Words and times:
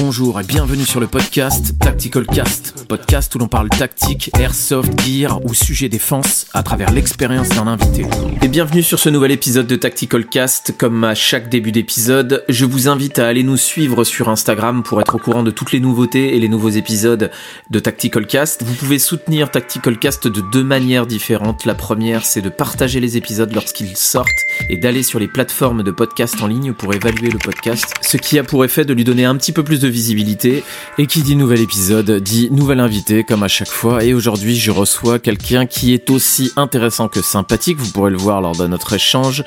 Bonjour 0.00 0.38
et 0.38 0.44
bienvenue 0.44 0.84
sur 0.84 1.00
le 1.00 1.08
podcast 1.08 1.76
Tactical 1.80 2.24
Cast, 2.24 2.86
podcast 2.86 3.34
où 3.34 3.38
l'on 3.38 3.48
parle 3.48 3.68
tactique, 3.68 4.30
airsoft, 4.38 4.92
gear 5.00 5.44
ou 5.44 5.54
sujet 5.54 5.88
défense 5.88 6.46
à 6.54 6.62
travers 6.62 6.92
l'expérience 6.92 7.48
d'un 7.48 7.66
invité. 7.66 8.06
Et 8.40 8.46
bienvenue 8.46 8.84
sur 8.84 9.00
ce 9.00 9.08
nouvel 9.08 9.32
épisode 9.32 9.66
de 9.66 9.74
Tactical 9.74 10.24
Cast. 10.26 10.76
Comme 10.78 11.02
à 11.02 11.16
chaque 11.16 11.48
début 11.48 11.72
d'épisode, 11.72 12.44
je 12.48 12.64
vous 12.64 12.86
invite 12.86 13.18
à 13.18 13.26
aller 13.26 13.42
nous 13.42 13.56
suivre 13.56 14.04
sur 14.04 14.28
Instagram 14.28 14.84
pour 14.84 15.00
être 15.00 15.16
au 15.16 15.18
courant 15.18 15.42
de 15.42 15.50
toutes 15.50 15.72
les 15.72 15.80
nouveautés 15.80 16.36
et 16.36 16.38
les 16.38 16.48
nouveaux 16.48 16.68
épisodes 16.68 17.32
de 17.68 17.78
Tactical 17.80 18.24
Cast. 18.24 18.62
Vous 18.62 18.74
pouvez 18.74 19.00
soutenir 19.00 19.50
Tactical 19.50 19.98
Cast 19.98 20.28
de 20.28 20.42
deux 20.52 20.64
manières 20.64 21.08
différentes. 21.08 21.64
La 21.64 21.74
première, 21.74 22.24
c'est 22.24 22.42
de 22.42 22.50
partager 22.50 23.00
les 23.00 23.16
épisodes 23.16 23.52
lorsqu'ils 23.52 23.96
sortent 23.96 24.28
et 24.70 24.76
d'aller 24.76 25.02
sur 25.02 25.18
les 25.18 25.28
plateformes 25.28 25.82
de 25.82 25.90
podcast 25.90 26.36
en 26.40 26.46
ligne 26.46 26.72
pour 26.72 26.94
évaluer 26.94 27.30
le 27.30 27.38
podcast, 27.38 27.94
ce 28.00 28.16
qui 28.16 28.38
a 28.38 28.44
pour 28.44 28.64
effet 28.64 28.84
de 28.84 28.94
lui 28.94 29.02
donner 29.02 29.24
un 29.24 29.36
petit 29.36 29.52
peu 29.52 29.64
plus 29.64 29.80
de 29.80 29.87
visibilité. 29.88 30.62
Et 30.98 31.06
qui 31.06 31.22
dit 31.22 31.36
nouvel 31.36 31.60
épisode 31.60 32.22
dit 32.22 32.48
nouvel 32.50 32.80
invité, 32.80 33.24
comme 33.24 33.42
à 33.42 33.48
chaque 33.48 33.70
fois. 33.70 34.04
Et 34.04 34.14
aujourd'hui, 34.14 34.56
je 34.56 34.70
reçois 34.70 35.18
quelqu'un 35.18 35.66
qui 35.66 35.94
est 35.94 36.10
aussi 36.10 36.52
intéressant 36.56 37.08
que 37.08 37.22
sympathique. 37.22 37.78
Vous 37.78 37.90
pourrez 37.90 38.10
le 38.10 38.16
voir 38.16 38.40
lors 38.40 38.56
de 38.56 38.66
notre 38.66 38.92
échange. 38.92 39.44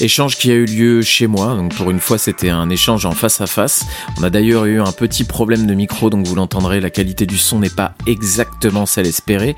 Échange 0.00 0.36
qui 0.36 0.50
a 0.50 0.54
eu 0.54 0.64
lieu 0.64 1.02
chez 1.02 1.26
moi. 1.26 1.54
Donc 1.54 1.74
pour 1.74 1.90
une 1.90 2.00
fois, 2.00 2.18
c'était 2.18 2.50
un 2.50 2.70
échange 2.70 3.06
en 3.06 3.12
face 3.12 3.40
à 3.40 3.46
face. 3.46 3.84
On 4.18 4.22
a 4.22 4.30
d'ailleurs 4.30 4.64
eu 4.66 4.80
un 4.80 4.92
petit 4.92 5.24
problème 5.24 5.66
de 5.66 5.74
micro, 5.74 6.10
donc 6.10 6.26
vous 6.26 6.34
l'entendrez, 6.34 6.80
la 6.80 6.90
qualité 6.90 7.26
du 7.26 7.38
son 7.38 7.58
n'est 7.58 7.70
pas 7.70 7.94
exactement 8.06 8.86
celle 8.86 9.06
espérée. 9.06 9.56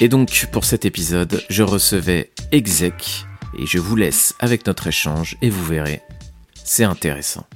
Et 0.00 0.08
donc, 0.08 0.48
pour 0.52 0.64
cet 0.64 0.84
épisode, 0.84 1.42
je 1.48 1.62
recevais 1.62 2.30
Exec, 2.52 3.26
et 3.58 3.66
je 3.66 3.78
vous 3.78 3.96
laisse 3.96 4.34
avec 4.40 4.66
notre 4.66 4.86
échange 4.86 5.36
et 5.42 5.50
vous 5.50 5.64
verrez, 5.64 6.02
c'est 6.64 6.84
intéressant. 6.84 7.46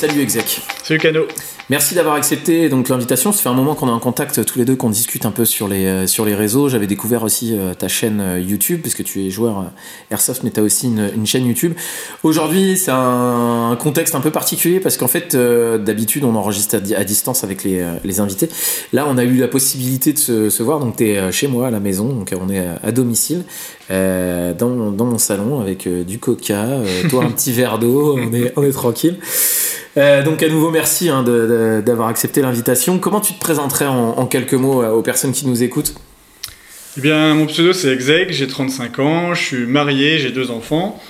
Salut 0.00 0.22
Exec. 0.22 0.79
Cano. 0.98 1.26
Merci 1.70 1.94
d'avoir 1.94 2.16
accepté 2.16 2.68
donc 2.68 2.88
l'invitation. 2.88 3.30
Ça 3.30 3.42
fait 3.42 3.48
un 3.48 3.54
moment 3.54 3.76
qu'on 3.76 3.86
est 3.86 3.92
en 3.92 4.00
contact 4.00 4.44
tous 4.44 4.58
les 4.58 4.64
deux, 4.64 4.74
qu'on 4.74 4.90
discute 4.90 5.24
un 5.24 5.30
peu 5.30 5.44
sur 5.44 5.68
les, 5.68 5.86
euh, 5.86 6.06
sur 6.08 6.24
les 6.24 6.34
réseaux. 6.34 6.68
J'avais 6.68 6.88
découvert 6.88 7.22
aussi 7.22 7.56
euh, 7.56 7.74
ta 7.74 7.86
chaîne 7.86 8.20
euh, 8.20 8.40
YouTube, 8.40 8.80
puisque 8.82 9.04
tu 9.04 9.24
es 9.24 9.30
joueur 9.30 9.70
Airsoft, 10.10 10.42
mais 10.42 10.50
tu 10.50 10.58
as 10.58 10.64
aussi 10.64 10.88
une, 10.88 11.26
chaîne 11.26 11.46
YouTube. 11.46 11.74
Aujourd'hui, 12.24 12.76
c'est 12.76 12.90
un, 12.90 13.78
contexte 13.80 14.16
un 14.16 14.20
peu 14.20 14.32
particulier, 14.32 14.80
parce 14.80 14.96
qu'en 14.96 15.06
fait, 15.06 15.36
d'habitude, 15.36 16.24
on 16.24 16.34
enregistre 16.34 16.76
à, 16.76 17.04
distance 17.04 17.44
avec 17.44 17.62
les, 17.62 17.86
les 18.04 18.18
invités. 18.18 18.48
Là, 18.92 19.06
on 19.08 19.16
a 19.16 19.22
eu 19.22 19.36
la 19.36 19.46
possibilité 19.46 20.12
de 20.12 20.18
se, 20.18 20.62
voir. 20.62 20.80
Donc, 20.80 20.96
tu 20.96 21.08
es 21.08 21.30
chez 21.30 21.46
moi 21.46 21.68
à 21.68 21.70
la 21.70 21.78
maison, 21.78 22.08
donc 22.08 22.34
on 22.38 22.50
est 22.50 22.66
à 22.82 22.90
domicile, 22.90 23.44
dans, 23.88 24.90
dans, 24.90 25.04
mon 25.04 25.18
salon, 25.18 25.60
avec 25.60 25.88
du 25.88 26.18
coca, 26.18 26.66
toi 27.08 27.24
un 27.24 27.30
petit 27.30 27.52
verre 27.52 27.78
d'eau, 27.78 28.18
on 28.18 28.32
est, 28.32 28.52
on 28.56 28.64
est 28.64 28.72
tranquille. 28.72 29.18
Donc 29.96 30.42
à 30.42 30.48
nouveau 30.48 30.70
merci 30.70 30.79
hein, 31.08 31.22
d'avoir 31.84 32.08
accepté 32.08 32.42
l'invitation. 32.42 32.98
Comment 32.98 33.20
tu 33.20 33.34
te 33.34 33.40
présenterais 33.40 33.86
en, 33.86 34.18
en, 34.18 34.26
quelques 34.26 34.54
mots 34.54 34.84
aux 34.84 35.02
personnes 35.02 35.32
qui 35.32 35.46
nous 35.46 35.62
écoutent? 35.62 35.94
Eh 36.96 37.00
bien 37.00 37.34
mon 37.34 37.46
pseudo 37.46 37.72
c'est 37.72 37.92
Exeg, 37.92 38.30
j'ai 38.30 38.48
35 38.48 38.98
ans, 38.98 39.34
je 39.34 39.42
suis 39.42 39.66
marié, 39.66 40.18
j'ai 40.18 40.32
deux 40.32 40.50
enfants. 40.50 41.00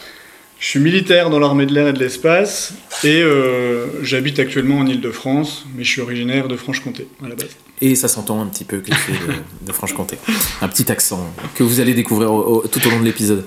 Je 0.61 0.67
suis 0.67 0.79
militaire 0.79 1.31
dans 1.31 1.39
l'armée 1.39 1.65
de 1.65 1.73
l'air 1.73 1.89
et 1.89 1.95
de 1.95 1.98
l'espace 1.98 2.75
et 3.03 3.23
euh, 3.23 3.87
j'habite 4.03 4.39
actuellement 4.39 4.77
en 4.81 4.87
Ile-de-France, 4.87 5.65
mais 5.75 5.85
je 5.85 5.91
suis 5.91 6.03
originaire 6.03 6.48
de 6.48 6.57
Franche-Comté 6.57 7.09
à 7.25 7.29
la 7.29 7.35
base. 7.35 7.48
Et 7.81 7.95
ça 7.95 8.09
s'entend 8.09 8.43
un 8.43 8.47
petit 8.47 8.65
peu 8.65 8.81
que 8.81 8.91
tu 8.91 9.11
es 9.11 9.15
de, 9.27 9.67
de 9.67 9.73
Franche-Comté. 9.73 10.19
Un 10.61 10.69
petit 10.69 10.93
accent 10.93 11.27
que 11.55 11.63
vous 11.63 11.81
allez 11.81 11.95
découvrir 11.95 12.31
au, 12.31 12.57
au, 12.57 12.69
tout 12.69 12.87
au 12.87 12.91
long 12.91 13.01
de 13.01 13.07
l'épisode. 13.07 13.43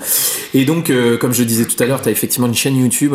Et 0.56 0.66
donc, 0.66 0.90
euh, 0.90 1.16
comme 1.20 1.36
je 1.36 1.44
disais 1.44 1.66
tout 1.66 1.82
à 1.84 1.86
l'heure, 1.86 2.02
tu 2.02 2.10
as 2.10 2.12
effectivement 2.12 2.48
une 2.48 2.56
chaîne 2.56 2.78
YouTube 2.78 3.14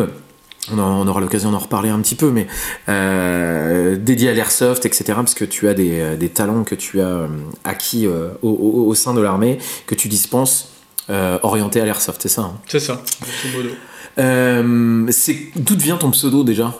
on, 0.72 0.78
on 0.78 1.06
aura 1.06 1.20
l'occasion 1.20 1.50
d'en 1.50 1.58
reparler 1.58 1.88
un 1.88 2.00
petit 2.00 2.14
peu, 2.14 2.30
mais 2.30 2.46
euh, 2.88 3.96
dédié 3.96 4.30
à 4.30 4.32
l'airsoft, 4.32 4.86
etc., 4.86 5.04
parce 5.16 5.34
que 5.34 5.44
tu 5.44 5.68
as 5.68 5.74
des, 5.74 6.16
des 6.16 6.28
talents 6.28 6.64
que 6.64 6.74
tu 6.74 7.00
as 7.00 7.28
acquis 7.64 8.06
euh, 8.06 8.28
au, 8.42 8.50
au, 8.50 8.86
au, 8.88 8.94
sein 8.94 9.14
de 9.14 9.20
l'armée, 9.20 9.58
que 9.86 9.94
tu 9.94 10.08
dispenses 10.08 10.72
euh, 11.10 11.38
orientés 11.42 11.80
à 11.80 11.84
l'airsoft, 11.84 12.20
c'est 12.22 12.28
ça 12.28 12.42
hein? 12.42 12.54
C'est 12.66 12.80
ça, 12.80 13.02
euh, 14.18 15.10
D'où 15.56 15.76
vient 15.76 15.96
ton 15.96 16.10
pseudo 16.10 16.44
déjà? 16.44 16.74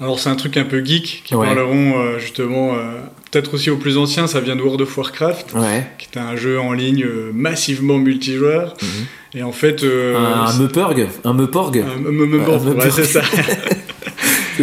Alors 0.00 0.20
c'est 0.20 0.28
un 0.28 0.36
truc 0.36 0.56
un 0.56 0.64
peu 0.64 0.84
geek 0.84 1.22
qui 1.24 1.34
ouais. 1.34 1.46
parleront 1.46 1.98
euh, 1.98 2.18
justement 2.20 2.74
euh, 2.74 3.00
peut-être 3.30 3.54
aussi 3.54 3.68
aux 3.68 3.76
plus 3.76 3.98
anciens, 3.98 4.28
ça 4.28 4.40
vient 4.40 4.54
de 4.54 4.62
World 4.62 4.80
of 4.82 4.96
Warcraft, 4.96 5.54
ouais. 5.54 5.86
qui 5.98 6.06
est 6.14 6.18
un 6.18 6.36
jeu 6.36 6.60
en 6.60 6.72
ligne 6.72 7.02
euh, 7.04 7.32
massivement 7.34 7.98
multijoueur. 7.98 8.76
Mm 8.80 8.86
-hmm. 8.86 9.04
Et 9.34 9.42
en 9.42 9.52
fait, 9.52 9.82
un, 9.84 10.46
un 10.46 10.52
Meuporg, 10.58 11.06
un 11.24 11.32
Meuporg, 11.34 11.78
un 11.78 12.10
Meuporg, 12.10 12.76
ouais, 12.76 12.90
c'est 12.90 13.04
ça. 13.04 13.22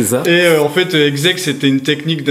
Ça. 0.04 0.24
Et 0.26 0.30
euh, 0.30 0.62
en 0.62 0.70
fait, 0.70 0.94
exec, 0.94 1.40
c'était 1.40 1.68
une 1.68 1.82
technique 1.82 2.24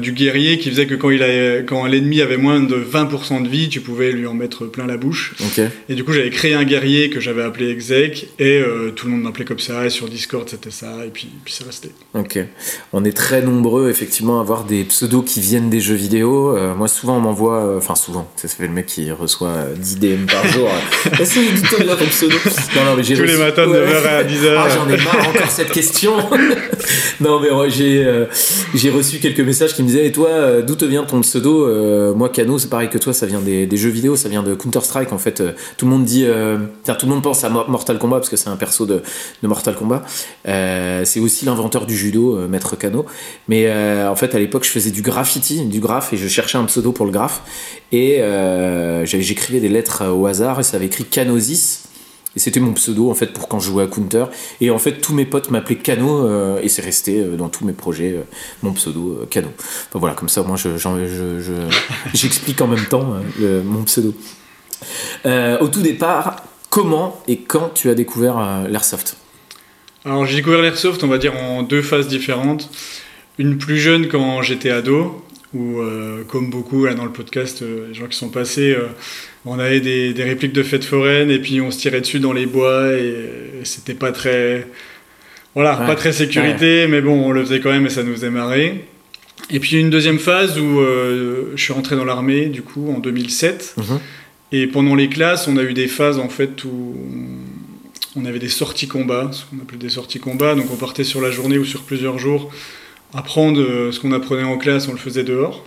du 0.00 0.12
guerrier 0.12 0.58
qui 0.58 0.70
faisait 0.70 0.86
que 0.86 0.94
quand, 0.94 1.10
il 1.10 1.22
a, 1.22 1.62
quand 1.62 1.86
l'ennemi 1.86 2.20
avait 2.20 2.36
moins 2.36 2.60
de 2.60 2.76
20% 2.76 3.42
de 3.42 3.48
vie, 3.48 3.68
tu 3.68 3.80
pouvais 3.80 4.12
lui 4.12 4.26
en 4.26 4.34
mettre 4.34 4.66
plein 4.66 4.86
la 4.86 4.96
bouche. 4.96 5.34
Okay. 5.48 5.68
Et 5.88 5.94
du 5.94 6.04
coup, 6.04 6.12
j'avais 6.12 6.30
créé 6.30 6.54
un 6.54 6.64
guerrier 6.64 7.10
que 7.10 7.20
j'avais 7.20 7.42
appelé 7.42 7.70
exec, 7.70 8.28
et 8.38 8.60
euh, 8.60 8.90
tout 8.90 9.06
le 9.06 9.12
monde 9.12 9.22
m'appelait 9.22 9.44
comme 9.44 9.58
ça, 9.58 9.86
et 9.86 9.90
sur 9.90 10.08
Discord, 10.08 10.48
c'était 10.48 10.70
ça, 10.70 11.04
et 11.06 11.10
puis, 11.10 11.28
puis 11.44 11.54
c'est 11.54 11.64
resté. 11.64 11.90
Ok. 12.14 12.38
On 12.92 13.04
est 13.04 13.16
très 13.16 13.42
nombreux, 13.42 13.90
effectivement, 13.90 14.38
à 14.38 14.40
avoir 14.42 14.64
des 14.64 14.84
pseudos 14.84 15.24
qui 15.24 15.40
viennent 15.40 15.70
des 15.70 15.80
jeux 15.80 15.94
vidéo. 15.94 16.56
Euh, 16.56 16.74
moi, 16.74 16.88
souvent, 16.88 17.16
on 17.16 17.20
m'envoie, 17.20 17.76
enfin, 17.76 17.94
souvent, 17.94 18.30
ça 18.36 18.48
fait 18.48 18.66
le 18.66 18.72
mec 18.72 18.86
qui 18.86 19.10
reçoit 19.10 19.66
10 19.76 19.98
DM 19.98 20.26
par 20.26 20.46
jour. 20.46 20.68
Est-ce 21.20 21.34
que 21.34 21.54
du 21.54 21.88
ton 21.96 22.06
pseudo? 22.06 22.36
Non, 22.76 22.84
non, 22.84 22.96
mais 22.96 23.02
Tous 23.02 23.10
reçu... 23.10 23.26
les 23.26 23.36
matins 23.36 23.66
de 23.66 23.72
ouais. 23.72 23.86
9h 23.86 24.06
à 24.06 24.24
10h. 24.24 24.54
Ah, 24.56 24.68
j'en 24.68 24.88
ai 24.88 24.96
marre 24.96 25.28
encore 25.28 25.50
cette 25.50 25.72
question. 25.72 26.12
non, 27.20 27.40
mais 27.40 27.50
ouais, 27.50 27.70
j'ai 27.70 28.04
euh, 28.04 28.26
j'ai 28.74 28.90
reçu 28.90 29.18
quelques 29.18 29.40
messages 29.40 29.74
qui 29.74 29.82
me 29.82 29.88
disaient 29.88 30.06
Et 30.06 30.12
toi, 30.12 30.28
euh, 30.28 30.62
d'où 30.62 30.74
te 30.74 30.84
vient 30.84 31.04
ton 31.04 31.20
pseudo 31.20 31.66
euh, 31.66 32.14
Moi, 32.14 32.28
Cano, 32.28 32.58
c'est 32.58 32.68
pareil 32.68 32.88
que 32.88 32.98
toi, 32.98 33.12
ça 33.12 33.26
vient 33.26 33.40
des, 33.40 33.66
des, 33.66 33.76
jeux 33.76 33.90
vidéo, 33.90 34.16
ça 34.16 34.28
vient 34.28 34.42
de 34.42 34.54
Counter-Strike. 34.54 35.12
En 35.12 35.18
fait, 35.18 35.42
tout 35.76 35.86
le 35.86 35.90
monde 35.90 36.04
dit 36.04 36.24
tout 36.24 37.06
le 37.06 37.12
monde 37.12 37.22
pense 37.22 37.44
à 37.44 37.48
Mortal 37.48 37.98
Kombat 37.98 38.18
parce 38.18 38.28
que 38.28 38.36
c'est 38.36 38.48
un 38.48 38.56
perso 38.56 38.86
de, 38.86 39.02
de 39.42 39.48
Mortal 39.48 39.74
Kombat. 39.74 40.02
c'est 40.44 41.20
aussi 41.20 41.44
l'inventeur 41.44 41.86
du 41.86 41.96
judo, 41.96 42.46
Maître 42.48 42.76
Cano. 42.76 43.06
Mais 43.48 43.70
en 44.06 44.16
fait, 44.16 44.34
à 44.34 44.38
l'époque, 44.38 44.64
je 44.64 44.70
faisais 44.70 44.90
du 44.90 45.02
graffiti, 45.02 45.64
du 45.66 45.80
graphe, 45.80 46.12
et 46.12 46.16
je 46.16 46.28
cherchais 46.28 46.58
un 46.58 46.64
pseudo 46.64 46.92
pour 46.92 47.06
le 47.06 47.12
graphe. 47.12 47.42
Et 47.92 48.20
j'écrivais 49.04 49.60
des 49.60 49.68
lettres 49.68 50.06
au 50.06 50.26
hasard, 50.26 50.60
et 50.60 50.62
ça 50.62 50.76
avait 50.76 50.86
écrit 50.86 51.04
Canosis. 51.04 51.87
Et 52.38 52.40
c'était 52.40 52.60
mon 52.60 52.72
pseudo 52.72 53.10
en 53.10 53.14
fait 53.14 53.32
pour 53.32 53.48
quand 53.48 53.58
je 53.58 53.68
jouais 53.68 53.82
à 53.82 53.88
Counter. 53.88 54.26
Et 54.60 54.70
en 54.70 54.78
fait, 54.78 55.00
tous 55.00 55.12
mes 55.12 55.24
potes 55.24 55.50
m'appelaient 55.50 55.74
Cano 55.74 56.24
euh, 56.24 56.60
et 56.62 56.68
c'est 56.68 56.82
resté 56.82 57.18
euh, 57.18 57.34
dans 57.34 57.48
tous 57.48 57.64
mes 57.64 57.72
projets 57.72 58.12
euh, 58.12 58.22
mon 58.62 58.72
pseudo 58.74 59.26
Cano. 59.28 59.48
Enfin 59.58 59.98
voilà, 59.98 60.14
comme 60.14 60.28
ça, 60.28 60.44
moi, 60.44 60.56
j'explique 60.56 61.08
je, 61.08 61.40
je, 61.40 61.52
je, 62.14 62.62
en 62.62 62.68
même 62.68 62.84
temps 62.84 63.14
mon 63.64 63.82
pseudo. 63.82 64.14
au 65.24 65.66
tout 65.66 65.82
départ, 65.82 66.44
comment 66.70 67.20
et 67.26 67.38
quand 67.38 67.70
tu 67.74 67.90
as 67.90 67.96
découvert 67.96 68.68
l'airsoft? 68.68 69.16
Alors 70.04 70.24
j'ai 70.24 70.36
découvert 70.36 70.62
l'airsoft, 70.62 71.02
on 71.02 71.08
va 71.08 71.18
dire 71.18 71.34
en 71.34 71.64
deux 71.64 71.82
phases 71.82 72.06
différentes. 72.06 72.70
Une 73.38 73.58
plus 73.58 73.78
jeune 73.78 74.06
quand 74.06 74.42
j'étais 74.42 74.70
ado, 74.70 75.24
où 75.54 75.78
euh, 75.78 76.24
comme 76.24 76.50
beaucoup 76.50 76.84
là 76.84 76.94
dans 76.94 77.04
le 77.04 77.12
podcast, 77.12 77.62
euh, 77.62 77.88
les 77.88 77.94
gens 77.94 78.06
qui 78.06 78.16
sont 78.16 78.28
passés, 78.28 78.72
euh, 78.72 78.88
on 79.44 79.58
avait 79.58 79.80
des, 79.80 80.12
des, 80.12 80.24
répliques 80.24 80.52
de 80.52 80.62
fêtes 80.62 80.84
foraines 80.84 81.30
et 81.30 81.38
puis 81.38 81.60
on 81.60 81.70
se 81.70 81.78
tirait 81.78 82.00
dessus 82.00 82.20
dans 82.20 82.32
les 82.32 82.46
bois 82.46 82.92
et, 82.92 83.60
et 83.60 83.64
c'était 83.64 83.94
pas 83.94 84.12
très, 84.12 84.66
voilà, 85.54 85.80
ouais. 85.80 85.86
pas 85.86 85.96
très 85.96 86.12
sécurité, 86.12 86.82
ouais. 86.82 86.88
mais 86.88 87.00
bon, 87.00 87.24
on 87.24 87.32
le 87.32 87.42
faisait 87.44 87.60
quand 87.60 87.70
même 87.70 87.86
et 87.86 87.90
ça 87.90 88.02
nous 88.02 88.12
faisait 88.12 88.30
marrer. 88.30 88.84
Et 89.50 89.60
puis 89.60 89.76
une 89.80 89.88
deuxième 89.88 90.18
phase 90.18 90.58
où 90.58 90.80
je 91.54 91.62
suis 91.62 91.72
rentré 91.72 91.96
dans 91.96 92.04
l'armée 92.04 92.46
du 92.46 92.60
coup 92.62 92.92
en 92.94 92.98
2007 92.98 93.74
mm 93.76 93.82
-hmm. 93.82 93.98
et 94.52 94.66
pendant 94.66 94.94
les 94.96 95.08
classes, 95.08 95.48
on 95.48 95.56
a 95.56 95.62
eu 95.62 95.72
des 95.72 95.88
phases 95.88 96.18
en 96.18 96.28
fait 96.28 96.64
où 96.64 96.96
on 98.16 98.24
avait 98.26 98.40
des 98.40 98.48
sorties 98.48 98.88
combat, 98.88 99.30
ce 99.32 99.44
qu'on 99.44 99.62
appelait 99.62 99.78
des 99.78 99.88
sorties 99.88 100.18
combat, 100.18 100.54
donc 100.54 100.66
on 100.70 100.76
partait 100.76 101.04
sur 101.04 101.20
la 101.20 101.30
journée 101.30 101.56
ou 101.56 101.64
sur 101.64 101.82
plusieurs 101.82 102.18
jours 102.18 102.50
apprendre 103.14 103.60
euh, 103.60 103.92
ce 103.92 104.00
qu'on 104.00 104.12
apprenait 104.12 104.44
en 104.44 104.58
classe, 104.58 104.88
on 104.88 104.92
le 104.92 104.98
faisait 104.98 105.24
dehors. 105.24 105.64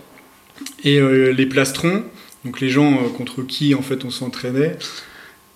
Et 0.84 0.98
euh, 0.98 1.32
les 1.32 1.46
plastrons, 1.46 2.04
donc 2.44 2.60
les 2.60 2.68
gens 2.68 2.92
euh, 2.92 3.08
contre 3.08 3.42
qui 3.42 3.74
en 3.74 3.82
fait 3.82 4.04
on 4.04 4.10
s'entraînait, 4.10 4.76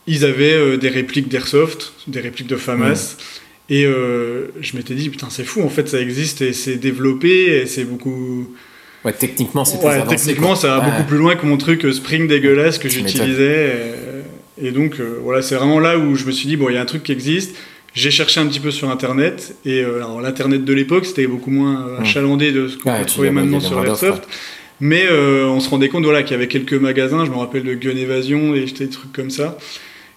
ils 0.07 0.25
avaient 0.25 0.79
des 0.79 0.89
répliques 0.89 1.29
d'airsoft, 1.29 1.93
des 2.07 2.21
répliques 2.21 2.47
de 2.47 2.57
FAMAS. 2.57 3.17
Mmh. 3.17 3.23
Et 3.69 3.85
euh, 3.85 4.49
je 4.61 4.77
m'étais 4.77 4.95
dit, 4.95 5.11
putain, 5.11 5.29
c'est 5.29 5.45
fou, 5.45 5.63
en 5.63 5.69
fait, 5.69 5.89
ça 5.89 6.01
existe 6.01 6.41
et 6.41 6.53
c'est 6.53 6.77
développé 6.77 7.61
et 7.61 7.67
c'est 7.67 7.85
beaucoup. 7.85 8.55
Ouais, 9.05 9.13
techniquement, 9.13 9.65
c'est 9.65 9.79
ouais, 9.79 9.95
avancé, 9.95 10.17
Techniquement, 10.17 10.49
quoi. 10.49 10.57
ça 10.57 10.79
va 10.79 10.81
beaucoup 10.81 11.05
plus 11.05 11.19
loin 11.19 11.35
que 11.37 11.47
mon 11.47 11.57
truc 11.57 11.87
Spring 11.93 12.29
dégueulasse 12.29 12.79
que 12.79 12.89
j'utilisais. 12.89 13.73
Et, 14.61 14.69
et, 14.69 14.71
donc, 14.71 15.01
euh, 15.01 15.19
voilà, 15.23 15.43
c'est 15.43 15.57
vraiment 15.57 15.81
là 15.81 15.99
où 15.99 16.15
je 16.15 16.25
me 16.25 16.33
suis 16.33 16.47
dit, 16.47 16.57
bon, 16.57 16.69
il 16.69 16.75
y 16.75 16.79
a 16.79 16.81
un 16.81 16.87
truc 16.87 17.03
qui 17.03 17.13
existe. 17.13 17.57
J'ai 17.97 18.13
cherché 18.13 18.39
un 18.39 18.47
petit 18.47 18.61
peu 18.61 18.71
sur 18.71 18.91
internet 18.91 19.57
et 19.65 19.81
euh, 19.81 20.05
l'internet 20.23 20.65
de 20.65 20.73
l'époque 20.73 21.07
c'était 21.07 21.27
beaucoup 21.27 21.51
moins 21.51 21.89
euh, 21.89 22.01
achalandé 22.01 22.53
de 22.53 22.69
ce 22.69 22.77
qu'on 22.77 22.93
ouais, 22.93 23.01
peut 23.01 23.07
trouver 23.07 23.31
maintenant 23.31 23.59
sur 23.59 23.83
Airsoft. 23.85 24.29
Mais 24.81 25.07
euh, 25.07 25.47
on 25.47 25.61
se 25.61 25.71
rendait 25.71 25.89
compte 25.89 26.05
voilà, 26.05 26.23
qu'il 26.23 26.33
y 26.33 26.35
avait 26.35 26.49
quelques 26.49 26.75
magasins, 26.75 27.25
je 27.25 27.31
me 27.31 27.37
rappelle 27.37 27.65
de 27.65 27.75
Gun 27.75 27.97
Evasion 27.97 28.55
et 28.55 28.67
des 28.67 28.89
trucs 28.89 29.13
comme 29.13 29.31
ça, 29.31 29.57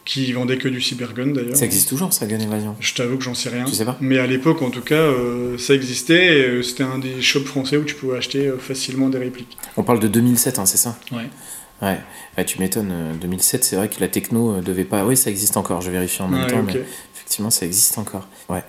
qui 0.03 0.31
vendait 0.33 0.57
que 0.57 0.67
du 0.67 0.81
cybergun 0.81 1.27
d'ailleurs. 1.27 1.55
Ça 1.55 1.65
existe 1.65 1.87
toujours, 1.87 2.11
ça, 2.11 2.25
Gun 2.25 2.39
Evasion? 2.39 2.75
Je 2.79 2.93
t'avoue 2.93 3.17
que 3.17 3.23
j'en 3.23 3.35
sais 3.35 3.49
rien. 3.49 3.63
Tu 3.63 3.73
sais 3.73 3.85
pas? 3.85 3.97
Mais 4.01 4.17
à 4.17 4.27
l'époque, 4.27 4.61
en 4.61 4.69
tout 4.69 4.81
cas, 4.81 4.95
euh, 4.95 5.57
ça 5.57 5.73
existait. 5.73 6.39
et, 6.39 6.41
euh, 6.41 6.61
C'était 6.61 6.83
un 6.83 6.99
des 6.99 7.21
shops 7.21 7.45
français 7.45 7.77
où 7.77 7.83
tu 7.83 7.95
pouvais 7.95 8.17
acheter 8.17 8.51
facilement 8.59 9.07
des 9.09 9.19
répliques. 9.19 9.57
On 9.77 9.83
parle 9.83 9.99
de 9.99 10.07
2007, 10.07 10.59
hein, 10.59 10.65
c'est 10.65 10.77
ça? 10.77 10.97
Ouais. 11.11 11.29
Ouais, 11.81 11.97
Ouais, 12.37 12.45
tu 12.45 12.59
m'étonnes. 12.59 12.91
euh, 12.91 13.13
2007, 13.21 13.63
c'est 13.63 13.75
vrai 13.75 13.87
que 13.89 13.99
la 14.01 14.07
techno 14.07 14.51
euh, 14.55 14.61
devait 14.61 14.83
pas. 14.83 15.05
Oui, 15.05 15.15
ça 15.15 15.29
existe 15.29 15.55
encore, 15.57 15.81
je 15.81 15.89
vérifie 15.91 16.21
en 16.21 16.27
même 16.27 16.47
temps, 16.47 16.61
mais 16.65 16.81
effectivement, 17.15 17.49
ça 17.49 17.65
existe 17.65 17.97
encore. 17.97 18.27
Ouais. 18.49 18.63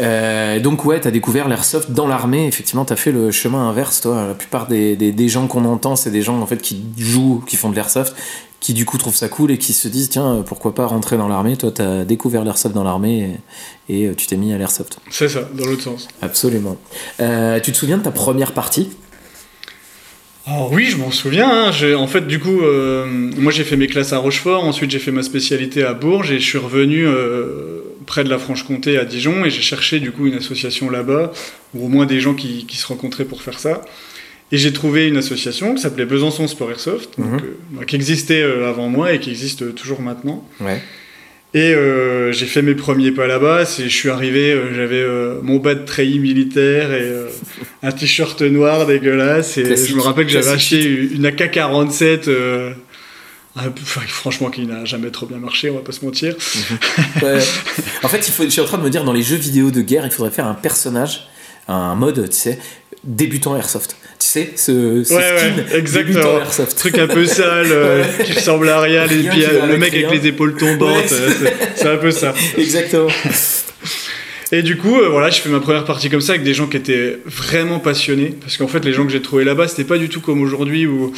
Euh, 0.00 0.60
donc, 0.60 0.84
ouais, 0.84 1.00
t'as 1.00 1.10
découvert 1.10 1.48
l'airsoft 1.48 1.90
dans 1.90 2.06
l'armée. 2.06 2.46
Effectivement, 2.46 2.84
t'as 2.84 2.94
fait 2.96 3.10
le 3.10 3.30
chemin 3.32 3.68
inverse, 3.68 4.00
toi. 4.02 4.26
La 4.28 4.34
plupart 4.34 4.68
des, 4.68 4.94
des, 4.96 5.10
des 5.10 5.28
gens 5.28 5.46
qu'on 5.48 5.64
entend, 5.64 5.96
c'est 5.96 6.10
des 6.12 6.22
gens 6.22 6.40
en 6.40 6.46
fait 6.46 6.58
qui 6.62 6.84
jouent, 6.96 7.42
qui 7.46 7.56
font 7.56 7.70
de 7.70 7.74
l'airsoft, 7.74 8.14
qui 8.60 8.72
du 8.74 8.84
coup 8.84 8.98
trouvent 8.98 9.16
ça 9.16 9.28
cool 9.28 9.50
et 9.50 9.58
qui 9.58 9.72
se 9.72 9.88
disent 9.88 10.08
tiens, 10.10 10.36
euh, 10.36 10.42
pourquoi 10.42 10.74
pas 10.74 10.86
rentrer 10.86 11.16
dans 11.16 11.26
l'armée 11.28 11.56
Toi, 11.56 11.72
t'as 11.72 12.04
découvert 12.04 12.44
l'airsoft 12.44 12.72
dans 12.74 12.84
l'armée 12.84 13.40
et, 13.88 14.02
et, 14.02 14.06
euh, 14.06 14.14
tu 14.14 14.28
t'es 14.28 14.36
mis 14.36 14.52
à 14.52 14.58
l'airsoft. 14.58 14.98
C'est 15.10 15.28
ça, 15.28 15.40
dans 15.54 15.64
l'autre 15.66 15.82
sens. 15.82 16.06
Absolument. 16.22 16.76
Euh, 17.20 17.58
tu 17.58 17.72
te 17.72 17.76
souviens 17.76 17.98
de 17.98 18.02
ta 18.04 18.12
première 18.12 18.52
partie? 18.52 18.90
Alors 20.48 20.72
oui, 20.72 20.86
je 20.86 20.96
m'en 20.96 21.10
souviens. 21.10 21.48
hein. 21.66 21.72
J'ai- 21.72 21.94
En 21.94 22.06
fait, 22.06 22.26
du 22.26 22.38
coup, 22.38 22.62
euh, 22.62 23.04
moi 23.06 23.52
j'ai 23.52 23.64
fait 23.64 23.76
mes 23.76 23.86
classes 23.86 24.12
à 24.12 24.18
Rochefort, 24.18 24.64
ensuite 24.64 24.90
j'ai 24.90 24.98
fait 24.98 25.10
ma 25.10 25.22
spécialité 25.22 25.82
à 25.84 25.92
Bourges 25.94 26.30
et 26.32 26.38
je 26.38 26.44
suis 26.44 26.58
revenu 26.58 27.06
euh, 27.06 27.80
près 28.06 28.24
de 28.24 28.30
la 28.30 28.38
Franche-Comté 28.38 28.96
à 28.98 29.04
Dijon 29.04 29.44
et 29.44 29.50
j'ai 29.50 29.60
cherché 29.60 30.00
du 30.00 30.10
coup 30.12 30.26
une 30.26 30.34
association 30.34 30.88
là-bas, 30.90 31.32
ou 31.74 31.84
au 31.86 31.88
moins 31.88 32.06
des 32.06 32.20
gens 32.20 32.34
qui, 32.34 32.64
qui 32.66 32.76
se 32.78 32.86
rencontraient 32.86 33.26
pour 33.26 33.42
faire 33.42 33.58
ça. 33.58 33.82
Et 34.50 34.56
j'ai 34.56 34.72
trouvé 34.72 35.06
une 35.06 35.18
association 35.18 35.74
qui 35.74 35.82
s'appelait 35.82 36.06
Besançon 36.06 36.46
Sport 36.48 36.70
Airsoft, 36.70 37.18
donc, 37.18 37.26
Mhm. 37.32 37.36
euh, 37.36 37.56
bah, 37.72 37.84
qui 37.84 37.96
existait 37.96 38.40
euh, 38.40 38.66
avant 38.70 38.88
moi 38.88 39.12
et 39.12 39.20
qui 39.20 39.28
existe 39.30 39.74
toujours 39.74 40.00
maintenant. 40.00 40.48
Ouais. 40.60 40.80
Et 41.54 41.72
euh, 41.74 42.30
j'ai 42.30 42.44
fait 42.46 42.60
mes 42.62 42.74
premiers 42.74 43.10
pas 43.10 43.26
là-bas. 43.26 43.64
Je 43.64 43.88
suis 43.88 44.10
arrivé, 44.10 44.52
euh, 44.52 44.74
j'avais 44.74 45.00
euh, 45.00 45.40
mon 45.42 45.56
bas 45.56 45.74
de 45.74 45.84
treillis 45.84 46.18
militaire 46.18 46.92
et 46.92 47.10
un 47.82 47.90
t-shirt 47.92 48.40
noir 48.42 48.86
dégueulasse. 48.86 49.56
Et 49.56 49.62
Classique, 49.62 49.90
je 49.90 49.96
me 49.96 50.02
rappelle 50.02 50.26
que 50.26 50.32
j'avais 50.32 50.48
acheté 50.50 50.84
une 50.84 51.24
AK-47. 51.24 52.28
euh, 52.28 52.72
un 53.56 53.70
peu- 53.70 53.80
enfin, 53.82 54.02
franchement, 54.06 54.50
qui 54.50 54.66
n'a 54.66 54.84
jamais 54.84 55.10
trop 55.10 55.26
bien 55.26 55.38
marché, 55.38 55.70
on 55.70 55.74
va 55.76 55.80
pas 55.80 55.90
se 55.92 56.04
mentir. 56.04 56.36
Ouais. 57.22 57.38
en 58.02 58.08
fait, 58.08 58.28
il 58.28 58.32
faut, 58.32 58.44
je 58.44 58.50
suis 58.50 58.60
en 58.60 58.64
train 58.66 58.78
de 58.78 58.84
me 58.84 58.90
dire, 58.90 59.02
dans 59.04 59.12
les 59.14 59.22
jeux 59.22 59.36
vidéo 59.36 59.70
de 59.70 59.80
guerre, 59.80 60.04
il 60.04 60.12
faudrait 60.12 60.30
faire 60.30 60.46
un 60.46 60.54
personnage, 60.54 61.26
un 61.66 61.94
mode, 61.96 62.28
tu 62.28 62.36
sais, 62.36 62.58
débutant 63.04 63.56
airsoft. 63.56 63.96
Tu 64.20 64.26
sais, 64.26 64.50
ce, 64.56 65.04
ce 65.04 65.14
Ouais, 65.14 65.22
skin 65.38 65.46
ouais, 65.72 65.78
exactement. 65.78 66.14
débutant 66.14 66.38
airsoft. 66.40 66.76
Truc 66.76 66.98
un 66.98 67.06
peu 67.06 67.24
sale, 67.24 67.66
euh, 67.70 68.02
qui 68.24 68.32
ressemble 68.32 68.68
à 68.68 68.80
rien, 68.80 69.04
et 69.04 69.08
Rien 69.08 69.30
puis 69.30 69.44
le 69.70 69.76
mec 69.78 69.94
avec 69.94 70.10
les 70.10 70.26
épaules 70.28 70.56
tombantes, 70.56 71.12
euh, 71.12 71.30
c'est- 71.76 71.86
un 71.88 71.96
peu 71.98 72.10
ça. 72.10 72.34
Exactement. 72.56 73.06
Et 74.52 74.62
du 74.62 74.76
coup, 74.78 74.98
euh, 74.98 75.08
voilà, 75.10 75.28
j'ai 75.30 75.42
fait 75.42 75.50
ma 75.50 75.60
première 75.60 75.84
partie 75.84 76.08
comme 76.08 76.22
ça 76.22 76.32
avec 76.32 76.42
des 76.42 76.54
gens 76.54 76.66
qui 76.66 76.78
étaient 76.78 77.18
vraiment 77.26 77.78
passionnés. 77.80 78.34
Parce 78.40 78.56
qu'en 78.56 78.66
fait, 78.66 78.82
les 78.84 78.92
gens 78.94 79.04
que 79.04 79.12
j'ai 79.12 79.20
trouvés 79.20 79.44
là-bas, 79.44 79.68
c'était 79.68 79.84
pas 79.84 79.98
du 79.98 80.08
tout 80.08 80.20
comme 80.22 80.40
aujourd'hui 80.40 80.86
où 80.86 81.12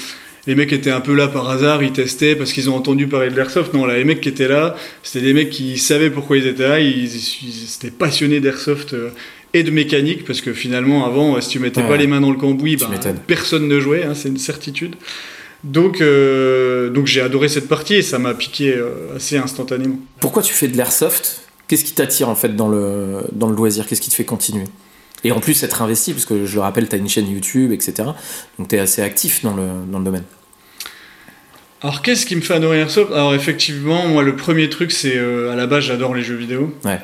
les 0.46 0.54
mecs 0.56 0.72
étaient 0.72 0.90
un 0.90 1.00
peu 1.00 1.14
là 1.14 1.28
par 1.28 1.48
hasard, 1.48 1.82
ils 1.84 1.92
testaient 1.92 2.34
parce 2.34 2.52
qu'ils 2.52 2.68
ont 2.70 2.74
entendu 2.74 3.06
parler 3.06 3.30
de 3.30 3.36
l'airsoft. 3.36 3.72
Non, 3.72 3.86
là, 3.86 3.96
les 3.96 4.04
mecs 4.04 4.20
qui 4.20 4.28
étaient 4.30 4.48
là, 4.48 4.74
c'était 5.04 5.24
des 5.24 5.32
mecs 5.32 5.50
qui 5.50 5.78
savaient 5.78 6.10
pourquoi 6.10 6.38
ils 6.38 6.46
étaient 6.48 6.66
là, 6.68 6.80
ils, 6.80 7.04
ils 7.06 7.68
étaient 7.76 7.94
passionnés 7.96 8.40
d'airsoft 8.40 8.94
euh, 8.94 9.10
et 9.54 9.62
de 9.62 9.70
mécanique. 9.70 10.24
Parce 10.24 10.40
que 10.40 10.52
finalement, 10.52 11.04
avant, 11.06 11.40
si 11.40 11.48
tu 11.50 11.58
mettais 11.58 11.80
Ouais. 11.82 11.88
pas 11.88 11.96
les 11.96 12.06
mains 12.06 12.20
dans 12.20 12.30
le 12.30 12.36
cambouis, 12.38 12.76
m'étonnes. 12.90 13.18
personne 13.26 13.68
ne 13.68 13.80
jouait, 13.80 14.04
hein, 14.04 14.14
c'est 14.14 14.28
une 14.28 14.38
certitude. 14.38 14.96
Donc, 15.62 16.00
euh, 16.00 16.88
donc 16.90 17.06
j'ai 17.06 17.20
adoré 17.20 17.48
cette 17.48 17.68
partie 17.68 17.94
et 17.96 18.02
ça 18.02 18.18
m'a 18.18 18.32
piqué 18.34 18.72
euh, 18.74 19.16
assez 19.16 19.36
instantanément. 19.36 19.98
Pourquoi 20.20 20.42
tu 20.42 20.54
fais 20.54 20.68
de 20.68 20.76
l'airsoft? 20.76 21.42
Qu'est-ce 21.68 21.84
qui 21.84 21.92
t'attire 21.92 22.28
en 22.30 22.34
fait 22.34 22.56
dans 22.56 22.68
le, 22.68 23.18
dans 23.32 23.48
le 23.48 23.54
loisir? 23.54 23.86
Qu'est-ce 23.86 24.00
qui 24.00 24.08
te 24.10 24.14
fait 24.14 24.24
continuer? 24.24 24.64
Et 25.22 25.32
en 25.32 25.40
plus, 25.40 25.62
être 25.62 25.82
investi, 25.82 26.12
parce 26.14 26.24
que 26.24 26.46
je 26.46 26.54
le 26.54 26.60
rappelle, 26.62 26.88
tu 26.88 26.94
as 26.94 26.98
une 26.98 27.08
chaîne 27.10 27.28
YouTube, 27.30 27.72
etc. 27.72 27.92
Donc 28.58 28.68
tu 28.68 28.76
es 28.76 28.78
assez 28.78 29.02
actif 29.02 29.42
dans 29.42 29.54
le, 29.54 29.66
dans 29.92 29.98
le 29.98 30.04
domaine. 30.04 30.24
Alors 31.82 32.02
qu'est-ce 32.02 32.26
qui 32.26 32.36
me 32.36 32.40
fait 32.42 32.54
adorer 32.54 32.78
Airsoft 32.80 33.12
Alors 33.12 33.34
effectivement, 33.34 34.06
moi 34.08 34.22
le 34.22 34.36
premier 34.36 34.68
truc 34.68 34.90
c'est 34.92 35.16
euh, 35.16 35.50
à 35.52 35.56
la 35.56 35.66
base 35.66 35.84
j'adore 35.84 36.14
les 36.14 36.22
jeux 36.22 36.34
vidéo. 36.36 36.74
Ouais. 36.84 37.00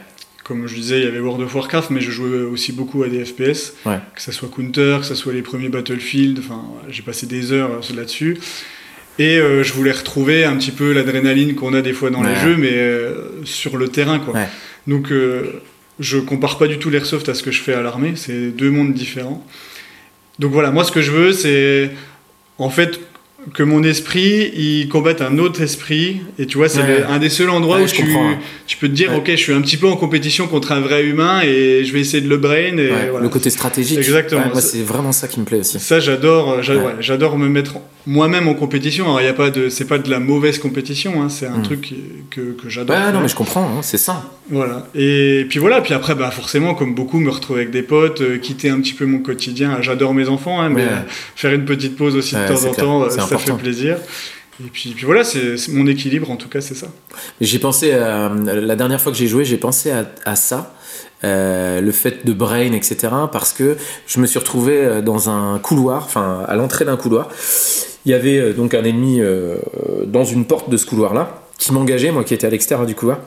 Comme 0.46 0.68
je 0.68 0.76
disais, 0.76 0.98
il 1.00 1.04
y 1.04 1.08
avait 1.08 1.18
World 1.18 1.42
of 1.42 1.52
Warcraft, 1.56 1.90
mais 1.90 2.00
je 2.00 2.12
jouais 2.12 2.38
aussi 2.42 2.70
beaucoup 2.70 3.02
à 3.02 3.08
des 3.08 3.24
FPS. 3.24 3.74
Ouais. 3.84 3.98
Que 4.14 4.22
ça 4.22 4.30
soit 4.30 4.48
Counter, 4.48 4.98
que 5.00 5.06
ça 5.06 5.16
soit 5.16 5.32
les 5.32 5.42
premiers 5.42 5.68
Battlefield, 5.68 6.38
enfin 6.38 6.62
j'ai 6.88 7.02
passé 7.02 7.26
des 7.26 7.50
heures 7.50 7.80
là-dessus. 7.96 8.38
Et 9.18 9.38
euh, 9.38 9.64
je 9.64 9.72
voulais 9.72 9.90
retrouver 9.90 10.44
un 10.44 10.56
petit 10.56 10.70
peu 10.70 10.92
l'adrénaline 10.92 11.56
qu'on 11.56 11.74
a 11.74 11.82
des 11.82 11.92
fois 11.92 12.10
dans 12.10 12.22
Ouais. 12.22 12.32
les 12.34 12.40
jeux, 12.40 12.56
mais 12.56 12.70
euh, 12.74 13.44
sur 13.44 13.76
le 13.76 13.88
terrain 13.88 14.20
quoi. 14.20 14.34
Ouais. 14.34 14.46
Donc 14.86 15.10
euh, 15.10 15.62
je 15.98 16.18
compare 16.18 16.58
pas 16.58 16.68
du 16.68 16.78
tout 16.78 16.90
l'airsoft 16.90 17.28
à 17.28 17.34
ce 17.34 17.42
que 17.42 17.50
je 17.50 17.60
fais 17.60 17.72
à 17.74 17.82
l'armée, 17.82 18.12
c'est 18.14 18.50
deux 18.50 18.70
mondes 18.70 18.94
différents. 18.94 19.44
Donc 20.38 20.52
voilà, 20.52 20.70
moi 20.70 20.84
ce 20.84 20.92
que 20.92 21.00
je 21.00 21.10
veux 21.10 21.32
c'est 21.32 21.90
en 22.58 22.70
fait 22.70 23.00
que 23.54 23.62
mon 23.62 23.82
esprit 23.82 24.50
il 24.56 24.88
combatte 24.88 25.20
un 25.22 25.38
autre 25.38 25.60
esprit 25.62 26.20
et 26.38 26.46
tu 26.46 26.58
vois 26.58 26.68
c'est 26.68 26.80
Ouais. 26.80 27.04
un 27.08 27.18
des 27.18 27.28
seuls 27.28 27.50
endroits 27.50 27.76
Ouais, 27.78 27.84
où 27.84 27.86
je 27.86 27.94
tu, 27.94 28.76
peux 28.78 28.88
te 28.88 28.92
dire 28.92 29.10
Ouais. 29.10 29.16
ok 29.18 29.30
je 29.30 29.36
suis 29.36 29.52
un 29.52 29.60
petit 29.60 29.76
peu 29.76 29.86
en 29.86 29.96
compétition 29.96 30.46
contre 30.48 30.72
un 30.72 30.80
vrai 30.80 31.04
humain 31.04 31.40
et 31.44 31.84
je 31.84 31.92
vais 31.92 32.00
essayer 32.00 32.20
de 32.22 32.28
le 32.28 32.36
brain 32.38 32.76
et 32.76 32.90
voilà. 33.10 33.20
Le 33.20 33.28
côté 33.28 33.50
stratégique. 33.50 33.98
Exactement. 33.98 34.42
Moi, 34.52 34.60
c'est 34.60 34.82
vraiment 34.82 35.12
ça 35.12 35.28
qui 35.28 35.38
me 35.40 35.44
plaît 35.44 35.60
aussi. 35.60 35.78
Ça 35.78 36.00
j'adore, 36.00 36.60
j'adore 37.00 37.38
me 37.38 37.48
mettre 37.48 37.74
moi-même 38.06 38.46
en 38.48 38.54
compétition. 38.54 39.04
Alors 39.06 39.20
il 39.20 39.24
y 39.26 39.28
a 39.28 39.32
pas 39.34 39.50
de, 39.50 39.68
c'est 39.68 39.84
pas 39.86 39.98
de 39.98 40.08
la 40.10 40.20
mauvaise 40.20 40.58
compétition, 40.58 41.22
hein, 41.22 41.28
c'est 41.28 41.46
un 41.46 41.58
Mm. 41.58 41.62
truc 41.62 41.94
que, 42.30 42.40
que 42.52 42.68
j'adore. 42.68 42.96
Ouais, 42.96 43.12
non, 43.12 43.20
mais 43.20 43.28
je 43.28 43.34
comprends, 43.34 43.64
hein, 43.64 43.82
c'est 43.82 43.98
ça. 43.98 44.24
Voilà. 44.50 44.86
Et 44.94 45.44
puis 45.48 45.58
voilà, 45.58 45.80
puis 45.80 45.92
après, 45.94 46.14
bah 46.14 46.30
forcément, 46.30 46.74
comme 46.74 46.94
beaucoup, 46.94 47.18
me 47.18 47.30
retrouver 47.30 47.62
avec 47.62 47.72
des 47.72 47.82
potes, 47.82 48.20
euh, 48.20 48.38
quitter 48.38 48.68
un 48.70 48.78
petit 48.80 48.92
peu 48.92 49.04
mon 49.06 49.18
quotidien. 49.18 49.78
J'adore 49.80 50.14
mes 50.14 50.28
enfants, 50.28 50.60
hein, 50.60 50.68
mais 50.68 50.82
euh, 50.82 50.96
faire 51.34 51.52
une 51.52 51.64
petite 51.64 51.96
pause 51.96 52.14
aussi 52.14 52.36
de 52.36 52.46
temps 52.46 52.54
en 52.54 52.72
clair. 52.72 52.76
temps, 52.76 53.08
ça 53.38 53.44
fait 53.56 53.62
plaisir. 53.62 53.96
Et 54.64 54.68
puis, 54.72 54.94
puis 54.96 55.04
voilà, 55.04 55.22
c'est 55.22 55.56
mon 55.68 55.86
équilibre, 55.86 56.30
en 56.30 56.36
tout 56.36 56.48
cas, 56.48 56.60
c'est 56.62 56.74
ça. 56.74 56.86
J'ai 57.42 57.58
pensé, 57.58 57.92
à- 57.92 58.30
la 58.34 58.74
dernière 58.76 59.00
fois 59.00 59.12
que 59.12 59.18
j'ai 59.18 59.26
joué, 59.26 59.44
j'ai 59.44 59.58
pensé 59.58 59.90
à, 59.90 60.06
à 60.24 60.34
ça, 60.34 60.74
euh, 61.24 61.80
le 61.82 61.92
fait 61.92 62.24
de 62.26 62.32
brain, 62.32 62.72
etc. 62.72 62.96
Parce 63.30 63.52
que 63.52 63.76
je 64.06 64.18
me 64.20 64.26
suis 64.26 64.38
retrouvé 64.38 64.76
euh, 64.78 65.02
dans 65.02 65.28
un 65.28 65.58
couloir, 65.58 66.04
enfin 66.04 66.42
à 66.48 66.56
l'entrée 66.56 66.84
d'un 66.86 66.96
couloir. 66.96 67.28
Il 68.06 68.12
y 68.12 68.14
avait 68.14 68.38
euh, 68.38 68.52
donc 68.54 68.72
un 68.74 68.84
ennemi 68.84 69.20
euh, 69.20 69.56
dans 70.06 70.24
une 70.24 70.46
porte 70.46 70.70
de 70.70 70.76
ce 70.78 70.86
couloir-là 70.86 71.42
qui 71.58 71.72
m'engageait, 71.72 72.10
moi 72.10 72.24
qui 72.24 72.32
étais 72.34 72.46
à 72.46 72.50
l'extérieur 72.50 72.86
du 72.86 72.94
couloir. 72.94 73.18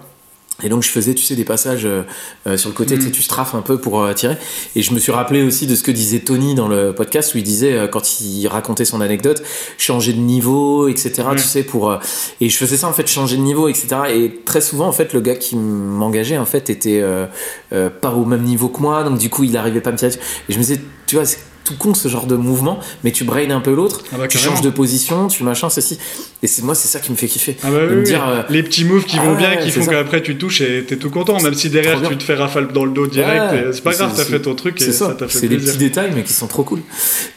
Et 0.64 0.70
donc 0.70 0.84
je 0.84 0.90
faisais, 0.90 1.14
tu 1.14 1.24
sais, 1.24 1.36
des 1.36 1.46
passages 1.46 1.86
euh, 1.86 2.04
euh, 2.48 2.58
sur 2.58 2.70
le 2.70 2.76
côté, 2.76 2.96
Mhm. 2.96 3.00
tu 3.02 3.06
sais, 3.08 3.12
tu 3.12 3.22
strafes 3.22 3.56
un 3.56 3.62
peu 3.62 3.78
pour 3.80 4.02
euh, 4.02 4.14
tirer. 4.14 4.38
Et 4.76 4.82
je 4.82 4.94
me 4.94 5.00
suis 5.00 5.12
rappelé 5.12 5.42
aussi 5.44 5.68
de 5.68 5.76
ce 5.76 5.84
que 5.84 5.92
disait 5.92 6.20
Tony 6.20 6.56
dans 6.56 6.68
le 6.68 6.94
podcast 6.94 7.34
où 7.34 7.38
il 7.38 7.44
disait, 7.44 7.74
euh, 7.74 7.88
quand 7.88 8.20
il 8.22 8.48
racontait 8.48 8.86
son 8.86 9.02
anecdote, 9.02 9.42
changer 9.78 10.14
de 10.14 10.20
niveau, 10.20 10.88
etc. 10.88 11.12
Ouais. 11.30 11.36
Tu 11.36 11.44
sais, 11.44 11.64
pour... 11.64 11.90
euh, 11.92 11.98
et 12.42 12.50
je 12.50 12.58
faisais 12.58 12.78
ça, 12.78 12.88
en 12.88 12.94
fait, 12.94 13.08
changer 13.08 13.38
de 13.38 13.42
niveau, 13.42 13.68
etc. 13.68 13.88
Et 14.14 14.42
très 14.46 14.62
souvent, 14.62 14.88
en 14.88 14.92
fait, 14.94 15.14
le 15.14 15.22
gars 15.22 15.36
qui 15.36 15.56
m'engageait, 15.56 16.38
en 16.38 16.46
fait, 16.46 16.70
était 16.70 17.00
euh, 17.02 17.26
euh, 17.74 17.90
pas 17.90 18.12
au 18.12 18.26
même 18.26 18.44
niveau 18.44 18.70
que 18.70 18.82
moi. 18.82 19.04
Donc 19.04 19.18
du 19.18 19.30
coup, 19.30 19.44
il 19.44 19.56
arrivait 19.58 19.82
pas 19.82 19.90
à 19.90 19.94
me 19.94 19.98
tirer. 19.98 20.12
Et 20.50 20.54
je 20.54 20.58
me 20.58 20.64
disais, 20.64 20.80
tu 21.08 21.16
vois, 21.16 21.26
c'est 21.26 21.40
tout 21.70 21.76
con 21.78 21.94
ce 21.94 22.08
genre 22.08 22.26
de 22.26 22.36
mouvement, 22.36 22.80
mais 23.04 23.12
tu 23.12 23.24
brain 23.24 23.52
un 23.52 23.60
peu 23.60 23.76
l'autre, 23.76 24.02
Ah 24.12 24.18
bah, 24.18 24.28
tu 24.28 24.40
changes 24.40 24.62
de 24.62 24.72
position, 24.72 25.28
tu 25.28 25.44
machin, 25.44 25.70
ceci. 25.70 26.00
Et 26.42 26.48
c'est 26.48 26.64
moi, 26.64 26.74
c'est 26.74 26.88
ça 26.88 27.00
qui 27.00 27.12
me 27.12 27.16
fait 27.16 27.28
kiffer. 27.28 27.58
Ah 27.64 27.70
bah 27.70 27.78
oui, 27.88 27.98
me 27.98 28.04
dire, 28.04 28.28
euh, 28.28 28.42
Les 28.50 28.64
petits 28.64 28.86
moves 28.86 29.06
qui 29.06 29.18
ah 29.20 29.26
vont 29.26 29.36
bien, 29.36 29.52
ouais, 29.52 29.60
qui 29.60 29.70
font 29.70 29.86
qu'après 29.86 30.24
tu 30.24 30.36
touches 30.38 30.62
et 30.62 30.84
t'es 30.88 30.98
tout 30.98 31.12
content, 31.12 31.40
même 31.42 31.54
si 31.54 31.70
derrière 31.70 32.00
bien. 32.00 32.10
tu 32.10 32.18
te 32.18 32.24
fais 32.24 32.34
rafale 32.34 32.70
dans 32.74 32.86
le 32.86 32.92
dos 32.92 33.06
direct. 33.06 33.74
C'est 33.74 33.84
pas 33.84 33.94
grave, 33.94 34.14
t'as 34.16 34.24
fait 34.24 34.42
ton 34.42 34.56
truc 34.56 34.82
et 34.82 34.86
C'est 34.86 34.94
ça 34.94 35.10
ça, 35.10 35.14
t'a 35.14 35.28
fait 35.28 35.38
c'est 35.38 35.48
des 35.48 35.58
petits 35.58 35.78
détails 35.78 36.12
mais 36.16 36.24
qui 36.24 36.34
sont 36.34 36.48
trop 36.48 36.64
cool. 36.64 36.80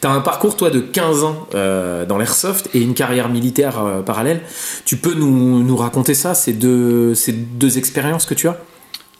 T'as 0.00 0.10
un 0.10 0.20
parcours 0.20 0.56
toi 0.56 0.70
de 0.70 0.80
15 0.80 1.24
ans 1.24 1.46
euh, 1.54 2.06
dans 2.06 2.16
l'airsoft 2.16 2.70
et 2.74 2.80
une 2.80 2.94
carrière 2.94 3.28
militaire 3.28 3.84
euh, 3.84 4.00
parallèle. 4.00 4.40
Tu 4.86 4.96
peux 4.96 5.14
nous, 5.14 5.62
nous 5.62 5.76
raconter 5.76 6.14
ça, 6.14 6.34
ces 6.34 6.54
deux, 6.54 7.14
ces 7.14 7.32
deux 7.32 7.76
expériences 7.76 8.24
que 8.24 8.34
tu 8.34 8.48
as? 8.48 8.56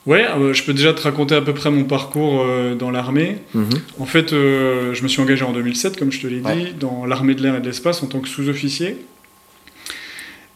Ouais, 0.05 0.25
euh, 0.27 0.53
je 0.53 0.63
peux 0.63 0.73
déjà 0.73 0.93
te 0.93 1.01
raconter 1.01 1.33
à 1.35 1.41
peu 1.41 1.53
près 1.53 1.71
mon 1.71 1.85
parcours 1.85 2.41
euh, 2.45 2.75
dans 2.75 2.91
l'armée. 2.91 3.37
Mhm. 3.53 3.69
En 3.99 4.05
fait, 4.05 4.33
euh, 4.33 4.93
je 4.93 5.01
me 5.03 5.07
suis 5.07 5.21
engagé 5.21 5.45
en 5.45 5.53
2007, 5.53 5.97
comme 5.97 6.11
je 6.11 6.19
te 6.21 6.27
l'ai 6.27 6.41
dit, 6.41 6.73
dans 6.79 7.05
l'armée 7.05 7.35
de 7.35 7.41
l'air 7.41 7.55
et 7.55 7.61
de 7.61 7.65
l'espace 7.65 8.03
en 8.03 8.07
tant 8.07 8.19
que 8.19 8.27
sous-officier. 8.27 8.97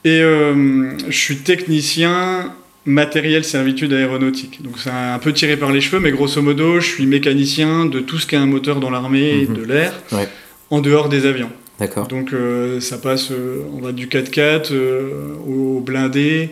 Et 0.05 0.19
je 0.21 0.95
suis 1.17 1.37
technicien 1.37 2.53
matériel 2.85 3.43
servitude 3.43 3.91
aéronautique. 3.91 4.61
Donc 4.63 4.75
c'est 4.79 4.89
un 4.89 5.19
peu 5.19 5.33
tiré 5.33 5.57
par 5.57 5.71
les 5.73 5.81
cheveux, 5.81 5.99
mais 5.99 6.11
grosso 6.11 6.41
modo, 6.41 6.79
je 6.79 6.87
suis 6.87 7.05
mécanicien 7.05 7.85
de 7.85 7.99
tout 7.99 8.17
ce 8.17 8.25
qui 8.27 8.35
a 8.37 8.41
un 8.41 8.45
moteur 8.45 8.79
dans 8.79 8.89
l'armée 8.89 9.41
et 9.41 9.47
Mhm. 9.47 9.53
de 9.55 9.63
l'air, 9.63 9.93
Ouais. 10.13 10.29
en 10.69 10.79
dehors 10.79 11.09
des 11.09 11.25
avions. 11.25 11.49
D'accord. 11.79 12.07
Donc 12.07 12.31
ça 12.79 12.97
passe, 12.97 13.31
on 13.75 13.81
va 13.81 13.91
du 13.91 14.07
4x4 14.07 14.71
euh, 14.71 15.33
au 15.45 15.79
blindé, 15.81 16.49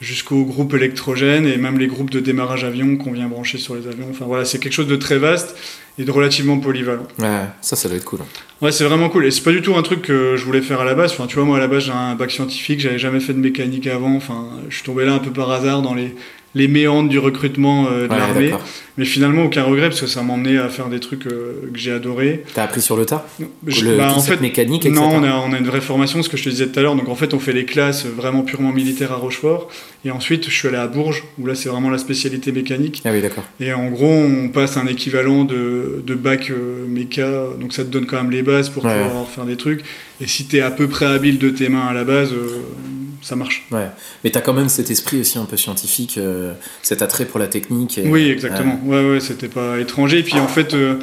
jusqu'aux 0.00 0.44
groupes 0.44 0.74
électrogènes 0.74 1.46
et 1.46 1.56
même 1.56 1.78
les 1.78 1.86
groupes 1.86 2.10
de 2.10 2.20
démarrage 2.20 2.64
avion 2.64 2.96
qu'on 2.96 3.12
vient 3.12 3.28
brancher 3.28 3.58
sur 3.58 3.74
les 3.74 3.86
avions. 3.86 4.06
Enfin 4.10 4.26
voilà, 4.26 4.44
c'est 4.44 4.58
quelque 4.58 4.72
chose 4.72 4.86
de 4.86 4.96
très 4.96 5.18
vaste 5.18 5.56
et 5.98 6.04
de 6.04 6.10
relativement 6.10 6.58
polyvalent. 6.58 7.06
Ouais, 7.18 7.44
ça, 7.62 7.76
ça 7.76 7.88
doit 7.88 7.96
être 7.96 8.04
cool. 8.04 8.20
Ouais, 8.60 8.72
c'est 8.72 8.84
vraiment 8.84 9.08
cool. 9.08 9.26
Et 9.26 9.30
c'est 9.30 9.42
pas 9.42 9.52
du 9.52 9.62
tout 9.62 9.74
un 9.74 9.82
truc 9.82 10.02
que 10.02 10.36
je 10.36 10.44
voulais 10.44 10.60
faire 10.60 10.80
à 10.80 10.84
la 10.84 10.94
base. 10.94 11.12
Enfin, 11.12 11.26
tu 11.26 11.36
vois, 11.36 11.44
moi 11.44 11.56
à 11.56 11.60
la 11.60 11.68
base 11.68 11.84
j'ai 11.84 11.92
un 11.92 12.14
bac 12.14 12.30
scientifique, 12.30 12.80
j'avais 12.80 12.98
jamais 12.98 13.20
fait 13.20 13.32
de 13.32 13.38
mécanique 13.38 13.86
avant. 13.86 14.14
Enfin, 14.14 14.50
je 14.68 14.74
suis 14.76 14.84
tombé 14.84 15.06
là 15.06 15.14
un 15.14 15.18
peu 15.18 15.30
par 15.30 15.50
hasard 15.50 15.82
dans 15.82 15.94
les 15.94 16.14
les 16.56 16.68
méandres 16.68 17.08
du 17.10 17.18
recrutement 17.18 17.86
euh, 17.86 18.06
de 18.08 18.12
Ouais, 18.12 18.18
l'armée. 18.18 18.52
Mais 18.98 19.04
finalement, 19.04 19.44
aucun 19.44 19.62
regret 19.62 19.90
parce 19.90 20.00
que 20.00 20.06
ça 20.06 20.22
m'a 20.22 20.32
emmené 20.32 20.56
à 20.56 20.70
faire 20.70 20.88
des 20.88 21.00
trucs 21.00 21.26
euh, 21.26 21.68
que 21.70 21.78
j'ai 21.78 21.92
adoré. 21.92 22.44
T'as 22.54 22.62
appris 22.64 22.80
sur 22.80 22.96
le 22.96 23.04
tas 23.04 23.26
Je- 23.66 23.84
Le 23.84 23.96
bah, 23.98 24.10
en 24.16 24.20
fait, 24.22 24.40
mécanique, 24.40 24.86
etc. 24.86 24.98
non, 24.98 25.16
on 25.16 25.22
a, 25.22 25.34
on 25.46 25.52
a 25.52 25.58
une 25.58 25.66
vraie 25.66 25.82
formation, 25.82 26.22
ce 26.22 26.30
que 26.30 26.38
je 26.38 26.44
te 26.44 26.48
disais 26.48 26.66
tout 26.68 26.78
à 26.78 26.82
l'heure. 26.82 26.96
Donc 26.96 27.10
en 27.10 27.14
fait, 27.14 27.34
on 27.34 27.38
fait 27.38 27.52
les 27.52 27.66
classes 27.66 28.06
vraiment 28.06 28.40
purement 28.42 28.72
militaires 28.72 29.12
à 29.12 29.16
Rochefort. 29.16 29.68
Et 30.06 30.10
ensuite, 30.10 30.46
je 30.48 30.54
suis 30.54 30.68
allé 30.68 30.78
à 30.78 30.86
Bourges, 30.86 31.24
où 31.38 31.44
là, 31.46 31.54
c'est 31.54 31.68
vraiment 31.68 31.90
la 31.90 31.98
spécialité 31.98 32.52
mécanique. 32.52 33.02
Ah 33.04 33.10
oui, 33.12 33.20
d'accord. 33.20 33.44
Et 33.60 33.74
en 33.74 33.90
gros, 33.90 34.06
on 34.14 34.48
passe 34.48 34.78
un 34.78 34.86
équivalent 34.86 35.44
de, 35.44 36.02
de 36.06 36.14
bac 36.14 36.48
euh, 36.50 36.86
méca. 36.88 37.28
Donc 37.60 37.74
ça 37.74 37.84
te 37.84 37.90
donne 37.90 38.06
quand 38.06 38.16
même 38.16 38.30
les 38.30 38.42
bases 38.42 38.70
pour 38.70 38.86
Ouais. 38.86 39.02
pouvoir 39.08 39.28
faire 39.28 39.44
des 39.44 39.56
trucs. 39.56 39.82
Et 40.22 40.26
si 40.26 40.46
t'es 40.46 40.60
à 40.60 40.70
peu 40.70 40.88
près 40.88 41.04
habile 41.04 41.36
de 41.38 41.50
tes 41.50 41.68
mains 41.68 41.86
à 41.86 41.92
la 41.92 42.04
base, 42.04 42.32
ça 43.22 43.36
marche. 43.36 43.64
Ouais. 43.70 43.86
Mais 44.24 44.30
t'as 44.30 44.40
quand 44.40 44.52
même 44.52 44.68
cet 44.68 44.90
esprit 44.90 45.20
aussi 45.20 45.38
un 45.38 45.44
peu 45.44 45.56
scientifique, 45.56 46.16
euh, 46.18 46.52
cet 46.82 47.02
attrait 47.02 47.24
pour 47.24 47.38
la 47.40 47.46
technique. 47.46 47.98
et- 47.98 48.08
Oui, 48.08 48.28
exactement. 48.30 48.80
Ouais, 48.84 49.08
ouais, 49.10 49.20
c'était 49.20 49.48
pas 49.48 49.78
étranger. 49.78 50.18
Et 50.18 50.22
puis 50.22 50.38
en 50.38 50.48
fait, 50.48 50.74
euh, 50.74 50.94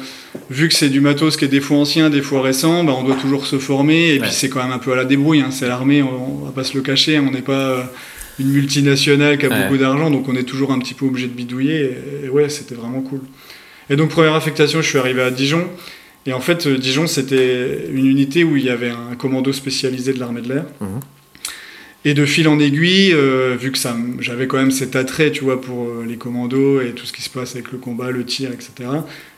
vu 0.50 0.68
que 0.68 0.74
c'est 0.74 0.88
du 0.88 1.00
matos 1.00 1.36
qui 1.36 1.44
est 1.44 1.48
des 1.48 1.60
fois 1.60 1.78
ancien, 1.78 2.10
des 2.10 2.22
fois 2.22 2.42
récent, 2.42 2.84
bah, 2.84 2.94
on 2.98 3.04
doit 3.04 3.16
toujours 3.16 3.46
se 3.46 3.58
former. 3.58 4.08
Et 4.08 4.12
Ouais. 4.14 4.18
puis 4.20 4.30
c'est 4.32 4.48
quand 4.48 4.62
même 4.62 4.72
un 4.72 4.78
peu 4.78 4.92
à 4.92 4.96
la 4.96 5.04
débrouille. 5.04 5.40
hein. 5.40 5.50
C'est 5.50 5.68
l'armée, 5.68 6.02
on, 6.02 6.42
on 6.42 6.44
va 6.46 6.52
pas 6.52 6.64
se 6.64 6.74
le 6.74 6.82
cacher. 6.82 7.18
On 7.18 7.30
n'est 7.30 7.42
pas 7.42 7.52
euh, 7.70 7.82
une 8.38 8.48
multinationale 8.50 9.38
qui 9.38 9.46
a 9.46 9.48
Ouais. 9.48 9.62
beaucoup 9.62 9.78
d'argent, 9.78 10.10
donc 10.10 10.28
on 10.28 10.34
est 10.36 10.42
toujours 10.44 10.72
un 10.72 10.78
petit 10.78 10.94
peu 10.94 11.06
obligé 11.06 11.26
de 11.28 11.32
bidouiller. 11.34 11.96
Et, 12.22 12.26
et 12.26 12.28
ouais, 12.28 12.48
c'était 12.48 12.74
vraiment 12.74 13.00
cool. 13.00 13.20
Et 13.90 13.96
donc 13.96 14.08
première 14.10 14.34
affectation, 14.34 14.80
je 14.82 14.88
suis 14.88 14.98
arrivé 14.98 15.22
à 15.22 15.30
Dijon. 15.30 15.66
Et 16.26 16.32
en 16.32 16.40
fait, 16.40 16.66
euh, 16.66 16.78
Dijon, 16.78 17.06
c'était 17.06 17.86
une 17.92 18.06
unité 18.06 18.44
où 18.44 18.56
il 18.56 18.64
y 18.64 18.70
avait 18.70 18.88
un 18.88 19.14
commando 19.14 19.52
spécialisé 19.52 20.14
de 20.14 20.18
l'armée 20.20 20.40
de 20.40 20.48
l'air. 20.48 20.64
Mhm. 20.80 21.00
Et 22.06 22.12
de 22.12 22.26
fil 22.26 22.48
en 22.48 22.58
aiguille, 22.58 23.12
euh, 23.14 23.56
vu 23.58 23.72
que 23.72 23.78
ça, 23.78 23.96
j'avais 24.20 24.46
quand 24.46 24.58
même 24.58 24.70
cet 24.70 24.94
attrait, 24.94 25.30
tu 25.30 25.42
vois, 25.44 25.60
pour 25.60 25.84
euh, 25.84 26.04
les 26.06 26.16
commandos 26.16 26.82
et 26.82 26.92
tout 26.92 27.06
ce 27.06 27.12
qui 27.12 27.22
se 27.22 27.30
passe 27.30 27.54
avec 27.54 27.72
le 27.72 27.78
combat, 27.78 28.10
le 28.10 28.24
tir, 28.26 28.50
etc. 28.52 28.90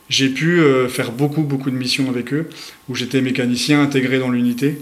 J'ai 0.09 0.29
pu 0.29 0.61
euh, 0.61 0.89
faire 0.89 1.13
beaucoup, 1.13 1.43
beaucoup 1.43 1.71
de 1.71 1.77
missions 1.77 2.09
avec 2.09 2.33
eux, 2.33 2.49
où 2.89 2.97
j'étais 2.97 3.21
mécanicien 3.21 3.83
intégré 3.83 4.19
dans 4.19 4.31
l'unité. 4.31 4.79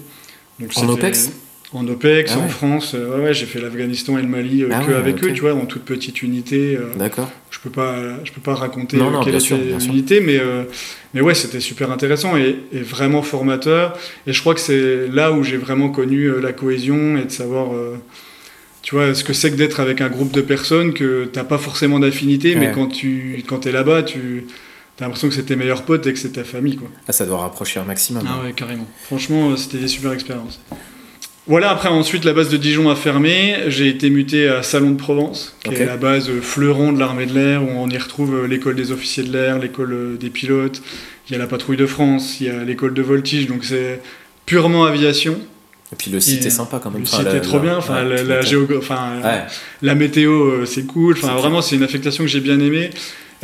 En 0.76 0.88
OPEX? 0.88 1.32
En 1.74 1.86
OPEX, 1.88 2.30
Ah 2.34 2.38
ouais. 2.38 2.44
en 2.44 2.48
France. 2.48 2.92
euh, 2.94 3.22
ouais, 3.24 3.34
j'ai 3.34 3.46
fait 3.46 3.60
l'Afghanistan 3.60 4.16
et 4.16 4.22
le 4.22 4.28
Mali 4.28 4.62
euh, 4.62 4.68
Ah 4.72 4.80
que 4.84 4.92
ouais, 4.92 4.96
avec 4.96 5.22
eux, 5.24 5.32
tu 5.32 5.40
vois, 5.40 5.52
dans 5.54 5.66
toute 5.66 5.82
petite 5.84 6.22
unité. 6.22 6.76
euh, 6.76 6.94
D'accord. 6.96 7.30
je 7.50 7.58
peux 7.58 7.68
pas, 7.70 7.96
je 8.24 8.30
peux 8.32 8.40
pas 8.40 8.54
raconter 8.54 8.96
Non, 8.96 9.08
euh, 9.08 9.10
non, 9.10 9.20
quelle 9.24 9.34
était 9.34 9.56
l'unité, 9.56 10.20
mais 10.20 10.38
euh, 10.38 10.62
mais 11.14 11.20
ouais, 11.20 11.34
c'était 11.34 11.60
super 11.60 11.90
intéressant 11.90 12.36
et, 12.36 12.56
et 12.72 12.78
vraiment 12.80 13.22
formateur. 13.22 13.98
Et 14.26 14.32
je 14.32 14.40
crois 14.40 14.54
que 14.54 14.60
c'est 14.60 15.08
là 15.08 15.32
où 15.32 15.42
j'ai 15.42 15.56
vraiment 15.56 15.88
connu 15.88 16.26
euh, 16.26 16.40
la 16.40 16.52
cohésion 16.52 17.16
et 17.16 17.24
de 17.24 17.30
savoir, 17.32 17.74
euh, 17.74 17.96
tu 18.82 18.94
vois, 18.94 19.12
ce 19.14 19.24
que 19.24 19.32
c'est 19.32 19.50
que 19.50 19.56
d'être 19.56 19.80
avec 19.80 20.00
un 20.00 20.08
groupe 20.08 20.30
de 20.32 20.42
personnes 20.42 20.94
que 20.94 21.24
t'as 21.24 21.44
pas 21.44 21.58
forcément 21.58 21.98
d'affinité, 21.98 22.54
mais 22.54 22.70
quand 22.72 22.86
tu 22.86 23.42
quand 23.48 23.66
es 23.66 23.72
là-bas, 23.72 24.04
tu 24.04 24.46
as 25.00 25.04
l'impression 25.04 25.28
que 25.28 25.34
c'est 25.34 25.42
tes 25.42 25.56
meilleurs 25.56 25.82
potes 25.82 26.06
et 26.06 26.12
que 26.12 26.18
c'est 26.20 26.32
ta 26.34 26.44
famille, 26.44 26.76
quoi. 26.76 26.88
Ah, 27.08 27.12
ça 27.12 27.26
doit 27.26 27.38
rapprocher 27.38 27.80
un 27.80 27.84
maximum. 27.84 28.22
Ah 28.28 28.44
ouais, 28.44 28.52
carrément. 28.52 28.86
Franchement, 29.02 29.56
c'était 29.56 29.78
des 29.78 29.88
super 29.88 30.12
expériences. 30.12 30.60
Voilà, 31.46 31.70
après, 31.70 31.90
ensuite, 31.90 32.24
la 32.24 32.32
base 32.32 32.48
de 32.48 32.56
Dijon 32.56 32.88
a 32.88 32.96
fermé. 32.96 33.56
J'ai 33.68 33.88
été 33.88 34.08
muté 34.08 34.48
à 34.48 34.62
Salon 34.62 34.92
de 34.92 34.96
Provence, 34.96 35.54
qui 35.62 35.74
est 35.74 35.84
la 35.84 35.98
base 35.98 36.30
fleuron 36.40 36.90
de 36.92 36.98
l'armée 36.98 37.26
de 37.26 37.34
l'air, 37.34 37.62
où 37.62 37.68
on 37.70 37.88
y 37.90 37.98
retrouve 37.98 38.34
euh, 38.34 38.46
l'école 38.46 38.76
des 38.76 38.92
officiers 38.92 39.24
de 39.24 39.32
l'air, 39.32 39.58
l'école 39.58 39.92
euh, 39.92 40.16
des 40.16 40.30
pilotes, 40.30 40.80
il 41.28 41.32
y 41.32 41.36
a 41.36 41.38
la 41.38 41.46
patrouille 41.46 41.76
de 41.76 41.84
France, 41.84 42.40
il 42.40 42.46
y 42.46 42.50
a 42.50 42.64
l'école 42.64 42.94
de 42.94 43.02
voltige, 43.02 43.46
donc 43.46 43.64
c'est 43.64 44.00
purement 44.46 44.86
aviation. 44.86 45.38
Et 45.92 45.96
puis 45.96 46.10
le 46.10 46.18
site 46.18 46.44
Et, 46.44 46.46
est 46.46 46.50
sympa 46.50 46.80
quand 46.82 46.90
même. 46.90 47.02
Le 47.02 47.06
Enfin, 47.06 47.18
site 47.18 47.26
la- 47.26 47.34
est 47.36 47.40
trop 47.42 47.58
la- 47.58 47.62
bien, 47.62 47.76
enfin, 47.76 48.02
la, 48.02 48.16
tu 48.22 48.24
la 48.26 48.36
m'étonnes. 48.40 48.50
géogra- 48.66 48.78
enfin, 48.78 49.20
Ouais. 49.22 49.42
la 49.82 49.94
météo, 49.94 50.32
euh, 50.46 50.64
c'est 50.64 50.86
cool. 50.86 51.14
Enfin, 51.18 51.34
vraiment, 51.36 51.60
c'est 51.60 51.76
une 51.76 51.82
affectation 51.82 52.24
que 52.24 52.30
j'ai 52.30 52.40
bien 52.40 52.58
aimée. 52.58 52.88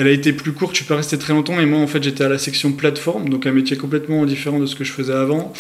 Elle 0.01 0.07
a 0.07 0.13
été 0.13 0.33
plus 0.33 0.53
courte, 0.53 0.73
je 0.73 0.79
suis 0.79 0.87
pas 0.87 0.97
resté 0.97 1.19
très 1.19 1.35
longtemps, 1.35 1.61
et 1.61 1.67
moi, 1.67 1.79
en 1.79 1.87
fait, 1.87 2.03
j'étais 2.03 2.25
à 2.25 2.31
la 2.31 2.39
section 2.39 2.73
plateforme, 2.73 3.29
donc 3.29 3.45
un 3.45 3.53
métier 3.53 3.77
complètement 3.77 4.25
différent 4.25 4.59
de 4.59 4.65
ce 4.65 4.75
que 4.75 4.83
je 4.83 4.93
faisais 4.93 5.13
avant. 5.13 5.53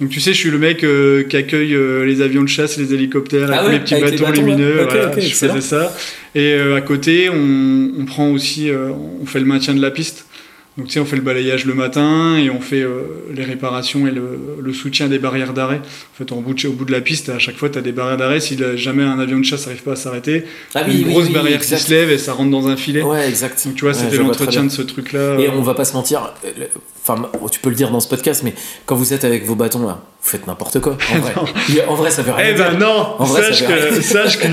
Donc 0.00 0.10
tu 0.10 0.18
sais, 0.20 0.32
je 0.32 0.38
suis 0.38 0.50
le 0.50 0.58
mec 0.58 0.82
euh, 0.82 1.22
qui 1.22 1.36
accueille 1.36 1.74
euh, 1.76 2.04
les 2.04 2.20
avions 2.20 2.42
de 2.42 2.48
chasse, 2.48 2.76
les 2.76 2.92
hélicoptères, 2.92 3.50
Ah 3.52 3.60
avec 3.60 3.66
ouais, 3.66 3.72
les 3.74 3.78
petits 3.80 3.94
avec 3.94 4.10
les 4.10 4.16
bâtons 4.18 4.30
bâtons, 4.32 4.46
lumineux. 4.46 4.82
voilà, 4.82 5.12
je 5.20 5.32
faisais 5.32 5.60
ça. 5.60 5.96
Et 6.34 6.54
euh, 6.54 6.74
à 6.74 6.80
côté, 6.80 7.30
on, 7.30 7.92
on 7.96 8.04
prend 8.04 8.28
aussi, 8.32 8.68
on 9.22 9.24
fait 9.26 9.38
le 9.38 9.46
maintien 9.46 9.74
de 9.74 9.80
la 9.80 9.92
piste. 9.92 10.26
Donc 10.76 10.88
tu 10.88 10.94
sais, 10.94 10.98
on 11.00 11.04
fait 11.04 11.14
le 11.14 11.22
balayage 11.22 11.66
le 11.66 11.74
matin 11.74 12.36
et 12.36 12.50
on 12.50 12.60
fait 12.60 12.82
euh, 12.82 13.02
les 13.32 13.44
réparations 13.44 14.08
et 14.08 14.10
le, 14.10 14.38
le 14.60 14.72
soutien 14.72 15.06
des 15.06 15.20
barrières 15.20 15.52
d'arrêt. 15.52 15.76
En 15.76 16.18
fait, 16.18 16.32
en 16.32 16.38
bout 16.38 16.52
de- 16.54 16.66
au 16.66 16.72
bout 16.72 16.84
de 16.84 16.90
la 16.90 17.00
piste, 17.00 17.28
à 17.28 17.38
chaque 17.38 17.56
fois, 17.56 17.68
tu 17.68 17.78
as 17.78 17.80
des 17.80 17.92
barrières 17.92 18.16
d'arrêt. 18.16 18.40
Si 18.40 18.58
jamais 18.76 19.04
un 19.04 19.20
avion 19.20 19.38
de 19.38 19.44
chasse 19.44 19.66
n'arrive 19.66 19.82
pas 19.84 19.92
à 19.92 19.96
s'arrêter, 19.96 20.44
Ah 20.74 20.82
une 20.88 21.08
grosse 21.08 21.30
barrière 21.30 21.58
exact. 21.60 21.76
qui 21.76 21.82
se 21.84 21.90
lève 21.92 22.10
et 22.10 22.18
ça 22.18 22.32
rentre 22.32 22.50
dans 22.50 22.66
un 22.66 22.76
filet. 22.76 23.02
Ouais, 23.02 23.28
exact. 23.28 23.64
Donc 23.64 23.76
tu 23.76 23.82
vois, 23.84 23.92
Ouais, 23.94 23.98
c'était 24.00 24.16
l'entretien 24.16 24.64
de 24.64 24.68
ce 24.68 24.82
truc-là. 24.82 25.38
Et 25.38 25.48
on 25.48 25.62
va 25.62 25.74
pas 25.74 25.84
se 25.84 25.92
mentir, 25.92 26.32
euh, 26.44 26.66
enfin, 27.06 27.30
tu 27.52 27.60
peux 27.60 27.68
le 27.70 27.76
dire 27.76 27.90
dans 27.92 28.00
ce 28.00 28.08
podcast, 28.08 28.42
mais 28.42 28.52
quand 28.84 28.96
vous 28.96 29.12
êtes 29.12 29.24
avec 29.24 29.44
vos 29.46 29.54
bâtons 29.54 29.86
là, 29.86 30.00
vous 30.22 30.28
faites 30.28 30.48
n'importe 30.48 30.80
quoi. 30.80 30.98
En 31.14 31.18
vrai, 31.20 31.34
en 31.86 31.94
vrai 31.94 32.10
ça 32.10 32.22
veut 32.22 32.32
rien 32.32 32.46
Eh 32.50 32.54
ben 32.58 32.70
dire. 32.70 32.78
non, 32.80 33.14
En 33.20 33.24
vrai, 33.24 33.42
sache, 33.42 33.60
ça 33.60 33.66
que, 33.66 33.92
dire. 33.94 34.02
sache 34.02 34.38
que 34.40 34.46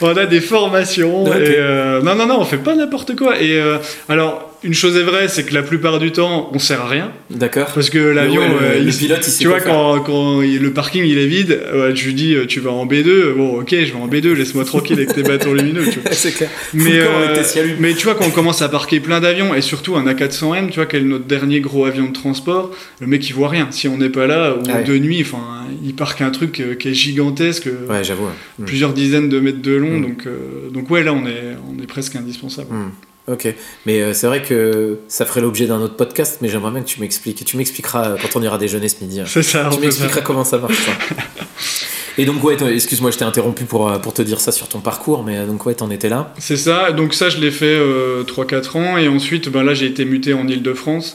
on 0.00 0.16
a 0.16 0.24
des 0.24 0.40
formations. 0.40 1.26
Et 1.34 1.56
euh, 1.58 2.00
non, 2.00 2.14
non, 2.14 2.26
non, 2.26 2.40
on 2.40 2.44
fait 2.44 2.56
pas 2.56 2.74
n'importe 2.74 3.14
quoi. 3.16 3.38
Et 3.38 3.60
euh, 3.60 3.76
alors, 4.08 4.47
une 4.64 4.74
chose 4.74 4.96
est 4.96 5.02
vraie, 5.02 5.28
c'est 5.28 5.44
que 5.44 5.54
la 5.54 5.62
plupart 5.62 5.98
du 5.98 6.10
temps, 6.12 6.50
on 6.52 6.58
sert 6.58 6.80
à 6.80 6.88
rien. 6.88 7.12
D'accord. 7.30 7.68
Parce 7.74 7.90
que 7.90 7.98
l'avion, 7.98 8.40
ouais, 8.42 8.48
le- 8.48 8.54
euh, 8.80 8.84
le 8.84 8.90
pilote, 8.92 9.26
il 9.26 9.38
tu 9.38 9.48
vois, 9.48 9.60
quand, 9.60 10.00
quand 10.00 10.42
il- 10.42 10.60
le 10.60 10.72
parking 10.72 11.04
il 11.04 11.18
est 11.18 11.26
vide, 11.26 11.60
je 11.94 12.04
lui 12.04 12.14
dis, 12.14 12.34
euh, 12.34 12.46
tu 12.46 12.60
vas 12.60 12.70
en 12.72 12.86
B2. 12.86 13.34
Bon, 13.36 13.60
ok, 13.60 13.70
je 13.70 13.76
vais 13.92 13.92
en 13.94 14.08
B2, 14.08 14.32
laisse-moi 14.34 14.64
tranquille 14.64 14.96
avec 14.96 15.14
tes 15.14 15.22
bâtons 15.22 15.52
lumineux. 15.54 15.84
Tu 15.90 16.00
c'est 16.12 16.32
clair. 16.32 16.50
Mais, 16.74 16.98
euh, 16.98 17.36
mais 17.78 17.94
tu 17.94 18.04
vois, 18.04 18.14
quand 18.14 18.26
on 18.26 18.30
commence 18.30 18.62
à 18.62 18.68
parquer 18.68 19.00
plein 19.00 19.20
d'avions, 19.20 19.54
et 19.54 19.60
surtout 19.62 19.96
un 19.96 20.04
A400M, 20.06 20.68
tu 20.70 20.76
vois, 20.76 20.86
quel 20.86 21.02
est 21.02 21.06
notre 21.06 21.24
dernier 21.26 21.60
gros 21.60 21.84
avion 21.84 22.06
de 22.06 22.12
transport, 22.12 22.70
le 23.00 23.06
mec 23.06 23.28
il 23.28 23.34
voit 23.34 23.48
rien. 23.48 23.68
Si 23.70 23.88
on 23.88 23.98
n'est 23.98 24.08
pas 24.10 24.26
là, 24.26 24.54
ou 24.54 24.62
Ah 24.68 24.76
ouais. 24.78 24.84
de 24.84 24.98
nuit, 24.98 25.20
enfin, 25.22 25.66
il 25.84 25.94
parque 25.94 26.20
un 26.20 26.30
truc 26.30 26.60
euh, 26.60 26.74
qui 26.74 26.88
est 26.88 26.94
gigantesque. 26.94 27.66
euh, 27.68 27.86
Ouais, 27.88 28.02
j'avoue. 28.04 28.24
ouais. 28.24 28.30
Mm. 28.58 28.64
plusieurs 28.64 28.92
dizaines 28.92 29.28
de 29.28 29.38
mètres 29.40 29.62
de 29.62 29.72
long, 29.74 29.98
Mm. 29.98 30.02
donc, 30.02 30.26
euh, 30.26 30.68
donc 30.72 30.90
ouais, 30.90 31.02
là 31.02 31.12
on 31.12 31.26
est, 31.26 31.56
on 31.68 31.82
est 31.82 31.86
presque 31.86 32.16
indispensable. 32.16 32.68
Hmm. 32.72 32.90
Ok, 33.30 33.54
mais 33.84 34.00
euh, 34.00 34.14
c'est 34.14 34.26
vrai 34.26 34.42
que 34.42 34.98
ça 35.08 35.26
ferait 35.26 35.40
l'objet 35.42 35.66
d'un 35.66 35.80
autre 35.80 35.96
podcast, 35.96 36.38
mais 36.40 36.48
j'aimerais 36.48 36.70
bien 36.70 36.80
que 36.80 36.88
tu 36.88 37.00
m'expliques. 37.00 37.44
Tu 37.44 37.56
m'expliqueras 37.56 38.10
euh, 38.12 38.16
quand 38.20 38.38
on 38.38 38.42
ira 38.42 38.56
déjeuner 38.58 38.88
ce 38.88 38.96
midi. 39.02 39.20
hein. 39.20 39.24
C'est 39.26 39.42
ça, 39.42 39.68
Tu 39.72 39.80
m'expliqueras 39.80 40.22
comment 40.22 40.44
ça 40.44 40.58
marche. 40.58 40.76
ça. 40.76 40.92
Et 42.20 42.24
donc 42.24 42.42
ouais, 42.42 42.56
excuse-moi, 42.74 43.12
je 43.12 43.18
t'ai 43.18 43.24
interrompu 43.24 43.64
pour, 43.64 43.88
euh, 43.88 43.98
pour 43.98 44.12
te 44.12 44.22
dire 44.22 44.40
ça 44.40 44.50
sur 44.50 44.66
ton 44.68 44.80
parcours, 44.80 45.22
mais 45.22 45.46
donc 45.46 45.64
ouais, 45.66 45.74
t'en 45.74 45.88
étais 45.90 46.08
là. 46.08 46.34
C'est 46.38 46.56
ça, 46.56 46.90
donc 46.90 47.14
ça 47.14 47.28
je 47.28 47.38
l'ai 47.38 47.52
fait 47.52 47.66
euh, 47.78 48.24
3-4 48.24 48.76
ans, 48.76 48.96
et 48.96 49.06
ensuite 49.06 49.48
ben, 49.50 49.62
là 49.62 49.72
j'ai 49.72 49.86
été 49.86 50.04
muté 50.04 50.32
en 50.34 50.48
Ile-de-France. 50.48 51.14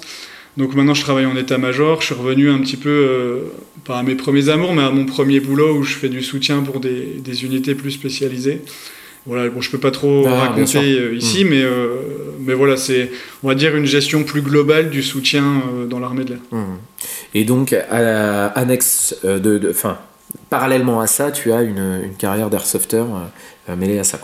Donc 0.55 0.75
maintenant 0.75 0.93
je 0.93 1.01
travaille 1.01 1.25
en 1.25 1.35
état-major, 1.35 1.99
je 1.99 2.05
suis 2.05 2.15
revenu 2.15 2.49
un 2.49 2.59
petit 2.59 2.77
peu, 2.77 2.89
euh, 2.89 3.39
pas 3.83 3.97
à 3.99 4.03
mes 4.03 4.15
premiers 4.15 4.47
amours, 4.47 4.73
mais 4.73 4.83
à 4.83 4.91
mon 4.91 5.05
premier 5.05 5.41
boulot 5.41 5.75
où 5.75 5.83
je 5.83 5.95
fais 5.95 6.09
du 6.09 6.21
soutien 6.21 6.61
pour 6.61 6.79
des, 6.79 7.15
des 7.19 7.43
unités 7.43 7.75
plus 7.75 7.91
spécialisées. 7.91 8.61
Voilà, 9.25 9.49
bon, 9.49 9.61
je 9.61 9.69
peux 9.71 9.77
pas 9.77 9.91
trop 9.91 10.25
Ah, 10.27 10.47
raconter 10.49 10.99
euh, 10.99 11.15
ici, 11.15 11.45
mais, 11.45 11.61
euh, 11.63 11.95
mais 12.39 12.53
voilà, 12.53 12.75
c'est, 12.75 13.09
on 13.41 13.47
va 13.47 13.55
dire, 13.55 13.73
une 13.75 13.85
gestion 13.85 14.23
plus 14.23 14.41
globale 14.41 14.89
du 14.89 15.01
soutien 15.01 15.61
euh, 15.73 15.85
dans 15.85 15.99
l'armée 15.99 16.25
de 16.25 16.31
l'air. 16.31 16.39
Hmm. 16.51 16.75
Et 17.33 17.45
donc, 17.45 17.71
à 17.73 18.47
annexe 18.47 19.15
de, 19.23 19.37
de- 19.39 19.69
enfin, 19.69 19.97
parallèlement 20.49 20.99
à 20.99 21.07
ça, 21.07 21.31
tu 21.31 21.53
as 21.53 21.61
une, 21.61 22.01
une 22.03 22.15
carrière 22.15 22.49
d'airsofter 22.49 23.05
euh, 23.69 23.75
mêlée 23.77 23.97
à 23.97 24.03
ça. 24.03 24.19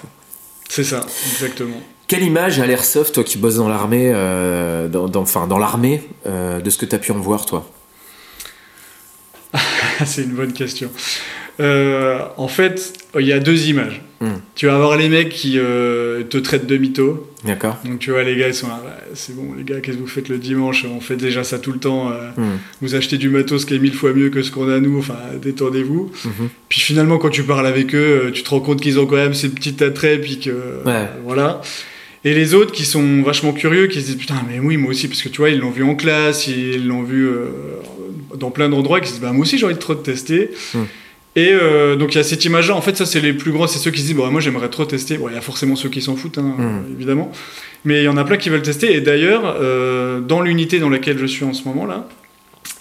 C'est 0.68 0.84
ça, 0.84 1.06
exactement. 1.32 1.82
Quelle 2.08 2.24
image 2.24 2.60
à 2.60 2.66
l'airsoft, 2.68 3.14
toi 3.16 3.24
qui 3.24 3.38
bosses 3.38 3.56
dans 3.56 3.70
l'armée, 3.70 4.12
dans, 4.92 5.08
dans- 5.08 5.22
enfin, 5.22 5.48
dans 5.48 5.58
l'armée, 5.60 6.04
de 6.26 6.70
ce 6.70 6.78
que 6.78 6.86
tu 6.86 6.96
as 6.96 7.00
pu 7.00 7.12
en 7.12 7.20
voir, 7.20 7.46
toi? 7.46 7.70
C'est 10.06 10.24
une 10.24 10.32
bonne 10.34 10.54
question. 10.54 10.90
En 11.60 12.48
fait, 12.48 12.94
il 13.18 13.26
y 13.28 13.34
a 13.34 13.40
deux 13.40 13.68
images. 13.68 14.02
Hmm. 14.22 14.40
Tu 14.56 14.66
vas 14.66 14.76
avoir 14.76 14.98
les 14.98 15.08
mecs 15.08 15.30
qui 15.30 15.54
euh, 15.58 16.24
te 16.24 16.38
traitent 16.38 16.66
de 16.68 16.76
mytho. 16.78 17.26
D'accord 17.46 17.78
Donc 17.86 18.00
tu 18.00 18.12
vois, 18.12 18.24
les 18.24 18.36
gars, 18.36 18.50
ils 18.50 18.54
sont 18.54 18.68
là, 18.68 18.82
Bah, 18.84 18.98
c'est 19.14 19.34
bon, 19.36 19.54
les 19.58 19.64
gars, 19.64 19.80
qu'est-ce 19.80 19.96
que 19.96 20.02
vous 20.02 20.08
faites 20.08 20.28
le 20.28 20.38
dimanche? 20.38 20.86
On 20.86 21.00
fait 21.00 21.16
déjà 21.16 21.44
ça 21.46 21.58
tout 21.58 21.72
le 21.72 21.80
temps. 21.80 22.12
euh, 22.12 22.30
Hmm. 22.36 22.58
Vous 22.82 22.96
achetez 22.96 23.18
du 23.18 23.30
matos 23.30 23.64
qui 23.66 23.76
est 23.76 23.80
mille 23.80 23.94
fois 23.94 24.12
mieux 24.14 24.30
que 24.30 24.42
ce 24.42 24.52
qu'on 24.52 24.70
a 24.70 24.80
nous. 24.80 25.00
Enfin, 25.00 25.16
détendez-vous. 25.42 26.12
Mhm. 26.26 26.50
Puis 26.68 26.82
finalement, 26.82 27.18
quand 27.18 27.30
tu 27.30 27.44
parles 27.44 27.66
avec 27.68 27.96
eux, 27.96 28.22
euh, 28.28 28.32
tu 28.32 28.44
te 28.44 28.50
rends 28.50 28.60
compte 28.60 28.82
qu'ils 28.82 29.00
ont 29.00 29.06
quand 29.06 29.16
même 29.16 29.34
ces 29.34 29.50
petits 29.50 29.82
attraits, 29.84 30.20
puis 30.22 30.40
que 30.40 30.50
Ouais. 30.86 31.08
voilà. 31.24 31.62
Et 32.26 32.34
les 32.34 32.54
autres 32.54 32.74
qui 32.74 32.84
sont 32.84 33.22
vachement 33.22 33.54
curieux, 33.54 33.88
qui 33.88 34.02
se 34.02 34.08
disent 34.08 34.18
putain, 34.18 34.44
mais 34.50 34.60
oui, 34.60 34.76
moi 34.76 34.92
aussi, 34.92 35.08
parce 35.08 35.22
que 35.22 35.30
tu 35.30 35.38
vois, 35.38 35.50
ils 35.52 35.60
l'ont 35.60 35.72
vu 35.72 35.84
en 35.84 35.96
classe, 35.96 36.48
ils 36.48 36.86
l'ont 36.86 37.04
vu 37.04 37.26
euh, 37.26 37.46
dans 38.38 38.52
plein 38.52 38.68
d'endroits, 38.68 39.00
qui 39.00 39.08
se 39.08 39.14
disent 39.14 39.22
bah 39.22 39.32
moi 39.32 39.44
aussi 39.44 39.58
j'ai 39.58 39.66
envie 39.66 39.76
de 39.76 39.80
trop 39.80 39.96
te 39.96 40.04
tester. 40.04 40.50
Hmm. 41.40 41.46
Et 41.46 41.52
euh, 41.52 41.96
donc 41.96 42.14
il 42.14 42.18
y 42.18 42.22
a 42.22 42.24
cette 42.24 42.44
image-là. 42.46 42.76
En 42.76 42.82
fait, 42.82 42.96
ça 42.98 43.06
c'est 43.06 43.22
les 43.22 43.34
plus 43.34 43.52
gros, 43.52 43.68
c'est 43.68 43.80
ceux 43.80 43.92
qui 43.92 44.02
se 44.02 44.06
disent 44.08 44.16
bon, 44.16 44.30
moi 44.32 44.42
j'aimerais 44.42 44.70
trop 44.70 44.86
tester. 44.86 45.18
Bon, 45.18 45.30
il 45.30 45.36
y 45.36 45.38
a 45.38 45.42
forcément 45.42 45.76
ceux 45.76 45.90
qui 45.90 46.02
s'en 46.02 46.16
foutent, 46.16 46.38
hein, 46.38 46.56
Mm. 46.58 46.94
évidemment. 46.96 47.32
Mais 47.86 48.02
il 48.02 48.06
y 48.06 48.08
en 48.10 48.18
a 48.18 48.24
plein 48.24 48.38
qui 48.38 48.50
veulent 48.50 48.62
tester. 48.62 48.94
Et 48.96 49.02
d'ailleurs, 49.02 49.56
euh, 49.62 50.20
dans 50.20 50.42
l'unité 50.42 50.80
dans 50.80 50.90
laquelle 50.90 51.18
je 51.18 51.26
suis 51.26 51.46
en 51.46 51.54
ce 51.54 51.64
moment 51.68 51.86
là, 51.86 52.08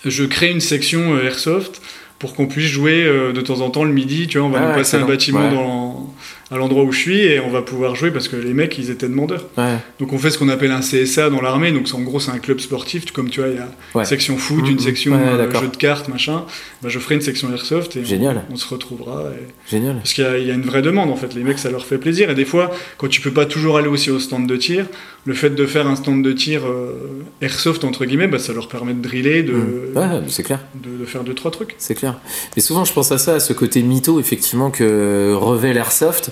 je 0.05 0.25
crée 0.25 0.51
une 0.51 0.61
section 0.61 1.15
euh, 1.15 1.25
airsoft 1.25 1.81
pour 2.19 2.35
qu'on 2.35 2.47
puisse 2.47 2.67
jouer 2.67 3.05
de 3.33 3.41
temps 3.41 3.61
en 3.61 3.71
temps 3.71 3.85
le 3.85 3.93
midi. 3.93 4.27
Tu 4.27 4.39
vois, 4.39 4.49
on 4.49 4.51
va 4.51 4.59
Ah, 4.61 4.69
nous 4.69 4.75
passer 4.75 4.97
excellent. 4.97 5.05
un 5.05 5.09
bâtiment 5.09 5.49
Ouais. 5.49 5.55
dans, 5.55 6.15
à 6.51 6.57
l'endroit 6.57 6.83
où 6.85 6.93
je 6.93 6.99
suis 6.99 7.19
et 7.21 7.41
on 7.41 7.51
va 7.51 7.61
pouvoir 7.61 7.95
jouer 7.95 8.11
parce 8.11 8.27
que 8.29 8.37
les 8.37 8.55
mecs 8.55 8.79
ils 8.79 8.91
étaient 8.91 9.09
demandeurs. 9.09 9.45
Ouais. 9.59 9.77
Donc 10.01 10.13
on 10.15 10.19
fait 10.19 10.31
ce 10.31 10.39
qu'on 10.39 10.49
appelle 10.49 10.71
un 10.71 10.81
CSA 10.81 11.29
dans 11.29 11.43
l'armée. 11.43 11.73
Donc 11.73 11.87
en 11.93 12.01
gros 12.01 12.21
c'est 12.21 12.31
un 12.31 12.39
club 12.39 12.59
sportif. 12.61 13.11
Comme 13.13 13.29
tu 13.29 13.41
vois, 13.41 13.51
il 13.51 13.57
y 13.57 13.59
a 13.59 13.69
Ouais. 13.95 14.03
une 14.03 14.05
section 14.07 14.37
foot, 14.39 14.65
Mhm. 14.65 14.71
une 14.71 14.79
section 14.79 15.13
Ouais, 15.13 15.19
euh, 15.23 15.51
jeu 15.61 15.69
de 15.69 15.77
cartes, 15.77 16.09
machin. 16.09 16.45
Bah, 16.83 16.89
je 16.89 16.99
ferai 16.99 17.17
une 17.17 17.21
section 17.21 17.51
airsoft 17.53 17.97
et 17.97 18.05
Génial. 18.05 18.45
on, 18.49 18.55
on 18.55 18.57
se 18.57 18.67
retrouvera. 18.67 19.25
et- 19.33 19.71
Génial. 19.71 19.97
Parce 19.97 20.15
qu'il 20.15 20.25
y, 20.25 20.47
y 20.47 20.51
a 20.51 20.55
une 20.55 20.63
vraie 20.63 20.81
demande 20.83 21.11
en 21.11 21.17
fait. 21.17 21.35
Les 21.35 21.43
mecs 21.43 21.59
ça 21.59 21.71
leur 21.71 21.85
fait 21.85 21.99
plaisir. 21.99 22.31
Et 22.31 22.35
des 22.35 22.47
fois, 22.47 22.71
quand 22.97 23.09
tu 23.09 23.21
peux 23.21 23.33
pas 23.33 23.45
toujours 23.45 23.77
aller 23.77 23.89
aussi 23.89 24.11
au 24.11 24.19
stand 24.19 24.47
de 24.47 24.57
tir, 24.57 24.87
le 25.29 25.35
fait 25.35 25.51
de 25.51 25.67
faire 25.67 25.87
un 25.87 25.95
stand 25.95 26.25
de 26.25 26.33
tir 26.33 26.63
euh, 26.67 27.23
airsoft 27.43 27.85
entre 27.85 28.07
guillemets, 28.07 28.29
bah, 28.29 28.39
ça 28.39 28.55
leur 28.55 28.67
permet 28.69 28.95
de 28.95 29.03
driller, 29.03 29.43
de, 29.43 29.53
Mm. 29.53 29.97
Ouais, 29.97 30.23
c'est 30.29 30.43
clair. 30.43 30.61
de, 30.75 30.91
de 31.01 31.05
faire 31.05 31.23
deux 31.23 31.35
trois 31.35 31.51
trucs. 31.51 31.75
C'est 31.79 31.95
clair. 31.95 32.19
Mais 32.57 32.63
souvent, 32.63 32.85
je 32.87 32.93
pense 32.95 33.13
à 33.13 33.19
ça, 33.19 33.35
à 33.35 33.41
ce 33.41 33.53
côté 33.53 33.83
mytho, 33.83 34.19
effectivement, 34.19 34.71
que 34.71 35.35
revêt 35.35 35.75
l'Airsoft. 35.75 36.31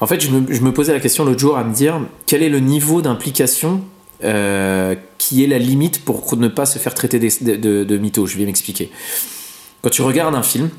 En 0.00 0.06
fait, 0.06 0.20
je 0.20 0.30
me, 0.30 0.52
je 0.52 0.60
me 0.60 0.72
posais 0.72 0.92
la 0.92 0.98
question 1.00 1.24
l'autre 1.24 1.38
jour 1.38 1.56
à 1.56 1.62
me 1.64 1.72
dire 1.72 2.00
quel 2.26 2.42
est 2.42 2.48
le 2.48 2.58
niveau 2.58 3.00
d'implication 3.02 3.82
euh, 4.24 4.96
qui 5.18 5.44
est 5.44 5.46
la 5.46 5.58
limite 5.58 6.04
pour 6.04 6.36
ne 6.36 6.48
pas 6.48 6.66
se 6.66 6.78
faire 6.80 6.94
traiter 6.94 7.18
de, 7.20 7.84
de 7.84 7.98
mytho? 7.98 8.26
Je 8.26 8.36
vais 8.36 8.46
m'expliquer. 8.46 8.90
Quand 9.82 9.90
tu 9.90 10.02
regardes 10.02 10.34
un 10.34 10.42
film 10.42 10.70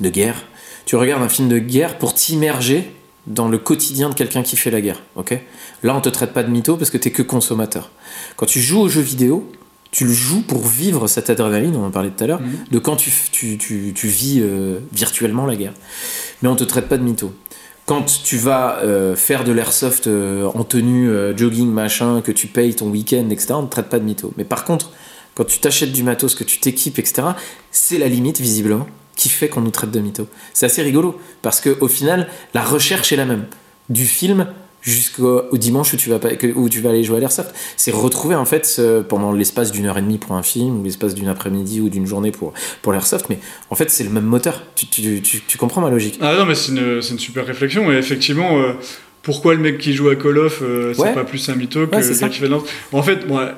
de 0.00 0.10
guerre, 0.10 0.36
tu 0.84 0.96
regardes 0.96 1.22
un 1.22 1.28
film 1.30 1.48
de 1.48 1.58
guerre 1.58 1.96
pour 1.98 2.12
t'immerger 2.12 2.90
dans 3.26 3.48
le 3.48 3.58
quotidien 3.58 4.10
de 4.10 4.14
quelqu'un 4.14 4.42
qui 4.42 4.56
fait 4.56 4.70
la 4.70 4.80
guerre. 4.80 5.02
ok? 5.16 5.38
Là, 5.82 5.94
on 5.96 6.00
te 6.00 6.08
traite 6.08 6.32
pas 6.32 6.42
de 6.42 6.50
mytho 6.50 6.76
parce 6.76 6.90
que 6.90 6.98
tu 6.98 7.10
que 7.10 7.22
consommateur. 7.22 7.90
Quand 8.36 8.46
tu 8.46 8.60
joues 8.60 8.80
aux 8.80 8.88
jeux 8.88 9.00
vidéo, 9.00 9.50
tu 9.90 10.04
le 10.04 10.12
joues 10.12 10.42
pour 10.42 10.66
vivre 10.66 11.06
cette 11.06 11.30
adrénaline, 11.30 11.76
on 11.76 11.86
en 11.86 11.90
parlait 11.90 12.10
tout 12.10 12.24
à 12.24 12.26
l'heure, 12.26 12.40
Mhm. 12.40 12.48
de 12.70 12.78
quand 12.78 12.96
tu, 12.96 13.10
tu, 13.30 13.56
tu, 13.58 13.92
tu 13.94 14.08
vis 14.08 14.40
euh, 14.42 14.78
virtuellement 14.92 15.46
la 15.46 15.56
guerre. 15.56 15.72
Mais 16.42 16.48
on 16.48 16.56
te 16.56 16.64
traite 16.64 16.88
pas 16.88 16.96
de 16.98 17.02
mytho. 17.04 17.32
Quand 17.86 18.04
tu 18.24 18.36
vas 18.38 18.78
euh, 18.78 19.14
faire 19.14 19.44
de 19.44 19.52
l'airsoft 19.52 20.06
euh, 20.06 20.46
en 20.54 20.64
tenue 20.64 21.10
jogging, 21.36 21.68
machin, 21.70 22.22
que 22.22 22.32
tu 22.32 22.46
payes 22.46 22.74
ton 22.74 22.88
week-end, 22.88 23.28
etc., 23.30 23.48
on 23.50 23.62
ne 23.62 23.66
te 23.66 23.72
traite 23.72 23.88
pas 23.88 23.98
de 23.98 24.04
mytho. 24.04 24.32
Mais 24.36 24.44
par 24.44 24.64
contre, 24.64 24.90
quand 25.34 25.44
tu 25.44 25.58
t'achètes 25.60 25.92
du 25.92 26.02
matos, 26.02 26.34
que 26.34 26.44
tu 26.44 26.58
t'équipes, 26.60 26.98
etc., 26.98 27.28
c'est 27.70 27.98
la 27.98 28.08
limite, 28.08 28.40
visiblement, 28.40 28.86
qui 29.16 29.28
fait 29.28 29.48
qu'on 29.48 29.60
nous 29.60 29.70
traite 29.70 29.90
de 29.90 30.00
mytho. 30.00 30.26
C'est 30.52 30.66
assez 30.66 30.82
rigolo, 30.82 31.18
parce 31.42 31.60
qu'au 31.60 31.88
final, 31.88 32.28
la 32.54 32.62
recherche 32.62 33.12
est 33.12 33.16
la 33.16 33.24
même. 33.26 33.44
Du 33.88 34.06
film 34.06 34.46
jusqu'au 34.82 35.42
au 35.50 35.56
dimanche 35.56 35.94
où 35.94 35.96
tu, 35.96 36.10
vas 36.10 36.18
pas, 36.18 36.28
où 36.56 36.68
tu 36.68 36.80
vas 36.80 36.90
aller 36.90 37.04
jouer 37.04 37.16
à 37.16 37.20
l'airsoft. 37.20 37.54
C'est 37.76 37.90
retrouver, 37.90 38.34
en 38.34 38.44
fait, 38.44 38.80
pendant 39.08 39.32
l'espace 39.32 39.72
d'une 39.72 39.86
heure 39.86 39.96
et 39.98 40.02
demie 40.02 40.18
pour 40.18 40.32
un 40.36 40.42
film, 40.42 40.80
ou 40.80 40.84
l'espace 40.84 41.14
d'une 41.14 41.28
après-midi 41.28 41.80
ou 41.80 41.88
d'une 41.88 42.06
journée 42.06 42.32
pour, 42.32 42.52
pour 42.82 42.92
l'airsoft, 42.92 43.26
mais 43.30 43.38
en 43.70 43.74
fait, 43.74 43.90
c'est 43.90 44.04
le 44.04 44.10
même 44.10 44.24
moteur. 44.26 44.62
Tu, 44.74 44.86
tu, 44.86 45.22
tu, 45.22 45.40
tu 45.46 45.58
comprends 45.58 45.80
ma 45.80 45.90
logique? 45.90 46.18
Ah 46.20 46.34
non 46.36 46.44
mais 46.44 46.54
c'est 46.54 46.72
une, 46.72 47.00
c'est 47.02 47.12
une 47.12 47.18
super 47.18 47.46
réflexion. 47.46 47.90
Et 47.92 47.96
effectivement. 47.96 48.58
euh, 48.58 48.72
pourquoi 49.22 49.54
le 49.54 49.60
mec 49.60 49.78
qui 49.78 49.94
joue 49.94 50.10
à 50.10 50.16
Call 50.16 50.36
of, 50.36 50.60
euh, 50.60 50.92
c'est 50.92 51.00
Ouais. 51.00 51.14
pas 51.14 51.24
plus 51.24 51.48
un 51.48 51.54
mytho 51.54 51.86
que 51.86 51.96
Ouais, 51.96 52.06
le 52.06 52.14
gars 52.14 52.28
qui 52.28 52.38
fait 52.40 52.44
de 52.46 52.50
l'autre 52.52 52.66
En 52.92 53.02
fait, 53.02 53.26
moi, 53.26 53.52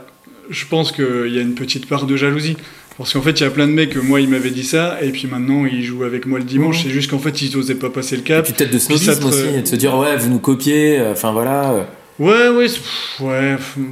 je 0.48 0.64
pense 0.64 0.92
qu'il 0.92 1.32
y 1.34 1.38
a 1.38 1.42
une 1.42 1.56
petite 1.56 1.88
part 1.88 2.06
de 2.06 2.16
jalousie. 2.16 2.56
Parce 2.98 3.12
qu'en 3.12 3.20
fait, 3.20 3.32
il 3.38 3.42
y 3.42 3.46
a 3.46 3.50
plein 3.50 3.66
de 3.66 3.72
mecs, 3.72 3.94
moi, 3.96 4.20
ils 4.22 4.28
m'avaient 4.28 4.50
dit 4.50 4.64
ça, 4.64 4.98
et 5.02 5.10
puis 5.10 5.26
maintenant, 5.30 5.66
ils 5.66 5.84
jouent 5.84 6.04
avec 6.04 6.24
moi 6.26 6.38
le 6.38 6.44
dimanche. 6.46 6.78
Mhm. 6.78 6.82
C'est 6.84 6.90
juste 6.90 7.10
qu'en 7.10 7.18
fait, 7.18 7.42
ils 7.42 7.54
osaient 7.56 7.74
pas 7.74 7.90
passer 7.90 8.16
le 8.16 8.22
Et 8.22 8.24
cap. 8.24 8.44
puis 8.44 8.54
peut-être 8.54 8.72
de 8.72 8.78
te- 8.78 8.92
aussi, 8.92 9.10
et 9.58 9.60
de 9.62 9.66
se 9.66 9.76
dire, 9.76 9.94
ouais, 9.96 10.16
vous 10.16 10.30
nous 10.30 10.38
copiez, 10.38 10.98
euh, 10.98 11.12
enfin 11.12 11.30
voilà. 11.32 11.72
euh. 11.72 11.82
Ouais, 12.18 12.48
ouais, 12.56 12.64
pff, 12.64 13.16
ouais. 13.20 13.56
Tu 13.76 13.82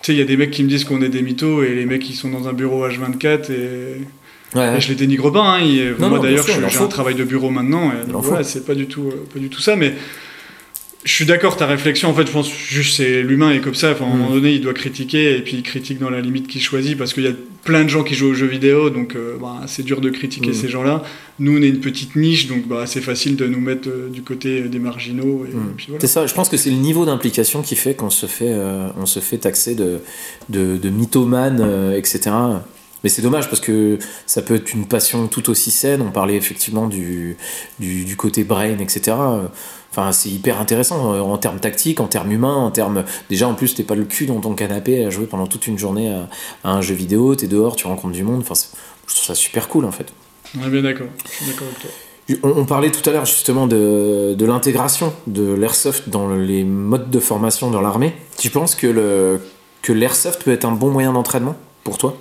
sais, 0.00 0.12
il 0.14 0.18
y 0.18 0.22
a 0.22 0.24
des 0.24 0.38
mecs 0.38 0.50
qui 0.50 0.62
me 0.64 0.68
disent 0.70 0.84
qu'on 0.84 1.02
est 1.02 1.10
des 1.10 1.20
mythos, 1.20 1.62
et 1.62 1.74
les 1.74 1.84
mecs, 1.84 2.08
ils 2.08 2.14
sont 2.14 2.30
dans 2.30 2.48
un 2.48 2.54
bureau 2.54 2.88
H24, 2.88 3.50
et, 3.50 4.56
Ouais. 4.58 4.78
et 4.78 4.80
je 4.80 4.88
les 4.88 4.94
dénigre 4.94 5.30
pas. 5.30 5.40
Hein, 5.58 5.60
Non, 5.98 6.08
moi, 6.08 6.18
d'ailleurs, 6.20 6.46
j'ai 6.46 6.78
un 6.78 6.86
travail 6.86 7.14
de 7.16 7.24
bureau 7.24 7.50
maintenant, 7.50 7.90
et 7.90 8.10
voilà, 8.10 8.44
c'est 8.44 8.64
pas 8.64 8.74
du, 8.74 8.86
tout, 8.86 9.10
euh, 9.12 9.26
pas 9.30 9.38
du 9.40 9.50
tout 9.50 9.60
ça, 9.60 9.76
mais 9.76 9.92
je 11.04 11.12
suis 11.12 11.26
d'accord, 11.26 11.56
ta 11.58 11.66
réflexion, 11.66 12.08
en 12.08 12.14
fait, 12.14 12.26
je 12.26 12.32
pense 12.32 12.50
juste 12.50 12.96
c'est 12.96 13.22
l'humain 13.22 13.50
est 13.52 13.60
comme 13.60 13.74
ça. 13.74 13.92
Enfin, 13.92 14.06
à 14.06 14.08
un 14.08 14.14
Mm. 14.14 14.18
moment 14.18 14.30
donné, 14.30 14.52
il 14.54 14.60
doit 14.62 14.72
critiquer, 14.72 15.36
et 15.36 15.40
puis 15.42 15.54
il 15.56 15.62
critique 15.62 15.98
dans 15.98 16.08
la 16.10 16.20
limite 16.22 16.46
qu'il 16.48 16.62
choisit, 16.62 16.96
parce 16.96 17.12
qu'il 17.12 17.24
y 17.24 17.28
a 17.28 17.32
plein 17.62 17.84
de 17.84 17.88
gens 17.90 18.02
qui 18.04 18.14
jouent 18.14 18.28
aux 18.30 18.34
jeux 18.34 18.46
vidéo, 18.46 18.88
donc 18.90 19.14
euh, 19.14 19.36
bah, 19.40 19.60
c'est 19.66 19.82
dur 19.84 20.00
de 20.00 20.08
critiquer 20.10 20.50
Mm. 20.50 20.54
ces 20.54 20.68
gens-là. 20.68 21.02
Nous, 21.38 21.58
on 21.58 21.62
est 21.62 21.68
une 21.68 21.80
petite 21.80 22.16
niche, 22.16 22.46
donc 22.46 22.66
bah, 22.66 22.84
c'est 22.86 23.00
facile 23.00 23.36
de 23.36 23.46
nous 23.46 23.60
mettre 23.60 23.88
euh, 23.88 24.08
du 24.08 24.22
côté 24.22 24.62
des 24.62 24.78
marginaux, 24.78 25.44
Mm. 25.44 25.74
voilà. 25.88 26.00
C'est 26.00 26.06
ça, 26.06 26.26
je 26.26 26.32
pense 26.34 26.48
que 26.48 26.56
c'est 26.56 26.70
le 26.70 26.76
niveau 26.76 27.04
d'implication 27.04 27.60
qui 27.62 27.76
fait 27.76 27.94
qu'on 27.94 28.10
se 28.10 28.26
fait, 28.26 28.48
euh, 28.52 28.88
on 28.98 29.06
se 29.06 29.20
fait 29.20 29.38
taxer 29.38 29.74
de, 29.74 29.98
de, 30.48 30.76
de 30.78 30.88
mythomane, 30.90 31.58
euh, 31.60 31.96
etc. 31.98 32.30
Mais 33.04 33.10
c'est 33.10 33.22
dommage 33.22 33.48
parce 33.48 33.60
que 33.60 33.98
ça 34.26 34.42
peut 34.42 34.56
être 34.56 34.72
une 34.74 34.86
passion 34.86 35.28
tout 35.28 35.48
aussi 35.50 35.70
saine. 35.70 36.02
On 36.02 36.10
parlait 36.10 36.34
effectivement 36.34 36.88
du, 36.88 37.36
du, 37.78 38.04
du 38.04 38.16
côté 38.16 38.42
brain, 38.42 38.78
etc. 38.78 39.16
Enfin, 39.92 40.10
c'est 40.10 40.30
hyper 40.30 40.60
intéressant 40.60 41.14
euh, 41.14 41.20
en 41.20 41.38
termes 41.38 41.60
tactiques, 41.60 42.00
en 42.00 42.08
termes 42.08 42.32
humains, 42.32 42.56
en 42.56 42.72
termes. 42.72 43.04
Déjà, 43.30 43.46
en 43.46 43.54
plus, 43.54 43.76
t'es 43.76 43.84
pas 43.84 43.94
le 43.94 44.04
cul 44.04 44.26
dans 44.26 44.40
ton 44.40 44.54
canapé 44.54 45.04
à 45.04 45.10
jouer 45.10 45.26
pendant 45.26 45.46
toute 45.46 45.68
une 45.68 45.78
journée 45.78 46.10
à, 46.10 46.28
à 46.64 46.72
un 46.72 46.80
jeu 46.80 46.96
vidéo, 46.96 47.36
t'es 47.36 47.46
dehors, 47.46 47.76
tu 47.76 47.86
rencontres 47.86 48.14
du 48.14 48.24
monde. 48.24 48.40
Enfin, 48.40 48.54
je 49.06 49.14
trouve 49.14 49.26
ça 49.26 49.36
super 49.36 49.68
cool 49.68 49.84
en 49.84 49.92
fait. 49.92 50.12
On 50.58 50.66
est 50.66 50.70
bien 50.70 50.82
d'accord, 50.82 51.06
je 51.26 51.30
suis 51.30 51.46
d'accord 51.46 51.68
avec 51.68 51.80
toi. 51.80 51.90
On, 52.42 52.62
on 52.62 52.64
parlait 52.64 52.90
tout 52.90 53.08
à 53.08 53.12
l'heure 53.12 53.26
justement 53.26 53.66
de, 53.66 54.34
de 54.36 54.46
l'intégration 54.46 55.12
de 55.26 55.52
l'airsoft 55.52 56.08
dans 56.08 56.34
les 56.34 56.64
modes 56.64 57.10
de 57.10 57.20
formation 57.20 57.70
dans 57.70 57.82
l'armée. 57.82 58.14
Tu 58.38 58.48
penses 58.48 58.74
que, 58.74 58.86
le, 58.86 59.40
que 59.82 59.92
l'airsoft 59.92 60.42
peut 60.42 60.52
être 60.52 60.64
un 60.64 60.72
bon 60.72 60.90
moyen 60.90 61.12
d'entraînement 61.12 61.54
pour 61.82 61.98
toi? 61.98 62.16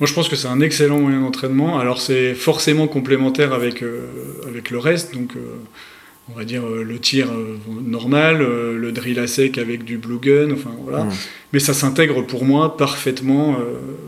Moi, 0.00 0.06
je 0.06 0.14
pense 0.14 0.28
que 0.28 0.36
c'est 0.36 0.46
un 0.46 0.60
excellent 0.60 1.00
moyen 1.00 1.20
d'entraînement. 1.20 1.80
Alors, 1.80 2.00
c'est 2.00 2.34
forcément 2.34 2.86
complémentaire 2.86 3.52
avec, 3.52 3.82
euh, 3.82 4.06
avec 4.46 4.70
le 4.70 4.78
reste. 4.78 5.12
Donc, 5.12 5.34
euh, 5.34 5.40
on 6.30 6.38
va 6.38 6.44
dire 6.44 6.64
euh, 6.64 6.84
le 6.84 6.98
tir 7.00 7.28
normal, 7.84 8.38
le 8.38 8.92
drill 8.92 9.18
à 9.18 9.26
sec 9.26 9.58
avec 9.58 9.84
du 9.84 9.98
blue 9.98 10.18
gun, 10.18 10.52
enfin 10.52 10.70
voilà. 10.84 11.08
Mais 11.52 11.58
ça 11.58 11.74
s'intègre 11.74 12.22
pour 12.22 12.44
moi 12.44 12.76
parfaitement, 12.76 13.56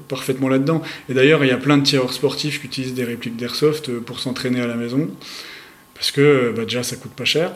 parfaitement 0.06 0.48
là-dedans. 0.48 0.82
Et 1.08 1.14
d'ailleurs, 1.14 1.42
il 1.44 1.48
y 1.48 1.52
a 1.52 1.56
plein 1.56 1.78
de 1.78 1.82
tireurs 1.82 2.12
sportifs 2.12 2.60
qui 2.60 2.66
utilisent 2.66 2.94
des 2.94 3.04
répliques 3.04 3.36
d'airsoft 3.36 3.90
pour 4.00 4.20
s'entraîner 4.20 4.60
à 4.60 4.66
la 4.66 4.76
maison. 4.76 5.08
Parce 5.94 6.12
que 6.12 6.52
bah, 6.54 6.64
déjà, 6.64 6.82
ça 6.82 6.96
coûte 6.96 7.12
pas 7.12 7.24
cher. 7.24 7.52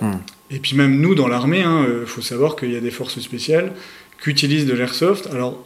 Et 0.50 0.58
puis 0.58 0.76
même 0.76 0.98
nous, 0.98 1.14
dans 1.14 1.28
l'armée, 1.28 1.62
il 1.62 2.06
faut 2.06 2.22
savoir 2.22 2.56
qu'il 2.56 2.72
y 2.72 2.76
a 2.76 2.80
des 2.80 2.90
forces 2.90 3.20
spéciales 3.20 3.72
qui 4.22 4.30
utilisent 4.30 4.66
de 4.66 4.72
l'airsoft. 4.72 5.28
Alors, 5.30 5.62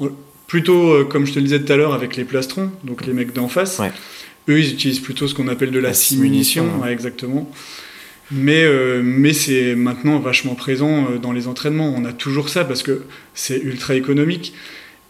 plutôt, 0.49 0.91
euh, 0.91 1.05
comme 1.05 1.27
je 1.27 1.33
te 1.33 1.39
le 1.39 1.45
disais 1.45 1.61
tout 1.61 1.73
à 1.73 1.77
l'heure, 1.77 1.95
avec 1.95 2.17
les 2.17 2.25
plastrons, 2.25 2.73
donc 2.83 3.07
les 3.07 3.13
mecs 3.13 3.33
d'en 3.33 3.47
face. 3.47 3.79
Ouais. 3.79 3.93
Eux, 4.49 4.59
ils 4.59 4.73
utilisent 4.73 4.99
plutôt 4.99 5.29
ce 5.29 5.35
qu'on 5.35 5.47
appelle 5.47 5.71
de 5.71 5.79
la, 5.79 5.89
La 5.89 5.95
simunition, 5.95 6.65
simunition, 6.65 6.85
ouais, 6.85 6.93
exactement. 6.93 7.49
Mais, 8.31 8.65
euh, 8.65 9.01
mais 9.05 9.33
c'est 9.33 9.75
maintenant 9.75 10.19
vachement 10.19 10.55
présent 10.55 11.07
euh, 11.11 11.19
dans 11.19 11.33
les 11.33 11.47
entraînements. 11.49 11.95
On 11.97 12.05
a 12.05 12.13
toujours 12.13 12.49
ça 12.49 12.65
parce 12.65 12.83
que 12.83 13.05
c'est 13.35 13.59
ultra 13.59 13.95
économique. 13.95 14.55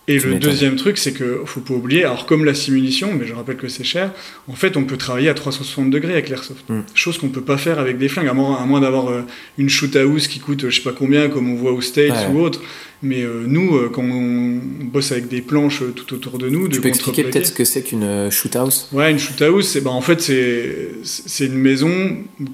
Et 0.08 0.18
le 0.18 0.36
deuxième 0.36 0.76
truc, 0.76 0.96
c'est 0.98 1.12
que 1.12 1.42
faut 1.44 1.60
pas 1.60 1.74
oublier, 1.74 2.04
alors 2.04 2.24
comme 2.26 2.44
la 2.44 2.54
simunition, 2.54 3.12
mais 3.18 3.26
je 3.26 3.34
rappelle 3.34 3.56
que 3.56 3.68
c'est 3.68 3.84
cher, 3.84 4.12
en 4.48 4.54
fait, 4.54 4.76
on 4.78 4.84
peut 4.84 4.96
travailler 4.96 5.28
à 5.28 5.34
360 5.34 5.90
degrés 5.90 6.14
avec 6.14 6.28
l'airsoft. 6.30 6.64
Mm. 6.68 6.80
Chose 6.94 7.18
qu'on 7.18 7.28
peut 7.28 7.42
pas 7.42 7.58
faire 7.58 7.78
avec 7.78 7.98
des 7.98 8.08
flingues, 8.08 8.28
à 8.28 8.32
moins, 8.34 8.56
à 8.60 8.64
moins 8.66 8.80
d'avoir 8.80 9.08
euh, 9.10 9.22
une 9.58 9.68
shoot 9.68 9.94
house 9.96 10.26
qui 10.26 10.40
coûte 10.40 10.64
euh, 10.64 10.70
je 10.70 10.76
sais 10.76 10.82
pas 10.82 10.92
combien, 10.96 11.28
comme 11.28 11.50
on 11.50 11.54
voit 11.56 11.72
aux 11.72 11.82
States 11.82 12.10
Ouais. 12.10 12.26
ou 12.34 12.40
autre. 12.40 12.62
Mais 13.00 13.22
euh, 13.22 13.44
nous, 13.46 13.76
euh, 13.76 13.90
quand 13.92 14.02
on 14.02 14.60
bosse 14.86 15.12
avec 15.12 15.28
des 15.28 15.40
planches 15.40 15.82
euh, 15.82 15.92
tout 15.94 16.12
autour 16.14 16.36
de 16.38 16.48
nous, 16.48 16.66
Tu 16.68 16.78
de 16.78 16.82
peux 16.82 16.88
expliquer 16.88 17.22
peut-être 17.22 17.46
ce 17.46 17.52
que 17.52 17.64
c'est 17.64 17.82
qu'une 17.82 18.28
shoot 18.30 18.56
house? 18.56 18.88
Ouais, 18.92 19.12
une 19.12 19.20
shoot 19.20 19.40
house, 19.42 19.68
c'est 19.68 19.80
bah, 19.82 19.90
en 19.90 20.00
fait 20.00 20.20
c'est 20.20 20.88
c'est 21.04 21.46
une 21.46 21.54
maison 21.58 21.92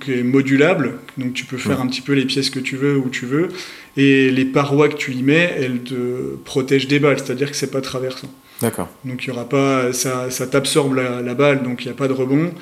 qui 0.04 0.12
est 0.12 0.22
modulable, 0.22 0.98
donc 1.16 1.32
tu 1.32 1.46
peux 1.46 1.56
faire 1.56 1.78
Ouais. 1.78 1.84
un 1.84 1.86
petit 1.86 2.02
peu 2.02 2.12
les 2.12 2.26
pièces 2.26 2.50
que 2.50 2.58
tu 2.60 2.76
veux 2.76 2.98
où 2.98 3.08
tu 3.08 3.24
veux, 3.24 3.48
et 3.96 4.30
les 4.30 4.44
parois 4.44 4.88
que 4.88 4.96
tu 4.96 5.12
y 5.12 5.22
mets, 5.22 5.54
elles 5.58 5.80
te 5.80 6.36
protègent 6.44 6.88
des 6.88 6.98
balles, 6.98 7.18
c'est-à-dire 7.18 7.50
que 7.50 7.56
c'est 7.56 7.70
pas 7.70 7.80
traversant. 7.80 8.30
D'accord. 8.60 8.88
Donc 9.04 9.24
il 9.24 9.28
y 9.28 9.30
aura 9.30 9.48
pas, 9.48 9.92
ça, 9.92 10.30
ça 10.30 10.46
t'absorbe 10.46 10.94
la, 10.94 11.20
la 11.22 11.34
balle, 11.34 11.62
donc 11.62 11.84
il 11.84 11.88
n'y 11.88 11.92
a 11.92 11.96
pas 11.96 12.08
de 12.08 12.12
rebond, 12.12 12.52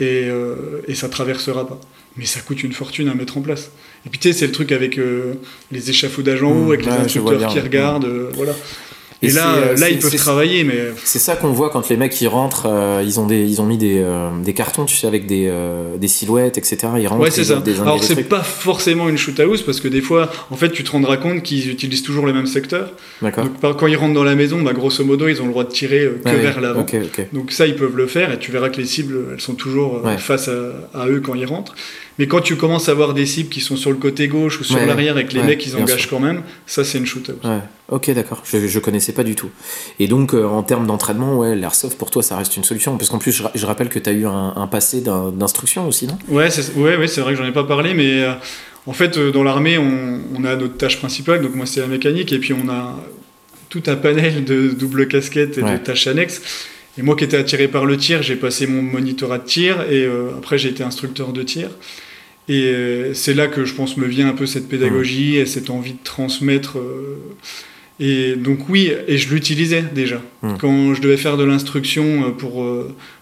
et, 0.00 0.24
euh, 0.24 0.82
et 0.88 0.94
ça 0.94 1.08
traversera 1.08 1.66
pas. 1.66 1.80
Mais 2.16 2.26
ça 2.26 2.40
coûte 2.40 2.62
une 2.62 2.72
fortune 2.72 3.08
à 3.08 3.14
mettre 3.14 3.36
en 3.38 3.40
place. 3.40 3.70
Et 4.06 4.10
puis 4.10 4.18
tu 4.18 4.28
sais, 4.28 4.38
c'est 4.38 4.46
le 4.46 4.52
truc 4.52 4.72
avec 4.72 4.98
euh, 4.98 5.34
les 5.72 5.90
échafaudages 5.90 6.42
en 6.42 6.50
Mmh, 6.54 6.66
haut, 6.66 6.72
avec 6.72 6.86
ouais, 6.86 6.92
les 6.92 6.98
instructeurs 7.04 7.52
qui 7.52 7.60
regardent, 7.60 8.04
euh, 8.04 8.30
voilà. 8.34 8.52
Et, 9.24 9.32
là, 9.32 9.74
là 9.76 9.90
ils 9.90 9.98
peuvent 9.98 10.14
travailler, 10.16 10.64
mais 10.64 10.92
c'est 11.04 11.18
ça 11.18 11.36
qu'on 11.36 11.52
voit 11.52 11.70
quand 11.70 11.88
les 11.88 11.96
mecs 11.96 12.20
ils 12.20 12.28
rentrent, 12.28 12.68
ils 13.04 13.20
ont 13.20 13.26
des, 13.26 13.44
ils 13.44 13.60
ont 13.60 13.66
mis 13.66 13.78
des, 13.78 14.04
des 14.42 14.54
cartons, 14.54 14.84
tu 14.84 14.96
sais, 14.96 15.06
avec 15.06 15.26
des, 15.26 15.52
des 15.98 16.08
silhouettes, 16.08 16.58
etc. 16.58 16.76
Ils 16.98 17.06
rentrent. 17.06 17.22
Ouais, 17.22 17.30
c'est 17.30 17.44
ça. 17.44 17.62
Alors 17.80 18.02
c'est 18.02 18.24
pas 18.24 18.42
forcément 18.42 19.08
une 19.08 19.18
shoot 19.18 19.38
house 19.40 19.62
parce 19.62 19.80
que 19.80 19.88
des 19.88 20.00
fois, 20.00 20.30
en 20.50 20.56
fait, 20.56 20.70
tu 20.70 20.84
te 20.84 20.90
rendras 20.90 21.16
compte 21.16 21.42
qu'ils 21.42 21.70
utilisent 21.70 22.02
toujours 22.02 22.26
le 22.26 22.32
même 22.32 22.46
secteur. 22.46 22.90
D'accord. 23.22 23.46
quand 23.76 23.86
ils 23.86 23.96
rentrent 23.96 24.14
dans 24.14 24.24
la 24.24 24.34
maison, 24.34 24.60
bah, 24.62 24.72
grosso 24.72 25.04
modo, 25.04 25.28
ils 25.28 25.40
ont 25.40 25.46
le 25.46 25.50
droit 25.50 25.64
de 25.64 25.70
tirer 25.70 26.08
que 26.24 26.30
vers 26.30 26.60
l'avant. 26.60 26.86
Donc 27.32 27.52
ça, 27.52 27.66
ils 27.66 27.76
peuvent 27.76 27.96
le 27.96 28.06
faire 28.06 28.32
et 28.32 28.38
tu 28.38 28.52
verras 28.52 28.68
que 28.68 28.78
les 28.78 28.86
cibles, 28.86 29.16
elles 29.32 29.40
sont 29.40 29.54
toujours 29.54 30.02
face 30.18 30.48
à, 30.48 31.06
eux 31.08 31.20
quand 31.20 31.34
ils 31.34 31.46
rentrent. 31.46 31.74
Mais 32.18 32.28
quand 32.28 32.40
tu 32.40 32.56
commences 32.56 32.88
à 32.88 32.94
voir 32.94 33.12
des 33.12 33.26
cibles 33.26 33.48
qui 33.48 33.60
sont 33.60 33.76
sur 33.76 33.90
le 33.90 33.96
côté 33.96 34.28
gauche 34.28 34.60
ou 34.60 34.64
sur 34.64 34.78
l'arrière 34.84 35.18
et 35.18 35.26
que 35.26 35.34
les 35.34 35.42
mecs 35.42 35.66
ils 35.66 35.76
engagent 35.76 36.08
quand 36.08 36.20
même, 36.20 36.42
ça 36.66 36.84
c'est 36.84 36.98
une 36.98 37.06
shootout. 37.06 37.32
Ouais. 37.42 37.58
Ok, 37.88 38.10
d'accord. 38.12 38.42
Je, 38.44 38.66
je 38.66 38.78
connaissais 38.78 39.12
pas 39.12 39.24
du 39.24 39.34
tout. 39.34 39.50
Et 39.98 40.06
donc 40.06 40.32
euh, 40.32 40.44
en 40.44 40.62
termes 40.62 40.86
d'entraînement, 40.86 41.38
ouais, 41.38 41.56
l'airsoft 41.56 41.98
pour 41.98 42.10
toi 42.10 42.22
ça 42.22 42.36
reste 42.36 42.56
une 42.56 42.64
solution. 42.64 42.96
Parce 42.96 43.10
qu'en 43.10 43.18
plus, 43.18 43.42
je, 43.54 43.66
rappelle 43.66 43.88
que 43.88 43.98
tu 43.98 44.08
as 44.08 44.12
eu 44.12 44.26
un, 44.26 44.68
passé 44.70 45.02
d'instruction 45.02 45.86
aussi, 45.88 46.06
non? 46.06 46.18
Ouais, 46.28 46.50
c'est 46.50 46.74
ouais, 46.74 46.96
ouais, 46.96 47.06
vrai 47.06 47.32
que 47.32 47.38
j'en 47.38 47.46
ai 47.46 47.52
pas 47.52 47.64
parlé, 47.64 47.94
mais 47.94 48.22
euh, 48.22 48.32
en 48.86 48.92
fait, 48.92 49.16
euh, 49.16 49.30
dans 49.30 49.42
l'armée, 49.42 49.78
on, 49.78 50.20
on, 50.34 50.44
a 50.44 50.56
notre 50.56 50.76
tâche 50.76 50.98
principale, 50.98 51.42
donc 51.42 51.54
moi 51.54 51.66
c'est 51.66 51.80
la 51.80 51.86
mécanique, 51.86 52.32
et 52.32 52.38
puis 52.38 52.52
on 52.52 52.68
a 52.68 52.96
tout 53.68 53.82
un 53.86 53.96
panel 53.96 54.44
de 54.44 54.68
double 54.68 55.08
casquette 55.08 55.58
et 55.58 55.62
de 55.62 55.76
tâches 55.78 56.06
annexes. 56.06 56.42
Et 56.96 57.02
moi 57.02 57.16
qui 57.16 57.24
étais 57.24 57.36
attiré 57.36 57.68
par 57.68 57.86
le 57.86 57.96
tir, 57.96 58.22
j'ai 58.22 58.36
passé 58.36 58.66
mon 58.66 58.82
monitorat 58.82 59.38
de 59.38 59.44
tir 59.44 59.82
et 59.90 60.04
euh, 60.04 60.30
après 60.38 60.58
j'ai 60.58 60.68
été 60.68 60.82
instructeur 60.82 61.32
de 61.32 61.42
tir. 61.42 61.70
Et 62.48 62.64
euh, 62.64 63.14
c'est 63.14 63.34
là 63.34 63.46
que 63.48 63.64
je 63.64 63.74
pense 63.74 63.96
me 63.96 64.06
vient 64.06 64.28
un 64.28 64.32
peu 64.34 64.46
cette 64.46 64.68
pédagogie 64.68 65.36
et 65.36 65.46
cette 65.46 65.70
envie 65.70 65.94
de 65.94 66.04
transmettre. 66.04 66.78
Euh, 66.78 67.16
et 68.00 68.36
donc 68.36 68.68
oui, 68.68 68.92
et 69.08 69.18
je 69.18 69.32
l'utilisais 69.32 69.84
déjà. 69.94 70.20
Quand 70.60 70.94
je 70.94 71.00
devais 71.00 71.16
faire 71.16 71.36
de 71.36 71.44
l'instruction 71.44 72.32
pour, 72.32 72.66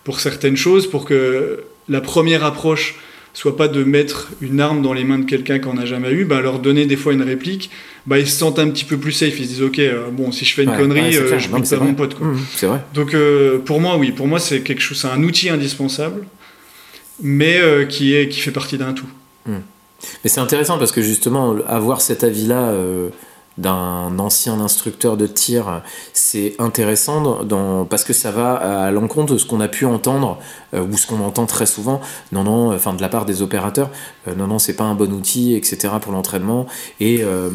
pour 0.03 0.19
certaines 0.19 0.57
choses, 0.57 0.89
pour 0.89 1.05
que 1.05 1.63
la 1.91 2.01
première 2.01 2.43
approche 2.43 2.97
soit 3.35 3.57
pas 3.57 3.69
de 3.69 3.83
mettre 3.83 4.31
une 4.41 4.61
arme 4.61 4.83
dans 4.83 4.93
les 4.93 5.05
mains 5.05 5.19
de 5.19 5.25
quelqu'un 5.25 5.59
qu'on 5.59 5.75
n'a 5.75 5.87
jamais 5.87 6.11
eu, 6.11 6.25
bah, 6.25 6.41
leur 6.41 6.59
donner 6.59 6.87
des 6.87 6.97
fois 6.97 7.13
une 7.13 7.23
réplique, 7.23 7.71
bah, 8.07 8.19
ils 8.19 8.29
se 8.29 8.37
sentent 8.37 8.59
un 8.59 8.69
petit 8.69 8.85
peu 8.85 8.99
plus 8.99 9.13
safe. 9.13 9.39
Ils 9.39 9.45
se 9.45 9.49
disent, 9.49 9.63
ok, 9.63 9.79
euh, 9.79 10.11
bon, 10.11 10.33
si 10.33 10.45
je 10.45 10.55
fais 10.55 10.65
une 10.65 10.77
connerie, 10.77 11.17
euh, 11.17 11.39
je 11.39 11.49
bute 11.49 11.69
pas 11.69 11.77
mon 11.85 11.95
pote. 11.95 12.21
Mmh, 12.21 12.37
c'est 12.55 12.67
vrai. 12.67 12.85
Donc 12.95 13.15
euh, 13.15 13.59
pour 13.59 13.81
moi, 13.81 13.97
oui, 13.97 14.13
pour 14.13 14.27
moi, 14.27 14.39
c'est 14.39 14.61
quelque 14.61 14.83
chose, 14.83 14.99
c'est 15.01 15.09
un 15.09 15.23
outil 15.23 15.49
indispensable, 15.49 16.27
mais 17.23 17.61
qui, 17.89 18.15
est, 18.15 18.29
qui 18.29 18.41
fait 18.41 18.51
partie 18.51 18.79
d'un 18.79 18.93
tout. 18.93 19.09
Mmh. 19.47 19.55
Mais 20.25 20.31
c'est 20.31 20.41
intéressant 20.41 20.79
parce 20.79 20.93
que 20.93 21.01
justement, 21.01 21.57
avoir 21.67 22.01
cet 22.01 22.25
avis-là 22.25 22.75
d'un 23.59 24.19
ancien 24.19 24.61
instructeur 24.61 25.17
de 25.17 25.27
tir, 25.27 25.83
c'est 26.13 26.55
intéressant 26.59 27.41
parce 27.89 28.05
que 28.05 28.13
ça 28.13 28.31
va 28.31 28.55
à 28.55 28.91
l'encontre 28.91 29.35
de 29.35 29.39
ce 29.39 29.47
qu'on 29.47 29.61
a 29.61 29.69
pu 29.69 29.85
entendre 29.85 30.39
euh, 30.75 30.85
ou 30.85 30.97
ce 30.97 31.07
qu'on 31.07 31.21
entend 31.21 31.47
très 31.47 31.67
souvent. 31.67 32.01
Non, 32.33 32.45
non, 32.45 32.75
enfin 32.75 32.95
de 32.95 33.03
la 33.03 33.09
part 33.09 33.27
des 33.27 33.43
opérateurs, 33.43 33.91
euh, 34.29 34.35
non, 34.35 34.47
non, 34.47 34.59
c'est 34.59 34.75
pas 34.75 34.85
un 34.85 34.95
bon 34.95 35.13
outil, 35.13 35.55
etc. 35.55 35.95
pour 36.01 36.13
l'entraînement. 36.13 36.67
Et 37.01 37.23
euh, 37.23 37.51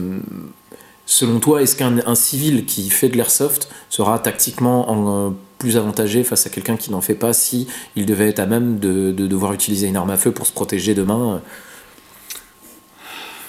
selon 1.05 1.39
toi, 1.39 1.61
est-ce 1.61 1.75
qu'un 1.75 2.15
civil 2.15 2.65
qui 2.65 2.89
fait 2.89 3.09
de 3.09 3.17
l'airsoft 3.17 3.69
sera 3.89 4.19
tactiquement 4.19 5.33
plus 5.57 5.77
avantagé 5.77 6.23
face 6.23 6.45
à 6.45 6.51
quelqu'un 6.51 6.77
qui 6.77 6.91
n'en 6.91 7.01
fait 7.01 7.15
pas 7.15 7.33
si 7.33 7.67
il 7.95 8.05
devait 8.05 8.29
être 8.29 8.39
à 8.39 8.45
même 8.45 8.77
de 8.77 9.11
devoir 9.11 9.53
utiliser 9.53 9.87
une 9.87 9.95
arme 9.95 10.11
à 10.11 10.17
feu 10.17 10.31
pour 10.31 10.45
se 10.45 10.51
protéger 10.51 10.93
demain 10.93 11.41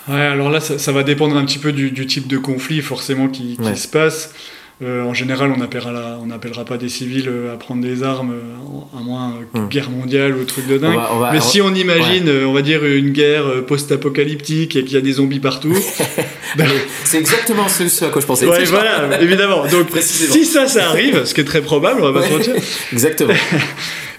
Ouais, 0.08 0.20
alors 0.20 0.50
là, 0.50 0.60
ça, 0.60 0.92
va 0.92 1.02
dépendre 1.02 1.36
un 1.36 1.44
petit 1.44 1.58
peu 1.58 1.72
du, 1.72 2.06
type 2.06 2.26
de 2.26 2.38
conflit 2.38 2.80
forcément 2.80 3.28
qui, 3.28 3.58
se 3.74 3.88
passe. 3.88 4.34
Euh, 4.80 5.02
en 5.02 5.12
général, 5.12 5.50
on 5.50 5.58
n'appellera 5.58 6.20
on 6.24 6.30
appellera 6.30 6.64
pas 6.64 6.76
des 6.76 6.88
civils 6.88 7.28
euh, 7.28 7.52
à 7.52 7.56
prendre 7.56 7.82
des 7.82 8.04
armes, 8.04 8.32
euh, 8.32 8.96
à 8.96 9.02
moins 9.02 9.34
hum. 9.54 9.68
guerre 9.68 9.90
mondiale 9.90 10.36
ou 10.36 10.44
truc 10.44 10.68
de 10.68 10.78
dingue. 10.78 11.00
Mais 11.32 11.40
si 11.40 11.60
on 11.60 11.74
imagine, 11.74 12.30
on 12.46 12.52
va 12.52 12.62
dire, 12.62 12.84
une 12.84 13.10
guerre 13.10 13.64
post-apocalyptique 13.66 14.76
et 14.76 14.84
qu'il 14.84 14.94
y 14.94 14.96
a 14.96 15.00
des 15.00 15.14
zombies 15.14 15.40
partout. 15.40 15.74
C'est 17.04 17.18
exactement 17.18 17.68
ce, 17.68 18.04
à 18.04 18.08
quoi 18.08 18.22
je 18.22 18.26
pensais. 18.26 18.46
Ouais, 18.46 18.64
voilà, 18.64 19.20
évidemment. 19.20 19.66
Donc, 19.66 19.88
si 20.00 20.44
ça, 20.44 20.68
ça 20.68 20.90
arrive, 20.90 21.24
ce 21.24 21.34
qui 21.34 21.40
est 21.40 21.44
très 21.44 21.60
probable, 21.60 22.00
on 22.00 22.12
va 22.12 22.20
pas 22.20 22.26
se 22.26 22.32
mentir. 22.32 22.54
Exactement. 22.92 23.34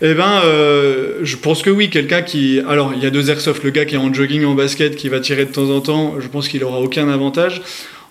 Eh 0.01 0.13
ben, 0.13 0.41
euh, 0.45 1.19
je 1.23 1.35
pense 1.35 1.61
que 1.61 1.69
oui, 1.69 1.89
quelqu'un 1.89 2.21
qui. 2.21 2.61
Alors, 2.69 2.93
il 2.95 3.03
y 3.03 3.05
a 3.05 3.09
deux 3.09 3.29
airsoft, 3.29 3.63
le 3.63 3.69
gars 3.69 3.83
qui 3.83 3.95
est 3.95 3.97
en 3.97 4.13
jogging, 4.13 4.45
en 4.45 4.55
basket, 4.55 4.95
qui 4.95 5.09
va 5.09 5.19
tirer 5.19 5.43
de 5.43 5.51
temps 5.51 5.69
en 5.69 5.81
temps, 5.81 6.15
je 6.19 6.27
pense 6.27 6.47
qu'il 6.47 6.63
aura 6.63 6.79
aucun 6.79 7.09
avantage. 7.09 7.61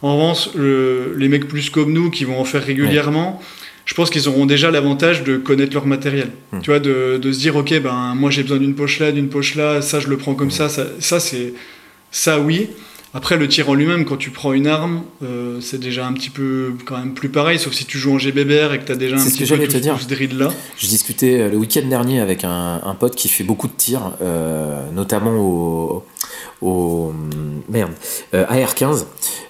En 0.02 0.14
revanche, 0.16 0.48
les 0.54 1.28
mecs 1.28 1.48
plus 1.48 1.70
comme 1.70 1.92
nous 1.92 2.10
qui 2.10 2.24
vont 2.24 2.38
en 2.38 2.44
faire 2.44 2.64
régulièrement, 2.64 3.40
je 3.88 3.94
pense 3.94 4.10
qu'ils 4.10 4.28
auront 4.28 4.44
déjà 4.44 4.70
l'avantage 4.70 5.24
de 5.24 5.38
connaître 5.38 5.72
leur 5.72 5.86
matériel. 5.86 6.30
Hmm. 6.52 6.60
Tu 6.60 6.70
vois, 6.70 6.78
de, 6.78 7.18
se 7.22 7.38
dire, 7.38 7.56
ok, 7.56 7.80
ben 7.80 8.14
moi 8.14 8.30
j'ai 8.30 8.42
besoin 8.42 8.58
d'une 8.58 8.74
poche 8.74 9.00
là, 9.00 9.12
d'une 9.12 9.30
poche 9.30 9.54
là, 9.54 9.80
ça 9.80 9.98
je 9.98 10.08
le 10.08 10.18
prends 10.18 10.34
comme 10.34 10.48
hmm. 10.48 10.52
ça, 10.52 10.68
ça, 10.68 10.86
ça 11.00 11.20
c'est. 11.20 11.54
Ça 12.10 12.38
oui. 12.38 12.68
Après, 13.18 13.36
le 13.36 13.48
tir 13.48 13.68
en 13.68 13.74
lui-même, 13.74 14.04
quand 14.04 14.16
tu 14.16 14.30
prends 14.30 14.52
une 14.52 14.68
arme, 14.68 15.02
euh, 15.24 15.60
c'est 15.60 15.80
déjà 15.80 16.06
un 16.06 16.12
petit 16.12 16.30
peu 16.30 16.74
quand 16.84 16.96
même 16.96 17.14
plus 17.14 17.28
pareil, 17.28 17.58
sauf 17.58 17.72
si 17.72 17.84
tu 17.84 17.98
joues 17.98 18.14
en 18.14 18.18
GBBR 18.18 18.74
et 18.74 18.78
que 18.78 18.84
tu 18.84 18.92
as 18.92 18.94
déjà 18.94 19.16
un 19.16 19.18
petit 19.18 19.44
peu 19.44 19.66
tout, 19.66 19.98
ce 19.98 20.06
drill-là. 20.06 20.52
Je 20.76 20.86
discutais 20.86 21.40
euh, 21.40 21.50
le 21.50 21.56
week-end 21.56 21.84
dernier 21.84 22.20
avec 22.20 22.44
un, 22.44 22.96
pote 22.96 23.16
qui 23.16 23.28
fait 23.28 23.42
beaucoup 23.42 23.66
de 23.66 23.72
tirs, 23.72 24.12
euh, 24.22 24.88
notamment 24.92 25.32
au, 25.32 26.04
au 26.62 27.12
merde, 27.68 27.90
AR-15, 28.32 29.06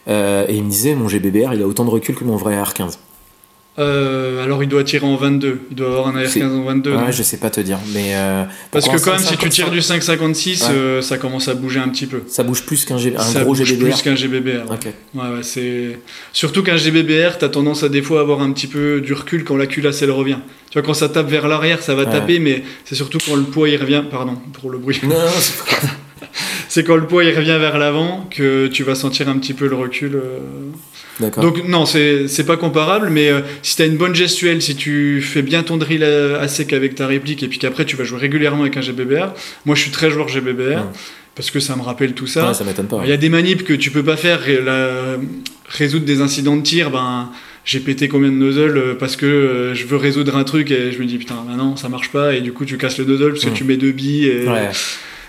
et 0.06 0.56
il 0.56 0.64
me 0.64 0.70
disait, 0.70 0.94
mon 0.94 1.06
GBBR, 1.06 1.52
il 1.52 1.62
a 1.62 1.66
autant 1.66 1.84
de 1.84 1.90
recul 1.90 2.14
que 2.14 2.24
mon 2.24 2.36
vrai 2.36 2.56
AR-15. 2.56 2.96
Euh, 3.78 4.42
alors 4.42 4.62
il 4.62 4.68
doit 4.68 4.82
tirer 4.82 5.06
en 5.06 5.14
22. 5.14 5.60
Il 5.70 5.76
doit 5.76 5.86
avoir 5.86 6.08
un 6.08 6.16
AR-15 6.16 6.50
en 6.50 6.64
22. 6.64 6.96
Ouais, 6.96 7.12
je 7.12 7.22
sais 7.22 7.36
pas 7.36 7.50
te 7.50 7.60
dire. 7.60 7.78
Mais 7.92 8.16
euh, 8.16 8.44
Parce 8.72 8.88
que 8.88 9.02
quand 9.02 9.12
même, 9.12 9.20
si 9.20 9.36
tu 9.36 9.48
tires 9.48 9.70
du 9.70 9.78
5,56, 9.78 10.64
euh, 10.70 11.00
ça 11.00 11.16
commence 11.16 11.46
à 11.48 11.54
bouger 11.54 11.78
un 11.78 11.88
petit 11.88 12.06
peu. 12.06 12.22
Ça 12.26 12.42
bouge 12.42 12.64
plus 12.64 12.84
qu'un 12.84 12.98
G... 12.98 13.14
ça 13.18 13.42
gros 13.42 13.54
bouge 13.54 13.64
GBBR. 13.64 13.92
plus 13.92 14.02
qu'un 14.02 14.16
GBBR. 14.16 14.70
Ouais. 14.70 14.78
Ouais, 15.14 15.42
c'est... 15.42 15.98
Surtout 16.32 16.64
qu'un 16.64 16.76
GBBR, 16.76 17.38
t'as 17.38 17.48
tendance 17.48 17.84
à 17.84 17.88
des 17.88 18.02
fois 18.02 18.20
avoir 18.20 18.40
un 18.40 18.50
petit 18.52 18.66
peu 18.66 19.00
du 19.00 19.12
recul 19.12 19.44
quand 19.44 19.56
la 19.56 19.66
culasse 19.66 20.02
elle 20.02 20.10
revient. 20.10 20.38
Tu 20.70 20.78
vois, 20.78 20.82
quand 20.82 20.94
ça 20.94 21.08
tape 21.08 21.28
vers 21.28 21.46
l'arrière, 21.46 21.80
ça 21.80 21.94
va 21.94 22.04
taper, 22.04 22.40
mais 22.40 22.64
c'est 22.84 22.96
surtout 22.96 23.18
quand 23.24 23.36
le 23.36 23.44
poids 23.44 23.68
il 23.68 23.76
revient. 23.76 24.02
Pardon 24.10 24.34
pour 24.60 24.70
le 24.70 24.78
bruit. 24.78 25.00
Non, 25.04 25.14
c'est 25.38 25.56
pas. 25.56 25.86
c'est 26.78 26.84
quand 26.84 26.94
le 26.94 27.08
poids 27.08 27.24
il 27.24 27.36
revient 27.36 27.56
vers 27.58 27.76
l'avant 27.76 28.28
que 28.30 28.68
tu 28.68 28.84
vas 28.84 28.94
sentir 28.94 29.28
un 29.28 29.36
petit 29.38 29.52
peu 29.52 29.66
le 29.66 29.74
recul. 29.74 30.16
Donc 31.20 31.66
non, 31.66 31.86
c'est 31.86 32.46
pas 32.46 32.56
comparable, 32.56 33.10
mais 33.10 33.30
euh, 33.30 33.40
si 33.62 33.74
tu 33.74 33.82
as 33.82 33.86
une 33.86 33.96
bonne 33.96 34.14
gestuelle, 34.14 34.62
si 34.62 34.76
tu 34.76 35.20
fais 35.20 35.42
bien 35.42 35.64
ton 35.64 35.76
drill 35.76 36.04
à, 36.04 36.46
sec 36.46 36.72
avec 36.72 36.94
ta 36.94 37.08
réplique, 37.08 37.42
et 37.42 37.48
puis 37.48 37.58
qu'après 37.58 37.84
tu 37.84 37.96
vas 37.96 38.04
jouer 38.04 38.20
régulièrement 38.20 38.62
avec 38.62 38.76
un 38.76 38.80
GBBR, 38.80 39.32
moi 39.64 39.74
je 39.74 39.82
suis 39.82 39.90
très 39.90 40.08
joueur 40.08 40.28
GBBR, 40.28 40.84
parce 41.34 41.50
que 41.50 41.58
ça 41.58 41.74
me 41.74 41.82
rappelle 41.82 42.12
tout 42.12 42.28
ça. 42.28 42.54
ça 42.54 42.62
m'étonne 42.62 42.86
pas. 42.86 43.00
Il 43.02 43.10
y 43.10 43.12
a 43.12 43.16
des 43.16 43.28
manips 43.28 43.64
que 43.64 43.74
tu 43.74 43.90
peux 43.90 44.04
pas 44.04 44.16
faire, 44.16 44.38
résoudre 45.68 46.04
des 46.04 46.20
incidents 46.20 46.56
de 46.56 46.62
tir, 46.62 46.92
ben 46.92 47.32
j'ai 47.64 47.80
pété 47.80 48.06
combien 48.06 48.30
de 48.30 48.36
nozzles 48.36 48.78
euh, 48.78 48.94
parce 48.94 49.16
que 49.16 49.26
euh, 49.26 49.74
je 49.74 49.84
veux 49.84 49.96
résoudre 49.96 50.36
un 50.36 50.44
truc 50.44 50.70
et 50.70 50.92
je 50.92 50.98
me 51.00 51.06
dis 51.06 51.18
putain, 51.18 51.44
maintenant 51.46 51.74
ça 51.74 51.88
marche 51.88 52.10
pas, 52.10 52.34
et 52.34 52.40
du 52.40 52.52
coup 52.52 52.64
tu 52.64 52.78
casses 52.78 52.98
le 52.98 53.04
nozzle 53.04 53.32
parce 53.32 53.46
que 53.46 53.50
tu 53.50 53.64
mets 53.64 53.76
deux 53.76 53.90
billes. 53.90 54.28
Et... 54.28 54.44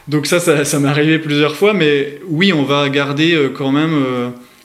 Donc 0.09 0.25
ça, 0.25 0.39
ça, 0.39 0.79
m'est 0.79 0.89
arrivé 0.89 1.19
plusieurs 1.19 1.55
fois, 1.55 1.73
mais 1.73 2.19
oui, 2.27 2.51
on 2.51 2.63
va 2.63 2.89
garder 2.89 3.49
quand 3.55 3.71
même 3.71 3.93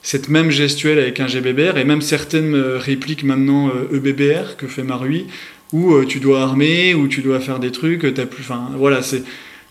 cette 0.05 0.29
même 0.29 0.51
gestuelle 0.51 0.99
avec 0.99 1.19
un 1.19 1.27
GBBR 1.27 1.79
et 1.79 1.85
même 1.85 2.03
certaines 2.03 2.55
euh, 2.55 2.77
répliques 2.79 3.25
maintenant 3.25 3.73
EBBR 3.91 4.53
e 4.53 4.55
que 4.59 4.67
fait 4.67 4.83
Marui 4.83 5.27
où 5.73 5.95
euh, 5.95 6.05
tu 6.05 6.21
dois 6.21 6.43
armer, 6.43 6.95
où 6.95 7.09
tu 7.09 7.23
dois 7.23 7.41
faire 7.41 7.59
des 7.59 7.73
trucs, 7.73 8.05
as 8.05 8.27
plus, 8.27 8.43
enfin 8.43 8.69
voilà, 8.77 9.03
c'est 9.03 9.23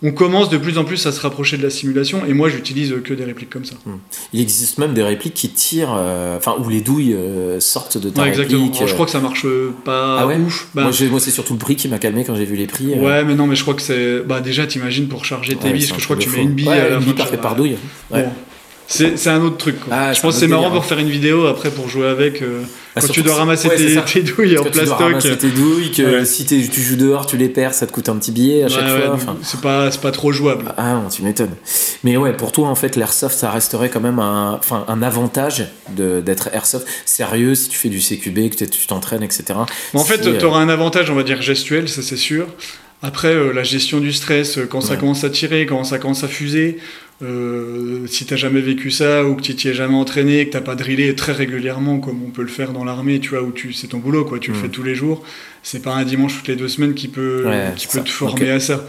on 0.04 0.12
commence 0.12 0.50
de 0.50 0.58
plus 0.58 0.78
en 0.78 0.84
plus 0.84 1.06
à 1.08 1.12
se 1.12 1.20
rapprocher 1.22 1.58
de 1.58 1.64
la 1.64 1.70
simulation 1.70 2.22
et 2.28 2.34
moi 2.34 2.50
j'utilise 2.50 2.94
que 3.04 3.14
des 3.14 3.24
répliques 3.24 3.50
comme 3.50 3.66
ça. 3.66 3.76
Hmm. 3.86 3.98
Il 4.34 4.42
existe 4.42 4.78
même 4.78 4.94
des 4.94 5.02
répliques 5.02 5.34
qui 5.34 5.50
tirent, 5.50 5.96
euh, 5.98 6.38
enfin 6.38 6.56
où 6.60 6.70
les 6.70 6.82
douilles 6.82 7.16
sortent 7.60 7.98
de 7.98 8.10
ta 8.10 8.24
réplique. 8.24 8.84
je 8.86 8.94
crois 8.94 9.06
que 9.06 9.12
ça 9.12 9.20
marche 9.20 9.46
pas 9.86 10.20
ah 10.20 10.28
ouf. 10.28 10.70
Bah, 10.76 10.90
moi, 11.10 11.20
c'est 11.20 11.32
surtout 11.32 11.54
le 11.54 11.60
prix 11.60 11.76
qui 11.76 11.88
m'a 11.88 12.00
calmé 12.00 12.24
quand 12.24 12.36
j'ai 12.36 12.46
vu 12.46 12.56
les 12.56 12.68
prix. 12.68 12.94
Ouais 12.96 13.24
mais 13.24 13.36
non 13.36 13.48
mais 13.48 13.56
je 13.56 13.62
crois 13.64 13.74
que 13.74 13.82
c'est 13.82 14.22
bah 14.22 14.42
déjà 14.42 14.68
t'imagines 14.68 15.08
pour 15.08 15.26
charger 15.26 15.56
tes 15.56 15.72
billes, 15.72 15.88
parce 15.88 15.94
que 15.94 16.00
je 16.00 16.06
crois 16.06 16.16
que 16.18 16.22
tu 16.22 16.30
mets 16.30 16.44
une 16.44 16.54
bille 16.54 16.70
à 16.70 16.90
la 16.90 16.96
une 16.98 17.04
bille 17.04 17.14
par 17.42 17.56
douille. 17.56 17.78
C'est 18.94 19.30
un 19.30 19.42
autre 19.42 19.58
truc. 19.58 19.76
Ah, 19.90 20.14
je 20.14 20.22
pense 20.22 20.36
que 20.36 20.40
c'est 20.40 20.48
marrant 20.48 20.70
pour 20.70 20.80
hein. 20.80 20.82
faire 20.82 21.00
une 21.00 21.10
vidéo 21.10 21.48
après 21.48 21.72
pour 21.72 21.90
jouer 21.90 22.08
avec. 22.08 22.42
Euh, 22.42 22.62
bah, 22.96 23.02
quand 23.02 23.12
tu 23.12 23.24
dois 23.24 23.36
ramasser 23.36 23.70
tes, 23.70 24.22
douilles 24.22 24.58
en 24.58 24.64
plastoc. 24.64 24.82
Tu 24.82 24.86
dois 24.86 24.96
ramasser 24.98 25.38
tes 25.38 25.50
douilles, 25.50 25.92
que 25.92 26.26
si 26.26 26.46
tu 26.46 26.82
joues 26.82 26.96
dehors, 26.96 27.26
tu 27.26 27.38
les 27.38 27.50
perds, 27.50 27.74
ça 27.74 27.88
te 27.88 27.92
coûte 27.92 28.10
un 28.10 28.18
petit 28.18 28.32
billet 28.32 28.64
à 28.64 28.70
chaque 28.70 28.88
fois. 28.88 29.18
c'est 29.42 29.62
pas, 29.62 29.90
pas 29.90 30.12
trop 30.12 30.32
jouable. 30.32 30.74
Ah 30.78 30.94
non, 30.96 31.10
tu 31.10 31.24
m'étonnes. 31.24 31.56
Mais 32.04 32.18
ouais, 32.18 32.34
pour 32.34 32.52
toi, 32.52 32.68
en 32.68 32.76
fait, 32.76 32.96
l'airsoft, 32.96 33.38
ça 33.38 33.50
resterait 33.50 33.90
quand 33.90 34.02
même 34.02 34.20
un, 34.20 34.60
un 34.88 35.02
avantage 35.02 35.68
d'être 35.90 36.50
airsoft 36.54 36.88
sérieux 37.06 37.56
si 37.56 37.70
tu 37.70 37.78
fais 37.78 37.90
du 37.90 38.00
CQB, 38.00 38.50
que 38.50 38.66
tu 38.66 38.88
t'entraînes, 38.88 39.24
etc. 39.24 39.46
en 39.94 40.04
fait, 40.04 40.38
tu 40.38 40.46
auras 40.46 40.60
un 40.60 40.70
avantage, 40.70 41.10
on 41.10 41.16
va 41.16 41.24
dire, 41.24 41.42
gestuel, 41.42 41.90
ça 41.90 42.02
c'est 42.02 42.18
sûr. 42.18 42.48
Après, 43.06 43.34
euh, 43.36 43.52
la 43.54 43.64
gestion 43.64 44.00
du 44.00 44.14
stress, 44.14 44.58
euh, 44.58 44.66
quand 44.66 44.80
ça 44.82 44.96
commence 44.96 45.24
à 45.26 45.30
tirer, 45.30 45.66
quand 45.66 45.84
ça 45.84 46.00
commence 46.00 46.24
à 46.24 46.28
fuser, 46.28 46.78
Euh, 47.22 48.06
si 48.08 48.26
t'as 48.26 48.36
jamais 48.36 48.60
vécu 48.60 48.92
ça 48.92 49.24
ou 49.24 49.36
que 49.36 49.42
tu 49.42 49.56
t'y 49.56 49.70
es 49.70 49.74
jamais 49.74 49.96
entraîné, 49.96 50.46
que 50.48 50.52
t'as 50.52 50.62
pas 50.62 50.76
drillé 50.76 51.16
très 51.16 51.32
régulièrement 51.32 52.00
comme 52.00 52.22
on 52.28 52.32
peut 52.32 52.42
le 52.42 52.50
faire 52.50 52.74
dans 52.74 52.84
l'armée, 52.84 53.20
tu 53.20 53.30
vois, 53.30 53.44
où 53.44 53.52
tu 53.54 53.72
c'est 53.72 53.88
ton 53.88 54.00
boulot, 54.00 54.26
quoi, 54.26 54.40
tu 54.40 54.52
le 54.52 54.58
Mm. 54.58 54.62
fais 54.62 54.68
tous 54.68 54.84
les 54.84 54.96
jours. 54.96 55.24
C'est 55.62 55.82
pas 55.82 55.94
un 55.94 56.04
dimanche 56.04 56.36
toutes 56.38 56.48
les 56.50 56.58
deux 56.58 56.68
semaines 56.68 56.96
qui 56.96 57.08
peut, 57.08 57.44
Ouais, 57.46 57.72
qui 57.78 57.88
te 57.88 58.10
former 58.10 58.50
à 58.50 58.60
ça. 58.60 58.86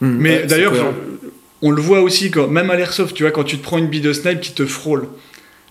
Hmm, 0.00 0.16
Mais 0.20 0.36
ouais, 0.42 0.46
d'ailleurs, 0.46 0.74
on 1.62 1.70
le 1.72 1.82
voit 1.82 2.02
aussi, 2.02 2.30
quand, 2.30 2.46
même 2.48 2.70
à 2.70 2.76
l'airsoft, 2.76 3.16
tu 3.16 3.24
vois, 3.24 3.32
quand 3.32 3.44
tu 3.44 3.56
te 3.58 3.62
prends 3.62 3.78
une 3.78 3.88
bille 3.88 4.02
de 4.02 4.12
snipe 4.12 4.40
qui 4.40 4.52
te 4.52 4.66
frôle, 4.66 5.08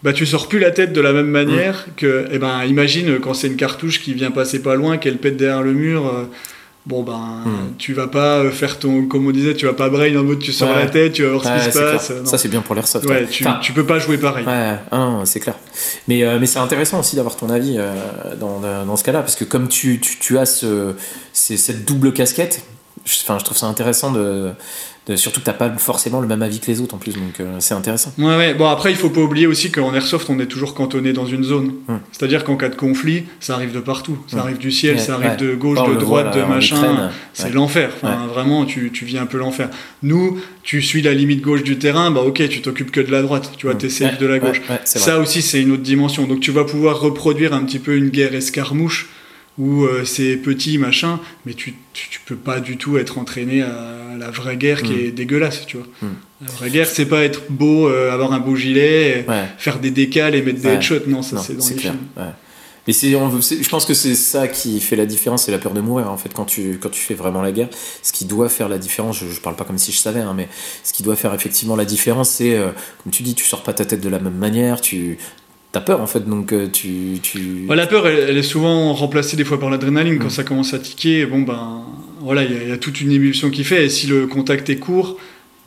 bah 0.04 0.12
tu 0.12 0.26
sors 0.26 0.50
plus 0.50 0.60
la 0.60 0.72
tête 0.72 0.92
de 0.92 1.00
la 1.00 1.14
même 1.14 1.28
manière 1.30 1.86
que, 1.96 2.26
eh 2.34 2.40
ben, 2.40 2.66
imagine 2.66 3.20
quand 3.20 3.34
c'est 3.36 3.48
une 3.48 3.56
cartouche 3.56 4.02
qui 4.02 4.14
vient 4.14 4.32
passer 4.32 4.62
pas 4.62 4.76
loin, 4.76 4.98
qu'elle 4.98 5.20
pète 5.20 5.38
derrière 5.38 5.62
le 5.64 5.74
mur. 5.74 6.08
euh, 6.08 6.26
Bon 6.88 7.04
ben, 7.04 7.44
Hmm. 7.46 7.74
tu 7.78 7.94
vas 7.94 8.08
pas 8.08 8.40
euh, 8.40 8.50
faire 8.50 8.80
ton, 8.80 9.06
comme 9.06 9.28
on 9.28 9.32
disait, 9.32 9.54
tu 9.54 9.68
vas 9.68 9.74
pas 9.74 9.90
brain 9.90 10.16
en 10.18 10.24
mode 10.24 10.40
tu 10.40 10.52
sors 10.52 10.70
Ouais. 10.70 10.84
la 10.86 10.90
tête, 10.90 11.14
tu 11.14 11.22
vas 11.24 11.30
voir 11.34 11.46
Ouais, 11.46 11.60
ce 11.60 11.66
qui 11.68 11.72
se 11.74 11.78
passe. 11.80 12.10
euh, 12.10 12.20
non. 12.22 12.26
Ça, 12.26 12.38
c'est 12.40 12.48
bien 12.50 12.62
pour 12.62 12.74
l'airsoft. 12.74 13.06
ouais, 13.06 13.12
ouais. 13.22 13.28
tu, 13.28 13.46
Enfin, 13.46 13.60
tu 13.62 13.72
peux 13.72 13.86
pas 13.86 14.00
jouer 14.00 14.18
pareil. 14.18 14.46
Ouais, 14.48 14.78
non, 14.92 15.24
c'est 15.26 15.40
clair. 15.40 15.56
Mais, 16.08 16.24
euh, 16.24 16.40
mais 16.40 16.48
c'est 16.48 16.58
intéressant 16.58 17.00
aussi 17.00 17.16
d'avoir 17.16 17.36
ton 17.36 17.52
avis 17.52 17.76
euh, 17.78 17.94
dans, 18.40 18.60
dans 18.62 18.96
ce 18.96 19.04
cas-là, 19.04 19.20
parce 19.20 19.36
que 19.36 19.44
comme 19.44 19.68
tu, 19.68 20.00
tu, 20.00 20.18
tu 20.18 20.40
as 20.40 20.46
ce, 20.48 20.96
cette 21.34 21.86
double 21.86 22.14
casquette, 22.14 22.64
enfin, 23.06 23.38
je 23.40 23.44
trouve 23.46 23.58
ça 23.58 23.66
intéressant 23.68 24.12
de, 24.12 24.50
de- 25.08 25.16
surtout 25.16 25.40
que 25.40 25.46
t'as 25.46 25.54
pas 25.54 25.70
forcément 25.78 26.20
le 26.22 26.28
même 26.28 26.42
avis 26.44 26.60
que 26.60 26.68
les 26.68 26.80
autres 26.80 26.94
en 26.94 26.98
plus, 27.00 27.14
donc 27.16 27.40
euh, 27.40 27.56
c'est 27.60 27.74
intéressant. 27.74 28.14
Ouais, 28.18 28.38
ouais. 28.38 28.54
Bon, 28.54 28.68
après, 28.68 28.92
il 28.92 28.96
faut 28.98 29.10
pas 29.10 29.22
oublier 29.22 29.48
aussi 29.48 29.72
qu'en 29.72 29.94
airsoft, 29.96 30.30
on 30.30 30.40
est 30.40 30.46
toujours 30.46 30.74
cantonné 30.76 31.12
dans 31.12 31.26
une 31.26 31.44
zone. 31.44 31.74
Hmm. 31.88 31.98
C'est-à-dire 32.12 32.44
qu'en 32.44 32.56
cas 32.56 32.70
de 32.70 32.76
conflit, 32.76 33.24
ça 33.40 33.56
arrive 33.56 33.72
de 33.72 33.80
partout. 33.80 34.18
Ça 34.28 34.38
Hmm. 34.38 34.40
arrive 34.42 34.58
du 34.60 34.72
ciel, 34.72 34.96
Ouais, 34.98 35.02
ça 35.02 35.16
arrive 35.16 35.38
de 35.38 35.56
gauche, 35.56 35.80
de 35.80 35.96
droite, 35.96 36.26
voit, 36.28 36.36
de 36.36 36.40
là, 36.40 36.46
machin. 36.46 37.10
C'est 37.34 37.52
l'enfer. 37.54 37.90
Enfin, 38.02 38.28
Vraiment, 38.28 38.66
tu, 38.66 38.92
tu 38.92 39.06
vis 39.06 39.18
un 39.18 39.26
peu 39.26 39.38
l'enfer. 39.40 39.70
Nous, 40.04 40.40
tu 40.64 40.82
suis 40.82 41.02
la 41.02 41.14
limite 41.14 41.42
gauche 41.42 41.64
du 41.64 41.78
terrain, 41.80 42.12
bah 42.12 42.22
ok, 42.22 42.48
tu 42.50 42.62
t'occupes 42.62 42.92
que 42.92 43.02
de 43.02 43.12
la 43.12 43.22
droite. 43.24 43.52
Tu 43.58 43.66
vois, 43.66 43.76
Hmm. 43.76 43.80
t'es 43.80 43.90
safe 43.90 44.20
de 44.20 44.28
la 44.28 44.38
gauche. 44.40 44.62
Ça 44.86 45.18
aussi, 45.20 45.42
c'est 45.42 45.62
une 45.62 45.72
autre 45.72 45.82
dimension. 45.84 46.26
Donc, 46.28 46.40
tu 46.42 46.52
vas 46.52 46.64
pouvoir 46.64 47.00
reproduire 47.00 47.54
un 47.54 47.64
petit 47.64 47.80
peu 47.80 47.96
une 47.96 48.10
guerre 48.10 48.36
escarmouche 48.36 49.10
où 49.58 49.84
euh, 49.84 50.06
c'est 50.06 50.38
petit, 50.38 50.78
machin, 50.78 51.20
mais 51.46 51.54
tu, 51.54 51.74
tu, 51.94 52.10
tu 52.10 52.20
peux 52.26 52.36
pas 52.36 52.60
du 52.60 52.78
tout 52.78 52.98
être 52.98 53.18
entraîné 53.18 53.62
à 53.62 54.16
la 54.18 54.32
vraie 54.32 54.58
guerre 54.58 54.82
qui 54.82 54.94
Hmm. 54.94 55.00
est 55.00 55.12
dégueulasse, 55.12 55.66
tu 55.66 55.78
vois. 55.78 55.88
Hmm. 56.02 56.14
La 56.46 56.52
vraie 56.54 56.70
guerre, 56.70 56.88
c'est 56.88 57.06
pas 57.06 57.24
être 57.24 57.44
beau, 57.50 57.88
euh, 57.88 58.12
avoir 58.12 58.34
un 58.34 58.40
beau 58.40 58.56
gilet, 58.56 59.26
Ouais. 59.28 59.46
faire 59.58 59.80
des 59.80 59.92
décales 59.92 60.36
et 60.36 60.42
mettre 60.42 60.62
des 60.62 60.70
headshots. 60.70 61.08
Non, 61.08 61.22
ça 61.22 61.38
c'est 61.40 61.56
dans 61.58 61.68
les 61.68 61.76
clair. 61.76 61.94
films. 61.94 62.06
ouais. 62.18 62.32
Mais 62.88 62.94
c'est, 62.94 63.14
on 63.14 63.28
veut- 63.28 63.42
je 63.42 63.70
pense 63.70 63.86
que 63.86 63.94
c'est 63.94 64.16
ça 64.16 64.48
qui 64.48 64.80
fait 64.82 64.96
la 64.96 65.06
différence, 65.06 65.44
c'est 65.46 65.52
la 65.52 65.60
peur 65.60 65.74
de 65.74 65.82
mourir 65.82 66.10
en 66.10 66.18
fait 66.18 66.34
quand 66.34 66.46
tu, 66.46 66.80
quand 66.82 66.90
tu 66.90 67.00
fais 67.00 67.14
vraiment 67.14 67.44
la 67.44 67.52
guerre. 67.52 67.70
Ce 68.02 68.12
qui 68.12 68.26
doit 68.26 68.50
faire 68.50 68.70
la 68.70 68.80
différence, 68.80 69.20
je, 69.20 69.28
je 69.28 69.40
parle 69.40 69.56
pas 69.56 69.66
comme 69.66 69.78
si 69.78 69.92
je 69.92 70.00
savais, 70.00 70.22
hein, 70.22 70.34
mais 70.36 70.50
ce 70.84 70.92
qui 70.92 71.04
doit 71.04 71.16
faire 71.16 71.32
effectivement 71.36 71.76
la 71.76 71.86
différence, 71.86 72.32
c'est 72.32 72.56
euh, 72.58 72.70
comme 73.04 73.12
tu 73.12 73.22
dis, 73.22 73.36
tu 73.36 73.46
sors 73.46 73.62
pas 73.62 73.74
ta 73.74 73.86
tête 73.86 74.02
de 74.02 74.10
la 74.10 74.18
même 74.18 74.34
manière, 74.34 74.82
tu 74.82 75.20
as 75.78 75.82
peur 75.82 76.02
en 76.02 76.08
fait, 76.08 76.28
donc 76.28 76.52
euh, 76.54 76.68
tu, 76.72 77.20
tu... 77.22 77.66
La 77.70 77.88
peur, 77.88 78.08
elle, 78.08 78.20
elle 78.30 78.38
est 78.38 78.44
souvent 78.44 78.94
remplacée 78.94 79.38
des 79.38 79.46
fois 79.46 79.60
par 79.60 79.70
l'adrénaline. 79.70 80.18
Quand 80.20 80.28
Mm. 80.28 80.30
ça 80.32 80.44
commence 80.44 80.74
à 80.74 80.80
tiquer, 80.80 81.26
bon 81.26 81.42
ben, 81.42 81.84
voilà, 82.20 82.44
il 82.44 82.52
y, 82.52 82.56
a- 82.58 82.64
il 82.64 82.70
y 82.70 82.72
a 82.74 82.78
toute 82.78 83.00
une 83.02 83.12
émulsion 83.12 83.50
qui 83.50 83.64
fait. 83.64 83.86
Et 83.86 83.90
si 83.90 84.08
le 84.08 84.28
contact 84.28 84.70
est 84.70 84.78
court, 84.78 85.18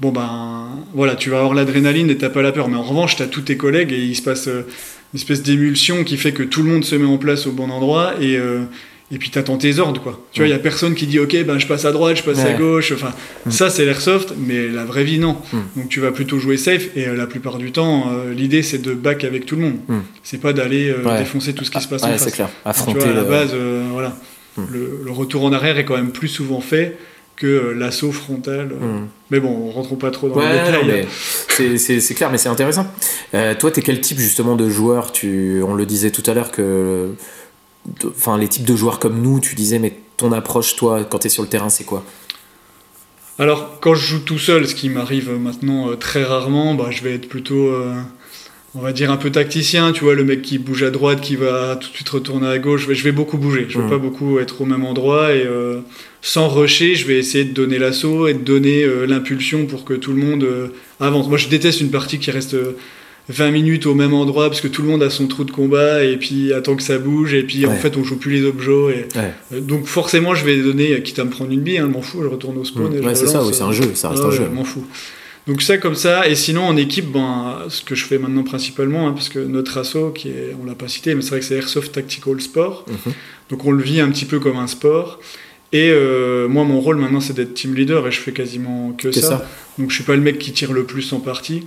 bon 0.01 0.11
ben, 0.13 0.69
voilà, 0.95 1.15
tu 1.17 1.31
vas 1.31 1.39
avoir 1.39 1.55
l'adrénaline 1.55 2.11
et 2.11 2.17
t'as 2.17 2.29
pas 2.31 2.43
la 2.43 2.53
peur. 2.53 2.69
Mais 2.69 2.77
en 2.77 2.83
revanche, 2.83 3.17
t'as 3.17 3.27
tous 3.27 3.43
tes 3.43 3.57
collègues 3.57 3.93
et 3.93 3.99
il 4.05 4.15
se 4.15 4.23
passe 4.23 4.49
euh, 4.49 4.67
une 5.15 5.19
espèce 5.21 5.43
d'émulsion 5.43 6.05
qui 6.05 6.17
fait 6.17 6.33
que 6.33 6.43
tout 6.43 6.63
le 6.63 6.69
monde 6.71 6.85
se 6.85 6.95
met 6.97 7.07
en 7.07 7.19
place 7.19 7.47
au 7.47 7.53
bon 7.53 7.71
endroit 7.71 8.15
et 8.21 8.37
euh, 8.37 8.61
et 9.15 9.19
puis 9.19 9.31
t'attends 9.31 9.57
tes 9.57 9.79
ordres 9.79 10.03
quoi. 10.03 10.21
Tu 10.33 10.41
vois, 10.41 10.49
il 10.49 10.51
y 10.51 10.55
a 10.55 10.59
personne 10.59 10.95
qui 10.95 11.07
dit 11.07 11.19
ok 11.21 11.37
ben 11.47 11.59
je 11.59 11.67
passe 11.67 11.85
à 11.85 11.93
droite, 11.93 12.17
je 12.17 12.23
passe 12.25 12.41
à 12.45 12.53
gauche. 12.55 12.93
Enfin, 12.93 13.13
Mm. 13.47 13.51
ça 13.51 13.71
c'est 13.71 13.85
l'airsoft, 13.85 14.35
mais 14.37 14.69
la 14.69 14.85
vraie 14.85 15.05
vie 15.05 15.19
non. 15.19 15.37
Mm. 15.53 15.59
Donc 15.77 15.89
tu 15.89 16.01
vas 16.01 16.11
plutôt 16.11 16.39
jouer 16.39 16.57
safe 16.57 16.89
et 16.97 17.07
euh, 17.07 17.15
la 17.17 17.27
plupart 17.27 17.59
du 17.59 17.71
temps, 17.73 18.11
euh, 18.13 18.33
l'idée 18.35 18.63
c'est 18.63 18.79
de 18.83 18.93
back 18.95 19.25
avec 19.25 19.47
tout 19.47 19.57
le 19.57 19.63
monde. 19.63 19.77
Mm. 19.89 19.99
C'est 20.23 20.41
pas 20.41 20.53
d'aller 20.53 20.89
euh, 20.91 21.03
Ouais. 21.09 21.19
défoncer 21.19 21.53
tout 21.55 21.65
ce 21.65 21.71
qui 21.71 21.81
se 21.81 21.89
passe 21.89 22.03
ouais, 22.03 22.09
en 22.09 22.19
c'est 22.19 22.25
face. 22.25 22.35
clair. 22.35 22.49
Tu 22.49 22.69
Affronter 22.69 22.99
vois, 23.01 23.09
à 23.09 23.13
la 23.15 23.23
le- 23.23 23.29
base, 23.29 23.55
voilà. 23.93 24.17
Le, 24.57 25.01
le 25.05 25.11
retour 25.11 25.45
en 25.45 25.53
arrière 25.53 25.79
est 25.79 25.85
quand 25.85 25.97
même 25.97 26.11
plus 26.13 26.29
souvent 26.29 26.61
fait 26.61 26.97
que 27.37 27.75
l'assaut 27.77 28.13
frontal. 28.13 28.71
Mais 29.31 29.41
bon, 29.41 29.69
rentrons 29.71 29.97
pas 29.97 30.13
trop 30.13 30.29
dans 30.29 30.37
Ouais, 30.37 30.53
les 30.53 30.59
détails. 30.59 30.73
non, 30.73 30.87
mais 30.87 31.07
c'est- 31.99 32.15
clair, 32.15 32.31
mais 32.31 32.39
c'est 32.39 32.49
intéressant. 32.49 32.87
Toi, 33.59 33.71
t'es 33.73 33.83
quel 33.83 34.01
type 34.01 34.19
justement 34.21 34.55
de 34.55 34.69
joueur? 34.71 35.11
Tu, 35.11 35.61
On 35.67 35.75
le 35.75 35.85
disait 35.87 36.11
tout 36.13 36.23
à 36.31 36.35
l'heure 36.35 36.53
que, 36.53 37.09
enfin, 38.09 38.39
les 38.39 38.49
types 38.49 38.65
de 38.65 38.77
joueurs 38.77 38.99
comme 38.99 39.21
nous, 39.21 39.41
tu 39.41 39.55
disais, 39.55 39.79
mais 39.79 39.95
ton 40.17 40.33
approche, 40.33 40.77
toi, 40.77 41.05
quand 41.05 41.19
t'es 41.19 41.29
sur 41.29 41.43
le 41.43 41.49
terrain, 41.49 41.69
c'est 41.69 41.85
quoi? 41.85 42.05
Alors, 43.39 43.81
quand 43.81 43.95
je 43.95 44.07
joue 44.07 44.19
tout 44.21 44.39
seul, 44.39 44.67
ce 44.69 44.75
qui 44.75 44.89
m'arrive 44.89 45.31
maintenant 45.31 45.91
euh, 45.91 45.97
très 45.97 46.23
rarement, 46.23 46.75
bah, 46.75 46.89
je 46.91 47.03
vais 47.03 47.15
être 47.15 47.29
plutôt, 47.29 47.67
euh, 47.69 47.93
on 48.77 48.81
va 48.81 48.93
dire, 48.93 49.11
un 49.11 49.17
peu 49.17 49.31
tacticien. 49.31 49.91
Tu 49.93 50.05
vois, 50.05 50.15
le 50.15 50.23
mec 50.25 50.43
qui 50.43 50.59
bouge 50.59 50.85
à 50.85 50.91
droite, 50.93 51.21
qui 51.21 51.35
va 51.35 51.75
tout 51.77 51.89
de 51.91 51.95
suite 51.95 52.09
retourner 52.11 52.47
à 52.47 52.59
gauche. 52.61 52.83
Je 52.83 52.89
vais, 52.89 52.95
je 52.95 53.03
vais 53.03 53.11
beaucoup 53.13 53.37
bouger. 53.37 53.67
Je 53.69 53.79
vais 53.79 53.85
Mhm. 53.85 53.91
pas 53.91 53.99
beaucoup 53.99 54.39
être 54.39 54.61
au 54.61 54.67
même 54.67 54.85
endroit. 54.85 55.33
Et 55.35 55.45
euh, 55.45 55.81
sans 56.23 56.49
rusher, 56.49 56.95
je 56.95 57.07
vais 57.09 57.19
essayer 57.19 57.45
de 57.45 57.53
donner 57.53 57.79
l'assaut 57.79 58.29
et 58.29 58.35
de 58.35 58.39
donner 58.39 58.87
l'impulsion 59.07 59.67
pour 59.67 59.85
que 59.85 59.95
tout 59.95 60.13
le 60.13 60.19
monde 60.23 60.47
avance. 61.01 61.27
Moi, 61.29 61.37
je 61.39 61.49
déteste 61.49 61.81
une 61.81 61.91
partie 61.91 62.19
qui 62.21 62.31
reste. 62.31 62.57
Euh, 63.31 63.33
20 63.33 63.51
minutes 63.51 63.87
au 63.87 63.95
même 63.95 64.13
endroit 64.15 64.49
parce 64.49 64.61
que 64.61 64.69
tout 64.69 64.83
le 64.83 64.89
monde 64.89 65.03
a 65.03 65.11
son 65.11 65.27
trou 65.27 65.45
de 65.45 65.51
combat 65.51 66.05
et 66.05 66.17
puis 66.17 66.53
attend 66.53 66.77
que 66.77 66.83
ça 66.83 66.99
bouge 66.99 67.35
et 67.35 67.43
puis 67.43 67.67
en 67.67 67.75
fait 67.75 67.97
on 67.97 68.05
joue 68.05 68.17
plus 68.17 68.33
les 68.33 68.45
objets 68.45 68.71
et 69.15 69.19
Ouais, 69.19 69.33
euh, 69.53 69.61
donc 69.61 69.87
forcément 69.87 70.35
je 70.35 70.45
vais 70.45 70.61
donner 70.63 71.03
quitte 71.03 71.19
à 71.19 71.25
me 71.25 71.31
prendre 71.31 71.51
une 71.53 71.61
bille 71.61 71.79
hein, 71.79 71.87
je 71.89 71.93
m'en 71.93 72.03
fous 72.03 72.23
je 72.23 72.29
retourne 72.29 72.59
au 72.59 72.65
spawn 72.65 72.93
et 72.93 72.97
je 72.99 73.03
Hmm. 73.03 73.07
ouais 73.07 73.15
c'est 73.15 73.27
ça, 73.27 73.43
oui, 73.43 73.53
c'est 73.55 73.63
euh, 73.63 73.67
un 73.67 73.73
jeu, 73.73 73.91
ça 73.95 74.11
reste 74.11 74.23
ah 74.25 74.27
un 74.27 74.31
ouais, 74.31 74.37
jeu. 74.37 74.47
je 74.51 74.55
m'en 74.55 74.65
fous. 74.65 74.85
Donc 75.47 75.61
ça 75.61 75.77
comme 75.77 75.95
ça, 75.95 76.27
et 76.27 76.35
sinon 76.37 76.63
en 76.63 76.75
équipe, 76.79 77.13
ben, 77.13 77.59
ce 77.69 77.83
que 77.83 77.95
je 77.95 78.05
fais 78.07 78.17
maintenant 78.17 78.45
principalement, 78.45 79.09
hein, 79.09 79.13
parce 79.13 79.29
que 79.29 79.39
notre 79.39 79.77
asso, 79.77 80.11
qui 80.15 80.29
est, 80.29 80.57
on 80.63 80.65
l'a 80.65 80.75
pas 80.75 80.89
cité, 80.89 81.15
mais 81.15 81.21
c'est 81.21 81.29
vrai 81.31 81.41
que 81.41 81.45
c'est 81.45 81.57
Airsoft 81.57 81.93
Tactical 81.93 82.41
Sport, 82.41 82.87
Mhm. 82.89 83.13
donc 83.51 83.65
on 83.67 83.71
le 83.73 83.83
vit 83.83 84.01
un 84.01 84.09
petit 84.11 84.25
peu 84.25 84.39
comme 84.41 84.57
un 84.57 84.67
sport. 84.67 85.21
Et 85.73 85.91
euh, 85.91 86.47
moi 86.49 86.65
mon 86.65 86.81
rôle 86.81 86.97
maintenant 86.97 87.21
c'est 87.21 87.35
d'être 87.35 87.53
team 87.53 87.75
leader 87.75 88.07
et 88.07 88.13
je 88.13 88.21
fais 88.21 88.33
quasiment 88.33 88.93
que 88.97 89.09
Que 89.09 89.13
ça. 89.13 89.21
ça. 89.29 89.49
Donc 89.79 89.91
je 89.91 89.97
suis 89.97 90.05
pas 90.05 90.15
le 90.15 90.23
mec 90.23 90.39
qui 90.39 90.53
tire 90.53 90.73
le 90.73 90.85
plus 90.85 91.13
en 91.13 91.21
partie. 91.21 91.65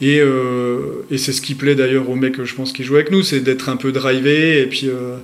Et, 0.00 0.20
euh, 0.20 1.04
et 1.10 1.18
c'est 1.18 1.32
ce 1.32 1.40
qui 1.42 1.54
plaît 1.54 1.74
d'ailleurs 1.74 2.08
aux 2.08 2.14
mecs, 2.14 2.42
je 2.42 2.54
pense, 2.54 2.72
qui 2.72 2.84
jouent 2.84 2.96
avec 2.96 3.10
nous, 3.10 3.22
c'est 3.22 3.40
d'être 3.40 3.68
un 3.68 3.76
peu 3.76 3.90
drivé. 3.92 4.60
Et 4.60 4.66
puis, 4.66 4.88
euh, 4.88 5.16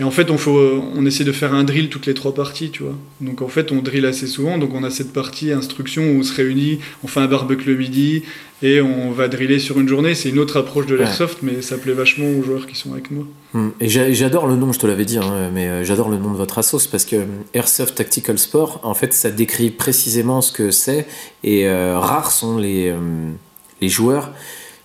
et 0.00 0.02
en 0.02 0.10
fait, 0.10 0.30
on, 0.30 0.38
faut, 0.38 0.58
on 0.96 1.06
essaie 1.06 1.24
de 1.24 1.30
faire 1.30 1.54
un 1.54 1.62
drill 1.62 1.88
toutes 1.88 2.06
les 2.06 2.14
trois 2.14 2.34
parties, 2.34 2.70
tu 2.70 2.82
vois. 2.82 2.96
Donc 3.20 3.42
en 3.42 3.48
fait, 3.48 3.70
on 3.70 3.80
drill 3.82 4.06
assez 4.06 4.26
souvent. 4.26 4.58
Donc 4.58 4.74
on 4.74 4.82
a 4.82 4.90
cette 4.90 5.12
partie 5.12 5.52
instruction 5.52 6.02
où 6.02 6.18
on 6.20 6.22
se 6.22 6.34
réunit, 6.34 6.80
on 7.04 7.06
fait 7.06 7.20
un 7.20 7.26
barbecue 7.28 7.68
le 7.70 7.76
midi 7.76 8.22
et 8.62 8.80
on 8.80 9.12
va 9.12 9.28
driller 9.28 9.58
sur 9.60 9.78
une 9.78 9.86
journée. 9.88 10.14
C'est 10.16 10.30
une 10.30 10.38
autre 10.40 10.56
approche 10.56 10.86
de 10.86 10.96
l'airsoft, 10.96 11.38
mais 11.42 11.60
ça 11.62 11.76
plaît 11.76 11.92
vachement 11.92 12.26
aux 12.28 12.42
joueurs 12.42 12.66
qui 12.66 12.74
sont 12.76 12.92
avec 12.92 13.10
moi. 13.12 13.24
Hmm. 13.52 13.68
Et 13.80 13.88
j'a- 13.88 14.10
j'adore 14.10 14.46
le 14.48 14.56
nom, 14.56 14.72
je 14.72 14.80
te 14.80 14.86
l'avais 14.86 15.04
dit, 15.04 15.18
hein, 15.18 15.50
mais 15.52 15.68
euh, 15.68 15.84
j'adore 15.84 16.08
le 16.08 16.16
nom 16.16 16.32
de 16.32 16.36
votre 16.38 16.58
assos 16.58 16.88
parce 16.90 17.04
que 17.04 17.16
euh, 17.16 17.24
Airsoft 17.52 17.94
Tactical 17.94 18.38
Sport, 18.38 18.80
en 18.82 18.94
fait, 18.94 19.12
ça 19.12 19.30
décrit 19.30 19.70
précisément 19.70 20.40
ce 20.40 20.50
que 20.50 20.70
c'est. 20.72 21.06
Et 21.44 21.68
euh, 21.68 21.98
rares 22.00 22.32
sont 22.32 22.58
les, 22.58 22.88
euh, 22.88 22.96
les 23.80 23.88
joueurs 23.88 24.30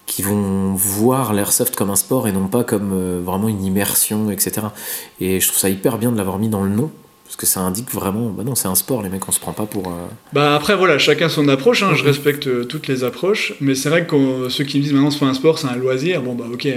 qui 0.06 0.24
vont 0.24 0.74
voir 0.74 1.34
l'airsoft 1.34 1.76
comme 1.76 1.90
un 1.92 1.96
sport 1.96 2.28
et 2.28 2.32
non 2.32 2.48
pas 2.48 2.64
comme 2.64 2.92
euh, 2.94 3.22
vraiment 3.24 3.48
une 3.48 3.64
immersion, 3.64 4.32
etc. 4.32 4.68
Et 5.22 5.40
je 5.40 5.48
trouve 5.48 5.60
ça 5.60 5.70
hyper 5.70 5.98
bien 6.00 6.12
de 6.12 6.18
l'avoir 6.18 6.40
mis 6.40 6.50
dans 6.50 6.64
le 6.64 6.70
nom. 6.70 6.90
Parce 7.26 7.36
que 7.38 7.46
ça 7.46 7.60
indique 7.60 7.92
vraiment, 7.94 8.30
bah 8.32 8.44
non, 8.44 8.56
c'est 8.56 8.68
un 8.68 8.74
sport, 8.74 9.04
les 9.04 9.10
mecs, 9.10 9.30
on 9.30 9.32
se 9.32 9.40
prend 9.40 9.54
pas 9.54 9.68
pour. 9.68 9.88
euh, 9.90 10.08
Bah 10.34 10.56
après 10.56 10.76
voilà, 10.76 10.98
chacun 10.98 11.30
son 11.30 11.48
approche, 11.48 11.84
hein, 11.84 11.92
je 11.94 12.02
Mhm. 12.02 12.08
respecte 12.08 12.48
euh, 12.48 12.64
toutes 12.64 12.88
les 12.88 13.04
approches, 13.04 13.54
mais 13.62 13.76
c'est 13.76 13.90
vrai 13.90 14.08
que 14.08 14.50
ceux 14.50 14.64
qui 14.64 14.80
me 14.80 14.84
disent 14.84 14.94
maintenant 14.94 15.12
c'est 15.12 15.20
pas 15.20 15.28
un 15.28 15.36
sport, 15.36 15.60
c'est 15.60 15.68
un 15.68 15.76
loisir, 15.76 16.24
bon 16.24 16.34
bah 16.34 16.46
ok, 16.52 16.68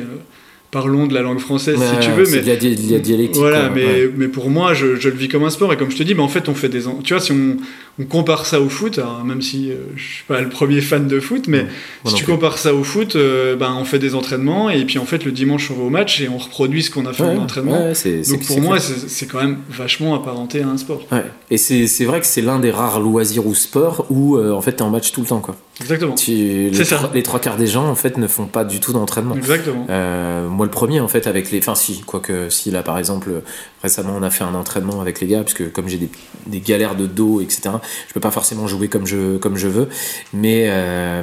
parlons 0.71 1.07
de 1.07 1.15
la 1.15 1.23
langue 1.23 1.39
française 1.39 1.79
Ouais, 1.79 1.87
si 1.87 1.99
tu 2.01 2.11
veux, 2.13 2.25
mais 2.31 2.41
de 2.43 2.47
la, 2.49 2.57
di- 2.57 2.77
de 2.77 2.93
la 2.93 2.99
dialectique. 2.99 3.37
voilà, 3.37 3.67
quoi, 3.69 3.71
mais, 3.77 3.85
ouais. 4.05 4.11
mais 4.15 4.29
pour 4.29 4.51
moi 4.51 4.75
je, 4.75 4.97
je 4.97 5.09
le 5.09 5.17
vis 5.17 5.29
comme 5.29 5.45
un 5.45 5.51
sport 5.51 5.73
et 5.73 5.79
comme 5.79 5.91
je 5.91 5.97
te 5.97 6.03
dis, 6.03 6.13
bah, 6.15 6.23
en 6.23 6.29
fait 6.29 6.49
on 6.51 6.55
fait 6.55 6.69
des, 6.69 6.83
tu 7.03 7.15
vois 7.15 7.21
si 7.23 7.33
on, 7.33 7.57
on 8.01 8.05
compare 8.05 8.47
ça 8.47 8.61
au 8.61 8.71
foot, 8.71 8.99
alors, 8.99 9.23
même 9.23 9.43
si 9.43 9.71
euh, 9.71 9.77
je 9.97 10.03
suis 10.03 10.25
pas 10.25 10.41
le 10.41 10.49
premier 10.49 10.81
fan 10.81 11.09
de 11.09 11.21
foot, 11.21 11.45
mais 11.47 11.67
si 12.07 12.15
tu 12.15 12.25
compares 12.25 12.57
ça 12.57 12.73
au 12.75 12.85
foot, 12.85 13.17
euh, 13.17 13.55
ben 13.55 13.75
on 13.79 13.85
fait 13.85 13.99
des 13.99 14.15
entraînements 14.15 14.71
et 14.71 14.85
puis 14.87 14.99
en 14.99 15.05
fait 15.05 15.25
le 15.27 15.31
dimanche 15.33 15.71
on 15.71 15.75
va 15.75 15.83
au 15.85 15.91
match 15.91 16.21
et 16.23 16.29
on 16.29 16.39
reproduit 16.39 16.83
ce 16.83 16.91
qu'on 16.91 17.05
a 17.05 17.13
fait 17.13 17.23
Ouais, 17.23 17.37
en 17.37 17.43
entraînement. 17.43 17.73
ouais, 17.89 17.95
c'est- 17.95 18.31
Donc 18.31 18.47
pour 18.47 18.61
moi 18.63 18.79
c'est 18.81 19.27
quand 19.27 19.41
même 19.43 19.59
vachement 19.69 20.15
apparenté 20.15 20.63
à 20.63 20.69
un 20.69 20.79
sport. 20.79 21.03
Ouais. 21.13 21.25
Et 21.51 21.59
c'est 21.59 21.87
c'est 21.87 22.07
vrai 22.07 22.21
que 22.21 22.27
c'est 22.27 22.41
l'un 22.41 22.59
des 22.59 22.71
rares 22.71 22.99
loisirs 22.99 23.47
ou 23.47 23.55
sports 23.55 24.07
où 24.09 24.37
euh, 24.37 24.53
en 24.53 24.63
fait 24.63 24.73
t'es 24.73 24.83
en 24.83 24.91
match 24.91 25.13
tout 25.13 25.21
le 25.21 25.27
temps 25.27 25.41
quoi. 25.41 25.57
Exactement. 25.81 26.15
Tu, 26.15 26.33
les, 26.71 26.85
ça. 26.85 26.97
trois, 26.97 27.11
les 27.13 27.23
trois 27.23 27.41
quarts 27.41 27.57
des 27.57 27.67
gens 27.67 27.87
en 27.89 27.95
fait 27.95 28.17
ne 28.17 28.27
font 28.27 28.47
pas 28.47 28.65
du 28.65 28.79
tout 28.81 28.93
d'entraînement. 28.93 29.35
Exactement. 29.35 29.87
Euh, 29.91 30.49
moi 30.49 30.65
le 30.65 30.71
premier 30.71 31.01
en 31.01 31.09
fait 31.09 31.27
avec 31.27 31.51
les, 31.51 31.59
enfin 31.59 31.75
si, 31.75 32.01
quoique 32.07 32.49
si 32.51 32.71
là 32.71 32.83
par 32.83 32.99
exemple 32.99 33.43
récemment 33.83 34.15
on 34.19 34.23
a 34.23 34.31
fait 34.31 34.45
un 34.45 34.55
entraînement 34.55 35.01
avec 35.01 35.21
les 35.21 35.27
gars 35.27 35.41
parce 35.43 35.55
que 35.55 35.65
comme 35.65 35.89
j'ai 35.89 35.99
des, 35.99 36.09
des 36.47 36.61
galères 36.61 36.95
de 36.95 37.07
dos 37.07 37.41
etc, 37.41 37.71
je 38.09 38.13
peux 38.13 38.21
pas 38.21 38.31
forcément 38.31 38.67
jouer 38.67 38.89
comme 38.89 39.07
je 39.07 39.37
comme 39.39 39.57
je 39.57 39.69
veux, 39.69 39.89
mais 40.33 40.67
euh, 40.69 41.23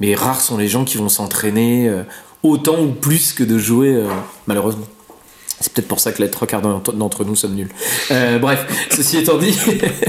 mais 0.00 0.14
rares 0.14 0.40
sont 0.40 0.56
les 0.56 0.68
gens 0.68 0.84
qui 0.84 0.98
vont 0.98 1.08
s'entraîner 1.08 1.88
euh, 1.88 2.02
autant 2.42 2.80
ou 2.80 2.92
plus 2.92 3.32
que 3.32 3.44
de 3.44 3.58
jouer 3.58 3.94
euh, 3.94 4.06
malheureusement. 4.46 4.86
C'est 5.60 5.72
peut-être 5.72 5.88
pour 5.88 5.98
ça 5.98 6.12
que 6.12 6.22
les 6.22 6.30
trois 6.30 6.46
quarts 6.46 6.62
d'entre 6.62 7.24
nous 7.24 7.34
sommes 7.34 7.56
nuls. 7.56 7.70
Bref, 8.40 8.86
ceci 8.92 9.18
étant 9.18 9.38
dit, 9.38 9.58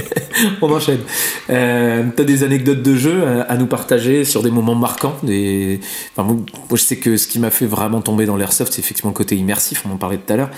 on 0.62 0.72
enchaîne. 0.72 1.00
T'as 1.48 2.24
des 2.24 2.44
anecdotes 2.44 2.84
de 2.84 2.96
jeu 2.96 3.24
à, 3.26 3.58
nous 3.58 3.66
partager 3.66 4.26
sur 4.26 4.44
des 4.44 4.52
moments 4.52 4.76
marquants 4.76 5.18
des... 5.24 5.80
Enfin, 6.16 6.32
moi, 6.32 6.44
je 6.74 6.84
sais 6.84 6.98
que 6.98 7.18
ce 7.18 7.28
qui 7.28 7.40
m'a 7.40 7.50
fait 7.50 7.66
vraiment 7.66 8.00
tomber 8.02 8.28
dans 8.28 8.38
l'airsoft, 8.38 8.74
c'est 8.74 8.82
effectivement 8.82 9.10
le 9.10 9.16
côté 9.16 9.36
immersif, 9.38 9.82
on 9.90 9.94
en 9.94 9.98
parlait 9.98 10.20
tout 10.20 10.32
à 10.32 10.36
l'heure. 10.36 10.52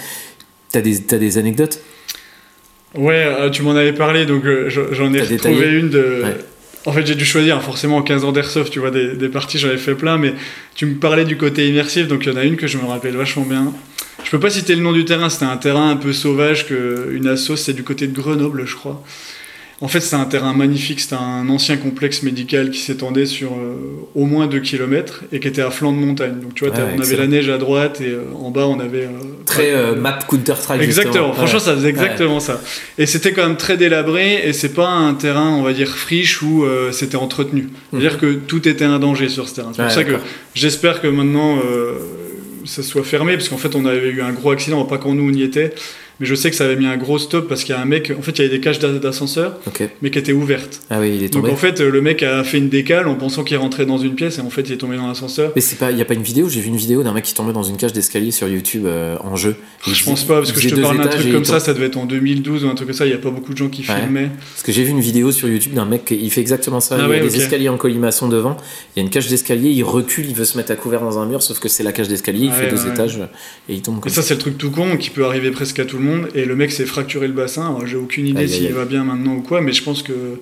T'as 0.74 0.82
des, 0.82 1.00
des 1.00 1.38
anecdotes? 1.38 1.80
Ouais, 2.96 3.24
euh, 3.26 3.50
tu 3.50 3.62
m'en 3.62 3.72
avais 3.72 3.94
parlé, 3.94 4.26
donc 4.26 4.46
euh, 4.46 4.70
j'en 4.70 5.14
ai 5.14 5.38
trouvé 5.38 5.68
une 5.68 5.90
de... 5.90 6.24
En 6.86 6.94
fait, 6.94 7.06
j'ai 7.06 7.14
dû 7.14 7.26
choisir, 7.26 7.62
forcément, 7.62 7.98
en 7.98 8.02
15 8.02 8.24
ans 8.24 8.32
d'airsoft, 8.32 8.74
tu 8.74 8.80
vois, 8.80 8.90
des, 8.90 9.14
des 9.14 9.30
parties, 9.30 9.60
j'en 9.60 9.70
ai 9.70 9.78
fait 9.78 9.94
plein, 9.94 10.18
mais 10.18 10.34
tu 10.74 10.88
me 10.88 10.96
parlais 10.96 11.26
du 11.26 11.38
côté 11.38 11.68
immersif, 11.70 12.08
donc 12.08 12.26
il 12.26 12.32
y 12.32 12.36
en 12.36 12.38
a 12.38 12.44
une 12.44 12.58
que 12.58 12.66
je 12.66 12.80
me 12.80 12.86
rappelle 12.86 13.16
vachement 13.16 13.44
bien. 13.44 13.72
Je 14.24 14.32
peux 14.32 14.40
pas 14.40 14.50
citer 14.50 14.76
le 14.76 14.82
nom 14.82 14.92
du 14.92 15.06
terrain, 15.06 15.30
c'était 15.30 15.46
un 15.46 15.58
terrain 15.58 15.92
un 15.92 15.96
peu 15.96 16.12
sauvage, 16.12 16.68
que 16.68 17.10
une 17.12 17.28
assos, 17.28 17.56
c'est 17.56 17.74
du 17.74 17.84
côté 17.84 18.08
de 18.08 18.14
Grenoble, 18.14 18.66
je 18.66 18.76
crois. 18.76 19.04
En 19.84 19.88
fait, 19.88 20.00
c'est 20.00 20.16
un 20.16 20.26
terrain 20.26 20.54
magnifique, 20.54 21.00
c'était 21.00 21.16
un 21.16 21.50
ancien 21.50 21.76
complexe 21.76 22.22
médical 22.22 22.70
qui 22.70 22.78
s'étendait 22.78 23.26
sur 23.26 23.54
euh, 23.54 24.08
au 24.14 24.26
moins 24.26 24.46
2 24.46 24.60
km 24.60 25.24
et 25.32 25.40
qui 25.40 25.48
était 25.48 25.64
à 25.64 25.72
flanc 25.72 25.92
de 25.92 25.98
montagne. 25.98 26.40
Donc 26.40 26.54
tu 26.54 26.66
vois, 26.66 26.74
on 26.96 27.02
avait 27.02 27.18
la 27.18 27.26
neige 27.26 27.50
à 27.50 27.58
droite 27.58 28.00
et 28.00 28.10
euh, 28.10 28.22
en 28.40 28.52
bas 28.52 28.68
on 28.68 28.80
avait... 28.80 29.06
Euh, 29.06 29.10
très 29.48 29.96
map 29.96 30.20
Counter-Strike. 30.30 30.84
Exactement, 30.84 31.34
franchement 31.34 31.60
ça 31.60 31.74
faisait 31.74 31.90
exactement 31.90 32.40
ça. 32.40 32.62
Et 33.00 33.08
c'était 33.08 33.34
quand 33.34 33.46
même 33.46 33.58
très 33.58 33.76
délabré 33.76 34.48
et 34.48 34.54
c'est 34.54 34.74
pas 34.74 34.88
un 34.88 35.16
terrain, 35.16 35.50
on 35.50 35.64
va 35.64 35.74
dire, 35.74 35.90
friche 35.90 36.44
où 36.44 36.64
c'était 36.92 37.18
entretenu. 37.18 37.70
C'est-à-dire 37.90 38.14
mhm. 38.14 38.20
que 38.20 38.34
tout 38.34 38.68
était 38.68 38.86
un 38.86 39.00
danger 39.00 39.30
sur 39.30 39.50
ce 39.50 39.56
terrain. 39.56 39.72
C'est 39.76 39.82
pour 39.82 39.92
ça 39.92 40.04
que 40.04 40.18
j'espère 40.54 41.02
que 41.02 41.08
maintenant 41.08 41.58
ça 42.66 42.84
soit 42.84 43.04
fermé, 43.04 43.34
parce 43.34 43.50
qu'en 43.50 43.58
fait 43.58 43.76
on 43.76 43.86
avait 43.86 44.10
eu 44.10 44.22
un 44.22 44.32
gros 44.32 44.52
accident, 44.52 44.84
pas 44.86 44.98
quand 44.98 45.14
nous 45.14 45.30
on 45.30 45.34
y 45.34 45.44
était, 45.44 45.74
mais 46.22 46.28
je 46.28 46.36
sais 46.36 46.52
que 46.52 46.56
ça 46.56 46.66
avait 46.66 46.76
mis 46.76 46.86
un 46.86 46.98
gros 46.98 47.18
stop 47.18 47.48
parce 47.48 47.64
qu'il 47.64 47.74
y 47.74 47.78
a 47.78 47.82
un 47.82 47.86
mec, 47.86 48.14
en 48.18 48.22
fait, 48.22 48.32
il 48.38 48.44
y 48.44 48.46
avait 48.46 48.56
des 48.56 48.62
cages 48.62 48.78
d'ascenseur, 48.78 49.60
mais 50.02 50.12
qui 50.12 50.20
étaient 50.20 50.32
ouvertes. 50.32 50.82
Ah 50.92 51.00
oui, 51.00 51.16
il 51.16 51.24
est 51.24 51.30
tombé. 51.30 51.48
Donc 51.48 51.58
en 51.58 51.60
fait, 51.60 51.82
le 51.82 52.02
mec 52.02 52.22
a 52.22 52.44
fait 52.44 52.60
une 52.60 52.70
décale 52.70 53.08
en 53.08 53.16
pensant 53.16 53.44
qu'il 53.44 53.58
rentrait 53.58 53.88
dans 53.88 53.98
une 53.98 54.14
pièce 54.14 54.38
et 54.38 54.42
en 54.42 54.52
fait, 54.52 54.62
il 54.62 54.74
est 54.74 54.78
tombé 54.78 54.98
dans 54.98 55.08
l'ascenseur. 55.08 55.52
Mais 55.56 55.62
c'est 55.62 55.78
pas, 55.78 55.90
il 55.90 55.98
y 55.98 56.02
a 56.02 56.06
pas 56.06 56.14
une 56.14 56.22
vidéo? 56.22 56.48
J'ai 56.48 56.62
vu 56.62 56.68
une 56.68 56.78
vidéo 56.78 57.02
d'un 57.02 57.12
mec 57.12 57.24
qui 57.24 57.34
tombait 57.34 57.54
dans 57.54 57.64
une 57.64 57.76
cage 57.76 57.92
d'escalier 57.92 58.30
sur 58.30 58.48
YouTube 58.48 58.84
euh, 58.86 59.18
en 59.22 59.36
jeu. 59.36 59.56
je 59.86 60.04
pense 60.04 60.24
pas 60.24 60.36
parce 60.36 60.52
que 60.52 60.62
je 60.62 60.70
te 60.70 60.80
parle 60.80 61.00
d'un 61.00 61.08
truc 61.08 61.32
comme 61.32 61.46
ça, 61.46 61.60
ça 61.60 61.74
devait 61.74 61.88
être 61.88 61.98
en 61.98 62.06
2012 62.06 62.66
ou 62.66 62.70
un 62.70 62.76
truc 62.76 62.90
comme 62.90 62.98
ça. 62.98 63.08
Il 63.08 63.12
y 63.12 63.16
a 63.16 63.18
pas 63.18 63.32
beaucoup 63.32 63.54
de 63.54 63.58
gens 63.58 63.70
qui 63.70 63.82
filmaient. 63.82 64.30
Parce 64.52 64.62
que 64.64 64.72
j'ai 64.72 64.84
vu 64.84 64.92
une 64.92 65.00
vidéo 65.00 65.32
sur 65.32 65.48
YouTube 65.48 65.74
d'un 65.74 65.86
mec, 65.86 66.12
il 66.12 66.30
fait 66.30 66.42
exactement 66.42 66.80
ça. 66.80 66.98
Ah 67.00 67.08
il 67.08 67.16
y 67.16 67.20
a 67.20 67.24
des 67.24 67.38
escaliers 67.38 67.70
en 67.70 67.78
colimaçon 67.78 68.28
devant. 68.28 68.58
Il 68.96 69.00
y 69.00 69.02
a 69.02 69.04
une 69.04 69.10
cage 69.10 69.28
d'escalier, 69.28 69.72
il 69.72 69.84
recule, 69.84 70.28
il 70.28 70.36
veut 70.36 70.46
se 70.46 70.56
mettre 70.58 70.72
à 70.72 70.76
couvert 70.76 71.02
dans 71.02 71.18
un 71.18 71.26
mur, 71.26 71.42
sauf 71.42 71.60
que 71.60 71.68
c'est 71.68 71.84
la 71.84 71.94
cage 71.94 72.08
d'escalier. 72.08 72.46
Il 72.46 72.52
fait 72.52 72.70
deux 72.70 72.88
étages 72.88 73.20
et 73.70 73.74
il 73.74 73.82
tombe. 73.82 74.00
Comme 74.02 74.12
ça, 74.12 74.22
c'est 74.22 74.36
le 74.36 74.40
truc 74.40 74.58
tout 74.58 74.70
con 74.70 74.98
qui 74.98 75.10
peut 75.10 75.26
arriver 75.26 75.52
presque 75.52 75.80
à 75.80 75.86
tout 75.86 75.98
le 75.98 76.04
monde. 76.04 76.11
Et 76.36 76.46
le 76.46 76.56
mec 76.56 76.72
s'est 76.72 76.86
fracturé 76.86 77.28
le 77.28 77.34
bassin. 77.34 77.78
J'ai 77.86 77.98
aucune 77.98 78.28
idée 78.28 78.48
s'il 78.48 78.74
va 78.74 78.86
bien 78.86 79.04
maintenant 79.04 79.36
ou 79.36 79.42
quoi, 79.42 79.62
mais 79.62 79.72
je 79.72 79.84
pense 79.84 80.04
que 80.04 80.40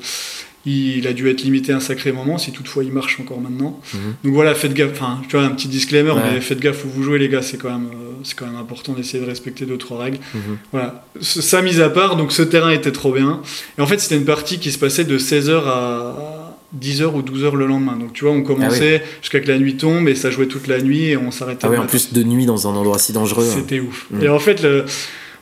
il 0.65 1.07
a 1.07 1.13
dû 1.13 1.29
être 1.29 1.41
limité 1.41 1.71
un 1.71 1.79
sacré 1.79 2.11
moment, 2.11 2.37
si 2.37 2.51
toutefois 2.51 2.83
il 2.83 2.91
marche 2.91 3.19
encore 3.19 3.39
maintenant. 3.39 3.79
Mhm. 3.93 3.99
Donc 4.23 4.33
voilà, 4.33 4.53
faites 4.55 4.73
gaffe. 4.73 4.91
Enfin, 4.91 5.21
tu 5.27 5.37
vois, 5.37 5.45
un 5.45 5.49
petit 5.49 5.67
disclaimer, 5.67 6.13
mais 6.15 6.41
faites 6.41 6.59
gaffe 6.59 6.85
où 6.85 6.89
vous 6.89 7.03
jouez, 7.03 7.17
les 7.17 7.29
gars. 7.29 7.41
C'est 7.41 7.57
quand 7.57 7.69
même, 7.69 7.87
euh, 7.87 8.11
c'est 8.23 8.37
quand 8.37 8.45
même 8.45 8.57
important 8.57 8.93
d'essayer 8.93 9.23
de 9.23 9.27
respecter 9.27 9.65
deux 9.65 9.77
trois 9.77 10.03
règles. 10.03 10.19
Mhm. 10.33 10.57
Voilà. 10.71 11.05
Ça 11.21 11.61
mise 11.61 11.81
à 11.81 11.89
part, 11.89 12.17
donc 12.17 12.31
ce 12.31 12.41
terrain 12.41 12.71
était 12.71 12.91
trop 12.91 13.13
bien. 13.13 13.41
Et 13.77 13.81
en 13.81 13.87
fait, 13.87 13.99
c'était 13.99 14.17
une 14.17 14.25
partie 14.25 14.59
qui 14.59 14.71
se 14.71 14.77
passait 14.77 15.05
de 15.05 15.17
16h 15.17 15.63
à 15.65 16.57
10h 16.77 17.05
ou 17.15 17.21
12h 17.21 17.55
le 17.55 17.65
lendemain. 17.65 17.95
Donc 17.95 18.13
tu 18.13 18.25
vois, 18.25 18.33
on 18.33 18.43
commençait 18.43 19.01
ah 19.03 19.07
jusqu'à 19.21 19.39
que 19.39 19.47
la 19.47 19.57
nuit 19.57 19.77
tombe 19.77 20.07
et 20.07 20.15
ça 20.15 20.29
jouait 20.29 20.47
toute 20.47 20.67
la 20.67 20.81
nuit 20.81 21.05
et 21.05 21.17
on 21.17 21.31
s'arrêtait. 21.31 21.65
Ah 21.65 21.69
oui, 21.69 21.77
en 21.77 21.87
plus 21.87 22.13
de 22.13 22.23
nuit 22.23 22.45
dans 22.45 22.67
un 22.67 22.75
endroit 22.75 22.99
si 22.99 23.13
dangereux. 23.13 23.47
Hein. 23.49 23.55
C'était 23.55 23.79
ouf. 23.79 24.07
Mhm. 24.11 24.23
Et 24.23 24.29
en 24.29 24.39
fait, 24.39 24.61
le 24.61 24.85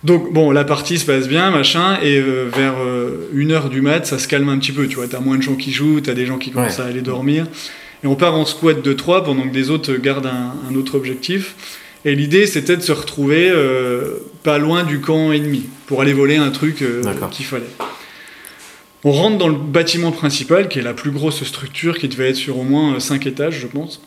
donc 0.07 0.31
bon, 0.31 0.51
la 0.51 0.63
partie 0.63 0.97
se 0.97 1.05
passe 1.05 1.27
bien, 1.27 1.51
machin, 1.51 1.99
et 2.01 2.17
euh, 2.17 2.49
vers 2.55 2.75
1h 3.35 3.65
euh, 3.65 3.69
du 3.69 3.81
mat, 3.81 4.05
ça 4.05 4.17
se 4.17 4.27
calme 4.29 4.47
un 4.47 4.57
petit 4.57 4.71
peu, 4.71 4.87
tu 4.87 4.95
vois, 4.95 5.07
t'as 5.07 5.19
moins 5.19 5.35
de 5.35 5.41
gens 5.41 5.55
qui 5.55 5.73
jouent, 5.73 5.99
t'as 5.99 6.13
des 6.13 6.25
gens 6.25 6.37
qui 6.37 6.49
commencent 6.51 6.79
à 6.79 6.85
aller 6.85 7.01
dormir, 7.01 7.45
et 8.05 8.07
on 8.07 8.15
part 8.15 8.33
en 8.33 8.45
squat 8.45 8.81
de 8.81 8.93
3 8.93 9.25
pendant 9.25 9.43
que 9.43 9.53
des 9.53 9.69
autres 9.69 9.93
gardent 9.95 10.27
un, 10.27 10.75
autre 10.75 10.95
objectif. 10.95 11.55
Et 12.05 12.15
l'idée, 12.15 12.47
c'était 12.47 12.77
de 12.77 12.81
se 12.81 12.93
retrouver 12.93 13.49
euh, 13.49 14.19
pas 14.43 14.59
loin 14.59 14.85
du 14.85 15.01
camp 15.01 15.33
ennemi, 15.33 15.65
pour 15.87 16.01
aller 16.01 16.13
voler 16.13 16.37
un 16.37 16.51
truc 16.51 16.85
qu'il 17.31 17.45
fallait. 17.45 17.65
On 19.03 19.11
rentre 19.11 19.37
dans 19.37 19.49
le 19.49 19.57
bâtiment 19.57 20.13
principal, 20.13 20.69
qui 20.69 20.79
est 20.79 20.83
la 20.83 20.93
plus 20.93 21.11
grosse 21.11 21.43
structure, 21.43 21.99
qui 21.99 22.07
devait 22.07 22.29
être 22.29 22.37
sur 22.37 22.57
au 22.57 22.63
moins 22.63 22.97
5 23.01 23.27
étages, 23.27 23.59
je 23.59 23.67
pense. 23.67 24.01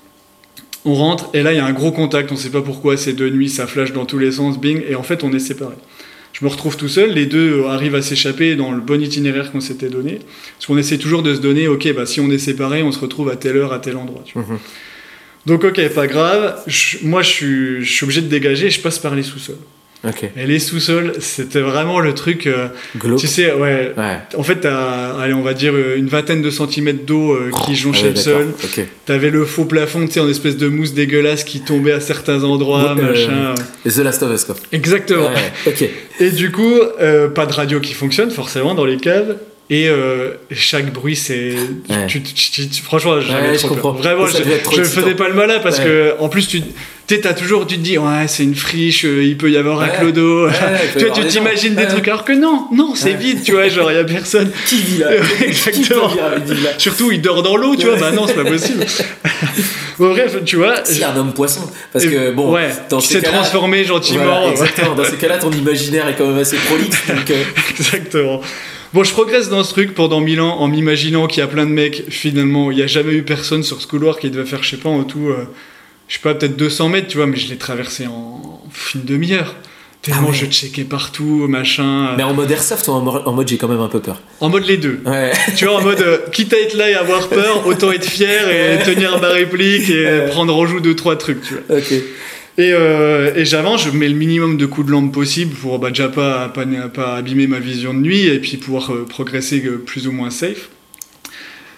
On 0.86 0.94
rentre 0.94 1.28
et 1.34 1.42
là 1.42 1.52
il 1.52 1.56
y 1.56 1.60
a 1.60 1.66
un 1.66 1.74
gros 1.74 1.92
contact, 1.92 2.32
on 2.32 2.36
sait 2.36 2.48
pas 2.48 2.62
pourquoi, 2.62 2.96
c'est 2.96 3.12
de 3.12 3.28
nuit, 3.28 3.50
ça 3.50 3.66
flash 3.66 3.92
dans 3.92 4.06
tous 4.06 4.16
les 4.16 4.32
sens, 4.32 4.58
bing, 4.58 4.82
et 4.88 4.94
en 4.94 5.02
fait 5.02 5.22
on 5.24 5.32
est 5.34 5.38
séparés. 5.38 5.76
Je 6.40 6.46
me 6.46 6.50
retrouve 6.50 6.76
tout 6.78 6.88
seul, 6.88 7.12
les 7.12 7.26
deux 7.26 7.66
arrivent 7.66 7.94
à 7.94 8.00
s'échapper 8.00 8.56
dans 8.56 8.72
le 8.72 8.80
bon 8.80 9.02
itinéraire 9.02 9.52
qu'on 9.52 9.60
s'était 9.60 9.90
donné. 9.90 10.20
Parce 10.56 10.66
qu'on 10.66 10.78
essaie 10.78 10.96
toujours 10.96 11.22
de 11.22 11.34
se 11.34 11.40
donner, 11.40 11.68
ok, 11.68 11.92
bah 11.94 12.06
si 12.06 12.18
on 12.20 12.30
est 12.30 12.38
séparés, 12.38 12.82
on 12.82 12.92
se 12.92 12.98
retrouve 12.98 13.28
à 13.28 13.36
telle 13.36 13.58
heure, 13.58 13.74
à 13.74 13.78
tel 13.78 13.96
endroit. 13.96 14.24
Mhm. 14.34 14.58
Donc 15.46 15.64
ok, 15.64 15.88
pas 15.90 16.06
grave, 16.06 16.62
moi 17.02 17.22
je 17.22 17.28
suis, 17.28 17.84
je 17.84 17.92
suis 17.92 18.04
obligé 18.04 18.22
de 18.22 18.28
dégager 18.28 18.66
et 18.66 18.70
je 18.70 18.80
passe 18.80 18.98
par 18.98 19.14
les 19.14 19.22
sous-sols. 19.22 19.56
Et 20.36 20.46
les 20.46 20.58
sous-sols, 20.58 21.14
c'était 21.20 21.60
vraiment 21.60 22.00
le 22.00 22.14
truc. 22.14 22.46
Euh, 22.46 22.68
tu 23.18 23.26
sais, 23.26 23.52
ouais, 23.52 23.92
En 24.36 24.42
fait, 24.42 24.56
t'as, 24.56 25.18
allez, 25.20 25.34
on 25.34 25.42
va 25.42 25.52
dire 25.52 25.74
une 25.76 26.08
vingtaine 26.08 26.40
de 26.40 26.50
centimètres 26.50 27.04
d'eau 27.04 27.32
euh, 27.32 27.50
qui 27.64 27.74
jonchait 27.76 28.10
le 28.10 28.16
sol. 28.16 28.48
T'avais 29.04 29.30
le 29.30 29.44
faux 29.44 29.66
plafond, 29.66 30.06
tu 30.06 30.12
sais, 30.12 30.20
en 30.20 30.28
espèce 30.28 30.56
de 30.56 30.68
mousse 30.68 30.94
dégueulasse 30.94 31.44
qui 31.44 31.60
tombait 31.60 31.92
à 31.92 32.00
certains 32.00 32.44
endroits, 32.44 32.96
euh, 32.98 33.10
machin. 33.10 33.54
Et 33.84 33.90
The 33.90 33.98
Last 33.98 34.22
of 34.22 34.32
Us, 34.32 34.44
quoi. 34.44 34.56
Exactement. 34.72 35.30
Et 36.18 36.30
du 36.30 36.50
coup, 36.50 36.74
pas 37.34 37.46
de 37.46 37.52
radio 37.52 37.80
qui 37.80 37.92
fonctionne, 37.92 38.30
forcément, 38.30 38.74
dans 38.74 38.86
les 38.86 38.96
caves. 38.96 39.36
Et 39.70 39.88
chaque 40.50 40.92
bruit, 40.92 41.16
c'est. 41.16 41.54
franchement, 42.82 43.20
j'avais 43.20 43.56
trop 43.56 43.74
peur. 43.74 43.94
Vraiment, 43.94 44.26
je, 44.26 44.38
je 44.76 44.82
faisais 44.82 45.14
pas 45.14 45.28
le 45.28 45.34
malin 45.34 45.60
parce 45.60 45.78
que, 45.80 46.14
en 46.18 46.28
plus, 46.28 46.48
tu 46.48 46.62
t'as 47.18 47.34
toujours, 47.34 47.66
tu 47.66 47.76
te 47.76 47.80
dis, 47.80 47.98
ouais, 47.98 48.28
c'est 48.28 48.44
une 48.44 48.54
friche, 48.54 49.04
euh, 49.04 49.24
il 49.24 49.36
peut 49.36 49.50
y 49.50 49.56
avoir 49.56 49.80
un 49.80 49.88
clodo. 49.88 50.48
tu 50.96 51.04
vois, 51.04 51.14
tu 51.14 51.26
t'imagines 51.26 51.74
des 51.74 51.86
trucs, 51.86 52.06
alors 52.08 52.24
que 52.24 52.32
non, 52.32 52.68
non, 52.72 52.94
c'est 52.94 53.14
vide, 53.14 53.42
tu 53.42 53.52
vois, 53.52 53.68
genre, 53.68 53.90
il 53.90 53.96
y 53.96 54.00
a 54.00 54.04
personne. 54.04 54.50
Qui 54.66 54.76
vit 54.82 54.98
là? 54.98 55.10
Exactement. 55.40 56.10
Surtout, 56.78 57.10
il 57.10 57.20
dort 57.20 57.42
dans 57.42 57.56
l'eau, 57.56 57.74
tu 57.76 57.86
vois, 57.86 57.96
bah 57.96 58.12
non, 58.12 58.26
c'est 58.26 58.34
pas 58.34 58.44
possible. 58.44 58.84
bon, 59.98 60.10
bref, 60.10 60.36
tu 60.44 60.56
vois. 60.56 60.84
C'est 60.84 61.02
un 61.02 61.16
homme 61.16 61.32
poisson. 61.32 61.62
Parce 61.92 62.04
que, 62.04 62.32
bon, 62.32 62.56
dans 62.88 63.00
s'est 63.00 63.22
transformé 63.22 63.84
gentiment. 63.84 64.50
exactement. 64.50 64.94
Dans 64.94 65.04
ces 65.04 65.16
cas-là, 65.16 65.38
ton 65.38 65.50
imaginaire 65.50 66.08
est 66.08 66.14
quand 66.14 66.26
même 66.26 66.38
assez 66.38 66.56
prolixe. 66.56 67.06
Donc, 67.08 67.30
euh. 67.30 67.42
Exactement. 67.70 68.40
Bon, 68.92 69.04
je 69.04 69.12
progresse 69.12 69.48
dans 69.48 69.62
ce 69.62 69.72
truc 69.72 69.94
pendant 69.94 70.20
mille 70.20 70.40
ans 70.40 70.58
en 70.58 70.66
m'imaginant 70.66 71.28
qu'il 71.28 71.40
y 71.40 71.44
a 71.44 71.46
plein 71.46 71.64
de 71.64 71.70
mecs. 71.70 72.04
Finalement, 72.08 72.72
il 72.72 72.78
n'y 72.78 72.82
a 72.82 72.88
jamais 72.88 73.12
eu 73.12 73.22
personne 73.22 73.62
sur 73.62 73.80
ce 73.80 73.86
couloir 73.86 74.18
qui 74.18 74.30
devait 74.30 74.44
faire, 74.44 74.64
je 74.64 74.70
sais 74.70 74.76
pas, 74.76 74.88
en 74.88 75.04
tout. 75.04 75.28
Euh, 75.28 75.44
je 76.08 76.14
sais 76.14 76.20
pas, 76.20 76.34
peut-être 76.34 76.56
200 76.56 76.88
mètres, 76.88 77.06
tu 77.06 77.18
vois, 77.18 77.28
mais 77.28 77.36
je 77.36 77.48
l'ai 77.48 77.56
traversé 77.56 78.08
en 78.08 78.60
une 78.96 79.04
demi-heure. 79.04 79.54
Tellement 80.02 80.30
ah 80.30 80.34
je 80.34 80.46
checkais 80.46 80.84
partout, 80.84 81.46
machin. 81.46 82.16
Mais 82.16 82.24
en 82.24 82.34
mode 82.34 82.50
airsoft 82.50 82.88
ou 82.88 82.92
en 82.92 83.32
mode, 83.32 83.46
j'ai 83.46 83.58
quand 83.58 83.68
même 83.68 83.80
un 83.80 83.88
peu 83.88 84.00
peur? 84.00 84.20
En 84.40 84.48
mode 84.48 84.66
les 84.66 84.78
deux. 84.78 85.00
Ouais. 85.04 85.30
Tu 85.56 85.66
vois, 85.66 85.76
en 85.76 85.82
mode 85.82 86.00
euh, 86.00 86.18
quitte 86.32 86.52
à 86.54 86.58
être 86.58 86.74
là 86.74 86.90
et 86.90 86.94
avoir 86.94 87.28
peur, 87.28 87.66
autant 87.66 87.92
être 87.92 88.06
fier 88.06 88.48
et 88.50 88.82
tenir 88.84 89.20
ma 89.20 89.28
réplique 89.28 89.88
et 89.88 90.26
prendre 90.30 90.56
en 90.56 90.66
joue 90.66 90.80
deux, 90.80 90.96
trois 90.96 91.16
trucs, 91.16 91.42
tu 91.42 91.54
vois. 91.54 91.78
Ok. 91.78 91.92
Et, 92.60 92.72
euh, 92.74 93.34
et 93.34 93.46
j'avance, 93.46 93.84
je 93.84 93.90
mets 93.90 94.08
le 94.08 94.14
minimum 94.14 94.58
de 94.58 94.66
coups 94.66 94.86
de 94.86 94.92
lampe 94.92 95.14
possible 95.14 95.54
pour 95.54 95.78
bah, 95.78 95.88
déjà 95.88 96.08
pas, 96.08 96.48
pas, 96.48 96.66
pas, 96.92 97.16
abîmer 97.16 97.46
ma 97.46 97.58
vision 97.58 97.94
de 97.94 98.00
nuit 98.00 98.26
et 98.26 98.38
puis 98.38 98.58
pouvoir 98.58 98.92
euh, 98.92 99.06
progresser 99.06 99.60
plus 99.60 100.06
ou 100.06 100.12
moins 100.12 100.28
safe. 100.28 100.68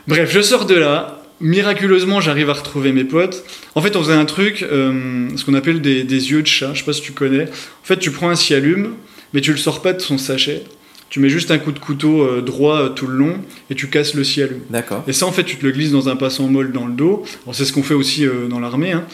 Bref, 0.09 0.29
je 0.33 0.41
sors 0.41 0.67
de 0.67 0.75
là, 0.75 1.23
miraculeusement, 1.41 2.21
j'arrive 2.21 2.51
à 2.51 2.55
retrouver 2.55 2.93
mes 2.93 3.05
potes. 3.05 3.45
En 3.75 3.83
fait, 3.83 3.95
on 3.97 4.03
faisait 4.03 4.15
un 4.15 4.25
truc, 4.25 4.63
euh, 4.63 5.29
ce 5.37 5.45
qu'on 5.45 5.55
appelle 5.55 5.81
des, 5.81 6.03
yeux 6.03 6.43
de 6.43 6.47
chat, 6.47 6.73
je 6.73 6.81
sais 6.81 6.85
pas 6.85 6.93
si 6.93 7.03
tu 7.03 7.13
connais. 7.13 7.45
En 7.45 7.85
fait, 7.85 7.99
tu 7.99 8.11
prends 8.11 8.31
un 8.31 8.37
cialume, 8.37 8.95
mais 9.33 9.41
tu 9.41 9.53
le 9.53 9.59
sors 9.59 9.83
pas 9.83 9.93
de 9.93 10.01
son 10.01 10.19
sachet. 10.19 10.65
Tu 11.11 11.21
mets 11.21 11.29
juste 11.29 11.51
un 11.51 11.59
coup 11.59 11.73
de 11.73 11.79
couteau 11.79 12.23
euh, 12.23 12.41
droit 12.41 12.81
euh, 12.81 12.89
tout 12.89 13.07
le 13.07 13.17
long 13.17 13.35
et 13.69 13.75
tu 13.75 13.89
casses 13.89 14.15
le 14.15 14.25
cialume. 14.25 14.61
D'accord. 14.71 15.05
Et 15.07 15.13
ça, 15.13 15.27
en 15.27 15.33
fait, 15.33 15.45
tu 15.45 15.57
te 15.57 15.67
le 15.67 15.73
glisses 15.73 15.93
dans 15.93 16.09
un 16.09 16.17
passant 16.17 16.49
molle 16.49 16.73
dans 16.73 16.87
le 16.87 16.95
dos. 16.95 17.25
c'est 17.53 17.67
ce 17.67 17.73
qu'on 17.73 17.83
fait 17.83 17.95
aussi 17.95 18.27
dans 18.49 18.61
l'armée. 18.61 18.93
Hein. 18.93 19.05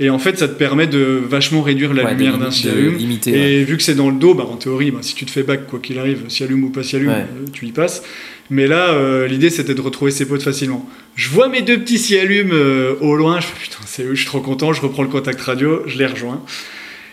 Et 0.00 0.10
en 0.10 0.18
fait, 0.18 0.38
ça 0.38 0.48
te 0.48 0.54
permet 0.54 0.86
de 0.88 1.20
vachement 1.24 1.62
réduire 1.62 1.94
la 1.94 2.10
lumière 2.10 2.38
d'un 2.38 2.50
cialume. 2.50 2.98
et 3.26 3.62
vu 3.62 3.76
que 3.76 3.82
c'est 3.82 3.94
dans 3.94 4.10
le 4.10 4.16
dos, 4.16 4.34
bah, 4.34 4.46
en 4.50 4.56
théorie, 4.56 4.90
bah, 4.90 4.98
si 5.02 5.14
tu 5.14 5.24
te 5.24 5.30
fais 5.30 5.44
bac, 5.44 5.66
quoi 5.66 5.78
qu'il 5.78 5.98
arrive, 5.98 6.22
cialume 6.28 6.64
ou 6.64 6.70
pas 6.70 6.82
cialume, 6.82 7.12
tu 7.52 7.66
y 7.66 7.72
passes. 7.72 8.02
Mais 8.50 8.66
là, 8.66 8.90
euh, 8.90 9.26
l'idée 9.26 9.50
c'était 9.50 9.74
de 9.74 9.80
retrouver 9.80 10.10
ses 10.10 10.26
potes 10.26 10.42
facilement. 10.42 10.88
Je 11.14 11.30
vois 11.30 11.48
mes 11.48 11.62
deux 11.62 11.78
petits 11.78 11.98
cialumes 11.98 12.52
euh, 12.52 12.94
au 13.00 13.16
loin, 13.16 13.40
je 13.40 13.46
fais 13.46 13.58
putain, 13.58 13.78
c'est 13.86 14.02
eux, 14.02 14.14
je 14.14 14.20
suis 14.20 14.26
trop 14.26 14.40
content, 14.40 14.72
je 14.72 14.82
reprends 14.82 15.02
le 15.02 15.08
contact 15.08 15.40
radio, 15.40 15.82
je 15.86 15.96
les 15.96 16.06
rejoins. 16.06 16.42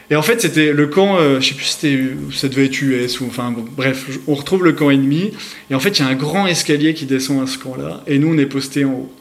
Et 0.10 0.17
en 0.17 0.22
fait, 0.22 0.41
c'était 0.41 0.74
le 0.74 0.88
camp, 0.88 1.17
euh, 1.17 1.39
je 1.39 1.48
sais 1.48 1.56
plus 1.56 1.63
si 1.63 1.74
c'était, 1.74 2.00
ça 2.34 2.50
devait 2.50 2.65
être 2.65 2.82
US 2.82 3.22
ou 3.22 3.28
enfin 3.28 3.52
bon, 3.52 3.65
bref, 3.78 4.08
on 4.28 4.36
retrouve 4.36 4.65
le 4.65 4.74
camp 4.74 4.89
ennemi. 4.89 5.32
Et 5.70 5.76
en 5.76 5.80
fait, 5.80 6.00
il 6.00 6.02
y 6.02 6.06
a 6.06 6.10
un 6.10 6.15
grand 6.15 6.48
escalier 6.48 6.94
qui 6.94 7.06
descend 7.06 7.41
à 7.41 7.48
ce 7.48 7.58
camp-là, 7.58 8.04
et 8.08 8.20
nous 8.20 8.34
on 8.34 8.38
est 8.38 8.46
posté 8.46 8.84
en 8.84 8.91
haut. 8.91 9.13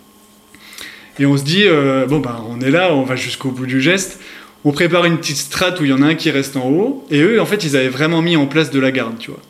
Et 1.19 1.27
on 1.27 1.37
se 1.37 1.45
dit, 1.45 1.65
bon 2.09 2.19
bah 2.21 2.45
on 2.49 2.61
est 2.61 2.71
là, 2.71 2.95
on 2.95 3.03
va 3.03 3.17
jusqu'au 3.17 3.51
bout 3.51 3.67
du 3.67 3.81
geste 3.81 4.21
on 4.65 4.73
prépare 4.73 5.05
une 5.07 5.19
petite 5.19 5.37
strate 5.37 5.81
où 5.81 5.85
il 5.85 5.91
y 5.91 5.93
en 5.93 6.03
a 6.03 6.07
un 6.07 6.15
qui 6.15 6.31
reste 6.31 6.57
en 6.57 6.69
haut. 6.69 7.07
Et 7.11 7.21
eux, 7.21 7.41
en 7.41 7.47
fait, 7.47 7.65
ils 7.65 7.77
avaient 7.77 7.89
vraiment 7.89 8.23
mis 8.23 8.37
en 8.37 8.47
place 8.47 8.71
de 8.71 8.79
la 8.79 8.91
garde, 8.91 9.19
tu 9.19 9.31
vois. 9.31 9.41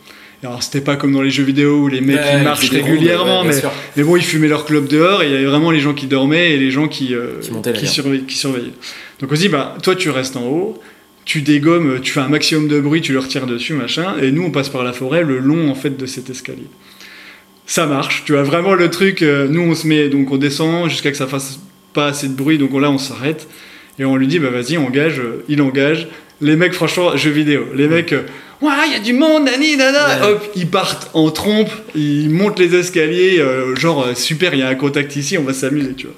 Alors, 0.42 0.62
c'était 0.62 0.80
pas 0.80 0.96
comme 0.96 1.12
dans 1.12 1.20
les 1.20 1.30
jeux 1.30 1.42
vidéo 1.42 1.80
où 1.80 1.88
les 1.88 2.00
mecs 2.00 2.16
Ouais, 2.16 2.38
ils 2.38 2.44
marchent 2.44 2.70
régulièrement, 2.70 3.42
ouais, 3.42 3.48
mais, 3.48 3.68
mais 3.96 4.02
bon, 4.02 4.16
ils 4.16 4.22
fumaient 4.22 4.48
leur 4.48 4.64
club 4.64 4.88
dehors 4.88 5.22
et 5.22 5.26
il 5.26 5.32
y 5.32 5.34
avait 5.34 5.44
vraiment 5.44 5.70
les 5.70 5.80
gens 5.80 5.92
qui 5.92 6.06
dormaient 6.06 6.52
et 6.52 6.56
les 6.56 6.70
gens 6.70 6.88
qui, 6.88 7.14
euh, 7.14 7.40
Qui 7.74 7.86
qui 8.26 8.36
surveillaient. 8.36 8.72
Donc, 9.20 9.30
on 9.30 9.34
se 9.34 9.40
dit, 9.40 9.48
bah, 9.48 9.76
toi, 9.82 9.94
tu 9.94 10.08
restes 10.08 10.36
en 10.36 10.46
haut, 10.46 10.80
tu 11.26 11.42
dégommes, 11.42 12.00
tu 12.00 12.12
fais 12.12 12.20
un 12.20 12.28
maximum 12.28 12.68
de 12.68 12.80
bruit, 12.80 13.02
tu 13.02 13.12
leur 13.12 13.28
tires 13.28 13.46
dessus, 13.46 13.74
machin, 13.74 14.14
et 14.22 14.30
nous, 14.32 14.44
on 14.44 14.50
passe 14.50 14.70
par 14.70 14.82
la 14.82 14.94
forêt 14.94 15.24
le 15.24 15.38
long, 15.38 15.68
en 15.68 15.74
fait, 15.74 15.98
de 15.98 16.06
cet 16.06 16.30
escalier. 16.30 16.68
Ça 17.70 17.86
marche, 17.86 18.24
tu 18.26 18.32
vois, 18.32 18.42
vraiment 18.42 18.74
le 18.74 18.90
truc, 18.90 19.22
euh, 19.22 19.46
nous, 19.48 19.60
on 19.60 19.76
se 19.76 19.86
met, 19.86 20.08
donc 20.08 20.32
on 20.32 20.38
descend 20.38 20.90
jusqu'à 20.90 21.12
que 21.12 21.16
ça 21.16 21.28
fasse 21.28 21.60
pas 21.92 22.06
assez 22.08 22.26
de 22.26 22.32
bruit, 22.32 22.58
donc 22.58 22.72
là, 22.80 22.90
on 22.90 22.98
s'arrête, 22.98 23.46
et 24.00 24.04
on 24.04 24.16
lui 24.16 24.26
dit, 24.26 24.40
bah, 24.40 24.50
vas-y, 24.50 24.76
engage, 24.76 25.20
euh, 25.20 25.44
il 25.48 25.62
engage. 25.62 26.08
Les 26.40 26.56
mecs, 26.56 26.72
franchement, 26.72 27.16
jeux 27.16 27.30
vidéo, 27.30 27.66
les 27.76 27.86
mecs, 27.86 28.12
euh, 28.12 28.22
ouais, 28.60 28.72
il 28.88 28.92
y 28.92 28.96
a 28.96 28.98
du 28.98 29.12
monde, 29.12 29.44
nani, 29.44 29.76
nana, 29.76 30.04
Ouais. 30.04 30.32
hop, 30.32 30.50
ils 30.56 30.66
partent 30.66 31.10
en 31.14 31.30
trompe, 31.30 31.70
ils 31.94 32.28
montent 32.28 32.58
les 32.58 32.74
escaliers, 32.74 33.38
euh, 33.38 33.76
genre, 33.76 34.04
super, 34.16 34.52
il 34.52 34.58
y 34.58 34.62
a 34.64 34.68
un 34.68 34.74
contact 34.74 35.14
ici, 35.14 35.38
on 35.38 35.44
va 35.44 35.52
s'amuser, 35.52 35.94
tu 35.94 36.06
vois. 36.08 36.16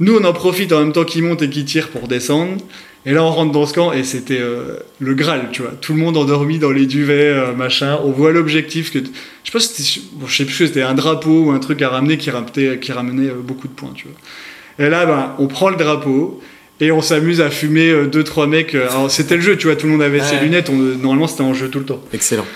Nous, 0.00 0.16
on 0.16 0.24
en 0.24 0.32
profite 0.32 0.72
en 0.72 0.80
même 0.80 0.92
temps 0.92 1.04
qu'ils 1.04 1.22
montent 1.22 1.42
et 1.42 1.50
qu'ils 1.50 1.64
tirent 1.66 1.88
pour 1.88 2.08
descendre. 2.08 2.56
Et 3.06 3.12
là, 3.12 3.22
on 3.24 3.30
rentre 3.30 3.52
dans 3.52 3.64
ce 3.66 3.72
camp 3.72 3.92
et 3.92 4.02
c'était 4.04 4.40
euh, 4.40 4.76
le 4.98 5.14
Graal, 5.14 5.48
tu 5.52 5.62
vois. 5.62 5.70
Tout 5.80 5.92
le 5.94 5.98
monde 6.00 6.16
endormi 6.18 6.58
dans 6.58 6.70
les 6.70 6.84
duvets, 6.86 7.14
euh, 7.30 7.52
machin. 7.54 7.98
On 8.04 8.10
voit 8.10 8.32
l'objectif 8.32 8.92
que. 8.92 8.98
Je 8.98 9.04
sais 9.04 9.52
pas 9.52 9.60
si 9.60 9.82
c'était. 9.82 10.06
bon, 10.14 10.26
je 10.26 10.36
sais 10.36 10.44
plus 10.44 10.54
si 10.54 10.66
c'était 10.66 10.82
un 10.82 10.94
drapeau 10.94 11.44
ou 11.44 11.50
un 11.50 11.58
truc 11.60 11.80
à 11.82 11.88
ramener 11.88 12.18
qui, 12.18 12.30
ramenait, 12.30 12.78
qui 12.78 12.92
ramenait 12.92 13.28
euh, 13.30 13.34
beaucoup 13.42 13.68
de 13.68 13.72
points, 13.72 13.92
tu 13.94 14.06
vois. 14.08 14.86
Et 14.86 14.90
là, 14.90 15.06
ben, 15.06 15.34
on 15.38 15.46
prend 15.46 15.68
le 15.70 15.76
drapeau 15.76 16.42
et 16.80 16.90
on 16.92 17.00
s'amuse 17.02 17.40
à 17.40 17.50
fumer 17.50 18.06
deux, 18.10 18.24
trois 18.24 18.46
mecs. 18.46 18.74
Alors, 18.74 19.10
c'était 19.10 19.36
le 19.36 19.42
jeu, 19.42 19.56
tu 19.56 19.66
vois. 19.66 19.76
Tout 19.76 19.86
le 19.86 19.92
monde 19.92 20.02
avait 20.02 20.20
ses 20.22 20.36
lunettes. 20.40 20.68
on- 20.70 20.74
normalement, 20.74 21.26
c'était 21.26 21.42
en 21.42 21.52
jeu 21.54 21.68
tout 21.68 21.78
le 21.78 21.84
temps. 21.86 22.02
Excellent. 22.12 22.46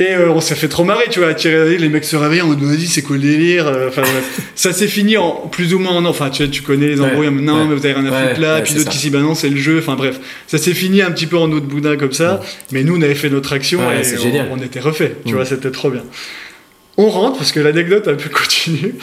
Et 0.00 0.12
euh, 0.12 0.30
on 0.30 0.40
s'est 0.40 0.56
fait 0.56 0.66
trop 0.66 0.82
marrer, 0.82 1.04
tu 1.08 1.20
vois, 1.20 1.28
à 1.28 1.34
tirer, 1.34 1.78
les 1.78 1.88
mecs 1.88 2.04
se 2.04 2.16
réveillent 2.16 2.40
en 2.42 2.48
mode 2.48 2.60
vas-y, 2.60 2.86
c'est 2.86 3.02
quoi 3.02 3.14
le 3.14 3.22
délire 3.22 3.68
euh, 3.68 3.88
Enfin 3.88 4.02
ça 4.56 4.72
s'est 4.72 4.88
fini 4.88 5.16
en 5.16 5.30
plus 5.46 5.72
ou 5.72 5.78
moins 5.78 5.92
en 5.92 6.04
enfin 6.04 6.30
tu, 6.30 6.50
tu 6.50 6.62
connais 6.62 6.88
les 6.88 7.00
embrouilles, 7.00 7.28
Ouais, 7.28 7.40
non 7.40 7.58
ouais. 7.60 7.64
mais 7.68 7.74
vous 7.76 7.86
avez 7.86 7.94
rien 7.94 8.12
à 8.12 8.28
foutre 8.28 8.40
là, 8.40 8.60
puis 8.60 8.74
d'autres 8.74 8.90
qui 8.90 8.98
s'y 8.98 9.10
bah 9.10 9.20
non, 9.20 9.36
c'est 9.36 9.48
le 9.48 9.56
jeu, 9.56 9.78
enfin 9.78 9.94
bref, 9.94 10.18
ça 10.48 10.58
s'est 10.58 10.74
fini 10.74 11.00
un 11.00 11.12
petit 11.12 11.28
peu 11.28 11.38
en 11.38 11.50
autre 11.52 11.66
boudin 11.66 11.96
comme 11.96 12.12
ça, 12.12 12.40
mais 12.72 12.82
nous 12.82 12.96
on 12.96 13.02
avait 13.02 13.14
fait 13.14 13.30
notre 13.30 13.52
action 13.52 13.80
et 13.92 14.02
on, 14.50 14.58
était 14.60 14.80
refait, 14.80 15.14
tu 15.24 15.32
Mm. 15.32 15.36
vois, 15.36 15.44
c'était 15.44 15.70
trop 15.70 15.90
bien. 15.90 16.02
On 16.96 17.08
rentre, 17.08 17.38
parce 17.38 17.52
que 17.52 17.60
l'anecdote 17.60 18.08
un 18.08 18.14
peu 18.14 18.28
continue, 18.32 18.94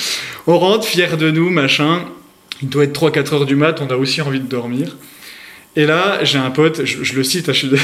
on 0.45 0.59
rentre, 0.59 0.85
fier 0.85 1.15
de 1.15 1.31
nous, 1.31 1.49
machin, 1.49 2.01
il 2.61 2.67
doit 2.67 2.83
être 2.83 2.93
3-4 2.99 3.33
heures 3.33 3.45
du 3.45 3.55
mat, 3.55 3.81
on 3.81 3.87
a 3.93 3.95
aussi 3.95 4.21
envie 4.21 4.41
de 4.41 4.47
dormir. 4.47 4.97
Et 5.75 5.85
là, 5.85 6.19
j'ai 6.23 6.37
un 6.37 6.51
pote, 6.51 6.85
je, 6.85 7.03
je 7.03 7.15
le 7.15 7.23
cite, 7.23 7.47
je 7.47 7.51
suis 7.57 7.69
dé- 7.69 7.77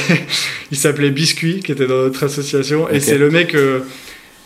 il 0.70 0.76
s'appelait 0.76 1.10
Biscuit, 1.10 1.60
qui 1.60 1.72
était 1.72 1.86
dans 1.86 2.02
notre 2.02 2.22
association, 2.24 2.88
et 2.90 3.00
c'est 3.00 3.18
le 3.18 3.30
mec 3.30 3.54
euh, 3.54 3.80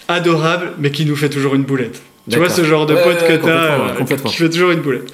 adorable, 0.08 0.72
mais 0.78 0.90
qui 0.90 1.04
nous 1.06 1.16
fait 1.16 1.28
toujours 1.30 1.54
une 1.54 1.64
boulette. 1.64 2.02
Tu 2.30 2.36
vois 2.38 2.48
ce 2.48 2.62
genre 2.64 2.86
de 2.86 2.94
pote 2.94 3.20
ouais, 3.22 3.28
que 3.38 3.44
t'as, 3.44 3.78
ouais, 3.78 3.84
euh, 4.00 4.16
qui 4.28 4.36
fait 4.36 4.48
toujours 4.50 4.70
une 4.70 4.80
boulette. 4.80 5.12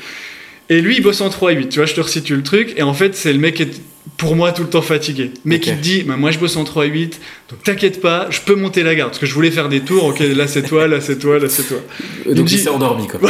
Et 0.71 0.81
lui, 0.81 0.97
il 0.97 1.03
bosse 1.03 1.21
en 1.21 1.31
3-8, 1.31 1.69
tu 1.69 1.79
vois, 1.79 1.87
je 1.87 1.95
te 1.95 2.01
resitue 2.01 2.37
le 2.37 2.43
truc, 2.43 2.75
et 2.77 2.83
en 2.83 2.93
fait, 2.95 3.15
c'est 3.15 3.33
le 3.33 3.39
mec 3.39 3.55
qui 3.55 3.63
est 3.63 3.81
pour 4.19 4.35
moi 4.35 4.53
tout 4.53 4.63
le 4.63 4.69
temps 4.69 4.83
fatigué. 4.83 5.31
Mais 5.45 5.61
qui 5.61 5.71
te 5.71 5.81
dit, 5.81 6.03
bah, 6.03 6.17
moi 6.17 6.31
je 6.31 6.39
bosse 6.39 6.57
en 6.57 6.65
3-8, 6.65 7.13
donc 7.51 7.63
t'inquiète 7.63 8.01
pas, 8.01 8.27
je 8.31 8.41
peux 8.41 8.57
monter 8.57 8.83
la 8.83 8.95
garde, 8.95 9.11
parce 9.11 9.21
que 9.21 9.27
je 9.27 9.35
voulais 9.35 9.51
faire 9.51 9.69
des 9.69 9.81
tours, 9.81 10.05
ok, 10.05 10.19
là 10.21 10.47
c'est 10.47 10.63
toi, 10.63 10.89
là 10.89 11.01
c'est 11.01 11.19
toi, 11.19 11.39
là 11.39 11.49
c'est 11.49 11.63
toi. 11.63 11.79
Donc 12.27 12.47
me 12.47 12.51
il 12.51 12.59
s'est 12.59 12.69
endormi 12.69 13.07
quoi. 13.07 13.21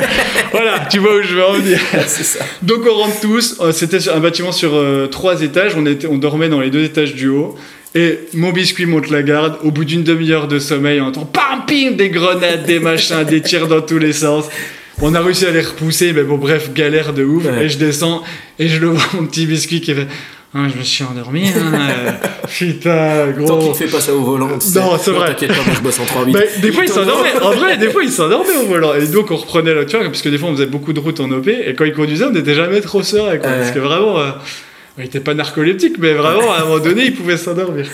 Voilà, 0.52 0.86
tu 0.90 0.98
vois 0.98 1.16
où 1.16 1.22
je 1.22 1.34
veux 1.34 1.44
en 1.44 1.52
venir. 1.52 1.78
ça. 2.06 2.44
Donc 2.62 2.80
on 2.90 2.94
rentre 2.94 3.20
tous, 3.20 3.58
euh, 3.60 3.72
c'était 3.72 4.08
un 4.08 4.20
bâtiment 4.20 4.52
sur 4.52 4.74
euh, 4.74 5.06
trois 5.06 5.42
étages, 5.42 5.74
on, 5.76 5.84
était, 5.86 6.06
on 6.06 6.16
dormait 6.16 6.48
dans 6.48 6.60
les 6.60 6.70
deux 6.70 6.82
étages 6.82 7.14
du 7.14 7.28
haut, 7.28 7.56
et 7.94 8.18
mon 8.32 8.50
biscuit 8.50 8.86
monte 8.86 9.10
la 9.10 9.22
garde, 9.22 9.58
au 9.62 9.70
bout 9.70 9.84
d'une 9.84 10.02
demi-heure 10.02 10.48
de 10.48 10.58
sommeil, 10.58 11.00
on 11.00 11.06
entend 11.06 11.26
pam 11.26 11.64
pim, 11.66 11.92
des 11.92 12.08
grenades, 12.08 12.64
des 12.64 12.80
machins, 12.80 13.24
des 13.24 13.42
tirs 13.42 13.68
dans 13.68 13.82
tous 13.82 13.98
les 13.98 14.14
sens. 14.14 14.46
On 15.00 15.14
a 15.14 15.20
réussi 15.20 15.46
à 15.46 15.50
les 15.50 15.60
repousser, 15.60 16.12
mais 16.12 16.24
bon 16.24 16.36
bref, 16.38 16.72
galère 16.74 17.12
de 17.12 17.22
ouf, 17.24 17.44
Ouais. 17.44 17.64
et 17.64 17.68
je 17.68 17.78
descends, 17.78 18.22
et 18.58 18.68
je 18.68 18.80
le 18.80 18.86
vois, 18.88 19.02
mon 19.14 19.26
petit 19.26 19.46
biscuit 19.46 19.80
qui 19.80 19.94
fait... 19.94 20.06
Ah, 20.54 20.66
je 20.72 20.78
me 20.78 20.82
suis 20.82 21.04
endormi, 21.04 21.46
hein, 21.46 22.14
putain, 22.48 23.26
Tant 23.26 23.32
qu'il 23.34 23.44
gros. 23.44 23.68
ne 23.68 23.74
fait 23.74 23.86
pas 23.86 24.00
ça 24.00 24.14
au 24.14 24.22
volant. 24.22 24.58
tu 24.58 24.66
sais. 24.66 24.80
Non, 24.80 24.96
c'est 24.98 25.10
vrai. 25.10 25.28
T'inquiète 25.28 25.50
pas, 25.50 25.62
moi 25.62 25.74
je 25.76 25.80
bosse 25.82 26.00
en 26.00 26.04
3 26.06 26.24
des 26.24 26.72
fois, 26.72 26.84
il 26.84 26.88
s'endormait. 26.90 27.28
En 27.42 27.50
vrai, 27.50 27.76
des 27.76 27.90
fois, 27.90 28.02
il 28.02 28.10
s'endormait 28.10 28.56
au 28.56 28.66
volant. 28.66 28.94
Et 28.94 29.06
donc, 29.08 29.30
on 29.30 29.36
reprenait 29.36 29.70
la 29.74 29.82
voiture, 29.82 30.00
parce 30.04 30.22
que 30.22 30.30
des 30.30 30.38
fois, 30.38 30.48
on 30.48 30.52
faisait 30.54 30.66
beaucoup 30.66 30.94
de 30.94 31.00
routes 31.00 31.20
en 31.20 31.30
OP. 31.30 31.48
Et 31.48 31.74
quand 31.74 31.84
il 31.84 31.92
conduisait, 31.92 32.24
on 32.24 32.30
n'était 32.30 32.54
jamais 32.54 32.80
trop 32.80 33.02
serein. 33.02 33.36
Quoi. 33.36 33.50
Parce 33.50 33.72
que 33.72 33.78
vraiment, 33.78 34.18
euh, 34.20 34.30
il 34.96 35.04
était 35.04 35.20
pas 35.20 35.34
narcoleptique, 35.34 35.96
mais 35.98 36.14
vraiment, 36.14 36.50
à 36.54 36.60
un 36.60 36.64
moment 36.64 36.78
donné, 36.78 37.04
il 37.04 37.14
pouvait 37.14 37.36
s'endormir. 37.36 37.86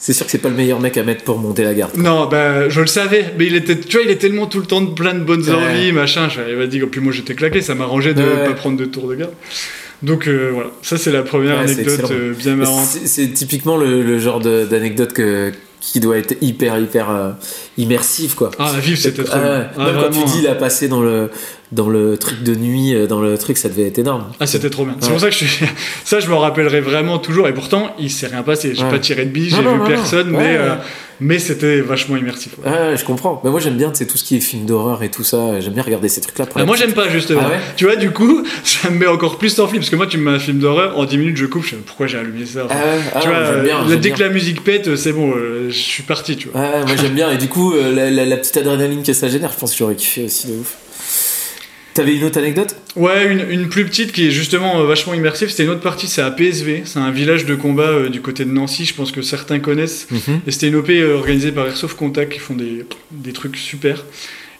C'est 0.00 0.12
sûr 0.12 0.24
que 0.26 0.30
c'est 0.32 0.38
pas 0.38 0.48
le 0.48 0.54
meilleur 0.54 0.78
mec 0.80 0.96
à 0.96 1.02
mettre 1.02 1.24
pour 1.24 1.38
monter 1.38 1.64
la 1.64 1.74
garde. 1.74 1.96
Non, 1.96 2.26
bah, 2.26 2.68
je 2.68 2.80
le 2.80 2.86
savais. 2.86 3.32
Mais 3.36 3.46
il 3.46 3.56
était, 3.56 3.76
tu 3.76 3.96
vois, 3.96 4.04
il 4.06 4.10
est 4.12 4.16
tellement 4.16 4.46
tout 4.46 4.60
le 4.60 4.66
temps 4.66 4.80
de 4.80 4.92
plein 4.94 5.12
de 5.12 5.24
bonnes 5.24 5.42
Ouais. 5.42 5.52
envies, 5.54 5.90
machin. 5.92 6.28
Je 6.28 6.40
m'avais 6.40 6.68
dit, 6.68 6.78
puis 6.80 7.00
moi, 7.00 7.12
j'étais 7.12 7.34
claqué. 7.34 7.62
Ça 7.62 7.74
m'arrangeait 7.74 8.14
de 8.14 8.22
Ouais. 8.22 8.44
pas 8.46 8.52
prendre 8.52 8.76
de 8.76 8.84
tour 8.84 9.08
de 9.08 9.16
garde. 9.16 9.32
Donc, 10.04 10.28
euh, 10.28 10.50
voilà. 10.54 10.70
Ça, 10.82 10.96
c'est 10.98 11.10
la 11.10 11.22
première 11.22 11.56
Ouais, 11.58 11.64
anecdote 11.72 12.10
euh, 12.12 12.32
bien 12.32 12.54
marrante. 12.54 12.86
C'est 12.86 13.32
typiquement 13.32 13.76
le, 13.76 14.02
le 14.04 14.18
genre 14.20 14.38
d'anecdote 14.38 15.12
que 15.12 15.50
qui 15.80 16.00
doit 16.00 16.18
être 16.18 16.36
hyper 16.40 16.78
hyper 16.78 17.10
euh, 17.10 17.30
immersive 17.76 18.34
quoi. 18.34 18.50
Ah, 18.58 18.70
la 18.74 18.80
vive, 18.80 18.96
c'était 18.98 19.22
trop 19.24 19.36
Ah 19.36 19.40
bien. 19.42 19.58
ouais. 19.58 19.66
Ah, 19.78 19.84
Même 19.84 19.96
quand 20.02 20.10
tu 20.10 20.24
dis 20.24 20.42
la 20.42 20.54
passer 20.54 20.88
dans 20.88 21.00
le 21.02 21.30
dans 21.70 21.88
le 21.90 22.16
truc 22.16 22.42
de 22.42 22.54
nuit, 22.54 22.94
euh, 22.94 23.06
dans 23.06 23.20
le 23.20 23.36
truc, 23.36 23.58
ça 23.58 23.68
devait 23.68 23.86
être 23.88 23.98
énorme. 23.98 24.24
Ah, 24.40 24.46
c'était 24.46 24.70
trop 24.70 24.84
bien. 24.86 24.96
C'est 25.00 25.10
pour 25.10 25.20
ça 25.20 25.26
que 25.28 25.34
je 25.34 25.44
suis... 25.44 25.66
ça, 26.04 26.18
je 26.18 26.26
me 26.28 26.34
rappellerai 26.34 26.80
vraiment 26.80 27.18
toujours. 27.18 27.46
Et 27.46 27.52
pourtant, 27.52 27.94
il 27.98 28.10
s'est 28.10 28.26
rien 28.28 28.42
passé. 28.42 28.74
J'ai 28.74 28.84
Ouais. 28.84 28.90
pas 28.90 28.98
tiré 28.98 29.26
de 29.26 29.30
billes, 29.30 29.50
j'ai 29.50 29.58
vu 29.58 29.64
non, 29.64 29.86
personne, 29.86 30.30
non. 30.32 30.38
mais, 30.38 30.56
euh. 30.56 30.74
Mais 31.20 31.38
c'était 31.38 31.80
vachement 31.80 32.16
immersif. 32.16 32.52
ouais. 32.64 32.70
Ouais, 32.70 32.96
je 32.96 33.04
comprends. 33.04 33.40
Mais 33.44 33.50
moi 33.50 33.60
j'aime 33.60 33.76
bien, 33.76 33.90
c'est 33.94 34.06
tout 34.06 34.16
ce 34.18 34.24
qui 34.24 34.36
est 34.36 34.40
film 34.40 34.64
d'horreur 34.66 35.02
et 35.02 35.10
tout 35.10 35.24
ça. 35.24 35.60
J'aime 35.60 35.72
bien 35.74 35.82
regarder 35.82 36.08
ces 36.08 36.20
trucs-là. 36.20 36.46
Ah, 36.54 36.58
la 36.60 36.64
moi, 36.64 36.76
j'aime 36.76 36.92
pas, 36.92 37.08
justement. 37.08 37.40
Ah 37.44 37.48
ouais 37.50 37.58
tu 37.76 37.84
vois, 37.86 37.96
du 37.96 38.10
coup, 38.10 38.44
ça 38.64 38.90
me 38.90 38.98
met 38.98 39.06
encore 39.06 39.38
plus 39.38 39.58
en 39.60 39.66
film. 39.66 39.78
Parce 39.80 39.90
que 39.90 39.96
moi, 39.96 40.06
tu 40.06 40.18
me 40.18 40.30
mets 40.30 40.36
un 40.36 40.40
film 40.40 40.58
d'horreur, 40.58 40.98
en 40.98 41.04
10 41.04 41.18
minutes, 41.18 41.36
je 41.36 41.46
coupe. 41.46 41.64
Je 41.64 41.70
sais 41.70 41.76
pourquoi 41.76 42.06
j'ai 42.06 42.18
allumé 42.18 42.46
ça. 42.46 42.66
Ah 42.70 42.74
ah 43.14 43.20
tu 43.20 43.28
vois, 43.28 43.38
bien, 43.62 43.78
euh, 43.84 43.88
dès 43.90 43.96
bien. 43.96 44.14
que 44.14 44.20
la 44.22 44.28
musique 44.28 44.62
pète, 44.64 44.96
c'est 44.96 45.12
bon, 45.12 45.32
euh, 45.36 45.66
je 45.70 45.76
suis 45.78 46.02
parti, 46.02 46.36
tu 46.36 46.48
vois. 46.48 46.60
Moi 46.60 46.96
j'aime 47.00 47.14
bien. 47.14 47.30
Et 47.30 47.36
du 47.38 47.48
coup, 47.48 47.72
euh, 47.74 47.94
la, 47.94 48.10
la- 48.10 48.24
la 48.24 48.36
petite 48.36 48.56
adrénaline 48.56 49.02
que 49.02 49.12
ça 49.12 49.28
génère, 49.28 49.50
je 49.52 49.58
pense 49.58 49.72
que 49.72 49.78
j'aurais 49.78 49.94
kiffé 49.96 50.24
aussi 50.24 50.46
de 50.48 50.52
ouf. 50.54 50.76
T'avais 51.98 52.14
une 52.14 52.22
autre 52.22 52.38
anecdote? 52.38 52.76
Ouais, 52.94 53.26
une, 53.26 53.50
une 53.50 53.68
plus 53.68 53.84
petite 53.84 54.12
qui 54.12 54.28
est 54.28 54.30
justement 54.30 54.80
euh, 54.80 54.86
vachement 54.86 55.14
immersive. 55.14 55.50
C'était 55.50 55.64
une 55.64 55.70
autre 55.70 55.80
partie, 55.80 56.06
c'est 56.06 56.22
à 56.22 56.30
PSV. 56.30 56.82
C'est 56.84 57.00
un 57.00 57.10
village 57.10 57.44
de 57.44 57.56
combat 57.56 57.88
euh, 57.88 58.08
du 58.08 58.20
côté 58.20 58.44
de 58.44 58.50
Nancy. 58.52 58.84
Je 58.84 58.94
pense 58.94 59.10
que 59.10 59.20
certains 59.20 59.58
connaissent. 59.58 60.06
Et 60.46 60.52
c'était 60.52 60.68
une 60.68 60.76
OP 60.76 60.90
euh, 60.90 61.16
organisée 61.16 61.50
par 61.50 61.66
Airsoft 61.66 61.96
Contact 61.96 62.32
qui 62.32 62.38
font 62.38 62.54
des, 62.54 62.84
des 63.10 63.32
trucs 63.32 63.56
super. 63.56 64.04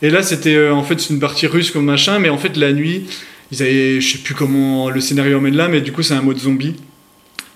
Et 0.03 0.11
là, 0.11 0.23
c'était 0.23 0.69
en 0.69 0.83
fait 0.83 1.11
une 1.11 1.21
partie 1.21 1.47
russe 1.47 1.71
comme 1.71 1.85
machin, 1.85 2.19
mais 2.19 2.29
en 2.29 2.39
fait 2.39 2.57
la 2.57 2.73
nuit, 2.73 3.05
ils 3.53 3.63
avaient, 3.63 4.01
je 4.01 4.13
sais 4.13 4.19
plus 4.19 4.35
comment 4.35 4.91
le 4.91 5.01
scénario 5.01 5.39
emmène 5.39 5.57
là, 5.57 5.69
mais 5.69 5.81
du 5.81 5.93
coup 5.93 6.03
c'est 6.03 6.15
un 6.15 6.23
mode 6.23 6.39
zombie. 6.39 6.75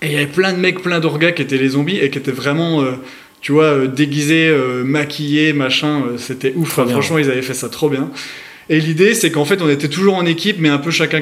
Et 0.01 0.07
il 0.07 0.13
y 0.13 0.17
avait 0.17 0.27
plein 0.27 0.53
de 0.53 0.59
mecs, 0.59 0.81
plein 0.81 1.01
d'orgas 1.01 1.33
qui 1.33 1.43
étaient 1.43 1.59
les 1.59 1.71
zombies 1.71 1.99
et 1.99 2.11
qui 2.11 2.19
étaient 2.19 2.33
vraiment, 2.33 2.85
tu 3.43 3.51
vois, 3.51 3.65
euh, 3.65 3.87
déguisés, 3.89 4.49
euh, 4.49 4.85
maquillés, 4.85 5.53
machin. 5.53 6.05
euh, 6.07 6.17
c'était 6.17 6.53
ouf. 6.57 6.71
Franchement, 6.71 7.19
ils 7.19 7.29
avaient 7.29 7.43
fait 7.43 7.55
ça 7.55 7.69
trop 7.69 7.91
bien. 7.91 8.11
Et 8.71 8.81
l'idée, 8.81 9.15
c'est 9.15 9.31
qu'en 9.31 9.45
fait, 9.45 9.61
on 9.63 9.69
était 9.69 9.89
toujours 9.89 10.15
en 10.15 10.25
équipe, 10.27 10.57
mais 10.59 10.69
un 10.69 10.79
peu 10.79 10.91
chacun 10.91 11.21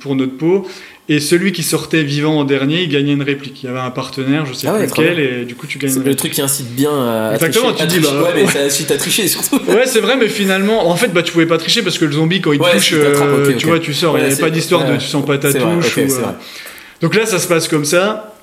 pour 0.00 0.16
notre 0.16 0.36
peau. 0.36 0.66
Et 1.10 1.20
celui 1.20 1.52
qui 1.52 1.62
sortait 1.62 2.02
vivant 2.02 2.38
en 2.38 2.44
dernier, 2.44 2.82
il 2.82 2.88
gagnait 2.90 3.12
une 3.14 3.22
réplique. 3.22 3.62
Il 3.62 3.66
y 3.66 3.68
avait 3.70 3.78
un 3.78 3.90
partenaire, 3.90 4.44
je 4.44 4.52
sais 4.52 4.66
Ah 4.68 4.74
ouais, 4.74 4.86
plus 4.86 5.02
lequel, 5.04 5.18
et 5.20 5.44
du 5.46 5.54
coup, 5.54 5.66
tu 5.66 5.78
gagnes 5.78 5.90
C'est 5.90 6.04
le 6.04 6.14
truc 6.14 6.32
qui 6.32 6.42
incite 6.42 6.74
bien 6.74 6.90
à, 6.90 7.32
Exactement, 7.34 7.72
tricher. 7.72 7.76
tu 7.78 7.82
À 7.82 7.86
dis, 7.86 8.00
tricher. 8.02 8.14
bah, 8.20 8.22
ouais, 8.34 8.44
mais 8.54 8.60
incite 8.66 8.90
à 8.90 8.96
tricher 8.98 9.26
surtout. 9.28 9.56
Ouais, 9.68 9.86
c'est 9.86 10.00
vrai, 10.00 10.16
mais 10.18 10.28
finalement, 10.28 10.86
en 10.90 10.96
fait, 10.96 11.08
bah, 11.08 11.22
tu 11.22 11.32
pouvais 11.32 11.46
pas 11.46 11.56
tricher 11.56 11.80
parce 11.82 11.96
que 11.98 12.04
le 12.04 12.12
zombie, 12.12 12.42
quand 12.42 12.52
il 12.52 12.60
Ouais, 12.60 12.72
touche, 12.72 12.92
euh, 12.92 13.54
tu 13.56 13.66
vois, 13.66 13.78
tu 13.78 13.94
sors. 13.94 14.18
Il 14.18 14.24
n'y 14.24 14.30
avait 14.32 14.40
pas 14.40 14.50
d'histoire 14.50 14.84
de 14.90 14.96
tu 14.98 15.06
sens 15.06 15.24
pas 15.24 15.38
ta 15.38 15.50
touche. 15.52 15.62
vrai, 15.62 15.76
ok, 15.76 16.10
ou, 16.10 16.14
euh. 16.14 16.22
Donc 17.00 17.14
là, 17.14 17.24
ça 17.24 17.38
se 17.38 17.46
passe 17.48 17.68
comme 17.68 17.86
ça. 17.86 18.34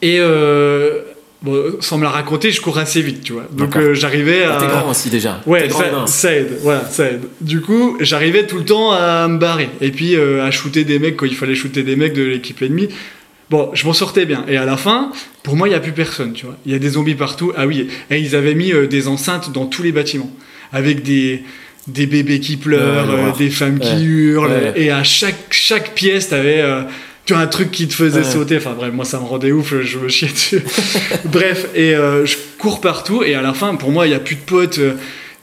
Et 0.00 0.18
euh, 0.20 1.00
bon, 1.44 1.76
sans 1.80 1.98
me 1.98 2.02
la 2.02 2.10
raconter, 2.10 2.50
je 2.50 2.60
cours 2.60 2.78
assez 2.78 3.00
vite, 3.02 3.22
tu 3.22 3.32
vois. 3.34 3.44
Donc 3.52 3.76
euh, 3.76 3.94
j'arrivais 3.94 4.42
à. 4.44 4.56
Ah, 4.56 4.60
T'es 4.60 4.66
grand 4.66 4.90
aussi 4.90 5.10
déjà. 5.10 5.40
Ouais, 5.46 5.68
ça, 6.06 6.32
aide, 6.34 6.58
voilà, 6.62 6.84
ça 6.90 7.04
aide. 7.10 7.22
Du 7.40 7.60
coup, 7.60 7.96
j'arrivais 8.00 8.46
tout 8.46 8.56
le 8.58 8.64
temps 8.64 8.90
à 8.92 9.28
me 9.28 9.38
barrer. 9.38 9.68
Et 9.80 9.90
puis 9.92 10.16
euh, 10.16 10.44
à 10.44 10.50
shooter 10.50 10.84
des 10.84 10.98
mecs 10.98 11.16
quand 11.16 11.26
il 11.26 11.36
fallait 11.36 11.54
shooter 11.54 11.82
des 11.84 11.94
mecs 11.96 12.14
de 12.14 12.22
l'équipe 12.24 12.60
ennemie. 12.62 12.88
Bon, 13.50 13.70
je 13.74 13.84
m'en 13.86 13.92
sortais 13.92 14.24
bien. 14.24 14.44
Et 14.48 14.56
à 14.56 14.64
la 14.64 14.76
fin, 14.78 15.12
pour 15.42 15.54
moi, 15.54 15.68
il 15.68 15.72
n'y 15.72 15.76
a 15.76 15.80
plus 15.80 15.92
personne, 15.92 16.32
tu 16.32 16.46
vois. 16.46 16.56
Il 16.64 16.72
y 16.72 16.74
a 16.74 16.78
des 16.78 16.88
zombies 16.90 17.14
partout. 17.14 17.52
Ah 17.56 17.66
oui, 17.66 17.88
et 18.10 18.18
ils 18.18 18.34
avaient 18.34 18.54
mis 18.54 18.72
euh, 18.72 18.86
des 18.86 19.06
enceintes 19.06 19.52
dans 19.52 19.66
tous 19.66 19.82
les 19.82 19.92
bâtiments. 19.92 20.32
Avec 20.72 21.02
des, 21.02 21.44
des 21.86 22.06
bébés 22.06 22.40
qui 22.40 22.56
pleurent, 22.56 23.36
des 23.36 23.50
femmes 23.50 23.78
Ouais. 23.80 23.86
qui 23.96 24.04
hurlent. 24.04 24.50
Ouais. 24.50 24.72
Et 24.76 24.90
à 24.90 25.04
chaque, 25.04 25.46
chaque 25.50 25.94
pièce, 25.94 26.30
t'avais... 26.30 26.60
euh, 26.62 26.82
tu 27.26 27.32
vois, 27.32 27.42
un 27.42 27.46
truc 27.46 27.70
qui 27.70 27.88
te 27.88 27.94
faisait 27.94 28.18
Ouais. 28.18 28.24
sauter. 28.24 28.56
Enfin 28.58 28.74
bref, 28.76 28.92
moi 28.92 29.04
ça 29.04 29.18
me 29.18 29.24
rendait 29.24 29.52
ouf, 29.52 29.74
je 29.82 29.98
me 29.98 30.08
chiais 30.08 30.28
dessus. 30.28 30.62
bref, 31.24 31.66
et 31.74 31.94
euh, 31.94 32.26
je 32.26 32.36
cours 32.58 32.80
partout, 32.80 33.22
et 33.22 33.34
à 33.34 33.42
la 33.42 33.54
fin, 33.54 33.74
pour 33.76 33.90
moi, 33.90 34.06
il 34.06 34.10
n'y 34.10 34.14
a 34.16 34.20
plus 34.20 34.36
de 34.36 34.40
potes. 34.42 34.78
euh, 34.78 34.94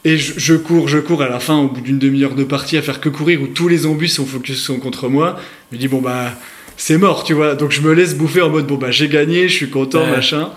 et 0.04 0.18
je, 0.18 0.34
je 0.38 0.56
cours, 0.56 0.88
je 0.88 0.98
cours 0.98 1.22
à 1.22 1.30
la 1.30 1.40
fin, 1.40 1.58
au 1.60 1.68
bout 1.68 1.82
d'une 1.82 2.00
demi-heure 2.00 2.34
de 2.34 2.44
partie, 2.44 2.76
à 2.78 2.82
faire 2.82 3.00
que 3.00 3.10
courir, 3.10 3.40
où 3.42 3.48
tous 3.48 3.68
les 3.68 3.78
zombies 3.80 4.10
sont 4.10 4.26
focus 4.26 4.60
sont 4.64 4.80
contre 4.80 5.08
moi. 5.10 5.40
Je 5.72 5.76
me 5.78 5.80
dis, 5.82 5.88
bon 5.88 6.02
bah, 6.02 6.34
c'est 6.76 6.98
mort, 6.98 7.24
tu 7.24 7.34
vois. 7.34 7.54
Donc 7.56 7.72
je 7.72 7.82
me 7.82 7.94
laisse 7.94 8.16
bouffer 8.16 8.42
en 8.42 8.50
mode 8.50 8.66
bon 8.66 8.76
bah 8.76 8.90
j'ai 8.90 9.08
gagné, 9.08 9.48
je 9.48 9.54
suis 9.54 9.70
content, 9.70 10.04
Ouais. 10.04 10.10
machin. 10.12 10.50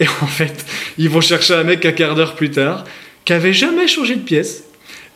Et 0.00 0.06
en 0.22 0.26
fait, 0.26 0.64
ils 0.98 1.10
vont 1.10 1.20
chercher 1.20 1.54
un 1.54 1.64
mec 1.64 1.84
un 1.84 1.92
quart 1.92 2.14
d'heure 2.14 2.34
plus 2.36 2.50
tard 2.50 2.84
qui 3.26 3.32
avait 3.34 3.52
jamais 3.52 3.86
changé 3.86 4.14
de 4.14 4.20
pièce 4.20 4.62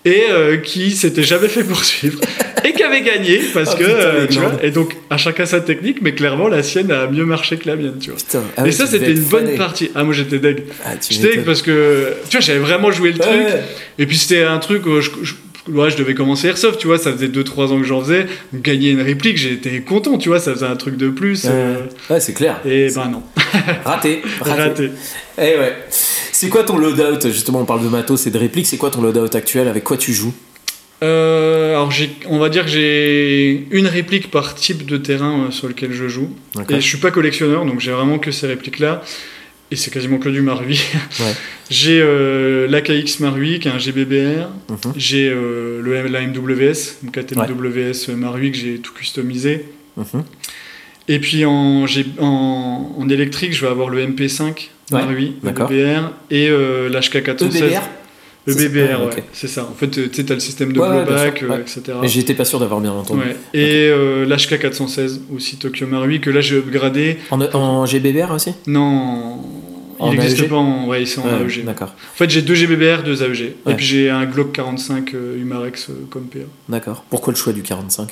et 0.05 0.25
euh, 0.31 0.57
qui 0.57 0.93
s'était 0.93 1.23
jamais 1.23 1.49
fait 1.49 1.63
poursuivre 1.65 2.21
et 2.65 2.73
qui 2.73 2.83
avait 2.83 3.03
gagné 3.03 3.41
parce 3.53 3.71
Ah, 3.75 3.79
que 3.79 3.85
putain, 3.85 3.97
euh, 3.99 4.27
tu 4.31 4.39
vois. 4.39 4.53
Et 4.63 4.71
donc 4.71 4.97
à 5.11 5.17
chacun 5.19 5.45
sa 5.47 5.61
technique, 5.61 5.99
mais 6.01 6.15
clairement 6.15 6.49
la 6.49 6.63
sienne 6.63 6.91
a 6.91 7.07
mieux 7.07 7.27
marché 7.27 7.57
que 7.59 7.69
la 7.69 7.77
mienne, 7.77 7.99
tu 8.01 8.11
vois. 8.11 8.19
Putain. 8.19 8.43
Ah 8.57 8.67
et 8.67 8.73
ça 8.73 8.87
c'était 8.87 9.13
une 9.13 9.21
bonne 9.25 9.57
partie. 9.57 9.91
Ah 9.95 10.05
moi 10.05 10.15
j'étais 10.15 10.39
deg. 10.39 10.65
Ah, 10.85 10.91
J'étais 11.09 11.37
deg 11.37 11.45
parce 11.45 11.63
que 11.63 12.15
tu 12.29 12.37
vois 12.37 12.41
j'avais 12.41 12.59
vraiment 12.61 12.91
joué 12.91 13.13
le 13.13 13.19
truc. 13.19 13.31
Ouais. 13.33 13.63
Et 13.99 14.07
puis 14.07 14.17
c'était 14.17 14.43
un 14.45 14.59
truc 14.59 14.87
où 14.87 15.01
je, 15.03 15.11
je- 15.23 15.35
ouais, 15.71 15.91
je 15.91 15.97
devais 15.99 16.15
commencer 16.15 16.49
Airsoft, 16.49 16.81
tu 16.81 16.87
vois, 16.87 16.97
ça 16.99 17.13
faisait 17.13 17.29
2-3 17.29 17.67
ans 17.73 17.79
que 17.79 17.87
j'en 17.87 18.01
faisais. 18.03 18.27
Gagner 18.55 18.91
une 18.91 19.03
réplique, 19.03 19.37
j'étais 19.37 19.81
content, 19.83 20.17
tu 20.17 20.31
vois, 20.31 20.41
ça 20.41 20.53
faisait 20.55 20.67
un 20.67 20.77
truc 20.77 20.97
de 20.97 21.11
plus. 21.11 21.43
euh, 21.45 21.75
Ouais, 22.09 22.15
Ouais, 22.15 22.21
c'est 22.21 22.33
clair. 22.33 22.61
et 22.65 22.89
ben 22.95 23.09
non, 23.11 23.23
Raté. 23.85 24.23
Raté. 24.41 24.63
raté. 24.63 24.91
Eh 25.39 25.43
ouais. 25.59 25.75
C'est 26.41 26.49
quoi 26.49 26.65
ton 26.65 26.79
loadout 26.79 27.29
Justement, 27.29 27.61
on 27.61 27.65
parle 27.67 27.85
de 27.85 27.91
matos 27.91 28.27
et 28.27 28.31
de 28.31 28.39
répliques. 28.39 28.65
C'est 28.65 28.79
quoi 28.79 28.91
ton 28.91 29.03
loadout 29.03 29.37
actuel 29.37 29.69
Avec 29.69 29.85
quoi 29.85 29.99
tu 29.99 30.15
joues? 30.15 30.33
Euh, 31.03 31.73
alors 31.73 31.93
on 32.31 32.39
va 32.39 32.49
dire 32.49 32.65
que 32.65 32.71
j'ai 32.71 33.67
une 33.71 33.87
réplique 33.87 34.31
par 34.31 34.55
type 34.55 34.87
de 34.87 34.97
terrain 34.97 35.49
euh, 35.49 35.51
sur 35.51 35.69
lequel 35.69 35.93
je 35.93 36.09
joue. 36.09 36.31
Et 36.71 36.77
je 36.77 36.81
suis 36.81 36.97
pas 36.97 37.11
collectionneur, 37.11 37.67
donc 37.67 37.81
j'ai 37.81 37.91
vraiment 37.91 38.19
que 38.19 38.31
ces 38.31 38.47
répliques-là. 38.47 39.03
Et 39.71 39.77
c'est 39.77 39.91
quasiment 39.91 40.17
que 40.17 40.31
du 40.31 40.41
Marui. 40.41 40.81
Ouais. 41.21 41.35
j'ai 41.71 42.01
euh, 42.01 42.67
l'AKX 42.69 43.21
Marui, 43.21 43.59
qui 43.59 43.69
est 43.69 43.73
un 43.73 43.79
GBBR. 43.79 44.49
Mhm. 44.71 44.95
J'ai 44.97 45.29
euh, 45.29 45.83
le 45.83 46.07
la 46.09 46.23
MWS, 46.23 47.03
donc 47.03 47.17
la 47.17 47.23
TMWS 47.25 48.17
Marui 48.17 48.51
que 48.51 48.57
j'ai 48.57 48.79
tout 48.79 48.95
customisé. 48.95 49.67
Mhm. 49.99 50.25
Et 51.09 51.19
puis 51.19 51.45
en, 51.45 51.85
en 52.19 53.09
électrique, 53.11 53.53
je 53.53 53.61
vais 53.61 53.71
avoir 53.71 53.91
le 53.91 54.07
MP5 54.07 54.71
Ouais, 54.93 55.01
Marui, 55.03 55.37
d'accord. 55.43 55.71
EBBR, 55.71 56.11
et 56.31 56.49
euh, 56.49 56.89
l'HK 56.89 57.23
416. 57.23 57.63
EBBR 57.63 57.81
EBBR, 58.47 58.89
Ah, 58.95 58.99
ouais, 59.01 59.07
ok. 59.13 59.23
c'est 59.33 59.49
ça. 59.49 59.65
En 59.71 59.75
fait, 59.75 59.99
euh, 59.99 60.09
tu 60.09 60.15
sais, 60.17 60.25
t'as 60.25 60.35
le 60.35 60.41
système 60.41 60.73
de 60.73 60.81
Ouais, 60.81 60.89
ouais, 60.89 61.05
blowback, 61.05 61.43
euh, 61.43 61.49
ouais. 61.49 61.61
etc. 61.61 61.83
Mais 62.01 62.09
j'étais 62.09 62.35
pas 62.35 62.45
sûr 62.47 62.59
d'avoir 62.59 62.81
bien 62.81 62.91
entendu. 62.93 63.21
Ouais. 63.21 63.37
Et 63.55 63.89
euh, 63.91 64.25
l'HK 64.25 64.59
416 64.59 65.21
aussi 65.35 65.57
Tokyo 65.59 65.87
Marui 65.87 66.21
que 66.21 66.31
là 66.31 66.41
j'ai 66.41 66.57
upgradé. 66.57 67.19
En, 67.31 67.41
en 67.41 67.85
GBBR 67.87 68.33
aussi? 68.33 68.53
Non, 68.67 69.41
En 69.99 70.11
il 70.13 70.19
n'existe 70.19 70.41
AEG? 70.41 70.49
pas 70.49 70.57
en, 70.57 70.87
ouais, 70.89 71.05
c'est 71.05 71.21
en 71.21 71.25
Ouais, 71.25 71.45
AEG. 71.45 71.65
D'accord. 71.67 71.89
En 71.91 72.17
fait, 72.17 72.31
j'ai 72.31 72.41
deux 72.41 72.55
GBBR, 72.55 73.03
deux 73.05 73.23
AEG. 73.23 73.41
Et 73.43 73.55
Ouais. 73.67 73.75
puis 73.75 73.85
j'ai 73.85 74.09
un 74.11 74.25
Glock 74.25 74.53
45 74.53 75.13
euh, 75.15 75.37
Humarex 75.39 75.91
euh, 75.91 76.07
comme 76.09 76.25
PA. 76.25 76.39
D'accord. 76.71 77.05
Pourquoi 77.11 77.35
le 77.35 77.39
choix 77.39 77.53
du 77.53 77.63
45 77.63 78.09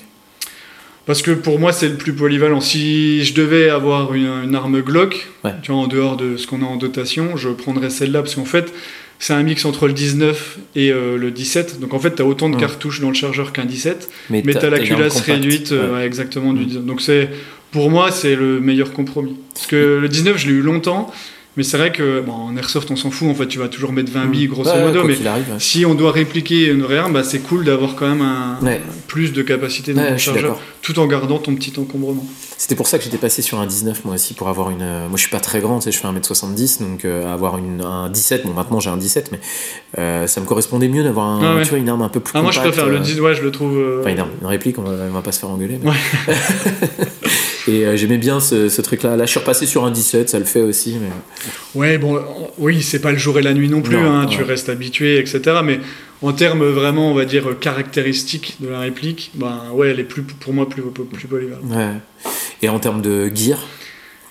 Parce 1.08 1.22
que 1.22 1.30
pour 1.30 1.58
moi, 1.58 1.72
c'est 1.72 1.88
le 1.88 1.94
plus 1.94 2.12
polyvalent. 2.12 2.60
Si 2.60 3.24
je 3.24 3.32
devais 3.32 3.70
avoir 3.70 4.12
une, 4.14 4.26
une 4.44 4.54
arme 4.54 4.82
Glock, 4.82 5.26
Ouais. 5.42 5.52
tu 5.62 5.72
vois, 5.72 5.80
en 5.80 5.86
dehors 5.86 6.16
de 6.18 6.36
ce 6.36 6.46
qu'on 6.46 6.60
a 6.62 6.66
en 6.66 6.76
dotation, 6.76 7.36
je 7.38 7.48
prendrais 7.48 7.88
celle-là. 7.88 8.20
Parce 8.22 8.34
qu'en 8.34 8.44
fait, 8.44 8.72
c'est 9.18 9.32
un 9.32 9.42
mix 9.42 9.64
entre 9.64 9.86
le 9.88 9.94
19 9.94 10.58
et 10.76 10.92
euh, 10.92 11.16
le 11.16 11.30
17. 11.30 11.80
Donc 11.80 11.94
en 11.94 11.98
fait, 11.98 12.14
tu 12.16 12.22
as 12.22 12.26
autant 12.26 12.50
de 12.50 12.56
Mm. 12.56 12.60
cartouches 12.60 13.00
dans 13.00 13.08
le 13.08 13.14
chargeur 13.14 13.54
qu'un 13.54 13.64
17. 13.64 14.10
Mais 14.28 14.42
Mais 14.44 14.52
t'as 14.52 14.68
la 14.68 14.76
une 14.78 14.84
arme 14.92 14.96
culasse 14.96 15.20
réduite, 15.22 15.72
euh, 15.72 15.94
Ouais. 15.96 16.04
exactement, 16.06 16.52
du 16.52 16.64
Mm. 16.64 16.66
19. 16.66 16.84
Donc 16.84 17.00
c'est, 17.00 17.30
pour 17.72 17.90
moi, 17.90 18.10
c'est 18.12 18.36
le 18.36 18.60
meilleur 18.60 18.92
compromis. 18.92 19.34
Parce 19.54 19.66
que 19.66 19.98
le 20.00 20.08
19, 20.10 20.36
je 20.36 20.46
l'ai 20.48 20.52
eu 20.52 20.60
longtemps, 20.62 21.10
mais 21.58 21.64
c'est 21.64 21.76
vrai 21.76 21.92
que, 21.92 22.20
bon, 22.20 22.32
en 22.32 22.56
airsoft, 22.56 22.90
on 22.90 22.96
s'en 22.96 23.10
fout, 23.10 23.28
en 23.28 23.34
fait, 23.34 23.48
tu 23.48 23.58
vas 23.58 23.68
toujours 23.68 23.92
mettre 23.92 24.10
20 24.12 24.26
billes, 24.26 24.46
grosso 24.46 24.70
Ouais, 24.70 24.80
modo, 24.84 25.04
mais 25.04 25.26
arrive, 25.26 25.44
ouais. 25.50 25.56
si 25.58 25.84
on 25.84 25.94
doit 25.94 26.12
répliquer 26.12 26.68
une 26.68 26.82
vraie 26.82 26.96
arme, 26.98 27.12
bah, 27.12 27.24
c'est 27.24 27.40
cool 27.40 27.64
d'avoir 27.64 27.96
quand 27.96 28.08
même 28.08 28.22
un, 28.22 28.58
Ouais. 28.62 28.80
plus 29.08 29.32
de 29.32 29.42
capacité 29.42 29.92
dans 29.92 30.02
Ouais, 30.02 30.12
ton 30.12 30.18
chargeur, 30.18 30.60
tout 30.82 30.98
en 31.00 31.06
gardant 31.06 31.38
ton 31.38 31.54
petit 31.56 31.72
encombrement. 31.78 32.24
C'était 32.56 32.74
pour 32.76 32.86
ça 32.86 32.98
que 32.98 33.04
j'étais 33.04 33.18
passé 33.18 33.42
sur 33.42 33.60
un 33.60 33.66
19 33.66 34.04
moi 34.04 34.14
aussi 34.14 34.34
pour 34.34 34.48
avoir 34.48 34.70
une. 34.70 34.82
euh, 34.82 35.02
Moi 35.08 35.16
je 35.16 35.20
suis 35.22 35.30
pas 35.30 35.38
très 35.40 35.60
grand, 35.60 35.78
tu 35.78 35.84
sais, 35.84 35.92
je 35.92 35.98
fais 35.98 36.08
1m70 36.08 36.80
donc 36.80 37.04
euh, 37.04 37.32
avoir 37.32 37.56
une, 37.58 37.82
un 37.82 38.08
17, 38.10 38.46
bon 38.46 38.52
maintenant 38.52 38.80
j'ai 38.80 38.90
un 38.90 38.96
17 38.96 39.30
mais 39.30 39.38
euh, 39.98 40.26
ça 40.26 40.40
me 40.40 40.46
correspondait 40.46 40.88
mieux 40.88 41.04
d'avoir 41.04 41.26
un- 41.28 41.40
Ah 41.40 41.54
ouais. 41.56 41.62
tu 41.62 41.68
vois, 41.70 41.78
une 41.78 41.88
arme 41.88 42.02
un 42.02 42.08
peu 42.08 42.18
plus 42.20 42.32
Ah, 42.36 42.42
moi, 42.42 42.50
je 42.50 42.58
préfère 42.58 42.86
le 42.88 42.96
euh, 42.96 43.00
10, 43.00 43.20
ouais, 43.20 43.34
je 43.36 43.42
le 43.42 43.50
trouve. 43.52 43.76
euh, 43.78 44.00
Enfin, 44.00 44.10
une, 44.10 44.18
arme, 44.20 44.30
une 44.40 44.46
réplique, 44.48 44.76
on 44.78 44.82
va, 44.82 44.90
on 45.08 45.12
va 45.12 45.22
pas 45.22 45.30
se 45.32 45.38
faire 45.40 45.50
engueuler. 45.50 45.78
mais- 45.82 45.90
Et 47.68 47.84
euh, 47.84 47.96
j'aimais 47.96 48.16
bien 48.18 48.40
ce, 48.40 48.68
ce 48.68 48.80
truc-là. 48.80 49.16
Là, 49.16 49.26
je 49.26 49.30
suis 49.30 49.40
repassé 49.40 49.66
sur 49.66 49.84
un 49.84 49.90
17, 49.90 50.30
ça 50.30 50.38
le 50.38 50.44
fait 50.46 50.62
aussi. 50.62 50.96
Mais... 51.00 51.08
Ouais, 51.74 51.98
bon, 51.98 52.18
oui, 52.56 52.82
c'est 52.82 53.00
pas 53.00 53.12
le 53.12 53.18
jour 53.18 53.38
et 53.38 53.42
la 53.42 53.52
nuit 53.52 53.68
non 53.68 53.82
plus, 53.82 53.96
Non, 53.96 54.10
hein, 54.10 54.24
ouais. 54.26 54.34
tu 54.34 54.42
restes 54.42 54.70
habitué, 54.70 55.18
etc. 55.18 55.40
Mais 55.62 55.80
en 56.22 56.32
termes 56.32 56.64
vraiment, 56.64 57.10
on 57.10 57.14
va 57.14 57.26
dire, 57.26 57.44
caractéristiques 57.60 58.56
de 58.60 58.68
la 58.68 58.80
réplique, 58.80 59.32
ben 59.34 59.60
ouais, 59.74 59.90
elle 59.90 60.00
est 60.00 60.04
plus, 60.04 60.22
pour 60.22 60.52
moi 60.54 60.68
plus, 60.68 60.82
plus 60.82 61.28
polyvalente. 61.28 61.62
Ouais. 61.70 61.92
Et 62.62 62.68
en 62.70 62.78
termes 62.78 63.02
de 63.02 63.30
gear, 63.34 63.58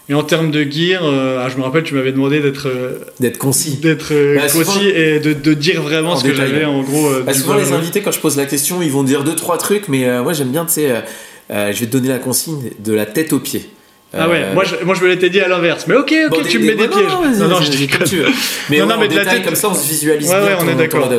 Et 0.09 0.13
en 0.15 0.23
termes 0.23 0.49
de 0.51 0.63
gear, 0.63 1.01
euh, 1.05 1.43
ah, 1.45 1.49
je 1.49 1.57
me 1.57 1.61
rappelle, 1.63 1.83
tu 1.83 1.93
m'avais 1.93 2.11
demandé 2.13 2.39
d'être 2.39 2.67
euh, 2.67 2.99
d'être 3.19 3.37
concis. 3.37 3.75
d'être 3.77 4.13
euh, 4.13 4.35
Bah, 4.37 4.47
concis 4.51 4.87
et 4.89 5.19
de, 5.19 5.33
de 5.33 5.53
dire 5.53 5.81
vraiment 5.83 6.13
En 6.13 6.17
ce 6.17 6.23
que 6.25 6.33
j'avais 6.33 6.65
en 6.65 6.81
gros. 6.81 7.09
Bah, 7.25 7.33
souvent, 7.33 7.55
les 7.55 7.71
invités, 7.71 8.01
quand 8.01 8.11
je 8.11 8.19
pose 8.19 8.35
la 8.35 8.45
question, 8.47 8.81
ils 8.81 8.91
vont 8.91 9.03
dire 9.03 9.23
deux, 9.23 9.35
trois 9.35 9.57
trucs, 9.57 9.87
mais 9.89 10.21
moi 10.23 10.33
j'aime 10.33 10.49
bien, 10.49 10.65
tu 10.65 10.73
sais, 10.73 11.03
euh, 11.51 11.71
je 11.73 11.79
vais 11.79 11.85
te 11.85 11.91
donner 11.91 12.09
la 12.09 12.19
consigne 12.19 12.71
de 12.79 12.93
la 12.93 13.05
tête 13.05 13.33
aux 13.33 13.39
pieds. 13.39 13.69
Ah 14.13 14.29
ouais, 14.29 14.41
Euh, 14.41 14.53
moi 14.53 14.63
je, 14.63 14.83
moi 14.85 14.95
je 14.95 15.03
me 15.03 15.09
l'étais 15.09 15.29
dit 15.29 15.41
à 15.41 15.47
l'inverse. 15.49 15.85
Mais 15.87 15.95
ok, 15.95 16.13
ok, 16.31 16.37
bon, 16.37 16.43
tu 16.49 16.59
me 16.59 16.65
mets 16.65 16.75
des- 16.75 16.83
des 16.83 16.87
pièges. 16.87 17.11
Non, 17.39 17.47
non, 17.49 17.61
je 17.61 17.69
dis 17.71 17.87
comme 17.87 18.07
tu 18.07 18.17
veux. 18.17 18.25
Mais, 18.69 18.77
Non, 18.79 18.85
ouais, 18.87 18.93
non, 18.93 18.99
mais 19.01 19.07
de 19.09 19.15
la 19.15 19.25
tête- 19.25 19.43
comme 19.43 19.55
ça, 19.55 19.69
on 19.69 19.73
se 19.73 19.87
visualise 19.87 20.29
Ouais, 20.29 20.37
bien 20.39 20.45
ouais, 20.47 20.53
on 20.59 20.63
ton- 20.63 20.69
est 20.69 20.75
d'accord. 20.75 21.09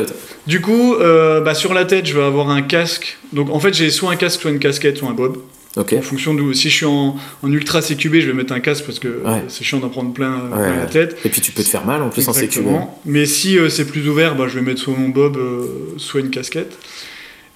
Du 0.47 0.59
coup, 0.61 0.95
euh, 0.95 1.39
bah, 1.41 1.53
sur 1.53 1.75
la 1.75 1.85
tête, 1.85 2.07
je 2.07 2.15
vais 2.17 2.23
avoir 2.23 2.49
un 2.49 2.63
casque. 2.63 3.17
Donc 3.31 3.51
en 3.51 3.59
fait, 3.59 3.73
j'ai 3.75 3.91
soit 3.91 4.09
un 4.11 4.15
casque, 4.15 4.41
soit 4.41 4.49
une 4.51 4.57
casquette, 4.59 4.97
soit 4.97 5.09
un 5.09 5.13
bob. 5.13 5.37
Ok. 5.77 5.93
En 5.93 6.01
fonction 6.01 6.33
d'où. 6.33 6.51
Si 6.53 6.71
je 6.71 6.75
suis 6.77 6.85
en, 6.87 7.15
en 7.43 7.51
ultra 7.51 7.81
CQB, 7.83 8.21
je 8.21 8.27
vais 8.27 8.33
mettre 8.33 8.53
un 8.53 8.59
casque 8.59 8.85
parce 8.85 8.97
que 8.97 9.07
Ouais. 9.23 9.43
c'est 9.49 9.63
chiant 9.63 9.77
d'en 9.77 9.89
prendre 9.89 10.11
plein, 10.11 10.33
Ouais, 10.51 10.57
plein 10.69 10.75
la 10.79 10.85
tête. 10.87 11.15
Et 11.23 11.29
puis 11.29 11.41
tu 11.41 11.51
peux 11.51 11.61
te 11.61 11.69
faire 11.69 11.85
mal 11.85 12.01
en 12.01 12.09
plus 12.09 12.27
en. 12.27 12.31
Exactement. 12.31 12.99
Mais 13.05 13.27
si 13.27 13.59
euh, 13.59 13.69
c'est 13.69 13.85
plus 13.85 14.09
ouvert, 14.09 14.33
bah, 14.35 14.45
je 14.49 14.55
vais 14.57 14.65
mettre 14.65 14.81
soit 14.81 14.95
mon 14.97 15.09
bob, 15.09 15.37
euh, 15.37 15.67
soit 15.97 16.21
une 16.21 16.31
casquette. 16.31 16.75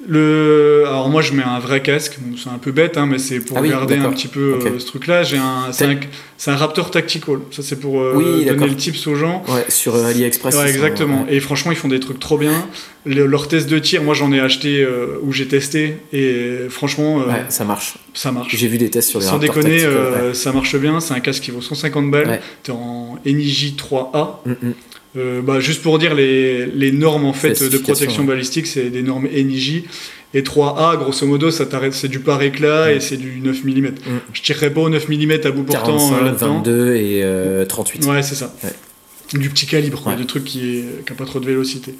Le... 0.07 0.83
Alors 0.87 1.09
moi 1.09 1.21
je 1.21 1.33
mets 1.33 1.43
un 1.43 1.59
vrai 1.59 1.81
casque, 1.81 2.17
Bon, 2.19 2.35
c'est 2.37 2.49
un 2.49 2.57
peu 2.57 2.71
bête, 2.71 2.97
hein, 2.97 3.05
mais 3.05 3.19
c'est 3.19 3.39
pour 3.39 3.57
Ah 3.57 3.61
oui, 3.61 3.69
garder 3.69 3.95
un 3.97 4.11
petit 4.11 4.27
peu 4.27 4.55
euh, 4.61 4.79
ce 4.79 4.85
truc-là. 4.85 5.23
J'ai 5.23 5.37
un, 5.37 5.71
c'est 5.71 6.51
un, 6.51 6.55
Raptor 6.55 6.91
Tactical. 6.91 7.37
Ça 7.51 7.61
c'est 7.63 7.77
pour 7.79 8.01
euh, 8.01 8.13
Oui, 8.15 8.45
donner 8.45 8.67
le 8.67 8.75
tips 8.75 9.07
aux 9.07 9.15
gens. 9.15 9.43
Ouais, 9.47 9.65
sur 9.69 9.95
euh, 9.95 10.05
AliExpress. 10.05 10.55
Ouais, 10.55 10.69
exactement. 10.69 11.23
ouais. 11.23 11.35
Et 11.35 11.39
franchement, 11.39 11.71
ils 11.71 11.77
font 11.77 11.87
des 11.87 11.99
trucs 11.99 12.19
trop 12.19 12.37
bien. 12.37 12.67
Le- 13.05 13.25
leur 13.25 13.47
test 13.47 13.69
de 13.69 13.79
tir, 13.79 14.03
moi 14.03 14.13
j'en 14.13 14.31
ai 14.33 14.39
acheté 14.39 14.85
où 15.21 15.31
j'ai 15.31 15.47
testé 15.47 15.97
et 16.11 16.67
franchement, 16.69 17.17
Ouais, 17.17 17.45
ça 17.49 17.63
marche. 17.63 17.95
ça 18.13 18.31
marche. 18.31 18.55
J'ai 18.55 18.67
vu 18.67 18.77
des 18.77 18.89
tests 18.89 19.09
sur 19.09 19.19
les 19.19 19.25
Sans 19.25 19.33
Raptor 19.33 19.55
déconner, 19.55 19.79
Tactical, 19.83 20.35
ça 20.35 20.51
marche 20.51 20.75
bien. 20.75 20.99
C'est 20.99 21.13
un 21.13 21.19
casque 21.19 21.43
qui 21.43 21.51
vaut 21.51 21.61
150 21.61 22.11
balles. 22.11 22.39
T'es 22.63 22.71
en 22.71 23.17
NIJ 23.25 23.75
3A. 23.77 24.27
ouais. 24.45 24.51
Mm, 24.61 24.67
mm. 24.69 24.73
Euh, 25.15 25.41
bah, 25.41 25.59
juste 25.59 25.81
pour 25.83 25.99
dire 25.99 26.15
les, 26.15 26.65
les 26.65 26.91
normes 26.91 27.25
en 27.25 27.33
fait 27.33 27.69
de 27.69 27.77
protection 27.77 28.23
ouais. 28.23 28.29
balistique, 28.29 28.67
c'est 28.67 28.89
des 28.89 29.03
normes 29.03 29.27
NIJ. 29.27 29.83
Et 30.35 30.41
3A, 30.41 30.97
grosso 30.97 31.27
modo, 31.27 31.51
ça 31.51 31.65
c'est 31.91 32.07
du 32.07 32.19
par 32.19 32.41
éclat 32.41 32.91
et 32.91 32.99
c'est 32.99 33.17
du 33.17 33.39
9 33.39 33.63
mm. 33.63 33.91
Je 34.33 34.41
tirerais 34.41 34.71
pas 34.71 34.81
au 34.81 34.89
9 34.89 35.07
mm 35.07 35.31
à 35.43 35.51
bout 35.51 35.63
portant 35.63 35.97
45, 35.97 36.15
euh, 36.15 36.25
là-dedans. 36.25 36.57
22 36.57 36.95
et 36.95 37.21
euh, 37.23 37.65
38. 37.65 38.05
Ouais, 38.05 38.23
c'est 38.23 38.33
ça. 38.33 38.51
Ouais. 38.63 38.73
Du 39.39 39.49
petit 39.49 39.67
calibre, 39.67 40.01
quoi, 40.01 40.15
du 40.15 40.25
truc 40.25 40.43
qui, 40.43 40.79
est, 40.79 41.05
qui 41.05 41.11
a 41.11 41.15
pas 41.15 41.25
trop 41.25 41.39
de 41.39 41.45
vélocité. 41.45 41.93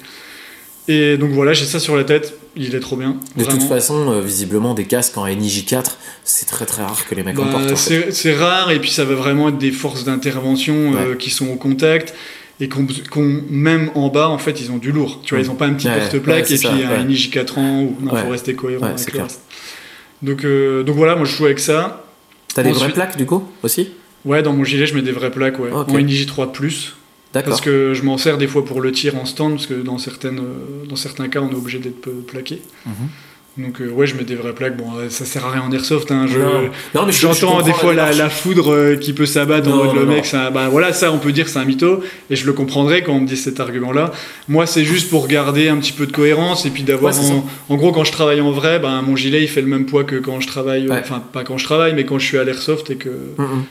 Et 0.86 1.16
donc 1.16 1.30
voilà, 1.30 1.52
j'ai 1.54 1.64
ça 1.64 1.80
sur 1.80 1.96
la 1.96 2.04
tête, 2.04 2.34
il 2.56 2.74
est 2.74 2.80
trop 2.80 2.96
bien. 2.96 3.16
De 3.36 3.44
toute 3.44 3.62
façon, 3.62 4.10
euh, 4.10 4.20
visiblement, 4.20 4.74
des 4.74 4.84
casques 4.84 5.16
en 5.16 5.26
NIJ4, 5.26 5.92
c'est 6.24 6.46
très 6.46 6.66
très 6.66 6.82
rare 6.82 7.06
que 7.08 7.14
les 7.14 7.22
mecs 7.22 7.38
en 7.38 7.44
Bah, 7.44 7.52
portent. 7.52 7.72
en 7.72 7.76
fait. 7.76 8.10
c'est 8.12 8.34
rare 8.34 8.70
et 8.70 8.78
puis 8.80 8.90
ça 8.90 9.04
va 9.04 9.14
vraiment 9.14 9.48
être 9.48 9.58
des 9.58 9.72
forces 9.72 10.04
d'intervention 10.04 10.94
euh, 10.96 11.14
qui 11.14 11.30
sont 11.30 11.48
au 11.48 11.56
contact 11.56 12.14
et 12.60 12.68
qu'on 12.68 12.86
même 13.50 13.90
en 13.94 14.08
bas 14.08 14.28
en 14.28 14.38
fait 14.38 14.60
ils 14.60 14.70
ont 14.70 14.76
du 14.78 14.92
lourd. 14.92 15.20
Tu 15.24 15.34
vois 15.34 15.42
ils 15.42 15.50
ont 15.50 15.54
pas 15.56 15.66
un 15.66 15.74
petit 15.74 15.88
Ouais, 15.88 15.98
porte-plaque 15.98 16.44
ouais, 16.48 16.54
et 16.54 16.58
puis 16.58 16.68
un 16.68 16.90
ouais. 16.90 17.04
NIJ 17.04 17.30
4 17.30 17.58
ans 17.58 17.80
ou 17.82 17.96
non 18.00 18.14
faut 18.16 18.28
rester 18.30 18.54
cohérent 18.54 18.86
avec 18.86 19.12
le 19.12 19.22
reste 19.22 19.42
donc, 20.22 20.44
euh, 20.44 20.82
donc 20.84 20.96
voilà 20.96 21.16
moi 21.16 21.24
je 21.26 21.36
joue 21.36 21.44
avec 21.46 21.58
ça. 21.58 22.04
T'as 22.54 22.62
des 22.62 22.70
vraies 22.72 22.92
plaques 22.92 23.16
du 23.16 23.26
coup 23.26 23.42
aussi? 23.62 23.90
Ouais 24.24 24.42
dans 24.42 24.52
mon 24.52 24.64
gilet 24.64 24.86
je 24.86 24.94
mets 24.94 25.02
des 25.02 25.12
vraies 25.12 25.30
plaques 25.30 25.58
ouais. 25.58 25.70
Ok. 25.72 25.90
en 25.90 25.98
NIJ 25.98 26.26
3 26.26 26.52
plus. 26.52 26.94
Parce 27.32 27.60
que 27.60 27.94
je 27.94 28.02
m'en 28.04 28.16
sers 28.16 28.38
des 28.38 28.46
fois 28.46 28.64
pour 28.64 28.80
le 28.80 28.92
tir 28.92 29.16
en 29.16 29.24
stand 29.26 29.54
parce 29.54 29.66
que 29.66 29.74
dans 29.74 29.98
certaines 29.98 30.38
euh, 30.38 30.86
dans 30.88 30.94
certains 30.96 31.28
cas 31.28 31.40
on 31.40 31.50
est 31.50 31.54
obligé 31.56 31.80
d'être 31.80 32.00
peu- 32.00 32.12
plaqué. 32.12 32.62
Mhm. 32.86 32.92
Donc 33.56 33.80
euh, 33.80 33.88
ouais 33.88 34.06
je 34.06 34.16
mets 34.16 34.24
des 34.24 34.34
vraies 34.34 34.52
plaques 34.52 34.76
bon 34.76 34.86
euh, 34.98 35.08
ça 35.10 35.24
sert 35.24 35.46
à 35.46 35.50
rien 35.52 35.62
en 35.62 35.70
airsoft 35.70 36.10
hein, 36.10 36.26
je, 36.28 36.38
Non. 36.40 36.46
Non, 36.94 37.06
mais 37.06 37.12
je- 37.12 37.18
je 37.18 37.22
J'entends 37.32 37.62
des 37.62 37.72
fois 37.72 37.94
la, 37.94 38.28
foudre 38.28 38.72
euh, 38.72 38.96
qui 38.96 39.12
peut 39.12 39.26
s'abattre 39.26 39.68
en 39.72 39.76
mode 39.76 39.94
le 39.94 40.06
mec, 40.06 40.28
bah 40.52 40.68
voilà, 40.70 40.92
ça 40.92 41.12
on 41.12 41.18
peut 41.18 41.30
dire 41.32 41.48
c'est 41.48 41.58
un 41.60 41.64
mytho, 41.64 42.00
et 42.30 42.36
je 42.36 42.46
le 42.46 42.52
comprendrais 42.52 43.02
quand 43.02 43.12
on 43.12 43.20
me 43.20 43.26
dit 43.26 43.36
cet 43.36 43.60
argument-là. 43.60 44.10
Moi 44.48 44.66
c'est 44.66 44.84
juste 44.84 45.08
pour 45.10 45.28
garder 45.28 45.68
un 45.68 45.76
petit 45.76 45.92
peu 45.92 46.06
de 46.06 46.12
cohérence 46.12 46.66
et 46.66 46.70
puis 46.70 46.82
d'avoir. 46.82 47.14
Ouais, 47.14 47.20
en, 47.68 47.74
en 47.74 47.76
gros, 47.76 47.92
quand 47.92 48.04
je 48.04 48.12
travaille 48.12 48.40
en 48.40 48.50
vrai, 48.50 48.78
ben, 48.80 49.02
mon 49.02 49.14
gilet 49.16 49.42
il 49.42 49.48
fait 49.48 49.60
le 49.60 49.68
même 49.68 49.86
poids 49.86 50.04
que 50.04 50.16
quand 50.16 50.40
je 50.40 50.46
travaille, 50.48 50.88
Ouais. 50.88 50.98
enfin 51.00 51.22
pas 51.32 51.44
quand 51.44 51.56
je 51.58 51.64
travaille, 51.64 51.94
mais 51.94 52.04
quand 52.04 52.18
je 52.18 52.26
suis 52.26 52.38
à 52.38 52.44
l'airsoft 52.44 52.90
et 52.90 52.96
que, 52.96 53.10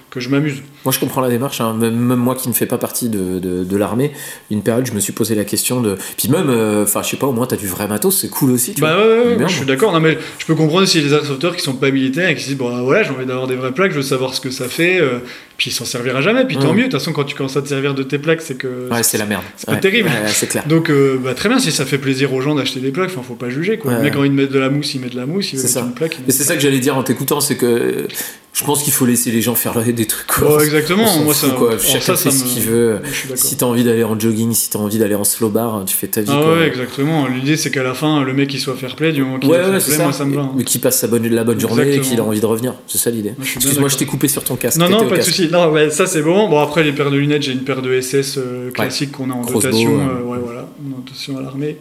que 0.10 0.20
je 0.20 0.30
m'amuse. 0.30 0.62
Moi, 0.86 0.92
je 0.92 1.00
comprends 1.00 1.22
la 1.22 1.30
démarche. 1.30 1.62
hein. 1.62 1.74
Même, 1.80 1.96
moi 2.16 2.36
qui 2.36 2.50
ne 2.50 2.54
fais 2.54 2.66
pas 2.66 2.78
partie 2.78 3.08
de, 3.08 3.40
de, 3.40 3.64
de 3.64 3.78
l'armée, 3.78 4.12
une 4.52 4.62
période, 4.64 4.86
je 4.86 4.92
me 4.92 5.00
suis 5.00 5.14
posé 5.14 5.34
la 5.34 5.46
question 5.46 5.80
de. 5.82 5.96
Puis 6.18 6.28
même, 6.30 6.50
euh, 6.50 6.84
enfin, 6.84 7.02
je 7.04 7.10
sais 7.10 7.18
pas, 7.18 7.28
au 7.28 7.32
moins, 7.32 7.46
t'as 7.48 7.56
du 7.56 7.68
vrai 7.68 7.88
matos, 7.88 8.18
c'est 8.20 8.30
cool 8.30 8.52
aussi. 8.52 8.74
Tu 8.74 8.82
Bah 8.82 8.96
vois. 8.96 9.06
ouais, 9.06 9.36
d'accord. 9.74 9.92
Non, 9.92 10.00
mais 10.00 10.18
je 10.40 10.46
peux 10.46 10.56
comprendre 10.56 10.88
si 10.88 11.02
les 11.02 11.14
airsofters 11.14 11.56
qui 11.56 11.62
sont 11.62 11.76
pas 11.76 11.92
militaires 11.92 12.30
et 12.30 12.36
qui 12.36 12.42
se 12.42 12.48
disent, 12.50 12.58
bon, 12.58 12.82
ouais, 12.82 13.04
j'ai 13.04 13.12
envie 13.12 13.26
d'avoir 13.26 13.48
des 13.48 13.56
vraies 13.56 13.72
plaques, 13.72 13.92
je 13.92 13.98
veux 13.98 14.02
savoir 14.02 14.34
ce 14.34 14.42
que 14.42 14.50
ça 14.50 14.68
fait, 14.68 15.00
euh, 15.00 15.20
puis 15.58 15.70
il 15.70 15.74
s'en 15.74 15.86
servira 15.86 16.22
jamais, 16.22 16.46
puis 16.46 16.58
tant 16.58 16.74
Mm. 16.74 16.76
mieux. 16.76 16.84
De 16.84 16.90
toute 16.90 17.00
façon, 17.00 17.12
quand 17.14 17.24
tu 17.24 17.36
commences 17.36 17.58
à 17.58 17.62
te 17.62 17.68
servir 17.70 17.94
de 17.94 18.04
tes 18.04 18.18
plaques, 18.18 18.42
c'est 18.42 18.56
que. 18.58 18.90
Ouais, 18.92 19.04
c'est 19.04 19.18
la 19.18 19.26
merde. 19.26 19.44
c'est 19.58 19.66
pas 19.68 19.74
Ouais, 19.74 19.80
terrible. 19.80 20.10
ouais, 20.10 20.30
c'est 20.34 20.48
clair. 20.48 20.64
Donc, 20.68 20.90
euh, 20.90 21.18
bah, 21.24 21.34
très 21.34 21.50
bien, 21.50 21.60
si 21.60 21.72
ça 21.72 21.86
fait 21.86 21.98
plaisir 21.98 22.34
aux 22.34 22.42
gens 22.42 22.56
d'acheter 22.56 22.80
des 22.80 22.92
plaques, 22.92 23.10
enfin, 23.12 23.22
faut 23.28 23.36
pas 23.36 23.50
juger, 23.50 23.78
quoi. 23.78 23.94
Mec 24.00 24.14
ouais. 24.14 24.18
a 24.18 24.22
envie 24.22 24.30
de 24.48 24.60
la 24.60 24.70
mousse, 24.70 24.94
il 24.96 25.02
met 25.02 25.10
de 25.10 25.16
la 25.16 25.26
mousse, 25.26 25.54
il 25.54 25.58
veut 25.58 25.62
C'est 25.62 25.68
mettre 25.68 25.80
ça. 25.80 25.86
une 25.86 25.94
plaque. 25.94 26.18
Et 26.28 26.32
c'est 26.32 26.44
ça 26.44 26.56
que 26.56 26.62
j'allais 26.62 26.80
dire 26.80 26.98
en 26.98 27.04
t'écoutant, 27.04 27.40
c'est 27.40 27.56
que 27.56 28.08
je 28.54 28.64
pense 28.64 28.84
qu'il 28.84 28.94
faut 28.94 29.06
laisser 29.08 29.32
les 29.32 29.42
gens 29.42 29.56
faire 29.56 29.74
des 29.84 30.06
trucs. 30.06 30.28
Quoi. 30.28 30.58
Ouais, 30.58 30.64
exactement. 30.66 31.06
On 31.18 31.24
Moi, 31.24 31.34
fout, 31.34 31.50
ça, 31.50 31.56
quoi. 31.56 31.78
Chacun 31.80 32.00
ça, 32.02 32.16
fait 32.16 32.30
ça 32.30 32.38
ce 32.38 32.44
me- 32.44 32.50
qu'il 32.50 32.64
veut. 32.64 33.00
Si 33.36 33.58
t'as 33.58 33.66
envie 33.66 33.84
d'aller 33.84 34.04
en 34.04 34.20
jogging, 34.20 34.54
si 34.54 34.70
t'as 34.70 34.78
envie 34.80 35.00
d'aller 35.00 35.16
en 35.16 35.24
slow 35.24 35.50
bar, 35.50 35.84
tu 35.88 35.96
fais 35.96 36.06
ta 36.08 36.22
vie. 36.22 36.28
Ah 36.32 36.40
quoi. 36.40 36.58
ouais, 36.60 36.68
exactement. 36.68 37.26
L'idée, 37.28 37.58
c'est 37.58 37.72
qu'à 37.72 37.82
la 37.82 37.96
fin, 37.96 38.24
le 38.24 38.32
mec, 38.34 38.54
il 38.54 38.60
soit 38.60 38.76
fair 38.76 38.96
play, 38.96 39.12
du 39.12 39.24
moment 39.24 39.40
qu'il 39.40 39.50
Ouais, 39.50 39.58
fair 39.58 39.70
play, 39.72 39.80
ça. 39.80 40.04
moi, 40.04 40.14
ça 40.14 40.26
me 40.26 40.36
va. 40.36 40.42
hein. 40.42 40.52
Mais 40.56 40.64
qui 40.64 40.78
passe 40.78 41.02
la 41.02 41.08
bonne 41.44 41.60
journée 41.60 41.96
et 41.96 42.00
qu'il 42.00 42.20
a 42.20 42.24
envie 42.24 42.40
de 42.42 42.46
revenir. 42.46 42.76
C'est 42.88 43.00
ça 43.00 43.10
l'idée. 43.10 43.34
Excuse-moi, 43.42 43.90
je 43.90 43.98
t'ai 43.98 44.06
coupé 44.06 44.28
sur 44.28 44.44
ton 44.44 44.56
casque. 44.56 44.78
Non, 44.78 44.88
non, 44.88 45.00
pas 45.08 45.18
de 45.18 45.24
casque. 45.24 45.30
Non, 45.52 45.70
ouais, 45.72 45.90
ça 45.90 46.06
c'est 46.08 46.22
bon. 46.22 46.48
Bon, 46.50 46.60
après, 46.60 46.84
les 46.84 46.92
paires 46.92 47.12
de 47.12 47.18
lunettes, 47.18 47.44
j'ai 47.44 47.52
une 47.52 47.64
paire 47.64 47.82
de 47.82 48.00
SS 48.00 48.38
euh, 48.38 48.72
classique 48.72 49.12
qu'on 49.12 49.30
a 49.30 49.34
en 49.34 49.42
Crossbow, 49.42 49.62
dotation. 49.62 49.96
ouais. 49.96 50.04
euh, 50.04 50.24
ouais, 50.24 50.38
voilà, 50.44 50.62
en 50.62 50.98
dotation 51.00 51.38
à 51.38 51.42
l'armée. 51.42 51.78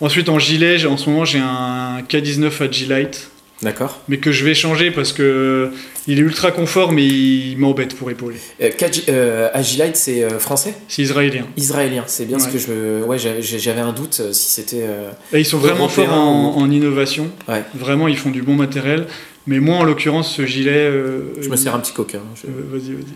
Ensuite, 0.00 0.28
en 0.28 0.38
gilet, 0.38 0.84
en 0.86 0.96
ce 0.96 1.10
moment, 1.10 1.24
j'ai 1.24 1.40
un 1.40 2.02
K19 2.08 2.62
Agilite, 2.62 3.30
D'accord. 3.62 4.00
mais 4.08 4.18
que 4.18 4.30
je 4.30 4.44
vais 4.44 4.54
changer 4.54 4.92
parce 4.92 5.12
que 5.12 5.70
il 6.06 6.18
est 6.18 6.22
ultra 6.22 6.52
confort, 6.52 6.92
mais 6.92 7.04
il 7.04 7.56
m'embête 7.58 7.96
pour 7.96 8.08
épauler. 8.10 8.36
Euh, 8.62 8.70
euh, 9.08 9.48
Agilite, 9.52 9.96
c'est 9.96 10.22
euh, 10.22 10.38
français? 10.38 10.74
C'est 10.86 11.02
israélien. 11.02 11.46
Israélien, 11.56 12.04
c'est 12.06 12.26
bien 12.26 12.38
ce 12.38 12.46
Ouais. 12.46 12.52
que 12.52 12.58
je. 12.58 13.02
Ouais, 13.04 13.18
j'avais 13.18 13.80
un 13.80 13.92
doute 13.92 14.18
euh, 14.20 14.32
si 14.32 14.48
c'était. 14.50 14.84
euh, 14.88 15.10
ils 15.32 15.44
sont 15.44 15.58
vraiment 15.58 15.88
forts 15.88 16.12
en, 16.12 16.56
en 16.56 16.70
innovation. 16.70 17.28
Ouais. 17.48 17.64
Vraiment, 17.74 18.06
ils 18.06 18.16
font 18.16 18.30
du 18.30 18.42
bon 18.42 18.54
matériel. 18.54 19.06
Mais 19.48 19.60
moi, 19.60 19.76
en 19.78 19.84
l'occurrence, 19.84 20.34
ce 20.34 20.44
gilet. 20.44 20.72
euh, 20.76 21.22
Je 21.40 21.48
me 21.48 21.56
sers 21.56 21.74
un 21.74 21.80
petit 21.80 21.94
coquin. 21.94 22.20
Je, 22.34 22.46
euh, 22.48 22.50
vas-y, 22.70 22.92
vas-y. 22.92 23.14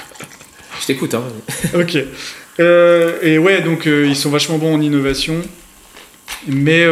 je 0.80 0.86
t'écoute, 0.86 1.12
hein. 1.12 1.22
Ok. 1.74 1.98
Euh, 2.58 3.18
et 3.20 3.36
ouais, 3.36 3.60
donc 3.60 3.86
euh, 3.86 4.06
ils 4.06 4.16
sont 4.16 4.30
vachement 4.30 4.56
bons 4.56 4.74
en 4.74 4.80
innovation. 4.80 5.36
Mais, 6.46 6.86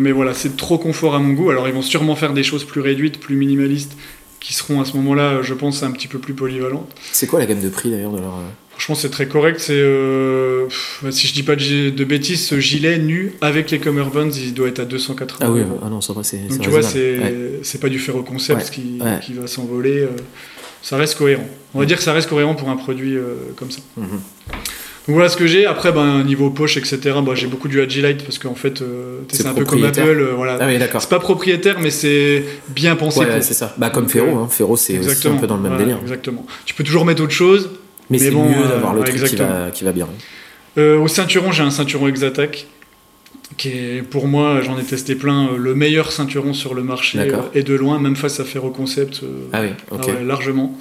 mais 0.00 0.12
voilà, 0.12 0.32
c'est 0.34 0.56
trop 0.56 0.78
confort 0.78 1.14
à 1.14 1.18
mon 1.18 1.34
goût. 1.34 1.50
Alors 1.50 1.68
ils 1.68 1.74
vont 1.74 1.82
sûrement 1.82 2.16
faire 2.16 2.32
des 2.32 2.42
choses 2.42 2.64
plus 2.64 2.80
réduites, 2.80 3.20
plus 3.20 3.36
minimalistes, 3.36 3.96
qui 4.40 4.54
seront 4.54 4.80
à 4.80 4.84
ce 4.86 4.96
moment-là, 4.96 5.42
je 5.42 5.52
pense, 5.54 5.82
un 5.82 5.92
petit 5.92 6.08
peu 6.08 6.18
plus 6.18 6.34
polyvalentes. 6.34 6.90
C'est 7.12 7.26
quoi 7.26 7.38
la 7.38 7.46
gamme 7.46 7.60
de 7.60 7.68
prix 7.68 7.90
d'ailleurs 7.90 8.12
de 8.12 8.18
leur. 8.20 8.34
Euh, 8.82 8.94
Franchement, 8.94 8.94
c'est 8.96 9.10
très 9.10 9.26
correct. 9.26 9.60
C'est, 9.60 9.72
euh, 9.76 10.64
pff, 10.66 11.04
si 11.10 11.26
je 11.28 11.32
dis 11.34 11.42
pas 11.42 11.56
de, 11.56 11.90
de 11.90 12.04
bêtises, 12.04 12.46
ce 12.46 12.58
gilet 12.58 12.98
nu 12.98 13.32
avec 13.40 13.70
les 13.70 13.78
cummerbunds, 13.78 14.30
il 14.36 14.54
doit 14.54 14.68
être 14.68 14.80
à 14.80 14.84
280 14.84 15.38
Ah 15.46 15.50
oui, 15.52 15.60
euros. 15.60 15.78
ah 15.84 15.88
non, 15.88 16.00
ça 16.00 16.12
va, 16.12 16.22
c'est. 16.24 16.38
Donc 16.48 16.60
tu 16.60 16.68
vois, 16.70 16.82
c'est 16.82 17.18
Ouais. 17.18 17.80
pas 17.80 17.88
du 17.88 17.98
ferro 17.98 18.22
concept 18.22 18.60
Ouais. 18.60 18.74
qui, 18.74 18.98
Ouais. 19.00 19.20
qui 19.24 19.32
va 19.34 19.46
s'envoler. 19.46 20.00
euh, 20.00 20.08
ça 20.82 20.96
reste 20.96 21.16
cohérent. 21.16 21.46
On 21.74 21.78
va 21.78 21.86
dire 21.86 21.96
que 21.96 22.02
ça 22.02 22.12
reste 22.12 22.28
cohérent 22.28 22.56
pour 22.56 22.68
un 22.68 22.76
produit 22.76 23.16
euh, 23.16 23.34
comme 23.56 23.70
ça. 23.70 23.80
Mhm. 23.96 24.06
Donc 25.08 25.14
voilà 25.16 25.28
ce 25.28 25.36
que 25.36 25.46
j'ai. 25.48 25.66
Après, 25.66 25.90
ben, 25.92 26.22
niveau 26.24 26.50
poche, 26.50 26.76
etc., 26.76 26.98
bah, 27.24 27.32
j'ai 27.34 27.46
beaucoup 27.48 27.66
du 27.68 27.80
Agilite 27.80 28.22
parce 28.24 28.38
qu'en 28.38 28.54
fait, 28.54 28.82
euh, 28.82 29.18
C'est 29.32 29.46
un 29.46 29.54
peu 29.54 29.64
comme 29.64 29.82
Apple. 29.84 30.00
euh, 30.00 30.32
voilà. 30.36 30.58
Ah 30.60 30.66
oui, 30.68 30.78
d'accord. 30.78 31.00
C'est 31.00 31.08
pas 31.10 31.18
propriétaire, 31.20 31.78
mais 31.80 31.90
c'est 31.90 32.44
bien 32.68 32.94
pensé. 32.96 33.18
Ouais, 33.20 33.26
pour. 33.26 33.42
c'est 33.42 33.54
ça. 33.54 33.74
Bah, 33.78 33.90
comme 33.90 34.08
Ferro, 34.08 34.26
euh, 34.38 34.42
hein. 34.44 34.48
Ferro, 34.50 34.76
c'est 34.76 34.96
un 35.26 35.36
peu 35.36 35.46
dans 35.48 35.56
le 35.56 35.62
même 35.68 35.76
délire. 35.78 35.98
Exactement. 36.02 36.44
Tu 36.64 36.74
peux 36.74 36.84
toujours 36.84 37.04
mettre 37.04 37.22
autre 37.22 37.32
chose. 37.32 37.70
Mais, 38.12 38.18
Mais 38.18 38.24
c'est 38.26 38.30
bon, 38.30 38.44
mieux 38.48 38.64
euh, 38.64 38.68
d'avoir 38.68 38.94
le 38.94 39.00
ouais, 39.00 39.08
truc 39.08 39.24
qui 39.24 39.36
va, 39.36 39.70
qui 39.72 39.84
va 39.84 39.92
bien. 39.92 40.06
Euh, 40.78 40.98
au 40.98 41.08
ceinturon, 41.08 41.50
j'ai 41.52 41.62
un 41.62 41.70
ceinturon 41.70 42.08
Exattack. 42.08 42.66
Qui 43.58 43.68
est, 43.68 44.02
pour 44.02 44.28
moi, 44.28 44.60
j'en 44.62 44.78
ai 44.78 44.82
testé 44.82 45.14
plein, 45.14 45.48
euh, 45.48 45.56
le 45.58 45.74
meilleur 45.74 46.10
ceinturon 46.10 46.54
sur 46.54 46.72
le 46.74 46.82
marché 46.82 47.18
et 47.54 47.62
de 47.62 47.74
loin, 47.74 47.98
même 47.98 48.16
face 48.16 48.40
à 48.40 48.44
Ferro 48.44 48.70
Concept, 48.70 49.20
euh, 49.22 49.26
Ah 49.52 49.60
oui, 49.62 49.68
ah 49.90 50.06
ouais, 50.06 50.24
largement. 50.24 50.74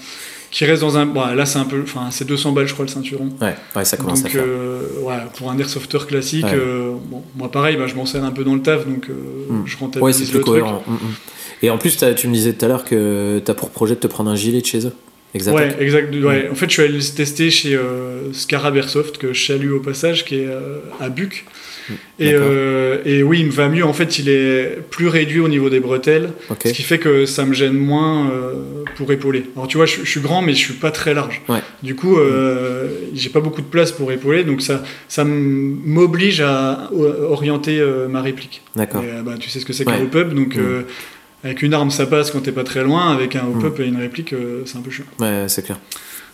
Qui 0.51 0.65
reste 0.65 0.82
dans 0.82 0.97
un. 0.97 1.05
Bon, 1.05 1.25
là, 1.34 1.45
c'est 1.45 1.59
un 1.59 1.65
peu. 1.65 1.82
Enfin, 1.84 2.07
c'est 2.11 2.25
200 2.25 2.51
balles, 2.53 2.67
je 2.67 2.73
crois, 2.73 2.86
le 2.86 2.91
ceinturon. 2.91 3.29
Ouais, 3.41 3.55
ouais, 3.75 3.86
ça 3.86 3.95
commence 3.97 4.19
à 4.19 4.23
Donc, 4.23 4.32
faire. 4.34 4.43
euh, 4.45 4.82
ouais, 5.01 5.15
pour 5.38 5.49
un 5.51 5.57
airsofter 5.57 5.99
classique, 6.07 6.43
Ouais. 6.45 6.51
euh, 6.55 6.91
bon, 7.09 7.23
moi 7.38 7.49
pareil, 7.51 7.75
bah, 7.77 7.88
je 7.88 7.95
m'en 7.95 8.05
sers 8.05 8.23
un 8.23 8.32
peu 8.32 8.43
dans 8.43 8.55
le 8.55 8.61
taf, 8.61 8.86
donc 8.88 9.09
euh, 9.09 9.13
Hmm. 9.49 9.63
je 9.65 9.77
rentabilise 9.77 10.03
Ouais, 10.03 10.13
c'est 10.13 10.29
plus 10.29 10.38
le 10.39 10.43
truc. 10.43 10.45
cohérent. 10.61 10.84
Mm, 10.88 10.93
mm. 10.93 10.97
Et 11.63 11.69
en 11.69 11.77
plus, 11.77 11.97
tu 12.17 12.27
me 12.27 12.34
disais 12.34 12.53
tout 12.53 12.65
à 12.65 12.67
l'heure 12.69 12.84
que 12.86 13.41
t'as 13.43 13.53
pour 13.53 13.69
projet 13.69 13.95
de 13.95 13.99
te 13.99 14.07
prendre 14.07 14.29
un 14.29 14.36
gilet 14.36 14.61
de 14.61 14.65
chez 14.65 14.86
eux. 14.88 14.93
Exact. 15.34 15.53
Ouais, 15.55 15.75
exact. 15.79 16.13
Ouais. 16.15 16.49
En 16.51 16.55
fait, 16.55 16.67
je 16.67 16.73
suis 16.73 16.82
allé 16.84 16.93
le 16.97 17.15
tester 17.15 17.49
chez 17.49 17.75
euh, 17.75 18.34
Scarab 18.34 18.75
Airsoft, 18.75 19.17
que 19.17 19.34
je 19.34 19.45
salue 19.45 19.71
au 19.71 19.79
passage, 19.79 20.25
qui 20.25 20.36
est 20.36 20.47
euh, 20.47 20.79
à 20.99 21.09
Buc. 21.09 21.45
Et, 22.19 22.32
D'accord. 22.34 22.47
euh, 22.49 22.97
et 23.05 23.23
oui, 23.23 23.39
il 23.39 23.47
me 23.47 23.51
va 23.51 23.67
mieux. 23.67 23.84
En 23.84 23.93
fait, 23.93 24.19
il 24.19 24.29
est 24.29 24.77
plus 24.91 25.07
réduit 25.07 25.39
au 25.39 25.47
niveau 25.47 25.69
des 25.69 25.79
bretelles, 25.79 26.32
ce 26.63 26.71
qui 26.71 26.84
fait 26.84 26.99
que 26.99 27.25
ça 27.25 27.43
me 27.45 27.53
gêne 27.53 27.73
moins 27.73 28.29
euh, 28.29 28.53
pour 28.95 29.11
épauler. 29.11 29.45
Alors, 29.55 29.67
tu 29.67 29.77
vois, 29.77 29.86
je, 29.86 29.97
je 30.03 30.09
suis 30.09 30.21
grand, 30.21 30.41
mais 30.41 30.53
je 30.53 30.59
suis 30.59 30.73
pas 30.73 30.91
très 30.91 31.13
large. 31.13 31.41
Ouais. 31.49 31.59
Du 31.82 31.95
coup, 31.95 32.17
j'ai 33.13 33.29
pas 33.29 33.39
beaucoup 33.41 33.61
de 33.61 33.67
place 33.67 33.91
pour 33.91 34.11
épauler, 34.11 34.43
donc 34.43 34.61
ça, 34.61 34.84
ça 35.07 35.23
m'oblige 35.25 36.41
à 36.41 36.89
orienter 36.93 37.82
ma 38.09 38.21
réplique. 38.21 38.61
D'accord. 38.75 39.03
Bah, 39.25 39.34
tu 39.39 39.49
sais 39.49 39.59
ce 39.59 39.65
que 39.65 39.73
c'est 39.73 39.86
qu'un 39.86 40.01
hop-up, 40.01 40.34
donc 40.34 40.55
Mm. 40.55 40.84
Avec 41.43 41.61
une 41.61 41.73
arme 41.73 41.91
ça 41.91 42.05
passe 42.05 42.31
quand 42.31 42.41
t'es 42.41 42.51
pas 42.51 42.63
très 42.63 42.83
loin, 42.83 43.11
avec 43.13 43.35
un 43.35 43.43
Mm. 43.43 43.57
hop-up 43.57 43.79
et 43.79 43.85
une 43.85 43.97
réplique, 43.97 44.33
euh, 44.33 44.63
c'est 44.65 44.77
un 44.77 44.81
peu 44.81 44.91
chiant. 44.91 45.05
Ouais, 45.19 45.45
c'est 45.47 45.63
clair. 45.63 45.79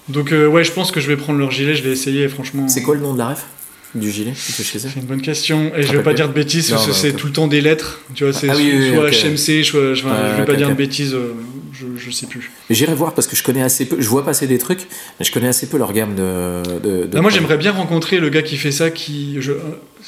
Donc 0.10 0.32
euh, 0.32 0.48
ouais, 0.48 0.64
je 0.64 0.72
pense 0.72 0.92
que 0.92 1.00
je 1.00 1.08
vais 1.08 1.18
prendre 1.18 1.40
leur 1.40 1.52
gilet, 1.52 1.76
je 1.76 1.84
vais 1.84 1.92
essayer 1.92 2.28
franchement. 2.30 2.68
C'est 2.68 2.82
quoi 2.82 2.96
le 2.96 3.02
nom 3.02 3.14
de 3.14 3.20
la 3.20 3.30
ref 3.30 3.46
Du 3.94 4.12
gilet 4.12 4.34
C'est? 4.36 4.64
Une 4.96 5.04
bonne 5.04 5.22
question. 5.22 5.72
Et 5.76 5.84
je 5.84 5.92
vais 5.92 6.04
pas 6.04 6.14
dire 6.14 6.28
de 6.30 6.34
bêtises, 6.34 6.70
Non, 6.70 6.76
parce 6.76 6.88
que 6.88 6.92
bah, 6.92 6.98
c'est 7.00 7.14
tout 7.14 7.28
le 7.28 7.34
temps 7.34 7.48
des 7.48 7.62
lettres. 7.62 8.00
Tu 8.16 8.24
vois, 8.24 8.34
c'est 8.34 8.50
Ah 8.50 8.54
oui, 8.56 8.72
oui, 8.74 8.90
soit. 8.94 9.10
HMC, 9.10 9.64
soit, 9.64 9.94
je, 9.94 10.04
vais 10.38 10.46
pas 10.46 10.56
dire 10.56 10.70
de 10.70 10.74
bêtises, 10.76 11.14
euh, 11.14 11.34
je, 11.80 11.86
je 11.98 12.12
sais 12.12 12.26
plus. 12.26 12.52
Mais 12.70 12.76
J'irai 12.76 12.94
voir 12.94 13.14
parce 13.14 13.28
que 13.28 13.36
je 13.36 13.44
connais 13.44 13.62
assez 13.62 13.86
peu. 13.86 13.98
Je 14.00 14.08
vois 14.08 14.26
passer 14.26 14.48
des 14.48 14.58
trucs, 14.58 14.88
mais 15.20 15.26
je 15.26 15.32
connais 15.32 15.48
assez 15.48 15.68
peu 15.68 15.78
leur 15.78 15.94
gamme 15.94 16.16
de. 16.16 16.62
de, 16.80 17.06
de 17.06 17.18
Ah, 17.18 17.22
moi 17.22 17.32
j'aimerais 17.32 17.58
bien 17.58 17.72
rencontrer 17.72 18.20
le 18.20 18.30
gars 18.30 18.42
qui 18.42 18.58
fait 18.58 18.72
ça, 18.72 18.90
qui. 18.90 19.38
Je, 19.40 19.52
euh, 19.52 19.58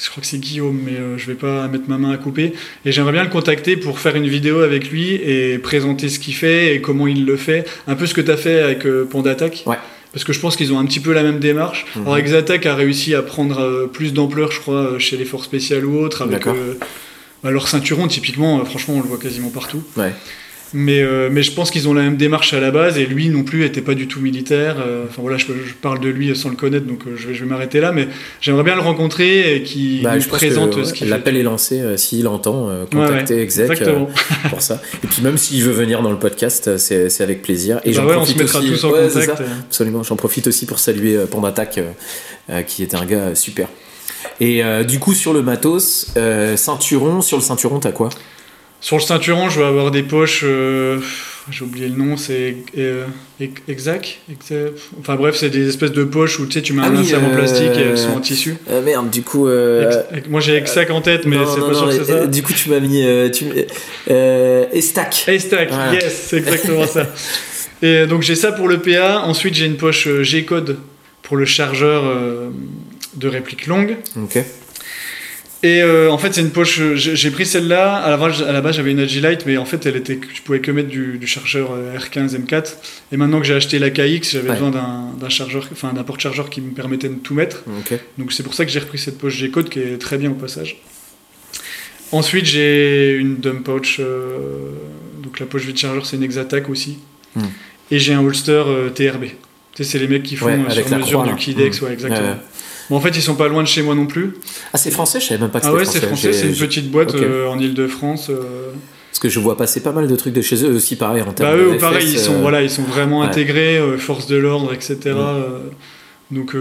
je 0.01 0.09
crois 0.09 0.21
que 0.21 0.27
c'est 0.27 0.37
Guillaume, 0.39 0.79
mais 0.83 0.93
euh, 0.93 1.17
je 1.17 1.27
vais 1.27 1.35
pas 1.35 1.67
mettre 1.67 1.85
ma 1.87 1.97
main 1.97 2.11
à 2.11 2.17
couper. 2.17 2.53
Et 2.85 2.91
j'aimerais 2.91 3.11
bien 3.13 3.23
le 3.23 3.29
contacter 3.29 3.77
pour 3.77 3.99
faire 3.99 4.15
une 4.15 4.27
vidéo 4.27 4.61
avec 4.61 4.89
lui 4.89 5.13
et 5.13 5.57
présenter 5.59 6.09
ce 6.09 6.19
qu'il 6.19 6.35
fait 6.35 6.75
et 6.75 6.81
comment 6.81 7.07
il 7.07 7.25
le 7.25 7.37
fait. 7.37 7.67
Un 7.87 7.95
peu 7.95 8.05
ce 8.05 8.13
que 8.13 8.21
tu 8.21 8.31
as 8.31 8.37
fait 8.37 8.61
avec 8.61 8.85
euh, 8.85 9.05
Panda 9.05 9.31
Attack. 9.31 9.63
Ouais. 9.65 9.77
Parce 10.11 10.23
que 10.23 10.33
je 10.33 10.39
pense 10.39 10.55
qu'ils 10.55 10.73
ont 10.73 10.79
un 10.79 10.85
petit 10.85 10.99
peu 10.99 11.13
la 11.13 11.23
même 11.23 11.39
démarche. 11.39 11.85
Mhm. 11.95 12.07
Alors 12.07 12.17
a 12.17 12.75
réussi 12.75 13.13
à 13.13 13.21
prendre 13.21 13.59
euh, 13.59 13.87
plus 13.87 14.13
d'ampleur, 14.13 14.51
je 14.51 14.59
crois, 14.59 14.97
chez 14.97 15.17
les 15.17 15.25
forces 15.25 15.45
spéciales 15.45 15.85
ou 15.85 15.99
autres, 15.99 16.23
avec 16.23 16.47
euh, 16.47 16.73
bah, 17.43 17.51
leur 17.51 17.67
ceinturon, 17.67 18.07
typiquement, 18.07 18.59
euh, 18.59 18.65
franchement, 18.65 18.95
on 18.95 19.01
le 19.01 19.07
voit 19.07 19.19
quasiment 19.19 19.49
partout. 19.49 19.83
Ouais. 19.97 20.13
Mais, 20.73 21.01
euh, 21.01 21.29
mais 21.31 21.41
je 21.41 21.51
pense 21.51 21.71
qu'ils 21.71 21.87
ont 21.89 21.93
la 21.95 22.03
même 22.03 22.15
démarche 22.17 22.53
à 22.53 22.59
la 22.59 22.69
base, 22.69 22.97
et 22.99 23.05
lui 23.07 23.29
non 23.29 23.43
plus 23.43 23.65
était 23.65 23.81
pas 23.81 23.95
du 23.95 24.07
tout 24.07 24.19
militaire. 24.19 24.75
euh, 24.79 25.05
Enfin 25.09 25.21
voilà, 25.21 25.37
je, 25.37 25.45
je 25.47 25.73
parle 25.81 25.99
de 25.99 26.09
lui 26.09 26.35
sans 26.35 26.49
le 26.49 26.55
connaître, 26.55 26.85
donc 26.85 27.01
euh, 27.07 27.15
je 27.15 27.27
vais, 27.27 27.33
je 27.33 27.43
vais 27.43 27.49
m'arrêter 27.49 27.79
là, 27.79 27.91
mais 27.91 28.07
j'aimerais 28.39 28.63
bien 28.63 28.75
le 28.75 28.81
rencontrer 28.81 29.55
et 29.55 29.63
qu'il 29.63 30.03
Bah, 30.03 30.15
nous 30.15 30.21
présente 30.23 30.75
que, 30.75 30.83
ce 30.83 30.93
qu'il. 30.93 31.09
L'appel 31.09 31.37
est 31.37 31.43
lancé. 31.43 31.81
S'il 31.97 32.27
entend, 32.27 32.69
euh, 32.69 32.83
Ouais, 32.83 32.87
contacter 32.91 33.35
ouais, 33.35 33.41
exec 33.41 33.83
pour 34.49 34.61
ça. 34.61 34.81
Et 35.03 35.07
puis 35.07 35.21
même 35.23 35.37
s'il 35.37 35.63
veut 35.63 35.71
venir 35.73 36.01
dans 36.01 36.11
le 36.11 36.19
podcast, 36.19 36.77
c'est 36.77 37.21
avec 37.21 37.41
plaisir. 37.41 37.79
Et 37.83 37.89
Bah 37.91 37.95
j'en 38.01 38.05
ouais, 38.07 38.15
on 38.15 38.25
se 38.25 38.33
profite 38.33 38.37
mettra 38.41 38.59
aussi. 38.59 38.69
tous 38.69 38.83
en 38.85 38.91
contact. 38.91 39.41
Absolument. 39.67 40.03
J'en 40.03 40.15
profite 40.15 40.47
aussi 40.47 40.65
pour 40.65 40.77
saluer 40.79 41.15
euh, 42.51 42.61
qui 42.63 42.83
était 42.83 42.95
un 42.95 43.05
gars 43.05 43.35
super. 43.35 43.67
Et 44.39 44.63
euh, 44.63 44.83
du 44.83 44.99
coup, 44.99 45.13
sur 45.13 45.33
le 45.33 45.41
matos, 45.41 46.11
euh, 46.17 46.57
ceinturon, 46.57 47.21
sur 47.21 47.37
le 47.37 47.43
ceinturon, 47.43 47.79
t'as 47.79 47.91
quoi? 47.91 48.09
Sur 48.81 48.95
le 48.97 49.01
ceinturon, 49.01 49.49
je 49.49 49.59
vais 49.59 49.65
avoir 49.65 49.91
des 49.91 50.03
poches. 50.03 50.41
euh, 50.45 50.99
J'ai 51.51 51.63
oublié 51.65 51.89
le 51.89 51.95
nom, 51.95 52.15
c'est 52.15 52.55
euh, 52.77 53.05
ex- 53.41 53.61
exact. 53.67 54.19
Exa- 54.31 54.71
Enfin 54.99 55.15
bref, 55.15 55.35
c'est 55.35 55.49
des 55.49 55.67
espèces 55.67 55.91
de 55.91 56.03
poches 56.05 56.39
où 56.39 56.45
tu 56.45 56.53
sais, 56.53 56.61
tu 56.61 56.73
mets 56.73 56.83
Ah 56.85 56.87
un 56.87 56.91
oui, 56.95 56.99
insert 56.99 57.21
en 57.23 57.29
euh, 57.31 57.35
plastique 57.35 57.71
et 57.75 57.81
elles 57.81 57.97
sont 57.97 58.11
en 58.11 58.19
tissu. 58.21 58.55
Euh, 58.69 58.81
Merde, 58.81 59.09
du 59.09 59.21
coup. 59.23 59.49
Ex- 59.49 60.27
Moi 60.29 60.39
j'ai 60.41 60.55
Exact 60.55 60.91
en 60.91 61.01
tête, 61.01 61.25
mais 61.25 61.35
non, 61.37 61.45
c'est 61.53 61.59
non, 61.59 61.67
pas 61.67 61.73
sûr 61.73 61.85
non, 61.87 61.91
que 61.97 62.03
c'est 62.05 62.11
ça. 62.11 62.27
Du 62.27 62.41
coup, 62.43 62.53
tu 62.53 62.69
m'as 62.69 62.79
mis. 62.79 63.03
Tu, 63.33 63.45
Estac. 64.73 65.25
Haystack, 65.27 65.69
Voilà. 65.71 65.93
yes, 65.95 66.25
c'est 66.29 66.37
exactement 66.37 66.87
ça. 66.87 67.07
Et 67.81 68.05
donc 68.07 68.21
j'ai 68.23 68.35
ça 68.35 68.51
pour 68.51 68.67
le 68.67 68.77
PA. 68.79 69.21
Ensuite 69.25 69.55
j'ai 69.55 69.65
une 69.65 69.77
poche 69.77 70.07
G-code 70.21 70.77
pour 71.21 71.37
le 71.37 71.45
chargeur 71.45 72.03
de 73.15 73.27
réplique 73.27 73.67
longue. 73.67 73.97
Ok. 74.17 74.37
Et 75.61 75.81
euh, 75.81 76.09
en 76.09 76.17
fait 76.17 76.33
c'est 76.33 76.39
une 76.41 76.51
poche. 76.51 76.79
euh, 76.79 76.95
J'ai 76.95 77.31
pris 77.31 77.45
celle-là. 77.45 77.95
À 77.97 78.09
la 78.09 78.15
base, 78.17 78.41
à 78.43 78.51
la 78.53 78.61
base 78.61 78.77
j'avais 78.77 78.91
une 78.91 78.99
Agilite, 78.99 79.45
mais 79.45 79.57
en 79.57 79.65
fait 79.65 79.85
elle 79.85 79.97
était, 79.97 80.17
tu 80.17 80.41
pouvais 80.41 80.61
que 80.61 80.71
mettre 80.71 80.87
du, 80.87 81.17
du 81.17 81.27
chargeur 81.27 81.71
euh, 81.73 81.97
R15 81.97 82.37
M4. 82.45 82.75
Et 83.11 83.17
maintenant 83.17 83.39
que 83.41 83.45
j'ai 83.45 83.55
acheté 83.55 83.77
la 83.77 83.89
KX, 83.89 84.31
j'avais 84.31 84.47
Ouais. 84.47 84.53
besoin 84.55 84.71
d'un 84.71 85.11
d'un 85.19 85.27
chargeur, 85.29 85.67
enfin 85.71 85.91
d'un 85.91 86.03
porte-chargeur 86.03 86.49
qui 86.49 86.61
me 86.61 86.71
permettait 86.71 87.09
de 87.09 87.15
tout 87.15 87.33
mettre. 87.33 87.63
Ok. 87.79 87.99
Donc 88.17 88.31
c'est 88.31 88.43
pour 88.43 88.53
ça 88.53 88.63
que 88.65 88.71
j'ai 88.71 88.79
repris 88.79 88.97
cette 88.99 89.17
poche 89.17 89.35
G-code 89.35 89.67
qui 89.69 89.79
est 89.79 89.97
très 89.97 90.17
bien 90.17 90.31
au 90.31 90.35
passage. 90.35 90.77
Ensuite 92.11 92.45
j'ai 92.45 93.15
une 93.17 93.35
dump 93.37 93.63
pouch, 93.65 93.97
euh, 93.99 94.71
donc 95.21 95.39
la 95.39 95.45
poche 95.45 95.65
vide 95.65 95.77
chargeur 95.77 96.05
c'est 96.05 96.15
une 96.15 96.23
Exattack 96.23 96.69
aussi. 96.69 96.99
Hmm. 97.35 97.41
Et 97.91 97.99
j'ai 97.99 98.13
un 98.13 98.23
holster 98.25 98.63
euh, 98.65 98.89
TRB. 98.89 99.25
Tu 99.25 99.33
sais 99.75 99.83
c'est 99.83 99.99
les 99.99 100.07
mecs 100.07 100.23
qui 100.23 100.35
font 100.35 100.45
Ouais, 100.47 100.57
sur 100.71 100.97
mesure 100.97 101.21
croix, 101.23 101.33
du. 101.33 101.35
Kidex, 101.35 101.81
Hmm. 101.81 101.85
ouais 101.85 101.93
exactement. 101.93 102.21
Ouais, 102.21 102.33
ouais. 102.33 102.39
Bon, 102.89 102.95
en 102.97 103.01
fait, 103.01 103.09
ils 103.15 103.21
sont 103.21 103.35
pas 103.35 103.47
loin 103.47 103.61
de 103.63 103.67
chez 103.67 103.81
moi 103.81 103.95
non 103.95 104.05
plus. 104.07 104.33
Ah, 104.73 104.77
c'est 104.77 104.91
français 104.91 105.19
Je 105.19 105.25
savais 105.27 105.39
même 105.41 105.49
pas 105.51 105.59
que 105.59 105.65
Ah 105.67 105.69
c'était 105.69 105.79
ouais, 105.79 105.85
c'est 105.85 106.05
français, 106.07 106.33
c'est 106.33 106.47
une 106.47 106.55
petite 106.55 106.89
boîte 106.91 107.13
euh, 107.15 107.47
en 107.47 107.59
Ile-de-France. 107.59 108.29
euh. 108.29 108.71
Parce 109.11 109.19
que 109.19 109.29
je 109.29 109.39
vois 109.39 109.57
passer 109.57 109.81
pas 109.81 109.91
mal 109.91 110.07
de 110.07 110.15
trucs 110.15 110.33
de 110.33 110.41
chez 110.41 110.63
eux 110.65 110.73
aussi, 110.75 110.95
pareil 110.95 111.21
en 111.21 111.31
termes 111.33 111.51
Bah, 111.51 111.57
de 111.57 111.61
eux, 111.69 111.73
FS, 111.77 111.79
pareil, 111.81 112.07
ils 112.11 112.19
sont, 112.19 112.35
euh, 112.35 112.41
voilà, 112.41 112.61
ils 112.61 112.69
sont 112.69 112.83
vraiment 112.83 113.21
ouais. 113.21 113.27
intégrés, 113.27 113.79
force 113.97 114.27
de 114.27 114.37
l'ordre, 114.37 114.73
etc. 114.73 114.97
Mm. 115.15 116.35
donc, 116.35 116.55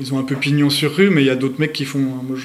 ils 0.00 0.12
ont 0.14 0.18
un 0.18 0.24
peu 0.24 0.34
pignon 0.36 0.68
sur 0.70 0.94
rue, 0.94 1.10
mais 1.10 1.22
il 1.22 1.26
y 1.26 1.30
a 1.30 1.36
d'autres 1.36 1.58
mecs 1.60 1.72
qui 1.72 1.84
font. 1.84 2.00
hein, 2.00 2.22
moi, 2.28 2.36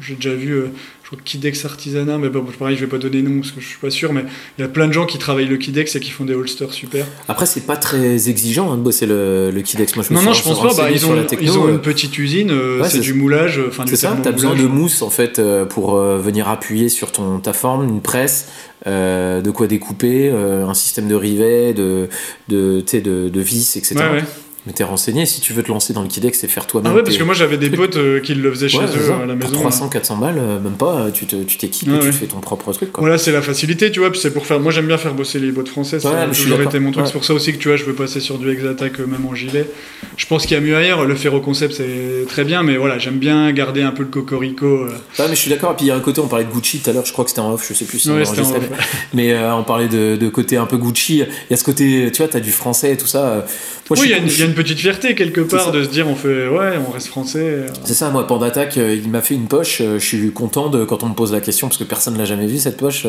j'ai 0.00 0.14
déjà 0.14 0.34
vu, 0.34 0.60
je 1.06 1.12
crois, 1.12 1.22
Kidex 1.24 1.64
Artisanat, 1.64 2.18
mais 2.18 2.28
bon, 2.30 2.44
pareil, 2.58 2.74
je 2.74 2.80
vais 2.80 2.90
pas 2.90 2.98
donner 2.98 3.22
nom 3.22 3.38
parce 3.38 3.52
que 3.52 3.60
je 3.60 3.66
suis 3.66 3.78
pas 3.78 3.90
sûr, 3.90 4.12
mais 4.12 4.24
il 4.58 4.62
y 4.62 4.64
a 4.64 4.68
plein 4.68 4.88
de 4.88 4.92
gens 4.92 5.06
qui 5.06 5.18
travaillent 5.18 5.46
le 5.46 5.56
Kidex 5.56 5.94
et 5.94 6.00
qui 6.00 6.10
font 6.10 6.24
des 6.24 6.34
holsters 6.34 6.72
super. 6.72 7.06
Après, 7.28 7.46
c'est 7.46 7.64
pas 7.64 7.76
très 7.76 8.28
exigeant 8.28 8.72
hein, 8.72 8.76
de 8.76 8.82
bosser 8.82 9.06
le, 9.06 9.52
le 9.52 9.62
Kidex. 9.62 9.94
Moi, 9.94 10.04
je 10.04 10.12
me 10.12 10.18
Non, 10.18 10.24
non, 10.24 10.32
je 10.32 10.42
pense 10.42 10.60
pas. 10.60 10.74
Bah, 10.74 10.90
ils 10.90 11.06
ont, 11.06 11.14
la 11.14 11.22
techno, 11.22 11.44
ils 11.44 11.58
ont 11.58 11.68
euh, 11.68 11.74
une 11.74 11.80
petite 11.80 12.18
usine, 12.18 12.50
euh, 12.50 12.82
ouais, 12.82 12.88
c'est 12.88 12.98
du 12.98 13.14
moulage, 13.14 13.60
enfin 13.68 13.84
du 13.84 13.90
C'est 13.90 13.96
ça, 13.98 14.18
t'as 14.20 14.32
besoin 14.32 14.56
de 14.56 14.66
mousse 14.66 15.00
en 15.02 15.10
fait 15.10 15.38
euh, 15.38 15.64
pour 15.64 15.94
euh, 15.94 16.18
venir 16.18 16.48
appuyer 16.48 16.88
sur 16.88 17.12
ton, 17.12 17.38
ta 17.38 17.52
forme, 17.52 17.84
une 17.88 18.00
presse, 18.00 18.48
euh, 18.88 19.40
de 19.40 19.50
quoi 19.52 19.68
découper, 19.68 20.30
un 20.30 20.74
système 20.74 21.06
de 21.06 21.14
rivets, 21.14 21.72
de, 21.72 22.08
de, 22.48 23.40
vis, 23.40 23.76
etc. 23.76 23.94
Ouais, 23.94 24.10
ouais. 24.10 24.24
Mais 24.66 24.72
t'es 24.72 24.82
renseigné, 24.82 25.26
si 25.26 25.40
tu 25.40 25.52
veux 25.52 25.62
te 25.62 25.68
lancer 25.68 25.92
dans 25.92 26.02
le 26.02 26.08
Kidex 26.08 26.42
et 26.42 26.48
faire 26.48 26.66
toi-même. 26.66 26.90
Ah 26.92 26.96
ouais, 26.96 27.02
parce 27.04 27.16
que 27.16 27.22
moi 27.22 27.34
j'avais 27.34 27.56
des 27.56 27.70
potes 27.70 27.96
euh, 27.96 28.18
qui 28.20 28.34
le 28.34 28.50
faisaient 28.50 28.68
chez 28.68 28.78
Ouais, 28.78 28.84
eux 28.86 29.12
à 29.12 29.26
la 29.26 29.36
Pour 29.36 29.50
maison. 29.50 29.60
300, 29.60 29.88
400 29.88 30.16
balles, 30.16 30.38
euh, 30.38 30.58
même 30.58 30.72
pas, 30.72 31.02
euh, 31.02 31.10
tu 31.12 31.24
te- 31.26 31.42
tu 31.44 31.56
t'équipes 31.56 31.88
et 31.90 31.98
tu 32.00 32.06
ouais. 32.06 32.12
fais 32.12 32.26
ton 32.26 32.40
propre 32.40 32.72
truc. 32.72 32.90
Quoi. 32.90 33.02
Voilà, 33.02 33.16
c'est 33.16 33.30
la 33.30 33.42
facilité, 33.42 33.92
tu 33.92 34.00
vois. 34.00 34.10
Puis 34.10 34.20
c'est 34.20 34.32
pour 34.32 34.44
faire. 34.44 34.58
Moi, 34.58 34.72
j'aime 34.72 34.86
bien 34.88 34.98
faire 34.98 35.14
bosser 35.14 35.38
les 35.38 35.52
boîtes 35.52 35.68
françaises. 35.68 36.04
Ouais, 36.04 36.10
ça 36.10 36.26
toujours 36.42 36.60
été 36.60 36.80
mon 36.80 36.90
truc. 36.90 37.06
C'est 37.06 37.12
pour 37.12 37.24
ça 37.24 37.32
aussi 37.34 37.52
que 37.52 37.58
tu 37.58 37.68
vois, 37.68 37.76
je 37.76 37.84
veux 37.84 37.92
passer 37.94 38.18
sur 38.18 38.38
du 38.38 38.50
Exatac 38.50 38.98
euh, 38.98 39.06
même 39.06 39.24
en 39.24 39.34
gilet. 39.36 39.68
Je 40.16 40.26
pense 40.26 40.42
qu'il 40.46 40.56
y 40.56 40.58
a 40.58 40.60
mieux 40.60 40.76
ailleurs. 40.76 41.04
Le 41.04 41.14
ferro 41.14 41.40
concept, 41.40 41.74
c'est 41.74 42.26
très 42.26 42.42
bien, 42.44 42.64
mais 42.64 42.76
voilà, 42.76 42.98
j'aime 42.98 43.18
bien 43.18 43.52
garder 43.52 43.82
un 43.82 43.92
peu 43.92 44.02
le 44.02 44.08
cocorico. 44.08 44.86
Ouais, 44.86 44.90
mais 45.20 45.28
je 45.36 45.40
suis 45.40 45.50
d'accord. 45.50 45.72
Et 45.72 45.76
puis 45.76 45.86
il 45.86 45.88
y 45.88 45.92
a 45.92 45.96
un 45.96 46.00
côté, 46.00 46.20
on 46.20 46.26
parlait 46.26 46.44
de 46.44 46.50
Gucci 46.50 46.80
tout 46.80 46.90
à 46.90 46.92
l'heure, 46.92 47.06
je 47.06 47.12
crois 47.12 47.24
que 47.24 47.30
c'était 47.30 47.40
en 47.40 47.52
off, 47.52 47.64
je 47.68 47.72
sais 47.72 47.84
plus 47.84 48.00
si 48.00 48.10
on 48.10 48.14
Ouais, 48.14 48.20
l'a 48.20 48.24
c'était 48.24 48.40
en 48.40 48.46
enregistré, 48.50 48.74
off, 48.76 49.08
mais 49.14 49.38
on 49.38 49.62
parlait 49.62 49.86
de, 49.88 50.16
de 50.16 50.28
côté 50.28 50.56
un 50.56 50.66
peu 50.66 50.76
Gucci. 50.76 51.18
Il 51.18 51.26
y 51.50 51.54
a 51.54 51.56
ce 51.56 51.62
côté, 51.64 52.10
tu 52.12 52.18
vois, 52.18 52.28
t'as 52.28 52.40
du 52.40 52.50
français 52.50 52.92
et 52.92 52.96
tout 52.96 53.06
ça. 53.06 53.46
Moi, 53.88 53.98
oui, 54.00 54.06
il 54.06 54.10
y, 54.10 54.14
a 54.14 54.18
une- 54.18 54.26
il 54.26 54.38
y 54.38 54.42
a 54.42 54.46
une 54.46 54.54
petite 54.54 54.78
fierté 54.78 55.14
quelque 55.14 55.40
part 55.42 55.70
de 55.70 55.84
se 55.84 55.88
dire, 55.88 56.08
on 56.08 56.16
fait, 56.16 56.48
ouais, 56.48 56.72
on 56.86 56.90
reste 56.90 57.06
français. 57.06 57.38
euh. 57.40 57.66
C'est 57.84 57.94
ça, 57.94 58.10
moi, 58.10 58.26
Pandattack, 58.26 58.76
euh, 58.78 58.94
il 59.00 59.08
m'a 59.08 59.20
fait 59.22 59.34
une 59.34 59.46
poche. 59.46 59.80
euh, 59.80 59.98
je 60.00 60.04
suis 60.04 60.32
content 60.32 60.68
de, 60.70 60.84
quand 60.84 61.04
on 61.04 61.08
me 61.08 61.14
pose 61.14 61.32
la 61.32 61.40
question, 61.40 61.68
parce 61.68 61.78
que 61.78 61.84
personne 61.84 62.14
ne 62.14 62.18
l'a 62.18 62.24
jamais 62.24 62.46
vu 62.48 62.58
cette 62.58 62.76
poche. 62.76 63.06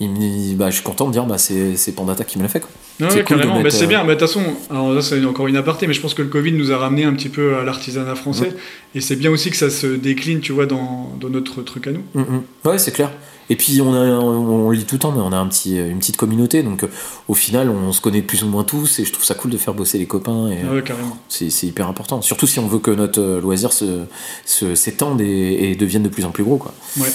il 0.00 0.10
me 0.10 0.16
dit, 0.16 0.54
bah, 0.56 0.70
je 0.70 0.74
suis 0.76 0.82
content 0.84 1.06
de 1.06 1.12
dire, 1.12 1.24
bah, 1.24 1.38
c'est, 1.38 1.76
Pandattack 1.94 2.26
qui 2.26 2.38
me 2.38 2.42
l'a 2.42 2.48
fait. 2.48 2.60
Quoi. 2.60 2.70
Ouais, 3.00 3.06
C'est 3.10 3.16
ouais, 3.18 3.24
cool 3.24 3.36
de 3.36 3.42
carrément. 3.42 3.62
mettre, 3.62 3.74
Bah, 3.74 3.78
c'est 3.80 3.86
bien. 3.86 4.02
Mais 4.04 4.14
de 4.16 4.18
toute 4.20 4.28
façon, 4.28 4.42
alors 4.70 4.92
là, 4.92 5.02
c'est 5.02 5.24
encore 5.24 5.46
une 5.46 5.56
aparté, 5.56 5.86
mais 5.86 5.94
je 5.94 6.00
pense 6.00 6.14
que 6.14 6.22
le 6.22 6.28
Covid 6.28 6.52
nous 6.52 6.72
a 6.72 6.78
ramené 6.78 7.04
un 7.04 7.12
petit 7.14 7.28
peu 7.28 7.56
à 7.56 7.62
l'artisanat 7.64 8.14
français. 8.16 8.52
Et 8.94 9.00
c'est 9.00 9.16
bien 9.16 9.30
aussi 9.30 9.50
que 9.50 9.56
ça 9.56 9.70
se 9.70 9.86
décline, 9.86 10.40
tu 10.40 10.52
vois, 10.52 10.66
dans, 10.66 11.12
dans 11.20 11.28
notre 11.30 11.62
truc 11.62 11.86
à 11.86 11.90
nous. 11.92 12.02
Mm, 12.14 12.20
mm. 12.22 12.42
Ouais, 12.68 12.78
c'est 12.78 12.92
clair. 12.92 13.10
Et 13.52 13.56
puis 13.56 13.80
on, 13.82 13.92
a, 13.92 13.98
on, 13.98 14.66
on 14.66 14.70
lit 14.70 14.84
tout 14.84 14.94
le 14.94 14.98
temps, 15.00 15.12
mais 15.12 15.20
on 15.20 15.32
a 15.32 15.36
un 15.36 15.46
petit, 15.46 15.76
une 15.76 15.98
petite 15.98 16.16
communauté, 16.16 16.62
donc 16.62 16.84
euh, 16.84 16.88
au 17.28 17.34
final 17.34 17.68
on 17.68 17.92
se 17.92 18.00
connaît 18.00 18.22
plus 18.22 18.44
ou 18.44 18.46
moins 18.46 18.64
tous, 18.64 18.98
et 18.98 19.04
je 19.04 19.12
trouve 19.12 19.24
ça 19.24 19.34
cool 19.34 19.50
de 19.50 19.58
faire 19.58 19.74
bosser 19.74 19.98
les 19.98 20.06
copains, 20.06 20.48
et 20.48 20.64
Ouais, 20.64 20.82
carrément. 20.82 21.18
c'est, 21.28 21.50
c'est 21.50 21.66
hyper 21.66 21.86
important. 21.88 22.22
Surtout 22.22 22.46
si 22.46 22.58
on 22.60 22.66
veut 22.66 22.78
que 22.78 22.90
notre 22.90 23.20
euh, 23.20 23.40
loisir 23.40 23.72
se, 23.72 24.04
se- 24.46 24.74
s'étende 24.74 25.20
et, 25.20 25.70
et 25.70 25.74
devienne 25.74 26.02
de 26.04 26.08
plus 26.08 26.24
en 26.24 26.30
plus 26.30 26.44
gros. 26.44 26.56
Quoi. 26.56 26.72
Ouais. 26.98 27.08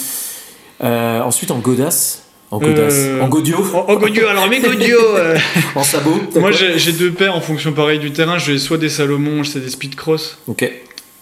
Euh, 0.84 1.22
ensuite 1.22 1.50
en 1.52 1.58
godasse, 1.60 2.24
en 2.52 2.60
godasse, 2.60 2.94
Euh, 2.96 3.22
en 3.22 3.28
godio, 3.30 3.58
oh, 3.88 3.98
Godio, 3.98 4.28
alors 4.28 4.48
mes 4.48 4.60
Godio 4.60 4.98
euh, 5.16 5.38
en 5.76 5.84
sabot. 5.84 6.16
Moi 6.36 6.52
j'ai 6.52 6.78
j'ai 6.78 6.94
deux 6.94 7.12
paires 7.12 7.36
en 7.36 7.42
fonction 7.42 7.74
pareil 7.74 8.00
du 8.00 8.12
terrain. 8.12 8.38
J'ai 8.38 8.58
soit 8.60 8.78
des 8.78 8.90
Salomon, 8.90 9.44
c'est 9.44 9.60
des 9.60 9.70
Speed 9.70 9.96
Cross. 9.96 10.38
Ok. 10.48 10.70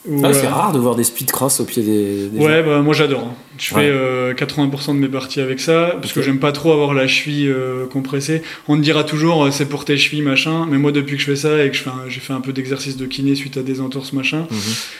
ou, 0.07 0.22
Ah, 0.26 0.34
c'est 0.34 0.47
rare 0.47 0.72
de 0.74 0.80
voir 0.80 0.95
des 0.95 1.03
speed 1.05 1.32
cross 1.32 1.59
au 1.61 1.66
pied 1.66 1.82
des. 1.84 2.28
des 2.28 2.39
gens. 2.41 2.45
Ouais, 2.45 2.61
bah, 2.63 2.82
moi 2.82 2.93
j'adore. 2.93 3.22
hein. 3.22 3.34
Je 3.58 3.74
Ouais. 3.74 3.82
fais 3.84 3.89
euh, 3.89 4.34
80% 4.34 4.95
de 4.95 4.99
mes 4.99 5.08
parties 5.08 5.39
avec 5.39 5.60
ça, 5.60 5.95
parce 6.01 6.12
que 6.14 6.22
j'aime 6.22 6.39
pas 6.39 6.51
trop 6.51 6.72
avoir 6.72 6.93
la 6.93 7.08
cheville 7.08 7.47
euh, 7.49 7.86
compressée. 7.86 8.41
On 8.68 8.76
te 8.78 8.82
dira 8.82 9.03
toujours 9.03 9.45
euh, 9.45 9.51
c'est 9.51 9.68
pour 9.70 9.86
tes 9.86 9.97
chevilles, 9.97 10.22
machin, 10.22 10.68
mais 10.70 10.78
moi 10.78 10.91
depuis 10.91 11.16
que 11.16 11.22
je 11.22 11.28
fais 11.28 11.36
ça 11.36 11.64
et 11.64 11.72
que 11.72 11.78
j'ai 12.10 12.20
fait 12.20 12.34
un 12.34 12.41
peu 12.41 12.51
d'exercice 12.53 12.97
de 12.97 13.06
kiné 13.06 13.34
suite 13.36 13.58
à 13.58 13.62
des 13.64 13.80
entorses, 13.82 14.14
machin, 14.14 14.47
Mhm. 14.51 14.58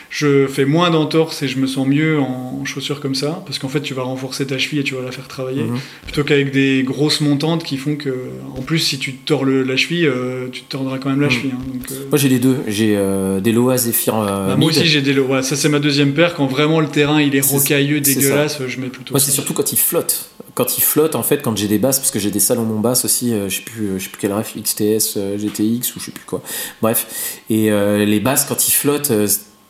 je 0.10 0.48
fais 0.48 0.66
moins 0.66 0.90
d'entorses 0.90 1.42
et 1.44 1.48
je 1.48 1.58
me 1.60 1.68
sens 1.68 1.88
mieux 1.88 2.20
en 2.20 2.64
chaussures 2.66 3.00
comme 3.02 3.16
ça, 3.16 3.44
parce 3.46 3.60
qu'en 3.60 3.68
fait 3.70 3.82
tu 3.82 3.94
vas 3.94 4.04
renforcer 4.04 4.46
ta 4.48 4.58
cheville 4.58 4.80
et 4.80 4.84
tu 4.84 4.96
vas 4.96 5.02
la 5.02 5.12
faire 5.12 5.28
travailler, 5.28 5.64
Mhm. 5.64 5.78
plutôt 6.04 6.24
qu'avec 6.24 6.52
des 6.52 6.84
grosses 6.84 7.22
montantes 7.22 7.64
qui 7.64 7.78
font 7.78 7.96
que, 7.96 8.14
en 8.58 8.62
plus 8.62 8.80
si 8.80 8.98
tu 9.00 9.14
te 9.14 9.26
tords 9.26 9.46
le- 9.46 9.64
la 9.64 9.76
cheville, 9.78 10.06
euh, 10.08 10.48
tu 10.52 10.62
te 10.62 10.72
tordras 10.72 10.98
quand 10.98 11.10
même 11.10 11.22
la 11.22 11.28
Mhm. 11.28 11.34
cheville. 11.34 11.52
hein. 11.54 11.64
donc, 11.74 11.92
euh, 11.92 11.96
Moi 12.10 12.18
j'ai 12.18 12.30
les 12.30 12.40
deux. 12.40 12.58
J'ai 12.68 12.96
euh, 12.96 13.40
des 13.40 13.52
Loa 13.52 13.78
Zephyr. 13.78 14.16
euh, 14.16 14.48
bah, 14.50 14.56
moi 14.56 14.70
aussi 14.70 14.86
j'ai 14.86 15.02
des 15.02 15.18
ouais, 15.20 15.42
ça 15.44 15.56
c'est 15.56 15.70
ma 15.70 15.80
deuxième 15.80 16.14
paire 16.14 16.34
quand 16.36 16.46
vraiment 16.48 16.80
le 16.80 16.88
terrain 16.88 17.22
il 17.22 17.36
est 17.36 17.42
rocailleux 17.46 18.00
c'est 18.04 18.14
je 18.48 18.80
mets 18.80 18.88
plutôt 18.90 19.14
Moi, 19.14 19.20
c'est 19.20 19.32
surtout 19.32 19.54
quand 19.54 19.72
il 19.74 19.78
flotte. 19.80 20.30
Quand 20.54 20.78
il 20.78 20.82
flotte, 20.82 21.16
en 21.16 21.24
fait, 21.24 21.42
quand 21.42 21.56
j'ai 21.58 21.68
des 21.68 21.78
basses, 21.80 22.00
parce 22.00 22.12
que 22.12 22.20
j'ai 22.20 22.32
des 22.32 22.40
Salomon 22.40 22.80
basses 22.80 23.04
aussi, 23.06 23.34
euh, 23.34 23.50
je 23.50 23.58
sais 23.58 23.62
plus, 23.64 23.88
euh, 23.88 24.00
je 24.00 24.04
sais 24.06 24.10
plus 24.10 24.20
quel 24.22 24.32
ref, 24.34 24.54
XTS, 24.56 25.16
euh, 25.18 25.38
GTX 25.38 25.96
ou 25.96 26.00
je 26.00 26.06
sais 26.06 26.12
plus 26.12 26.24
quoi. 26.26 26.42
Bref. 26.82 27.08
Et 27.50 27.72
euh, 27.72 28.06
les 28.06 28.20
basses, 28.20 28.46
quand 28.46 28.68
ils 28.68 28.72
flottent, 28.72 29.12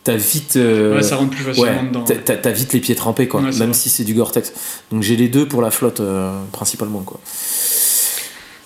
t'as 0.03 0.15
vite. 0.15 0.55
euh, 0.57 0.95
ouais 0.97 1.01
ça 1.03 1.15
rentre 1.15 1.31
plus 1.31 1.43
facilement 1.43 1.69
ouais, 1.71 1.87
dedans 1.87 2.03
t'as- 2.03 2.15
t'as 2.15 2.35
t'as 2.37 2.51
vite 2.51 2.73
les 2.73 2.79
pieds 2.79 2.93
trempés, 2.95 3.27
quoi. 3.27 3.41
Même 3.41 3.73
si 3.73 3.89
c'est 3.89 4.03
du 4.03 4.13
Gore-Tex. 4.13 4.53
Donc 4.91 5.01
j'ai 5.01 5.15
les 5.15 5.27
deux 5.29 5.47
pour 5.47 5.61
la 5.63 5.71
flotte, 5.71 5.99
euh, 6.01 6.31
principalement, 6.51 7.01
quoi. 7.01 7.19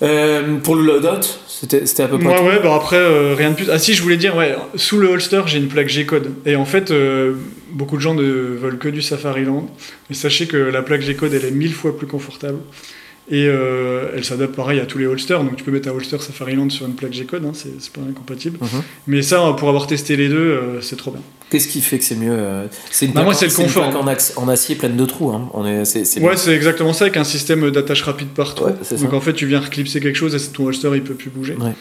Euh, 0.01 0.57
pour 0.57 0.75
le 0.75 0.83
loadout, 0.83 1.27
c'était 1.47 2.03
à 2.03 2.07
peu 2.07 2.17
près 2.17 2.27
Ouais, 2.29 2.37
tout. 2.37 2.43
ouais, 2.45 2.59
bah 2.63 2.73
après, 2.75 2.95
euh, 2.95 3.35
rien 3.35 3.51
de 3.51 3.55
plus. 3.55 3.69
Ah 3.69 3.77
si, 3.79 3.93
je 3.93 4.01
voulais 4.01 4.15
dire, 4.17 4.35
ouais, 4.35 4.55
sous 4.75 4.97
le 4.97 5.09
holster, 5.09 5.41
j'ai 5.45 5.57
une 5.57 5.67
plaque 5.67 5.89
G-Code. 5.89 6.31
Et 6.45 6.55
en 6.55 6.63
fait, 6.65 6.91
euh, 6.91 7.33
beaucoup 7.71 7.95
de 7.97 8.01
gens 8.01 8.13
ne 8.15 8.23
veulent 8.23 8.77
que 8.77 8.89
du 8.89 9.01
Safariland. 9.01 9.69
Mais 10.09 10.15
sachez 10.15 10.47
que 10.47 10.57
la 10.57 10.81
plaque 10.81 11.01
G-Code, 11.01 11.33
elle 11.33 11.45
est 11.45 11.51
mille 11.51 11.73
fois 11.73 11.97
plus 11.97 12.07
confortable. 12.07 12.59
Et 13.31 13.45
euh, 13.47 14.11
elle 14.15 14.25
s'adapte 14.25 14.55
pareil 14.55 14.79
à 14.79 14.87
tous 14.87 14.97
les 14.97 15.05
holsters. 15.05 15.43
Donc 15.43 15.55
tu 15.55 15.63
peux 15.63 15.69
mettre 15.71 15.87
un 15.87 15.91
holster 15.91 16.17
Safariland 16.19 16.67
sur 16.71 16.87
une 16.87 16.95
plaque 16.95 17.13
G-Code, 17.13 17.45
hein, 17.45 17.51
c'est 17.53 17.91
pas 17.91 18.01
incompatible. 18.09 18.57
Mhm. 18.59 18.81
Mais 19.05 19.21
ça, 19.21 19.53
pour 19.57 19.69
avoir 19.69 19.85
testé 19.85 20.15
les 20.15 20.29
deux, 20.29 20.35
euh, 20.37 20.81
c'est 20.81 20.95
trop 20.95 21.11
bien. 21.11 21.21
Qu'est-ce 21.51 21.67
qui 21.67 21.81
fait 21.81 21.99
que 21.99 22.03
c'est 22.03 22.15
mieux 22.15 22.31
euh, 22.31 22.65
C'est 22.89 23.05
une 23.05 23.13
Bah, 23.13 23.23
moi, 23.23 23.35
en- 23.35 23.39
le 23.39 23.45
une 23.47 23.53
confort. 23.53 23.89
plaque 23.91 24.03
en, 24.03 24.07
axe- 24.07 24.33
en 24.35 24.47
acier 24.47 24.75
pleine 24.75 24.95
de 24.97 25.05
trous. 25.05 25.29
Hein. 25.31 25.47
On 25.53 25.63
est, 25.65 25.79
Ouais, 26.21 26.37
c'est 26.37 26.55
exactement 26.55 26.93
ça, 26.93 27.05
avec 27.05 27.17
un 27.17 27.23
système 27.23 27.69
d'attache 27.69 28.01
rapide 28.01 28.29
partout. 28.29 28.63
Ouais, 28.63 28.73
c'est 28.81 28.99
Donc 28.99 29.11
ça. 29.11 29.15
en 29.17 29.21
fait, 29.21 29.33
tu 29.33 29.45
viens 29.45 29.59
reclipser 29.59 29.99
quelque 29.99 30.15
chose 30.17 30.33
et 30.35 30.51
ton 30.51 30.65
holster, 30.65 30.89
il 30.95 31.03
peut 31.03 31.13
plus 31.15 31.29
bouger. 31.29 31.53
Ouais. 31.59 31.73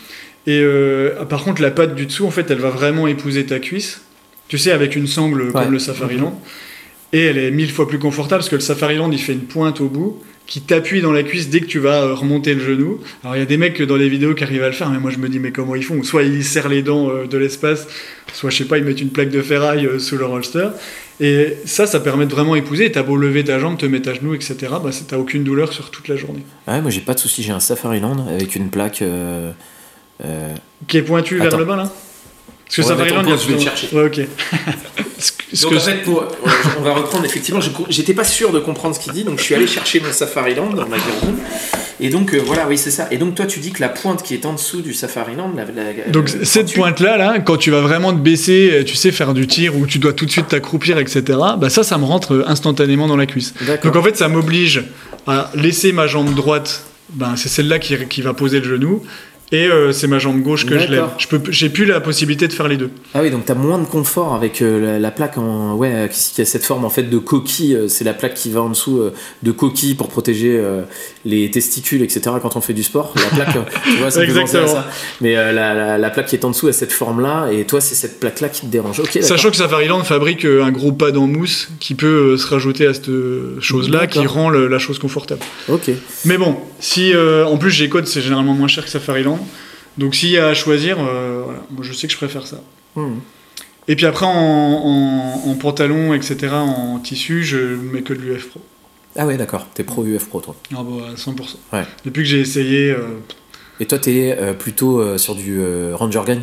Et 0.46 0.60
euh, 0.62 1.24
par 1.26 1.44
contre, 1.44 1.60
la 1.62 1.70
patte 1.70 1.94
du 1.94 2.04
dessous, 2.06 2.26
en 2.26 2.30
fait, 2.30 2.50
elle 2.50 2.58
va 2.60 2.70
vraiment 2.70 3.06
épouser 3.06 3.44
ta 3.46 3.58
cuisse. 3.58 4.02
Tu 4.48 4.58
sais, 4.58 4.72
avec 4.72 4.96
une 4.96 5.06
sangle 5.06 5.42
Ouais. 5.42 5.52
comme 5.52 5.72
le 5.72 5.78
Safariland. 5.78 6.40
Et 7.12 7.24
elle 7.24 7.38
est 7.38 7.50
mille 7.50 7.70
fois 7.70 7.88
plus 7.88 7.98
confortable 7.98 8.40
parce 8.40 8.48
que 8.50 8.56
le 8.56 8.60
Safariland, 8.60 9.10
il 9.10 9.18
fait 9.18 9.32
une 9.32 9.44
pointe 9.44 9.80
au 9.80 9.88
bout 9.88 10.22
qui 10.46 10.62
t'appuie 10.62 11.02
dans 11.02 11.12
la 11.12 11.22
cuisse 11.22 11.50
dès 11.50 11.60
que 11.60 11.66
tu 11.66 11.78
vas 11.78 12.02
euh, 12.02 12.14
remonter 12.14 12.54
le 12.54 12.60
genou. 12.64 13.00
Alors 13.22 13.36
il 13.36 13.38
y 13.40 13.42
a 13.42 13.46
des 13.46 13.58
mecs 13.58 13.80
dans 13.82 13.96
les 13.96 14.08
vidéos 14.08 14.34
qui 14.34 14.44
arrivent 14.44 14.62
à 14.62 14.68
le 14.68 14.72
faire, 14.74 14.88
mais 14.90 14.98
moi 14.98 15.10
je 15.10 15.18
me 15.18 15.28
dis 15.28 15.38
mais 15.38 15.50
comment 15.52 15.74
ils 15.74 15.82
font? 15.84 16.02
Soit 16.02 16.22
ils 16.22 16.42
serrent 16.44 16.68
les 16.70 16.82
dents 16.82 17.10
euh, 17.10 17.26
de 17.26 17.36
l'espace, 17.36 17.86
soit 18.32 18.48
je 18.48 18.56
sais 18.56 18.64
pas, 18.64 18.78
ils 18.78 18.84
mettent 18.84 19.00
une 19.02 19.10
plaque 19.10 19.28
de 19.30 19.42
ferraille 19.42 19.86
euh, 19.86 19.98
sous 19.98 20.16
leur 20.16 20.30
holster. 20.32 20.68
Et 21.20 21.56
ça, 21.66 21.86
ça 21.86 22.00
permet 22.00 22.24
de 22.26 22.30
vraiment 22.30 22.54
épouser. 22.56 22.90
T'as 22.92 23.02
beau 23.02 23.16
lever 23.16 23.42
ta 23.44 23.58
jambe, 23.58 23.76
te 23.76 23.84
mettre 23.86 24.08
à 24.10 24.14
genoux, 24.14 24.34
etc. 24.34 24.56
Bah, 24.82 24.90
t'as 25.08 25.18
aucune 25.18 25.44
douleur 25.44 25.72
sur 25.72 25.90
toute 25.90 26.08
la 26.08 26.16
journée. 26.16 26.44
Ouais, 26.66 26.80
moi 26.80 26.90
j'ai 26.90 27.00
pas 27.02 27.12
de 27.14 27.18
souci, 27.20 27.42
j'ai 27.42 27.52
un 27.52 27.60
Safariland 27.60 28.26
avec 28.28 28.54
une 28.56 28.70
plaque. 28.70 29.02
euh, 29.02 29.50
euh, 30.24 30.54
Qui 30.86 30.98
est 30.98 31.02
pointu 31.02 31.36
vers 31.38 31.56
le 31.58 31.64
bas 31.64 31.76
là? 31.76 31.92
Parce 32.68 32.76
que 32.76 32.82
Ouais, 32.82 32.88
Safariland, 32.88 33.22
mais 33.22 33.28
il 33.28 33.30
y 33.30 33.32
a 33.32 33.34
attends, 33.34 33.42
je 33.48 33.52
vais 33.54 33.60
chercher. 33.60 33.88
Ouais, 33.96 34.04
ok. 34.06 34.20
Donc 35.62 35.72
en 35.72 35.80
fait, 35.80 36.02
pour, 36.04 36.24
on 36.78 36.82
va 36.82 36.92
reprendre 36.94 37.24
effectivement, 37.24 37.60
je- 37.60 37.70
j'étais 37.88 38.12
pas 38.14 38.22
sûr 38.24 38.52
de 38.52 38.60
comprendre 38.60 38.94
ce 38.94 39.00
qu'il 39.00 39.12
dit, 39.14 39.24
donc 39.24 39.38
je 39.38 39.44
suis 39.44 39.54
allé 39.54 39.66
chercher 39.66 39.98
mon 40.00 40.12
Safariland 40.12 40.68
dans 40.70 40.86
ma 40.86 40.96
Giroud. 40.98 41.34
Et 42.00 42.10
donc 42.10 42.34
euh, 42.34 42.40
voilà, 42.44 42.68
oui 42.68 42.76
c'est 42.78 42.90
ça. 42.92 43.08
Et 43.10 43.16
donc 43.16 43.34
toi 43.34 43.46
tu 43.46 43.58
dis 43.58 43.72
que 43.72 43.80
la 43.80 43.88
pointe 43.88 44.22
qui 44.22 44.34
est 44.34 44.44
en 44.46 44.52
dessous 44.52 44.82
du 44.82 44.92
Safariland, 44.94 45.50
la, 45.56 45.64
la- 45.64 46.08
Donc 46.10 46.28
euh, 46.30 46.44
cette 46.44 46.72
pointe 46.72 47.00
là, 47.00 47.16
là, 47.16 47.38
quand 47.40 47.56
tu 47.56 47.70
vas 47.70 47.80
vraiment 47.80 48.12
te 48.12 48.18
baisser, 48.18 48.84
tu 48.86 48.94
sais 48.94 49.10
faire 49.10 49.32
du 49.34 49.46
tir 49.48 49.74
où 49.74 49.86
tu 49.86 49.98
dois 49.98 50.12
tout 50.12 50.26
de 50.26 50.30
suite 50.30 50.48
t'accroupir, 50.48 50.98
etc. 50.98 51.22
Bah 51.58 51.70
ça, 51.70 51.82
ça 51.82 51.96
me 51.98 52.04
rentre 52.04 52.34
euh, 52.34 52.44
instantanément 52.46 53.08
dans 53.08 53.16
la 53.16 53.26
cuisse. 53.26 53.54
Donc 53.82 53.96
en 53.96 54.02
fait, 54.02 54.16
ça 54.16 54.28
m'oblige 54.28 54.84
à 55.26 55.50
laisser 55.54 55.92
ma 55.92 56.06
jambe 56.06 56.32
droite. 56.34 56.82
Ben 57.10 57.34
c'est 57.36 57.48
celle-là 57.48 57.78
qui, 57.78 57.96
qui 58.06 58.20
va 58.22 58.34
poser 58.34 58.60
le 58.60 58.68
genou. 58.68 59.02
Et 59.50 59.66
euh, 59.66 59.92
c'est 59.92 60.06
ma 60.08 60.18
jambe 60.18 60.42
gauche 60.42 60.66
que 60.66 60.78
je 60.78 60.86
lève. 60.88 61.06
Je 61.16 61.26
peux, 61.26 61.40
j'ai 61.50 61.70
plus 61.70 61.86
la 61.86 62.00
possibilité 62.00 62.48
de 62.48 62.52
faire 62.52 62.68
les 62.68 62.76
deux. 62.76 62.90
Ah 63.14 63.20
oui, 63.22 63.30
donc 63.30 63.46
t'as 63.46 63.54
moins 63.54 63.78
de 63.78 63.86
confort 63.86 64.34
avec 64.34 64.60
euh, 64.60 64.78
la, 64.94 64.98
la 64.98 65.10
plaque 65.10 65.38
en 65.38 65.74
ouais, 65.74 65.90
euh, 65.94 66.06
qui, 66.08 66.32
qui 66.34 66.40
a 66.42 66.44
cette 66.44 66.64
forme 66.64 66.84
en 66.84 66.90
fait 66.90 67.04
de 67.04 67.16
coquille. 67.16 67.74
euh, 67.74 67.88
c'est 67.88 68.04
la 68.04 68.12
plaque 68.12 68.34
qui 68.34 68.50
va 68.50 68.60
en 68.60 68.68
dessous 68.68 69.00
de 69.42 69.52
coquille 69.52 69.94
pour 69.94 70.08
protéger 70.08 70.62
les 71.24 71.50
testicules, 71.50 72.02
etc. 72.02 72.20
Quand 72.42 72.56
on 72.56 72.60
fait 72.60 72.74
du 72.74 72.82
sport, 72.82 73.14
la 73.16 73.44
plaque, 73.44 73.56
tu 73.84 73.96
vois, 73.96 74.10
ça 74.10 74.20
à 74.20 74.24
Exactement. 74.24 74.66
ça. 74.66 74.86
Mais 75.22 75.32
la, 75.34 75.52
la, 75.52 75.96
la 75.98 76.10
plaque 76.10 76.26
qui 76.26 76.36
est 76.36 76.44
en 76.44 76.50
dessous 76.50 76.68
a 76.68 76.72
cette 76.72 76.92
forme-là, 76.92 77.48
et 77.50 77.64
toi 77.64 77.80
c'est 77.80 77.94
cette 77.94 78.20
plaque-là 78.20 78.50
qui 78.50 78.62
te 78.62 78.66
dérange. 78.66 79.00
Sachant 79.22 79.50
que 79.50 79.56
Safariland 79.56 80.04
fabrique 80.04 80.44
un 80.44 80.70
gros 80.70 80.92
pad 80.92 81.16
en 81.16 81.26
mousse 81.26 81.68
qui 81.80 81.94
peut 81.94 82.36
se 82.36 82.46
rajouter 82.46 82.86
à 82.86 82.92
cette 82.92 83.10
chose-là, 83.60 84.06
qui 84.06 84.18
D'accord. 84.18 84.34
rend 84.34 84.50
le- 84.50 84.68
la 84.68 84.78
chose 84.78 84.98
confortable. 84.98 85.40
Ok. 85.68 85.90
Mais 86.26 86.36
bon, 86.36 86.56
si 86.80 87.12
en 87.16 87.56
plus 87.56 87.70
G-Code 87.70 88.06
c'est 88.06 88.20
généralement 88.20 88.52
moins 88.54 88.68
cher 88.68 88.84
que 88.84 88.90
Safariland, 88.90 89.37
donc 89.98 90.14
s'il 90.14 90.30
y 90.30 90.38
a 90.38 90.48
à 90.48 90.54
choisir, 90.54 90.98
euh, 91.00 91.42
voilà, 91.44 91.60
moi 91.70 91.80
je 91.82 91.92
sais 91.92 92.06
que 92.06 92.12
je 92.12 92.18
préfère 92.18 92.46
ça. 92.46 92.60
Hmm. 92.96 93.16
Et 93.88 93.96
puis 93.96 94.06
après, 94.06 94.26
en, 94.26 94.30
en- 94.30 95.50
en 95.50 95.54
pantalon, 95.54 96.12
etc., 96.14 96.36
en 96.54 96.98
tissu, 96.98 97.42
je 97.44 97.56
mets 97.56 98.02
que 98.02 98.12
de 98.12 98.20
l'UF 98.20 98.48
Pro. 98.50 98.60
Ah 99.16 99.26
ouais, 99.26 99.36
d'accord. 99.36 99.66
T'es 99.74 99.82
pro 99.82 100.04
UF 100.04 100.26
Pro, 100.28 100.40
toi. 100.40 100.54
Ah 100.74 100.80
à 100.80 101.14
100%. 101.14 101.34
Ouais. 101.72 101.84
Depuis 102.04 102.22
que 102.22 102.28
j'ai 102.28 102.40
essayé, 102.40 102.90
euh, 102.90 103.18
Et 103.80 103.86
toi, 103.86 103.98
t'es 103.98 104.36
euh, 104.38 104.52
plutôt 104.52 105.16
sur 105.18 105.34
du 105.34 105.58
Ranger 105.94 106.20
Gun? 106.26 106.40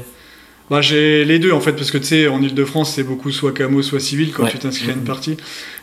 Bah, 0.71 0.81
j'ai 0.81 1.23
les 1.25 1.37
deux 1.37 1.51
en 1.51 1.61
fait, 1.61 1.73
parce 1.73 1.91
que 1.91 1.99
tu 1.99 2.05
sais, 2.05 2.27
en 2.27 2.41
Ile-de-France, 2.41 2.93
c'est 2.95 3.03
beaucoup 3.03 3.31
soit 3.31 3.51
camo, 3.51 3.83
soit 3.83 3.99
civil 3.99 4.31
quand 4.33 4.43
Ouais. 4.45 4.49
tu 4.51 4.57
t'inscris 4.57 4.89
à 4.89 4.93
une 4.93 4.99
Mhm. 5.01 5.05
partie. 5.05 5.37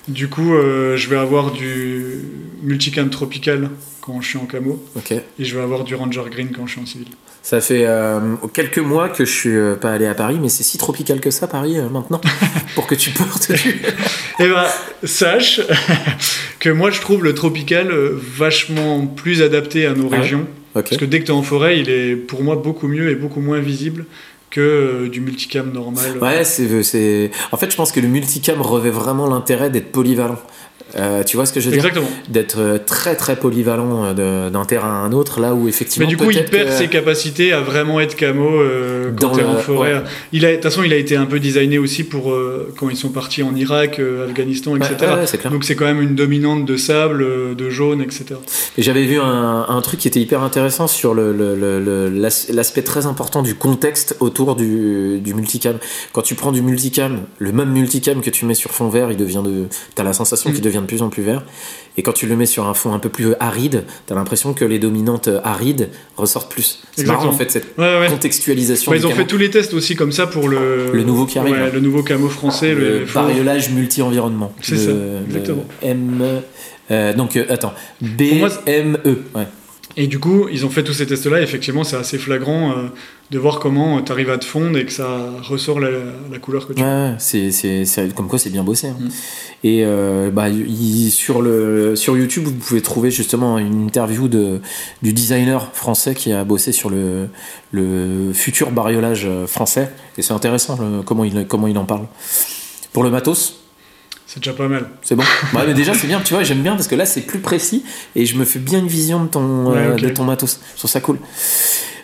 Du 0.08 0.28
coup, 0.28 0.54
euh, 0.54 0.96
je 0.96 1.08
vais 1.08 1.16
avoir 1.16 1.52
du 1.52 2.16
multicam 2.64 3.08
tropical 3.08 3.70
quand 4.03 4.20
je 4.20 4.28
suis 4.28 4.38
en 4.38 4.46
camo, 4.46 4.84
et 5.11 5.44
je 5.44 5.57
vais 5.57 5.62
avoir 5.62 5.84
du 5.84 5.94
Ranger 5.94 6.24
Green 6.28 6.48
quand 6.55 6.66
je 6.66 6.72
suis 6.72 6.80
en 6.82 6.86
civil. 6.86 7.07
Ça 7.42 7.61
fait 7.61 7.86
euh, 7.86 8.36
quelques 8.53 8.78
mois 8.78 9.09
que 9.09 9.24
je 9.24 9.30
suis 9.32 9.57
euh, 9.57 9.76
pas 9.76 9.92
allé 9.92 10.07
à 10.07 10.14
Paris, 10.14 10.38
mais 10.42 10.48
c'est 10.48 10.64
si 10.64 10.76
tropical 10.76 11.20
que 11.20 11.30
ça, 11.30 11.46
Paris, 11.46 11.78
euh, 11.78 11.88
maintenant, 11.88 12.20
pour 12.74 12.86
que 12.86 12.96
tu 12.96 13.11
portes. 13.11 13.50
Eh 14.40 14.48
ben, 14.48 14.64
sache 15.05 15.61
que 16.59 16.68
moi 16.68 16.90
je 16.90 17.00
trouve 17.00 17.22
le 17.22 17.32
tropical 17.34 17.92
vachement 17.92 19.07
plus 19.07 19.40
adapté 19.40 19.86
à 19.86 19.94
nos 19.94 20.09
Ah 20.12 20.20
régions. 20.20 20.46
Parce 20.74 20.96
que 20.96 21.05
dès 21.05 21.20
que 21.20 21.26
tu 21.26 21.32
es 21.32 21.34
en 21.34 21.42
forêt, 21.42 21.78
il 21.78 21.90
est 21.90 22.16
pour 22.16 22.42
moi 22.42 22.57
beaucoup 22.57 22.88
mieux 22.88 23.11
et 23.11 23.14
beaucoup 23.14 23.40
moins 23.40 23.61
visible 23.61 24.07
que 24.50 25.09
du 25.09 25.20
multicam 25.20 25.72
normal. 25.72 26.18
Ouais, 26.20 26.44
c'est, 26.44 26.82
c'est. 26.82 27.30
En 27.53 27.57
fait, 27.57 27.70
je 27.70 27.76
pense 27.76 27.90
que 27.92 28.00
le 28.00 28.09
multicam 28.09 28.61
revêt 28.61 28.90
vraiment 28.90 29.26
l'intérêt 29.26 29.70
d'être 29.70 29.92
polyvalent. 29.92 30.38
Euh, 30.97 31.22
tu 31.24 31.36
vois 31.36 31.47
ce 31.47 31.53
que 31.53 31.61
je 31.61 31.70
veux 31.70 31.76
dire. 31.78 31.90
D'être 32.28 32.59
euh, 32.59 32.78
très 32.84 33.14
très 33.16 33.36
polyvalent 33.36 34.05
euh, 34.18 34.51
d'un 34.51 34.64
terrain 34.64 34.88
à 34.88 35.07
un 35.07 35.12
autre, 35.12 35.40
là 35.40 35.55
où 35.55 35.68
effectivement. 35.68 36.07
Mais 36.07 36.11
du 36.11 36.16
coup, 36.16 36.30
il 36.30 36.45
perd 36.45 36.68
que- 36.68 36.74
ses 36.74 36.88
capacités 36.88 37.53
à 37.53 37.61
vraiment 37.61 37.99
être 38.01 38.14
camo 38.14 38.61
euh, 38.61 39.11
quand 39.18 39.36
Dans 39.36 39.49
en 39.49 39.57
forêt. 39.57 39.95
ouais. 39.95 40.01
Il 40.32 40.45
a, 40.45 40.51
de 40.51 40.55
toute 40.57 40.64
façon, 40.64 40.82
il 40.82 40.93
a 40.93 40.97
été 40.97 41.16
un 41.16 41.26
peu 41.26 41.40
designé 41.40 41.78
aussi 41.78 42.05
pour 42.05 42.32
euh, 42.32 42.72
quand 42.78 42.90
ils 42.90 42.97
sont 42.97 43.09
partis 43.11 43.43
en 43.43 43.55
Irak, 43.55 44.01
Afghanistan, 44.28 44.76
etc. 44.76 44.95
ouais, 45.01 45.07
ouais, 45.09 45.26
c'est 45.26 45.38
clair. 45.38 45.53
Donc 45.53 45.64
c'est 45.64 45.74
quand 45.76 45.84
même 45.86 46.03
une 46.03 46.14
dominante 46.14 46.64
de 46.66 46.76
sable, 46.76 47.57
de 47.57 47.70
jaune, 47.70 48.01
etc. 48.03 48.24
Et 48.76 48.82
j'avais 48.82 49.05
vu 49.05 49.18
un, 49.18 49.66
un 49.68 49.80
truc 49.80 50.01
qui 50.01 50.09
était 50.09 50.20
hyper 50.20 50.43
intéressant 50.43 50.86
sur 50.86 51.14
le- 51.14 51.32
le- 51.32 52.09
l'aspect 52.53 52.82
très 52.82 53.07
important 53.07 53.43
du 53.43 53.55
contexte 53.55 54.16
autour 54.20 54.57
du, 54.57 55.20
du 55.20 55.34
multicam. 55.34 55.78
Quand 56.12 56.22
tu 56.22 56.34
prends 56.34 56.53
du 56.53 56.62
multicam, 56.62 57.20
le 57.38 57.53
même 57.53 57.70
multicam 57.70 58.20
que 58.20 58.30
tu 58.30 58.45
mets 58.45 58.55
sur 58.55 58.70
fond 58.70 58.88
vert, 58.88 59.11
il 59.11 59.16
devient 59.16 59.43
de, 59.45 59.64
t'as 59.95 60.03
la 60.03 60.12
sensation 60.12 60.51
Mm. 60.51 60.53
qu'il 60.55 60.62
devient 60.62 60.82
de 60.83 60.87
plus 60.87 61.03
en 61.03 61.09
plus 61.09 61.22
vert. 61.22 61.43
Et 61.99 62.03
quand 62.03 62.12
tu 62.12 62.26
le 62.26 62.37
mets 62.37 62.47
sur 62.47 62.66
un 62.68 62.74
fond 62.74 62.95
un 62.95 62.99
peu 62.99 63.11
plus 63.11 63.35
aride, 63.39 63.85
t'as 64.07 64.14
l'impression 64.14 64.55
que 64.55 64.64
les 64.64 64.78
dominantes 64.78 65.28
arides 65.45 65.91
ressortent 66.16 66.51
plus. 66.51 66.83
C'est 66.97 67.07
marrant 67.07 67.28
en 67.28 67.33
fait 67.33 67.51
cette 67.51 67.66
Ouais, 67.76 68.01
ouais. 68.01 68.09
contextualisation. 68.09 68.95
Ils 68.95 69.05
ont 69.05 69.11
camo. 69.11 69.20
fait 69.20 69.26
tous 69.26 69.37
les 69.37 69.51
tests 69.51 69.74
aussi 69.74 69.95
comme 69.95 70.11
ça 70.12 70.26
pour 70.26 70.49
le, 70.49 70.91
Le 70.93 71.03
nouveau 71.05 71.26
le 71.26 72.03
camo 72.03 72.28
français, 72.28 72.74
le, 72.74 73.01
le 73.01 73.05
bariolage 73.12 73.70
multi-environnement. 73.70 74.55
C'est 74.62 74.76
ça, 74.78 74.91
exactement. 75.26 75.64
M. 75.83 76.41
euh, 76.91 77.12
donc 77.12 77.37
euh, 77.37 77.45
attends, 77.51 77.74
B 78.01 78.22
moi, 78.39 78.49
M 78.66 78.97
E. 79.05 79.16
Et 79.97 80.07
du 80.07 80.18
coup, 80.18 80.47
ils 80.51 80.64
ont 80.64 80.70
fait 80.70 80.82
tous 80.82 80.95
ces 80.95 81.07
tests-là. 81.07 81.40
et 81.40 81.43
Effectivement, 81.45 81.84
c'est 81.84 81.97
assez 81.97 82.16
flagrant 82.18 82.70
euh, 82.72 82.88
de 83.30 83.38
voir 83.38 83.59
comment 83.61 84.01
tu 84.01 84.11
arrives 84.11 84.30
à 84.30 84.38
te 84.38 84.45
fondre 84.45 84.78
et 84.78 84.86
que 84.86 84.93
ça 84.93 85.30
ressort 85.43 85.80
la, 85.80 85.90
la 86.30 86.38
couleur 86.38 86.66
que 86.66 86.72
tu 86.72 86.82
ouais, 86.82 87.14
c'est, 87.18 88.14
comme 88.14 88.28
quoi 88.28 88.38
c'est 88.38 88.51
bien 88.51 88.64
bossé. 88.64 88.88
hein. 88.88 88.97
Mm. 88.99 89.09
Et 89.64 89.84
euh, 89.84 90.30
bah, 90.30 90.49
il- 90.49 91.11
sur, 91.11 91.43
le, 91.43 91.95
sur 91.95 92.16
YouTube, 92.16 92.45
vous 92.45 92.53
pouvez 92.53 92.80
trouver 92.82 93.11
justement 93.11 93.59
une 93.59 93.84
interview 93.84 94.28
de, 94.28 94.61
du 95.03 95.12
designer 95.12 95.70
français 95.74 96.14
qui 96.14 96.32
a 96.32 96.43
bossé 96.45 96.72
sur 96.72 96.88
le, 96.90 97.28
le 97.70 98.32
futur 98.32 98.70
bariolage 98.70 99.24
euh, 99.26 99.47
français. 99.47 99.90
Et 100.16 100.22
c'est 100.22 100.32
intéressant 100.32 100.78
le- 100.80 101.03
comment, 101.03 101.24
il, 101.24 101.47
comment 101.47 101.66
il 101.68 101.76
en 101.78 101.84
parle. 101.84 102.07
Pour 102.93 103.03
le 103.05 103.11
matos, 103.11 103.61
C'est 104.33 104.41
déjà 104.41 104.55
pas 104.55 104.66
mal. 104.66 104.87
c'est 105.03 105.14
bon. 105.14 105.22
ouais, 105.55 105.66
mais 105.66 105.74
déjà, 105.74 105.93
c'est 105.93 106.07
bien, 106.07 106.18
tu 106.20 106.33
vois, 106.33 106.43
j'aime 106.43 106.62
bien 106.62 106.74
parce 106.74 106.89
que 106.89 106.95
là, 106.95 107.05
c'est 107.05 107.20
plus 107.20 107.41
précis 107.41 107.85
et 108.16 108.24
je 108.24 108.39
me 108.39 108.47
fais 108.47 108.61
bien 108.61 108.78
une 108.78 108.87
vision 108.87 109.22
de 109.22 109.28
ton, 109.28 109.66
Ouais, 109.72 109.78
euh, 109.78 109.97
de 109.97 110.09
ton 110.09 110.24
matos. 110.24 110.59
Je 110.72 110.78
trouve 110.78 110.91
ça 110.91 111.01
cool. 111.03 111.18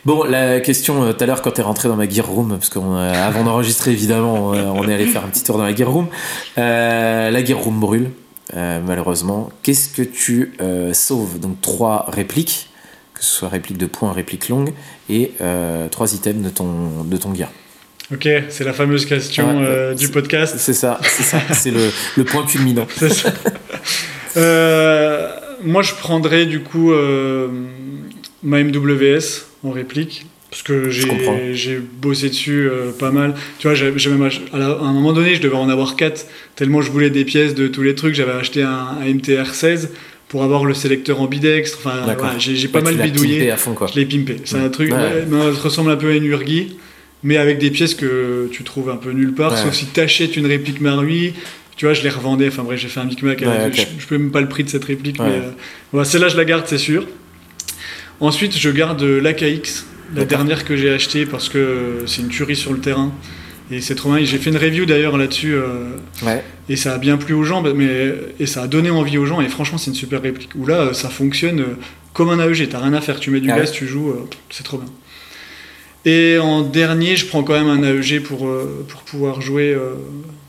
Bon, 0.05 0.25
la 0.25 0.61
question 0.61 1.05
euh, 1.05 1.13
tout 1.15 1.25
à 1.25 1.27
l'heure 1.27 1.41
quand 1.41 1.53
t'es 1.53 1.63
rentré 1.63 1.89
dans 1.89 1.97
ma 1.97 2.07
gear 2.07 2.27
room, 2.27 2.51
parce 2.51 2.69
qu'avant 2.69 3.45
d'enregistrer 3.45 3.93
évidemment, 3.93 4.53
euh, 4.53 4.67
on 4.75 4.87
est 4.89 4.93
allé 4.95 5.07
faire 5.07 5.25
un 5.25 5.29
petit 5.29 5.43
tour 5.43 5.57
dans 5.57 5.65
la 5.65 5.75
gear 5.75 5.91
room. 5.91 6.09
Euh, 6.59 7.31
la 7.31 7.45
gear 7.45 7.59
room 7.59 7.81
brûle, 7.81 8.11
euh, 8.55 8.81
malheureusement. 8.87 9.49
Qu'est-ce 9.63 9.89
que 9.89 10.03
tu 10.03 10.53
euh, 10.61 10.93
sauves? 10.93 11.41
Donc 11.41 11.63
trois 11.63 12.07
répliques, 12.09 12.69
que 13.15 13.25
ce 13.25 13.31
soit 13.31 13.49
réplique 13.49 13.79
de 13.79 13.87
points, 13.87 14.13
réplique 14.13 14.51
longue, 14.51 14.75
et 15.09 15.33
euh, 15.41 15.89
trois 15.89 16.13
items 16.15 16.45
de 16.45 16.51
ton, 16.51 17.05
de 17.05 17.17
ton 17.17 17.35
gear. 17.35 17.49
Ok, 18.13 18.27
c'est 18.49 18.65
la 18.65 18.73
fameuse 18.73 19.05
question 19.05 19.59
Ouais, 19.61 19.67
euh, 19.67 19.95
du 19.95 20.09
podcast. 20.09 20.55
C'est 20.59 20.73
ça, 20.73 20.99
c'est 21.03 21.23
ça, 21.23 21.41
c'est 21.53 21.71
le, 21.71 21.91
le 22.17 22.25
point 22.25 22.45
culminant. 22.47 22.87
Ça. 22.97 23.33
Euh, 24.37 25.29
moi, 25.65 25.83
je 25.83 25.93
prendrais 25.95 26.47
du 26.47 26.61
coup 26.61 26.93
euh, 26.93 27.49
ma 28.43 28.63
MWS 28.63 29.45
en 29.65 29.71
réplique. 29.71 30.27
Parce 30.51 30.63
que 30.63 30.89
j'ai 30.89 31.79
bossé 32.01 32.31
dessus 32.31 32.71
pas 32.99 33.11
mal. 33.11 33.35
Tu 33.59 33.67
vois, 33.69 33.75
j'ai 33.75 33.91
même 34.11 34.23
ach- 34.23 34.41
à, 34.55 34.59
la- 34.59 34.71
à 34.71 34.83
un 34.85 34.93
moment 34.95 35.13
donné, 35.13 35.35
je 35.35 35.43
devais 35.43 35.57
en 35.57 35.69
avoir 35.69 35.95
4, 35.95 36.27
tellement 36.57 36.81
je 36.81 36.91
voulais 36.91 37.11
des 37.11 37.27
pièces 37.27 37.55
de 37.55 37.69
tous 37.69 37.83
les 37.83 37.95
trucs. 37.95 38.15
J'avais 38.15 38.33
acheté 38.33 38.63
un, 38.63 38.97
un 39.03 39.05
MTR 39.13 39.53
16 39.55 39.91
pour 40.29 40.43
avoir 40.45 40.65
le 40.65 40.73
sélecteur 40.73 41.21
ambidextre. 41.21 41.79
Enfin, 41.85 42.17
j'ai 42.39 42.67
pas 42.69 42.79
Ouais, 42.81 42.95
mal 42.95 43.11
bidouillé. 43.11 43.51
à 43.51 43.59
fond, 43.59 43.75
quoi. 43.75 43.89
Je 43.93 44.01
l'ai 44.01 44.07
pimpé. 44.07 44.37
C'est 44.47 44.57
un 44.59 44.71
truc, 44.71 44.91
ouais, 44.91 45.27
mais 45.29 45.53
ça 45.55 45.61
ressemble 45.61 45.91
un 45.91 45.97
peu 45.97 46.09
à 46.11 46.15
une 46.15 46.25
Urgi, 46.25 46.79
mais 47.23 47.37
avec 47.37 47.59
des 47.59 47.71
pièces 47.71 47.95
que 47.95 48.49
tu 48.53 48.63
trouves 48.65 48.91
un 48.91 48.97
peu 48.97 49.11
nulle 49.13 49.35
part, 49.35 49.53
Ouais. 49.53 49.59
sauf 49.59 49.75
si 49.75 49.87
tu 49.87 50.01
achètes 50.01 50.37
une 50.37 50.47
réplique 50.47 50.81
Marui. 50.81 51.35
Tu 51.77 51.85
vois, 51.85 51.95
je 51.95 52.03
les 52.03 52.11
revendais. 52.11 52.49
Enfin 52.49 52.65
bref, 52.65 52.81
j'ai 52.81 52.89
fait 52.89 52.99
un 53.01 53.05
micmac. 53.05 53.41
Ouais, 53.41 53.47
ok. 53.69 53.75
je, 53.75 54.03
je 54.03 54.07
peux 54.09 54.19
même 54.19 54.33
pas 54.33 54.41
le 54.41 54.49
prix 54.49 54.65
de 54.65 54.69
cette 54.69 54.85
réplique, 54.85 55.21
Ouais. 55.21 55.27
mais 55.29 55.37
euh, 55.37 55.51
voilà, 55.93 56.05
celle-là, 56.05 56.29
je 56.29 56.37
la 56.37 56.45
garde, 56.45 56.65
c'est 56.67 56.77
sûr. 56.79 57.07
Ensuite, 58.21 58.57
je 58.59 58.71
garde 58.71 59.01
l'AKX, 59.03 59.85
la 60.15 60.25
D'accord. 60.25 60.27
dernière 60.27 60.65
que 60.65 60.77
j'ai 60.77 60.91
achetée 60.91 61.25
parce 61.27 61.49
que 61.49 62.03
c'est 62.07 62.23
une 62.23 62.29
tuerie 62.29 62.57
sur 62.57 62.73
le 62.73 62.81
terrain. 62.81 63.13
Et 63.71 63.81
c'est 63.81 63.95
trop 63.95 64.13
bien. 64.13 64.25
J'ai 64.25 64.39
fait 64.39 64.51
une 64.51 64.57
review 64.57 64.87
d'ailleurs 64.87 65.17
là-dessus. 65.19 65.55
euh, 65.55 65.91
Ouais. 66.25 66.43
et 66.69 66.75
ça 66.77 66.95
a 66.95 66.99
bien 66.99 67.17
plu 67.17 67.35
aux 67.35 67.45
gens, 67.45 67.63
mais, 67.63 68.13
et 68.41 68.47
ça 68.47 68.63
a 68.63 68.67
donné 68.67 68.91
envie 68.91 69.19
aux 69.19 69.27
gens, 69.27 69.41
et 69.41 69.49
franchement, 69.49 69.79
c'est 69.79 69.91
une 69.91 69.97
super 69.97 70.21
réplique. 70.23 70.51
Où 70.57 70.67
là, 70.67 70.81
euh, 70.81 70.93
ça 70.95 71.09
fonctionne 71.11 71.61
euh, 71.61 71.65
comme 72.13 72.31
un 72.31 72.41
AEG, 72.45 72.69
t'as 72.71 72.81
rien 72.81 72.95
à 72.95 73.01
faire, 73.01 73.21
tu 73.21 73.31
mets 73.31 73.41
du 73.41 73.51
Ah 73.53 73.57
gaz, 73.59 73.71
tu 73.71 73.87
joues, 73.87 74.11
euh, 74.11 74.29
c'est 74.51 74.65
trop 74.65 74.79
bien. 74.79 74.89
Et 76.09 76.39
en 76.39 76.63
dernier, 76.63 77.17
je 77.17 77.27
prends 77.27 77.43
quand 77.43 77.53
même 77.53 77.69
un 77.69 77.83
AEG 77.83 78.23
pour, 78.23 78.47
euh, 78.49 78.87
pour 78.89 79.03
pouvoir 79.03 79.43
jouer, 79.43 79.75
euh, 79.75 79.93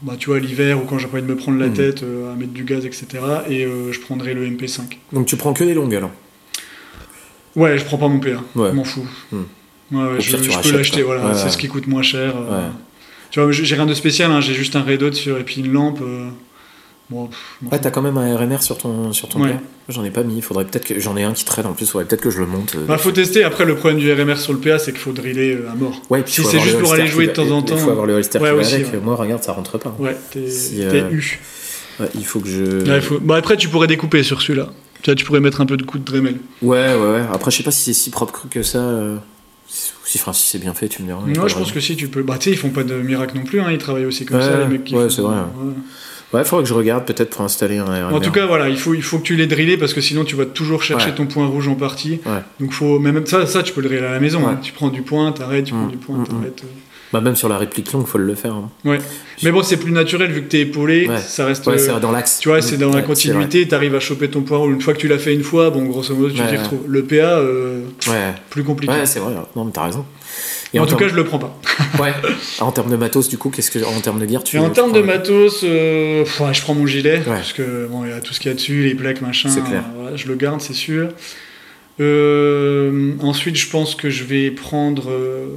bah, 0.02 0.14
tu 0.18 0.28
vois, 0.30 0.40
l'hiver 0.40 0.82
ou 0.82 0.86
quand 0.86 0.98
j'ai 0.98 1.08
pas 1.08 1.18
envie 1.18 1.28
de 1.28 1.32
me 1.32 1.36
prendre 1.36 1.60
la 1.60 1.68
Mhm. 1.68 1.74
tête 1.74 2.04
euh, 2.04 2.32
à 2.32 2.36
mettre 2.38 2.54
du 2.54 2.64
gaz, 2.64 2.86
etc. 2.86 3.08
Et 3.50 3.66
euh, 3.66 3.92
je 3.92 4.00
prendrai 4.00 4.34
le 4.34 4.46
MP5. 4.48 4.84
Donc 5.12 5.26
tu 5.26 5.36
prends 5.36 5.52
que 5.52 5.66
les 5.66 5.74
longues 5.74 5.96
alors? 5.96 6.12
Ouais, 7.58 7.78
je 7.78 7.84
prends 7.84 7.98
pas 7.98 8.08
mon 8.08 8.20
PA, 8.20 8.30
Ouais. 8.56 8.70
je 8.70 8.76
m'en 8.76 8.86
fous. 8.86 9.06
Ouais, 9.34 9.40
ouais, 9.92 10.18
Au 10.18 10.20
je, 10.22 10.38
peux 10.62 10.72
l'acheter, 10.78 11.02
voilà, 11.02 11.34
c'est 11.34 11.50
ce 11.50 11.58
qui 11.58 11.68
coûte 11.68 11.88
moins 11.88 12.04
cher. 12.04 12.36
Tu 13.32 13.40
vois, 13.42 13.52
j'ai 13.52 13.66
j'ai 13.66 13.76
rien 13.76 13.86
de 13.86 13.94
spécial, 13.94 14.32
hein, 14.32 14.40
j'ai 14.40 14.54
juste 14.54 14.76
un 14.78 14.82
Red 14.84 15.04
Hot 15.04 15.14
sur, 15.14 15.38
et 15.38 15.44
puis 15.44 15.62
une 15.62 15.72
lampe. 15.74 16.00
Bon, 17.10 17.28
pff, 17.28 17.38
Ouais, 17.72 17.80
t'as 17.80 17.92
quand 17.92 18.02
même 18.02 18.18
un 18.18 18.36
RMR 18.36 18.62
sur 18.62 18.78
ton, 18.78 19.12
sur 19.14 19.30
ton 19.30 19.42
Ouais. 19.42 19.52
PA 19.54 19.60
J'en 19.90 20.04
ai 20.04 20.12
pas 20.12 20.24
mis, 20.24 20.42
faudrait 20.42 20.66
peut-être 20.66 20.86
que 20.86 21.00
j'en 21.00 21.18
ai 21.18 21.24
un 21.24 21.34
qui 21.34 21.46
traîne 21.46 21.66
en 21.66 21.74
plus, 21.74 21.90
faudrait 21.90 22.06
peut-être 22.06 22.22
que 22.22 22.30
je 22.30 22.40
le 22.40 22.46
monte. 22.46 22.76
euh, 22.76 22.86
Bah, 22.86 22.98
faut 23.00 23.12
tester. 23.12 23.44
Après, 23.44 23.66
le 23.66 23.76
problème 23.76 24.00
du 24.00 24.12
RMR 24.14 24.38
sur 24.38 24.54
le 24.54 24.60
PA, 24.60 24.78
c'est 24.78 24.92
qu'il 24.92 25.00
faut 25.02 25.12
driller 25.14 25.54
euh, 25.56 25.72
à 25.72 25.76
mort. 25.76 26.02
Ouais, 26.12 26.22
puis 26.22 26.32
si 26.34 26.44
c'est 26.44 26.60
juste 26.60 26.80
pour 26.80 26.94
aller 26.94 27.08
jouer 27.08 27.28
de 27.28 27.32
temps 27.34 27.50
en 27.50 27.60
Il 27.60 27.66
temps. 27.66 27.78
faut 27.78 27.90
avoir 27.90 28.06
le 28.06 28.14
holster 28.14 28.38
Ouais, 28.40 28.50
qui 28.50 28.56
va 28.56 28.62
aussi, 28.62 28.76
avec. 28.76 28.94
ouais. 28.94 29.00
Moi, 29.00 29.16
regarde, 29.16 29.44
ça 29.44 29.52
rentre 29.54 29.78
pas. 29.80 29.96
Ouais, 29.98 30.16
t'es 30.32 30.48
Si, 30.50 30.84
euh, 30.84 31.10
U. 31.12 31.40
Ouais, 32.00 32.08
il 32.16 32.26
faut 32.26 32.40
que 32.40 32.48
je. 32.48 32.96
Il 32.96 33.02
faut- 33.02 33.20
bah, 33.20 33.36
après, 33.38 33.58
tu 33.58 33.68
pourrais 33.70 33.88
découper 33.88 34.22
sur 34.24 34.42
celui-là. 34.42 34.70
Tu 35.02 35.10
vois, 35.10 35.16
tu 35.16 35.26
pourrais 35.26 35.40
mettre 35.40 35.62
un 35.62 35.66
peu 35.66 35.78
de 35.78 35.84
coup 35.84 35.98
de 35.98 36.04
Dremel. 36.04 36.38
Ouais, 36.62 36.94
ouais, 36.94 36.96
ouais. 36.96 37.22
Après, 37.34 37.50
je 37.52 37.58
sais 37.58 37.64
pas 37.64 37.72
si 37.72 37.84
c'est 37.86 37.94
si 37.94 38.10
propre 38.12 38.46
que 38.52 38.62
ça. 38.64 38.80
euh, 38.80 39.18
Si, 39.68 40.18
enfin, 40.20 40.34
si 40.34 40.48
c'est 40.48 40.58
bien 40.60 40.74
fait, 40.74 40.88
tu 40.90 41.02
me 41.04 41.08
diras. 41.08 41.22
Moi, 41.26 41.48
je 41.48 41.56
pense 41.56 41.72
que 41.72 41.80
si, 41.80 41.96
tu 41.96 42.08
peux. 42.08 42.22
Bah, 42.24 42.36
tu 42.40 42.46
sais, 42.46 42.52
ils 42.52 42.58
font 42.58 42.70
pas 42.70 42.84
de 42.84 42.96
miracle 42.96 43.36
non 43.38 43.44
plus. 43.44 43.60
Hein, 43.62 43.68
ils 43.72 43.78
travaillent 43.78 44.06
aussi 44.06 44.26
comme 44.26 44.42
ça, 44.42 44.60
les 44.60 44.66
mecs 44.68 44.84
qui 44.84 44.96
ouais, 44.96 45.10
c'est 45.10 45.22
vrai. 45.22 45.36
Ouais. 46.34 46.40
Ouais, 46.40 46.46
faudrait 46.46 46.64
que 46.64 46.70
je 46.70 46.74
regarde 46.76 47.06
peut-être 47.06 47.32
pour 47.32 47.42
installer 47.46 47.78
un. 47.78 48.12
En 48.12 48.20
tout 48.20 48.32
cas, 48.32 48.46
voilà, 48.46 48.70
il 48.70 48.78
faut, 48.78 48.94
il 48.94 49.02
faut 49.02 49.18
que 49.18 49.24
tu 49.24 49.36
les 49.36 49.48
drillé 49.48 49.78
parce 49.78 49.94
que 49.94 50.02
sinon, 50.02 50.24
tu 50.24 50.36
vas 50.36 50.46
toujours 50.46 50.84
chercher 50.84 51.08
Ouais. 51.10 51.16
ton 51.16 51.26
point 51.26 51.48
rouge 51.48 51.68
en 51.68 51.76
partie. 51.76 52.20
Ouais. 52.26 52.42
Donc, 52.60 52.72
faut. 52.72 53.00
mais 53.00 53.12
Même 53.12 53.26
ça, 53.26 53.46
ça, 53.48 53.64
tu 53.64 53.74
peux 53.74 53.82
le 53.82 53.88
driller 53.90 54.06
à 54.06 54.12
la 54.12 54.20
maison. 54.20 54.40
Ouais. 54.42 54.52
hein. 54.54 54.60
Tu 54.62 54.72
prends 54.72 54.90
du 54.90 55.02
point, 55.02 55.32
t'arrêtes, 55.32 55.66
tu 55.66 55.74
prends 55.74 55.88
du 55.88 55.98
point, 55.98 56.18
mm, 56.20 56.28
t'arrêtes. 56.28 56.64
Bah, 57.12 57.22
même 57.22 57.36
sur 57.36 57.50
la 57.50 57.58
réplique 57.58 57.92
longue, 57.92 58.06
faut 58.06 58.20
le 58.20 58.36
faire. 58.36 58.54
hein. 58.54 58.70
Mais 59.42 59.52
bon, 59.52 59.64
c'est 59.64 59.78
plus 59.78 59.92
naturel 59.92 60.32
vu 60.32 60.44
que 60.44 60.48
t'es 60.48 60.60
épaulé. 60.60 61.08
Ouais. 61.10 61.18
Ça 61.18 61.46
reste. 61.48 61.66
Ouais, 61.66 61.74
euh, 61.74 61.78
c'est 61.96 62.00
dans 62.00 62.12
l'axe. 62.12 62.38
Tu 62.40 62.50
vois, 62.50 62.62
c'est 62.62 62.78
dans 62.78 62.90
la 62.92 62.98
Ouais, 62.98 63.04
continuité, 63.04 63.68
t'arrives 63.68 63.96
à 63.96 64.00
choper 64.00 64.30
ton 64.30 64.42
point 64.42 64.60
rouge. 64.60 64.74
Une 64.76 64.82
fois 64.82 64.94
que 64.94 65.00
tu 65.00 65.08
l'as 65.08 65.18
fait 65.18 65.34
une 65.34 65.42
fois, 65.42 65.72
bon, 65.72 65.86
grosso 65.86 66.14
modo, 66.14 66.30
tu 66.30 66.40
Ouais, 66.40 66.48
t'y 66.48 66.54
ouais. 66.54 66.60
retrouves. 66.62 66.84
Le 66.88 67.04
PA, 67.04 67.16
euh. 67.40 67.82
Ouais, 68.08 68.36
plus 68.52 68.64
compliqué. 68.64 68.94
ouais 68.94 69.08
c'est 69.08 69.18
vrai. 69.20 69.34
Non, 69.56 69.66
mais 69.66 69.72
t'as 69.72 69.86
raison. 69.86 70.06
En, 70.78 70.86
tout 70.86 70.96
cas, 70.98 71.08
je 71.08 71.16
le 71.16 71.24
prends 71.24 71.40
pas. 71.40 71.58
ouais. 72.00 72.14
En 72.60 72.72
termes 72.72 72.92
de 72.92 72.96
matos, 72.96 73.28
du 73.28 73.40
coup, 73.40 73.50
qu'est-ce 73.50 73.72
que 73.72 73.80
en 73.84 74.00
termes 74.02 74.20
de 74.20 74.28
gear, 74.30 74.44
tu 74.44 74.58
Et 74.58 74.60
en 74.60 74.70
termes 74.70 74.92
de 74.92 75.02
matos, 75.02 75.62
euh, 75.64 76.24
pff, 76.24 76.40
ouais, 76.42 76.54
je 76.54 76.62
prends 76.62 76.76
mon 76.76 76.86
gilet, 76.86 77.18
Ouais. 77.20 77.24
parce 77.26 77.54
que 77.54 77.88
bon, 77.90 78.06
il 78.06 78.12
y 78.12 78.14
a 78.14 78.20
tout 78.20 78.34
ce 78.36 78.40
qu'il 78.40 78.50
y 78.50 78.52
a 78.52 78.56
dessus, 78.56 78.84
les 78.84 78.94
plaques, 78.94 79.22
machin. 79.22 79.50
C'est 79.50 79.64
clair. 79.64 79.84
voilà, 80.00 80.16
je 80.16 80.28
le 80.28 80.36
garde, 80.36 80.62
c'est 80.62 80.74
sûr. 80.76 81.10
Euh, 82.00 83.12
ensuite, 83.22 83.56
je 83.56 83.70
pense 83.70 83.96
que 83.96 84.10
je 84.10 84.24
vais 84.24 84.52
prendre 84.52 85.10
euh, 85.10 85.48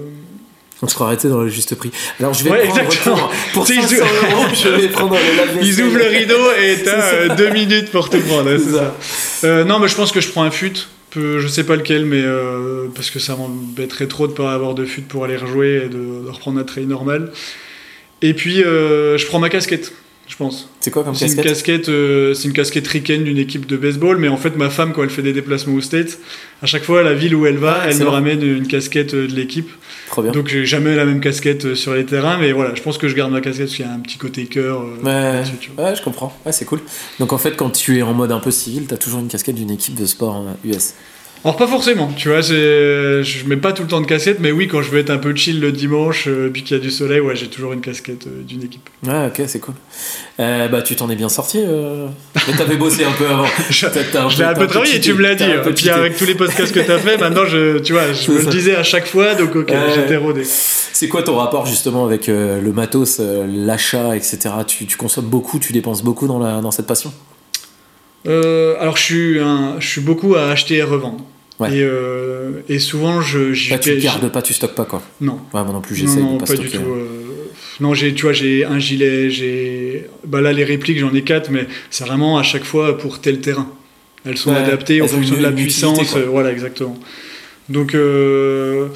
On 0.83 0.89
se 0.89 0.95
croirait 0.95 1.17
dans 1.25 1.43
le 1.43 1.49
juste 1.49 1.75
prix. 1.77 1.93
Alors 2.19 2.35
je 2.35 2.43
vais 2.43 2.51
Ouais, 2.51 2.65
prendre 2.67 2.89
pour, 3.05 3.33
pour 3.53 3.67
Tu 3.67 3.75
sais, 3.75 3.81
500 3.83 3.95
ils- 3.95 4.33
euros, 4.33 4.45
je 4.53 4.69
vais 4.69 4.89
prendre 4.89 5.15
le. 5.15 5.65
Ils 5.65 5.81
ouvrent 5.83 5.99
le 5.99 6.07
rideau 6.07 6.51
et 6.61 6.83
t'as 6.85 6.91
euh, 7.15 7.37
deux 7.37 7.51
minutes 7.51 7.91
pour 7.91 8.11
tout 8.11 8.19
prendre. 8.21 8.51
ouais, 8.51 8.59
C'est 8.59 8.73
ça. 8.73 8.95
ça. 9.41 9.65
Non, 9.65 9.79
mais 9.79 9.87
je 9.89 9.95
pense 9.95 10.11
que 10.11 10.21
je 10.21 10.29
prends 10.31 10.43
un 10.43 10.51
fut. 10.51 10.73
Je 11.15 11.47
sais 11.47 11.65
pas 11.65 11.77
lequel, 11.77 12.07
mais 12.07 12.23
euh, 12.23 12.89
parce 12.95 13.11
que 13.11 13.19
ça 13.19 13.37
m'embêterait 13.37 14.07
trop 14.07 14.27
de 14.27 14.33
pas 14.33 14.55
avoir 14.55 14.75
de 14.75 14.85
fut 14.87 15.03
pour 15.03 15.25
aller 15.25 15.37
rejouer 15.37 15.83
et 15.85 15.89
de, 15.89 16.25
de 16.25 16.31
reprendre 16.31 16.59
un 16.59 16.65
trail 16.65 16.87
normal. 16.87 17.33
Et 18.23 18.35
puis, 18.35 18.63
euh, 18.63 19.19
je 19.19 19.27
prends 19.27 19.39
ma 19.39 19.51
casquette, 19.51 19.93
je 20.33 20.37
pense. 20.39 20.69
C'est 20.81 20.91
quoi 20.91 21.05
comme 21.05 21.15
C'est 21.15 21.27
une 21.27 21.37
casquette 21.37 21.91
euh, 21.91 22.33
c'est 22.33 22.49
une 22.49 22.55
casquette 22.55 22.89
ricaine 22.89 23.23
d'une 23.25 23.37
équipe 23.37 23.67
de 23.67 23.77
baseball, 23.77 24.17
mais 24.17 24.29
en 24.29 24.39
fait 24.39 24.57
ma 24.57 24.71
femme 24.71 24.95
quand 24.95 25.03
elle 25.03 25.11
fait 25.11 25.21
des 25.23 25.35
déplacements 25.35 25.75
aux 25.75 25.83
States, 25.83 26.19
à 26.63 26.67
chaque 26.67 26.85
fois 26.85 27.01
à 27.01 27.03
la 27.03 27.13
ville 27.13 27.35
où 27.35 27.45
elle 27.45 27.59
va, 27.59 27.81
Ah, 27.83 27.91
elle 27.91 27.99
me 27.99 28.09
ramène 28.09 28.43
une 28.43 28.67
casquette 28.67 29.13
euh, 29.13 29.29
de 29.29 29.35
l'équipe. 29.35 29.71
Trop 30.09 30.23
bien. 30.23 30.33
Donc 30.33 30.49
j'ai 30.49 30.65
jamais 30.65 30.97
la 30.97 31.05
même 31.05 31.21
casquette 31.21 31.67
euh, 31.67 31.75
sur 31.75 31.93
les 31.95 32.07
terrains, 32.07 32.39
mais 32.39 32.53
voilà, 32.53 32.75
je 32.75 32.81
pense 32.83 32.97
que 32.97 33.09
je 33.09 33.15
garde 33.15 33.31
ma 33.31 33.41
casquette 33.43 33.67
parce 33.67 33.77
qu'il 33.77 33.85
y 33.85 33.89
a 33.89 33.93
un 33.93 34.01
petit 34.01 34.17
côté 34.17 34.47
cœur. 34.47 34.81
euh, 35.05 35.43
Ouais, 35.43 35.45
tu 35.61 35.71
ouais, 35.77 35.95
je 35.95 36.03
comprends. 36.03 36.35
Ouais, 36.47 36.53
c'est 36.53 36.65
cool. 36.65 36.81
Donc 37.21 37.33
en 37.35 37.39
fait, 37.39 37.55
quand 37.55 37.71
tu 37.71 37.99
es 37.99 38.03
en 38.03 38.15
mode 38.15 38.33
un 38.33 38.41
peu 38.41 38.51
civil, 38.51 38.87
t'as 38.87 38.97
toujours 38.97 39.21
une 39.21 39.29
casquette 39.29 39.57
d'une 39.57 39.71
équipe 39.71 39.95
de 39.95 40.07
sport 40.07 40.45
euh, 40.65 40.69
US. 40.71 40.95
Alors 41.45 41.57
pas 41.57 41.67
forcément, 41.67 42.09
tu 42.17 42.29
vois, 42.29 42.41
je 42.41 43.45
mets 43.49 43.57
pas 43.57 43.73
tout 43.73 43.83
le 43.83 43.89
temps 43.89 44.01
de 44.01 44.07
casquette, 44.07 44.39
mais 44.39 44.53
oui 44.53 44.69
quand 44.69 44.81
je 44.81 44.91
veux 44.91 45.01
être 45.01 45.11
un 45.11 45.19
peu 45.19 45.35
chill 45.35 45.61
le 45.61 45.73
dimanche, 45.73 46.29
euh, 46.29 46.49
puis 46.53 46.63
qu'il 46.63 46.77
y 46.77 46.81
a 46.81 46.83
du 46.83 46.93
soleil, 46.93 47.19
ouais 47.19 47.35
j'ai 47.35 47.49
toujours 47.49 47.73
une 47.73 47.81
casquette 47.81 48.29
euh, 48.29 48.43
d'une 48.47 48.63
équipe. 48.63 48.89
Ouais, 49.05 49.27
ok, 49.27 49.43
c'est 49.49 49.59
cool. 49.59 49.75
Euh, 50.39 50.69
bah, 50.69 50.83
tu 50.83 50.95
t'en 50.95 51.11
es 51.11 51.17
bien 51.17 51.29
sorti. 51.29 51.59
Mais 52.47 52.55
t'avais 52.57 52.77
bossé 52.77 53.05
un 53.05 53.11
peu 53.11 53.27
avant. 53.27 53.47
Je- 53.71 53.87
l'ai 54.39 54.45
un 54.45 54.55
peu 54.55 54.69
travaillé, 54.69 55.01
tu 55.01 55.15
me 55.15 55.21
l'as 55.23 55.35
dit. 55.35 55.43
Et 55.43 55.73
puis 55.73 55.89
avec 55.91 56.17
tous 56.17 56.27
les 56.27 56.37
podcasts 56.37 56.73
que 56.73 56.79
t'as 56.81 56.99
fait, 56.99 57.17
maintenant 57.19 57.45
je, 57.45 57.79
tu 57.79 57.93
vois, 57.93 58.13
je 58.13 58.31
me 58.31 58.39
ça. 58.39 58.45
le 58.45 58.51
disais 58.51 58.77
à 58.77 58.85
chaque 58.85 59.09
fois, 59.09 59.35
donc 59.35 59.57
ok, 59.57 59.73
j'étais 59.97 60.17
rodé. 60.17 60.43
C'est 60.45 61.09
quoi 61.09 61.25
ton 61.25 61.37
rapport 61.37 61.67
justement 61.67 62.05
avec 62.05 62.29
le 62.29 62.73
matos, 62.73 63.21
l'achat, 63.21 64.17
etc. 64.17 64.39
tu, 64.65 64.87
tu 64.87 64.97
consommes 64.97 65.27
beaucoup, 65.27 65.59
tu 65.59 65.73
dépenses 65.73 66.05
beaucoup 66.05 66.29
dans, 66.29 66.39
la, 66.39 66.61
dans 66.61 66.71
cette 66.71 66.87
passion? 66.87 67.13
Euh, 68.27 68.77
alors 68.81 68.97
je 68.97 69.03
suis, 69.03 69.39
un, 69.41 69.77
je 69.81 69.87
suis 69.87 70.01
beaucoup 70.01 70.35
à 70.37 70.45
acheter 70.51 70.77
et 70.77 70.83
revendre. 70.83 71.25
Ouais. 71.59 71.77
Et, 71.77 71.83
euh, 71.83 72.61
et 72.69 72.79
souvent 72.79 73.21
je 73.21 73.53
j'y 73.53 73.71
Bah, 73.71 73.79
tu 73.79 73.97
gardes 73.99 74.31
pas, 74.31 74.43
tu 74.43 74.53
stockes 74.55 74.75
pas 74.75 74.85
quoi. 74.85 75.03
Non. 75.21 75.39
Ouais, 75.53 75.63
moi 75.65 75.73
non 75.73 75.81
plus, 75.81 76.03
non, 76.05 76.35
de 76.35 76.39
pas, 76.39 76.47
pas 76.47 76.55
stocker. 76.55 76.63
du 76.71 76.79
tout. 76.79 76.91
euh, 76.91 77.07
Non, 77.81 77.95
j'ai, 77.95 78.15
tu 78.15 78.23
vois, 78.23 78.33
j'ai 78.33 78.65
un 78.65 78.79
gilet, 78.79 79.29
j'ai. 79.31 80.07
Bah 80.25 80.41
là, 80.41 80.53
les 80.53 80.65
répliques, 80.65 80.99
j'en 80.99 81.13
ai 81.15 81.23
quatre, 81.23 81.51
mais 81.51 81.67
c'est 81.91 82.05
vraiment 82.05 82.39
à 82.39 82.43
chaque 82.43 82.65
fois 82.65 82.97
pour 82.99 83.21
tel 83.21 83.41
terrain. 83.41 83.69
Elles 84.25 84.39
sont 84.39 84.51
Ouais, 84.53 84.57
adaptées 84.59 85.03
en 85.03 85.09
fonction 85.09 85.37
de 85.37 85.43
la 85.43 85.51
puissance. 85.53 85.99
utilité, 86.01 86.21
euh, 86.21 86.27
voilà, 86.31 86.53
exactement. 86.53 86.97
Donc, 87.69 87.95
euh, 87.95 88.87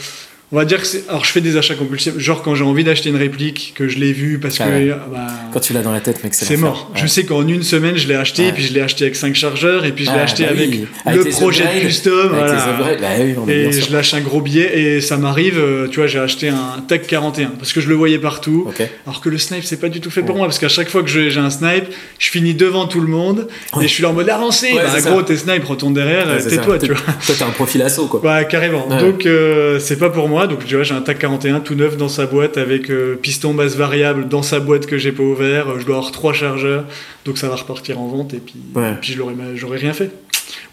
on 0.56 0.58
va 0.60 0.64
dire 0.64 0.80
que 0.80 0.86
c'est. 0.86 1.04
Alors, 1.08 1.24
je 1.26 1.30
fais 1.32 1.42
des 1.42 1.58
achats 1.58 1.74
compulsifs. 1.74 2.18
Genre, 2.18 2.42
quand 2.42 2.54
j'ai 2.54 2.64
envie 2.64 2.82
d'acheter 2.82 3.10
une 3.10 3.16
réplique, 3.16 3.72
que 3.76 3.88
je 3.88 3.98
l'ai 3.98 4.12
vue 4.12 4.38
parce 4.38 4.58
Ah 4.60 4.64
que. 4.64 4.70
ouais. 4.70 4.88
bah, 5.12 5.26
Quand 5.52 5.60
tu 5.60 5.74
l'as 5.74 5.82
dans 5.82 5.92
la 5.92 6.00
tête, 6.00 6.24
mec, 6.24 6.32
c'est 6.32 6.56
mort. 6.56 6.90
Ouais. 6.94 7.00
Je 7.02 7.06
sais 7.06 7.24
qu'en 7.24 7.46
une 7.46 7.62
semaine, 7.62 7.96
je 7.98 8.08
l'ai 8.08 8.14
acheté, 8.14 8.44
Ouais. 8.44 8.48
et 8.48 8.52
puis 8.52 8.62
je 8.64 8.72
l'ai 8.72 8.80
acheté 8.80 9.04
avec 9.04 9.16
5 9.16 9.34
chargeurs, 9.34 9.84
et 9.84 9.92
puis 9.92 10.04
je 10.06 10.10
l'ai 10.10 10.16
Ah, 10.18 10.22
acheté 10.22 10.44
bah 10.44 10.50
avec 10.52 10.70
oui. 10.70 10.86
Avec 11.04 11.24
le 11.24 11.30
projet 11.30 11.64
upgrades. 11.64 11.82
custom. 11.82 12.34
Avec 12.34 12.60
voilà. 12.78 12.96
bah 12.96 13.06
oui, 13.46 13.52
Et 13.52 13.68
bien 13.68 13.80
je 13.80 13.92
lâche 13.92 14.14
un 14.14 14.20
gros 14.20 14.40
billet 14.40 14.78
et 14.78 15.00
ça 15.02 15.18
m'arrive, 15.18 15.58
euh, 15.58 15.88
tu 15.88 15.96
vois, 15.98 16.06
j'ai 16.06 16.18
acheté 16.18 16.48
un 16.48 16.80
TAC 16.88 17.06
41 17.06 17.48
parce 17.58 17.72
que 17.74 17.80
je 17.82 17.88
le 17.90 17.94
voyais 17.94 18.18
partout. 18.18 18.66
Alors 19.06 19.20
que 19.20 19.28
le 19.28 19.36
snipe, 19.38 19.64
c'est 19.64 19.80
pas 19.80 19.88
du 19.90 20.00
tout 20.00 20.10
fait 20.10 20.22
pour 20.22 20.30
Ouais. 20.30 20.38
moi 20.38 20.46
parce 20.46 20.58
qu'à 20.58 20.68
chaque 20.68 20.88
fois 20.88 21.02
que 21.02 21.08
j'ai 21.08 21.36
un 21.38 21.50
snipe, 21.50 21.84
je 22.18 22.30
finis 22.30 22.54
devant 22.54 22.86
tout 22.86 23.00
le 23.00 23.08
monde 23.08 23.48
et 23.78 23.82
je 23.82 23.86
suis 23.88 24.02
là 24.02 24.08
en 24.08 24.12
mode 24.14 24.28
avancez. 24.30 24.72
Bah, 24.74 24.82
gros, 25.10 25.22
tes 25.22 25.36
snipes, 25.36 25.64
retourne 25.64 25.92
derrière, 25.94 26.26
euh, 26.28 26.40
tais-toi, 26.40 26.78
tu 26.78 26.86
vois. 26.92 26.96
Toi, 27.26 27.34
t'as 27.38 27.46
un 27.46 27.50
profil 27.50 27.82
assaut 27.82 28.06
quoi. 28.06 28.20
Bah, 28.22 28.44
carrément. 28.44 28.86
Donc, 28.88 29.26
euh, 29.26 29.78
c'est 29.80 29.98
pas 29.98 30.10
pour 30.10 30.28
moi. 30.28 30.45
Donc, 30.46 30.64
tu 30.66 30.74
vois, 30.74 30.84
j'ai 30.84 30.94
un 30.94 31.00
TAC 31.00 31.18
41 31.18 31.60
tout 31.60 31.74
neuf 31.74 31.96
dans 31.96 32.08
sa 32.08 32.26
boîte 32.26 32.56
avec 32.58 32.90
euh, 32.90 33.16
piston 33.20 33.54
basse 33.54 33.76
variable 33.76 34.28
dans 34.28 34.42
sa 34.42 34.60
boîte 34.60 34.86
que 34.86 34.98
j'ai 34.98 35.12
pas 35.12 35.22
ouvert. 35.22 35.68
Euh, 35.70 35.78
Je 35.78 35.86
dois 35.86 35.96
avoir 35.96 36.12
trois 36.12 36.32
chargeurs. 36.32 36.84
Donc, 37.24 37.38
ça 37.38 37.48
va 37.48 37.56
repartir 37.56 38.00
en 38.00 38.06
vente 38.08 38.34
et 38.34 38.38
puis, 38.38 38.54
Ouais. 38.74 38.92
et 38.92 38.94
puis 39.00 39.12
je 39.12 39.18
l'aurais, 39.18 39.34
j'aurais 39.54 39.78
rien 39.78 39.92
fait. 39.92 40.10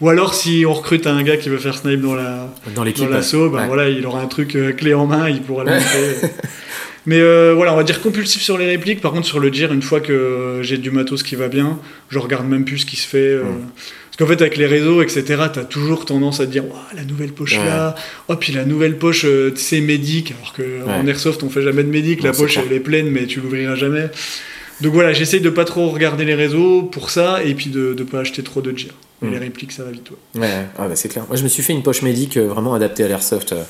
Ou 0.00 0.08
alors, 0.08 0.34
si 0.34 0.64
on 0.66 0.72
recrute 0.72 1.06
un 1.06 1.22
gars 1.22 1.36
qui 1.36 1.48
veut 1.48 1.58
faire 1.58 1.76
snipe 1.76 2.00
dans 2.00 2.14
la, 2.14 2.48
Dans 2.74 2.84
l'équipe. 2.84 3.08
l'assaut, 3.10 3.50
bah 3.50 3.60
ouais. 3.62 3.66
voilà, 3.66 3.88
il 3.88 4.04
aura 4.06 4.20
un 4.20 4.26
truc 4.26 4.54
euh, 4.56 4.72
clé 4.72 4.94
en 4.94 5.06
main, 5.06 5.28
il 5.28 5.40
pourra 5.42 5.64
le 5.64 5.70
monter. 5.72 6.28
Mais 7.06 7.20
euh, 7.20 7.52
voilà, 7.54 7.74
on 7.74 7.76
va 7.76 7.82
dire 7.84 8.00
compulsif 8.00 8.40
sur 8.40 8.56
les 8.56 8.66
répliques. 8.66 9.02
Par 9.02 9.12
contre, 9.12 9.26
sur 9.26 9.38
le 9.38 9.50
dire, 9.50 9.72
une 9.74 9.82
fois 9.82 10.00
que 10.00 10.60
j'ai 10.62 10.78
du 10.78 10.90
matos 10.90 11.22
qui 11.22 11.34
va 11.36 11.48
bien, 11.48 11.78
je 12.08 12.18
regarde 12.18 12.48
même 12.48 12.64
plus 12.64 12.78
ce 12.78 12.86
qui 12.86 12.96
se 12.96 13.06
fait. 13.06 13.18
euh. 13.18 13.42
Parce 14.16 14.30
qu'en 14.30 14.36
fait, 14.36 14.42
avec 14.42 14.56
les 14.56 14.66
réseaux, 14.66 15.02
etc., 15.02 15.24
t'as 15.52 15.64
toujours 15.64 16.04
tendance 16.04 16.38
à 16.38 16.46
te 16.46 16.52
dire, 16.52 16.64
Ouah, 16.64 16.86
la 16.94 17.04
nouvelle 17.04 17.32
poche 17.32 17.58
Ouais. 17.58 17.64
là, 17.64 17.96
oh, 18.28 18.36
puis 18.36 18.52
la 18.52 18.64
nouvelle 18.64 18.96
poche, 18.96 19.24
euh, 19.24 19.52
c'est 19.56 19.80
médic, 19.80 20.32
alors 20.38 20.52
que 20.52 20.62
en 20.86 21.04
airsoft, 21.06 21.42
on 21.42 21.50
fait 21.50 21.62
jamais 21.62 21.82
de 21.82 21.88
médic, 21.88 22.22
la 22.22 22.32
poche, 22.32 22.56
elle 22.64 22.72
est 22.72 22.80
pleine, 22.80 23.10
mais 23.10 23.26
tu 23.26 23.40
l'ouvriras 23.40 23.74
jamais. 23.74 24.06
Donc 24.80 24.92
voilà, 24.92 25.12
j'essaye 25.12 25.40
de 25.40 25.50
pas 25.50 25.64
trop 25.64 25.88
regarder 25.88 26.24
les 26.24 26.34
réseaux 26.34 26.82
pour 26.82 27.10
ça, 27.10 27.42
et 27.44 27.54
puis 27.54 27.70
de, 27.70 27.92
de 27.94 28.04
pas 28.04 28.20
acheter 28.20 28.42
trop 28.44 28.60
de 28.60 28.76
gear. 28.76 28.94
Mais 29.24 29.30
les 29.32 29.38
répliques, 29.38 29.72
ça 29.72 29.84
va 29.84 29.90
vite, 29.90 30.08
ouais. 30.10 30.40
Ouais, 30.40 30.66
ah 30.78 30.88
bah 30.88 30.96
c'est 30.96 31.08
clair. 31.08 31.24
Moi, 31.28 31.36
je 31.36 31.42
me 31.42 31.48
suis 31.48 31.62
fait 31.62 31.72
une 31.72 31.82
poche 31.82 32.02
médic 32.02 32.36
euh, 32.36 32.46
vraiment 32.48 32.74
adaptée 32.74 33.04
à 33.04 33.08
l'airsoft 33.08 33.52
euh, 33.52 33.62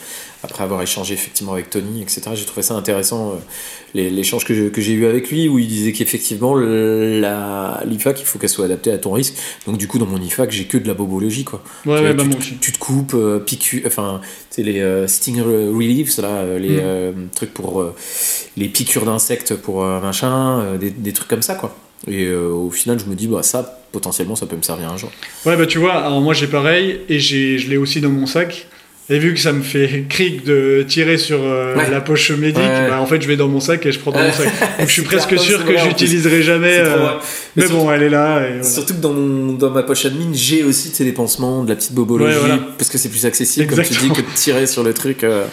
après 0.42 0.64
avoir 0.64 0.82
échangé 0.82 1.14
effectivement 1.14 1.52
avec 1.52 1.70
Tony, 1.70 2.02
etc. 2.02 2.22
J'ai 2.34 2.44
trouvé 2.44 2.62
ça 2.62 2.74
intéressant, 2.74 3.32
euh, 3.32 4.10
l'échange 4.10 4.44
que 4.44 4.52
j'ai 4.80 4.92
eu 4.92 5.06
avec 5.06 5.30
lui, 5.30 5.48
où 5.48 5.58
il 5.58 5.68
disait 5.68 5.92
qu'effectivement, 5.92 6.54
l'IFAC, 6.56 8.20
il 8.20 8.26
faut 8.26 8.38
qu'elle 8.38 8.48
soit 8.50 8.64
adaptée 8.66 8.90
à 8.92 8.98
ton 8.98 9.12
risque. 9.12 9.34
Donc, 9.66 9.78
du 9.78 9.86
coup, 9.88 9.98
dans 9.98 10.06
mon 10.06 10.20
IFAC, 10.20 10.50
j'ai 10.50 10.64
que 10.66 10.78
de 10.78 10.86
la 10.88 10.94
bobologie, 10.94 11.44
quoi. 11.44 11.62
Ouais, 11.86 11.98
Tu, 11.98 12.02
ouais, 12.04 12.10
tu 12.10 12.16
bah, 12.16 12.24
moi 12.24 12.36
aussi. 12.38 12.56
tu 12.60 12.72
te 12.72 12.78
coupes, 12.78 13.16
piqûres, 13.46 13.82
enfin, 13.86 14.20
tu 14.50 14.56
sais, 14.56 14.62
les 14.62 15.08
sting 15.08 15.40
reliefs, 15.40 16.18
là, 16.18 16.58
les 16.58 16.74
Mm. 16.76 16.80
euh, 16.82 17.12
trucs 17.34 17.54
pour 17.54 17.84
les 18.56 18.68
piqûres 18.68 19.04
d'insectes 19.04 19.54
pour 19.54 19.84
machin, 19.84 20.76
des, 20.78 20.90
des 20.90 21.12
trucs 21.12 21.28
comme 21.28 21.42
ça, 21.42 21.54
quoi. 21.54 21.74
Et 22.06 22.30
au 22.34 22.70
final, 22.70 22.98
je 22.98 23.06
me 23.06 23.14
dis, 23.14 23.28
bah, 23.28 23.42
ça, 23.42 23.80
potentiellement, 23.94 24.36
ça 24.36 24.46
peut 24.46 24.56
me 24.56 24.62
servir 24.62 24.92
un 24.92 24.96
jour. 24.98 25.10
Ouais, 25.46 25.56
bah 25.56 25.66
tu 25.66 25.78
vois, 25.78 25.94
alors 25.94 26.20
moi 26.20 26.34
j'ai 26.34 26.48
pareil, 26.48 27.00
et 27.08 27.18
j'ai, 27.18 27.58
je 27.58 27.70
l'ai 27.70 27.76
aussi 27.78 28.00
dans 28.02 28.10
mon 28.10 28.26
sac. 28.26 28.66
Et 29.10 29.18
vu 29.18 29.34
que 29.34 29.40
ça 29.40 29.52
me 29.52 29.60
fait 29.62 30.06
cric 30.08 30.44
de 30.46 30.82
tirer 30.88 31.18
sur 31.18 31.38
euh, 31.42 31.76
Ouais. 31.76 31.90
la 31.90 32.00
poche 32.00 32.30
médic, 32.30 32.56
Ouais. 32.56 32.88
bah 32.88 33.00
en 33.02 33.06
fait 33.06 33.20
je 33.20 33.28
vais 33.28 33.36
dans 33.36 33.48
mon 33.48 33.60
sac 33.60 33.84
et 33.84 33.92
je 33.92 33.98
prends 33.98 34.12
dans 34.12 34.22
mon 34.22 34.32
sac. 34.32 34.46
Donc 34.78 34.88
je 34.88 34.92
suis 34.92 35.02
presque 35.02 35.38
sûr 35.38 35.62
que 35.66 35.76
j'utiliserai 35.78 36.42
jamais. 36.42 36.78
Euh, 36.78 37.08
mais 37.54 37.66
surtout- 37.66 37.76
bon, 37.84 37.92
elle 37.92 38.02
est 38.02 38.08
là. 38.08 38.46
Et 38.46 38.52
voilà. 38.54 38.62
Surtout 38.62 38.94
que 38.94 39.00
dans, 39.00 39.12
mon- 39.12 39.52
dans 39.52 39.68
ma 39.70 39.82
poche 39.82 40.06
admin, 40.06 40.30
j'ai 40.32 40.64
aussi 40.64 40.88
tu 40.88 40.96
sais, 40.96 41.04
des 41.04 41.12
pansements, 41.12 41.64
de 41.64 41.68
la 41.68 41.76
petite 41.76 41.92
bobologie, 41.92 42.32
Ouais, 42.32 42.38
voilà. 42.40 42.58
parce 42.78 42.88
que 42.88 42.96
c'est 42.96 43.10
plus 43.10 43.26
accessible, 43.26 43.66
comme 43.66 43.84
tu 43.84 43.92
dis, 43.92 44.08
que 44.08 44.22
de 44.22 44.34
tirer 44.34 44.66
sur 44.66 44.82
le 44.82 44.94
truc. 44.94 45.22
euh. 45.22 45.44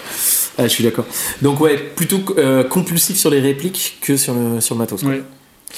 Ah, 0.58 0.64
je 0.64 0.70
suis 0.70 0.84
d'accord. 0.86 1.06
Donc, 1.42 1.60
ouais, 1.60 1.78
plutôt 1.96 2.22
euh, 2.38 2.64
compulsif 2.64 3.18
sur 3.18 3.30
les 3.30 3.42
répliques 3.42 3.98
que 4.02 4.16
sur 4.16 4.34
le, 4.34 4.62
sur 4.62 4.76
le 4.76 4.80
matos. 4.80 5.02
quoi. 5.04 5.12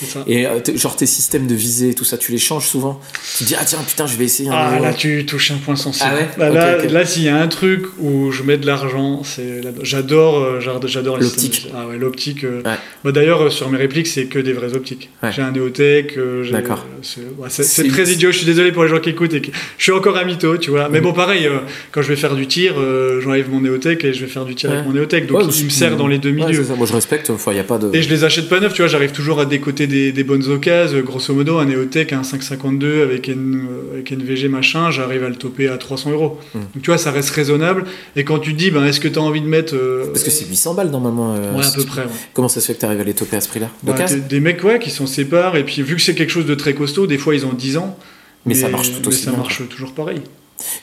Ça. 0.05 0.23
Et 0.27 0.45
euh, 0.45 0.59
genre 0.75 0.95
tes 0.95 1.05
systèmes 1.05 1.47
de 1.47 1.55
visée 1.55 1.93
tout 1.93 2.03
ça, 2.03 2.17
tu 2.17 2.31
les 2.31 2.37
changes 2.37 2.67
souvent 2.67 2.99
Tu 3.37 3.43
te 3.43 3.47
dis, 3.49 3.55
ah 3.59 3.63
tiens, 3.65 3.79
putain, 3.87 4.05
je 4.07 4.17
vais 4.17 4.25
essayer 4.25 4.49
un 4.49 4.53
Ah 4.53 4.71
nouveau. 4.71 4.83
là 4.83 4.93
tu 4.93 5.25
touches 5.25 5.51
un 5.51 5.57
point 5.57 5.75
sensible. 5.75 6.09
Ah 6.11 6.15
ouais 6.15 6.27
Bah, 6.37 6.49
là, 6.49 6.83
là, 6.85 7.05
s'il 7.05 7.23
y 7.23 7.29
a 7.29 7.37
un 7.41 7.47
truc 7.47 7.85
où 7.99 8.31
je 8.31 8.43
mets 8.43 8.57
de 8.57 8.65
l'argent, 8.65 9.23
c'est 9.23 9.61
j'adore 9.81 10.37
euh, 10.39 10.59
j'adore 10.59 11.17
L'optique. 11.17 11.69
Ah 11.75 11.87
ouais, 11.87 11.97
l'optique. 11.97 12.43
euh, 12.43 12.61
Ouais. 12.65 12.75
bah, 13.03 13.11
d'ailleurs 13.11 13.51
sur 13.51 13.69
mes 13.69 13.77
répliques 13.77 14.07
c'est 14.07 14.25
que 14.25 14.39
des 14.39 14.53
vraies 14.53 14.73
optiques. 14.75 15.09
Ouais. 15.21 15.31
J'ai 15.31 15.41
un 15.41 15.51
Néotech. 15.51 16.17
D'accord. 16.51 16.85
c'est 17.01 17.87
très 17.87 18.11
idiot. 18.11 18.31
Je 18.31 18.37
suis 18.37 18.45
désolé 18.45 18.71
pour 18.71 18.83
les 18.83 18.89
gens 18.89 18.99
qui 18.99 19.09
écoutent. 19.09 19.33
Et 19.33 19.41
qui- 19.41 19.51
Je 19.77 19.83
suis 19.83 19.91
encore 19.91 20.17
un 20.17 20.25
mytho, 20.25 20.57
tu 20.57 20.69
vois. 20.71 20.89
Mais 20.89 20.99
Mhm. 20.99 21.03
bon 21.05 21.13
pareil, 21.13 21.47
quand 21.91 22.01
je 22.01 22.07
vais 22.09 22.15
faire 22.15 22.35
du 22.35 22.47
tir, 22.47 22.75
j'enlève 23.21 23.49
mon 23.49 23.61
Néotech 23.61 24.03
et 24.03 24.13
je 24.13 24.21
vais 24.25 24.31
faire 24.31 24.45
du 24.45 24.55
tir 24.55 24.71
avec 24.71 24.85
mon 24.85 24.93
Néotech. 24.93 25.27
Donc 25.27 25.43
il 25.57 25.65
me 25.65 25.69
sert 25.69 25.95
dans 25.97 26.07
les 26.07 26.17
deux 26.17 26.31
milieux. 26.31 26.65
Moi, 26.77 26.87
je 26.87 26.93
respecte, 26.93 27.31
il 27.47 27.53
n'y 27.53 27.59
a 27.59 27.63
pas 27.63 27.77
de. 27.77 27.93
Et 27.95 28.01
je 28.01 28.09
les 28.09 28.23
achète 28.23 28.49
pas 28.49 28.59
neufs, 28.59 28.73
tu 28.73 28.81
vois, 28.81 28.89
j'arrive 28.89 29.11
toujours 29.11 29.39
à 29.39 29.45
décoter 29.45 29.82
des, 29.87 30.11
des 30.11 30.23
bonnes 30.23 30.47
occasions. 30.49 30.99
Grosso 31.01 31.33
modo, 31.33 31.57
un 31.57 31.65
Neotech, 31.65 32.13
un 32.13 32.23
552 32.23 33.03
avec, 33.03 33.29
N, 33.29 33.67
avec 33.93 34.11
NVG 34.11 34.47
machin, 34.49 34.91
j'arrive 34.91 35.23
à 35.23 35.29
le 35.29 35.35
toper 35.35 35.67
à 35.67 35.77
300 35.77 36.11
euros. 36.11 36.37
Mm. 36.53 36.59
Donc 36.59 36.81
tu 36.83 36.87
vois, 36.87 36.97
ça 36.97 37.11
reste 37.11 37.29
raisonnable. 37.31 37.85
Et 38.15 38.23
quand 38.23 38.39
tu 38.39 38.53
dis, 38.53 38.71
ben, 38.71 38.83
est-ce 38.85 38.99
que 38.99 39.07
tu 39.07 39.19
as 39.19 39.21
envie 39.21 39.41
de 39.41 39.47
mettre. 39.47 39.75
euh, 39.75 40.07
Parce 40.11 40.23
que 40.23 40.31
c'est 40.31 40.45
800 40.45 40.73
balles 40.73 40.89
normalement. 40.91 41.33
euh, 41.35 41.53
Ouais, 41.53 41.59
à 41.59 41.63
si 41.63 41.75
peu 41.75 41.81
tu- 41.81 41.87
près. 41.87 42.01
ouais. 42.03 42.07
Comment 42.33 42.47
ça 42.47 42.61
se 42.61 42.67
fait 42.67 42.73
que 42.75 42.79
tu 42.79 42.85
arrives 42.85 43.01
à 43.01 43.03
les 43.03 43.13
toper 43.13 43.37
à 43.37 43.41
ce 43.41 43.47
prix-là 43.49 43.69
Bah, 43.83 43.93
des 44.29 44.39
mecs 44.39 44.63
ouais, 44.63 44.79
qui 44.79 44.89
s'en 44.91 45.05
séparent, 45.07 45.55
et 45.57 45.63
puis 45.63 45.81
vu 45.81 45.95
que 45.95 46.01
c'est 46.01 46.15
quelque 46.15 46.31
chose 46.31 46.45
de 46.45 46.55
très 46.55 46.73
costaud, 46.73 47.07
des 47.07 47.17
fois 47.17 47.35
ils 47.35 47.45
ont 47.45 47.53
10 47.53 47.77
ans. 47.77 47.97
Mais 48.45 48.53
ça 48.55 48.67
marche 48.69 48.89
tout 48.91 48.97
mais 49.01 49.07
aussi 49.07 49.23
ça 49.23 49.31
bien, 49.31 49.39
marche 49.39 49.61
toujours 49.69 49.93
pareil. 49.93 50.21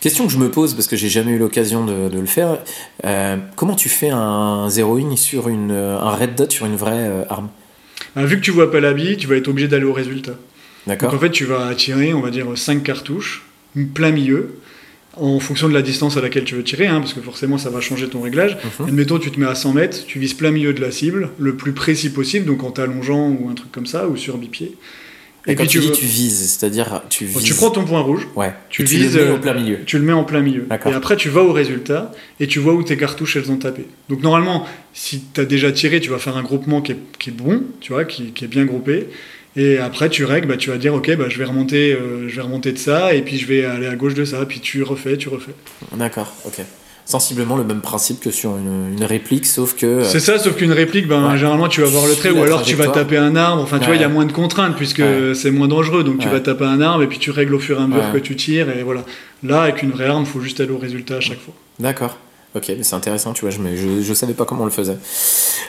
Question 0.00 0.26
que 0.26 0.32
je 0.32 0.38
me 0.38 0.50
pose 0.50 0.74
parce 0.74 0.86
que 0.86 0.96
j'ai 0.96 1.08
jamais 1.08 1.32
eu 1.32 1.38
l'occasion 1.38 1.84
de, 1.84 2.08
de 2.08 2.18
le 2.18 2.26
faire. 2.26 2.58
euh, 3.04 3.36
comment 3.56 3.74
tu 3.74 3.88
fais 3.88 4.10
un 4.10 4.68
0 4.68 4.98
sur 5.16 5.48
une, 5.48 5.70
euh, 5.70 5.98
un 5.98 6.10
red 6.10 6.34
dot 6.34 6.50
sur 6.50 6.66
une 6.66 6.76
vraie 6.76 6.92
euh, 7.08 7.24
arme? 7.30 7.48
Ben, 8.16 8.24
vu 8.24 8.36
que 8.36 8.42
tu 8.42 8.50
vois 8.50 8.70
pas 8.70 8.80
la 8.80 8.92
bille, 8.92 9.16
tu 9.16 9.26
vas 9.26 9.36
être 9.36 9.48
obligé 9.48 9.68
d'aller 9.68 9.84
au 9.84 9.92
résultat. 9.92 10.36
Donc 10.86 11.02
en 11.02 11.18
fait, 11.18 11.30
tu 11.30 11.44
vas 11.44 11.74
tirer, 11.74 12.14
on 12.14 12.20
va 12.20 12.30
dire, 12.30 12.46
5 12.54 12.82
cartouches, 12.82 13.44
plein 13.94 14.10
milieu, 14.10 14.50
en 15.16 15.40
fonction 15.40 15.68
de 15.68 15.74
la 15.74 15.82
distance 15.82 16.16
à 16.16 16.20
laquelle 16.20 16.44
tu 16.44 16.54
veux 16.54 16.62
tirer, 16.62 16.86
hein, 16.86 17.00
parce 17.00 17.14
que 17.14 17.20
forcément 17.20 17.58
ça 17.58 17.70
va 17.70 17.80
changer 17.80 18.08
ton 18.08 18.20
réglage. 18.20 18.56
Mhm. 18.78 18.88
Admettons, 18.88 19.18
tu 19.18 19.30
te 19.30 19.38
mets 19.38 19.46
à 19.46 19.54
100 19.54 19.72
mètres, 19.74 20.06
tu 20.06 20.18
vises 20.18 20.34
plein 20.34 20.50
milieu 20.50 20.72
de 20.72 20.80
la 20.80 20.90
cible, 20.90 21.30
le 21.38 21.56
plus 21.56 21.72
précis 21.72 22.10
possible, 22.10 22.46
donc 22.46 22.62
en 22.62 22.70
t'allongeant 22.70 23.28
ou 23.28 23.48
un 23.50 23.54
truc 23.54 23.72
comme 23.72 23.86
ça, 23.86 24.08
ou 24.08 24.16
sur 24.16 24.38
bipied. 24.38 24.76
Et, 25.50 25.52
Et 25.52 25.56
quand 25.56 25.64
puis 25.64 25.70
tu, 25.70 25.78
tu 25.78 25.82
dis 25.82 25.88
veux- 25.90 25.94
tu 25.96 26.06
vises, 26.06 26.50
c'est-à-dire 26.58 27.02
tu 27.10 27.24
vises. 27.24 27.42
Tu 27.42 27.54
prends 27.54 27.70
ton 27.70 27.84
point 27.84 28.00
rouge, 28.00 28.28
Ouais. 28.36 28.52
tu 28.68 28.84
vises, 28.84 29.16
le 29.16 29.24
mets 29.24 29.30
euh, 29.30 29.34
au 29.34 29.38
plein 29.38 29.54
milieu. 29.54 29.78
tu 29.84 29.98
le 29.98 30.04
mets 30.04 30.12
en 30.12 30.22
plein 30.24 30.40
milieu. 30.42 30.66
Et 30.86 30.92
après, 30.92 31.16
tu 31.16 31.28
vas 31.28 31.42
au 31.42 31.52
résultat 31.52 32.12
et 32.38 32.46
tu 32.46 32.60
vois 32.60 32.74
où 32.74 32.82
tes 32.84 32.96
cartouches 32.96 33.34
elles 33.36 33.50
ont 33.50 33.56
tapé. 33.56 33.86
Donc, 34.08 34.22
normalement, 34.22 34.64
si 34.94 35.24
tu 35.34 35.40
as 35.40 35.44
déjà 35.44 35.72
tiré, 35.72 36.00
tu 36.00 36.08
vas 36.10 36.18
faire 36.18 36.36
un 36.36 36.42
groupement 36.42 36.80
qui 36.82 36.92
est, 36.92 36.98
qui 37.18 37.30
est 37.30 37.32
bon, 37.32 37.62
tu 37.80 37.92
vois, 37.92 38.04
qui, 38.04 38.30
qui 38.32 38.44
est 38.44 38.48
bien 38.48 38.64
groupé. 38.64 39.08
Et 39.56 39.78
après, 39.78 40.08
tu 40.08 40.24
règles, 40.24 40.46
bah, 40.46 40.56
tu 40.56 40.70
vas 40.70 40.78
dire, 40.78 40.94
ok, 40.94 41.16
bah, 41.16 41.24
je, 41.28 41.36
vais 41.36 41.44
remonter, 41.44 41.92
euh, 41.92 42.28
je 42.28 42.36
vais 42.36 42.42
remonter 42.42 42.70
de 42.70 42.78
ça, 42.78 43.12
et 43.14 43.22
puis 43.22 43.36
je 43.36 43.46
vais 43.46 43.64
aller 43.64 43.88
à 43.88 43.96
gauche 43.96 44.14
de 44.14 44.24
ça, 44.24 44.46
puis 44.46 44.60
tu 44.60 44.84
refais, 44.84 45.16
tu 45.16 45.28
refais. 45.28 45.50
D'accord, 45.96 46.32
ok. 46.44 46.60
Sensiblement 47.10 47.56
le 47.56 47.64
même 47.64 47.80
principe 47.80 48.20
que 48.20 48.30
sur 48.30 48.56
une, 48.56 48.92
une 48.96 49.02
réplique, 49.04 49.44
sauf 49.44 49.74
que. 49.74 49.84
euh, 49.84 50.04
C'est 50.04 50.20
ça, 50.20 50.38
sauf 50.38 50.54
qu'une 50.54 50.70
réplique, 50.70 51.08
ben, 51.08 51.28
Ouais. 51.32 51.36
généralement, 51.36 51.66
tu 51.66 51.80
vas 51.80 51.88
voir 51.88 52.06
le 52.06 52.14
trait, 52.14 52.30
ou 52.30 52.40
alors 52.40 52.62
tu 52.62 52.76
vas 52.76 52.86
taper 52.86 53.16
un 53.16 53.34
arbre. 53.34 53.60
Enfin, 53.62 53.80
tu 53.80 53.86
vois, 53.86 53.96
il 53.96 54.00
y 54.00 54.04
a 54.04 54.08
moins 54.08 54.26
de 54.26 54.32
contraintes, 54.32 54.76
puisque 54.76 55.00
Ouais. 55.00 55.32
c'est 55.34 55.50
moins 55.50 55.66
dangereux. 55.66 56.04
Donc, 56.04 56.18
tu 56.20 56.28
vas 56.28 56.38
taper 56.38 56.66
un 56.66 56.80
arbre, 56.80 57.02
et 57.02 57.08
puis 57.08 57.18
tu 57.18 57.32
règles 57.32 57.56
au 57.56 57.58
fur 57.58 57.80
et 57.80 57.82
à 57.82 57.86
mesure 57.88 58.12
que 58.12 58.18
tu 58.18 58.36
tires, 58.36 58.70
et 58.70 58.84
voilà. 58.84 59.04
Là, 59.42 59.62
avec 59.62 59.82
une 59.82 59.90
vraie 59.90 60.06
arme, 60.06 60.22
il 60.22 60.26
faut 60.30 60.40
juste 60.40 60.60
aller 60.60 60.70
au 60.70 60.78
résultat 60.78 61.16
à 61.16 61.20
chaque 61.20 61.40
fois. 61.40 61.54
D'accord. 61.80 62.16
Ok, 62.54 62.66
mais 62.68 62.82
c'est 62.82 62.94
intéressant, 62.94 63.32
tu 63.32 63.40
vois, 63.42 63.50
je, 63.50 63.58
je, 63.76 64.02
je 64.02 64.14
savais 64.14 64.34
pas 64.34 64.44
comment 64.44 64.62
on 64.62 64.66
le 64.66 64.70
faisait. 64.70 64.96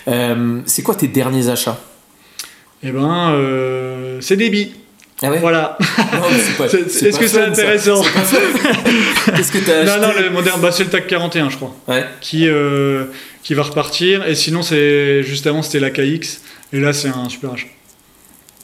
Euh, 0.07 0.59
c'est 0.65 0.83
quoi 0.83 0.93
tes 0.95 1.07
derniers 1.07 1.49
achats? 1.49 1.79
Et 2.83 2.91
ben, 2.91 3.31
euh, 3.33 4.17
c'est 4.21 4.35
des 4.37 4.49
billes. 4.49 4.73
Ah 5.23 5.29
ouais 5.29 5.39
Voilà. 5.39 5.77
Est-ce 6.65 7.19
que 7.19 7.27
c'est 7.27 7.43
intéressant. 7.45 8.01
Qu'est-ce 9.35 9.51
que 9.51 9.59
t'as 9.59 9.79
acheté 9.81 9.99
Non, 10.01 10.07
non, 10.07 10.13
le 10.19 10.29
moderne, 10.29 10.59
bah, 10.61 10.71
c'est 10.71 10.83
le 10.83 10.89
TAC 10.89 11.07
41, 11.07 11.49
je 11.49 11.55
crois, 11.57 11.75
Ouais. 11.87 12.05
qui, 12.21 12.47
euh, 12.47 13.05
qui 13.43 13.53
va 13.53 13.63
repartir. 13.63 14.25
Et 14.27 14.35
sinon, 14.35 14.61
c'est 14.63 15.23
juste 15.23 15.45
avant, 15.47 15.61
c'était 15.61 15.79
la 15.79 15.89
KX. 15.91 16.41
Et 16.73 16.79
là, 16.79 16.93
c'est 16.93 17.09
un 17.09 17.29
super 17.29 17.51
achat. 17.53 17.67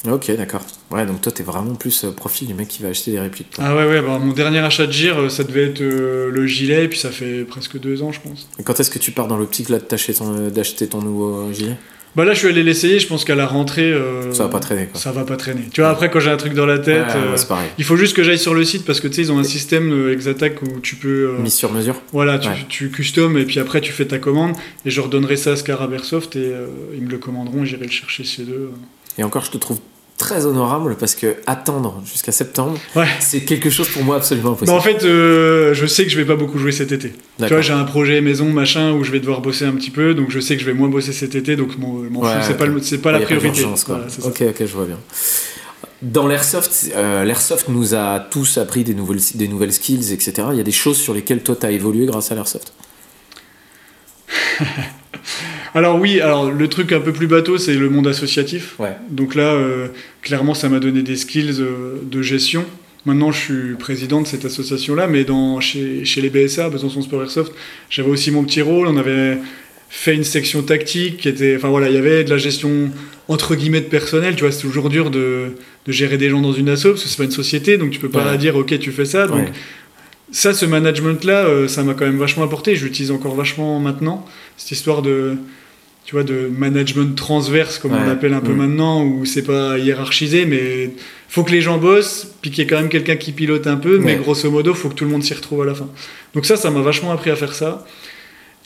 Ok, 0.09 0.31
d'accord. 0.37 0.61
Ouais, 0.91 1.05
donc 1.05 1.21
toi, 1.21 1.31
t'es 1.31 1.43
vraiment 1.43 1.73
plus 1.75 2.05
euh, 2.05 2.11
profil 2.11 2.47
du 2.47 2.53
mec 2.53 2.67
qui 2.67 2.81
va 2.83 2.89
acheter 2.89 3.11
des 3.11 3.19
répliques. 3.19 3.49
toi. 3.49 3.63
Ah 3.67 3.75
ouais, 3.75 3.85
ouais, 3.87 4.01
bah, 4.01 4.19
mon 4.19 4.31
dernier 4.31 4.59
achat 4.59 4.85
de 4.85 4.91
gire, 4.91 5.19
euh, 5.19 5.29
ça 5.29 5.43
devait 5.43 5.65
être 5.65 5.81
euh, 5.81 6.29
le 6.31 6.45
gilet, 6.47 6.85
et 6.85 6.87
puis 6.87 6.99
ça 6.99 7.09
fait 7.09 7.43
presque 7.43 7.77
deux 7.79 8.01
ans, 8.03 8.11
je 8.11 8.21
pense. 8.21 8.47
Et 8.59 8.63
quand 8.63 8.79
est-ce 8.79 8.91
que 8.91 8.99
tu 8.99 9.11
pars 9.11 9.27
dans 9.27 9.37
l'optique 9.37 9.69
là 9.69 9.79
t'acheter 9.79 10.13
ton, 10.13 10.49
d'acheter 10.49 10.87
ton 10.87 11.01
nouveau 11.01 11.51
gilet? 11.51 11.75
Bah 12.17 12.25
là, 12.25 12.33
je 12.33 12.39
suis 12.39 12.47
allé 12.47 12.63
l'essayer, 12.63 12.97
je 12.99 13.05
pense 13.05 13.23
qu'à 13.23 13.35
la 13.35 13.45
rentrée. 13.45 13.91
euh, 13.91 14.33
Ça 14.33 14.43
va 14.43 14.49
pas 14.49 14.59
traîner, 14.59 14.87
quoi. 14.87 14.99
Ça 14.99 15.11
va 15.11 15.23
pas 15.23 15.37
traîner. 15.37 15.61
Tu 15.71 15.81
vois, 15.81 15.91
après, 15.91 16.09
quand 16.09 16.19
j'ai 16.19 16.31
un 16.31 16.35
truc 16.37 16.55
dans 16.55 16.65
la 16.65 16.79
tête. 16.79 17.05
Ouais, 17.05 17.15
euh, 17.15 17.55
il 17.77 17.83
faut 17.83 17.95
juste 17.95 18.15
que 18.15 18.23
j'aille 18.23 18.39
sur 18.39 18.55
le 18.55 18.63
site 18.63 18.85
parce 18.85 18.99
que 18.99 19.07
tu 19.07 19.13
sais, 19.13 19.21
ils 19.21 19.31
ont 19.31 19.37
un 19.37 19.43
système 19.43 19.91
euh, 19.93 20.11
Exatac 20.13 20.59
où 20.63 20.79
tu 20.79 20.95
peux. 20.95 21.35
euh, 21.37 21.37
Mise 21.39 21.53
sur 21.53 21.71
mesure 21.71 22.01
Voilà, 22.11 22.39
tu, 22.39 22.49
Ouais. 22.49 22.55
tu 22.67 22.91
et 23.39 23.45
puis 23.45 23.59
après 23.59 23.81
tu 23.81 23.91
fais 23.91 24.05
ta 24.05 24.17
commande 24.17 24.53
et 24.83 24.89
je 24.89 24.99
redonnerai 24.99 25.37
ça 25.37 25.51
à 25.51 25.55
Scar 25.55 25.81
Airsoft 25.93 26.35
et 26.35 26.51
ils 26.95 27.03
me 27.03 27.09
le 27.11 27.19
commanderont 27.19 27.61
et 27.63 27.65
j'irai 27.67 27.85
le 27.85 27.91
chercher 27.91 28.23
chez 28.23 28.41
eux. 28.43 28.71
Et 29.19 29.23
encore, 29.23 29.45
je 29.45 29.51
te 29.51 29.57
trouve 29.57 29.79
très 30.17 30.45
honorable 30.47 30.95
parce 30.99 31.13
que 31.13 31.35
attendre 31.45 32.01
jusqu'à 32.05 32.31
septembre, 32.31 32.77
Ouais. 32.95 33.05
c'est 33.19 33.41
quelque 33.41 33.69
chose 33.69 33.87
pour 33.89 34.03
moi 34.03 34.15
absolument 34.15 34.53
impossible. 34.53 34.75
en 34.77 34.81
fait, 34.81 35.03
euh, 35.03 35.73
je 35.75 35.85
sais 35.85 36.03
que 36.05 36.09
je 36.09 36.17
vais 36.17 36.25
pas 36.25 36.35
beaucoup 36.35 36.57
jouer 36.57 36.71
cet 36.71 36.91
été. 36.91 37.13
Tu 37.39 37.47
vois, 37.47 37.61
j'ai 37.61 37.73
un 37.73 37.83
projet 37.83 38.19
maison 38.21 38.45
machin 38.49 38.93
où 38.93 39.03
je 39.03 39.11
vais 39.11 39.19
devoir 39.19 39.41
bosser 39.41 39.65
un 39.65 39.73
petit 39.73 39.91
peu, 39.91 40.15
donc 40.15 40.31
je 40.31 40.39
sais 40.39 40.55
que 40.55 40.61
je 40.61 40.65
vais 40.65 40.73
moins 40.73 40.89
bosser 40.89 41.13
cet 41.13 41.35
été, 41.35 41.55
donc 41.55 41.77
m'en 41.77 41.93
m'en 42.09 42.21
Ouais, 42.21 42.31
c'est 42.41 42.57
pas, 42.57 42.65
c'est 42.81 42.97
pas 42.97 43.11
la 43.11 43.19
priorité. 43.19 43.51
d'urgence, 43.51 43.83
quoi. 43.83 43.99
Voilà, 43.99 44.27
ok, 44.29 44.43
ok, 44.49 44.67
je 44.67 44.73
vois 44.73 44.85
bien. 44.85 44.97
Dans 46.01 46.27
l'airsoft, 46.27 46.91
euh, 46.95 47.23
l'airsoft 47.23 47.69
nous 47.69 47.95
a 47.95 48.19
tous 48.19 48.57
appris 48.57 48.83
des 48.83 48.93
nouvelles, 48.93 49.19
des 49.35 49.47
nouvelles 49.47 49.73
skills, 49.73 50.13
etc. 50.13 50.33
Il 50.51 50.57
y 50.57 50.61
a 50.61 50.63
des 50.63 50.71
choses 50.71 50.97
sur 50.97 51.13
lesquelles 51.13 51.41
toi 51.43 51.55
t'as 51.59 51.71
évolué 51.71 52.05
grâce 52.05 52.31
à 52.31 52.35
l'airsoft? 52.35 52.71
Alors 55.75 55.99
oui, 55.99 56.19
alors 56.21 56.49
le 56.51 56.67
truc 56.69 56.91
un 56.91 56.99
peu 56.99 57.11
plus 57.11 57.27
bateau, 57.27 57.57
c'est 57.57 57.75
le 57.75 57.89
monde 57.89 58.07
associatif. 58.07 58.75
Ouais. 58.79 58.93
Donc 59.11 59.35
là, 59.35 59.53
euh, 59.53 59.87
clairement, 60.21 60.53
ça 60.53 60.69
m'a 60.69 60.79
donné 60.79 61.03
des 61.03 61.15
skills 61.15 61.57
euh, 61.59 61.97
de 62.01 62.21
gestion. 62.21 62.65
Maintenant, 63.05 63.31
je 63.31 63.39
suis 63.39 63.75
président 63.77 64.21
de 64.21 64.27
cette 64.27 64.43
association-là, 64.45 65.07
mais 65.07 65.23
dans, 65.23 65.59
chez, 65.59 66.03
chez 66.03 66.21
les 66.21 66.29
BSA, 66.29 66.69
Besançon 66.69 67.01
Sport 67.01 67.21
Airsoft, 67.21 67.53
j'avais 67.89 68.09
aussi 68.09 68.31
mon 68.31 68.43
petit 68.43 68.61
rôle. 68.61 68.87
On 68.87 68.97
avait 68.97 69.37
fait 69.89 70.15
une 70.15 70.23
section 70.23 70.63
tactique 70.63 71.17
qui 71.17 71.29
était. 71.29 71.55
Enfin 71.57 71.69
voilà, 71.69 71.89
il 71.89 71.95
y 71.95 71.99
avait 71.99 72.23
de 72.23 72.29
la 72.31 72.37
gestion 72.37 72.89
entre 73.27 73.55
guillemets 73.55 73.81
de 73.81 73.85
personnel. 73.85 74.35
Tu 74.35 74.41
vois, 74.43 74.51
c'est 74.51 74.61
toujours 74.61 74.89
dur 74.89 75.11
de, 75.11 75.55
de 75.85 75.91
gérer 75.91 76.17
des 76.17 76.29
gens 76.29 76.41
dans 76.41 76.53
une 76.53 76.69
asso 76.69 76.85
parce 76.85 77.03
que 77.03 77.09
c'est 77.09 77.17
pas 77.17 77.23
une 77.25 77.31
société, 77.31 77.77
donc 77.77 77.91
tu 77.91 77.99
peux 77.99 78.09
pas 78.09 78.31
Ouais. 78.31 78.37
dire 78.37 78.55
ok, 78.55 78.79
tu 78.79 78.91
fais 78.91 79.05
ça. 79.05 79.27
Donc 79.27 79.37
Ouais. 79.37 79.51
Ça, 80.37 80.53
ce 80.53 80.67
management-là, 80.67 81.45
euh, 81.45 81.67
ça 81.67 81.81
m'a 81.81 81.95
quand 81.95 82.05
même 82.05 82.19
vachement 82.19 82.43
apporté. 82.43 82.75
Je 82.75 82.85
l'utilise 82.85 83.09
encore 83.09 83.33
vachement 83.33 83.79
maintenant. 83.79 84.23
Cette 84.55 84.69
histoire 84.69 85.01
de, 85.01 85.35
tu 86.05 86.13
vois, 86.13 86.23
de 86.23 86.47
management 86.55 87.15
transverse, 87.15 87.79
comme 87.79 87.93
on 87.93 88.05
l'appelle 88.05 88.35
un 88.35 88.39
peu 88.41 88.53
Mm. 88.53 88.57
maintenant, 88.57 89.03
où 89.03 89.25
c'est 89.25 89.41
pas 89.41 89.79
hiérarchisé, 89.79 90.45
mais 90.45 90.91
faut 91.27 91.43
que 91.43 91.51
les 91.51 91.61
gens 91.61 91.79
bossent, 91.79 92.27
puis 92.39 92.51
qu'il 92.51 92.63
y 92.63 92.67
ait 92.67 92.69
quand 92.69 92.77
même 92.77 92.89
quelqu'un 92.89 93.15
qui 93.15 93.31
pilote 93.31 93.65
un 93.65 93.77
peu, 93.77 93.97
mais 93.97 94.15
grosso 94.17 94.51
modo, 94.51 94.75
faut 94.75 94.89
que 94.89 94.93
tout 94.93 95.05
le 95.05 95.09
monde 95.09 95.23
s'y 95.23 95.33
retrouve 95.33 95.63
à 95.63 95.65
la 95.65 95.73
fin. 95.73 95.89
Donc 96.35 96.45
ça, 96.45 96.55
ça 96.55 96.69
m'a 96.69 96.81
vachement 96.81 97.11
appris 97.11 97.31
à 97.31 97.35
faire 97.35 97.55
ça. 97.55 97.83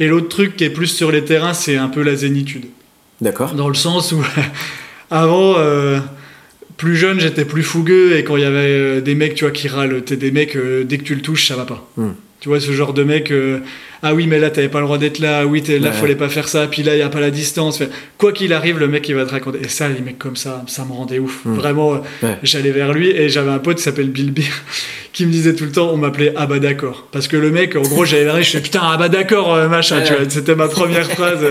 Et 0.02 0.08
l'autre 0.08 0.28
truc 0.28 0.58
qui 0.58 0.66
est 0.66 0.72
plus 0.72 0.88
sur 0.88 1.10
les 1.10 1.24
terrains, 1.24 1.54
c'est 1.54 1.78
un 1.78 1.88
peu 1.88 2.02
la 2.02 2.16
zénitude. 2.18 2.66
D'accord 3.22 3.54
Dans 3.56 3.70
le 3.70 3.76
sens 3.76 4.12
où, 4.12 4.22
avant, 5.10 5.56
euh, 5.58 6.00
plus 6.82 6.96
jeune, 6.96 7.20
j'étais 7.20 7.46
plus 7.46 7.62
fougueux, 7.62 8.18
et 8.18 8.24
quand 8.24 8.38
il 8.38 8.42
y 8.42 8.46
avait 8.46 8.58
euh, 8.58 9.02
des 9.02 9.14
mecs, 9.14 9.36
tu 9.36 9.44
vois, 9.46 9.52
qui 9.52 9.68
râlent, 9.68 10.02
t'es 10.04 10.16
des 10.16 10.32
mecs, 10.32 10.56
euh, 10.56 10.84
dès 10.84 10.98
que 10.98 11.04
tu 11.04 11.14
le 11.14 11.22
touches, 11.22 11.48
ça 11.48 11.56
va 11.56 11.64
pas. 11.66 11.88
Hmm. 11.96 12.14
Tu 12.40 12.50
vois, 12.50 12.60
ce 12.60 12.72
genre 12.72 12.94
de 12.94 13.04
mec, 13.04 13.30
euh, 13.30 13.60
ah 14.02 14.16
oui, 14.16 14.26
mais 14.26 14.40
là, 14.40 14.50
t'avais 14.50 14.68
pas 14.68 14.80
le 14.80 14.86
droit 14.86 14.98
d'être 14.98 15.20
là, 15.20 15.42
ah 15.42 15.46
oui, 15.46 15.62
là, 15.68 15.76
Ouais. 15.90 15.92
fallait 15.96 16.16
pas 16.16 16.28
faire 16.28 16.48
ça, 16.48 16.66
puis 16.66 16.82
là, 16.82 16.96
il 16.96 16.98
y 16.98 17.04
a 17.04 17.10
pas 17.10 17.20
la 17.20 17.30
distance. 17.30 17.76
Enfin, 17.80 17.92
quoi 18.18 18.32
qu'il 18.34 18.52
arrive, 18.52 18.80
le 18.80 18.88
mec, 18.88 19.08
il 19.10 19.14
va 19.14 19.26
te 19.28 19.30
raconter. 19.32 19.60
Et 19.64 19.68
ça, 19.68 19.90
les 19.90 20.02
mecs 20.02 20.18
comme 20.18 20.36
ça, 20.36 20.64
ça 20.66 20.84
me 20.84 20.92
rendait 20.92 21.20
ouf. 21.20 21.46
Hmm. 21.46 21.54
Vraiment, 21.54 22.02
Ouais. 22.24 22.38
j'allais 22.42 22.72
vers 22.72 22.94
lui, 22.94 23.12
et 23.12 23.30
j'avais 23.30 23.52
un 23.52 23.60
pote 23.60 23.78
qui 23.78 23.84
s'appelle 23.84 24.10
Bill 24.10 24.32
Beer, 24.32 24.46
qui 25.14 25.28
me 25.28 25.32
disait 25.32 25.54
tout 25.54 25.66
le 25.66 25.72
temps, 25.72 25.92
on 25.94 25.98
m'appelait 25.98 26.34
Ah 26.36 26.48
bah 26.48 26.58
d'accord. 26.58 27.08
Parce 27.12 27.28
que 27.28 27.38
le 27.38 27.52
mec, 27.52 27.76
en 27.76 27.84
gros, 27.84 28.06
j'allais 28.06 28.24
vers 28.26 28.38
lui, 28.38 28.44
je 28.44 28.50
fais 28.50 28.62
putain, 28.62 28.82
ah 28.82 28.98
bah 28.98 29.08
d'accord, 29.08 29.56
machin, 29.70 30.02
tu 30.02 30.14
vois, 30.14 30.28
c'était 30.28 30.56
ma 30.56 30.68
première 30.68 31.12
phrase. 31.12 31.46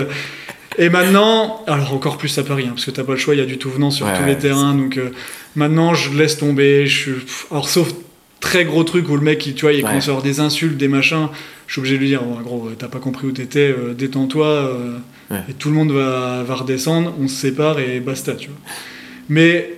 Et 0.77 0.89
maintenant, 0.89 1.63
alors 1.67 1.93
encore 1.93 2.17
plus 2.17 2.37
à 2.37 2.43
Paris, 2.43 2.63
hein, 2.65 2.71
parce 2.73 2.85
que 2.85 2.91
t'as 2.91 3.03
pas 3.03 3.11
le 3.13 3.17
choix, 3.17 3.35
il 3.35 3.39
y 3.39 3.43
a 3.43 3.45
du 3.45 3.57
tout 3.57 3.69
venant 3.69 3.91
sur 3.91 4.05
Ouais, 4.05 4.17
tous 4.17 4.25
les 4.25 4.37
terrains, 4.37 4.73
donc 4.73 4.97
euh, 4.97 5.09
maintenant 5.55 5.93
je 5.93 6.13
laisse 6.17 6.37
tomber. 6.37 6.85
Je 6.87 6.97
suis... 6.97 7.11
Alors 7.51 7.67
sauf 7.67 7.93
très 8.39 8.63
gros 8.65 8.83
truc 8.83 9.07
où 9.09 9.15
le 9.15 9.21
mec, 9.21 9.45
il, 9.45 9.53
tu 9.53 9.61
vois, 9.63 9.73
il 9.73 9.83
Ouais. 9.83 9.89
commence 9.89 10.07
à 10.07 10.11
avoir 10.11 10.23
des 10.23 10.39
insultes, 10.39 10.77
des 10.77 10.87
machins, 10.87 11.27
je 11.67 11.73
suis 11.73 11.79
obligé 11.79 11.95
de 11.95 11.99
lui 12.01 12.07
dire, 12.07 12.23
en 12.23 12.41
gros, 12.41 12.67
euh, 12.67 12.75
t'as 12.77 12.87
pas 12.87 12.99
compris 12.99 13.27
où 13.27 13.31
t'étais, 13.31 13.73
euh, 13.77 13.93
détends-toi, 13.93 14.47
euh, 14.47 14.97
Ouais. 15.29 15.43
et 15.49 15.53
tout 15.53 15.69
le 15.69 15.75
monde 15.75 15.91
va, 15.91 16.43
va 16.43 16.55
redescendre, 16.55 17.13
on 17.19 17.27
se 17.27 17.35
sépare 17.35 17.79
et 17.79 17.99
basta, 17.99 18.33
tu 18.33 18.47
vois. 18.49 18.57
Mais 19.29 19.69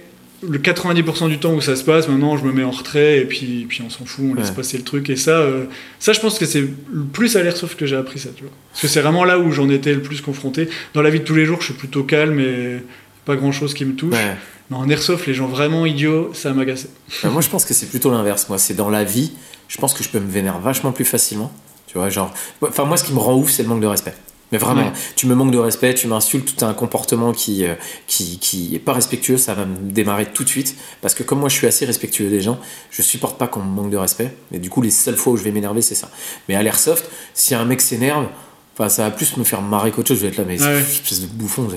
le 0.47 0.59
90% 0.59 1.29
du 1.29 1.39
temps 1.39 1.53
où 1.53 1.61
ça 1.61 1.75
se 1.75 1.83
passe, 1.83 2.07
maintenant 2.07 2.37
je 2.37 2.43
me 2.43 2.51
mets 2.51 2.63
en 2.63 2.71
retrait 2.71 3.19
et 3.19 3.25
puis, 3.25 3.65
puis 3.67 3.81
on 3.85 3.89
s'en 3.89 4.05
fout, 4.05 4.25
on 4.31 4.33
laisse 4.33 4.49
Ouais. 4.49 4.55
passer 4.55 4.77
le 4.77 4.83
truc. 4.83 5.09
Et 5.09 5.15
ça, 5.15 5.31
euh, 5.31 5.65
ça 5.99 6.13
je 6.13 6.19
pense 6.19 6.37
que 6.39 6.45
c'est 6.45 6.61
le 6.61 7.03
plus 7.11 7.35
à 7.37 7.43
l'airsoft 7.43 7.77
que 7.79 7.85
j'ai 7.85 7.95
appris 7.95 8.19
ça, 8.19 8.29
tu 8.35 8.43
vois. 8.43 8.51
Parce 8.71 8.81
que 8.81 8.87
c'est 8.87 9.01
vraiment 9.01 9.23
là 9.25 9.39
où 9.39 9.51
j'en 9.51 9.69
étais 9.69 9.93
le 9.93 10.01
plus 10.01 10.21
confronté. 10.21 10.69
Dans 10.93 11.01
la 11.01 11.09
vie 11.09 11.19
de 11.19 11.25
tous 11.25 11.35
les 11.35 11.45
jours, 11.45 11.59
je 11.59 11.65
suis 11.65 11.73
plutôt 11.73 12.03
calme 12.03 12.39
et 12.39 12.79
pas 13.25 13.35
grand 13.35 13.51
chose 13.51 13.73
qui 13.73 13.85
me 13.85 13.93
touche. 13.95 14.13
Ouais. 14.13 14.35
Mais 14.69 14.77
en 14.77 14.89
airsoft, 14.89 15.25
les 15.27 15.33
gens 15.33 15.47
vraiment 15.47 15.85
idiots, 15.85 16.31
ça 16.33 16.53
m'agaçait. 16.53 16.89
Euh, 17.25 17.29
moi, 17.31 17.41
je 17.41 17.49
pense 17.49 17.65
que 17.65 17.73
c'est 17.73 17.85
plutôt 17.87 18.11
l'inverse. 18.11 18.47
Moi, 18.49 18.57
c'est 18.57 18.73
dans 18.73 18.89
la 18.89 19.03
vie, 19.03 19.31
je 19.67 19.77
pense 19.77 19.93
que 19.93 20.03
je 20.03 20.09
peux 20.09 20.19
me 20.19 20.29
vénérer 20.29 20.57
vachement 20.63 20.91
plus 20.91 21.05
facilement. 21.05 21.51
Tu 21.87 21.97
vois, 21.97 22.09
genre. 22.09 22.33
Enfin, 22.61 22.85
moi, 22.85 22.97
ce 22.97 23.03
qui 23.03 23.13
me 23.13 23.19
rend 23.19 23.35
ouf, 23.35 23.51
c'est 23.51 23.63
le 23.63 23.69
manque 23.69 23.81
de 23.81 23.87
respect. 23.87 24.13
Mais 24.53 24.57
vraiment, 24.59 24.93
tu 25.17 25.27
me 25.27 25.35
manques 25.35 25.51
de 25.51 25.57
respect, 25.57 25.93
tu 25.95 26.07
m'insultes, 26.07 26.55
tu 26.55 26.63
as 26.63 26.67
un 26.67 26.73
comportement 26.73 27.33
qui, 27.33 27.65
euh, 27.65 27.73
qui, 28.07 28.37
qui 28.39 28.73
est 28.75 28.79
pas 28.79 28.93
respectueux, 28.93 29.37
ça 29.37 29.53
va 29.53 29.65
me 29.65 29.91
démarrer 29.91 30.27
tout 30.27 30.43
de 30.45 30.49
suite. 30.49 30.75
Parce 31.01 31.13
que 31.15 31.23
comme 31.23 31.39
moi, 31.39 31.49
je 31.49 31.55
suis 31.55 31.67
assez 31.67 31.83
respectueux 31.85 32.29
des 32.29 32.39
gens, 32.39 32.57
je 32.91 33.01
supporte 33.01 33.37
pas 33.37 33.47
qu'on 33.47 33.59
me 33.61 33.69
manque 33.75 33.89
de 33.89 33.97
respect. 33.97 34.31
Et 34.53 34.59
du 34.59 34.69
coup, 34.69 34.81
les 34.81 34.91
seules 34.91 35.17
fois 35.17 35.33
où 35.33 35.37
je 35.37 35.43
vais 35.43 35.51
m'énerver, 35.51 35.81
c'est 35.81 35.95
ça. 35.95 36.09
Mais 36.47 36.55
à 36.55 36.63
l'airsoft, 36.63 37.09
si 37.33 37.53
un 37.55 37.65
mec 37.65 37.81
s'énerve, 37.81 38.27
Enfin, 38.75 38.89
ça 38.89 39.03
va 39.03 39.11
plus 39.11 39.37
me 39.37 39.43
faire 39.43 39.61
marrer 39.61 39.91
qu'autre 39.91 40.07
chose. 40.07 40.17
Je 40.17 40.23
vais 40.23 40.29
être 40.29 40.37
là, 40.39 40.45
mais 40.47 40.59
Ouais. 40.59 40.79
espèce 40.79 41.21
de 41.21 41.27
bouffon. 41.27 41.67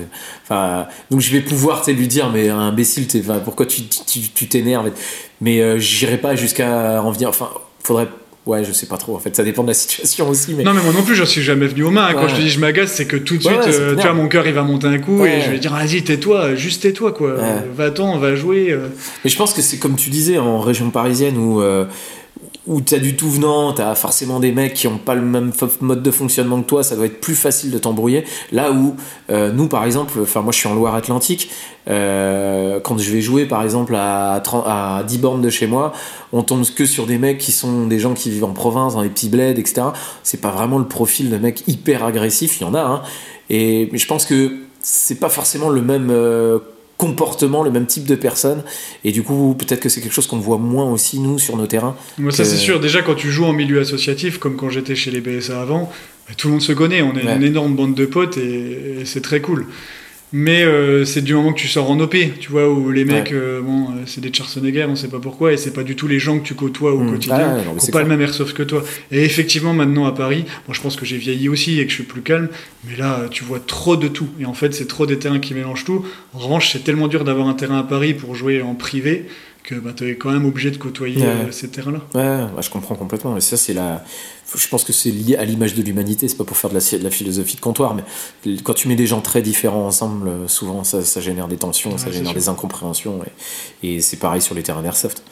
Enfin, 0.43 0.87
donc 1.11 1.21
je 1.21 1.31
vais 1.31 1.41
pouvoir, 1.41 1.83
lui 1.87 2.07
dire, 2.07 2.31
mais 2.31 2.49
imbécile, 2.49 3.05
enfin, 3.19 3.37
pourquoi 3.37 3.67
tu 3.67 3.83
tu- 3.83 4.21
tu 4.33 4.47
t'énerves 4.47 4.91
Mais 5.39 5.61
euh, 5.61 5.77
j'irai 5.77 6.17
pas 6.17 6.35
jusqu'à 6.35 6.99
en 7.03 7.11
venir. 7.11 7.29
Enfin, 7.29 7.49
faudrait. 7.83 8.07
Ouais, 8.47 8.63
je 8.63 8.71
sais 8.71 8.85
pas 8.87 8.97
trop. 8.97 9.15
En 9.15 9.19
fait, 9.19 9.35
ça 9.35 9.43
dépend 9.43 9.61
de 9.63 9.67
la 9.67 9.73
situation 9.73 10.29
aussi. 10.29 10.53
Mais 10.55 10.63
Non, 10.63 10.73
mais 10.73 10.81
moi 10.81 10.93
non 10.93 11.03
plus, 11.03 11.15
je 11.15 11.23
suis 11.23 11.41
jamais 11.43 11.67
venu 11.67 11.83
aux 11.83 11.91
mains. 11.91 12.13
Quand 12.13 12.23
Ouais. 12.23 12.29
je 12.29 12.35
te 12.35 12.41
dis 12.41 12.49
je 12.49 12.59
m'agace, 12.59 12.93
c'est 12.93 13.05
que 13.05 13.17
tout 13.17 13.37
de 13.37 13.43
suite, 13.43 13.51
ouais, 13.57 13.67
euh, 13.67 13.95
tu 13.95 14.01
vois, 14.01 14.13
mon 14.13 14.27
cœur 14.27 14.47
il 14.47 14.53
va 14.53 14.63
monter 14.63 14.87
un 14.87 14.97
coup 14.99 15.17
Ouais. 15.21 15.39
et 15.39 15.41
je 15.41 15.51
vais 15.51 15.59
dire 15.59 15.73
vas-y, 15.73 16.01
tais-toi, 16.01 16.55
juste 16.55 16.81
tais-toi, 16.83 17.11
quoi. 17.11 17.35
Va-t'en, 17.75 18.13
on 18.15 18.17
va 18.19 18.35
jouer. 18.35 18.71
euh. 18.71 18.87
Mais 19.23 19.29
je 19.29 19.37
pense 19.37 19.53
que 19.53 19.61
c'est 19.61 19.77
comme 19.77 19.95
tu 19.97 20.09
disais 20.09 20.37
en 20.37 20.59
région 20.59 20.89
parisienne 20.89 21.37
où, 21.37 21.61
euh, 21.61 21.85
où 22.67 22.81
t'as 22.81 22.99
du 22.99 23.15
tout 23.15 23.29
venant, 23.29 23.71
t'as 23.73 23.95
forcément 23.95 24.39
des 24.39 24.51
mecs 24.51 24.73
qui 24.73 24.87
ont 24.87 24.97
pas 24.97 25.15
le 25.15 25.21
même 25.21 25.51
mode 25.81 26.03
de 26.03 26.11
fonctionnement 26.11 26.61
que 26.61 26.67
toi, 26.67 26.83
ça 26.83 26.95
doit 26.95 27.05
être 27.05 27.21
plus 27.21 27.35
facile 27.35 27.71
de 27.71 27.77
t'embrouiller. 27.77 28.25
Là 28.51 28.71
où 28.71 28.95
euh, 29.29 29.51
nous, 29.51 29.67
par 29.67 29.85
exemple, 29.85 30.19
enfin 30.21 30.41
moi 30.41 30.51
je 30.51 30.59
suis 30.59 30.67
en 30.67 30.75
Loire-Atlantique, 30.75 31.49
euh, 31.89 32.79
quand 32.81 32.97
je 32.97 33.11
vais 33.11 33.21
jouer 33.21 33.45
par 33.45 33.63
exemple 33.63 33.95
à, 33.95 34.41
30 34.43 34.65
à 34.67 35.03
10 35.07 35.17
bornes 35.19 35.41
de 35.41 35.49
chez 35.49 35.65
moi, 35.67 35.93
on 36.33 36.43
tombe 36.43 36.65
que 36.65 36.85
sur 36.85 37.05
des 37.05 37.17
mecs 37.17 37.37
qui 37.37 37.53
sont 37.53 37.87
des 37.87 37.99
gens 37.99 38.13
qui 38.13 38.29
vivent 38.29 38.43
en 38.43 38.53
province, 38.53 38.93
dans 38.93 39.01
les 39.01 39.09
petits 39.09 39.29
bleds, 39.29 39.59
etc. 39.59 39.87
C'est 40.23 40.41
pas 40.41 40.51
vraiment 40.51 40.77
le 40.77 40.87
profil 40.87 41.29
de 41.29 41.37
mec 41.37 41.63
hyper 41.67 42.03
agressif, 42.03 42.59
il 42.59 42.63
y 42.63 42.65
en 42.67 42.73
a, 42.73 42.81
hein. 42.81 43.01
Et 43.49 43.89
je 43.93 44.07
pense 44.07 44.25
que 44.25 44.57
c'est 44.81 45.19
pas 45.19 45.29
forcément 45.29 45.69
le 45.69 45.81
même. 45.81 46.09
euh, 46.11 46.59
comportement, 46.97 47.63
le 47.63 47.71
même 47.71 47.85
type 47.85 48.05
de 48.05 48.15
personne. 48.15 48.63
Et 49.03 49.11
du 49.11 49.23
coup, 49.23 49.55
peut-être 49.57 49.79
que 49.79 49.89
c'est 49.89 50.01
quelque 50.01 50.13
chose 50.13 50.27
qu'on 50.27 50.39
voit 50.39 50.57
moins 50.57 50.91
aussi, 50.91 51.19
nous, 51.19 51.39
sur 51.39 51.55
nos 51.55 51.67
terrains. 51.67 51.95
Moi, 52.17 52.31
ça, 52.31 52.43
c'est 52.43 52.57
sûr. 52.57 52.79
Déjà, 52.79 53.01
quand 53.01 53.15
tu 53.15 53.31
joues 53.31 53.45
en 53.45 53.53
milieu 53.53 53.79
associatif, 53.79 54.39
comme 54.39 54.55
quand 54.55 54.69
j'étais 54.69 54.95
chez 54.95 55.11
les 55.11 55.21
BSA 55.21 55.61
avant, 55.61 55.91
bah, 56.27 56.33
tout 56.35 56.47
le 56.47 56.53
monde 56.53 56.61
se 56.61 56.73
connaît. 56.73 57.01
On 57.01 57.15
est 57.15 57.23
une 57.23 57.43
énorme 57.43 57.75
bande 57.75 57.95
de 57.95 58.05
potes 58.05 58.37
et 58.37 59.03
c'est 59.05 59.21
très 59.21 59.41
cool. 59.41 59.67
Mais 60.33 60.63
euh, 60.63 61.05
c'est 61.05 61.21
du 61.21 61.33
moment 61.33 61.53
que 61.53 61.59
tu 61.59 61.69
sors 61.69 61.89
en 61.89 61.97
OP, 62.01 62.15
tu 62.39 62.51
vois, 62.51 62.69
où 62.69 62.91
les 62.91 63.05
mecs, 63.05 63.31
euh, 63.31 63.61
bon, 63.61 63.85
euh, 63.85 64.03
c'est 64.05 64.19
des 64.19 64.33
Schwarzenegger, 64.33 64.85
on 64.89 64.95
sait 64.97 65.07
pas 65.07 65.19
pourquoi, 65.19 65.53
et 65.53 65.57
c'est 65.57 65.71
pas 65.71 65.83
du 65.83 65.95
tout 65.95 66.07
les 66.07 66.19
gens 66.19 66.37
que 66.39 66.45
tu 66.45 66.53
côtoies 66.53 66.93
au 66.93 66.99
mmh. 66.99 67.11
quotidien, 67.11 67.57
qui 67.61 67.85
n'ont 67.85 67.91
pas 67.93 68.01
le 68.01 68.09
même 68.09 68.19
airsoft 68.19 68.55
que 68.55 68.63
toi. 68.63 68.83
Et 69.09 69.23
effectivement, 69.23 69.73
maintenant 69.73 70.05
à 70.05 70.11
Paris, 70.11 70.43
bon, 70.67 70.73
je 70.73 70.81
pense 70.81 70.97
que 70.97 71.05
j'ai 71.05 71.17
vieilli 71.17 71.47
aussi 71.47 71.79
et 71.79 71.85
que 71.85 71.91
je 71.91 71.95
suis 71.95 72.03
plus 72.03 72.21
calme, 72.21 72.49
mais 72.83 72.97
là, 72.97 73.27
tu 73.31 73.45
vois 73.45 73.61
trop 73.61 73.95
de 73.95 74.09
tout. 74.09 74.27
Et 74.41 74.45
en 74.45 74.53
fait, 74.53 74.73
c'est 74.73 74.87
trop 74.87 75.05
des 75.05 75.17
terrains 75.17 75.39
qui 75.39 75.53
mélangent 75.53 75.85
tout. 75.85 76.05
En 76.33 76.39
revanche, 76.39 76.73
c'est 76.73 76.83
tellement 76.83 77.07
dur 77.07 77.23
d'avoir 77.23 77.47
un 77.47 77.53
terrain 77.53 77.79
à 77.79 77.83
Paris 77.83 78.13
pour 78.13 78.35
jouer 78.35 78.61
en 78.61 78.75
privé 78.75 79.27
que 79.67 79.75
bah, 79.75 79.91
tu 79.95 80.09
es 80.09 80.15
quand 80.15 80.31
même 80.31 80.45
obligé 80.45 80.71
de 80.71 80.77
côtoyer 80.77 81.23
ces 81.51 81.69
terrains-là. 81.69 82.01
Ouais, 82.15 82.61
je 82.61 82.69
comprends 82.69 82.95
complètement. 82.95 83.35
Et 83.35 83.41
ça, 83.41 83.57
c'est 83.57 83.73
la 83.73 84.03
je 84.55 84.67
pense 84.69 84.83
que 84.83 84.93
c'est 84.93 85.11
lié 85.11 85.35
à 85.35 85.43
l'image 85.43 85.75
de 85.75 85.81
l'humanité, 85.81 86.27
c'est 86.27 86.37
pas 86.37 86.45
pour 86.45 86.55
faire 86.55 86.69
de 86.69 86.75
la, 86.75 86.97
de 86.97 87.03
la, 87.03 87.09
philosophie 87.09 87.55
de 87.55 87.61
comptoir, 87.61 87.95
mais 87.95 88.03
quand 88.63 88.73
tu 88.73 88.87
mets 88.87 88.95
des 88.95 89.07
gens 89.07 89.19
très 89.19 89.41
différents 89.41 89.85
ensemble, 89.85 90.29
euh, 90.29 90.47
souvent 90.47 90.83
ça, 90.83 91.03
ça 91.03 91.19
génère 91.19 91.47
des 91.47 91.57
tensions, 91.57 91.97
ça 91.97 92.11
génère 92.11 92.33
des 92.33 92.47
incompréhensions, 92.47 93.19
et, 93.83 93.95
et 93.95 94.01
c'est 94.01 94.17
pareil 94.17 94.41
sur 94.41 94.55
les 94.55 94.63
terrains 94.63 94.81
d'airsoft. 94.81 95.23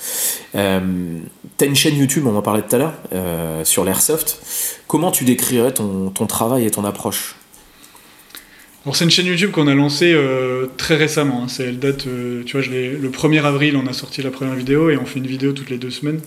Euh, 0.55 1.19
T'as 1.57 1.65
une 1.65 1.75
chaîne 1.75 1.95
YouTube, 1.95 2.27
on 2.27 2.35
en 2.35 2.41
parlait 2.41 2.63
tout 2.63 2.75
à 2.75 2.79
l'heure, 2.79 2.93
euh, 3.13 3.63
sur 3.63 3.85
l'airsoft. 3.85 4.39
Comment 4.87 5.11
tu 5.11 5.23
décrirais 5.23 5.73
ton, 5.73 6.09
ton 6.09 6.27
travail 6.27 6.65
et 6.65 6.71
ton 6.71 6.83
approche? 6.83 7.35
Alors 8.85 8.95
c'est 8.95 9.03
une 9.03 9.09
chaîne 9.09 9.25
YouTube 9.25 9.49
qu'on 9.49 9.67
a 9.67 9.73
lancée 9.73 10.13
euh, 10.13 10.67
très 10.77 10.95
récemment. 10.95 11.43
Hein. 11.43 11.47
C'est 11.47 11.63
elle 11.63 11.79
date, 11.79 12.05
euh, 12.05 12.43
tu 12.45 12.51
vois, 12.53 12.61
je 12.61 12.69
le 12.69 13.09
1er 13.09 13.43
avril, 13.43 13.77
on 13.77 13.87
a 13.87 13.93
sorti 13.93 14.21
la 14.21 14.29
première 14.29 14.53
vidéo 14.53 14.91
et 14.91 14.97
on 14.97 15.05
fait 15.05 15.17
une 15.17 15.25
vidéo 15.25 15.53
toutes 15.53 15.71
les 15.71 15.79
deux 15.79 15.89
semaines. 15.89 16.21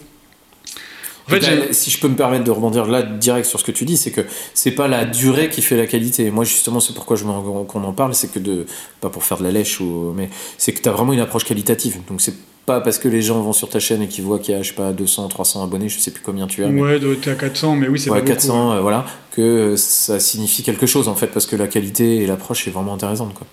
En 1.28 1.30
fait, 1.30 1.74
si 1.74 1.90
je 1.90 2.01
peux 2.01 2.09
me 2.09 2.16
permettre 2.16 2.44
de 2.44 2.51
rebondir 2.51 2.86
là 2.86 3.02
direct 3.02 3.47
sur 3.47 3.60
ce 3.60 3.64
que 3.64 3.70
tu 3.70 3.85
dis, 3.85 3.98
c'est 3.98 4.10
que 4.10 4.22
c'est 4.55 4.70
pas 4.70 4.89
la 4.89 5.05
durée 5.05 5.51
qui 5.51 5.60
fait 5.60 5.76
la 5.76 5.86
qualité. 5.86 6.30
Moi, 6.30 6.44
justement, 6.44 6.80
c'est 6.80 6.94
pourquoi 6.94 7.16
je 7.16 7.24
qu'on 7.24 7.85
en 7.85 7.93
parle, 7.93 8.14
c'est 8.14 8.32
que 8.32 8.39
de 8.39 8.64
pas 9.02 9.10
pour 9.10 9.22
faire 9.22 9.36
de 9.36 9.44
la 9.44 9.51
lèche 9.51 9.78
ou 9.78 10.14
mais 10.16 10.30
c'est 10.56 10.72
que 10.72 10.80
tu 10.80 10.89
as 10.89 10.93
vraiment 10.93 11.12
une 11.12 11.20
approche 11.20 11.44
qualitative. 11.44 11.98
Donc 12.09 12.22
c'est 12.22 12.35
pas 12.68 12.80
parce 12.82 12.98
que 12.98 13.08
les 13.08 13.22
gens 13.22 13.40
vont 13.40 13.54
sur 13.54 13.70
ta 13.70 13.80
chaîne 13.80 14.02
et 14.02 14.08
qu'ils 14.08 14.24
voient 14.24 14.38
qu'il 14.38 14.54
y 14.54 14.58
a 14.58 14.62
je 14.62 14.68
sais 14.68 14.74
pas 14.74 14.92
200 14.92 15.28
300 15.28 15.64
abonnés, 15.64 15.88
je 15.88 15.98
sais 15.98 16.10
plus 16.10 16.22
combien 16.22 16.46
tu 16.46 16.62
as. 16.62 16.68
Mais... 16.68 16.80
Ouais, 16.80 17.00
tu 17.20 17.30
à 17.30 17.34
400 17.34 17.76
mais 17.76 17.88
oui, 17.88 17.98
c'est 17.98 18.10
ouais, 18.10 18.22
400 18.22 18.72
euh, 18.72 18.80
voilà, 18.80 19.06
que 19.32 19.74
ça 19.76 20.20
signifie 20.20 20.62
quelque 20.62 20.86
chose 20.86 21.08
en 21.08 21.14
fait 21.14 21.28
parce 21.28 21.46
que 21.46 21.56
la 21.56 21.66
qualité 21.66 22.16
et 22.16 22.26
l'approche 22.26 22.68
est 22.68 22.70
vraiment 22.70 22.94
intéressante 22.94 23.32
quoi. 23.34 23.46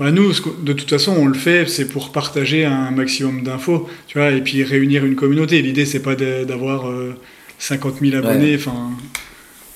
Bah, 0.00 0.10
nous, 0.10 0.32
de 0.62 0.72
toute 0.72 0.90
façon, 0.90 1.14
on 1.16 1.26
le 1.26 1.34
fait, 1.34 1.68
c'est 1.68 1.86
pour 1.86 2.10
partager 2.10 2.64
un 2.64 2.90
maximum 2.90 3.44
d'infos, 3.44 3.88
tu 4.08 4.18
vois, 4.18 4.32
et 4.32 4.40
puis 4.40 4.64
réunir 4.64 5.04
une 5.04 5.14
communauté. 5.14 5.62
L'idée, 5.62 5.86
c'est 5.86 6.02
pas 6.02 6.16
d'avoir 6.16 6.90
50 7.60 7.94
euh, 8.02 8.10
000 8.10 8.16
abonnés. 8.16 8.56
Enfin, 8.56 8.90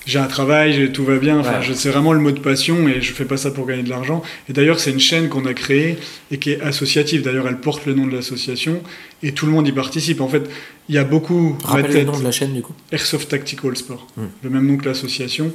j'ai 0.09 0.19
un 0.19 0.27
travail, 0.27 0.91
tout 0.91 1.05
va 1.05 1.19
bien. 1.19 1.39
Enfin, 1.39 1.61
c'est 1.75 1.91
vraiment 1.91 2.15
le 2.15 2.21
mode 2.21 2.41
passion 2.41 2.89
et 2.89 3.03
je 3.03 3.13
fais 3.13 3.27
pas 3.27 3.37
ça 3.37 3.51
pour 3.51 3.67
gagner 3.67 3.83
de 3.83 3.91
l'argent. 3.91 4.23
Et 4.49 4.55
d'ailleurs, 4.55 4.81
c'est 4.81 4.91
une 4.91 4.99
chaîne 4.99 5.29
qu'on 5.29 5.45
a 5.45 5.53
créée 5.53 5.99
et 6.31 6.39
qui 6.39 6.53
est 6.53 6.63
associative. 6.63 7.21
D'ailleurs, 7.21 7.47
elle 7.47 7.61
porte 7.61 7.85
le 7.85 7.93
nom 7.93 8.07
de 8.07 8.17
l'association 8.17 8.81
et 9.23 9.33
tout 9.33 9.45
le 9.45 9.53
monde 9.53 9.69
y 9.69 9.73
participe. 9.73 10.23
En 10.23 10.29
fait, 10.29 10.49
il 10.89 10.95
y 10.95 10.99
a 10.99 11.05
beaucoup. 11.05 11.59
Rappelle 11.63 11.93
le 11.93 12.05
nom 12.05 12.19
de 12.19 12.25
la 12.25 12.33
chaîne 12.33 12.55
du 12.55 12.63
coup. 12.63 12.73
Airsoft 12.91 13.29
Tactical 13.29 13.77
Sport, 13.77 14.07
hmm. 14.17 14.23
le 14.45 14.51
même 14.51 14.67
nom 14.67 14.79
que 14.79 14.87
l'association. 14.87 15.53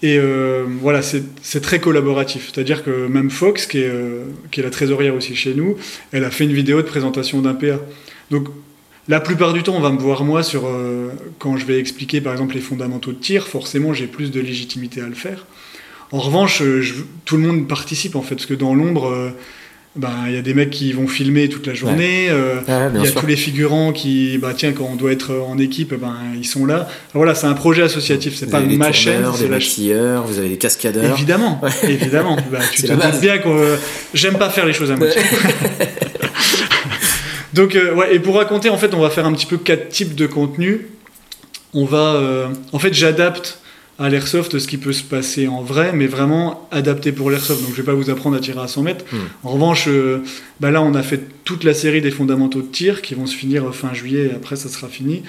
Et 0.00 0.16
euh, 0.16 0.64
voilà, 0.80 1.02
c'est 1.02 1.60
très 1.60 1.78
collaboratif. 1.78 2.50
C'est-à-dire 2.52 2.82
que 2.82 3.06
même 3.08 3.30
Fox, 3.30 3.66
qui 3.66 3.78
est, 3.78 3.90
euh, 3.90 4.24
qui 4.50 4.60
est 4.60 4.62
la 4.62 4.70
trésorière 4.70 5.14
aussi 5.14 5.36
chez 5.36 5.52
nous, 5.52 5.76
elle 6.12 6.24
a 6.24 6.30
fait 6.30 6.44
une 6.44 6.54
vidéo 6.54 6.78
de 6.78 6.86
présentation 6.86 7.42
d'un 7.42 7.54
PA. 7.54 7.78
Donc 8.30 8.48
la 9.08 9.20
plupart 9.20 9.52
du 9.52 9.62
temps, 9.62 9.74
on 9.74 9.80
va 9.80 9.90
me 9.90 9.98
voir 9.98 10.24
moi 10.24 10.42
sur 10.42 10.66
euh, 10.66 11.10
quand 11.38 11.56
je 11.56 11.66
vais 11.66 11.78
expliquer 11.78 12.20
par 12.20 12.32
exemple 12.32 12.54
les 12.54 12.60
fondamentaux 12.60 13.12
de 13.12 13.18
tir. 13.18 13.46
Forcément, 13.46 13.92
j'ai 13.92 14.06
plus 14.06 14.30
de 14.30 14.40
légitimité 14.40 15.00
à 15.00 15.06
le 15.06 15.14
faire. 15.14 15.46
En 16.12 16.18
revanche, 16.18 16.62
tout 17.24 17.36
le 17.36 17.42
monde 17.42 17.66
participe 17.66 18.16
en 18.16 18.22
fait, 18.22 18.34
parce 18.34 18.46
que 18.46 18.54
dans 18.54 18.74
l'ombre 18.74 19.32
ben, 19.94 20.10
il 20.26 20.32
y 20.32 20.38
a 20.38 20.42
des 20.42 20.54
mecs 20.54 20.70
qui 20.70 20.92
vont 20.92 21.06
filmer 21.06 21.50
toute 21.50 21.66
la 21.66 21.74
journée, 21.74 22.28
euh, 22.30 22.60
il 22.94 23.04
y 23.04 23.06
a 23.06 23.10
tous 23.10 23.26
les 23.26 23.36
figurants 23.36 23.92
qui, 23.92 24.38
bah 24.38 24.54
tiens, 24.56 24.72
quand 24.72 24.88
on 24.90 24.96
doit 24.96 25.12
être 25.12 25.34
en 25.46 25.58
équipe, 25.58 25.92
ben, 25.92 26.14
ils 26.34 26.46
sont 26.46 26.64
là. 26.64 26.88
voilà, 27.12 27.34
c'est 27.34 27.46
un 27.46 27.52
projet 27.52 27.82
associatif, 27.82 28.34
c'est 28.34 28.50
pas 28.50 28.60
ma 28.60 28.90
chaîne. 28.90 29.22
Des 29.38 29.48
maquilleurs, 29.48 30.26
vous 30.26 30.38
avez 30.38 30.48
des 30.48 30.56
cascadeurs. 30.56 31.12
Évidemment, 31.12 31.60
évidemment. 31.82 32.36
Bah, 32.50 32.60
tu 32.72 32.84
te 32.84 33.20
bien 33.20 33.38
que 33.38 33.48
euh, 33.48 33.76
j'aime 34.14 34.38
pas 34.38 34.48
faire 34.48 34.64
les 34.64 34.72
choses 34.72 34.90
à 34.90 34.96
moitié. 34.96 35.20
Donc, 37.54 37.76
euh, 37.76 37.94
ouais, 37.94 38.14
et 38.14 38.18
pour 38.18 38.36
raconter, 38.36 38.70
en 38.70 38.78
fait, 38.78 38.94
on 38.94 39.00
va 39.00 39.10
faire 39.10 39.26
un 39.26 39.32
petit 39.32 39.46
peu 39.46 39.58
quatre 39.58 39.88
types 39.88 40.14
de 40.14 40.26
contenus. 40.26 40.80
On 41.74 41.84
va, 41.86 42.50
en 42.72 42.78
fait, 42.78 42.92
j'adapte 42.92 43.62
à 43.98 44.08
l'airsoft 44.08 44.58
ce 44.58 44.66
qui 44.66 44.78
peut 44.78 44.92
se 44.92 45.02
passer 45.02 45.48
en 45.48 45.62
vrai, 45.62 45.92
mais 45.94 46.06
vraiment 46.06 46.68
adapté 46.70 47.12
pour 47.12 47.30
l'airsoft. 47.30 47.62
Donc 47.62 47.70
je 47.70 47.76
vais 47.76 47.82
pas 47.84 47.94
vous 47.94 48.10
apprendre 48.10 48.36
à 48.36 48.40
tirer 48.40 48.60
à 48.60 48.66
100 48.66 48.82
mètres. 48.82 49.04
Hmm. 49.12 49.18
En 49.44 49.50
revanche, 49.50 49.86
euh, 49.88 50.22
bah 50.60 50.70
là 50.70 50.82
on 50.82 50.94
a 50.94 51.02
fait 51.02 51.20
toute 51.44 51.64
la 51.64 51.74
série 51.74 52.00
des 52.00 52.10
fondamentaux 52.10 52.62
de 52.62 52.66
tir 52.66 53.02
qui 53.02 53.14
vont 53.14 53.26
se 53.26 53.36
finir 53.36 53.74
fin 53.74 53.92
juillet 53.92 54.30
et 54.32 54.34
après 54.34 54.56
ça 54.56 54.68
sera 54.68 54.88
fini. 54.88 55.22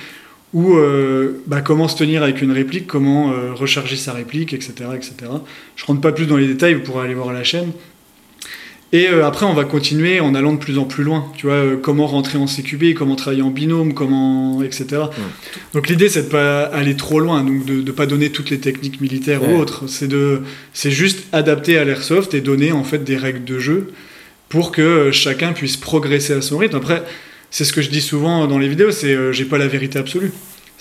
Ou 0.53 0.75
euh, 0.75 1.41
bah, 1.47 1.61
comment 1.61 1.87
se 1.87 1.97
tenir 1.97 2.21
avec 2.21 2.41
une 2.41 2.51
réplique, 2.51 2.85
comment 2.85 3.31
euh, 3.31 3.53
recharger 3.53 3.95
sa 3.95 4.13
réplique, 4.13 4.53
etc., 4.53 4.73
etc. 4.95 5.15
Je 5.75 5.85
rentre 5.85 6.01
pas 6.01 6.11
plus 6.11 6.27
dans 6.27 6.37
les 6.37 6.47
détails, 6.47 6.75
vous 6.75 6.83
pourrez 6.83 7.05
aller 7.05 7.15
voir 7.15 7.33
la 7.33 7.43
chaîne. 7.43 7.71
Et 8.93 9.09
euh, 9.09 9.25
après, 9.25 9.47
on 9.47 9.55
va 9.55 9.63
continuer 9.65 10.19
en 10.19 10.35
allant 10.35 10.53
de 10.53 10.59
plus 10.59 10.77
en 10.77 10.85
plus 10.85 11.03
loin. 11.03 11.25
Tu 11.35 11.47
vois, 11.47 11.55
euh, 11.55 11.77
comment 11.77 12.05
rentrer 12.05 12.37
en 12.37 12.45
CQB, 12.45 12.93
comment 12.93 13.15
travailler 13.15 13.41
en 13.41 13.49
binôme, 13.49 13.95
comment, 13.95 14.61
etc. 14.61 15.01
Donc 15.73 15.89
l'idée, 15.89 16.09
c'est 16.09 16.23
de 16.23 16.29
pas 16.29 16.65
aller 16.65 16.95
trop 16.95 17.19
loin, 17.19 17.43
donc 17.43 17.65
de 17.65 17.81
ne 17.81 17.91
pas 17.91 18.05
donner 18.05 18.29
toutes 18.29 18.51
les 18.51 18.59
techniques 18.59 19.01
militaires 19.01 19.41
ou 19.49 19.55
autres. 19.57 19.89
C'est 19.89 20.07
de, 20.07 20.43
c'est 20.73 20.91
juste 20.91 21.25
adapter 21.31 21.79
à 21.79 21.85
l'airsoft 21.85 22.35
et 22.35 22.41
donner 22.41 22.71
en 22.71 22.83
fait 22.83 23.03
des 23.03 23.17
règles 23.17 23.43
de 23.43 23.57
jeu 23.57 23.91
pour 24.47 24.71
que 24.71 24.81
euh, 24.83 25.11
chacun 25.11 25.53
puisse 25.53 25.75
progresser 25.75 26.33
à 26.33 26.41
son 26.43 26.59
rythme. 26.59 26.75
Après, 26.75 27.03
c'est 27.49 27.65
ce 27.65 27.73
que 27.73 27.81
je 27.81 27.89
dis 27.89 28.01
souvent 28.01 28.45
dans 28.45 28.59
les 28.59 28.67
vidéos, 28.67 28.91
c'est 28.91 29.33
j'ai 29.33 29.45
pas 29.45 29.57
la 29.57 29.67
vérité 29.67 29.97
absolue. 29.97 30.31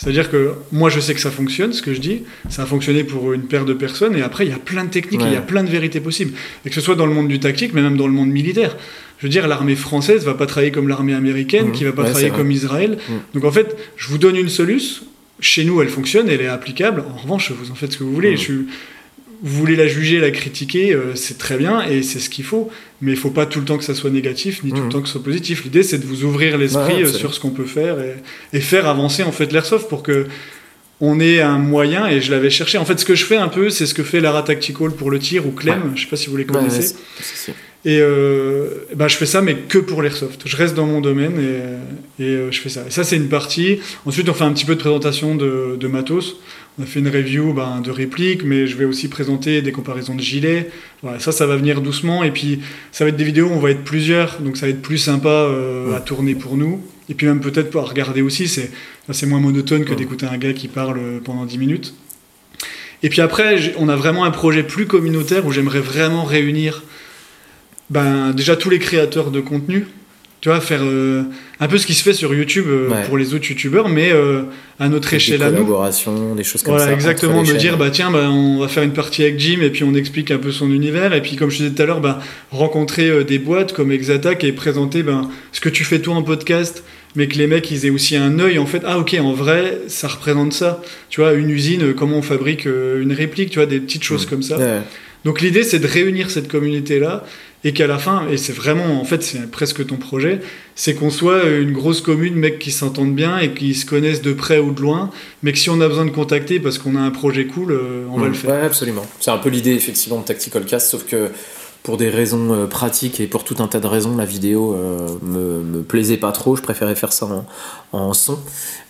C'est-à-dire 0.02 0.32
que 0.32 0.54
moi, 0.72 0.90
je 0.90 0.98
sais 0.98 1.14
que 1.14 1.20
ça 1.20 1.30
fonctionne, 1.30 1.72
ce 1.72 1.80
que 1.80 1.94
je 1.94 2.00
dis. 2.00 2.22
Ça 2.48 2.64
a 2.64 2.66
fonctionné 2.66 3.04
pour 3.04 3.32
une 3.34 3.42
paire 3.42 3.64
de 3.64 3.72
personnes. 3.72 4.16
Et 4.16 4.22
après, 4.22 4.44
il 4.44 4.50
y 4.50 4.52
a 4.52 4.58
plein 4.58 4.84
de 4.84 4.90
techniques, 4.90 5.20
il 5.24 5.32
y 5.32 5.36
a 5.36 5.40
plein 5.40 5.62
de 5.62 5.70
vérités 5.70 6.00
possibles. 6.00 6.32
Et 6.66 6.70
que 6.70 6.74
ce 6.74 6.80
soit 6.80 6.96
dans 6.96 7.06
le 7.06 7.14
monde 7.14 7.28
du 7.28 7.38
tactique, 7.38 7.72
mais 7.72 7.82
même 7.82 7.96
dans 7.96 8.08
le 8.08 8.12
monde 8.12 8.28
militaire. 8.28 8.76
Je 9.18 9.26
veux 9.26 9.30
dire, 9.30 9.46
l'armée 9.46 9.76
française 9.76 10.24
va 10.24 10.34
pas 10.34 10.46
travailler 10.46 10.72
comme 10.72 10.88
l'armée 10.88 11.14
américaine, 11.14 11.68
mmh. 11.68 11.72
qui 11.72 11.84
va 11.84 11.92
pas 11.92 12.02
travailler 12.02 12.30
comme 12.30 12.50
Israël. 12.50 12.98
Mmh. 12.98 13.12
Donc 13.34 13.44
en 13.44 13.52
fait, 13.52 13.76
je 13.96 14.08
vous 14.08 14.18
donne 14.18 14.34
une 14.34 14.48
solution. 14.48 15.04
Chez 15.38 15.64
nous, 15.64 15.80
elle 15.80 15.88
fonctionne, 15.88 16.28
elle 16.28 16.40
est 16.40 16.48
applicable. 16.48 17.04
En 17.08 17.16
revanche, 17.16 17.52
vous 17.52 17.70
en 17.70 17.76
faites 17.76 17.92
ce 17.92 17.98
que 17.98 18.02
vous 18.02 18.12
voulez. 18.12 18.32
Mmh. 18.32 18.36
Je 18.38 18.42
suis 18.42 18.66
vous 19.42 19.58
voulez 19.58 19.74
la 19.74 19.88
juger, 19.88 20.20
la 20.20 20.30
critiquer, 20.30 20.94
euh, 20.94 21.16
c'est 21.16 21.36
très 21.36 21.56
bien 21.56 21.82
et 21.82 22.02
c'est 22.02 22.20
ce 22.20 22.30
qu'il 22.30 22.44
faut. 22.44 22.70
Mais 23.00 23.10
il 23.10 23.16
faut 23.16 23.30
pas 23.30 23.44
tout 23.44 23.58
le 23.58 23.64
temps 23.64 23.76
que 23.76 23.84
ça 23.84 23.94
soit 23.94 24.10
négatif, 24.10 24.62
ni 24.62 24.70
tout 24.70 24.76
le 24.76 24.82
mmh. 24.84 24.88
temps 24.88 25.00
que 25.00 25.08
ce 25.08 25.12
soit 25.12 25.24
positif. 25.24 25.64
L'idée, 25.64 25.82
c'est 25.82 25.98
de 25.98 26.06
vous 26.06 26.22
ouvrir 26.22 26.56
l'esprit 26.56 27.02
euh, 27.02 27.08
sur 27.08 27.34
ce 27.34 27.40
qu'on 27.40 27.50
peut 27.50 27.64
faire 27.64 27.96
et, 28.52 28.60
faire 28.60 28.86
avancer 28.86 29.24
en 29.24 29.32
fait 29.32 29.52
l'airsoft 29.52 29.88
pour 29.88 30.04
que 30.04 30.26
on 31.00 31.18
ait 31.18 31.40
un 31.40 31.58
moyen. 31.58 32.06
Et 32.06 32.20
je 32.20 32.30
l'avais 32.30 32.50
cherché. 32.50 32.78
En 32.78 32.84
fait, 32.84 33.00
ce 33.00 33.04
que 33.04 33.16
je 33.16 33.24
fais 33.24 33.36
un 33.36 33.48
peu, 33.48 33.68
c'est 33.70 33.86
ce 33.86 33.94
que 33.94 34.04
fait 34.04 34.20
Lara 34.20 34.44
Tactical 34.44 34.92
pour 34.92 35.10
le 35.10 35.18
tir 35.18 35.44
ou 35.44 35.50
Clem. 35.50 35.92
Je 35.96 36.02
sais 36.02 36.08
pas 36.08 36.16
si 36.16 36.30
vous 36.30 36.36
les 36.36 36.46
connaissez. 36.46 36.94
et 37.84 37.98
euh, 38.00 38.86
bah, 38.94 39.08
je 39.08 39.16
fais 39.16 39.26
ça, 39.26 39.42
mais 39.42 39.56
que 39.56 39.78
pour 39.78 40.02
l'airsoft. 40.02 40.42
Je 40.44 40.56
reste 40.56 40.76
dans 40.76 40.86
mon 40.86 41.00
domaine 41.00 41.80
et, 42.20 42.22
et 42.22 42.52
je 42.52 42.60
fais 42.60 42.68
ça. 42.68 42.84
Et 42.86 42.92
ça, 42.92 43.02
c'est 43.02 43.16
une 43.16 43.28
partie. 43.28 43.80
Ensuite, 44.06 44.28
on 44.28 44.34
fait 44.34 44.44
un 44.44 44.52
petit 44.52 44.66
peu 44.66 44.76
de 44.76 44.80
présentation 44.80 45.34
de, 45.34 45.76
de 45.80 45.88
matos. 45.88 46.36
On 46.78 46.84
a 46.84 46.86
fait 46.86 47.00
une 47.00 47.08
review 47.08 47.52
ben, 47.52 47.80
de 47.80 47.90
répliques, 47.90 48.44
mais 48.44 48.66
je 48.66 48.76
vais 48.76 48.86
aussi 48.86 49.08
présenter 49.08 49.60
des 49.60 49.72
comparaisons 49.72 50.14
de 50.14 50.20
gilets. 50.20 50.70
Voilà, 51.02 51.18
ça, 51.18 51.30
ça 51.30 51.46
va 51.46 51.56
venir 51.56 51.82
doucement. 51.82 52.24
Et 52.24 52.30
puis, 52.30 52.60
ça 52.92 53.04
va 53.04 53.10
être 53.10 53.16
des 53.16 53.24
vidéos 53.24 53.48
où 53.48 53.52
on 53.52 53.58
va 53.58 53.70
être 53.70 53.84
plusieurs, 53.84 54.40
donc 54.40 54.56
ça 54.56 54.66
va 54.66 54.70
être 54.70 54.80
plus 54.80 54.98
sympa 54.98 55.28
euh, 55.28 55.94
à 55.94 56.00
tourner 56.00 56.34
pour 56.34 56.56
nous. 56.56 56.80
Et 57.10 57.14
puis 57.14 57.26
même 57.26 57.40
peut-être 57.40 57.76
à 57.76 57.82
regarder 57.82 58.22
aussi, 58.22 58.48
c'est, 58.48 58.70
c'est 59.10 59.26
moins 59.26 59.40
monotone 59.40 59.84
que 59.84 59.92
d'écouter 59.92 60.24
un 60.24 60.38
gars 60.38 60.54
qui 60.54 60.68
parle 60.68 61.20
pendant 61.24 61.44
10 61.44 61.58
minutes. 61.58 61.94
Et 63.02 63.08
puis 63.08 63.20
après, 63.20 63.74
on 63.76 63.88
a 63.88 63.96
vraiment 63.96 64.24
un 64.24 64.30
projet 64.30 64.62
plus 64.62 64.86
communautaire 64.86 65.44
où 65.44 65.52
j'aimerais 65.52 65.80
vraiment 65.80 66.24
réunir 66.24 66.84
ben, 67.90 68.32
déjà 68.32 68.56
tous 68.56 68.70
les 68.70 68.78
créateurs 68.78 69.30
de 69.30 69.40
contenu 69.40 69.86
tu 70.42 70.48
vois, 70.48 70.60
faire 70.60 70.80
euh, 70.82 71.22
un 71.60 71.68
peu 71.68 71.78
ce 71.78 71.86
qui 71.86 71.94
se 71.94 72.02
fait 72.02 72.12
sur 72.12 72.34
YouTube 72.34 72.64
euh, 72.66 72.90
pour 73.06 73.16
les 73.16 73.32
autres 73.32 73.48
YouTubeurs, 73.48 73.88
mais 73.88 74.10
euh, 74.10 74.42
à 74.80 74.88
notre 74.88 75.14
échelle 75.14 75.40
à 75.40 75.50
nous. 75.50 75.58
collaboration, 75.58 76.34
des 76.34 76.42
choses 76.42 76.64
comme 76.64 76.74
voilà, 76.74 76.92
exactement, 76.92 77.44
de 77.44 77.52
dire, 77.52 77.78
bah 77.78 77.90
tiens, 77.90 78.10
bah, 78.10 78.28
on 78.28 78.58
va 78.58 78.66
faire 78.66 78.82
une 78.82 78.92
partie 78.92 79.22
avec 79.22 79.38
Jim 79.38 79.60
et 79.62 79.70
puis 79.70 79.84
on 79.84 79.94
explique 79.94 80.32
un 80.32 80.38
peu 80.38 80.50
son 80.50 80.72
univers, 80.72 81.14
et 81.14 81.22
puis 81.22 81.36
comme 81.36 81.48
je 81.48 81.58
disais 81.58 81.70
tout 81.70 81.80
à 81.80 81.86
l'heure, 81.86 82.00
bah, 82.00 82.18
rencontrer 82.50 83.22
des 83.22 83.38
boîtes 83.38 83.72
comme 83.72 83.92
Exatac 83.92 84.42
et 84.42 84.50
présenter 84.50 85.04
bah, 85.04 85.28
ce 85.52 85.60
que 85.60 85.68
tu 85.68 85.84
fais 85.84 86.00
toi 86.00 86.16
en 86.16 86.24
podcast, 86.24 86.82
mais 87.14 87.28
que 87.28 87.38
les 87.38 87.46
mecs 87.46 87.70
ils 87.70 87.86
aient 87.86 87.90
aussi 87.90 88.16
un 88.16 88.40
œil 88.40 88.58
en 88.58 88.66
fait, 88.66 88.82
ah 88.84 88.98
ok, 88.98 89.14
en 89.20 89.34
vrai, 89.34 89.78
ça 89.86 90.08
représente 90.08 90.54
ça. 90.54 90.82
Tu 91.08 91.20
vois, 91.20 91.34
une 91.34 91.50
usine, 91.50 91.94
comment 91.94 92.16
on 92.16 92.22
fabrique 92.22 92.64
une 92.64 93.12
réplique, 93.12 93.50
tu 93.50 93.60
vois, 93.60 93.66
des 93.66 93.78
petites 93.78 94.02
choses 94.02 94.26
mm. 94.26 94.30
comme 94.30 94.42
ça. 94.42 94.58
Donc 95.24 95.40
l'idée 95.40 95.62
c'est 95.62 95.78
de 95.78 95.86
réunir 95.86 96.30
cette 96.30 96.48
communauté-là 96.48 97.22
et 97.64 97.72
qu'à 97.72 97.86
la 97.86 97.98
fin, 97.98 98.26
et 98.28 98.36
c'est 98.38 98.52
vraiment, 98.52 99.00
en 99.00 99.04
fait, 99.04 99.22
c'est 99.22 99.50
presque 99.50 99.86
ton 99.86 99.96
projet, 99.96 100.40
c'est 100.74 100.94
qu'on 100.94 101.10
soit 101.10 101.44
une 101.44 101.72
grosse 101.72 102.00
commune, 102.00 102.34
mecs 102.34 102.58
qui 102.58 102.72
s'entendent 102.72 103.14
bien 103.14 103.38
et 103.38 103.52
qui 103.54 103.74
se 103.74 103.86
connaissent 103.86 104.22
de 104.22 104.32
près 104.32 104.58
ou 104.58 104.72
de 104.72 104.80
loin, 104.80 105.10
mais 105.42 105.52
que 105.52 105.58
si 105.58 105.70
on 105.70 105.80
a 105.80 105.86
besoin 105.88 106.04
de 106.04 106.10
contacter 106.10 106.58
parce 106.58 106.78
qu'on 106.78 106.96
a 106.96 107.00
un 107.00 107.10
projet 107.10 107.46
cool, 107.46 107.72
euh, 107.72 108.04
on 108.10 108.18
va 108.18 108.26
Mm. 108.26 108.28
le 108.28 108.34
faire. 108.34 108.50
Ouais, 108.50 108.60
absolument. 108.62 109.06
C'est 109.20 109.30
un 109.30 109.38
peu 109.38 109.48
l'idée 109.48 109.72
effectivement 109.74 110.18
de 110.20 110.24
Tactical 110.24 110.64
Cast, 110.64 110.90
sauf 110.90 111.04
que 111.06 111.28
pour 111.82 111.96
des 111.96 112.08
raisons 112.08 112.52
euh, 112.52 112.66
pratiques 112.66 113.20
et 113.20 113.26
pour 113.26 113.44
tout 113.44 113.56
un 113.58 113.66
tas 113.66 113.80
de 113.80 113.86
raisons, 113.86 114.16
la 114.16 114.24
vidéo 114.24 114.74
euh, 114.74 115.08
me, 115.22 115.62
me 115.62 115.82
plaisait 115.82 116.16
pas 116.16 116.30
trop. 116.30 116.54
Je 116.54 116.62
préférais 116.62 116.94
faire 116.94 117.12
ça 117.12 117.26
en, 117.26 117.46
en 117.92 118.12
son. 118.12 118.38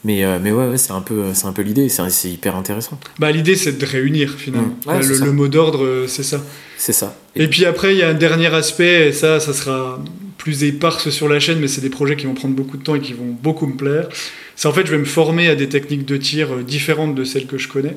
Mais, 0.05 0.24
euh, 0.24 0.39
mais 0.43 0.52
ouais, 0.52 0.69
ouais, 0.69 0.78
c'est 0.78 0.93
un 0.93 1.01
peu, 1.01 1.24
un 1.43 1.52
peu 1.52 1.62
l'idée. 1.62 1.89
C'est, 1.89 2.28
hyper 2.28 2.55
intéressant. 2.55 2.98
Bah, 3.19 3.31
l'idée, 3.31 3.56
c'est 3.56 3.78
de 3.78 3.86
réunir 3.86 4.35
finalement. 4.36 4.74
Mm. 4.86 4.90
Ouais, 4.90 5.01
le, 5.02 5.32
mot 5.32 5.48
d'ordre, 5.48 6.05
c'est 6.06 6.23
ça. 6.23 6.40
C'est 6.77 6.93
ça. 6.93 7.16
Et 7.35 7.48
puis 7.48 7.64
après, 7.64 7.94
il 7.94 7.98
y 7.98 8.02
a 8.02 8.09
un 8.09 8.14
dernier 8.14 8.52
aspect, 8.55 9.09
et 9.09 9.12
ça, 9.12 9.40
ça 9.40 9.55
sera 9.55 9.98
plus 10.36 10.64
éparse 10.64 11.09
sur 11.10 11.28
la 11.28 11.39
chaîne, 11.40 11.60
mais 11.60 11.69
c'est 11.69 11.81
des 11.81 11.90
projets 11.90 12.16
qui 12.16 12.27
vont 12.27 12.35
prendre 12.35 12.55
beaucoup 12.55 12.77
de 12.77 12.82
temps 12.82 12.97
et 12.97 13.01
qui 13.01 13.12
vont 13.12 13.36
beaucoup 13.43 13.66
me 13.66 13.77
plaire. 13.77 14.09
C'est 14.56 14.68
en 14.68 14.72
fait, 14.72 14.86
je 14.86 14.90
vais 14.92 14.98
me 14.98 15.04
former 15.04 15.48
à 15.48 15.54
des 15.54 15.68
techniques 15.68 16.04
de 16.04 16.16
tir 16.16 16.52
euh, 16.52 16.62
différentes 16.62 17.14
de 17.14 17.24
celles 17.24 17.46
que 17.46 17.58
je 17.58 17.68
connais. 17.68 17.96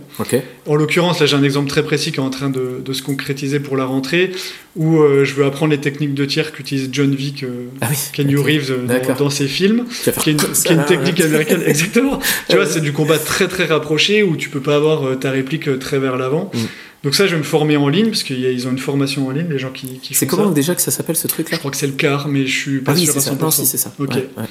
En 0.65 0.75
l'occurrence, 0.75 1.19
là, 1.19 1.25
j'ai 1.25 1.35
un 1.35 1.43
exemple 1.43 1.69
très 1.69 1.83
précis 1.83 2.11
qui 2.11 2.17
est 2.17 2.23
en 2.23 2.29
train 2.29 2.49
de, 2.49 2.81
de 2.83 2.93
se 2.93 3.03
concrétiser 3.03 3.59
pour 3.59 3.77
la 3.77 3.85
rentrée, 3.85 4.31
où 4.75 4.99
euh, 4.99 5.25
je 5.25 5.33
veux 5.33 5.45
apprendre 5.45 5.71
les 5.71 5.79
techniques 5.81 6.13
de 6.13 6.25
tir 6.25 6.51
qu'utilise 6.53 6.89
John 6.91 7.11
Wick, 7.11 7.43
euh, 7.43 7.65
Ah 7.81 7.87
oui. 7.91 7.97
Kenny. 8.13 8.35
Reeves 8.35 8.71
euh, 8.71 8.85
dans, 9.07 9.15
dans 9.15 9.29
ses 9.29 9.47
films, 9.47 9.85
qui 10.21 10.29
est 10.29 10.33
une, 10.33 10.37
qui 10.39 10.67
est 10.69 10.71
une 10.75 10.85
technique 10.85 11.19
américaine. 11.21 11.61
Exactement. 11.67 12.19
tu 12.49 12.55
vois, 12.55 12.65
c'est 12.65 12.81
du 12.81 12.93
combat 12.93 13.17
très 13.19 13.47
très 13.47 13.65
rapproché 13.65 14.23
où 14.23 14.35
tu 14.35 14.49
peux 14.49 14.61
pas 14.61 14.75
avoir 14.75 15.19
ta 15.19 15.31
réplique 15.31 15.79
très 15.79 15.99
vers 15.99 16.17
l'avant. 16.17 16.51
Mm. 16.53 16.59
Donc 17.03 17.13
ça, 17.15 17.27
je 17.27 17.33
vais 17.33 17.37
me 17.37 17.43
former 17.43 17.77
en 17.77 17.87
ligne 17.87 18.07
parce 18.07 18.23
qu'ils 18.23 18.67
ont 18.67 18.71
une 18.71 18.79
formation 18.79 19.27
en 19.27 19.31
ligne, 19.31 19.47
les 19.49 19.59
gens 19.59 19.69
qui, 19.71 19.99
qui 19.99 20.15
C'est 20.15 20.25
comment 20.25 20.47
ça. 20.47 20.53
déjà 20.55 20.73
que 20.73 20.81
ça 20.81 20.89
s'appelle 20.89 21.15
ce 21.15 21.27
truc-là? 21.27 21.55
Je 21.55 21.59
crois 21.59 21.69
que 21.69 21.77
c'est 21.77 21.85
le 21.85 21.93
quart, 21.93 22.27
mais 22.27 22.47
je 22.47 22.57
suis 22.57 22.79
pas 22.79 22.93
Ah 22.93 22.95
oui, 22.97 23.05
sûr 23.05 23.15
à 23.15 23.19
ça. 23.19 23.31
100%. 23.33 23.41
Non, 23.41 23.51
si, 23.51 23.65
c'est 23.67 23.77
ça. 23.77 23.93
Ok. 23.99 24.09
Ouais, 24.15 24.27
ouais. 24.37 24.43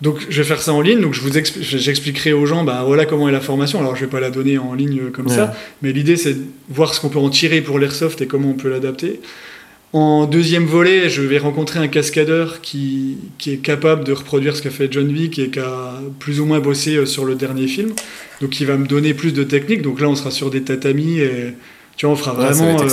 Donc 0.00 0.24
je 0.28 0.40
vais 0.40 0.46
faire 0.46 0.62
ça 0.62 0.72
en 0.72 0.80
ligne, 0.80 1.00
donc 1.00 1.14
je 1.14 1.20
vous 1.20 1.30
j'expliquerai 1.32 2.32
aux 2.32 2.46
gens, 2.46 2.62
bah 2.62 2.84
voilà 2.86 3.04
comment 3.04 3.28
est 3.28 3.32
la 3.32 3.40
formation. 3.40 3.80
Alors 3.80 3.96
je 3.96 4.02
vais 4.02 4.10
pas 4.10 4.20
la 4.20 4.30
donner 4.30 4.56
en 4.56 4.72
ligne 4.74 5.00
euh, 5.06 5.10
comme 5.10 5.26
Ouais. 5.26 5.34
ça, 5.34 5.54
mais 5.82 5.92
l'idée 5.92 6.16
c'est 6.16 6.34
de 6.34 6.42
voir 6.68 6.94
ce 6.94 7.00
qu'on 7.00 7.08
peut 7.08 7.18
en 7.18 7.30
tirer 7.30 7.60
pour 7.62 7.78
l'airsoft 7.80 8.20
et 8.20 8.26
comment 8.28 8.50
on 8.50 8.54
peut 8.54 8.68
l'adapter. 8.70 9.20
En 9.94 10.26
deuxième 10.26 10.66
volet, 10.66 11.08
je 11.08 11.22
vais 11.22 11.38
rencontrer 11.38 11.78
un 11.80 11.88
cascadeur 11.88 12.60
qui, 12.60 13.16
qui 13.38 13.52
est 13.54 13.56
capable 13.56 14.04
de 14.04 14.12
reproduire 14.12 14.54
ce 14.54 14.60
qu'a 14.62 14.70
fait 14.70 14.86
John 14.92 15.08
Wick 15.10 15.38
et 15.38 15.48
qui 15.48 15.58
a 15.60 15.98
plus 16.18 16.40
ou 16.40 16.44
moins 16.44 16.60
bossé 16.60 16.94
euh, 16.96 17.06
sur 17.06 17.24
le 17.24 17.34
dernier 17.34 17.66
film. 17.66 17.92
Donc 18.40 18.60
il 18.60 18.66
va 18.66 18.76
me 18.76 18.86
donner 18.86 19.14
plus 19.14 19.32
de 19.32 19.42
techniques. 19.42 19.82
Donc 19.82 20.00
là 20.00 20.08
on 20.08 20.14
sera 20.14 20.30
sur 20.30 20.50
des 20.50 20.62
tatamis 20.62 21.18
et 21.20 21.54
tu 21.96 22.06
vois 22.06 22.12
on 22.12 22.16
fera 22.16 22.34
Ouais, 22.38 22.52
vraiment, 22.52 22.80
euh, 22.82 22.88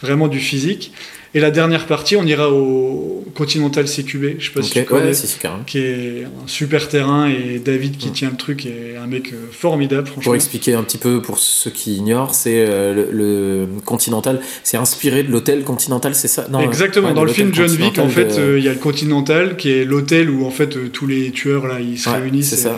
vraiment 0.00 0.28
du 0.28 0.38
physique. 0.38 0.92
Et 1.34 1.40
la 1.40 1.50
dernière 1.50 1.84
partie, 1.86 2.16
on 2.16 2.24
ira 2.24 2.50
au 2.50 3.24
Continental 3.34 3.84
CQB. 3.84 4.36
Je 4.38 4.46
sais 4.46 4.52
pas 4.52 4.62
si 4.62 4.70
tu 4.72 4.84
connais 4.84 5.06
Ouais, 5.08 5.12
si, 5.14 5.38
carrément. 5.38 5.62
qui 5.64 5.78
est 5.78 6.24
un 6.24 6.46
super 6.48 6.88
terrain 6.88 7.28
et 7.28 7.58
David 7.58 7.98
qui 7.98 8.10
tient 8.12 8.30
le 8.30 8.36
truc 8.36 8.64
est 8.64 8.96
un 8.96 9.06
mec 9.06 9.32
euh, 9.34 9.36
formidable 9.52 10.06
franchement. 10.06 10.22
Pour 10.24 10.34
expliquer 10.34 10.72
un 10.74 10.82
petit 10.82 10.96
peu 10.96 11.20
pour 11.20 11.38
ceux 11.38 11.70
qui 11.70 11.96
ignorent, 11.96 12.34
c'est 12.34 12.64
euh, 12.66 12.94
le, 12.94 13.08
le 13.12 13.66
Continental, 13.84 14.40
c'est 14.64 14.78
inspiré 14.78 15.22
de 15.22 15.30
l'hôtel 15.30 15.64
Continental, 15.64 16.14
c'est 16.14 16.28
ça? 16.28 16.46
Non, 16.50 16.60
Exactement, 16.60 17.08
ouais, 17.08 17.14
dans 17.14 17.24
le 17.24 17.32
film 17.32 17.54
John 17.54 17.70
Wick, 17.70 17.98
en 17.98 18.08
fait, 18.08 18.24
de- 18.36 18.40
euh, 18.40 18.58
il 18.58 18.64
y 18.64 18.68
a 18.68 18.72
le 18.72 18.78
Continental 18.78 19.56
qui 19.56 19.70
est 19.70 19.84
l'hôtel 19.84 20.30
où 20.30 20.46
en 20.46 20.50
fait 20.50 20.76
euh, 20.78 20.88
tous 20.88 21.06
les 21.06 21.30
tueurs 21.30 21.66
là 21.66 21.78
ils 21.80 21.98
se 21.98 22.08
Ouais, 22.08 22.16
réunissent. 22.20 22.48
c'est 22.50 22.56
et, 22.56 22.62
ça. 22.62 22.76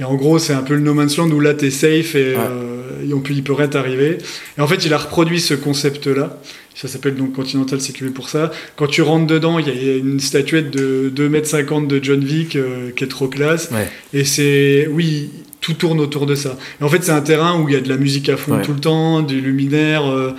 et 0.00 0.04
en 0.04 0.14
gros, 0.14 0.38
c'est 0.38 0.54
un 0.54 0.62
peu 0.62 0.74
le 0.74 0.80
no 0.80 0.94
man's 0.94 1.18
land 1.18 1.28
où 1.30 1.40
là 1.40 1.52
t'es 1.52 1.70
safe 1.70 2.14
et 2.14 2.34
euh, 2.36 2.71
et 3.08 3.12
on 3.14 3.20
peut, 3.20 3.32
il 3.34 3.42
peut 3.42 3.52
rien 3.52 3.68
t'arriver. 3.68 4.18
Et 4.58 4.60
en 4.60 4.66
fait, 4.66 4.84
il 4.84 4.92
a 4.92 4.98
reproduit 4.98 5.40
ce 5.40 5.54
concept 5.54 6.06
là. 6.06 6.38
Ça 6.74 6.88
s'appelle 6.88 7.14
donc 7.16 7.34
Continental 7.34 7.78
CQB 7.80 8.12
pour 8.14 8.28
ça. 8.30 8.50
Quand 8.76 8.86
tu 8.86 9.02
rentres 9.02 9.26
dedans, 9.26 9.58
il 9.58 9.66
y 9.68 9.90
a 9.90 9.96
une 9.96 10.18
statuette 10.20 10.70
de 10.70 11.12
2m50 11.14 11.86
de 11.86 12.02
John 12.02 12.24
Wick 12.24 12.56
euh, 12.56 12.90
qui 12.96 13.04
est 13.04 13.08
trop 13.08 13.28
classe. 13.28 13.68
Ouais. 13.70 13.88
Et 14.14 14.24
c'est, 14.24 14.88
oui, 14.90 15.28
tout 15.60 15.74
tourne 15.74 16.00
autour 16.00 16.24
de 16.24 16.34
ça. 16.34 16.56
Et 16.80 16.84
en 16.84 16.88
fait, 16.88 17.04
c'est 17.04 17.12
un 17.12 17.20
terrain 17.20 17.60
où 17.60 17.68
il 17.68 17.74
y 17.74 17.76
a 17.76 17.80
de 17.80 17.88
la 17.90 17.98
musique 17.98 18.28
à 18.30 18.36
fond 18.38 18.56
Ouais. 18.56 18.62
tout 18.62 18.72
le 18.72 18.80
temps, 18.80 19.20
du 19.20 19.40
luminaire. 19.40 20.10
euh, 20.10 20.32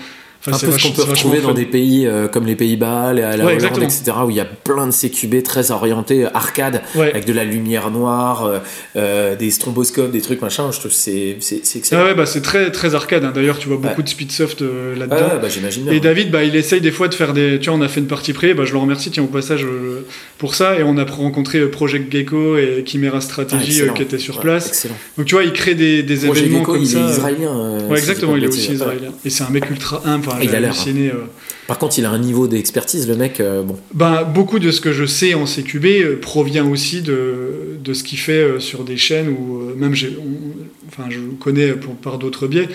enfin, 0.48 0.56
un 0.56 0.60
peu 0.72 0.78
ce 0.78 0.84
qu'on 0.88 0.94
peut 0.94 1.04
retrouver 1.04 1.42
dans 1.42 1.54
des 1.54 1.66
pays 1.66 2.06
euh, 2.08 2.28
comme 2.28 2.46
les 2.46 2.56
Pays-Bas, 2.56 3.14
la, 3.14 3.36
la 3.38 3.46
Ouais, 3.46 3.56
Hollande, 3.58 3.84
etc., 3.84 4.04
où 4.26 4.30
il 4.30 4.36
y 4.36 4.40
a 4.40 4.46
plein 4.46 4.88
de 4.88 4.92
CQB 4.92 5.44
très 5.44 5.72
orientés, 5.72 6.26
arcade, 6.34 6.82
Ouais. 6.96 7.10
avec 7.12 7.26
de 7.26 7.34
la 7.34 7.44
lumière 7.44 7.92
noire, 7.92 8.46
euh, 8.46 8.60
euh, 8.96 9.36
des 9.36 9.52
stromboscopes, 9.52 10.12
des 10.12 10.22
trucs 10.22 10.42
machin. 10.42 10.72
Je 10.72 10.80
trouve 10.80 10.92
c'est 10.92 11.38
c'est 11.40 11.62
excellent. 11.78 12.02
Ah 12.04 12.06
ouais, 12.10 12.16
bah, 12.16 12.26
c'est 12.26 12.42
très, 12.42 12.72
très 12.72 12.96
arcade. 12.96 13.24
hein. 13.24 13.32
D'ailleurs, 13.34 13.58
tu 13.58 13.68
vois 13.68 13.78
beaucoup 13.78 14.04
de 14.04 14.10
speedsoft 14.10 14.62
euh, 14.62 14.94
Ah 14.96 15.00
là-dedans. 15.00 15.16
ouais, 15.36 15.40
bah, 15.42 15.50
j'imagine. 15.50 15.88
Et 15.90 16.00
David, 16.00 16.32
bah, 16.32 16.44
il 16.44 16.56
essaye 16.56 16.82
des 16.82 16.92
fois 16.92 17.08
de 17.08 17.14
faire 17.16 17.34
des. 17.34 17.60
Tu 17.60 17.70
vois, 17.70 17.80
on 17.80 17.82
a 17.82 17.88
fait 17.88 18.00
une 18.00 18.08
partie 18.08 18.34
pré, 18.34 18.54
bah, 18.54 18.64
je 18.66 18.74
le 18.74 18.78
remercie, 18.80 19.12
tiens, 19.12 19.24
au 19.24 19.28
passage, 19.28 19.64
euh, 19.66 20.06
pour 20.38 20.56
ça. 20.56 20.78
Et 20.80 20.84
on 20.84 20.98
a 20.98 21.04
rencontré 21.06 21.60
euh, 21.60 21.70
Project 21.70 22.12
Gecko 22.12 22.58
et 22.58 22.84
Chimera 22.86 23.18
Ah, 23.18 23.22
Strategy 23.22 23.82
euh, 23.82 23.90
qui 23.90 24.02
étaient 24.02 24.18
sur 24.18 24.40
place. 24.40 24.68
Excellent. 24.68 24.96
Donc, 25.18 25.28
tu 25.28 25.36
vois, 25.36 25.44
il 25.44 25.54
crée 25.54 25.76
des, 25.76 26.04
des 26.04 26.26
événements 26.26 26.60
Gecko, 26.60 26.72
comme 26.74 26.82
il 26.82 26.88
ça. 26.88 27.00
est 27.00 27.10
israélien. 27.12 27.50
euh, 27.56 27.88
Ouais, 27.90 27.98
exactement, 27.98 28.36
il 28.36 28.44
est 28.44 28.48
aussi 28.48 28.74
israélien. 28.74 29.12
Et 29.26 29.30
c'est 29.30 29.44
un 29.44 29.50
mec 29.50 29.70
ultra 29.70 30.02
humble. 30.06 30.30
Enfin, 30.34 30.44
Il 30.44 30.56
a 30.56 30.60
l'air, 30.60 30.72
halluciné. 30.72 31.10
euh. 31.10 31.26
Par 31.68 31.78
contre, 31.78 31.98
il 31.98 32.06
a 32.06 32.10
un 32.12 32.20
niveau 32.20 32.48
d'expertise, 32.48 33.08
le 33.08 33.16
mec. 33.16 33.40
euh, 33.40 33.62
bon, 33.64 33.78
Ben, 33.94 34.24
beaucoup 34.24 34.60
de 34.60 34.70
ce 34.72 34.82
que 34.82 34.92
je 34.92 35.06
sais 35.06 35.34
en 35.34 35.46
CQB 35.46 35.86
euh, 35.86 36.20
provient 36.22 36.68
aussi 36.70 37.02
de, 37.02 37.78
de 37.84 37.94
ce 37.94 38.04
qu'il 38.04 38.20
fait 38.20 38.34
euh, 38.44 38.60
sur 38.60 38.84
des 38.84 38.98
chaînes 38.98 39.30
où 39.30 39.62
même 39.78 39.94
on- 40.20 40.88
enfin, 40.90 41.10
je 41.10 41.20
le 41.20 41.28
connais 41.40 41.70
pour, 41.74 41.96
par 41.96 42.18
d'autres 42.18 42.48
biais 42.48 42.68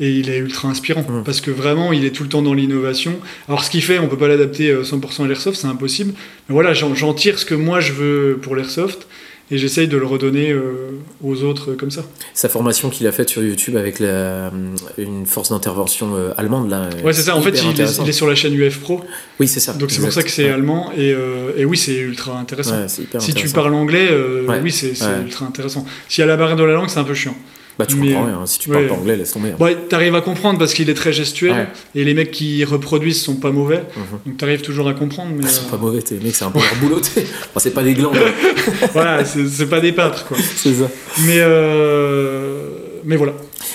et 0.00 0.10
il 0.10 0.28
est 0.30 0.38
ultra 0.38 0.68
inspirant 0.68 1.02
Mm. 1.02 1.22
parce 1.24 1.40
que 1.40 1.50
vraiment 1.52 1.92
il 1.92 2.04
est 2.04 2.10
tout 2.10 2.24
le 2.24 2.28
temps 2.28 2.42
dans 2.42 2.54
l'innovation. 2.54 3.12
Alors 3.48 3.62
ce 3.64 3.70
qu'il 3.70 3.82
fait, 3.82 3.98
on 4.00 4.08
peut 4.08 4.16
pas 4.18 4.28
l'adapter 4.28 4.70
euh, 4.70 4.82
100% 4.82 5.24
à 5.24 5.28
l'airsoft, 5.28 5.60
c'est 5.60 5.68
impossible. 5.68 6.12
Mais 6.48 6.52
voilà, 6.54 6.72
j'en 6.74 7.14
tire 7.14 7.38
ce 7.38 7.44
que 7.44 7.54
moi 7.54 7.78
je 7.80 7.92
veux 7.92 8.38
pour 8.42 8.56
l'airsoft 8.56 9.06
et 9.50 9.58
j'essaye 9.58 9.88
de 9.88 9.96
le 9.98 10.06
redonner 10.06 10.50
euh, 10.50 10.92
aux 11.22 11.42
autres 11.42 11.72
euh, 11.72 11.74
comme 11.76 11.90
ça. 11.90 12.02
sa 12.32 12.48
formation 12.48 12.88
qu'il 12.88 13.06
a 13.06 13.12
faite 13.12 13.28
sur 13.28 13.42
YouTube 13.42 13.76
avec 13.76 13.98
la, 14.00 14.50
une 14.98 15.26
force 15.26 15.50
d'intervention 15.50 16.14
euh, 16.14 16.30
allemande, 16.38 16.70
là. 16.70 16.84
euh, 16.94 17.02
Ouais, 17.04 17.12
c'est 17.12 17.22
ça. 17.22 17.36
En 17.36 17.42
fait, 17.42 17.50
il 17.50 17.80
est, 17.80 17.98
il 18.02 18.08
est 18.08 18.12
sur 18.12 18.26
la 18.28 18.34
chaîne 18.34 18.54
UF 18.54 18.78
Pro, 18.80 19.00
Oui, 19.40 19.48
c'est 19.48 19.60
ça. 19.60 19.72
donc 19.74 19.90
c'est 19.90 20.00
pour 20.00 20.12
ça 20.12 20.22
que 20.22 20.30
c'est 20.30 20.44
Ouais. 20.44 20.50
allemand 20.50 20.90
et, 20.96 21.12
euh, 21.12 21.52
et 21.56 21.64
oui, 21.64 21.76
c'est 21.76 21.96
ultra 21.96 22.38
intéressant. 22.38 22.80
Ouais, 22.80 22.88
c'est 22.88 23.02
hyper 23.02 23.20
Si 23.20 23.34
tu 23.34 23.48
parles 23.50 23.74
anglais, 23.74 24.08
euh, 24.10 24.46
Ouais. 24.46 24.60
oui, 24.62 24.70
c'est 24.72 24.94
ultra 25.22 25.44
intéressant. 25.46 25.84
S'il 26.08 26.22
y 26.22 26.24
a 26.24 26.26
la 26.26 26.36
barrière 26.36 26.56
de 26.56 26.64
la 26.64 26.74
langue, 26.74 26.88
c'est 26.88 27.00
un 27.00 27.04
peu 27.04 27.14
chiant. 27.14 27.36
Bah, 27.82 27.86
tu 27.86 27.96
comprends 27.96 28.24
rien. 28.24 28.46
Si 28.46 28.58
tu 28.58 28.70
ouais. 28.70 28.76
parles 28.76 28.88
pas 28.88 28.94
anglais, 28.94 29.16
laisse 29.16 29.32
tomber. 29.32 29.50
hein. 29.50 29.56
Ouais, 29.60 29.76
t'arrives 29.88 30.14
à 30.14 30.20
comprendre 30.20 30.58
parce 30.58 30.74
qu'il 30.74 30.88
est 30.90 30.94
très 30.94 31.12
gestuel 31.12 31.52
Ouais. 31.52 31.66
et 31.94 32.04
les 32.04 32.14
mecs 32.14 32.30
qui 32.30 32.64
reproduisent 32.64 33.20
sont 33.22 33.36
pas 33.36 33.50
mauvais, 33.50 33.82
Mhm. 33.96 34.18
donc 34.26 34.36
t'arrives 34.36 34.62
toujours 34.62 34.88
à 34.88 34.94
comprendre. 34.94 35.32
Mais 35.36 35.42
Ils 35.44 35.48
sont 35.48 35.66
euh, 35.66 35.70
pas 35.70 35.76
mauvais, 35.76 36.02
tes 36.02 36.14
mecs, 36.16 36.34
c'est 36.34 36.44
un 36.44 36.50
peu 36.50 36.58
leur 36.60 36.74
boulot. 36.80 36.98
Enfin, 37.00 37.20
c'est 37.58 37.74
pas 37.74 37.82
des 37.82 37.94
glands, 37.94 38.12
voilà, 38.92 39.24
c'est 39.24 39.46
c'est 39.48 39.66
pas 39.68 39.80
des 39.80 39.92
peintres 39.92 40.26
quoi. 40.26 40.36
c'est 40.56 40.74
ça. 40.74 40.88
Mais 41.26 41.38
euh, 41.40 42.68
mais 43.04 43.16
voilà. 43.16 43.32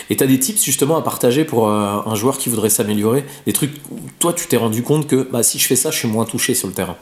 Et 0.10 0.16
t'as 0.16 0.26
des 0.26 0.40
tips 0.40 0.64
justement 0.64 0.98
à 0.98 1.02
partager 1.02 1.44
pour 1.44 1.70
euh, 1.70 1.98
un 2.06 2.16
joueur 2.16 2.38
qui 2.38 2.50
voudrait 2.50 2.70
s'améliorer? 2.70 3.26
Des 3.46 3.54
trucs 3.54 3.72
où 3.92 4.00
toi 4.20 4.34
tu 4.34 4.48
t'es 4.48 4.58
rendu 4.58 4.82
compte 4.84 5.08
que 5.08 5.28
bah, 5.32 5.44
si 5.44 5.60
je 5.60 5.66
fais 5.68 5.76
ça, 5.76 5.92
je 5.92 5.98
suis 5.98 6.08
moins 6.08 6.26
touché 6.26 6.54
sur 6.54 6.68
le 6.68 6.74
terrain. 6.74 6.96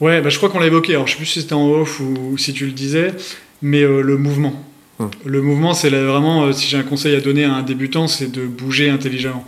Ouais, 0.00 0.20
bah, 0.20 0.28
je 0.30 0.36
crois 0.38 0.48
qu'on 0.48 0.60
l'a 0.60 0.66
évoqué. 0.66 0.94
Alors 0.94 1.06
je 1.06 1.12
sais 1.12 1.16
plus 1.18 1.26
si 1.26 1.42
c'était 1.42 1.54
en 1.54 1.68
off 1.68 2.00
ou 2.00 2.38
si 2.38 2.52
tu 2.54 2.64
le 2.66 2.72
disais, 2.72 3.12
mais 3.62 3.82
euh, 3.82 4.00
le 4.00 4.16
mouvement. 4.16 4.54
Hum. 5.00 5.10
Le 5.24 5.40
mouvement, 5.42 5.74
c'est 5.74 5.90
là, 5.90 6.02
vraiment, 6.04 6.44
euh, 6.46 6.52
si 6.52 6.66
j'ai 6.68 6.76
un 6.76 6.82
conseil 6.82 7.14
à 7.14 7.20
donner 7.20 7.44
à 7.44 7.52
un 7.54 7.62
débutant, 7.62 8.08
c'est 8.08 8.30
de 8.32 8.46
bouger 8.46 8.90
intelligemment. 8.90 9.44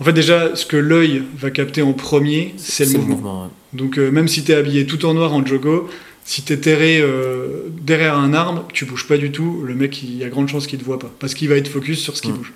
En 0.00 0.04
fait, 0.04 0.12
déjà, 0.12 0.56
ce 0.56 0.64
que 0.66 0.76
l'œil 0.76 1.22
va 1.38 1.50
capter 1.50 1.82
en 1.82 1.92
premier, 1.92 2.54
c'est 2.56 2.90
le 2.92 2.98
mouvement. 2.98 3.42
ouais. 3.44 3.48
Donc 3.74 3.98
euh, 3.98 4.10
même 4.10 4.28
si 4.28 4.42
t'es 4.44 4.54
habillé 4.54 4.86
tout 4.86 5.04
en 5.06 5.14
noir 5.14 5.32
en 5.34 5.44
jogo, 5.44 5.88
si 6.24 6.42
t'es 6.42 6.56
terré 6.56 7.00
euh, 7.00 7.64
derrière 7.82 8.16
un 8.16 8.32
arbre, 8.32 8.66
tu 8.72 8.86
bouges 8.86 9.06
pas 9.06 9.18
du 9.18 9.30
tout, 9.30 9.62
le 9.66 9.74
mec 9.74 10.02
il 10.02 10.16
y 10.16 10.24
a 10.24 10.28
grande 10.28 10.48
chance 10.48 10.66
qu'il 10.66 10.78
te 10.78 10.84
voit 10.84 10.98
pas, 10.98 11.12
parce 11.20 11.34
qu'il 11.34 11.48
va 11.48 11.56
être 11.56 11.68
focus 11.68 12.00
sur 12.00 12.16
ce 12.16 12.22
qui 12.22 12.30
Mm. 12.30 12.36
bouge. 12.36 12.52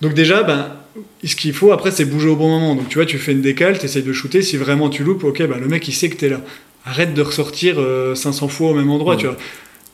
Donc 0.00 0.14
déjà, 0.14 0.42
ben, 0.42 0.72
ce 1.24 1.36
qu'il 1.36 1.52
faut 1.52 1.72
après 1.72 1.90
c'est 1.90 2.04
bouger 2.04 2.28
au 2.28 2.36
bon 2.36 2.48
moment. 2.48 2.74
Donc 2.74 2.88
tu 2.88 2.94
vois, 2.96 3.06
tu 3.06 3.18
fais 3.18 3.32
une 3.32 3.42
décale, 3.42 3.78
t'essayes 3.78 4.02
de 4.02 4.12
shooter, 4.12 4.40
si 4.42 4.56
vraiment 4.56 4.88
tu 4.88 5.04
loupes, 5.04 5.24
ok, 5.24 5.38
ben, 5.46 5.58
le 5.60 5.68
mec 5.68 5.86
il 5.88 5.92
sait 5.92 6.08
que 6.08 6.16
t'es 6.16 6.28
là. 6.28 6.40
Arrête 6.84 7.12
de 7.14 7.22
ressortir 7.22 7.76
euh, 7.78 8.14
500 8.14 8.48
fois 8.48 8.70
au 8.70 8.74
même 8.74 8.90
endroit, 8.90 9.14
Mm. 9.16 9.18
tu 9.18 9.26
vois. 9.26 9.36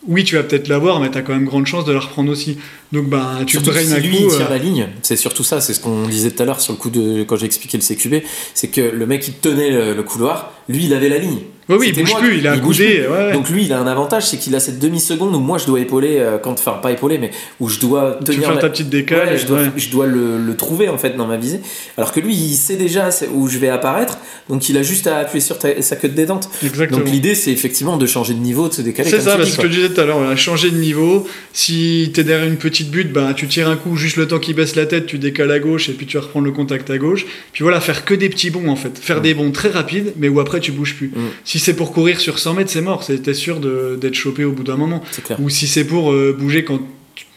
Oui, 0.06 0.24
tu 0.24 0.34
vas 0.36 0.42
peut-être 0.42 0.68
l'avoir, 0.68 0.98
mais 1.00 1.10
t'as 1.10 1.22
quand 1.22 1.32
même 1.32 1.44
grande 1.44 1.66
chance 1.66 1.84
de 1.84 1.92
la 1.92 2.00
reprendre 2.00 2.30
aussi. 2.30 2.58
Donc 2.90 3.08
ben, 3.08 3.38
tu 3.40 3.44
te 3.46 3.50
Surtout 3.52 3.70
draines 3.70 3.86
si 3.86 3.94
un 3.94 3.98
lui 3.98 4.16
coup. 4.16 4.24
il 4.24 4.28
tire 4.30 4.46
euh, 4.46 4.50
la 4.50 4.58
ligne, 4.58 4.88
c'est 5.02 5.16
surtout 5.16 5.44
ça, 5.44 5.60
c'est 5.60 5.74
ce 5.74 5.80
qu'on 5.80 6.08
disait 6.08 6.30
tout 6.32 6.42
à 6.42 6.46
l'heure 6.46 6.60
sur 6.60 6.72
le 6.72 6.78
coup 6.78 6.90
de 6.90 7.22
quand 7.22 7.36
j'ai 7.36 7.46
expliqué 7.46 7.78
le 7.78 7.82
CQB, 7.84 8.24
c'est 8.54 8.68
que 8.68 8.80
le 8.80 9.06
mec 9.06 9.26
il 9.28 9.34
tenait 9.34 9.70
le, 9.70 9.94
le 9.94 10.02
couloir, 10.02 10.52
lui 10.68 10.86
il 10.86 10.94
avait 10.94 11.08
la 11.08 11.18
ligne. 11.18 11.38
Oui, 11.72 11.78
oui, 11.80 11.92
il 11.94 12.02
bouge 12.02 12.16
plus, 12.18 12.38
il 12.38 12.46
a 12.46 12.52
un 12.52 12.58
coudé. 12.58 13.04
Donc 13.32 13.48
lui, 13.48 13.64
il 13.64 13.72
a 13.72 13.78
un 13.78 13.86
avantage, 13.86 14.26
c'est 14.26 14.38
qu'il 14.38 14.54
a 14.54 14.60
cette 14.60 14.78
demi-seconde 14.78 15.34
où 15.34 15.40
moi 15.40 15.58
je 15.58 15.66
dois 15.66 15.80
épauler, 15.80 16.18
euh, 16.18 16.38
quand, 16.38 16.52
enfin 16.52 16.78
pas 16.82 16.92
épauler, 16.92 17.18
mais 17.18 17.30
où 17.60 17.68
je 17.68 17.80
dois 17.80 18.18
tenir. 18.24 18.48
Tu 18.48 18.54
fais 18.54 18.60
ta 18.60 18.70
petite 18.70 18.88
décale. 18.88 19.38
je 19.38 19.46
dois, 19.46 19.60
je 19.76 19.88
dois 19.90 20.06
le, 20.06 20.54
trouver 20.56 20.88
en 20.88 20.98
fait 20.98 21.16
dans 21.16 21.26
ma 21.26 21.36
visée. 21.36 21.60
Alors 21.96 22.12
que 22.12 22.20
lui, 22.20 22.34
il 22.34 22.54
sait 22.54 22.76
déjà 22.76 23.08
où 23.32 23.48
je 23.48 23.58
vais 23.58 23.68
apparaître, 23.68 24.18
donc 24.48 24.68
il 24.68 24.76
a 24.76 24.82
juste 24.82 25.06
à 25.06 25.18
appuyer 25.18 25.40
sur 25.40 25.56
sa 25.80 25.96
queue 25.96 26.08
de 26.08 26.14
détente. 26.14 26.48
Exactement. 26.62 27.00
Donc 27.00 27.10
l'idée, 27.10 27.34
c'est 27.34 27.50
effectivement 27.50 27.96
de 27.96 28.06
changer 28.06 28.34
de 28.34 28.38
niveau, 28.38 28.68
de 28.68 28.74
se 28.74 28.82
décaler. 28.82 29.10
C'est 29.10 29.20
ça, 29.20 29.36
parce 29.36 29.56
que 29.56 29.62
je 29.62 29.72
disais 29.74 29.88
tout 29.88 30.00
à 30.00 30.04
l'heure, 30.04 30.36
changer 30.36 30.70
de 30.70 30.76
niveau. 30.76 31.26
Si 31.52 32.10
t'es 32.14 32.24
derrière 32.24 32.46
une 32.46 32.56
petite 32.56 32.90
butte, 32.90 33.12
bah, 33.12 33.32
tu 33.34 33.48
tires 33.48 33.68
un 33.68 33.76
coup, 33.76 33.96
juste 33.96 34.16
le 34.16 34.28
temps 34.28 34.38
qu'il 34.38 34.54
baisse 34.54 34.76
la 34.76 34.86
tête, 34.86 35.06
tu 35.06 35.18
décales 35.18 35.50
à 35.50 35.58
gauche 35.58 35.88
et 35.88 35.92
puis 35.92 36.06
tu 36.06 36.16
vas 36.16 36.24
reprendre 36.24 36.46
le 36.46 36.52
contact 36.52 36.90
à 36.90 36.98
gauche. 36.98 37.26
Puis 37.52 37.62
voilà, 37.62 37.80
faire 37.80 38.04
que 38.04 38.14
des 38.14 38.28
petits 38.28 38.50
bons 38.50 38.68
en 38.68 38.76
fait. 38.76 38.98
Faire 38.98 39.20
des 39.20 39.34
bons 39.34 39.50
très 39.50 39.70
rapides, 39.70 40.12
mais 40.16 40.28
où 40.28 40.40
après 40.40 40.60
tu 40.60 40.72
bouges 40.72 40.94
plus. 40.96 41.12
Si 41.44 41.58
c'est 41.62 41.74
pour 41.74 41.92
courir 41.92 42.20
sur 42.20 42.38
100 42.38 42.54
mètres, 42.54 42.70
c'est 42.70 42.80
mort. 42.80 43.04
T'es 43.04 43.34
sûr 43.34 43.60
d'être 43.60 44.14
chopé 44.14 44.44
au 44.44 44.52
bout 44.52 44.64
d'un 44.64 44.76
moment. 44.76 45.02
Ou 45.38 45.48
si 45.48 45.66
c'est 45.66 45.84
pour 45.84 46.12
euh, 46.12 46.36
bouger 46.38 46.64
quand 46.64 46.80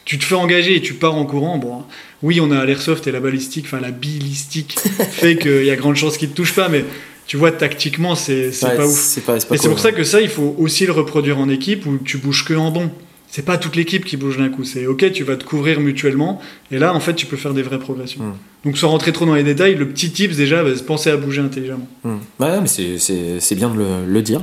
tu 0.03 0.19
te 0.19 0.23
fais 0.23 0.35
engager 0.35 0.75
et 0.75 0.81
tu 0.81 0.93
pars 0.93 1.15
en 1.15 1.25
courant, 1.25 1.57
bon, 1.57 1.83
oui, 2.21 2.39
on 2.39 2.51
a 2.51 2.63
l'airsoft 2.65 3.07
et 3.07 3.11
la 3.11 3.19
balistique, 3.19 3.65
enfin 3.65 3.79
la 3.79 3.91
bilistique 3.91 4.77
fait 5.11 5.35
qu'il 5.35 5.65
y 5.65 5.71
a 5.71 5.75
grande 5.75 5.95
chance 5.95 6.17
qu'il 6.17 6.29
te 6.29 6.35
touche 6.35 6.53
pas, 6.53 6.69
mais 6.69 6.85
tu 7.25 7.37
vois, 7.37 7.51
tactiquement, 7.51 8.15
c'est 8.15 8.51
pas 8.61 8.85
ouf. 8.85 9.19
Pas, 9.25 9.37
et 9.37 9.57
c'est 9.57 9.69
pour 9.69 9.79
ça 9.79 9.91
que 9.91 10.03
ça, 10.03 10.21
il 10.21 10.29
faut 10.29 10.55
aussi 10.59 10.85
le 10.85 10.91
reproduire 10.91 11.39
en 11.39 11.49
équipe 11.49 11.87
où 11.87 11.97
tu 11.97 12.17
bouges 12.17 12.45
que 12.45 12.53
en 12.53 12.69
bon 12.69 12.91
c'est 13.35 13.41
pas 13.41 13.57
toute 13.57 13.75
l'équipe 13.75 14.05
qui 14.05 14.15
bouge 14.15 14.37
d'un 14.37 14.47
coup. 14.47 14.63
C'est 14.63 14.87
ok, 14.87 15.11
tu 15.11 15.25
vas 15.25 15.35
te 15.35 15.43
couvrir 15.43 15.81
mutuellement, 15.81 16.39
et 16.71 16.79
là, 16.79 16.93
en 16.93 17.01
fait, 17.01 17.15
tu 17.15 17.25
peux 17.25 17.35
faire 17.35 17.53
des 17.53 17.63
vraies 17.63 17.79
progressions. 17.79 18.23
Hmm. 18.23 18.35
Donc, 18.63 18.77
sans 18.77 18.87
rentrer 18.87 19.11
trop 19.11 19.25
dans 19.25 19.35
les 19.35 19.43
détails, 19.43 19.75
le 19.75 19.89
petit 19.89 20.09
tips 20.09 20.37
déjà, 20.37 20.63
bah, 20.63 20.69
c'est 20.73 20.85
penser 20.85 21.09
à 21.09 21.17
bouger 21.17 21.41
intelligemment. 21.41 21.85
Hmm. 22.05 22.15
Ouais, 22.39 22.61
mais 22.61 22.67
c'est 22.67 23.55
bien 23.55 23.69
de 23.71 24.05
le, 24.07 24.21
dire. 24.21 24.41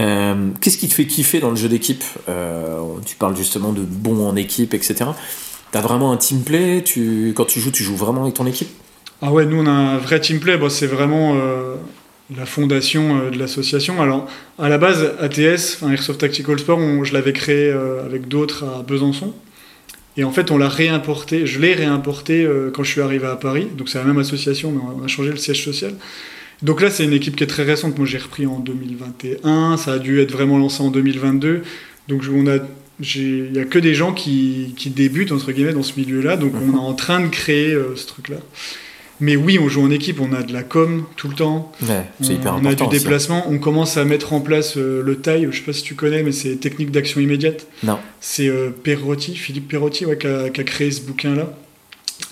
Euh, 0.00 0.48
qu'est-ce 0.60 0.78
qui 0.78 0.88
te 0.88 0.94
fait 0.94 1.06
kiffer 1.06 1.38
dans 1.38 1.50
le 1.50 1.54
jeu 1.54 1.68
d'équipe 1.68 2.02
euh, 2.28 2.80
Tu 3.06 3.14
parles 3.14 3.36
justement 3.36 3.72
de 3.72 3.82
bon 3.82 4.26
en 4.26 4.34
équipe, 4.34 4.74
etc. 4.74 5.10
T'as 5.70 5.80
vraiment 5.80 6.10
un 6.10 6.16
team 6.16 6.42
play 6.42 6.82
tu, 6.84 7.34
Quand 7.36 7.44
tu 7.44 7.60
joues, 7.60 7.70
tu 7.70 7.84
joues 7.84 7.94
vraiment 7.94 8.22
avec 8.22 8.34
ton 8.34 8.46
équipe? 8.46 8.68
Ah 9.22 9.30
ouais, 9.30 9.46
nous, 9.46 9.62
on 9.62 9.66
a 9.66 9.70
un 9.70 9.98
vrai 9.98 10.18
team 10.18 10.40
play. 10.40 10.58
c'est 10.70 10.88
vraiment. 10.88 11.36
Euh, 11.36 11.76
la 12.34 12.46
fondation 12.46 13.18
euh, 13.18 13.30
de 13.30 13.38
l'association. 13.38 14.00
Alors, 14.00 14.28
à 14.58 14.68
la 14.68 14.78
base, 14.78 15.12
ATS, 15.20 15.76
enfin 15.76 15.90
Airsoft 15.90 16.20
Tactical 16.20 16.58
Sport, 16.58 17.04
je 17.04 17.12
l'avais 17.12 17.32
créé 17.32 17.70
euh, 17.70 18.04
avec 18.04 18.28
d'autres 18.28 18.64
à 18.64 18.82
Besançon. 18.82 19.34
Et 20.16 20.24
en 20.24 20.30
fait, 20.30 20.50
on 20.50 20.58
l'a 20.58 20.68
réimporté, 20.68 21.46
je 21.46 21.58
l'ai 21.58 21.74
réimporté 21.74 22.44
euh, 22.44 22.70
quand 22.72 22.84
je 22.84 22.90
suis 22.90 23.00
arrivé 23.00 23.26
à 23.26 23.36
Paris. 23.36 23.66
Donc, 23.76 23.88
c'est 23.88 23.98
la 23.98 24.04
même 24.04 24.18
association, 24.18 24.70
mais 24.70 24.80
on 24.80 25.04
a 25.04 25.08
changé 25.08 25.30
le 25.30 25.36
siège 25.36 25.64
social. 25.64 25.94
Donc 26.62 26.80
là, 26.80 26.88
c'est 26.88 27.04
une 27.04 27.12
équipe 27.12 27.36
qui 27.36 27.44
est 27.44 27.48
très 27.48 27.64
récente. 27.64 27.98
Moi, 27.98 28.06
j'ai 28.06 28.18
repris 28.18 28.46
en 28.46 28.58
2021. 28.60 29.76
Ça 29.76 29.94
a 29.94 29.98
dû 29.98 30.20
être 30.20 30.30
vraiment 30.30 30.56
lancé 30.56 30.82
en 30.82 30.90
2022. 30.90 31.62
Donc, 32.08 32.22
on 32.32 32.46
a 32.46 32.58
il 33.00 33.50
n'y 33.50 33.58
a 33.58 33.64
que 33.64 33.80
des 33.80 33.92
gens 33.92 34.12
qui, 34.12 34.72
qui, 34.76 34.88
débutent 34.88 35.32
entre 35.32 35.50
guillemets 35.50 35.72
dans 35.72 35.82
ce 35.82 35.98
milieu-là, 35.98 36.36
donc 36.36 36.52
on 36.54 36.76
est 36.76 36.78
en 36.78 36.94
train 36.94 37.18
de 37.18 37.26
créer 37.26 37.76
ce 37.96 38.06
truc-là. 38.06 38.36
Mais 39.24 39.36
oui, 39.36 39.58
on 39.58 39.70
joue 39.70 39.82
en 39.82 39.90
équipe, 39.90 40.20
on 40.20 40.34
a 40.34 40.42
de 40.42 40.52
la 40.52 40.62
com 40.62 41.06
tout 41.16 41.28
le 41.28 41.34
temps. 41.34 41.72
Ouais, 41.82 42.04
on, 42.20 42.24
hyper 42.24 42.56
on 42.60 42.64
a 42.66 42.74
du 42.74 42.86
déplacement. 42.88 43.46
On 43.48 43.58
commence 43.58 43.96
à 43.96 44.04
mettre 44.04 44.34
en 44.34 44.40
place 44.40 44.76
euh, 44.76 45.02
le 45.02 45.16
taille. 45.16 45.48
Je 45.50 45.56
sais 45.56 45.62
pas 45.62 45.72
si 45.72 45.82
tu 45.82 45.94
connais, 45.94 46.22
mais 46.22 46.30
c'est 46.30 46.56
technique 46.56 46.90
d'action 46.90 47.22
immédiate. 47.22 47.66
Non. 47.84 47.98
C'est 48.20 48.48
euh, 48.48 48.68
Philippe 49.34 49.68
Perotti, 49.68 50.04
qui, 50.20 50.26
a, 50.26 50.64
créé 50.64 50.90
ce 50.90 51.00
bouquin-là. 51.00 51.54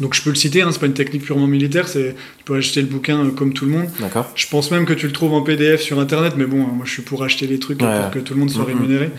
Donc 0.00 0.14
je 0.14 0.20
peux 0.20 0.28
le 0.28 0.36
citer, 0.36 0.60
hein, 0.60 0.68
c'est 0.70 0.80
pas 0.80 0.86
une 0.86 0.92
technique 0.92 1.24
purement 1.24 1.46
militaire, 1.46 1.88
c'est 1.88 2.14
tu 2.38 2.44
peux 2.44 2.56
acheter 2.56 2.82
le 2.82 2.88
bouquin 2.88 3.24
euh, 3.24 3.30
comme 3.30 3.54
tout 3.54 3.64
le 3.64 3.70
monde. 3.70 3.86
D'accord. 3.98 4.30
Je 4.34 4.46
pense 4.48 4.70
même 4.70 4.84
que 4.84 4.92
tu 4.92 5.06
le 5.06 5.12
trouves 5.12 5.32
en 5.32 5.40
PDF 5.40 5.80
sur 5.80 5.98
internet, 5.98 6.34
mais 6.36 6.44
bon, 6.44 6.58
moi 6.58 6.84
je 6.84 6.92
suis 6.92 7.02
pour 7.02 7.24
acheter 7.24 7.46
les 7.46 7.58
trucs 7.58 7.78
pour 7.78 8.10
que 8.12 8.18
tout 8.18 8.34
le 8.34 8.40
monde 8.40 8.50
soit 8.50 8.66
mm-hmm. 8.66 9.10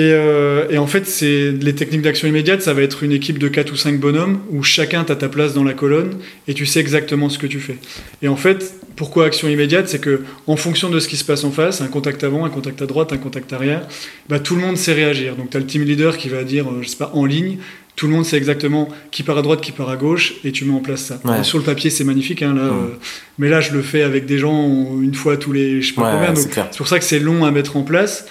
Euh, 0.00 0.68
et, 0.70 0.78
en 0.78 0.86
fait, 0.86 1.06
c'est 1.06 1.52
les 1.52 1.74
techniques 1.74 2.02
d'action 2.02 2.28
immédiate, 2.28 2.62
ça 2.62 2.74
va 2.74 2.82
être 2.82 3.02
une 3.02 3.12
équipe 3.12 3.38
de 3.38 3.48
4 3.48 3.72
ou 3.72 3.76
5 3.76 3.98
bonhommes 3.98 4.40
où 4.50 4.62
chacun 4.62 5.04
t'a 5.04 5.16
ta 5.16 5.28
place 5.28 5.54
dans 5.54 5.64
la 5.64 5.74
colonne 5.74 6.18
et 6.48 6.54
tu 6.54 6.66
sais 6.66 6.80
exactement 6.80 7.28
ce 7.28 7.38
que 7.38 7.46
tu 7.46 7.60
fais. 7.60 7.76
Et 8.22 8.28
en 8.28 8.36
fait, 8.36 8.74
pourquoi 8.96 9.26
action 9.26 9.48
immédiate? 9.48 9.88
C'est 9.88 10.00
que 10.00 10.22
en 10.46 10.56
fonction 10.56 10.90
de 10.90 11.00
ce 11.00 11.08
qui 11.08 11.16
se 11.16 11.24
passe 11.24 11.44
en 11.44 11.50
face, 11.50 11.80
un 11.80 11.88
contact 11.88 12.24
avant, 12.24 12.44
un 12.44 12.50
contact 12.50 12.82
à 12.82 12.86
droite, 12.86 13.12
un 13.12 13.18
contact 13.18 13.52
arrière, 13.52 13.86
bah, 14.28 14.38
tout 14.38 14.54
le 14.54 14.62
monde 14.62 14.76
sait 14.76 14.92
réagir. 14.92 15.36
Donc 15.36 15.50
tu 15.50 15.56
as 15.56 15.60
le 15.60 15.66
team 15.66 15.82
leader 15.82 16.16
qui 16.16 16.28
va 16.28 16.44
dire, 16.44 16.68
euh, 16.68 16.80
je 16.82 16.88
sais 16.88 16.96
pas, 16.96 17.10
en 17.14 17.24
ligne, 17.24 17.58
tout 17.96 18.06
le 18.06 18.12
monde 18.12 18.24
sait 18.24 18.36
exactement 18.36 18.88
qui 19.10 19.22
part 19.22 19.36
à 19.36 19.42
droite, 19.42 19.60
qui 19.60 19.72
part 19.72 19.90
à 19.90 19.96
gauche, 19.96 20.34
et 20.44 20.52
tu 20.52 20.64
mets 20.64 20.72
en 20.72 20.80
place 20.80 21.02
ça. 21.02 21.20
Sur 21.42 21.58
le 21.58 21.64
papier, 21.64 21.90
c'est 21.90 22.04
magnifique, 22.04 22.42
hein, 22.42 22.54
là, 22.54 22.62
euh, 22.62 22.96
mais 23.38 23.48
là, 23.50 23.60
je 23.60 23.72
le 23.72 23.82
fais 23.82 24.02
avec 24.02 24.24
des 24.26 24.38
gens 24.38 25.00
une 25.02 25.14
fois 25.14 25.36
tous 25.36 25.52
les, 25.52 25.82
je 25.82 25.88
sais 25.88 25.94
pas 25.94 26.12
combien. 26.12 26.34
C'est 26.34 26.76
pour 26.78 26.88
ça 26.88 26.98
que 26.98 27.04
c'est 27.04 27.18
long 27.18 27.44
à 27.44 27.50
mettre 27.50 27.76
en 27.76 27.82
place 27.82 28.26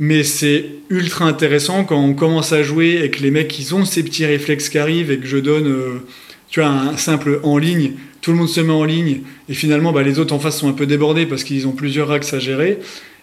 mais 0.00 0.24
c'est 0.24 0.64
ultra 0.88 1.26
intéressant 1.26 1.84
quand 1.84 2.02
on 2.02 2.14
commence 2.14 2.52
à 2.52 2.62
jouer 2.62 3.02
et 3.04 3.10
que 3.10 3.22
les 3.22 3.30
mecs 3.30 3.56
ils 3.58 3.74
ont 3.74 3.84
ces 3.84 4.02
petits 4.02 4.24
réflexes 4.24 4.70
qui 4.70 4.78
arrivent 4.78 5.10
et 5.10 5.18
que 5.18 5.26
je 5.26 5.36
donne 5.36 5.68
euh, 5.68 6.06
tu 6.48 6.60
vois 6.60 6.70
un 6.70 6.96
simple 6.96 7.38
en 7.44 7.58
ligne 7.58 7.92
tout 8.22 8.32
le 8.32 8.38
monde 8.38 8.48
se 8.48 8.60
met 8.60 8.72
en 8.72 8.84
ligne 8.84 9.20
et 9.48 9.54
finalement 9.54 9.92
bah, 9.92 10.02
les 10.02 10.18
autres 10.18 10.34
en 10.34 10.38
face 10.38 10.58
sont 10.58 10.68
un 10.68 10.72
peu 10.72 10.86
débordés 10.86 11.26
parce 11.26 11.44
qu'ils 11.44 11.68
ont 11.68 11.72
plusieurs 11.72 12.10
axes 12.10 12.32
à 12.32 12.38
gérer 12.38 12.78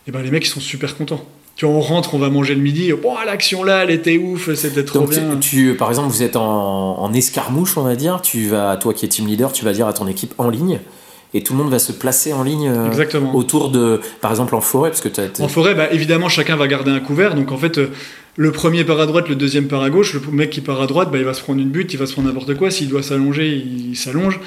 et 0.08 0.12
ben 0.12 0.22
les 0.22 0.30
mecs 0.30 0.46
ils 0.46 0.50
sont 0.50 0.62
super 0.62 0.96
contents 0.96 1.28
tu 1.56 1.66
vois, 1.66 1.74
on 1.74 1.82
rentre, 1.82 2.14
on 2.14 2.20
va 2.20 2.30
manger 2.30 2.54
le 2.54 2.62
midi. 2.62 2.94
Bon, 2.94 3.16
l'action 3.26 3.64
là, 3.64 3.82
elle 3.82 3.90
était 3.90 4.20
ouf, 4.20 4.54
c'était 4.54 4.86
trop 4.86 5.08
bien. 5.08 5.38
Tu, 5.38 5.74
par 5.74 5.90
exemple, 5.90 6.10
vous 6.10 6.22
êtes 6.22 6.36
en, 6.36 7.00
en, 7.00 7.14
escarmouche, 7.14 7.78
on 7.78 7.82
va 7.82 7.96
dire. 7.96 8.22
Tu 8.22 8.48
vas, 8.48 8.78
toi 8.78 8.94
qui 8.94 9.06
es 9.06 9.08
team 9.08 9.26
leader, 9.26 9.52
tu 9.52 9.66
vas 9.66 9.74
dire 9.74 9.88
à 9.88 9.94
ton 9.94 10.06
équipe 10.06 10.36
en 10.38 10.52
ligne 10.52 10.80
et 11.34 11.42
tout 11.42 11.54
le 11.54 11.60
monde 11.60 11.72
va 11.72 11.80
se 11.80 11.92
placer 11.92 12.34
en 12.34 12.44
ligne 12.44 12.70
euh, 12.70 12.90
autour 13.34 13.70
de, 13.70 14.00
par 14.22 14.32
exemple 14.32 14.56
en 14.56 14.62
forêt, 14.62 14.90
parce 14.90 15.02
que 15.02 15.10
En 15.42 15.48
forêt, 15.48 15.76
bah, 15.76 15.92
évidemment, 15.92 16.30
chacun 16.30 16.56
va 16.56 16.68
garder 16.68 16.92
un 16.92 17.00
couvert, 17.00 17.36
donc 17.36 17.52
en 17.52 17.58
fait, 17.58 17.78
euh, 17.78 17.90
le 18.38 18.52
premier 18.52 18.84
part 18.84 19.00
à 19.00 19.06
droite, 19.06 19.28
le 19.28 19.36
deuxième 19.36 19.68
part 19.68 19.82
à 19.82 19.90
gauche, 19.90 20.14
le 20.14 20.22
mec 20.32 20.50
qui 20.50 20.62
part 20.62 20.82
à 20.82 20.88
droite, 20.88 21.12
bah, 21.12 21.18
il 21.18 21.26
va 21.26 21.34
se 21.34 21.42
prendre 21.42 21.62
une 21.62 21.70
butte, 21.70 21.94
il 21.94 21.98
va 21.98 22.06
se 22.06 22.14
prendre 22.14 22.28
n'importe 22.28 22.56
quoi, 22.56 22.72
s'il 22.72 22.88
doit 22.88 23.04
s'allonger, 23.04 23.50
il 23.50 23.96
s'allonge, 23.96 24.40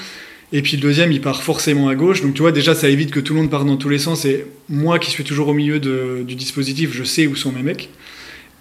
et 0.52 0.62
puis 0.62 0.77
le 0.77 0.82
deuxième, 0.82 1.12
il 1.12 1.20
part 1.20 1.43
forcément 1.43 1.89
à 1.89 1.94
gauche, 1.94 2.23
donc 2.23 2.35
tu 2.35 2.43
vois, 2.43 2.52
déjà, 2.52 2.74
ça 2.74 2.89
évite 2.89 3.11
que 3.11 3.20
tout 3.20 3.35
le 3.35 3.40
monde 3.40 3.51
parte 3.51 3.66
dans 3.66 3.77
tous 3.77 3.89
les 3.89 3.98
sens, 3.98 4.24
et 4.24 4.47
moi 4.69 4.98
qui 4.98 5.11
suis 5.11 5.24
toujours 5.24 5.48
au 5.48 5.55
milieu 5.55 5.81
du 5.81 6.35
dispositif, 6.35 6.90
je 6.93 7.05
sais 7.05 7.27
où 7.27 7.36
sont 7.36 7.52
mes 7.52 7.62
mecs. 7.62 7.90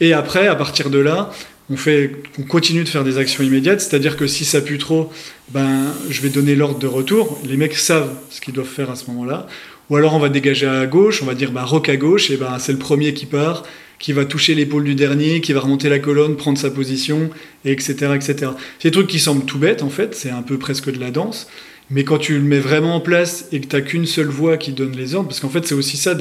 Et 0.01 0.13
après, 0.13 0.47
à 0.47 0.55
partir 0.55 0.89
de 0.89 0.99
là, 0.99 1.31
on, 1.69 1.77
fait, 1.77 2.11
on 2.39 2.43
continue 2.43 2.83
de 2.83 2.89
faire 2.89 3.03
des 3.03 3.17
actions 3.17 3.43
immédiates, 3.43 3.81
c'est-à-dire 3.81 4.17
que 4.17 4.27
si 4.27 4.45
ça 4.45 4.61
pue 4.61 4.77
trop, 4.77 5.11
ben, 5.49 5.93
je 6.09 6.21
vais 6.21 6.29
donner 6.29 6.55
l'ordre 6.55 6.79
de 6.79 6.87
retour. 6.87 7.39
Les 7.45 7.57
mecs 7.57 7.75
savent 7.75 8.13
ce 8.29 8.41
qu'ils 8.41 8.53
doivent 8.53 8.67
faire 8.67 8.89
à 8.89 8.95
ce 8.95 9.05
moment-là. 9.07 9.47
Ou 9.89 9.95
alors 9.95 10.13
on 10.13 10.19
va 10.19 10.29
dégager 10.29 10.67
à 10.67 10.85
gauche, 10.85 11.21
on 11.21 11.25
va 11.25 11.35
dire 11.35 11.51
ben, 11.51 11.63
rock 11.63 11.89
à 11.89 11.97
gauche, 11.97 12.29
et 12.29 12.37
ben, 12.37 12.57
c'est 12.59 12.71
le 12.71 12.77
premier 12.77 13.13
qui 13.13 13.25
part, 13.25 13.63
qui 13.97 14.13
va 14.13 14.25
toucher 14.25 14.55
l'épaule 14.55 14.83
du 14.83 14.95
dernier, 14.95 15.41
qui 15.41 15.53
va 15.53 15.59
remonter 15.59 15.89
la 15.89 15.99
colonne, 15.99 16.35
prendre 16.35 16.57
sa 16.57 16.71
position, 16.71 17.29
etc. 17.65 18.13
etc. 18.15 18.51
C'est 18.79 18.89
des 18.89 18.91
trucs 18.91 19.07
qui 19.07 19.19
semblent 19.19 19.45
tout 19.45 19.59
bêtes 19.59 19.83
en 19.83 19.89
fait, 19.89 20.15
c'est 20.15 20.29
un 20.29 20.41
peu 20.41 20.57
presque 20.57 20.91
de 20.91 20.99
la 20.99 21.11
danse. 21.11 21.47
Mais 21.91 22.03
quand 22.03 22.19
tu 22.19 22.35
le 22.35 22.43
mets 22.43 22.59
vraiment 22.59 22.95
en 22.95 22.99
place 22.99 23.45
et 23.51 23.59
que 23.59 23.65
tu 23.65 23.75
n'as 23.75 23.81
qu'une 23.81 24.05
seule 24.05 24.27
voix 24.27 24.57
qui 24.57 24.73
donne 24.73 24.95
les 24.95 25.15
ordres, 25.15 25.27
parce 25.27 25.39
qu'en 25.39 25.49
fait 25.49 25.65
c'est 25.65 25.73
aussi 25.73 25.97
ça, 25.97 26.15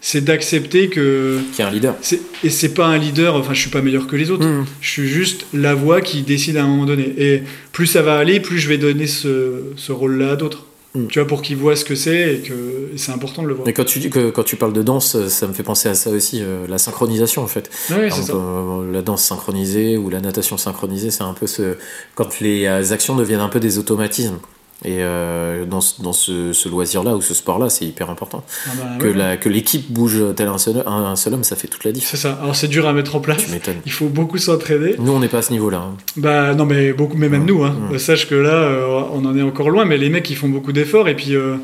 c'est 0.00 0.24
d'accepter 0.24 0.88
que... 0.88 1.38
Qu'il 1.52 1.62
y 1.62 1.62
a 1.62 1.68
un 1.68 1.72
leader. 1.72 1.94
Et 2.42 2.48
c'est 2.48 2.72
pas 2.72 2.86
un 2.86 2.96
leader, 2.96 3.36
enfin 3.36 3.52
je 3.52 3.60
suis 3.60 3.70
pas 3.70 3.82
meilleur 3.82 4.06
que 4.06 4.16
les 4.16 4.30
autres, 4.30 4.46
mmh. 4.46 4.64
je 4.80 4.88
suis 4.88 5.08
juste 5.08 5.44
la 5.52 5.74
voix 5.74 6.00
qui 6.00 6.22
décide 6.22 6.56
à 6.56 6.64
un 6.64 6.68
moment 6.68 6.86
donné. 6.86 7.12
Et 7.18 7.42
plus 7.72 7.86
ça 7.86 8.00
va 8.00 8.16
aller, 8.16 8.40
plus 8.40 8.58
je 8.58 8.68
vais 8.68 8.78
donner 8.78 9.06
ce, 9.06 9.62
ce 9.76 9.92
rôle-là 9.92 10.32
à 10.32 10.36
d'autres. 10.36 10.64
Mmh. 10.94 11.06
Tu 11.06 11.18
vois, 11.20 11.28
pour 11.28 11.42
qu'ils 11.42 11.56
voient 11.56 11.76
ce 11.76 11.84
que 11.84 11.94
c'est 11.94 12.34
et 12.34 12.38
que 12.38 12.54
c'est 12.96 13.12
important 13.12 13.42
de 13.42 13.48
le 13.48 13.54
voir. 13.54 13.68
Et 13.68 13.74
quand 13.74 13.84
tu 13.84 13.98
dis 13.98 14.08
que 14.08 14.30
quand 14.30 14.42
tu 14.42 14.56
parles 14.56 14.72
de 14.72 14.82
danse, 14.82 15.28
ça 15.28 15.46
me 15.46 15.52
fait 15.52 15.62
penser 15.62 15.88
à 15.88 15.94
ça 15.94 16.10
aussi, 16.10 16.40
euh, 16.42 16.66
la 16.66 16.78
synchronisation 16.78 17.42
en 17.42 17.46
fait. 17.46 17.70
Oui, 17.90 18.10
c'est 18.10 18.22
ça. 18.22 18.32
Euh, 18.32 18.90
la 18.90 19.02
danse 19.02 19.22
synchronisée 19.22 19.98
ou 19.98 20.08
la 20.08 20.20
natation 20.20 20.56
synchronisée, 20.56 21.10
c'est 21.10 21.22
un 21.22 21.34
peu 21.34 21.46
ce. 21.46 21.76
Quand 22.14 22.40
les 22.40 22.66
actions 22.90 23.14
deviennent 23.14 23.40
un 23.40 23.50
peu 23.50 23.60
des 23.60 23.78
automatismes. 23.78 24.38
Et 24.84 24.98
euh, 25.00 25.66
dans, 25.66 25.80
dans 25.98 26.14
ce, 26.14 26.54
ce 26.54 26.68
loisir-là 26.68 27.14
ou 27.14 27.20
ce 27.20 27.34
sport-là, 27.34 27.68
c'est 27.68 27.84
hyper 27.84 28.08
important. 28.08 28.42
Ah 28.66 28.70
bah 28.78 28.84
que, 28.98 29.06
la, 29.06 29.36
que 29.36 29.50
l'équipe 29.50 29.92
bouge 29.92 30.18
tel 30.36 30.48
un 30.48 30.56
seul, 30.56 30.82
un, 30.86 31.16
seul, 31.16 31.34
homme, 31.34 31.44
ça 31.44 31.54
fait 31.54 31.68
toute 31.68 31.84
la 31.84 31.92
différence. 31.92 32.10
C'est 32.10 32.28
ça. 32.28 32.38
Alors 32.40 32.56
c'est 32.56 32.68
dur 32.68 32.88
à 32.88 32.94
mettre 32.94 33.14
en 33.14 33.20
place. 33.20 33.44
Tu 33.44 33.50
m'étonnes. 33.50 33.80
Il 33.84 33.92
faut 33.92 34.08
beaucoup 34.08 34.38
s'entraîner. 34.38 34.94
Nous, 34.98 35.12
on 35.12 35.20
n'est 35.20 35.28
pas 35.28 35.38
à 35.38 35.42
ce 35.42 35.52
niveau-là. 35.52 35.78
Hein. 35.78 35.96
Bah 36.16 36.54
non, 36.54 36.64
mais 36.64 36.94
beaucoup, 36.94 37.18
mais 37.18 37.28
même 37.28 37.44
nous. 37.44 37.62
Hein. 37.62 37.76
Sache 37.98 38.26
que 38.26 38.34
là, 38.34 38.54
euh, 38.54 39.02
on 39.12 39.24
en 39.26 39.36
est 39.36 39.42
encore 39.42 39.68
loin, 39.68 39.84
mais 39.84 39.98
les 39.98 40.08
mecs, 40.08 40.30
ils 40.30 40.36
font 40.36 40.48
beaucoup 40.48 40.72
d'efforts 40.72 41.08
et 41.08 41.14
puis 41.14 41.34
euh, 41.34 41.56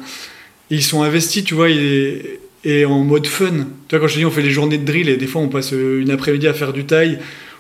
ils 0.68 0.82
sont 0.82 1.02
investis, 1.02 1.43
tu 1.43 1.55
vois, 1.55 1.70
et, 1.70 2.40
et, 2.64 2.84
en 2.84 3.02
mode 3.02 3.26
fun. 3.26 3.47
Tu 3.88 3.97
vois, 3.97 4.01
quand 4.01 4.09
je 4.09 4.14
te 4.14 4.18
dis, 4.18 4.26
on 4.26 4.30
fait 4.30 4.43
les 4.43 4.51
journées 4.51 4.76
de 4.76 4.84
drill 4.84 5.09
et 5.09 5.16
des 5.16 5.26
fois, 5.26 5.40
on 5.40 5.48
passe 5.48 5.72
une 5.72 6.10
après-midi 6.10 6.47
à 6.48 6.52
faire 6.52 6.74
du 6.74 6.84
taille 6.84 7.18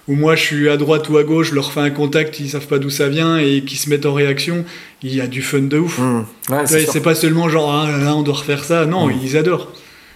où 0.08 0.14
moi 0.14 0.36
je 0.36 0.42
suis 0.42 0.68
à 0.68 0.76
droite 0.76 1.08
ou 1.08 1.18
à 1.18 1.24
gauche, 1.24 1.50
je 1.50 1.54
leur 1.54 1.72
fais 1.72 1.80
un 1.80 1.90
contact, 1.90 2.38
ils 2.40 2.50
savent 2.50 2.66
pas 2.66 2.78
d'où 2.78 2.90
ça 2.90 3.08
vient 3.08 3.38
et 3.38 3.62
qui 3.62 3.76
se 3.76 3.90
mettent 3.90 4.06
en 4.06 4.14
réaction, 4.14 4.64
il 5.02 5.14
y 5.14 5.20
a 5.20 5.26
du 5.26 5.42
fun 5.42 5.62
de 5.62 5.78
ouf. 5.78 5.98
Mmh. 5.98 6.24
c'est 6.66 7.02
pas 7.02 7.14
seulement 7.14 7.48
genre 7.48 7.72
ah, 7.72 8.14
on 8.14 8.22
doit 8.22 8.34
refaire 8.34 8.64
ça, 8.64 8.86
non, 8.86 9.08
mmh. 9.08 9.14
ils 9.22 9.36
adorent. 9.36 9.72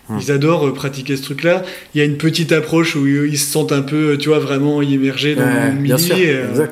Mmh. 0.09 0.19
Ils 0.21 0.33
adorent 0.33 0.69
euh, 0.69 0.75
pratiquer 0.75 1.17
ce 1.17 1.23
truc-là. 1.23 1.63
Il 1.95 1.99
y 1.99 2.01
a 2.01 2.05
une 2.05 2.17
petite 2.17 2.53
approche 2.53 2.97
où 2.97 3.07
ils 3.07 3.39
se 3.39 3.51
sentent 3.51 3.73
un 3.73 3.83
peu, 3.83 4.17
tu 4.19 4.29
vois, 4.29 4.41
vraiment 4.41 4.83
immergés 4.83 5.37
dans 5.37 5.45
le 5.45 5.73
milieu. 5.73 5.97
Et, 6.17 6.31
euh, 6.31 6.67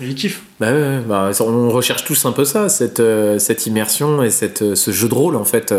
et 0.00 0.06
ils 0.06 0.14
kiffent. 0.14 0.42
Bah, 0.60 1.00
bah, 1.00 1.30
on 1.40 1.70
recherche 1.70 2.04
tous 2.04 2.24
un 2.24 2.32
peu 2.32 2.44
ça, 2.44 2.68
cette, 2.68 3.00
euh, 3.00 3.38
cette 3.40 3.66
immersion 3.66 4.22
et 4.22 4.30
cette, 4.30 4.74
ce 4.74 4.90
jeu 4.92 5.08
de 5.08 5.14
rôle 5.14 5.36
en 5.36 5.44
fait. 5.44 5.74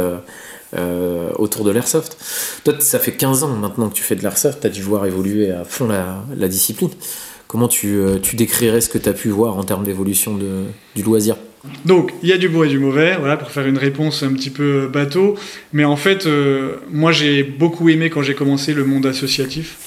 Autour 1.37 1.63
de 1.63 1.71
l'airsoft. 1.71 2.17
Toi, 2.63 2.75
ça 2.79 2.99
fait 2.99 3.13
15 3.13 3.43
ans 3.43 3.55
maintenant 3.55 3.89
que 3.89 3.95
tu 3.95 4.03
fais 4.03 4.15
de 4.15 4.23
l'airsoft, 4.23 4.61
tu 4.61 4.67
as 4.67 4.69
dû 4.69 4.81
voir 4.81 5.05
évoluer 5.05 5.51
à 5.51 5.63
fond 5.63 5.87
la, 5.87 6.47
discipline. 6.47 6.89
Comment 7.47 7.67
tu, 7.67 7.99
tu, 8.21 8.35
décrirais 8.35 8.81
ce 8.81 8.89
que 8.89 8.97
tu 8.97 9.07
as 9.07 9.13
pu 9.13 9.29
voir 9.29 9.57
en 9.57 9.63
termes 9.63 9.83
d'évolution 9.83 10.37
du 10.95 11.03
loisir? 11.03 11.37
Donc, 11.85 12.11
il 12.21 12.29
y 12.29 12.33
a 12.33 12.37
du 12.37 12.49
beau 12.49 12.63
et 12.63 12.67
du 12.67 12.79
mauvais, 12.79 13.15
voilà, 13.17 13.37
pour 13.37 13.49
faire 13.49 13.65
une 13.65 13.77
réponse 13.77 14.23
un 14.23 14.33
petit 14.33 14.49
peu 14.49 14.87
bateau. 14.87 15.35
Mais 15.73 15.85
en 15.85 15.95
fait, 15.95 16.27
moi, 16.91 17.11
j'ai 17.11 17.43
beaucoup 17.43 17.89
aimé 17.89 18.09
quand 18.09 18.21
j'ai 18.21 18.35
commencé 18.35 18.73
le 18.73 18.85
monde 18.85 19.05
associatif. 19.05 19.77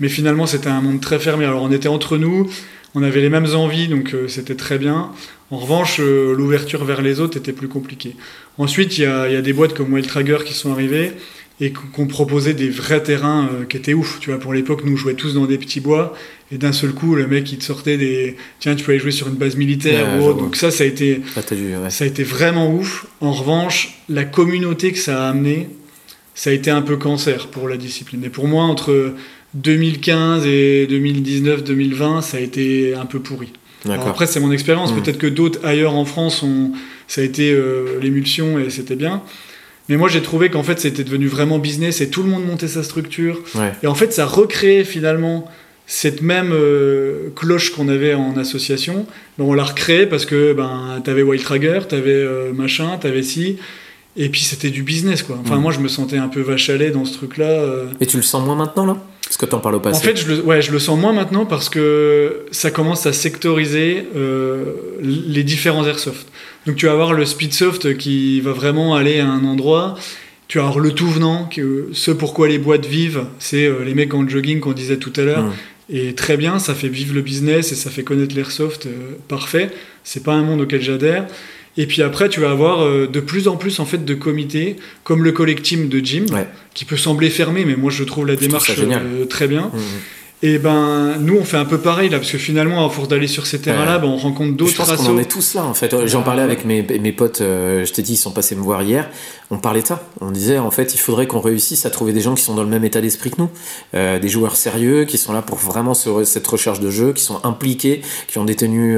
Mais 0.00 0.08
finalement, 0.08 0.46
c'était 0.46 0.68
un 0.68 0.80
monde 0.80 1.00
très 1.00 1.18
fermé. 1.18 1.44
Alors, 1.44 1.62
on 1.62 1.72
était 1.72 1.88
entre 1.88 2.18
nous, 2.18 2.48
on 2.94 3.02
avait 3.02 3.20
les 3.20 3.30
mêmes 3.30 3.54
envies, 3.54 3.88
donc 3.88 4.14
euh, 4.14 4.28
c'était 4.28 4.54
très 4.54 4.78
bien. 4.78 5.10
En 5.50 5.58
revanche, 5.58 5.98
euh, 6.00 6.34
l'ouverture 6.34 6.84
vers 6.84 7.02
les 7.02 7.20
autres 7.20 7.36
était 7.36 7.52
plus 7.52 7.68
compliquée. 7.68 8.14
Ensuite, 8.58 8.98
il 8.98 9.04
y 9.04 9.06
a, 9.06 9.40
des 9.40 9.52
boîtes 9.52 9.74
comme 9.74 9.92
Wild 9.92 10.06
Trager 10.06 10.38
qui 10.44 10.52
sont 10.52 10.72
arrivées 10.72 11.12
et 11.60 11.72
qu'on 11.72 12.06
proposait 12.06 12.54
des 12.54 12.68
vrais 12.68 13.02
terrains 13.02 13.48
euh, 13.52 13.64
qui 13.64 13.76
étaient 13.76 13.94
ouf. 13.94 14.18
Tu 14.20 14.30
vois, 14.30 14.38
pour 14.38 14.52
l'époque, 14.52 14.82
nous 14.84 14.96
jouions 14.96 15.16
tous 15.16 15.34
dans 15.34 15.46
des 15.46 15.58
petits 15.58 15.80
bois 15.80 16.14
et 16.52 16.58
d'un 16.58 16.72
seul 16.72 16.92
coup, 16.92 17.14
le 17.14 17.26
mec 17.26 17.50
il 17.50 17.58
te 17.58 17.64
sortait 17.64 17.96
des 17.96 18.36
tiens, 18.60 18.76
tu 18.76 18.84
peux 18.84 18.92
aller 18.92 19.00
jouer 19.00 19.10
sur 19.10 19.28
une 19.28 19.34
base 19.34 19.56
militaire 19.56 20.06
ou 20.18 20.24
autre. 20.24 20.38
Donc 20.38 20.56
ça, 20.56 20.70
ça 20.70 20.84
a 20.84 20.86
été 20.86 21.20
ça 21.88 22.04
a 22.04 22.06
été 22.06 22.22
vraiment 22.22 22.72
ouf. 22.72 23.06
En 23.20 23.32
revanche, 23.32 23.98
la 24.08 24.24
communauté 24.24 24.92
que 24.92 24.98
ça 24.98 25.26
a 25.26 25.30
amené, 25.30 25.68
ça 26.34 26.50
a 26.50 26.52
été 26.52 26.70
un 26.70 26.82
peu 26.82 26.96
cancer 26.96 27.48
pour 27.48 27.68
la 27.68 27.76
discipline. 27.76 28.22
Et 28.24 28.30
pour 28.30 28.46
moi, 28.46 28.62
entre 28.62 29.14
2015 29.54 30.46
et 30.46 30.86
2019-2020, 30.88 32.22
ça 32.22 32.36
a 32.36 32.40
été 32.40 32.94
un 32.94 33.06
peu 33.06 33.18
pourri. 33.18 33.52
après, 33.88 34.26
c'est 34.26 34.40
mon 34.40 34.52
expérience. 34.52 34.92
Hmm. 34.92 35.00
Peut-être 35.02 35.18
que 35.18 35.26
d'autres 35.26 35.58
ailleurs 35.64 35.94
en 35.94 36.04
France, 36.04 36.42
ont, 36.42 36.72
ça 37.08 37.22
a 37.22 37.24
été 37.24 37.50
euh, 37.50 37.98
l'émulsion 38.00 38.58
et 38.58 38.70
c'était 38.70 38.94
bien. 38.94 39.22
Mais 39.88 39.96
moi, 39.96 40.08
j'ai 40.08 40.20
trouvé 40.20 40.50
qu'en 40.50 40.62
fait, 40.62 40.78
c'était 40.78 41.02
devenu 41.02 41.26
vraiment 41.26 41.58
business 41.58 42.02
et 42.02 42.10
tout 42.10 42.22
le 42.22 42.28
monde 42.28 42.44
montait 42.44 42.68
sa 42.68 42.82
structure. 42.82 43.42
Et 43.82 43.86
en 43.86 43.94
fait, 43.94 44.12
ça 44.12 44.26
recréait 44.26 44.84
finalement 44.84 45.50
cette 45.86 46.20
même 46.20 46.52
euh, 46.52 47.30
cloche 47.34 47.70
qu'on 47.70 47.88
avait 47.88 48.12
en 48.12 48.36
association. 48.36 49.06
on 49.38 49.54
l'a 49.54 49.64
recréée 49.64 50.04
parce 50.04 50.26
que 50.26 50.52
ben, 50.52 51.00
tu 51.02 51.08
avais 51.08 51.22
Wild 51.22 51.42
Trager, 51.42 51.80
tu 51.88 51.94
avais 51.94 52.10
euh, 52.10 52.52
machin, 52.52 52.98
tu 53.00 53.06
avais 53.06 53.22
ci. 53.22 53.56
Et 54.18 54.28
puis 54.28 54.42
c'était 54.42 54.68
du 54.68 54.82
business, 54.82 55.22
quoi. 55.22 55.38
Enfin, 55.40 55.56
hmm. 55.56 55.62
moi, 55.62 55.72
je 55.72 55.80
me 55.80 55.88
sentais 55.88 56.18
un 56.18 56.28
peu 56.28 56.44
lait 56.74 56.90
dans 56.90 57.06
ce 57.06 57.14
truc-là. 57.14 57.64
Et 58.02 58.06
tu 58.06 58.18
le 58.18 58.22
sens 58.22 58.44
moins 58.44 58.56
maintenant, 58.56 58.84
là? 58.84 58.98
Est-ce 59.28 59.36
que 59.36 59.46
tu 59.46 59.54
en 59.54 59.60
parles 59.60 59.74
au 59.74 59.80
passé 59.80 59.98
En 59.98 60.00
fait, 60.00 60.16
je 60.16 60.28
le, 60.28 60.40
ouais, 60.40 60.62
je 60.62 60.72
le 60.72 60.78
sens 60.78 60.98
moins 60.98 61.12
maintenant 61.12 61.44
parce 61.44 61.68
que 61.68 62.46
ça 62.50 62.70
commence 62.70 63.06
à 63.06 63.12
sectoriser 63.12 64.06
euh, 64.16 64.74
les 65.02 65.44
différents 65.44 65.86
airsoft. 65.86 66.26
Donc 66.66 66.76
tu 66.76 66.86
vas 66.86 66.92
avoir 66.92 67.12
le 67.12 67.24
speedsoft 67.24 67.96
qui 67.96 68.40
va 68.40 68.52
vraiment 68.52 68.94
aller 68.94 69.20
à 69.20 69.26
un 69.26 69.44
endroit. 69.44 69.96
Tu 70.48 70.58
vas 70.58 70.64
avoir 70.64 70.78
le 70.78 70.92
tout 70.92 71.08
venant, 71.08 71.44
que 71.44 71.88
ce 71.92 72.10
pourquoi 72.10 72.48
les 72.48 72.58
boîtes 72.58 72.86
vivent, 72.86 73.24
c'est 73.38 73.66
euh, 73.66 73.84
les 73.84 73.94
mecs 73.94 74.14
en 74.14 74.26
jogging 74.26 74.60
qu'on 74.60 74.72
disait 74.72 74.96
tout 74.96 75.12
à 75.16 75.22
l'heure. 75.22 75.44
Mmh. 75.44 75.52
Et 75.90 76.14
très 76.14 76.36
bien, 76.36 76.58
ça 76.58 76.74
fait 76.74 76.88
vivre 76.88 77.14
le 77.14 77.22
business 77.22 77.72
et 77.72 77.74
ça 77.74 77.90
fait 77.90 78.02
connaître 78.02 78.34
l'airsoft 78.34 78.86
euh, 78.86 79.16
parfait. 79.26 79.70
C'est 80.04 80.22
pas 80.22 80.32
un 80.32 80.42
monde 80.42 80.62
auquel 80.62 80.80
j'adhère. 80.80 81.26
Et 81.78 81.86
puis 81.86 82.02
après, 82.02 82.28
tu 82.28 82.40
vas 82.40 82.50
avoir 82.50 82.82
euh, 82.84 83.06
de 83.06 83.20
plus 83.20 83.46
en 83.46 83.56
plus 83.56 83.78
en 83.78 83.86
fait 83.86 84.04
de 84.04 84.14
comités, 84.14 84.76
comme 85.04 85.22
le 85.22 85.30
collectif 85.30 85.88
de 85.88 86.04
Jim, 86.04 86.26
qui 86.74 86.84
peut 86.84 86.96
sembler 86.96 87.30
fermé, 87.30 87.64
mais 87.64 87.76
moi 87.76 87.92
je 87.92 88.02
trouve 88.02 88.26
la 88.26 88.34
démarche 88.34 88.72
euh, 88.76 89.24
très 89.26 89.46
bien. 89.46 89.70
Mmh, 89.72 89.76
mmh. 89.76 89.80
Et 90.40 90.58
ben, 90.58 91.16
nous, 91.18 91.36
on 91.36 91.44
fait 91.44 91.56
un 91.56 91.64
peu 91.64 91.78
pareil 91.78 92.10
là, 92.10 92.18
parce 92.18 92.30
que 92.30 92.38
finalement, 92.38 92.86
à 92.86 92.90
force 92.90 93.08
d'aller 93.08 93.26
sur 93.26 93.44
ces 93.44 93.60
terrains-là, 93.60 93.98
ben, 93.98 94.06
on 94.06 94.16
rencontre 94.16 94.56
d'autres 94.56 94.70
Je 94.70 94.76
pense 94.76 94.92
qu'on 94.92 95.16
en 95.16 95.18
est 95.18 95.28
tous 95.28 95.54
là, 95.54 95.64
en 95.64 95.74
fait. 95.74 96.06
J'en 96.06 96.22
parlais 96.22 96.42
avec 96.42 96.64
mes, 96.64 96.82
mes 96.82 97.10
potes, 97.10 97.40
euh, 97.40 97.84
je 97.84 97.92
t'ai 97.92 98.02
dit, 98.02 98.12
ils 98.12 98.18
sont 98.18 98.30
passés 98.30 98.54
me 98.54 98.60
voir 98.60 98.82
hier. 98.82 99.10
On 99.50 99.58
parlait 99.58 99.82
de 99.82 99.88
ça. 99.88 100.00
On 100.20 100.30
disait, 100.30 100.58
en 100.58 100.70
fait, 100.70 100.94
il 100.94 100.98
faudrait 100.98 101.26
qu'on 101.26 101.40
réussisse 101.40 101.86
à 101.86 101.90
trouver 101.90 102.12
des 102.12 102.20
gens 102.20 102.36
qui 102.36 102.44
sont 102.44 102.54
dans 102.54 102.62
le 102.62 102.68
même 102.68 102.84
état 102.84 103.00
d'esprit 103.00 103.30
que 103.30 103.36
nous. 103.38 103.50
Euh, 103.94 104.20
des 104.20 104.28
joueurs 104.28 104.54
sérieux, 104.54 105.06
qui 105.06 105.18
sont 105.18 105.32
là 105.32 105.42
pour 105.42 105.58
vraiment 105.58 105.94
cette 105.94 106.46
recherche 106.46 106.78
de 106.78 106.90
jeu, 106.90 107.12
qui 107.12 107.24
sont 107.24 107.44
impliqués, 107.44 108.02
qui 108.28 108.38
ont 108.38 108.44
des 108.44 108.54
tenues, 108.54 108.96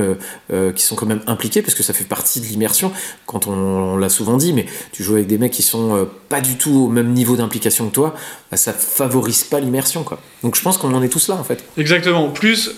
euh, 0.53 0.73
qui 0.73 0.83
sont 0.83 0.95
quand 0.95 1.07
même 1.07 1.23
impliqués, 1.27 1.63
parce 1.63 1.75
que 1.75 1.83
ça 1.83 1.95
fait 1.95 2.05
partie 2.05 2.41
de 2.41 2.47
l'immersion. 2.47 2.93
Quand 3.25 3.47
on, 3.47 3.55
on 3.55 3.97
l'a 3.97 4.11
souvent 4.11 4.37
dit, 4.37 4.53
mais 4.53 4.67
tu 4.93 5.03
joues 5.03 5.15
avec 5.15 5.27
des 5.27 5.39
mecs 5.39 5.53
qui 5.53 5.63
sont 5.63 6.07
pas 6.29 6.43
du 6.43 6.57
tout 6.57 6.87
au 6.87 6.89
même 6.89 7.15
niveau 7.15 7.37
d'implication 7.37 7.89
que 7.89 7.95
toi, 7.95 8.15
ça 8.57 8.73
favorise 8.73 9.45
pas 9.45 9.61
l'immersion, 9.61 10.03
quoi. 10.03 10.21
Donc 10.43 10.57
je 10.57 10.63
pense 10.63 10.79
qu'on 10.79 10.93
en 10.95 11.03
est 11.03 11.09
tous 11.09 11.29
là 11.29 11.37
en 11.37 11.45
fait. 11.45 11.65
Exactement. 11.77 12.29
Plus 12.29 12.73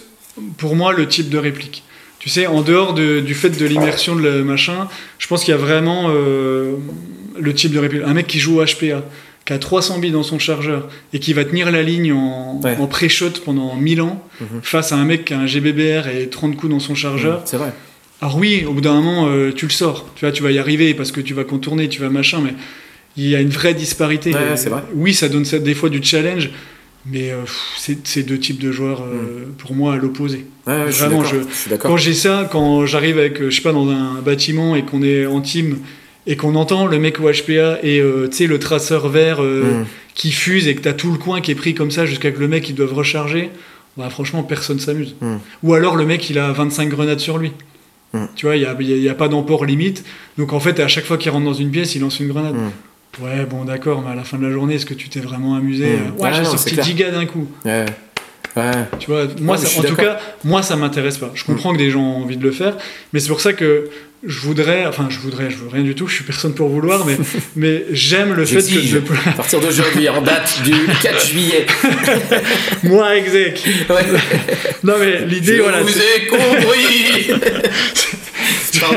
pour 0.56 0.76
moi 0.76 0.92
le 0.92 1.08
type 1.08 1.28
de 1.28 1.38
réplique. 1.38 1.82
Tu 2.18 2.28
sais, 2.28 2.46
en 2.46 2.60
dehors 2.60 2.94
du 2.94 3.34
fait 3.34 3.50
de 3.50 3.66
l'immersion 3.66 4.14
de 4.14 4.20
le 4.20 4.44
machin, 4.44 4.86
je 5.18 5.26
pense 5.26 5.42
qu'il 5.42 5.50
y 5.50 5.54
a 5.54 5.60
vraiment 5.60 6.04
euh, 6.06 6.76
le 7.36 7.52
type 7.52 7.72
de 7.72 7.80
réplique. 7.80 8.02
Un 8.06 8.14
mec 8.14 8.28
qui 8.28 8.38
joue 8.38 8.60
au 8.60 8.64
HPA, 8.64 9.02
qui 9.44 9.52
a 9.52 9.58
300 9.58 9.98
billes 9.98 10.12
dans 10.12 10.22
son 10.22 10.38
chargeur 10.38 10.88
et 11.12 11.18
qui 11.18 11.32
va 11.32 11.44
tenir 11.44 11.72
la 11.72 11.82
ligne 11.82 12.12
en, 12.12 12.60
pré-shot 12.88 13.40
pendant 13.44 13.74
1000 13.74 14.02
ans 14.02 14.24
mhm. 14.40 14.60
face 14.62 14.92
à 14.92 14.96
un 14.96 15.04
mec 15.04 15.24
qui 15.24 15.34
a 15.34 15.40
un 15.40 15.46
GBBR 15.46 16.06
et 16.06 16.28
30 16.28 16.56
coups 16.56 16.70
dans 16.70 16.78
son 16.78 16.94
chargeur. 16.94 17.38
Mhm, 17.38 17.44
c'est 17.46 17.56
vrai. 17.56 17.72
Alors 18.20 18.36
oui, 18.36 18.64
au 18.68 18.72
bout 18.72 18.82
d'un 18.82 18.94
moment, 18.94 19.26
euh, 19.26 19.52
tu 19.52 19.66
le 19.66 19.72
sors. 19.72 20.06
Tu 20.14 20.24
vois, 20.24 20.30
tu 20.30 20.44
vas 20.44 20.52
y 20.52 20.60
arriver 20.60 20.94
parce 20.94 21.10
que 21.10 21.20
tu 21.20 21.34
vas 21.34 21.42
contourner, 21.42 21.88
tu 21.88 22.00
vas 22.00 22.08
machin, 22.08 22.40
mais 22.40 22.54
il 23.16 23.28
y 23.28 23.36
a 23.36 23.40
une 23.40 23.50
vraie 23.50 23.74
disparité. 23.74 24.32
c'est 24.56 24.68
vrai. 24.68 24.82
Oui, 24.94 25.14
ça 25.14 25.28
donne 25.28 25.42
des 25.42 25.74
fois 25.74 25.88
du 25.88 26.02
challenge, 26.02 26.50
mais 27.06 27.30
euh, 27.32 27.42
c'est 27.76 28.22
deux 28.22 28.38
types 28.38 28.60
de 28.60 28.70
joueurs, 28.70 29.02
euh, 29.02 29.46
hmm. 29.46 29.52
pour 29.58 29.74
moi, 29.74 29.94
à 29.94 29.96
l'opposé. 29.96 30.46
Vraiment, 30.66 31.24
je, 31.24 31.74
quand 31.76 31.96
j'ai 31.96 32.14
ça, 32.14 32.48
quand 32.50 32.86
j'arrive 32.86 33.18
avec, 33.18 33.40
euh, 33.40 33.50
je 33.50 33.56
sais 33.56 33.62
pas, 33.62 33.72
dans 33.72 33.88
un 33.88 34.20
bâtiment 34.22 34.76
et 34.76 34.84
qu'on 34.84 35.02
est 35.02 35.26
en 35.26 35.40
team 35.40 35.78
et 36.26 36.36
qu'on 36.36 36.54
entend 36.54 36.86
le 36.86 37.00
mec 37.00 37.18
au 37.18 37.24
HPA 37.24 37.80
et 37.82 38.00
tu 38.30 38.36
sais, 38.36 38.46
le 38.46 38.58
traceur 38.60 39.08
vert 39.08 39.42
hmm. 39.42 39.84
qui 40.14 40.30
fuse 40.30 40.68
et 40.68 40.76
que 40.76 40.82
tu 40.82 40.88
as 40.88 40.92
tout 40.92 41.10
le 41.10 41.18
coin 41.18 41.40
qui 41.40 41.50
est 41.50 41.56
pris 41.56 41.74
comme 41.74 41.90
ça 41.90 42.06
jusqu'à 42.06 42.30
que 42.30 42.38
le 42.38 42.46
mec 42.46 42.68
il 42.68 42.76
doive 42.76 42.94
recharger, 42.94 43.50
bah, 43.96 44.08
franchement, 44.08 44.44
personne 44.44 44.78
s'amuse. 44.78 45.16
Hmm. 45.20 45.38
Ou 45.64 45.74
alors 45.74 45.96
le 45.96 46.06
mec 46.06 46.30
il 46.30 46.38
a 46.38 46.52
25 46.52 46.88
grenades 46.88 47.20
sur 47.20 47.38
lui. 47.38 47.52
Tu 48.36 48.44
vois, 48.44 48.56
il 48.56 48.60
n'y 48.60 48.66
a, 48.66 48.96
y 48.98 49.08
a, 49.08 49.14
pas 49.14 49.28
d'emport 49.28 49.64
limite. 49.64 50.04
Donc 50.36 50.52
en 50.52 50.60
fait, 50.60 50.78
à 50.80 50.86
chaque 50.86 51.06
fois 51.06 51.16
qu'il 51.16 51.30
rentre 51.30 51.46
dans 51.46 51.54
une 51.54 51.70
pièce, 51.70 51.94
il 51.94 52.02
lance 52.02 52.20
une 52.20 52.28
grenade. 52.28 52.54
Ouais, 53.20 53.44
bon, 53.44 53.64
d'accord, 53.64 54.02
mais 54.02 54.12
à 54.12 54.14
la 54.14 54.24
fin 54.24 54.38
de 54.38 54.46
la 54.46 54.52
journée, 54.52 54.76
est-ce 54.76 54.86
que 54.86 54.94
tu 54.94 55.08
t'es 55.08 55.20
vraiment 55.20 55.54
amusé 55.54 55.86
mmh. 55.86 56.20
Ouais, 56.20 56.30
j'ai 56.32 56.44
sorti 56.44 56.76
10 56.76 56.94
gars 56.94 57.10
d'un 57.10 57.26
coup. 57.26 57.46
Ouais. 57.64 57.86
Ouais. 58.56 58.70
Tu 58.98 59.10
vois, 59.10 59.26
moi, 59.40 59.56
en 59.56 59.82
tout 59.82 59.96
cas, 59.96 60.18
moi, 60.44 60.62
ça 60.62 60.76
m'intéresse 60.76 61.18
pas. 61.18 61.30
Je 61.34 61.44
comprends 61.44 61.72
que 61.72 61.78
des 61.78 61.90
gens 61.90 62.02
ont 62.02 62.22
envie 62.22 62.36
de 62.36 62.42
le 62.42 62.52
faire, 62.52 62.76
mais 63.12 63.20
c'est 63.20 63.28
pour 63.28 63.40
ça 63.40 63.54
que 63.54 63.88
je 64.24 64.38
voudrais, 64.40 64.86
enfin, 64.86 65.08
je 65.10 65.18
voudrais, 65.18 65.50
je 65.50 65.56
veux 65.56 65.68
rien 65.68 65.82
du 65.82 65.94
tout, 65.94 66.06
je 66.06 66.14
suis 66.16 66.24
personne 66.24 66.54
pour 66.54 66.68
vouloir, 66.68 67.04
mais, 67.06 67.16
mais 67.56 67.84
j'aime 67.90 68.34
le 68.34 68.44
fait 68.44 68.62
que 68.62 68.80
je. 68.80 68.98
À 68.98 69.32
partir 69.32 69.60
d'aujourd'hui, 69.60 70.08
en 70.08 70.20
date 70.20 70.62
du 70.64 70.72
4 71.02 71.26
juillet. 71.26 71.66
moi, 72.84 73.16
exec. 73.16 73.64
Ouais. 73.88 74.04
non, 74.84 74.94
mais 75.00 75.24
l'idée, 75.24 75.58
voilà. 75.58 75.78
Je 75.80 75.84
vous 75.84 75.98
ai 75.98 76.26
compris 76.26 77.42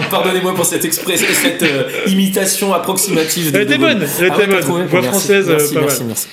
Pardonnez-moi 0.09 0.55
pour 0.55 0.65
cette 0.65 0.85
expression, 0.85 1.27
cette 1.31 1.63
euh, 1.63 1.89
imitation 2.07 2.73
approximative. 2.73 3.51
Elle 3.53 3.61
était 3.61 3.77
bonne, 3.77 4.05
elle 4.19 4.25
était 4.27 4.35
ah 4.43 4.61
bonne. 4.61 4.85
Voix 4.87 5.03
française, 5.03 5.47
merci, 5.49 5.75
merci, 5.75 6.03
merci. 6.03 6.27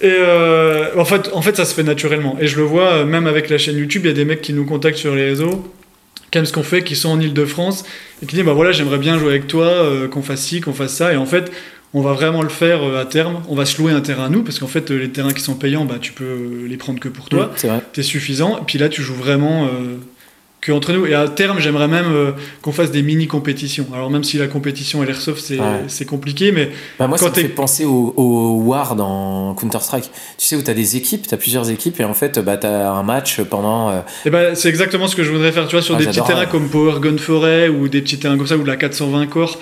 Et 0.00 0.10
euh, 0.10 0.90
en, 0.98 1.04
fait, 1.04 1.30
en 1.32 1.40
fait, 1.40 1.56
ça 1.56 1.64
se 1.64 1.74
fait 1.74 1.82
naturellement. 1.82 2.36
Et 2.40 2.46
je 2.46 2.56
le 2.56 2.62
vois, 2.62 2.92
euh, 2.92 3.04
même 3.06 3.26
avec 3.26 3.48
la 3.48 3.58
chaîne 3.58 3.76
YouTube, 3.76 4.02
il 4.04 4.08
y 4.08 4.10
a 4.10 4.14
des 4.14 4.24
mecs 4.24 4.42
qui 4.42 4.52
nous 4.52 4.66
contactent 4.66 4.98
sur 4.98 5.14
les 5.14 5.24
réseaux, 5.24 5.72
qui 6.30 6.38
aiment 6.38 6.46
ce 6.46 6.52
qu'on 6.52 6.62
fait, 6.62 6.82
qui 6.82 6.96
sont 6.96 7.10
en 7.10 7.20
Ile-de-France, 7.20 7.84
et 8.22 8.26
qui 8.26 8.36
disent 8.36 8.44
Bah 8.44 8.52
voilà, 8.52 8.72
j'aimerais 8.72 8.98
bien 8.98 9.18
jouer 9.18 9.30
avec 9.30 9.46
toi, 9.46 9.86
qu'on 10.10 10.22
fasse 10.22 10.42
ci, 10.42 10.60
qu'on 10.60 10.74
fasse 10.74 10.94
ça. 10.94 11.12
Et 11.12 11.16
en 11.16 11.26
fait, 11.26 11.50
on 11.94 12.02
va 12.02 12.12
vraiment 12.12 12.42
le 12.42 12.48
faire 12.48 12.82
à 12.96 13.06
terme. 13.06 13.42
On 13.48 13.54
va 13.54 13.64
se 13.64 13.80
louer 13.80 13.92
un 13.92 14.00
terrain 14.00 14.26
à 14.26 14.28
nous, 14.28 14.42
parce 14.42 14.58
qu'en 14.58 14.66
fait, 14.66 14.90
les 14.90 15.10
terrains 15.10 15.32
qui 15.32 15.42
sont 15.42 15.54
payants, 15.54 15.84
bah, 15.84 15.96
tu 16.00 16.12
peux 16.12 16.66
les 16.66 16.76
prendre 16.76 17.00
que 17.00 17.08
pour 17.08 17.28
toi. 17.28 17.52
c'est 17.56 17.68
vrai. 17.68 17.80
C'est 17.94 18.02
suffisant. 18.02 18.58
Et 18.58 18.62
puis 18.66 18.78
là, 18.78 18.88
tu 18.88 19.02
joues 19.02 19.14
vraiment 19.14 19.68
entre 20.72 20.92
nous. 20.92 21.06
Et 21.06 21.14
à 21.14 21.28
terme, 21.28 21.60
j'aimerais 21.60 21.88
même 21.88 22.06
euh, 22.12 22.32
qu'on 22.62 22.72
fasse 22.72 22.90
des 22.90 23.02
mini 23.02 23.26
compétitions. 23.26 23.86
Alors 23.92 24.10
même 24.10 24.24
si 24.24 24.38
la 24.38 24.46
compétition 24.46 25.02
et 25.02 25.06
l'airsoft 25.06 25.52
c'est 25.88 26.04
compliqué, 26.04 26.52
mais 26.52 26.70
bah 26.98 27.06
moi 27.06 27.18
ça 27.18 27.28
me 27.28 27.34
fait 27.34 27.48
penser 27.48 27.84
au, 27.84 28.62
War 28.64 28.96
dans 28.96 29.54
Counter 29.54 29.80
Strike. 29.80 30.10
Tu 30.38 30.46
sais 30.46 30.56
où 30.56 30.62
tu 30.62 30.70
as 30.70 30.74
des 30.74 30.96
équipes, 30.96 31.26
tu 31.26 31.34
as 31.34 31.36
plusieurs 31.36 31.70
équipes 31.70 32.00
et 32.00 32.04
en 32.04 32.14
fait 32.14 32.38
bah 32.38 32.56
tu 32.56 32.66
as 32.66 32.90
un 32.90 33.02
match 33.02 33.40
pendant. 33.42 33.90
Et 33.90 33.94
euh, 33.94 34.00
eh 34.26 34.30
bah, 34.30 34.54
c'est 34.54 34.68
exactement 34.68 35.08
ce 35.08 35.16
que 35.16 35.24
je 35.24 35.30
voudrais 35.30 35.52
faire. 35.52 35.66
Tu 35.66 35.76
vois 35.76 35.82
sur 35.82 35.96
ah, 35.96 35.98
des 35.98 36.06
petits 36.06 36.22
terrains 36.22 36.46
comme 36.46 36.68
Power 36.68 37.00
Gun 37.00 37.18
Forêt 37.18 37.68
ou 37.68 37.88
des 37.88 38.00
petits 38.00 38.18
terrains 38.18 38.36
comme 38.36 38.46
ça 38.46 38.56
ou 38.56 38.64
la 38.64 38.76
420 38.76 39.26
Corp, 39.26 39.60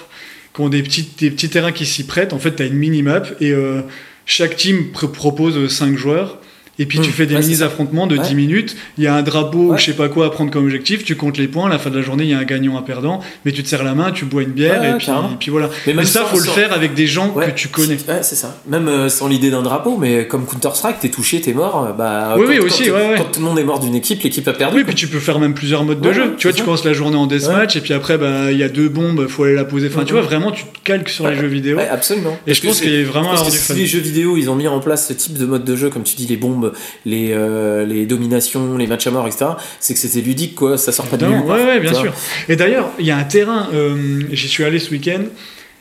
qui 0.55 0.61
ont 0.61 0.69
des 0.69 0.83
petits 0.83 1.09
des 1.19 1.31
petits 1.31 1.49
terrains 1.49 1.73
qui 1.73 1.87
s'y 1.87 2.05
prêtent. 2.05 2.33
En 2.33 2.39
fait, 2.39 2.57
tu 2.57 2.63
as 2.63 2.67
une 2.67 2.77
mini 2.77 3.03
map 3.03 3.23
et 3.41 3.51
euh, 3.51 3.83
chaque 4.27 4.57
team 4.57 4.93
propose 4.93 5.69
5 5.69 5.97
joueurs. 5.97 6.39
Et 6.79 6.87
puis 6.87 6.99
Mmh. 6.99 7.03
tu 7.03 7.11
fais 7.11 7.27
des 7.27 7.35
Ouais, 7.35 7.43
c'est 7.43 7.49
mini 7.49 7.59
ça. 7.59 7.67
affrontements 7.67 8.07
de 8.07 8.17
Ouais. 8.17 8.25
10 8.27 8.35
minutes. 8.35 8.77
Il 8.97 9.05
y 9.05 9.07
a 9.07 9.15
un 9.15 9.23
drapeau, 9.23 9.59
ou 9.59 9.73
Ouais. 9.73 9.79
je 9.79 9.85
sais 9.85 9.93
pas 9.93 10.09
quoi 10.09 10.27
à 10.27 10.31
prendre 10.31 10.51
comme 10.51 10.65
objectif. 10.65 11.05
Tu 11.05 11.17
comptes 11.17 11.37
les 11.37 11.47
points. 11.49 11.67
À 11.67 11.71
la 11.71 11.79
fin 11.79 11.91
de 11.91 11.97
la 11.97 12.03
journée, 12.03 12.25
il 12.25 12.31
y 12.31 12.35
a 12.35 12.39
un 12.39 12.45
gagnant, 12.45 12.79
un 12.79 12.83
perdant. 12.83 13.21
Mais 13.45 13.53
tu 13.53 13.63
te 13.63 13.69
serres 13.69 13.85
la 13.85 13.95
main, 13.95 14.11
tu 14.11 14.25
bois 14.25 14.43
une 14.43 14.51
bière 14.53 14.83
et, 14.83 14.97
puis, 14.97 15.07
carrément. 15.07 15.29
et 15.33 15.37
puis 15.39 15.51
voilà. 15.51 15.69
Mais 15.87 15.93
Mais 15.95 16.05
ça, 16.05 16.21
sans- 16.21 16.27
faut 16.27 16.39
le 16.39 16.45
faire 16.47 16.73
avec 16.73 16.95
des 16.95 17.07
gens 17.07 17.29
que 17.31 17.51
tu 17.51 17.69
connais. 17.69 17.97
Ouais, 18.09 18.23
c'est 18.23 18.37
ça. 18.37 18.57
Même 18.67 18.89
euh, 18.89 19.09
sans 19.11 19.29
l'idée 19.29 19.51
d'un 19.51 19.63
drapeau, 19.63 19.99
mais 19.99 20.27
comme 20.27 20.47
Counter-Strike, 20.47 20.99
t'es 21.01 21.11
touché, 21.11 21.41
t'es 21.41 21.53
mort. 21.53 21.87
euh, 21.89 21.93
Bah, 21.93 22.35
Oui, 22.37 22.45
quand- 22.45 22.51
oui, 22.51 22.57
quand 22.59 22.65
aussi. 22.67 22.85
Quand 23.19 23.25
tout 23.33 23.41
le 23.41 23.47
monde 23.47 23.59
est 23.59 23.65
mort 23.65 23.79
d'une 23.81 23.95
équipe, 23.95 24.23
l'équipe 24.23 24.49
a 24.49 24.53
perdu. 24.55 24.79
Oui, 24.79 24.85
puis 24.85 24.95
tu 24.95 25.07
peux 25.09 25.19
faire 25.21 25.39
même 25.39 25.53
plusieurs 25.55 25.85
modes 25.85 26.01
de 26.01 26.13
jeu. 26.13 26.35
Tu 26.39 26.49
vois, 26.49 26.57
tu 26.57 26.63
commences 26.63 26.85
la 26.85 26.95
journée 26.95 27.17
en 27.17 27.27
deathmatch 27.27 27.77
et 27.77 27.81
puis 27.81 27.93
après, 27.93 28.17
bah, 28.17 28.51
il 28.51 28.57
y 28.59 28.63
a 28.63 28.69
deux 28.71 28.89
bombes, 28.89 29.27
faut 29.29 29.45
aller 29.45 29.55
la 29.55 29.65
poser. 29.65 29.89
Enfin, 29.89 30.05
tu 30.05 30.13
vois, 30.15 30.23
vraiment, 30.23 30.51
tu 30.51 30.65
te 30.65 30.69
calques 30.85 31.11
sur 31.11 31.29
les 31.29 31.37
jeux 31.37 31.47
vidéo. 31.49 31.79
Absolument. 31.91 32.39
Et 32.47 32.55
je 32.55 32.63
pense 32.67 32.81
qu'il 32.81 32.91
y 32.93 33.01
a 33.01 33.05
vraiment 33.05 33.35
du 33.35 33.51
si 33.51 33.75
les 33.75 33.87
jeux 33.87 33.99
vidéo, 34.01 34.37
ils 34.39 34.49
ont 34.49 34.55
mis 34.57 34.69
en 34.69 34.81
place 34.81 35.07
ce 35.09 35.13
type 35.13 35.37
de 35.39 35.45
mode 35.45 35.65
de 35.65 35.77
jeu, 35.77 35.91
comme 35.91 36.03
tu 36.05 36.17
dis, 36.17 36.27
les 36.27 36.37
bombes, 36.37 36.62
les, 37.07 37.33
euh, 37.33 37.85
les 37.87 38.07
dominations, 38.07 38.77
les 38.77 38.87
matchs 38.87 39.07
à 39.07 39.11
mort, 39.11 39.27
etc., 39.27 39.47
c'est 39.81 39.95
que 39.95 40.01
c'était 40.01 40.21
ludique, 40.21 40.55
quoi. 40.55 40.79
Ça 40.79 40.93
sort 40.93 41.07
pas 41.07 41.17
de 41.17 41.27
nulle 41.27 41.45
part. 41.47 41.57
ouais, 41.59 41.65
ouais, 41.65 41.81
bien 41.81 41.95
sûr. 41.95 42.13
Et 42.49 42.57
d'ailleurs, 42.57 42.91
il 42.99 43.07
y 43.07 43.11
a 43.11 43.17
un 43.17 43.25
terrain, 43.25 43.69
euh, 43.75 44.21
j'y 44.33 44.49
suis 44.49 44.65
allé 44.65 44.79
ce 44.79 44.91
week-end, 44.91 45.23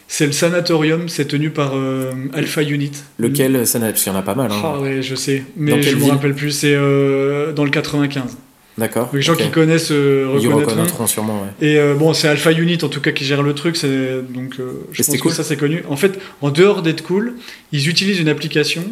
c'est 0.08 0.26
le 0.26 0.32
sanatorium, 0.34 1.08
c'est 1.08 1.26
tenu 1.26 1.52
par 1.52 1.72
euh, 1.76 2.12
Alpha 2.34 2.62
Unit. 2.64 2.92
Lequel, 3.18 3.54
n'a- 3.54 3.60
parce 3.60 4.04
qu'il 4.04 4.12
y 4.12 4.16
en 4.16 4.20
a 4.20 4.22
pas 4.22 4.36
mal. 4.36 4.52
hein. 4.52 4.62
Ah 4.64 4.80
ouais, 4.80 5.02
je 5.02 5.16
sais, 5.16 5.44
mais 5.56 5.82
je 5.82 5.90
quelle 5.90 6.00
me 6.00 6.06
rappelle 6.10 6.34
plus, 6.36 6.52
c'est 6.52 6.74
euh, 6.76 7.54
dans 7.54 7.64
le 7.64 7.70
95. 7.70 8.38
D'accord. 8.78 9.10
Les 9.14 9.22
gens 9.22 9.36
qui 9.36 9.50
connaissent 9.52 9.92
euh, 9.92 10.28
Ils 10.40 10.48
reconnaîtront. 10.48 10.60
reconnaîtront 10.72 11.08
sûrement, 11.08 11.42
ouais. 11.62 11.68
Et 11.68 11.78
bon, 12.00 12.14
c'est 12.14 12.30
Alpha 12.30 12.52
Unit 12.54 12.78
en 12.84 12.88
tout 12.88 13.02
cas 13.02 13.12
qui 13.12 13.26
gère 13.26 13.44
le 13.44 13.54
truc, 13.54 13.76
c'est 13.76 14.22
donc 14.34 14.56
je 14.92 15.04
pense 15.04 15.18
cool 15.18 15.32
que 15.32 15.36
ça 15.38 15.44
c'est 15.44 15.58
connu. 15.58 15.84
En 15.90 15.98
fait, 15.98 16.18
en 16.42 16.50
dehors 16.52 16.82
d'être 16.82 17.04
cool, 17.04 17.34
ils 17.74 17.90
utilisent 17.90 18.20
une 18.22 18.30
application 18.30 18.84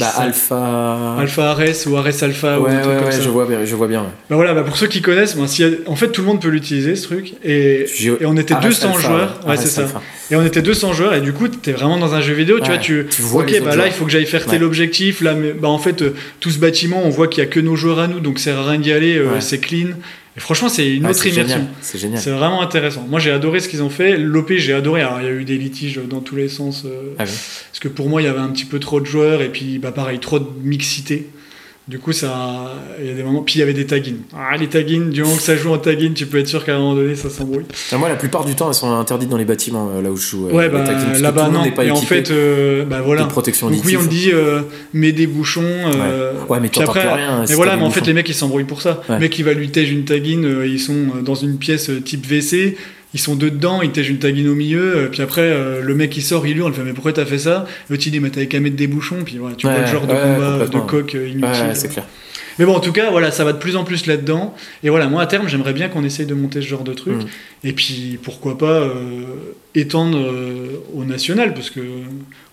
Bah, 0.00 0.12
Alpha. 0.18 1.16
Alpha 1.18 1.50
Ares 1.50 1.86
ou 1.86 1.96
Ares 1.96 2.22
Alpha 2.22 2.58
ou 2.60 2.64
Ouais, 2.64 2.70
un 2.70 2.88
ouais, 2.88 3.04
ouais, 3.04 3.12
ça. 3.12 3.20
je 3.20 3.28
vois 3.28 3.46
bien, 3.46 3.64
je 3.64 3.74
vois 3.74 3.88
bien. 3.88 4.02
Bah 4.30 4.36
voilà, 4.36 4.54
bah 4.54 4.62
pour 4.62 4.76
ceux 4.76 4.86
qui 4.86 5.02
connaissent, 5.02 5.36
y 5.58 5.64
a- 5.64 5.68
en 5.86 5.96
fait 5.96 6.08
tout 6.08 6.20
le 6.22 6.26
monde 6.26 6.40
peut 6.40 6.48
l'utiliser 6.48 6.96
ce 6.96 7.04
truc 7.08 7.34
et, 7.44 7.86
et 8.20 8.26
on 8.26 8.36
était 8.36 8.54
Ares 8.54 8.62
200 8.62 8.88
Alpha, 8.94 9.00
joueurs, 9.08 9.40
ouais, 9.46 9.56
c'est 9.56 9.68
ça. 9.68 9.86
Et 10.30 10.36
on 10.36 10.44
était 10.44 10.62
200 10.62 10.92
joueurs 10.92 11.14
et 11.14 11.20
du 11.20 11.32
coup 11.32 11.48
t'es 11.48 11.72
vraiment 11.72 11.98
dans 11.98 12.14
un 12.14 12.20
jeu 12.20 12.32
vidéo, 12.34 12.58
tu 12.60 12.66
vois, 12.68 12.78
tu, 12.78 13.06
tu 13.10 13.22
vois 13.22 13.42
ok, 13.42 13.62
bah 13.64 13.76
là 13.76 13.86
il 13.86 13.92
faut 13.92 14.04
que 14.04 14.10
j'aille 14.10 14.26
faire 14.26 14.46
tel 14.46 14.64
objectif, 14.64 15.20
là, 15.20 15.34
mais 15.34 15.52
bah 15.52 15.68
en 15.68 15.78
fait 15.78 16.02
euh, 16.02 16.14
tout 16.40 16.50
ce 16.50 16.58
bâtiment, 16.58 17.02
on 17.04 17.10
voit 17.10 17.28
qu'il 17.28 17.42
y 17.42 17.46
a 17.46 17.50
que 17.50 17.60
nos 17.60 17.76
joueurs 17.76 17.98
à 17.98 18.06
nous, 18.06 18.20
donc 18.20 18.38
c'est 18.38 18.52
rien 18.52 18.78
d'y 18.78 18.92
aller, 18.92 19.16
euh, 19.18 19.40
c'est 19.40 19.58
clean. 19.58 19.88
Et 20.36 20.40
franchement 20.40 20.68
c'est 20.70 20.88
une 20.96 21.04
Ouais, 21.04 21.10
autre 21.10 21.26
immersion. 21.26 21.66
C'est 21.82 21.98
génial. 21.98 22.20
C'est 22.20 22.30
vraiment 22.30 22.62
intéressant. 22.62 23.06
Moi, 23.08 23.20
j'ai 23.20 23.30
adoré 23.30 23.60
ce 23.60 23.68
qu'ils 23.68 23.82
ont 23.82 23.90
fait. 23.90 24.16
L'OP, 24.16 24.52
j'ai 24.56 24.72
adoré. 24.72 25.02
Alors, 25.02 25.20
il 25.20 25.24
y 25.24 25.28
a 25.28 25.32
eu 25.32 25.44
des 25.44 25.58
litiges 25.58 26.00
dans 26.08 26.20
tous 26.20 26.36
les 26.36 26.48
sens. 26.48 26.84
euh, 26.86 27.14
Ah 27.18 27.24
oui. 27.26 27.30
Parce 27.70 27.80
que 27.80 27.88
pour 27.88 28.08
moi, 28.08 28.22
il 28.22 28.24
y 28.24 28.28
avait 28.28 28.38
un 28.38 28.48
petit 28.48 28.64
peu 28.64 28.78
trop 28.78 28.98
de 29.00 29.04
joueurs. 29.06 29.42
Et 29.42 29.50
puis, 29.50 29.78
bah, 29.78 29.92
pareil, 29.92 30.20
trop 30.20 30.38
de 30.38 30.48
mixité. 30.62 31.28
Du 31.92 31.98
coup, 31.98 32.12
ça, 32.12 32.72
il 32.98 33.06
y 33.06 33.10
a 33.10 33.12
des 33.12 33.22
moments. 33.22 33.42
Puis, 33.42 33.56
il 33.56 33.58
y 33.58 33.62
avait 33.62 33.74
des 33.74 33.84
taggins. 33.84 34.14
Ah, 34.34 34.56
les 34.56 34.66
taggins, 34.66 35.10
du 35.10 35.22
moment 35.22 35.36
que 35.36 35.42
ça 35.42 35.56
joue 35.58 35.70
en 35.74 35.76
tagging, 35.76 36.14
tu 36.14 36.24
peux 36.24 36.38
être 36.38 36.48
sûr 36.48 36.64
qu'à 36.64 36.74
un 36.74 36.78
moment 36.78 36.94
donné, 36.94 37.14
ça 37.14 37.28
s'embrouille. 37.28 37.66
Ah, 37.92 37.98
Moi, 37.98 38.08
la 38.08 38.16
plupart 38.16 38.46
du 38.46 38.54
temps, 38.54 38.68
elles 38.68 38.74
sont 38.74 38.90
interdites 38.98 39.28
dans 39.28 39.36
les 39.36 39.44
bâtiments 39.44 39.90
euh, 39.94 40.00
là 40.00 40.10
où 40.10 40.16
je 40.16 40.26
joue. 40.26 40.48
euh, 40.48 40.52
Ouais, 40.52 40.70
bah, 40.70 40.84
là-bas, 41.20 41.50
non. 41.50 41.70
pas 41.72 41.84
Et 41.84 41.90
en 41.90 41.96
fait, 41.96 42.30
euh, 42.30 42.86
bah 42.86 43.02
voilà. 43.04 43.26
protection 43.26 43.68
Donc, 43.68 43.82
oui, 43.84 43.98
on 43.98 44.04
dit, 44.04 44.30
euh, 44.32 44.62
mets 44.94 45.12
des 45.12 45.26
bouchons. 45.26 45.60
euh, 45.66 46.32
Ouais, 46.48 46.60
mais 46.60 46.70
t'entends 46.70 46.92
après, 46.92 47.00
plus 47.02 47.10
rien. 47.10 47.44
Mais 47.46 47.54
voilà, 47.54 47.76
mais 47.76 47.82
en 47.82 47.90
fait, 47.90 48.06
les 48.06 48.14
mecs, 48.14 48.26
ils 48.30 48.34
s'embrouillent 48.34 48.64
pour 48.64 48.80
ça. 48.80 49.02
Ouais. 49.10 49.16
Le 49.16 49.20
mec, 49.20 49.38
il 49.38 49.44
va 49.44 49.52
lui 49.52 49.68
tège 49.68 49.90
une 49.92 50.06
taguine, 50.06 50.46
euh, 50.46 50.66
ils 50.66 50.80
sont 50.80 50.94
dans 51.22 51.34
une 51.34 51.58
pièce 51.58 51.90
type 52.06 52.26
WC, 52.26 52.78
ils 53.14 53.20
sont 53.20 53.34
deux 53.34 53.50
dedans, 53.50 53.82
ils 53.82 53.90
tègent 53.90 54.10
une 54.10 54.18
taguine 54.18 54.48
au 54.48 54.54
milieu, 54.54 54.96
euh, 54.96 55.08
puis 55.08 55.22
après, 55.22 55.42
euh, 55.42 55.82
le 55.82 55.94
mec, 55.94 56.16
il 56.16 56.22
sort, 56.22 56.46
il 56.46 56.56
hurle, 56.56 56.72
il 56.72 56.76
fait, 56.76 56.84
mais 56.84 56.92
pourquoi 56.92 57.12
t'as 57.12 57.26
fait 57.26 57.38
ça? 57.38 57.66
L'autre, 57.90 58.02
il 58.06 58.10
dit, 58.10 58.20
mais 58.20 58.30
t'avais 58.30 58.46
qu'à 58.46 58.60
mettre 58.60 58.76
des 58.76 58.86
bouchons, 58.86 59.22
puis 59.24 59.38
voilà, 59.38 59.54
tu 59.56 59.66
Ouais, 59.66 59.72
vois 59.72 59.82
le 59.82 59.86
genre 59.86 60.06
de 60.06 60.14
combat 60.14 60.66
de 60.66 60.78
coq 60.78 61.14
euh, 61.14 61.28
inutile. 61.28 61.44
Ouais, 61.44 61.74
c'est 61.74 61.88
clair. 61.88 62.04
Mais 62.58 62.64
bon, 62.64 62.74
en 62.74 62.80
tout 62.80 62.92
cas, 62.92 63.10
voilà, 63.10 63.30
ça 63.30 63.44
va 63.44 63.52
de 63.52 63.58
plus 63.58 63.76
en 63.76 63.84
plus 63.84 64.06
là-dedans. 64.06 64.54
Et 64.82 64.90
voilà, 64.90 65.06
moi, 65.08 65.22
à 65.22 65.26
terme, 65.26 65.48
j'aimerais 65.48 65.72
bien 65.72 65.88
qu'on 65.88 66.04
essaye 66.04 66.26
de 66.26 66.34
monter 66.34 66.60
ce 66.60 66.66
genre 66.66 66.84
de 66.84 66.92
truc. 66.92 67.16
Mm. 67.16 67.26
Et 67.64 67.72
puis, 67.72 68.18
pourquoi 68.22 68.58
pas 68.58 68.66
euh, 68.66 69.24
étendre 69.74 70.18
euh, 70.18 70.82
au 70.94 71.04
national, 71.04 71.54
parce 71.54 71.70
que 71.70 71.80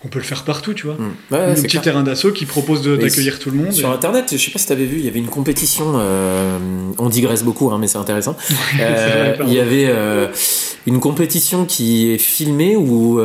on 0.05 0.07
peut 0.07 0.19
le 0.19 0.25
faire 0.25 0.45
partout, 0.45 0.73
tu 0.73 0.85
vois. 0.87 0.95
Mm. 0.95 1.11
Ouais, 1.33 1.39
un 1.39 1.53
petit 1.55 1.67
clair. 1.67 1.81
terrain 1.81 2.03
d'assaut 2.03 2.31
qui 2.31 2.45
propose 2.45 2.83
d'accueillir 2.83 3.37
tout 3.39 3.51
le 3.51 3.57
monde. 3.57 3.73
Sur 3.73 3.89
et- 3.89 3.93
internet, 3.93 4.27
je 4.31 4.37
sais 4.37 4.51
pas 4.51 4.59
si 4.59 4.67
t'avais 4.67 4.85
vu, 4.85 4.97
il 4.99 5.05
y 5.05 5.09
avait 5.09 5.19
une 5.19 5.27
compétition. 5.27 5.93
euh, 5.97 6.57
on 6.97 7.09
digresse 7.09 7.43
beaucoup, 7.43 7.71
hein, 7.71 7.77
mais 7.79 7.87
c'est 7.87 7.97
intéressant. 7.97 8.35
Euh, 8.79 9.35
il 9.47 9.53
y 9.53 9.59
avait 9.59 9.89
une 10.85 10.99
compétition 10.99 11.65
qui 11.65 12.11
est 12.11 12.17
filmée 12.17 12.75
où 12.77 13.19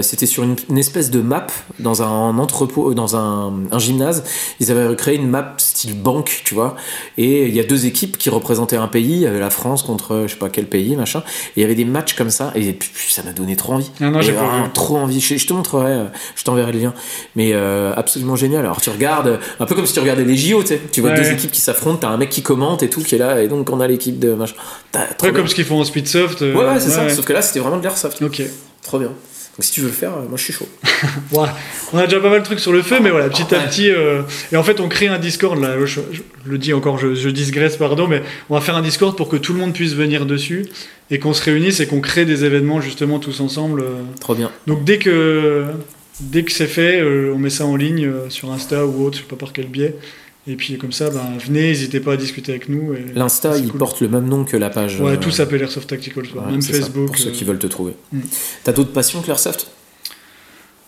c'était 0.00 0.26
sur 0.26 0.42
une, 0.42 0.56
une 0.70 0.78
espèce 0.78 1.10
de 1.10 1.20
map 1.20 1.46
dans 1.78 2.02
un 2.02 2.38
entrepôt, 2.38 2.94
dans 2.94 3.16
un, 3.16 3.52
un 3.70 3.78
gymnase. 3.78 4.24
Ils 4.60 4.70
avaient 4.70 4.94
créé 4.96 5.16
une 5.16 5.28
map 5.28 5.54
style 5.58 5.94
banque, 6.00 6.42
tu 6.44 6.54
vois. 6.54 6.76
Et 7.18 7.46
il 7.46 7.54
y 7.54 7.60
a 7.60 7.64
deux 7.64 7.84
équipes 7.86 8.16
qui 8.16 8.30
représentaient 8.30 8.76
un 8.76 8.88
pays, 8.88 9.12
il 9.12 9.20
y 9.20 9.26
avait 9.26 9.40
la 9.40 9.50
France 9.50 9.82
contre 9.82 10.24
je 10.26 10.32
sais 10.32 10.38
pas 10.38 10.48
quel 10.48 10.66
pays, 10.66 10.96
machin. 10.96 11.22
Et 11.56 11.60
il 11.60 11.60
y 11.62 11.64
avait 11.64 11.74
des 11.74 11.84
matchs 11.84 12.14
comme 12.14 12.30
ça, 12.30 12.52
et 12.54 12.72
puis, 12.72 12.90
ça 13.12 13.22
m'a 13.22 13.32
donné 13.32 13.56
trop 13.56 13.74
envie. 13.74 13.90
Non, 14.00 14.18
Et 14.20 14.22
j'ai 14.22 14.32
vraiment 14.32 14.68
trop 14.68 14.96
envie. 14.98 15.20
Je, 15.20 15.36
je 15.36 15.46
te 15.46 15.52
montrerai, 15.52 15.92
euh, 15.92 16.04
je 16.36 16.44
t'enverrai 16.44 16.72
le 16.72 16.78
lien. 16.78 16.94
Mais 17.36 17.50
euh, 17.52 17.92
absolument 17.96 18.36
génial. 18.36 18.60
Alors 18.60 18.80
tu 18.80 18.90
regardes, 18.90 19.38
un 19.58 19.66
peu 19.66 19.74
comme 19.74 19.86
si 19.86 19.92
tu 19.94 20.00
regardais 20.00 20.24
les 20.24 20.36
JO, 20.36 20.62
tu 20.62 20.68
sais. 20.68 20.80
Tu 20.92 21.00
vois 21.00 21.10
Ouais. 21.10 21.16
deux 21.16 21.30
équipes 21.30 21.50
qui 21.52 21.60
s'affrontent, 21.60 21.98
t'as 22.02 22.08
un 22.08 22.16
mec 22.16 22.30
qui 22.30 22.42
commente 22.42 22.82
et 22.82 22.90
tout 22.90 23.02
qui 23.02 23.14
est 23.14 23.18
là, 23.18 23.42
et 23.42 23.48
donc 23.48 23.68
on 23.70 23.80
a 23.80 23.86
l'équipe 23.88 24.18
de 24.18 24.32
machin. 24.34 24.54
T'as- 24.92 25.06
trop 25.16 25.26
Ouais, 25.28 25.32
comme 25.32 25.46
ce 25.48 25.54
qu'ils 25.54 25.64
font 25.64 25.80
en 25.80 25.84
Speedsoft. 25.84 26.42
euh, 26.42 26.54
Ouais, 26.54 26.64
ouais, 26.64 26.80
c'est 26.80 26.90
ça. 26.90 27.08
Sauf 27.08 27.24
que 27.24 27.32
là, 27.32 27.42
c'était 27.42 27.60
vraiment 27.60 27.76
de 27.78 27.82
l'airsoft. 27.82 28.20
Ok. 28.22 28.42
Trop 28.82 28.98
bien. 28.98 29.10
Donc 29.58 29.64
si 29.64 29.72
tu 29.72 29.80
veux 29.80 29.88
le 29.88 29.92
faire, 29.92 30.12
euh, 30.16 30.22
moi 30.28 30.36
je 30.38 30.44
suis 30.44 30.52
chaud. 30.52 30.68
On 31.92 31.98
a 31.98 32.04
déjà 32.06 32.20
pas 32.20 32.30
mal 32.30 32.40
de 32.40 32.44
trucs 32.44 32.60
sur 32.60 32.72
le 32.72 32.82
feu, 32.82 32.98
mais 33.02 33.10
voilà, 33.10 33.28
petit 33.28 33.54
à 33.54 33.58
Ouais. 33.58 33.66
petit. 33.66 33.90
euh, 33.90 34.22
Et 34.52 34.56
en 34.56 34.62
fait, 34.62 34.80
on 34.80 34.88
crée 34.88 35.08
un 35.08 35.18
Discord, 35.18 35.60
là, 35.60 35.74
je, 35.84 36.00
je 36.12 36.22
le 36.46 36.56
dis 36.58 36.72
encore, 36.72 36.98
je, 36.98 37.14
je 37.14 37.28
digresse, 37.28 37.76
pardon, 37.76 38.06
mais 38.06 38.22
on 38.48 38.54
va 38.54 38.60
faire 38.60 38.76
un 38.76 38.82
Discord 38.82 39.16
pour 39.16 39.28
que 39.28 39.36
tout 39.36 39.52
le 39.52 39.58
monde 39.58 39.72
puisse 39.74 39.94
venir 39.94 40.24
dessus 40.24 40.66
et 41.10 41.18
qu'on 41.18 41.32
se 41.34 41.42
réunisse 41.42 41.80
et 41.80 41.86
qu'on 41.86 42.00
crée 42.00 42.24
des 42.24 42.44
événements 42.44 42.80
justement 42.80 43.18
tous 43.18 43.40
ensemble. 43.40 43.80
euh. 43.82 44.02
Trop 44.20 44.34
bien. 44.34 44.50
Donc 44.66 44.84
dès 44.84 44.98
que, 44.98 45.64
dès 46.20 46.44
que 46.44 46.52
c'est 46.52 46.66
fait, 46.68 47.00
euh, 47.00 47.32
on 47.34 47.38
met 47.38 47.50
ça 47.50 47.66
en 47.66 47.76
ligne 47.76 48.06
euh, 48.06 48.30
sur 48.30 48.50
Insta 48.52 48.86
ou 48.86 49.04
autre, 49.04 49.16
je 49.18 49.22
sais 49.22 49.28
pas 49.28 49.36
par 49.36 49.52
quel 49.52 49.66
biais. 49.66 49.96
Et 50.46 50.56
puis 50.56 50.78
comme 50.78 50.92
ça, 50.92 51.10
ben, 51.10 51.36
venez, 51.44 51.68
n'hésitez 51.68 52.00
pas 52.00 52.14
à 52.14 52.16
discuter 52.16 52.52
avec 52.52 52.68
nous. 52.68 52.94
L'insta, 53.14 53.58
il 53.58 53.68
cool. 53.68 53.78
porte 53.78 54.00
le 54.00 54.08
même 54.08 54.26
nom 54.26 54.44
que 54.44 54.56
la 54.56 54.70
page. 54.70 55.00
Ouais, 55.00 55.12
euh, 55.12 55.16
tout 55.16 55.30
s'appelle 55.30 55.60
Airsoft 55.60 55.88
Tactical, 55.88 56.24
ouais, 56.24 56.50
même 56.50 56.62
ça, 56.62 56.72
Facebook. 56.72 57.08
pour 57.08 57.18
ceux 57.18 57.28
euh. 57.28 57.32
qui 57.32 57.44
veulent 57.44 57.58
te 57.58 57.66
trouver. 57.66 57.92
Mm. 58.12 58.20
T'as 58.64 58.72
d'autres 58.72 58.92
passions 58.92 59.20
que 59.20 59.26
l'airsoft? 59.26 59.70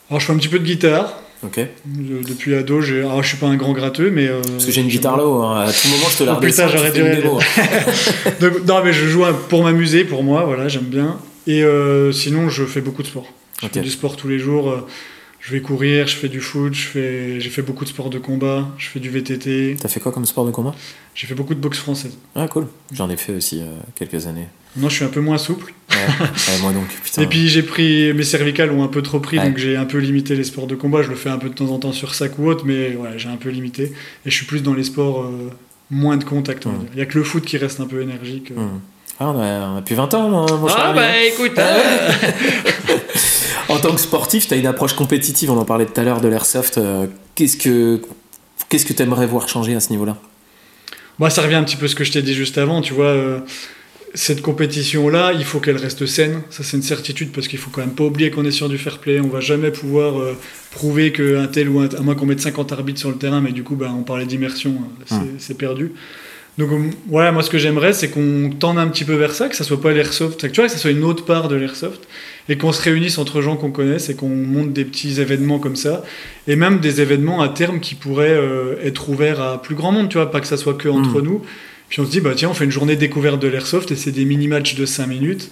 Alors 0.08 0.20
je 0.20 0.26
fais 0.26 0.32
un 0.32 0.36
petit 0.36 0.48
peu 0.48 0.58
de 0.58 0.64
guitare. 0.64 1.18
Ok. 1.44 1.58
Je- 1.58 2.28
depuis 2.28 2.54
ado, 2.54 2.80
j'ai... 2.80 3.00
Alors, 3.00 3.22
je 3.22 3.28
suis 3.28 3.36
pas 3.36 3.48
un 3.48 3.56
grand 3.56 3.72
gratteux, 3.72 4.10
mais... 4.10 4.28
euh, 4.28 4.40
Parce 4.42 4.64
que 4.64 4.70
j'ai 4.72 4.80
une 4.80 4.88
guitare 4.88 5.16
là-haut, 5.16 5.42
hein. 5.42 5.62
à 5.66 5.72
tout 5.72 5.88
moment 5.88 6.06
je 6.08 6.18
te 6.18 6.22
la 6.22 6.34
Oh, 6.34 6.40
putain, 6.40 6.68
j'aurais 6.68 6.92
dû. 6.92 7.02
Donc, 8.40 8.64
non, 8.64 8.84
mais 8.84 8.92
je 8.92 9.06
joue 9.06 9.24
pour 9.48 9.64
m'amuser, 9.64 10.04
pour 10.04 10.22
moi, 10.22 10.44
voilà, 10.44 10.68
j'aime 10.68 10.84
bien. 10.84 11.18
Et 11.48 11.64
euh, 11.64 12.12
sinon, 12.12 12.48
je 12.48 12.64
fais 12.64 12.80
beaucoup 12.80 13.02
de 13.02 13.08
sport. 13.08 13.26
Je 13.60 13.68
fais 13.68 13.80
du 13.80 13.90
sport 13.90 14.16
tous 14.16 14.28
les 14.28 14.38
jours. 14.38 14.86
Je 15.44 15.50
vais 15.52 15.60
courir, 15.60 16.06
je 16.06 16.14
fais 16.14 16.28
du 16.28 16.40
foot, 16.40 16.72
je 16.72 16.86
fais... 16.86 17.40
j'ai 17.40 17.50
fait 17.50 17.62
beaucoup 17.62 17.82
de 17.84 17.88
sport 17.88 18.10
de 18.10 18.18
combat, 18.18 18.68
je 18.78 18.86
fais 18.88 19.00
du 19.00 19.10
VTT, 19.10 19.76
T'as 19.80 19.88
fait 19.88 19.98
quoi 19.98 20.12
comme 20.12 20.24
sport 20.24 20.46
de 20.46 20.52
combat? 20.52 20.72
J'ai 21.16 21.26
fait 21.26 21.34
beaucoup 21.34 21.54
de 21.54 21.58
boxe 21.58 21.78
française. 21.78 22.16
Ah 22.36 22.46
cool. 22.46 22.68
J'en 22.92 23.10
ai 23.10 23.16
fait 23.16 23.32
aussi 23.34 23.58
euh, 23.60 23.64
quelques 23.96 24.28
années. 24.28 24.46
Non, 24.76 24.88
je 24.88 24.94
suis 24.94 25.04
un 25.04 25.08
peu 25.08 25.20
moins 25.20 25.38
souple. 25.38 25.74
Ouais, 25.90 25.96
Ouais, 25.96 26.58
moi 26.62 26.70
donc, 26.72 26.86
putain. 27.04 27.22
Et 27.22 27.26
puis 27.26 27.48
j'ai 27.48 27.64
pris 27.64 28.12
mes 28.14 28.22
cervicales 28.22 28.70
ont 28.70 28.84
un 28.84 28.88
peu 28.88 29.02
trop 29.02 29.18
pris, 29.18 29.36
Ouais. 29.38 29.46
donc 29.48 29.58
j'ai 29.58 29.76
un 29.76 29.84
peu 29.84 29.98
limité 29.98 30.36
les 30.36 30.44
sports 30.44 30.68
de 30.68 30.76
combat. 30.76 31.02
Je 31.02 31.08
le 31.10 31.16
fais 31.16 31.28
un 31.30 31.38
peu 31.38 31.48
de 31.48 31.54
temps 31.54 31.70
en 31.72 31.78
temps 31.80 31.92
sur 31.92 32.14
sac 32.14 32.38
ou 32.38 32.46
autre, 32.46 32.64
mais 32.64 32.94
ouais, 32.94 33.10
j'ai 33.16 33.28
un 33.28 33.36
peu 33.36 33.48
limité. 33.48 33.92
Et 34.24 34.30
je 34.30 34.34
suis 34.36 34.46
plus 34.46 34.62
dans 34.62 34.74
les 34.74 34.84
sports 34.84 35.22
euh, 35.24 35.50
moins 35.90 36.16
de 36.18 36.24
contact. 36.24 36.66
on 36.66 36.70
va 36.70 36.76
Mm. 36.76 36.80
dire. 36.82 36.88
Il 36.94 36.98
y 37.00 37.02
a 37.02 37.06
que 37.06 37.18
le 37.18 37.24
foot 37.24 37.44
qui 37.44 37.56
reste 37.56 37.80
un 37.80 37.86
peu 37.86 38.00
énergique. 38.00 38.52
euh. 38.56 38.60
Hmm. 38.60 38.80
Ah, 39.20 39.28
on 39.28 39.40
a, 39.40 39.68
on 39.74 39.76
a 39.78 39.82
plus 39.82 39.94
20 39.96 40.14
ans, 40.14 40.28
mon, 40.30 40.58
mon 40.58 40.68
cher 40.68 40.76
Ah 40.80 40.90
ami, 40.90 40.98
hein. 41.00 41.02
bah 41.02 41.24
écoute, 41.24 41.52
En 43.72 43.78
tant 43.80 43.94
que 43.94 44.00
sportif, 44.00 44.46
tu 44.48 44.54
as 44.54 44.56
une 44.58 44.66
approche 44.66 44.92
compétitive, 44.94 45.50
on 45.50 45.56
en 45.58 45.64
parlait 45.64 45.86
tout 45.86 45.98
à 46.00 46.04
l'heure 46.04 46.20
de 46.20 46.28
l'airsoft. 46.28 46.78
euh, 46.78 47.06
Qu'est-ce 47.34 47.56
que 47.56 48.00
qu'est-ce 48.68 48.84
que 48.86 48.92
tu 48.92 49.02
aimerais 49.02 49.26
voir 49.26 49.48
changer 49.48 49.74
à 49.74 49.80
ce 49.80 49.90
niveau-là? 49.90 50.16
Moi, 51.18 51.30
ça 51.30 51.42
revient 51.42 51.54
un 51.56 51.64
petit 51.64 51.76
peu 51.76 51.86
à 51.86 51.88
ce 51.88 51.94
que 51.94 52.04
je 52.04 52.12
t'ai 52.12 52.22
dit 52.22 52.34
juste 52.34 52.58
avant, 52.58 52.80
tu 52.82 52.92
vois. 52.94 53.06
euh, 53.06 53.38
cette 54.14 54.42
compétition-là, 54.42 55.32
il 55.32 55.44
faut 55.44 55.58
qu'elle 55.58 55.78
reste 55.78 56.04
saine. 56.04 56.42
Ça, 56.50 56.62
c'est 56.62 56.76
une 56.76 56.82
certitude 56.82 57.32
parce 57.32 57.48
qu'il 57.48 57.58
faut 57.58 57.70
quand 57.70 57.80
même 57.80 57.94
pas 57.94 58.04
oublier 58.04 58.30
qu'on 58.30 58.44
est 58.44 58.50
sur 58.50 58.68
du 58.68 58.76
fair 58.76 58.98
play. 58.98 59.20
On 59.20 59.28
va 59.28 59.40
jamais 59.40 59.70
pouvoir 59.70 60.20
euh, 60.20 60.36
prouver 60.70 61.12
qu'un 61.12 61.46
tel 61.46 61.70
ou 61.70 61.80
un 61.80 61.88
à 61.88 62.00
moins 62.00 62.14
qu'on 62.14 62.26
mette 62.26 62.40
50 62.40 62.72
arbitres 62.72 63.00
sur 63.00 63.08
le 63.08 63.16
terrain, 63.16 63.40
mais 63.40 63.52
du 63.52 63.62
coup, 63.62 63.74
bah, 63.74 63.90
on 63.98 64.02
parlait 64.02 64.26
d'immersion, 64.26 64.74
c'est 65.06 65.14
Hmm. 65.14 65.26
c'est 65.38 65.56
perdu. 65.56 65.92
Donc, 66.58 66.68
voilà, 67.08 67.32
moi, 67.32 67.42
ce 67.42 67.48
que 67.48 67.56
j'aimerais, 67.56 67.94
c'est 67.94 68.10
qu'on 68.10 68.50
tende 68.58 68.78
un 68.78 68.88
petit 68.88 69.04
peu 69.04 69.14
vers 69.14 69.34
ça, 69.34 69.48
que 69.48 69.56
ça 69.56 69.64
soit 69.64 69.80
pas 69.80 69.92
l'airsoft, 69.92 70.38
tu 70.52 70.60
vois, 70.60 70.66
que 70.66 70.72
ça 70.72 70.76
soit 70.78 70.90
une 70.90 71.04
autre 71.04 71.24
part 71.24 71.48
de 71.48 71.56
l'airsoft, 71.56 72.02
et 72.48 72.56
qu'on 72.58 72.72
se 72.72 72.82
réunisse 72.82 73.18
entre 73.18 73.40
gens 73.40 73.56
qu'on 73.56 73.70
connaisse 73.70 74.08
et 74.08 74.14
qu'on 74.16 74.28
monte 74.28 74.72
des 74.72 74.84
petits 74.84 75.20
événements 75.20 75.58
comme 75.58 75.76
ça, 75.76 76.02
et 76.48 76.56
même 76.56 76.80
des 76.80 77.00
événements 77.00 77.40
à 77.40 77.48
terme 77.48 77.80
qui 77.80 77.94
pourraient 77.94 78.30
euh, 78.30 78.76
être 78.84 79.08
ouverts 79.08 79.40
à 79.40 79.62
plus 79.62 79.74
grand 79.74 79.92
monde, 79.92 80.08
tu 80.08 80.16
vois, 80.18 80.30
pas 80.30 80.40
que 80.40 80.46
ça 80.46 80.56
soit 80.56 80.74
que 80.74 80.88
entre 80.88 81.20
Mm. 81.20 81.24
nous. 81.24 81.42
Puis 81.88 82.00
on 82.00 82.06
se 82.06 82.10
dit, 82.10 82.20
bah 82.20 82.32
tiens, 82.34 82.48
on 82.50 82.54
fait 82.54 82.64
une 82.64 82.70
journée 82.70 82.96
découverte 82.96 83.38
de 83.40 83.48
l'airsoft 83.48 83.90
et 83.92 83.96
c'est 83.96 84.12
des 84.12 84.24
mini-matchs 84.24 84.74
de 84.74 84.86
5 84.86 85.06
minutes. 85.06 85.50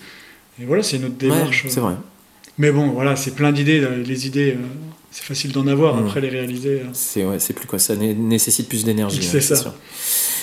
Et 0.60 0.64
voilà, 0.64 0.82
c'est 0.82 0.96
une 0.96 1.04
autre 1.04 1.16
démarche. 1.18 1.64
Ouais, 1.64 1.70
c'est 1.70 1.80
vrai. 1.80 1.94
Mais 2.58 2.70
bon, 2.72 2.88
voilà, 2.90 3.14
c'est 3.16 3.34
plein 3.34 3.52
d'idées. 3.52 3.86
Les 4.06 4.26
idées, 4.26 4.52
euh, 4.52 4.62
c'est 5.10 5.22
facile 5.24 5.52
d'en 5.52 5.66
avoir. 5.66 5.96
Mm. 5.96 6.06
Après, 6.06 6.20
les 6.20 6.28
réaliser. 6.30 6.80
euh, 6.80 6.84
C'est 6.92 7.24
ouais, 7.24 7.38
c'est 7.38 7.52
plus 7.52 7.66
quoi, 7.66 7.78
ça 7.78 7.94
né- 7.94 8.14
nécessite 8.14 8.68
plus 8.68 8.84
d'énergie. 8.84 9.22
C'est 9.22 9.34
ouais, 9.36 9.40
ça. 9.40 9.74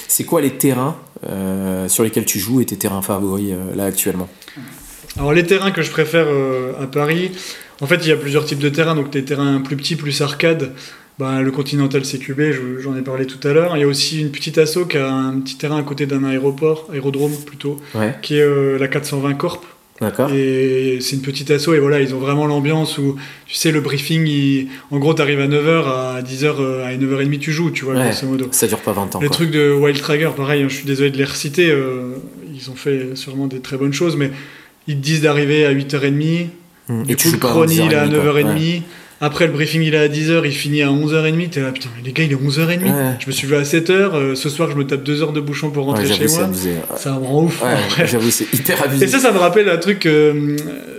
C'est 0.08 0.24
quoi 0.24 0.40
les 0.42 0.52
terrains 0.52 0.98
euh, 1.28 1.88
sur 1.90 2.04
lesquels 2.04 2.26
tu 2.26 2.40
joues 2.40 2.62
et 2.62 2.66
tes 2.66 2.78
terrains 2.78 3.02
favoris 3.02 3.50
euh, 3.52 3.76
là 3.76 3.86
actuellement? 3.86 4.30
Alors 5.18 5.34
les 5.34 5.44
terrains 5.46 5.72
que 5.72 5.82
je 5.82 5.90
préfère 5.90 6.28
euh, 6.28 6.74
à 6.82 6.86
Paris, 6.88 7.32
en 7.82 7.88
fait 7.88 7.98
il 8.04 8.10
y 8.10 8.12
a 8.12 8.16
plusieurs 8.18 8.46
types 8.46 8.60
de 8.60 8.70
terrains, 8.70 8.96
donc 8.96 9.10
des 9.10 9.24
terrains 9.26 9.60
plus 9.62 9.76
petits, 9.76 9.96
plus 9.96 10.22
arcade, 10.22 10.72
bah, 11.18 11.42
le 11.42 11.50
Continental 11.52 12.04
CQB, 12.06 12.52
je- 12.52 12.80
j'en 12.82 12.96
ai 12.96 13.02
parlé 13.02 13.26
tout 13.26 13.46
à 13.48 13.52
l'heure. 13.52 13.76
Il 13.76 13.80
y 13.80 13.84
a 13.84 13.88
aussi 13.88 14.22
une 14.22 14.30
petite 14.32 14.60
asso 14.60 14.86
qui 14.88 14.98
a 14.98 15.12
un 15.12 15.40
petit 15.40 15.58
terrain 15.58 15.80
à 15.80 15.84
côté 15.84 16.06
d'un 16.06 16.24
aéroport, 16.24 16.88
aérodrome 16.94 17.32
plutôt, 17.46 17.78
Ouais, 17.96 18.14
qui 18.22 18.36
est 18.38 18.42
euh, 18.44 18.78
la 18.78 18.88
420 18.88 19.34
Corp. 19.34 19.66
d'accord. 20.00 20.32
Et 20.32 21.00
c'est 21.02 21.16
une 21.16 21.24
petite 21.24 21.50
asso 21.50 21.70
et 21.74 21.80
voilà, 21.80 22.00
ils 22.00 22.14
ont 22.14 22.20
vraiment 22.20 22.46
l'ambiance 22.46 23.00
où, 23.00 23.16
tu 23.48 23.56
sais, 23.56 23.72
le 23.72 23.82
briefing, 23.82 24.28
il- 24.28 24.68
en 24.92 25.00
gros 25.00 25.16
t'arrives 25.16 25.40
à 25.40 25.48
9h, 25.48 25.88
à 25.88 26.22
10h, 26.22 26.58
euh, 26.60 26.86
à 26.86 26.96
9h30 26.96 27.40
tu 27.40 27.52
joues, 27.52 27.72
tu 27.72 27.86
vois, 27.86 27.96
Ouais, 27.96 28.04
grosso 28.12 28.28
modo. 28.28 28.48
ça 28.52 28.68
dure 28.68 28.78
pas 28.82 28.92
20 28.94 29.16
ans. 29.16 29.20
Les 29.20 29.28
quoi. 29.28 29.36
trucs 29.38 29.50
de 29.52 29.72
Wild 29.72 30.00
Trager, 30.00 30.30
pareil, 30.38 30.62
hein, 30.62 30.68
je 30.70 30.76
suis 30.76 30.86
désolé 30.86 31.10
de 31.10 31.18
les 31.18 31.24
reciter, 31.26 31.72
euh, 31.72 32.12
ils 32.54 32.70
ont 32.70 32.76
fait 32.76 33.16
sûrement 33.16 33.48
des 33.48 33.60
très 33.60 33.78
bonnes 33.78 33.94
choses, 33.94 34.16
mais 34.16 34.30
ils 34.88 34.96
te 34.96 35.02
disent 35.04 35.22
d'arriver 35.22 35.66
à 35.66 35.72
8h30, 35.74 36.48
Mm. 36.90 37.04
du 37.04 37.12
Et 37.12 37.16
tu 37.18 37.24
coup 37.26 37.30
joues 37.32 37.36
le 37.36 37.40
chrony 37.40 37.76
il 37.76 37.92
est 37.92 37.96
à 37.96 38.06
11h30, 38.08 38.42
quoi. 38.42 38.52
9h30, 39.22 39.26
après 39.26 39.48
le 39.48 39.54
briefing 39.54 39.82
il 39.82 39.94
est 39.94 39.98
à 39.98 40.08
10h, 40.08 40.42
il 40.46 40.52
finit 40.52 40.82
à 40.82 40.88
11h30, 40.90 41.50
t'es 41.50 41.62
là 41.62 41.72
putain 41.72 41.90
mais 41.98 42.04
les 42.06 42.12
gars 42.14 42.24
il 42.24 42.32
est 42.32 42.36
11h30, 42.36 42.84
Ouais. 42.84 42.90
je 43.20 43.28
me 43.28 43.32
suis 43.32 43.48
levé 43.48 43.60
à 43.60 43.64
7h, 43.64 43.92
euh, 43.92 44.36
ce 44.36 44.50
soir 44.50 44.70
je 44.72 44.76
me 44.76 44.86
tape 44.86 45.04
2 45.04 45.22
heures 45.24 45.34
de 45.34 45.42
bouchon 45.42 45.70
pour 45.72 45.86
rentrer 45.86 46.06
chez 46.08 46.28
moi, 46.28 46.50
ça 46.98 47.12
me 47.14 47.26
rend 47.26 47.44
ouf 47.44 47.62
Ouais, 47.64 48.06
j'avoue, 48.08 48.30
c'est 48.32 48.52
hyper 48.54 48.84
abusé. 48.84 49.06
Et 49.06 49.08
ça, 49.08 49.20
ça 49.20 49.32
me 49.32 49.38
rappelle 49.38 49.70
un 49.70 49.78
truc 49.78 50.00
que 50.00 50.56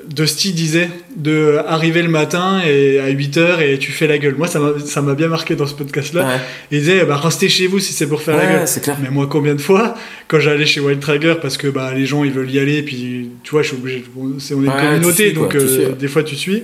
Dusty 0.08 0.52
disait, 0.52 0.88
de 1.16 1.58
arriver 1.66 2.02
le 2.02 2.08
matin 2.08 2.60
et 2.66 2.98
à 2.98 3.08
8h 3.10 3.60
et 3.60 3.78
tu 3.78 3.92
fais 3.92 4.06
la 4.06 4.18
gueule. 4.18 4.34
Moi, 4.36 4.46
ça 4.46 4.58
m'a- 5.02 5.14
bien 5.14 5.28
marqué 5.28 5.54
dans 5.54 5.66
ce 5.66 5.74
podcast-là. 5.74 6.22
Ouais, 6.22 6.34
Il 6.70 6.78
disait, 6.80 7.04
bah, 7.04 7.16
restez 7.16 7.48
chez 7.48 7.66
vous 7.66 7.78
si 7.78 7.92
c'est 7.92 8.06
pour 8.06 8.22
faire 8.22 8.36
la 8.36 8.46
gueule. 8.46 8.64
clair. 8.82 8.96
Mais 9.02 9.10
moi, 9.10 9.26
combien 9.30 9.54
de 9.54 9.60
fois, 9.60 9.94
quand 10.28 10.40
j'allais 10.40 10.64
chez 10.66 10.80
Wild 10.80 11.00
Trager, 11.00 11.34
parce 11.42 11.56
que 11.56 11.68
bah, 11.68 11.92
les 11.94 12.06
gens 12.06 12.24
ils 12.24 12.30
veulent 12.32 12.50
y 12.50 12.58
aller, 12.58 12.82
puis 12.82 13.30
tu 13.42 13.50
vois, 13.50 13.62
je 13.62 13.68
suis 13.68 13.76
obligé. 13.76 14.04
bon, 14.14 14.38
c'est- 14.38 14.54
on 14.54 14.62
est 14.62 14.66
une 14.66 14.72
communauté, 14.72 15.32
donc 15.32 15.54
euh, 15.54 15.90
des 15.98 16.08
fois 16.08 16.22
tu 16.22 16.36
suis. 16.36 16.62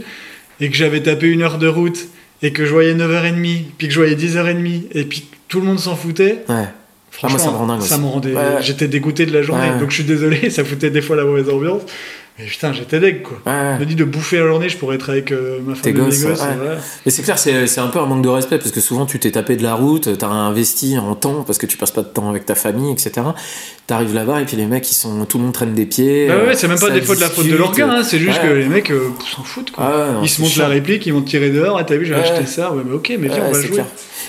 Et 0.61 0.71
que 0.71 0.77
j'avais 0.77 1.03
tapé 1.03 1.27
une 1.29 1.43
heure 1.43 1.59
de 1.59 1.67
route, 1.69 2.07
et 2.43 2.53
que 2.53 2.65
je 2.65 2.73
voyais 2.73 2.95
9h30, 2.95 3.65
puis 3.79 3.89
que 3.89 3.95
je 3.95 3.99
voyais 4.01 4.15
10h30, 4.17 4.83
et 4.93 5.05
puis 5.05 5.27
tout 5.49 5.61
le 5.61 5.67
monde 5.67 5.79
s'en 5.79 5.97
foutait. 5.97 6.45
ouais. 6.49 6.65
Ah, 7.23 7.29
moi, 7.29 7.39
ça 7.39 7.97
me 7.99 8.07
rendait. 8.07 8.35
J'étais 8.61 8.89
dégoûté 8.89 9.25
de 9.25 9.33
la 9.33 9.43
journée, 9.43 9.71
Ouais. 9.71 9.79
donc 9.79 9.91
je 9.91 9.95
suis 9.95 10.05
désolé, 10.05 10.51
ça 10.51 10.65
foutait 10.65 10.91
des 10.91 11.01
fois 11.01 11.15
la 11.15 11.25
mauvaise 11.25 11.49
ambiance. 11.49 11.83
Mais 12.37 12.47
putain, 12.47 12.73
j'étais 12.73 12.99
deg 12.99 13.23
quoi. 13.23 13.37
Ouais. 13.47 13.75
Je 13.77 13.81
me 13.81 13.87
dis 13.87 13.95
de 13.95 14.03
bouffer 14.03 14.41
la 14.41 14.49
journée, 14.49 14.69
je 14.69 14.77
pourrais 14.77 14.97
être 14.97 15.09
avec 15.09 15.31
euh, 15.31 15.61
ma 15.65 15.77
femme 15.77 15.89
et 15.91 15.93
mes 15.93 16.01
gosses, 16.01 16.25
ouais. 16.25 16.35
voilà. 16.35 16.79
Et 17.07 17.11
c'est 17.11 17.23
clair, 17.23 17.39
c'est 17.39 17.79
un 17.79 17.87
peu 17.87 18.01
un 18.01 18.07
manque 18.07 18.23
de 18.23 18.29
respect 18.29 18.59
parce 18.59 18.73
que 18.73 18.81
souvent 18.81 19.07
tu 19.07 19.21
t'es 19.21 19.31
tapé 19.31 19.55
de 19.55 19.63
la 19.63 19.75
route, 19.75 20.19
t'as 20.19 20.27
investi 20.27 20.99
en 20.99 21.15
temps 21.15 21.45
parce 21.47 21.59
que 21.59 21.67
tu 21.67 21.77
passes 21.77 21.93
pas 21.93 22.03
de 22.03 22.09
temps 22.09 22.29
avec 22.31 22.45
ta 22.45 22.57
famille, 22.57 22.91
etc. 22.91 23.13
T'arrives 23.87 24.15
là-bas 24.15 24.41
et 24.41 24.47
puis 24.47 24.57
les 24.57 24.67
mecs, 24.67 24.91
ils 24.91 24.95
sont, 24.95 25.25
tout 25.27 25.39
le 25.39 25.45
monde 25.45 25.53
traîne 25.53 25.75
des 25.75 25.87
pieds. 25.87 26.27
Bah 26.27 26.35
euh, 26.35 26.47
ouais, 26.49 26.55
c'est 26.57 26.67
même 26.67 26.81
pas 26.81 26.91
des 26.91 27.03
fois 27.03 27.15
de 27.15 27.21
la 27.21 27.29
faute 27.31 27.47
de 27.47 27.57
gars, 27.57 27.89
hein, 27.89 28.03
c'est 28.03 28.19
juste 28.19 28.41
Ouais. 28.43 28.49
que 28.49 28.55
les 28.55 28.69
mecs 28.69 28.91
euh, 28.91 29.11
s'en 29.33 29.45
foutent 29.45 29.71
quoi. 29.71 29.85
Ah 30.09 30.13
non, 30.15 30.23
ils 30.25 30.29
se 30.29 30.43
chiant. 30.43 30.65
la 30.65 30.71
réplique, 30.71 31.07
ils 31.07 31.13
vont 31.13 31.23
te 31.23 31.29
tirer 31.31 31.51
dehors, 31.51 31.79
ah 31.79 31.85
t'as 31.85 31.97
vu, 31.97 32.05
j'ai 32.05 32.15
acheté 32.15 32.47
ça, 32.47 32.73
ouais, 32.73 32.83
mais 32.85 32.95
ok, 32.95 33.13
mais 33.21 33.29
viens, 33.29 33.45
on 33.47 33.53
va 33.53 33.61
jouer. 33.61 33.71
clair. 33.71 33.87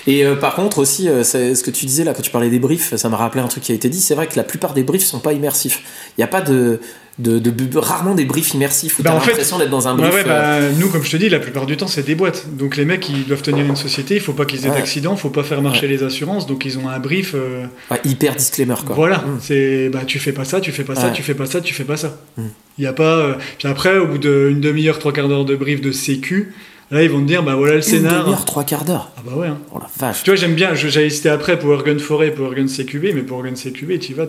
Et 0.08 0.24
euh, 0.26 0.36
par 0.36 0.56
contre 0.56 0.78
aussi, 0.80 1.10
euh, 1.10 1.24
ce 1.24 1.64
que 1.64 1.72
tu 1.72 1.86
disais 1.86 2.04
là 2.04 2.14
quand 2.14 2.22
tu 2.22 2.32
parlais 2.32 2.50
des 2.50 2.60
briefs, 2.60 2.96
ça 2.96 3.10
m'a 3.10 3.18
rappelé 3.18 3.44
un 3.44 3.48
truc 3.48 3.64
qui 3.64 3.72
a 3.72 3.76
été 3.76 3.90
dit. 3.90 4.00
C'est 4.00 4.16
vrai 4.16 4.28
que 4.28 4.36
la 4.36 4.44
plupart 4.44 4.74
des 4.74 4.84
briefs 4.84 5.04
sont 5.06 5.20
pas 5.20 5.34
immersifs. 5.34 5.82
Il 6.18 6.22
y 6.22 6.24
a 6.24 6.28
pas 6.28 6.42
de, 6.42 6.80
de, 7.18 7.40
de- 7.40 7.78
rarement 7.80 8.14
des 8.14 8.26
briefs 8.26 8.54
immersifs 8.54 9.00
où 9.00 9.04
Bah, 9.04 9.12
t'as 9.20 9.26
l'impression 9.26 9.58
d'être 9.58 9.72
dans 9.72 9.88
un 9.88 9.96
brief. 9.96 10.14
ouais, 10.14 10.24
euh, 10.28 10.70
bah, 10.70 10.76
nous, 10.80 10.90
comme 10.90 11.04
je 11.04 11.10
te 11.10 11.18
dis, 11.18 11.28
la 11.30 11.40
plupart 11.40 11.66
du 11.66 11.76
temps, 11.76 11.88
c'est 11.88 12.06
des 12.06 12.14
boîtes. 12.14 12.46
Donc 12.56 12.78
les 12.78 12.86
mecs, 12.86 13.10
ils 13.10 13.26
doivent 13.26 13.42
tenir 13.42 13.66
une 13.66 13.76
société, 13.76 14.14
il 14.16 14.22
faut 14.22 14.34
pas 14.34 14.46
qu'ils 14.46 14.66
aient 14.66 14.70
Ouais. 14.70 14.76
d'accident, 14.78 15.16
faut 15.16 15.30
pas 15.32 15.44
faire 15.44 15.62
marcher 15.64 15.88
les 15.88 16.04
assurances, 16.04 16.46
donc 16.46 16.66
ils 16.66 16.78
ont 16.78 16.88
un 16.88 17.00
brief. 17.00 17.34
euh, 17.34 17.66
hyper 18.04 18.36
disclaimer 18.36 18.76
quoi. 18.86 18.96
Voilà, 18.96 19.18
Mm. 19.20 19.40
c'est 19.42 19.90
bah 19.90 20.02
tu 20.06 20.20
fais 20.20 20.34
pas 20.34 20.46
ça, 20.46 20.62
tu 20.62 20.72
fais 20.72 20.84
pas 20.84 20.94
ça, 20.96 21.10
tu 21.10 21.24
fais 21.24 21.34
pas 21.34 21.46
ça, 21.48 21.62
tu 21.62 21.74
fais 21.74 21.84
pas 21.84 21.98
ça. 21.98 22.16
Il 22.38 22.44
Mm. 22.44 22.48
y 22.84 22.86
a 22.86 22.94
pas. 22.94 23.38
Puis 23.58 23.68
après, 23.68 23.98
au 23.98 24.06
bout 24.08 24.20
d'une 24.20 24.62
demi-heure, 24.62 25.00
trois 25.00 25.14
quarts 25.14 25.30
d'heure 25.30 25.46
de 25.46 25.56
brief 25.56 25.82
de 25.82 25.92
sécu, 25.92 26.54
là 26.92 27.04
ils 27.04 27.10
vont 27.10 27.22
te 27.22 27.26
dire 27.28 27.44
bah 27.44 27.56
voilà 27.56 27.74
le 27.74 27.78
Une 27.80 27.84
scénar. 27.84 28.24
demi-heure, 28.24 28.46
trois 28.46 28.64
quarts 28.64 28.86
d'heure. 28.86 29.12
Ah 29.18 29.22
bah 29.26 29.36
ouais. 29.36 29.48
hein. 29.48 29.58
Oh 29.74 29.80
la 29.80 29.90
vache. 30.00 30.24
Tu 30.24 30.30
vois, 30.30 30.36
j'aime 30.38 30.54
bien. 30.56 30.74
J'avais 30.76 31.10
cité 31.10 31.30
après 31.30 31.58
Power 31.60 31.80
Gun 31.86 32.00
Forêt, 32.00 32.32
Power 32.32 32.56
Gun 32.56 32.68
CQB, 32.68 33.14
mais 33.16 33.24
Power 33.24 33.50
Gun 33.50 33.56
CQB, 33.56 34.00
tu 34.00 34.14
vas, 34.14 34.28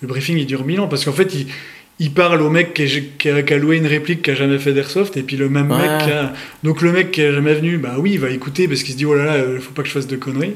le 0.00 0.08
briefing 0.08 0.36
il 0.38 0.46
dure 0.46 0.64
mille 0.64 0.80
ans 0.80 0.88
parce 0.88 1.04
qu'en 1.04 1.12
fait 1.12 1.34
il 1.34 1.46
il 2.00 2.10
parle 2.12 2.42
au 2.42 2.50
mec 2.50 2.74
qui, 2.74 2.82
est- 2.82 3.16
qui 3.18 3.28
a, 3.30 3.42
qui 3.42 3.54
a 3.54 3.58
loué 3.58 3.76
une 3.76 3.86
réplique 3.86 4.22
qui 4.22 4.30
a 4.32 4.34
jamais 4.34 4.58
fait 4.58 4.72
d'airsoft 4.72 5.16
et 5.16 5.22
puis 5.22 5.36
le 5.36 5.48
même 5.48 5.70
Ouais. 5.70 5.76
mec 5.78 6.04
qui 6.04 6.10
a... 6.10 6.32
donc 6.64 6.82
le 6.82 6.90
mec 6.90 7.12
qui 7.12 7.20
est 7.20 7.32
jamais 7.32 7.54
venu 7.54 7.76
bah 7.78 7.94
oui 7.98 8.12
il 8.14 8.18
va 8.18 8.30
écouter 8.30 8.66
parce 8.66 8.82
qu'il 8.82 8.94
se 8.94 8.98
dit 8.98 9.04
oh 9.04 9.14
là 9.14 9.24
là 9.24 9.32
euh, 9.34 9.60
faut 9.60 9.70
pas 9.72 9.82
que 9.82 9.88
je 9.88 9.92
fasse 9.94 10.08
de 10.08 10.16
conneries 10.16 10.54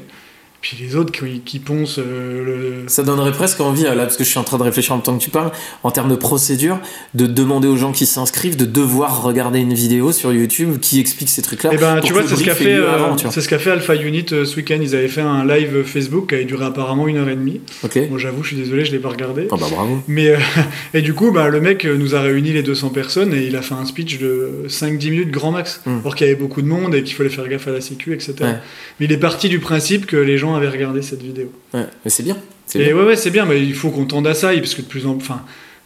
puis 0.61 0.77
les 0.79 0.95
autres 0.95 1.11
qui, 1.11 1.41
qui 1.41 1.59
poncent 1.59 1.99
euh, 1.99 2.83
le 2.83 2.89
Ça 2.89 3.03
donnerait 3.03 3.31
presque 3.31 3.61
envie, 3.61 3.83
là, 3.83 3.95
parce 3.95 4.17
que 4.17 4.23
je 4.23 4.29
suis 4.29 4.39
en 4.39 4.43
train 4.43 4.57
de 4.57 4.63
réfléchir 4.63 4.93
en 4.93 4.97
même 4.97 5.03
temps 5.03 5.17
que 5.17 5.23
tu 5.23 5.29
parles, 5.29 5.51
en 5.83 5.91
termes 5.91 6.09
de 6.09 6.15
procédure, 6.15 6.79
de 7.13 7.27
demander 7.27 7.67
aux 7.67 7.77
gens 7.77 7.91
qui 7.91 8.05
s'inscrivent 8.05 8.57
de 8.57 8.65
devoir 8.65 9.21
regarder 9.23 9.59
une 9.59 9.73
vidéo 9.73 10.11
sur 10.11 10.33
YouTube 10.33 10.79
qui 10.79 10.99
explique 10.99 11.29
ces 11.29 11.41
trucs-là. 11.41 11.71
Eh 11.73 11.77
ben, 11.77 11.95
pour 11.97 12.05
tu 12.05 12.13
vois, 12.13 12.23
c'est 12.27 12.35
ce 12.35 12.43
qu'a 12.43 12.55
fait, 12.55 12.75
euh, 12.75 13.17
ce 13.17 13.47
qu'a 13.47 13.59
fait 13.59 13.71
Alpha 13.71 13.95
Unit 13.95 14.25
euh, 14.31 14.45
ce 14.45 14.55
week-end. 14.55 14.79
Ils 14.81 14.95
avaient 14.95 15.07
fait 15.07 15.21
un 15.21 15.45
live 15.45 15.83
Facebook 15.83 16.29
qui 16.29 16.35
avait 16.35 16.45
duré 16.45 16.65
apparemment 16.65 17.07
une 17.07 17.17
heure 17.17 17.29
et 17.29 17.35
demie. 17.35 17.61
Ok. 17.83 17.99
Bon, 18.09 18.17
j'avoue, 18.17 18.43
je 18.43 18.49
suis 18.49 18.57
désolé, 18.57 18.85
je 18.85 18.91
l'ai 18.91 18.99
pas 18.99 19.09
regardé. 19.09 19.47
Ah 19.51 19.55
bah 19.59 19.67
bravo. 19.69 20.01
Mais 20.07 20.29
euh, 20.29 20.37
et 20.93 21.01
du 21.01 21.13
coup, 21.13 21.31
bah, 21.31 21.49
le 21.49 21.61
mec 21.61 21.85
euh, 21.85 21.97
nous 21.97 22.15
a 22.15 22.21
réuni 22.21 22.51
les 22.51 22.63
200 22.63 22.89
personnes 22.89 23.33
et 23.33 23.45
il 23.45 23.55
a 23.55 23.61
fait 23.61 23.75
un 23.75 23.85
speech 23.85 24.19
de 24.19 24.65
5-10 24.67 25.09
minutes 25.09 25.31
grand 25.31 25.51
max. 25.51 25.81
Mm. 25.85 25.99
Alors 26.01 26.15
qu'il 26.15 26.27
y 26.27 26.29
avait 26.29 26.39
beaucoup 26.39 26.61
de 26.61 26.67
monde 26.67 26.95
et 26.95 27.03
qu'il 27.03 27.15
fallait 27.15 27.29
faire 27.29 27.47
gaffe 27.47 27.67
à 27.67 27.71
la 27.71 27.81
sécu, 27.81 28.13
etc. 28.13 28.33
Ouais. 28.41 28.55
Mais 28.99 29.05
il 29.05 29.11
est 29.11 29.17
parti 29.17 29.49
du 29.49 29.59
principe 29.59 30.05
que 30.05 30.17
les 30.17 30.37
gens 30.37 30.46
avaient 30.55 30.69
regardé 30.69 31.01
cette 31.01 31.21
vidéo. 31.21 31.51
Ouais, 31.73 31.85
mais 32.05 32.09
c'est 32.11 32.23
bien. 32.23 32.37
C'est 32.65 32.79
Et 32.79 32.85
bien. 32.85 32.95
ouais, 32.95 33.03
ouais, 33.05 33.15
c'est 33.15 33.29
bien, 33.31 33.45
mais 33.45 33.61
il 33.61 33.73
faut 33.75 33.89
qu'on 33.89 34.05
tende 34.05 34.27
à 34.27 34.33
ça, 34.33 34.49
parce 34.53 34.75
que 34.75 34.81
de 34.81 34.87
plus 34.87 35.05
en 35.07 35.15
enfin, 35.15 35.41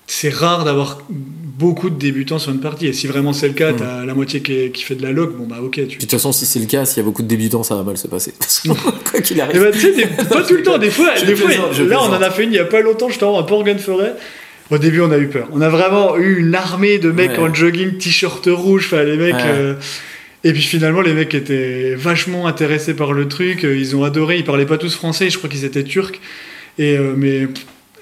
c'est 0.08 0.30
rare 0.34 0.66
d'avoir 0.66 1.00
beaucoup 1.10 1.90
de 1.90 1.96
débutants 1.98 2.40
sur 2.40 2.52
une 2.52 2.60
partie. 2.60 2.88
Et 2.88 2.94
si 2.94 3.06
vraiment 3.08 3.34
c'est 3.34 3.48
le 3.48 3.54
cas, 3.54 3.72
Mm. 3.72 3.76
t'as 3.78 4.06
la 4.06 4.14
moitié 4.16 4.42
qui, 4.42 4.54
est- 4.54 4.72
qui 4.72 4.84
fait 4.84 4.96
de 4.96 5.04
la 5.04 5.12
log, 5.12 5.36
bon 5.38 5.46
bah 5.46 5.58
ok, 5.62 5.74
tu, 5.76 5.84
de 5.84 6.02
toute 6.02 6.12
façon, 6.12 6.32
si 6.32 6.46
c'est 6.46 6.60
le 6.60 6.66
cas, 6.66 6.86
s'il 6.86 6.98
y 6.98 7.00
a 7.02 7.04
beaucoup 7.04 7.22
de 7.22 7.28
débutants, 7.28 7.64
ça 7.64 7.76
va 7.76 7.84
mal 7.84 7.98
se 7.98 8.08
passer. 8.08 8.34
Quoi 9.12 9.22
qu'il 9.22 9.40
arrive. 9.40 9.62
bah, 9.62 9.72
des- 9.72 10.26
pas 10.26 10.42
tout 10.44 10.56
le 10.56 10.64
temps, 10.64 10.78
des 10.80 10.90
fois, 10.90 11.14
des 11.26 11.36
fois 11.36 11.52
là 11.52 12.00
on 12.02 12.06
en 12.14 12.22
a 12.22 12.32
fait 12.32 12.44
une 12.46 12.52
il 12.52 12.56
y 12.56 12.60
a 12.60 12.66
pas 12.66 12.82
longtemps, 12.82 13.10
je 13.10 13.20
t'en 13.20 13.38
à 13.38 13.44
Port 13.46 13.64
Forêt. 13.80 14.16
Au 14.72 14.78
début, 14.78 15.02
on 15.02 15.12
a 15.12 15.18
eu 15.18 15.28
peur. 15.28 15.50
On 15.52 15.60
a 15.60 15.68
vraiment 15.68 16.16
eu 16.18 16.40
une 16.40 16.56
armée 16.56 16.98
de 16.98 17.12
mecs 17.12 17.32
Ouais. 17.32 17.40
en 17.40 17.54
jogging, 17.54 17.98
t-shirt 17.98 18.48
rouge, 18.48 18.86
enfin 18.88 19.04
les 19.04 19.18
mecs. 19.18 19.36
Ouais. 19.36 19.42
euh, 19.46 19.74
Et 20.44 20.54
puis 20.54 20.62
finalement, 20.64 21.02
les 21.02 21.14
mecs 21.14 21.34
étaient 21.36 21.94
vachement 21.96 22.48
intéressés 22.48 22.96
par 22.96 23.14
le 23.14 23.28
truc, 23.28 23.64
euh, 23.64 23.78
ils 23.78 23.96
ont 23.96 24.04
adoré, 24.04 24.38
ils 24.38 24.44
parlaient 24.44 24.66
pas 24.66 24.78
tous 24.80 24.96
français, 24.96 25.30
je 25.30 25.38
crois 25.38 25.50
qu'ils 25.50 25.66
étaient 25.66 25.84
turcs. 25.84 26.20
Et 26.80 26.98
euh, 26.98 27.14
mais 27.16 27.48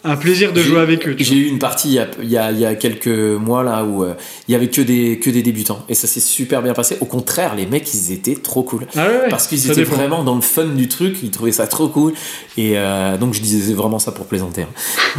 un 0.06 0.16
plaisir 0.16 0.53
de 0.53 0.61
jouer 0.61 0.80
avec 0.80 1.06
eux. 1.06 1.16
J'ai 1.20 1.36
eu 1.36 1.48
une 1.49 1.60
partie 1.60 1.90
il 1.90 1.94
y 1.95 1.99
a, 1.99 2.07
il 2.24 2.30
y 2.30 2.38
a- 2.38 2.52
il 2.53 2.60
y 2.60 2.66
a 2.66 2.74
quelques 2.76 3.07
mois 3.10 3.64
là 3.64 3.84
où 3.84 4.06
euh, 4.06 4.14
il 4.48 4.53
y 4.53 4.56
avait 4.56 4.70
que 4.70 4.80
des, 4.80 5.20
que 5.20 5.30
des 5.30 5.41
débutants 5.44 5.84
et 5.90 5.94
ça 5.94 6.07
s'est 6.07 6.22
super 6.22 6.61
bien 6.61 6.72
passé. 6.74 6.95
Au 7.02 7.06
contraire, 7.06 7.53
les 7.56 7.66
mecs 7.66 7.94
ils 7.94 8.14
étaient 8.14 8.36
trop 8.36 8.64
cool. 8.64 8.88
Ah 8.95 9.06
ouais, 9.06 9.14
ouais, 9.24 9.30
Parce 9.30 9.45
qu'ils 9.48 9.66
étaient 9.70 9.82
dépend. 9.82 9.95
vraiment 9.98 10.24
dans 10.24 10.36
le 10.36 10.41
fun 10.41 10.68
du 10.68 10.88
truc, 10.88 11.18
ils 11.22 11.32
trouvaient 11.32 11.52
ça 11.52 11.68
trop 11.68 11.90
cool. 11.90 12.14
Et 12.56 12.78
euh, 12.78 13.18
donc 13.18 13.34
je 13.34 13.41
disais 13.41 13.74
vraiment 13.74 13.99
ça 13.99 14.14
pour 14.14 14.26
plaisanter. 14.28 14.61
hein. 14.61 14.70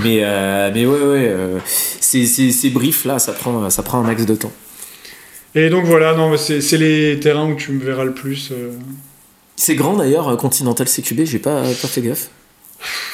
Mais, 0.03 0.21
euh, 0.23 0.71
mais 0.75 0.87
ouais, 0.87 1.03
ouais, 1.03 1.35
ces, 2.01 2.25
ces, 2.25 2.51
ces 2.51 2.71
briefs 2.71 3.05
là, 3.05 3.19
ça 3.19 3.33
prend, 3.35 3.69
ça 3.69 3.83
prend 3.83 3.99
un 4.01 4.05
max 4.05 4.25
de 4.25 4.35
temps. 4.35 4.53
Et 5.55 5.69
donc 5.69 5.85
voilà, 5.85 6.15
non, 6.15 6.37
c'est 6.37 6.77
les 6.79 7.19
terrains 7.21 7.51
où 7.51 7.55
tu 7.57 7.73
me 7.73 7.83
verras 7.85 8.05
le 8.05 8.15
plus. 8.15 8.51
euh. 8.53 8.71
C'est 9.57 9.75
grand 9.75 9.95
d'ailleurs, 9.95 10.29
euh, 10.29 10.37
Continental 10.37 10.87
CQB, 10.87 11.25
j'ai 11.25 11.39
pas, 11.39 11.63
pas 11.63 11.89
fait 11.89 12.01
gaffe. 12.03 12.31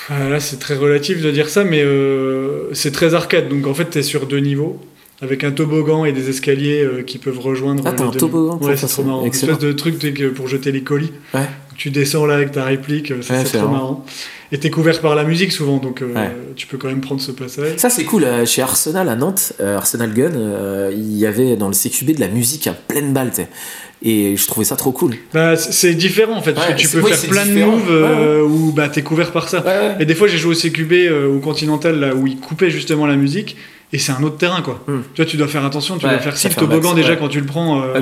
Ah, 0.08 0.28
là, 0.28 0.38
c'est 0.38 0.58
très 0.58 0.76
relatif 0.76 1.20
de 1.22 1.30
dire 1.30 1.48
ça, 1.48 1.64
mais 1.64 1.82
euh, 1.82 2.72
c'est 2.72 2.92
très 2.92 3.14
arcade. 3.14 3.48
Donc 3.48 3.66
en 3.66 3.74
fait, 3.74 3.86
t'es 3.86 4.02
sur 4.02 4.26
deux 4.26 4.38
niveaux. 4.38 4.78
Avec 5.22 5.44
un 5.44 5.50
toboggan 5.50 6.04
et 6.04 6.12
des 6.12 6.28
escaliers 6.28 6.82
euh, 6.82 7.02
qui 7.02 7.16
peuvent 7.16 7.38
rejoindre. 7.38 7.82
Ah, 7.86 7.92
t'as 7.94 8.04
un 8.04 8.10
toboggan 8.10 8.58
Ouais, 8.60 8.76
c'est 8.76 8.86
trop 8.86 9.02
marrant. 9.02 9.22
Une 9.22 9.28
espèce 9.32 9.58
de 9.58 9.72
truc 9.72 9.98
tu 9.98 10.12
pour 10.30 10.46
jeter 10.46 10.72
les 10.72 10.82
colis. 10.82 11.10
Ouais. 11.32 11.48
Tu 11.78 11.90
descends 11.90 12.24
là 12.26 12.34
avec 12.36 12.52
ta 12.52 12.64
réplique, 12.64 13.10
euh, 13.10 13.16
Ouais, 13.16 13.22
c'est 13.22 13.44
c'est 13.46 13.58
trop 13.58 13.68
marrant. 13.68 13.72
marrant. 13.72 14.04
Et 14.52 14.58
t'es 14.58 14.70
couvert 14.70 15.00
par 15.00 15.14
la 15.16 15.24
musique 15.24 15.52
souvent, 15.52 15.78
donc 15.78 16.02
euh, 16.02 16.14
Ouais. 16.14 16.30
tu 16.54 16.66
peux 16.66 16.78
quand 16.78 16.88
même 16.88 17.00
prendre 17.00 17.20
ce 17.20 17.32
passage. 17.32 17.76
Ça 17.78 17.90
c'est 17.90 18.04
cool, 18.04 18.24
euh, 18.24 18.46
chez 18.46 18.62
Arsenal 18.62 19.08
à 19.08 19.16
Nantes, 19.16 19.52
euh, 19.60 19.76
Arsenal 19.76 20.14
Gun, 20.14 20.32
euh, 20.36 20.92
il 20.96 21.16
y 21.18 21.26
avait 21.26 21.56
dans 21.56 21.66
le 21.68 21.74
CQB 21.74 22.14
de 22.14 22.20
la 22.20 22.28
musique 22.28 22.66
à 22.68 22.72
pleine 22.72 23.12
balle, 23.12 23.30
t'sais. 23.32 23.48
et 24.02 24.36
je 24.36 24.46
trouvais 24.46 24.64
ça 24.64 24.76
trop 24.76 24.92
cool. 24.92 25.16
Bah, 25.34 25.56
c'est 25.56 25.94
différent 25.94 26.36
en 26.36 26.42
fait, 26.42 26.52
parce 26.52 26.68
Ouais, 26.68 26.74
que 26.76 26.80
tu 26.80 26.88
peux 26.88 27.00
oui, 27.00 27.10
faire 27.12 27.28
plein 27.30 27.44
différent. 27.44 27.76
de 27.76 27.82
moves 27.82 28.50
où 28.52 28.72
bah, 28.72 28.88
t'es 28.88 29.02
couvert 29.02 29.32
par 29.32 29.48
ça. 29.48 29.62
Ouais, 29.64 29.96
Et 30.00 30.04
des 30.06 30.14
fois, 30.14 30.28
j'ai 30.28 30.38
joué 30.38 30.52
au 30.52 30.58
CQB 30.58 31.10
au 31.34 31.38
Continental 31.40 31.98
là 31.98 32.14
où 32.14 32.26
ils 32.26 32.36
coupaient 32.38 32.70
justement 32.70 33.06
la 33.06 33.16
musique. 33.16 33.56
Et 33.92 33.98
c'est 33.98 34.12
un 34.12 34.22
autre 34.24 34.36
terrain 34.36 34.62
quoi. 34.62 34.82
Hmm. 34.88 35.00
Tu 35.14 35.22
vois, 35.22 35.30
tu 35.30 35.36
dois 35.36 35.46
faire 35.46 35.64
attention, 35.64 35.96
tu 35.96 36.04
Ouais, 36.06 36.12
dois 36.12 36.20
faire 36.20 36.36
si 36.36 36.48
le 36.48 36.54
toboggan 36.54 36.92
déjà 36.94 37.10
ouais. 37.10 37.18
quand 37.18 37.28
tu 37.28 37.40
le 37.40 37.46
prends. 37.46 37.82
euh, 37.82 38.00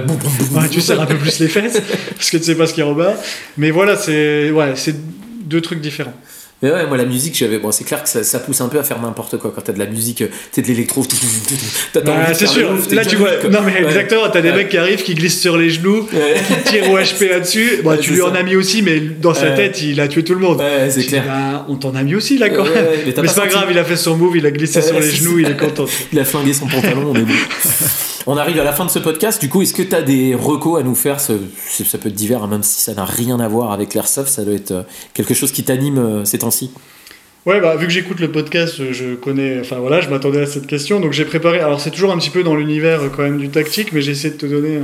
Ouais, 0.53 0.69
tu 0.71 0.81
serres 0.81 1.01
un 1.03 1.07
peu 1.07 1.17
plus 1.17 1.39
les 1.41 1.49
fesses 1.49 1.81
parce 2.17 2.31
que 2.31 2.39
tu 2.39 2.45
sais 2.45 2.55
pas 2.55 2.67
ce 2.67 2.73
qu'il 2.75 2.83
y 2.83 2.87
a 2.87 2.91
en 2.91 2.95
bas. 2.95 3.15
Mais 3.59 3.71
voilà, 3.71 3.97
c'est 3.97 4.51
ouais, 4.51 4.73
c'est 4.77 4.97
deux 5.45 5.61
trucs 5.61 5.81
différents. 5.83 6.15
Mais 6.65 6.71
ouais, 6.71 6.87
moi 6.87 6.97
la 6.97 7.05
musique, 7.05 7.37
j'avais. 7.37 7.59
Bon, 7.59 7.71
c'est 7.71 7.85
clair 7.85 8.03
que 8.03 8.09
ça, 8.09 8.25
ça, 8.25 8.39
pousse 8.39 8.63
un 8.63 8.69
peu 8.69 8.79
à 8.79 8.83
faire 8.83 8.99
n'importe 8.99 9.37
quoi. 9.37 9.53
Quand 9.55 9.61
t'as 9.61 9.75
de 9.75 9.79
la 9.79 9.85
musique, 9.85 10.25
t'as 10.51 10.63
de 10.63 10.67
l'électro, 10.67 11.05
t'as 11.05 12.33
c'est 12.33 12.47
sûr. 12.47 12.73
Là, 12.91 13.05
tu 13.05 13.17
vois. 13.17 13.33
Non, 13.51 13.61
mais 13.61 13.83
exactement, 13.87 14.31
t'as 14.33 14.41
des 14.41 14.51
mecs 14.51 14.71
qui 14.71 14.79
arrivent, 14.79 15.03
qui 15.03 15.15
glissent 15.15 15.43
sur 15.43 15.59
les 15.59 15.69
genoux, 15.69 16.09
qui 16.09 16.71
tirent 16.71 16.91
au 16.91 16.97
HP 16.99 17.29
là-dessus. 17.29 17.81
Bon, 17.85 17.99
tu 18.01 18.15
lui 18.15 18.23
en 18.23 18.35
as 18.35 18.43
mis 18.43 18.57
aussi, 18.57 18.81
mais 18.81 18.99
dans 18.99 19.35
sa 19.35 19.51
tête, 19.51 19.83
il 19.83 20.01
a 20.01 20.09
tué 20.09 20.25
tout 20.25 20.33
le 20.33 20.41
monde. 20.41 20.59
Ouais, 20.59 20.89
c'est 20.89 21.05
clair. 21.05 21.25
Bah, 21.27 21.67
on 21.69 21.77
t'en 21.77 21.95
a 21.95 22.03
mis 22.03 22.15
aussi 22.15 22.39
là 22.39 22.49
quand 22.49 22.65
même. 22.65 22.73
mais, 23.05 23.13
c'est 23.15 23.35
pas 23.35 23.47
grave, 23.47 23.69
il 23.71 23.79
a 23.79 23.85
fait 23.85 23.97
son 23.97 24.17
move, 24.17 24.39
il 24.39 24.47
a 24.47 24.51
glissé 24.51 24.81
sur 24.81 24.99
les 24.99 25.11
genoux, 25.11 25.41
il 25.41 25.51
est 25.51 25.59
content. 25.59 25.85
Il 26.13 26.19
a 26.19 26.25
flingué 26.25 26.55
son 26.55 26.67
pantalon, 26.67 27.13
on 27.13 27.15
est 27.15 27.23
bon. 27.23 27.35
On 28.27 28.39
arrive 28.39 28.59
à 28.59 28.65
la 28.65 28.73
fin 28.73 28.87
de 28.87 28.91
ce 28.91 28.99
podcast. 28.99 29.41
Du 29.41 29.51
coup, 29.51 29.61
est-ce 29.61 29.75
que 29.75 29.83
tu 29.83 29.95
as 29.95 30.01
des 30.01 30.35
recos 30.35 30.81
à 30.81 30.83
nous 30.83 30.95
faire 30.95 31.21
Ça 31.21 31.35
peut 31.35 32.09
être 32.09 32.15
divers, 32.15 32.43
hein, 32.43 32.49
même 32.49 32.63
si 32.63 32.81
ça 32.81 32.95
n'a 32.95 33.05
rien 33.05 33.39
à 33.39 33.49
voir 33.49 33.73
avec 33.73 33.93
l'airsoft. 33.93 34.31
Ça 34.31 34.45
doit 34.45 34.55
être 34.55 34.71
euh, 34.71 34.83
quelque 35.13 35.35
chose 35.35 35.53
qui 35.53 35.63
t'anime 35.63 35.99
euh, 35.99 36.25
ces 36.25 36.39
temps-ci? 36.39 36.71
Ouais, 37.45 37.61
bah, 37.61 37.77
vu 37.77 37.87
que 37.87 37.93
j'écoute 37.93 38.21
le 38.21 38.33
podcast, 38.33 38.93
je 38.93 39.15
connais. 39.15 39.61
Enfin 39.61 39.77
voilà, 39.77 40.01
je 40.01 40.09
m'attendais 40.09 40.41
à 40.41 40.47
cette 40.47 40.67
question. 40.67 41.01
Donc 41.01 41.13
j'ai 41.13 41.27
préparé. 41.27 41.61
Alors 41.61 41.81
c'est 41.81 41.91
toujours 41.91 42.13
un 42.13 42.17
petit 42.17 42.31
peu 42.31 42.43
dans 42.43 42.57
l'univers 42.57 43.03
euh, 43.03 43.09
quand 43.15 43.23
même 43.23 43.39
du 43.39 43.51
tactique, 43.51 43.93
mais 43.93 44.01
j'ai 44.01 44.13
essayé 44.13 44.33
de 44.33 44.39
te 44.39 44.47
donner 44.47 44.79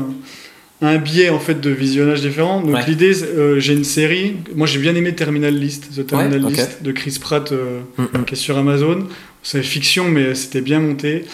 un, 0.83 0.99
biais 0.99 1.31
en 1.31 1.39
fait 1.39 1.59
de 1.62 1.71
visionnage 1.71 2.21
différent. 2.21 2.61
Donc 2.61 2.87
l'idée, 2.87 3.12
j'ai 3.57 3.73
une 3.73 3.85
série. 3.85 4.37
Moi 4.55 4.67
j'ai 4.67 4.81
bien 4.81 4.95
aimé 4.95 5.15
Terminal 5.15 5.55
List, 5.55 5.97
The 5.97 6.07
Terminal 6.07 6.43
List 6.47 6.83
de 6.83 6.93
Chris 6.93 7.17
Pratt, 7.19 7.51
mm, 7.53 8.25
qui 8.27 8.35
est 8.35 8.37
sur 8.37 8.59
Amazon. 8.59 9.07
C'est 9.43 9.62
fiction, 9.62 10.11
mais 10.11 10.35
c'était 10.35 10.61
bien 10.61 10.81
monté. 10.81 11.25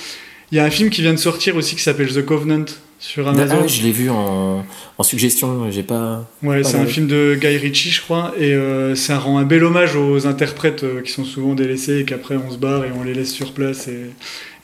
Il 0.52 0.58
y 0.58 0.60
a 0.60 0.64
un 0.64 0.70
film 0.70 0.90
qui 0.90 1.02
vient 1.02 1.12
de 1.12 1.18
sortir 1.18 1.56
aussi 1.56 1.74
qui 1.74 1.82
s'appelle 1.82 2.12
The 2.12 2.24
Covenant 2.24 2.66
sur 2.98 3.26
Amazon. 3.28 3.58
Ah, 3.64 3.66
je 3.66 3.82
l'ai 3.82 3.90
vu 3.90 4.10
en, 4.10 4.64
en 4.96 5.02
suggestion, 5.02 5.70
j'ai 5.70 5.82
pas. 5.82 6.28
Ouais, 6.42 6.62
c'est 6.62 6.76
un 6.76 6.86
film 6.86 7.08
de 7.08 7.36
Guy 7.38 7.56
Ritchie, 7.56 7.90
je 7.90 8.00
crois, 8.00 8.32
et 8.38 8.54
euh, 8.54 8.94
ça 8.94 9.18
rend 9.18 9.38
un 9.38 9.44
bel 9.44 9.64
hommage 9.64 9.96
aux 9.96 10.26
interprètes 10.26 10.84
euh, 10.84 11.02
qui 11.02 11.12
sont 11.12 11.24
souvent 11.24 11.54
délaissés 11.54 11.98
et 12.00 12.04
qu'après 12.04 12.36
on 12.36 12.50
se 12.50 12.58
barre 12.58 12.84
et 12.84 12.90
on 12.98 13.02
les 13.02 13.12
laisse 13.12 13.32
sur 13.32 13.52
place. 13.52 13.88
Et, 13.88 14.06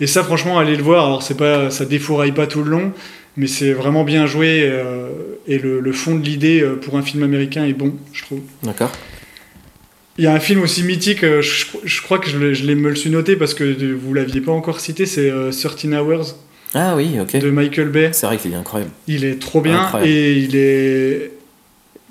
et 0.01 0.07
ça, 0.07 0.23
franchement, 0.23 0.59
allez 0.59 0.77
le 0.77 0.83
voir. 0.83 1.07
Alors, 1.07 1.23
c'est 1.23 1.37
pas, 1.37 1.71
ça 1.71 1.85
défouraille 1.85 2.33
pas 2.33 2.47
tout 2.47 2.63
le 2.63 2.71
long, 2.71 2.93
mais 3.37 3.49
c'est 3.49 3.73
vraiment 3.73 4.05
bien 4.05 4.27
joué 4.27 4.63
euh, 4.63 5.09
et 5.49 5.59
le, 5.59 5.81
le, 5.81 5.93
fond 5.93 6.15
de 6.15 6.25
l'idée 6.25 6.65
pour 6.83 6.97
un 6.97 7.03
film 7.03 7.25
américain 7.25 7.65
est 7.65 7.75
bon, 7.75 7.95
je 8.13 8.23
trouve. 8.23 8.41
D'accord. 8.63 8.93
Il 10.19 10.25
y 10.25 10.27
a 10.27 10.35
un 10.35 10.41
film 10.41 10.63
aussi 10.63 10.83
mythique, 10.83 11.25
euh, 11.25 11.41
je, 11.41 12.03
crois 12.03 12.19
que 12.19 12.29
je, 12.29 12.37
l'ai 12.39 12.75
me 12.75 12.91
le 12.91 12.97
suis 12.97 13.11
noté 13.11 13.37
parce 13.37 13.55
que 13.55 13.95
vous 13.95 14.13
l'aviez 14.13 14.43
pas 14.43 14.53
encore 14.53 14.81
cité, 14.81 15.07
c'est 15.07 15.31
13 15.31 15.67
euh, 15.85 15.99
Hours. 15.99 16.37
Ah 16.75 16.95
oui, 16.97 17.19
ok. 17.21 17.39
De 17.39 17.51
Michael 17.51 17.89
Bay. 17.89 18.11
C'est 18.13 18.27
vrai 18.27 18.37
qu'il 18.37 18.53
est 18.53 18.57
incroyable. 18.57 18.91
Il 19.07 19.25
est 19.25 19.41
trop 19.41 19.61
bien 19.61 19.91
et 20.05 20.35
il 20.35 20.57
est 20.57 21.33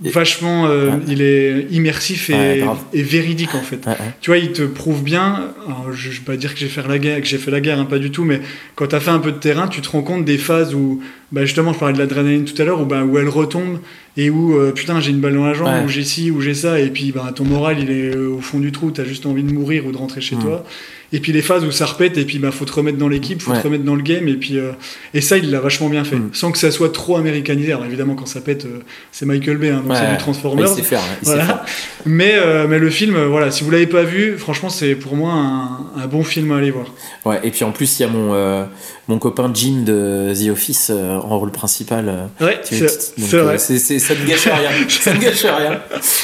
vachement 0.03 0.65
euh, 0.65 0.93
il 1.07 1.21
est 1.21 1.67
immersif 1.69 2.31
et, 2.31 2.65
et, 2.91 3.03
véridique 3.03 3.53
en 3.53 3.61
fait 3.61 3.87
tu 4.19 4.31
vois 4.31 4.39
il 4.39 4.51
te 4.51 4.63
prouve 4.63 5.03
bien 5.03 5.53
je, 5.93 6.07
ne 6.09 6.13
vais 6.13 6.19
pas 6.21 6.37
dire 6.37 6.55
que 6.55 6.59
j'ai 6.59 6.69
fait 6.69 6.81
la 6.87 6.97
guerre 6.97 7.21
que 7.21 7.27
j'ai 7.27 7.37
fait 7.37 7.51
la 7.51 7.61
guerre 7.61 7.79
hein, 7.79 7.85
pas 7.85 7.99
du 7.99 8.09
tout 8.09 8.23
mais 8.23 8.41
quand 8.73 8.87
tu 8.87 8.95
as 8.95 8.99
fait 8.99 9.11
un 9.11 9.19
peu 9.19 9.31
de 9.31 9.37
terrain 9.37 9.67
tu 9.67 9.81
te 9.81 9.89
rends 9.89 10.01
compte 10.01 10.25
des 10.25 10.39
phases 10.39 10.73
où 10.73 11.03
bah, 11.31 11.45
justement 11.45 11.73
je 11.73 11.79
parlais 11.79 11.93
de 11.93 11.99
l'adrénaline 11.99 12.45
tout 12.45 12.59
à 12.61 12.65
l'heure 12.65 12.81
où, 12.81 12.85
bah, 12.85 13.03
où 13.03 13.17
elle 13.17 13.29
retombe 13.29 13.79
et 14.17 14.29
où 14.29 14.57
euh, 14.57 14.71
putain 14.71 14.99
j'ai 14.99 15.11
une 15.11 15.21
balle 15.21 15.35
dans 15.35 15.45
la 15.45 15.53
jambe 15.53 15.85
où 15.85 15.87
j'ai 15.87 16.03
ci 16.03 16.31
où 16.31 16.41
j'ai 16.41 16.53
ça 16.53 16.79
et 16.79 16.89
puis 16.89 17.11
bah, 17.13 17.31
ton 17.33 17.45
moral 17.45 17.79
il 17.79 17.89
est 17.89 18.13
euh, 18.13 18.35
au 18.35 18.41
fond 18.41 18.59
du 18.59 18.71
trou 18.71 18.91
tu 18.91 18.99
as 18.99 19.05
juste 19.05 19.25
envie 19.25 19.43
de 19.43 19.53
mourir 19.53 19.85
ou 19.85 19.91
de 19.91 19.97
rentrer 19.97 20.21
chez 20.21 20.35
mm. 20.35 20.39
toi. 20.39 20.65
Et 21.13 21.19
puis 21.19 21.33
les 21.33 21.41
phases 21.41 21.65
où 21.65 21.71
ça 21.71 21.85
répète 21.85 22.17
et 22.17 22.23
puis 22.23 22.39
bah 22.39 22.51
faut 22.51 22.63
te 22.63 22.71
remettre 22.71 22.97
dans 22.97 23.09
l'équipe 23.09 23.41
faut 23.41 23.53
te 23.53 23.59
remettre 23.59 23.83
dans 23.83 23.95
le 23.95 24.01
game 24.01 24.27
et 24.29 24.35
puis 24.35 24.57
euh, 24.57 24.71
et 25.13 25.19
ça 25.19 25.37
il 25.37 25.51
l'a 25.51 25.59
vachement 25.59 25.89
bien 25.89 26.03
fait. 26.03 26.15
Mm. 26.15 26.29
sans 26.33 26.51
que 26.51 26.57
ça 26.57 26.71
soit 26.71 26.91
trop 26.91 27.15
américanisé. 27.17 27.71
Alors 27.71 27.85
évidemment 27.85 28.15
quand 28.15 28.25
ça 28.25 28.41
pète 28.41 28.65
euh, 28.65 28.79
c'est 29.11 29.25
Michael 29.25 29.57
Bay 29.57 29.69
hein, 29.69 29.83
donc 29.85 29.95
c'est 29.95 30.09
du 30.09 30.17
Transformers. 30.17 30.69
Il 30.69 30.75
sait 30.75 30.83
faire, 30.83 31.01
voilà. 31.23 31.65
mais 32.05 32.35
mais 32.67 32.79
le 32.79 32.89
film 32.89 33.17
voilà 33.25 33.51
si 33.51 33.63
vous 33.63 33.71
l'avez 33.71 33.87
pas 33.87 34.03
vu 34.03 34.37
franchement 34.37 34.69
c'est 34.69 34.95
pour 34.95 35.15
moi 35.15 35.33
un, 35.33 36.01
un, 36.01 36.07
bon 36.07 36.23
film 36.23 36.51
à 36.51 36.57
aller 36.57 36.71
voir. 36.71 36.87
Ouais 37.25 37.39
et 37.43 37.51
puis 37.51 37.63
en 37.63 37.71
plus 37.71 37.99
il 37.99 38.03
y 38.03 38.05
a 38.05 38.09
mon 38.09 38.67
mon 39.07 39.19
copain 39.19 39.51
Jim 39.53 39.83
de 39.85 40.33
The 40.33 40.49
Office 40.49 40.91
en 41.25 41.39
rôle 41.39 41.51
principal 41.51 42.29
ouais 42.39 42.59
c'est 42.63 43.37
vrai 43.37 43.57
ça 43.57 43.73
ne 43.73 44.27
gâche 44.27 44.45
rien 44.45 44.71
ça 44.89 45.13
ne 45.13 45.19
gâche 45.19 45.43
rien 45.43 45.81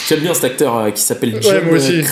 j'aime 0.08 0.20
bien 0.20 0.34
cet 0.34 0.44
acteur 0.46 0.94
qui 0.94 1.02
s'appelle 1.02 1.40
Jim 1.42 1.62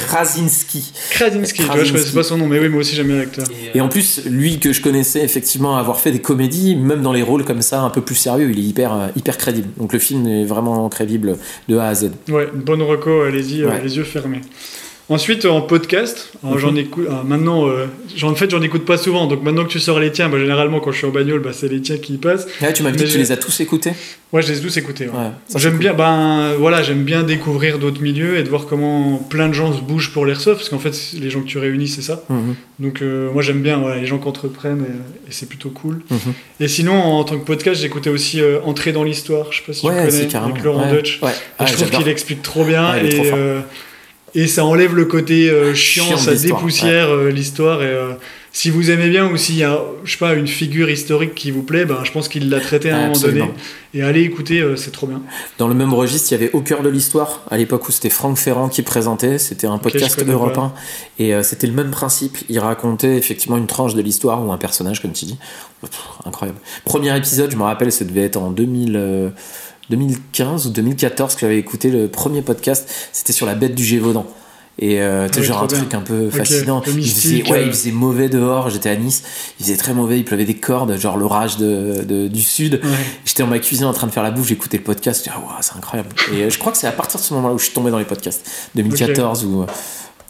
Krasinski 0.07 0.93
Krasinski, 1.11 1.63
je 1.63 1.91
connais 1.91 2.11
pas 2.13 2.23
son 2.23 2.37
nom 2.37 2.47
mais 2.47 2.59
moi 2.69 2.81
aussi 2.81 2.95
j'aime 2.95 3.07
bien 3.07 3.17
l'acteur. 3.17 3.45
Et, 3.73 3.81
en 3.81 3.89
plus, 3.89 4.25
lui 4.25 4.59
que 4.59 4.73
je 4.73 4.81
connaissais 4.81 5.23
effectivement 5.23 5.77
avoir 5.77 5.99
fait 5.99 6.11
des 6.11 6.21
comédies, 6.21 6.75
même 6.75 7.01
dans 7.01 7.13
les 7.13 7.23
rôles 7.23 7.43
comme 7.43 7.61
ça, 7.61 7.81
un 7.81 7.89
peu 7.89 8.01
plus 8.01 8.15
sérieux, 8.15 8.49
il 8.51 8.59
est 8.59 8.63
hyper, 8.63 8.93
euh, 8.93 9.07
hyper 9.15 9.37
crédible. 9.37 9.67
Donc 9.77 9.93
le 9.93 9.99
film 9.99 10.27
est 10.27 10.45
vraiment 10.45 10.87
crédible 10.89 11.37
de 11.67 11.77
A 11.77 11.87
à 11.87 11.95
Z. 11.95 12.11
Ouais, 12.29 12.47
une 12.53 12.61
bonne 12.61 12.81
reco, 12.81 13.21
allez-y, 13.21 13.63
euh, 13.63 13.71
les 13.83 13.97
yeux 13.97 14.03
fermés. 14.03 14.41
Ensuite, 15.07 15.45
en 15.45 15.61
podcast, 15.61 16.31
j'en 16.57 16.71
mhm. 16.71 16.77
écoute. 16.79 17.07
maintenant, 17.25 17.67
euh, 17.67 17.85
en 18.23 18.33
fait, 18.33 18.49
j'en 18.49 18.61
écoute 18.63 18.85
pas 18.85 18.97
souvent. 18.97 19.27
Donc 19.27 19.43
maintenant 19.43 19.63
que 19.63 19.69
tu 19.69 19.79
sors 19.79 19.99
les 19.99 20.11
tiens, 20.11 20.29
bah, 20.29 20.39
généralement 20.39 20.79
quand 20.79 20.91
je 20.91 20.97
suis 20.97 21.05
en 21.05 21.11
bagnole, 21.11 21.41
bah, 21.41 21.51
c'est 21.53 21.67
les 21.67 21.79
tiens 21.79 21.97
qui 21.97 22.17
passent. 22.17 22.47
Ouais, 22.59 22.73
tu 22.73 22.81
m'as 22.81 22.89
dit 22.89 23.03
que 23.03 23.09
tu 23.09 23.19
les 23.19 23.31
as 23.31 23.37
tous 23.37 23.59
écoutés. 23.59 23.91
Ouais, 24.33 24.41
je 24.41 24.51
les 24.51 24.57
ai 24.57 24.61
tous 24.61 24.75
écoutés. 24.77 25.07
j'aime 25.55 25.77
bien, 25.77 25.93
ben 25.93 26.53
voilà, 26.57 26.81
j'aime 26.81 27.03
bien 27.03 27.21
découvrir 27.21 27.77
d'autres 27.77 28.01
milieux 28.01 28.37
et 28.37 28.43
de 28.43 28.49
voir 28.49 28.65
comment 28.65 29.17
plein 29.17 29.47
de 29.47 29.53
gens 29.53 29.71
se 29.71 29.81
bougent 29.81 30.11
pour 30.11 30.25
l'airsoft, 30.25 30.57
parce 30.57 30.69
qu'en 30.69 30.79
fait, 30.79 30.93
les 31.19 31.29
gens 31.29 31.41
que 31.41 31.47
tu 31.47 31.59
réunis, 31.59 31.87
c'est 31.87 32.01
ça. 32.01 32.23
Mhm. 32.29 32.55
Donc 32.79 33.01
euh, 33.01 33.31
moi, 33.31 33.43
j'aime 33.43 33.61
bien 33.61 33.81
les 33.95 34.07
gens 34.07 34.17
qui 34.17 34.27
entreprennent 34.27 34.85
et, 35.27 35.31
c'est 35.31 35.47
plutôt 35.47 35.69
cool. 35.69 36.01
Mhm. 36.09 36.33
Et 36.61 36.67
sinon, 36.67 36.95
en, 36.95 37.23
tant 37.23 37.37
que 37.37 37.45
podcast, 37.45 37.79
j'écoutais 37.79 38.09
aussi 38.09 38.41
euh, 38.41 38.59
Entrer 38.65 38.91
dans 38.91 39.03
l'histoire. 39.03 39.51
Je 39.51 39.57
sais 39.57 39.63
pas 39.63 39.73
si 39.73 39.81
tu 39.81 39.87
connais 39.87 40.35
avec 40.35 40.63
Laurent 40.63 40.91
Dutch. 40.91 41.19
je 41.21 41.27
ah, 41.59 41.65
trouve 41.65 41.89
qu'il 41.91 42.07
explique 42.07 42.41
trop 42.41 42.65
bien 42.65 42.95
et 42.95 43.21
et 44.35 44.47
ça 44.47 44.65
enlève 44.65 44.93
le 44.95 45.05
côté 45.05 45.49
euh, 45.49 45.73
chiant, 45.73 46.17
ça 46.17 46.35
dépoussière 46.35 47.09
euh, 47.09 47.31
l'histoire. 47.31 47.81
Et 47.81 47.87
euh, 47.87 48.11
si 48.51 48.69
vous 48.69 48.91
aimez 48.91 49.09
bien 49.09 49.25
ou 49.31 49.37
s'il 49.37 49.55
y 49.55 49.63
a, 49.63 49.81
je 50.03 50.11
sais 50.11 50.17
pas, 50.17 50.33
une 50.33 50.47
figure 50.47 50.89
historique 50.89 51.33
qui 51.33 51.51
vous 51.51 51.63
plaît, 51.63 51.85
ben, 51.85 51.99
je 52.03 52.11
pense 52.11 52.27
qu'il 52.27 52.49
l'a 52.49 52.59
traité 52.59 52.89
à 52.89 52.97
un 52.97 53.01
moment 53.07 53.19
donné. 53.19 53.49
Et 53.93 54.03
allez 54.03 54.23
écouter, 54.23 54.61
c'est 54.75 54.91
trop 54.91 55.07
bien. 55.07 55.21
Dans 55.57 55.69
le 55.69 55.73
même 55.73 55.93
registre, 55.93 56.31
il 56.31 56.33
y 56.33 56.43
avait 56.43 56.51
Au 56.51 56.59
cœur 56.59 56.83
de 56.83 56.89
l'histoire, 56.89 57.43
à 57.49 57.57
l'époque 57.57 57.87
où 57.87 57.93
c'était 57.93 58.09
Franck 58.09 58.37
Ferrand 58.37 58.67
qui 58.67 58.81
présentait. 58.81 59.37
C'était 59.37 59.67
un 59.67 59.77
podcast 59.77 60.21
européen. 60.27 60.73
Et 61.17 61.33
c'était 61.43 61.67
le 61.67 61.73
même 61.73 61.91
principe. 61.91 62.37
Il 62.49 62.59
racontait 62.59 63.15
effectivement 63.15 63.55
une 63.55 63.67
tranche 63.67 63.95
de 63.95 64.01
l'histoire 64.01 64.45
ou 64.45 64.51
un 64.51 64.57
personnage, 64.57 65.01
comme 65.01 65.13
tu 65.13 65.25
dis. 65.25 65.37
incroyable. 66.25 66.59
Premier 66.83 67.15
épisode, 67.15 67.51
je 67.51 67.57
me 67.57 67.63
rappelle, 67.63 67.91
ça 67.91 68.03
devait 68.03 68.23
être 68.23 68.37
en 68.37 68.51
2000. 68.51 69.31
2015 69.89 70.67
ou 70.67 70.69
2014 70.71 71.35
que 71.35 71.41
j'avais 71.41 71.57
écouté 71.57 71.89
le 71.89 72.07
premier 72.07 72.41
podcast, 72.41 72.89
c'était 73.11 73.33
sur 73.33 73.45
la 73.45 73.55
bête 73.55 73.75
du 73.75 73.83
Gévaudan. 73.83 74.25
Et 74.77 74.99
euh, 74.99 75.27
ah 75.33 75.41
genre 75.41 75.63
un 75.63 75.67
truc 75.67 75.93
un 75.93 76.01
peu 76.01 76.29
fascinant. 76.29 76.81
il, 76.85 77.09
faisait, 77.09 77.49
ouais, 77.49 77.63
il 77.63 77.69
euh. 77.69 77.71
faisait 77.71 77.91
mauvais 77.91 78.27
dehors, 78.27 78.69
j'étais 78.69 78.89
à 78.89 78.95
Nice, 78.97 79.23
il 79.57 79.65
faisait 79.65 79.77
très 79.77 79.93
mauvais, 79.93 80.19
il 80.19 80.25
pleuvait 80.25 80.43
des 80.43 80.55
cordes, 80.55 80.97
genre 80.99 81.15
l'orage 81.15 81.55
de, 81.55 82.27
du 82.27 82.41
sud. 82.41 82.81
J'étais 83.23 83.43
dans 83.43 83.49
ma 83.49 83.59
cuisine 83.59 83.85
en 83.85 83.93
train 83.93 84.07
de 84.07 84.11
faire 84.11 84.23
la 84.23 84.31
bouffe, 84.31 84.47
j'écoutais 84.47 84.77
le 84.77 84.83
podcast, 84.83 85.29
ah, 85.33 85.57
c'est 85.61 85.77
incroyable. 85.77 86.09
Et 86.33 86.43
euh, 86.43 86.49
je 86.49 86.59
crois 86.59 86.73
que 86.73 86.77
c'est 86.77 86.87
à 86.87 86.91
partir 86.91 87.21
de 87.21 87.25
ce 87.25 87.33
moment-là 87.35 87.53
où 87.53 87.57
je 87.57 87.65
suis 87.65 87.73
tombé 87.73 87.89
dans 87.89 87.99
les 87.99 88.05
podcasts, 88.05 88.45
2014 88.75 89.45
ou 89.45 89.65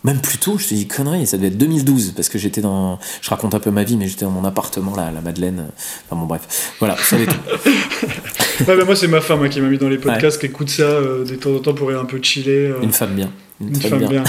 même 0.03 0.19
plus 0.19 0.37
tôt, 0.37 0.59
je 0.59 0.67
te 0.67 0.75
dis 0.75 0.87
connerie, 0.87 1.25
ça 1.25 1.37
devait 1.37 1.47
être 1.47 1.57
2012 1.57 2.13
parce 2.15 2.29
que 2.29 2.37
j'étais 2.37 2.61
dans, 2.61 2.99
je 3.21 3.29
raconte 3.31 3.55
un 3.55 3.59
peu 3.59 3.71
ma 3.71 3.83
vie, 3.83 3.97
mais 3.97 4.07
j'étais 4.07 4.25
dans 4.25 4.31
mon 4.31 4.45
appartement 4.45 4.95
là, 4.95 5.07
à 5.07 5.11
la 5.11 5.21
Madeleine. 5.21 5.65
Enfin 6.05 6.21
bon 6.21 6.27
bref, 6.27 6.75
voilà, 6.77 6.95
ça 6.97 7.17
tout. 7.17 7.69
ouais, 8.59 8.77
bah, 8.77 8.85
moi 8.85 8.95
c'est 8.95 9.07
ma 9.07 9.21
femme 9.21 9.43
hein, 9.43 9.49
qui 9.49 9.61
m'a 9.61 9.67
mis 9.67 9.77
dans 9.77 9.89
les 9.89 9.97
podcasts, 9.97 10.39
qui 10.39 10.47
écoute 10.47 10.69
ça 10.69 10.83
euh, 10.83 11.25
de 11.25 11.35
temps 11.35 11.53
en 11.53 11.59
temps 11.59 11.73
pour 11.73 11.89
aller 11.89 11.99
un 11.99 12.05
peu 12.05 12.19
chiller. 12.21 12.67
Euh. 12.67 12.81
Une 12.81 12.91
femme 12.93 13.15
bien. 13.15 13.31
Une, 13.61 13.73
femme, 13.73 14.05
bien. 14.09 14.23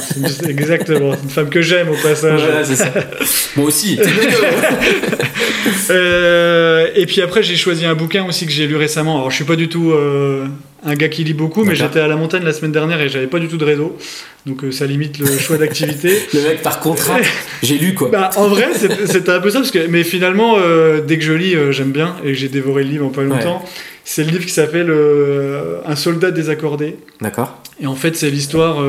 Exactement, 0.49 1.13
une 1.21 1.29
femme 1.29 1.49
que 1.49 1.61
j'aime 1.61 1.89
au 1.89 1.97
passage. 1.97 2.43
c'est 2.63 2.77
ça. 2.77 2.93
Moi 3.57 3.67
aussi. 3.67 3.99
euh, 5.91 6.87
et 6.95 7.07
puis 7.07 7.21
après 7.23 7.43
j'ai 7.43 7.57
choisi 7.57 7.85
un 7.87 7.95
bouquin 7.95 8.25
aussi 8.25 8.47
que 8.47 8.53
j'ai 8.53 8.69
lu 8.69 8.77
récemment. 8.77 9.17
Alors 9.17 9.33
je 9.33 9.37
suis 9.37 9.45
pas 9.45 9.57
du 9.57 9.69
tout 9.69 9.91
euh, 9.91 10.47
un 10.85 10.95
gars 10.95 11.09
qui 11.09 11.25
lit 11.25 11.35
beaucoup, 11.35 11.65
mais 11.65 11.75
j'étais 11.75 11.99
à 11.99 12.07
la 12.07 12.15
montagne 12.15 12.45
la 12.45 12.53
semaine 12.53 12.71
dernière 12.71 13.01
et 13.01 13.09
j'avais 13.09 13.27
pas 13.27 13.41
du 13.41 13.49
tout 13.49 13.57
de 13.57 13.65
réseau. 13.65 13.99
Donc 14.47 14.63
euh, 14.63 14.71
ça 14.71 14.87
limite 14.87 15.19
le 15.19 15.27
choix 15.27 15.59
d'activité. 15.59 16.23
le 16.33 16.43
mec 16.43 16.63
par 16.63 16.79
contrat, 16.79 17.19
j'ai 17.65 17.79
lu 17.79 17.95
quoi. 17.95 18.11
Bah, 18.11 18.31
en 18.37 18.47
vrai, 18.47 18.69
c'était 19.07 19.31
un 19.33 19.41
peu 19.41 19.51
ça, 19.51 19.59
parce 19.59 19.73
que, 19.73 19.89
mais 19.89 20.05
finalement, 20.05 20.57
dès 21.05 21.19
que 21.19 21.25
je 21.25 21.33
lis, 21.33 21.57
j'aime 21.71 21.91
bien 21.91 22.15
et 22.25 22.35
j'ai 22.35 22.49
dévoré 22.49 22.85
le 22.85 22.91
livre 22.91 23.07
en 23.07 23.11
pas 23.11 23.23
longtemps. 23.23 23.65
C'est 24.09 24.23
le 24.23 24.31
livre 24.31 24.45
qui 24.47 24.53
s'appelle 24.53 24.91
Un 25.85 25.97
soldat 25.97 26.31
désaccordé. 26.31 26.97
D'accord. 27.21 27.61
Et 27.81 27.87
en 27.87 27.97
fait, 27.97 28.17
c'est 28.17 28.31
l'histoire. 28.31 28.83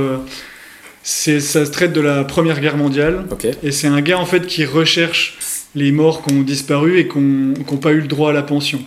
c'est 1.01 1.39
ça 1.39 1.65
se 1.65 1.71
traite 1.71 1.91
de 1.91 2.01
la 2.01 2.23
Première 2.23 2.61
Guerre 2.61 2.77
mondiale. 2.77 3.25
Et 3.63 3.71
c'est 3.71 3.87
un 3.87 4.01
gars 4.01 4.19
en 4.19 4.27
fait 4.27 4.45
qui 4.45 4.63
recherche 4.63 5.37
les 5.73 5.91
morts 5.91 6.23
qui 6.23 6.33
ont 6.33 6.41
disparu 6.41 6.99
et 6.99 7.07
qui 7.07 7.17
n'ont 7.17 7.77
pas 7.77 7.91
eu 7.91 8.01
le 8.01 8.07
droit 8.07 8.29
à 8.29 8.33
la 8.33 8.43
pension. 8.43 8.79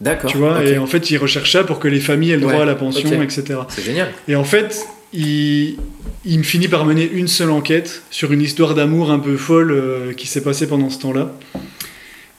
D'accord. 0.00 0.30
Tu 0.30 0.38
vois, 0.38 0.64
et 0.64 0.78
en 0.78 0.86
fait, 0.86 1.10
il 1.10 1.18
recherche 1.18 1.52
ça 1.52 1.62
pour 1.62 1.78
que 1.78 1.88
les 1.88 2.00
familles 2.00 2.32
aient 2.32 2.36
le 2.36 2.42
droit 2.42 2.62
à 2.62 2.64
la 2.64 2.74
pension, 2.74 3.22
etc. 3.22 3.60
C'est 3.68 3.84
génial. 3.84 4.12
Et 4.28 4.36
en 4.36 4.44
fait, 4.44 4.86
il, 5.12 5.76
il 6.24 6.38
me 6.38 6.42
finit 6.42 6.68
par 6.68 6.84
mener 6.84 7.08
une 7.10 7.28
seule 7.28 7.50
enquête 7.50 8.02
sur 8.10 8.32
une 8.32 8.42
histoire 8.42 8.74
d'amour 8.74 9.10
un 9.10 9.18
peu 9.18 9.36
folle 9.36 9.70
euh, 9.70 10.12
qui 10.12 10.26
s'est 10.26 10.42
passée 10.42 10.66
pendant 10.66 10.90
ce 10.90 10.98
temps-là. 11.00 11.32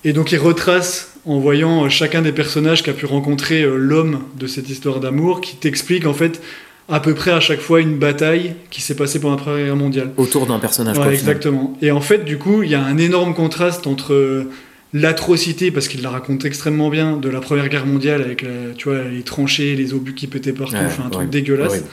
Et 0.05 0.13
donc, 0.13 0.31
il 0.31 0.37
retrace 0.37 1.11
en 1.25 1.39
voyant 1.39 1.89
chacun 1.89 2.21
des 2.21 2.31
personnages 2.31 2.83
qu'a 2.83 2.93
pu 2.93 3.05
rencontrer 3.07 3.63
euh, 3.63 3.75
l'homme 3.77 4.21
de 4.39 4.45
cette 4.47 4.69
histoire 4.69 4.99
d'amour, 4.99 5.41
qui 5.41 5.55
t'explique 5.55 6.05
en 6.05 6.13
fait 6.13 6.41
à 6.87 6.99
peu 6.99 7.15
près 7.15 7.31
à 7.31 7.39
chaque 7.39 7.59
fois 7.59 7.81
une 7.81 7.97
bataille 7.97 8.53
qui 8.69 8.79
s'est 8.81 8.95
passée 8.95 9.19
pendant 9.19 9.35
la 9.35 9.41
Première 9.41 9.65
Guerre 9.65 9.75
mondiale. 9.75 10.11
Autour 10.17 10.45
d'un 10.45 10.59
personnage. 10.59 10.97
Ouais, 10.99 11.11
exactement. 11.13 11.75
Et 11.81 11.89
en 11.89 12.01
fait, 12.01 12.23
du 12.23 12.37
coup, 12.37 12.61
il 12.61 12.69
y 12.69 12.75
a 12.75 12.83
un 12.83 12.97
énorme 12.99 13.33
contraste 13.33 13.87
entre 13.87 14.13
euh, 14.13 14.51
l'atrocité, 14.93 15.71
parce 15.71 15.87
qu'il 15.87 16.03
la 16.03 16.11
raconte 16.11 16.45
extrêmement 16.45 16.89
bien, 16.89 17.17
de 17.17 17.27
la 17.27 17.41
Première 17.41 17.67
Guerre 17.69 17.87
mondiale 17.87 18.21
avec 18.21 18.43
la- 18.43 18.73
tu 18.77 18.87
vois, 18.89 19.03
les 19.03 19.23
tranchées, 19.23 19.75
les 19.75 19.93
obus 19.95 20.13
qui 20.13 20.27
pétaient 20.27 20.53
partout, 20.53 20.75
Ouais, 20.75 20.81
enfin 20.85 21.05
un 21.07 21.09
truc 21.09 21.23
ouais, 21.25 21.31
dégueulasse. 21.31 21.83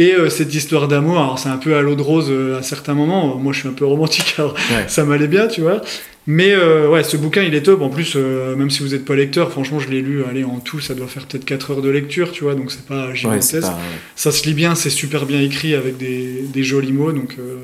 Et 0.00 0.14
euh, 0.14 0.30
cette 0.30 0.52
histoire 0.54 0.88
d'amour, 0.88 1.18
alors 1.18 1.38
c'est 1.38 1.50
un 1.50 1.58
peu 1.58 1.76
à 1.76 1.82
l'eau 1.82 1.94
de 1.94 2.00
rose 2.02 2.28
euh, 2.30 2.58
à 2.58 2.62
certains 2.62 2.94
moments. 2.94 3.36
Moi, 3.36 3.52
je 3.52 3.60
suis 3.60 3.68
un 3.68 3.72
peu 3.72 3.84
romantique, 3.84 4.34
alors 4.38 4.54
Ouais. 4.54 4.84
ça 4.88 5.04
m'allait 5.04 5.28
bien, 5.28 5.46
tu 5.46 5.60
vois. 5.60 5.82
Mais 6.26 6.52
euh, 6.52 6.88
ouais, 6.88 7.04
ce 7.04 7.16
bouquin, 7.18 7.42
il 7.42 7.54
est 7.54 7.62
top. 7.62 7.82
En 7.82 7.90
plus, 7.90 8.14
euh, 8.16 8.56
même 8.56 8.70
si 8.70 8.82
vous 8.82 8.88
n'êtes 8.90 9.04
pas 9.04 9.14
lecteur, 9.14 9.50
franchement, 9.50 9.78
je 9.78 9.88
l'ai 9.90 10.00
lu. 10.00 10.22
Allez, 10.24 10.42
en 10.44 10.58
tout, 10.60 10.80
ça 10.80 10.94
doit 10.94 11.06
faire 11.06 11.26
peut-être 11.26 11.44
4 11.44 11.70
heures 11.72 11.82
de 11.82 11.88
lecture, 11.90 12.32
tu 12.32 12.44
vois. 12.44 12.54
Donc 12.54 12.70
c'est 12.72 12.86
pas 12.86 13.08
Ouais, 13.08 13.14
gigantesque. 13.16 13.60
pas- 13.60 13.78
Ça 14.16 14.32
se 14.32 14.44
lit 14.46 14.54
bien, 14.54 14.74
c'est 14.74 14.90
super 14.90 15.26
bien 15.26 15.40
écrit 15.40 15.74
avec 15.74 15.96
des, 15.98 16.44
des 16.52 16.62
jolis 16.62 16.92
mots. 16.92 17.12
Donc 17.12 17.36
euh, 17.38 17.56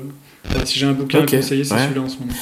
voilà, 0.49 0.65
si 0.65 0.77
j'ai 0.79 0.85
un 0.85 0.91
bouquin 0.93 1.19
à 1.19 1.25
conseiller, 1.25 1.63
c'est 1.63 1.73
ouais. 1.73 1.81
celui-là 1.85 2.01
en 2.01 2.09
ce 2.09 2.17
moment. 2.19 2.33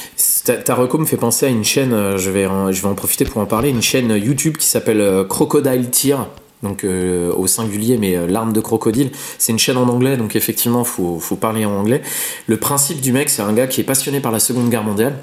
Ta, 0.44 0.54
ta 0.56 0.74
reco 0.74 0.98
me 0.98 1.06
fait 1.06 1.16
penser 1.16 1.46
à 1.46 1.48
une 1.48 1.64
chaîne, 1.64 1.92
euh, 1.92 2.18
je 2.18 2.30
vais, 2.30 2.46
en, 2.46 2.70
je 2.70 2.80
vais 2.82 2.88
en 2.88 2.94
profiter 2.94 3.24
pour 3.24 3.40
en 3.40 3.46
parler, 3.46 3.70
une 3.70 3.82
chaîne 3.82 4.10
YouTube 4.10 4.56
qui 4.58 4.66
s'appelle 4.66 5.00
euh, 5.00 5.24
Crocodile 5.24 5.90
Tear, 5.90 6.28
donc 6.62 6.84
euh, 6.84 7.32
au 7.32 7.46
singulier, 7.46 7.98
mais 7.98 8.16
euh, 8.16 8.26
l'arme 8.26 8.52
de 8.52 8.60
crocodile. 8.60 9.10
C'est 9.38 9.52
une 9.52 9.58
chaîne 9.58 9.76
en 9.76 9.88
anglais, 9.88 10.16
donc 10.16 10.36
effectivement, 10.36 10.84
faut, 10.84 11.18
faut 11.18 11.36
parler 11.36 11.64
en 11.64 11.72
anglais. 11.72 12.02
Le 12.46 12.56
principe 12.56 13.00
du 13.00 13.12
mec, 13.12 13.28
c'est 13.28 13.42
un 13.42 13.52
gars 13.52 13.66
qui 13.66 13.80
est 13.80 13.84
passionné 13.84 14.20
par 14.20 14.32
la 14.32 14.38
Seconde 14.38 14.70
Guerre 14.70 14.84
mondiale. 14.84 15.18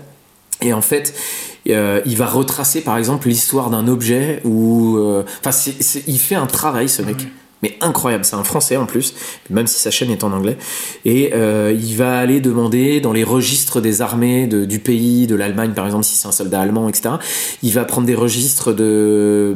Et 0.62 0.74
en 0.74 0.82
fait, 0.82 1.14
euh, 1.70 2.02
il 2.06 2.16
va 2.16 2.28
retracer 2.28 2.82
par 2.82 2.98
exemple 2.98 3.28
l'histoire 3.28 3.70
d'un 3.70 3.88
objet 3.88 4.42
ou. 4.46 4.98
Enfin, 5.44 5.72
il 6.08 6.20
fait 6.20 6.36
un 6.36 6.48
travail, 6.48 6.88
ce 6.88 7.02
mec. 7.02 7.18
Mais 7.64 7.78
incroyable, 7.80 8.26
c'est 8.26 8.36
un 8.36 8.44
français 8.44 8.76
en 8.76 8.86
plus, 8.86 9.16
même 9.50 9.68
si 9.68 9.80
sa 9.80 9.90
chaîne 9.90 10.12
est 10.12 10.26
en 10.26 10.34
anglais. 10.34 10.58
Et 11.06 11.32
euh, 11.34 11.74
il 11.74 11.96
va 11.96 12.20
aller 12.20 12.42
demander 12.42 13.00
dans 13.00 13.14
les 13.14 13.24
registres 13.24 13.80
des 13.80 14.02
armées 14.02 14.48
du 14.48 14.80
pays, 14.80 15.28
de 15.28 15.36
l'Allemagne 15.36 15.72
par 15.72 15.86
exemple, 15.86 16.04
si 16.04 16.18
c'est 16.18 16.28
un 16.28 16.34
soldat 16.34 16.60
allemand, 16.60 16.90
etc. 16.90 17.16
Il 17.62 17.72
va 17.72 17.86
prendre 17.86 18.06
des 18.06 18.16
registres 18.16 18.74
de, 18.74 19.56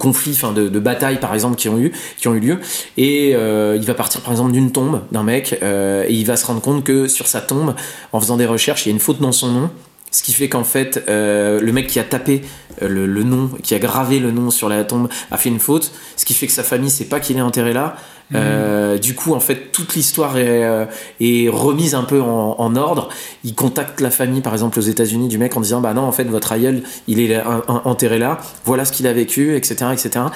conflits, 0.00 0.32
enfin 0.32 0.52
de, 0.52 0.78
batailles 0.78 1.20
par 1.20 1.34
exemple 1.34 1.56
qui 1.56 1.68
ont 1.68 1.78
eu, 1.78 1.92
qui 2.16 2.28
ont 2.28 2.34
eu 2.34 2.40
lieu. 2.40 2.58
Et 2.96 3.32
euh, 3.34 3.76
il 3.76 3.84
va 3.84 3.92
partir 3.92 4.22
par 4.22 4.32
exemple 4.32 4.52
d'une 4.52 4.72
tombe 4.72 5.02
d'un 5.12 5.22
mec 5.22 5.58
euh, 5.62 6.06
et 6.08 6.14
il 6.14 6.24
va 6.24 6.36
se 6.36 6.46
rendre 6.46 6.62
compte 6.62 6.82
que 6.82 7.08
sur 7.08 7.26
sa 7.26 7.42
tombe, 7.42 7.74
en 8.12 8.20
faisant 8.20 8.38
des 8.38 8.46
recherches, 8.46 8.86
il 8.86 8.88
y 8.88 8.92
a 8.92 8.94
une 8.94 9.00
faute 9.00 9.20
dans 9.20 9.32
son 9.32 9.48
nom. 9.52 9.70
Ce 10.14 10.22
qui 10.22 10.32
fait 10.32 10.48
qu'en 10.48 10.62
fait, 10.62 11.02
euh, 11.08 11.60
le 11.60 11.72
mec 11.72 11.88
qui 11.88 11.98
a 11.98 12.04
tapé 12.04 12.42
euh, 12.82 12.88
le, 12.88 13.04
le 13.04 13.24
nom, 13.24 13.50
qui 13.64 13.74
a 13.74 13.80
gravé 13.80 14.20
le 14.20 14.30
nom 14.30 14.48
sur 14.50 14.68
la 14.68 14.84
tombe, 14.84 15.08
a 15.32 15.36
fait 15.38 15.48
une 15.48 15.58
faute. 15.58 15.90
Ce 16.14 16.24
qui 16.24 16.34
fait 16.34 16.46
que 16.46 16.52
sa 16.52 16.62
famille 16.62 16.88
sait 16.90 17.06
pas 17.06 17.18
qu'il 17.18 17.36
est 17.36 17.40
enterré 17.40 17.72
là. 17.72 17.96
Euh, 18.34 18.96
du 18.96 19.14
coup, 19.14 19.34
en 19.34 19.40
fait, 19.40 19.70
toute 19.72 19.94
l'histoire 19.96 20.38
est, 20.38 20.64
euh, 20.64 20.86
est 21.20 21.48
remise 21.48 21.94
un 21.94 22.04
peu 22.04 22.20
en, 22.22 22.54
en 22.58 22.76
ordre. 22.76 23.08
Il 23.44 23.54
contacte 23.54 24.00
la 24.00 24.10
famille, 24.10 24.40
par 24.40 24.52
exemple, 24.52 24.78
aux 24.78 24.82
États-Unis, 24.82 25.26
du 25.28 25.36
mec 25.36 25.56
en 25.56 25.60
disant 25.60 25.80
Bah 25.80 25.92
non, 25.94 26.02
en 26.02 26.12
fait, 26.12 26.24
votre 26.24 26.52
aïeul, 26.52 26.82
il 27.08 27.20
est 27.20 27.34
un- 27.34 27.62
un- 27.68 27.82
enterré 27.84 28.18
là. 28.18 28.38
Voilà 28.64 28.84
ce 28.84 28.92
qu'il 28.92 29.06
a 29.08 29.12
vécu, 29.12 29.56
etc., 29.56 29.86
etc. 29.92 30.26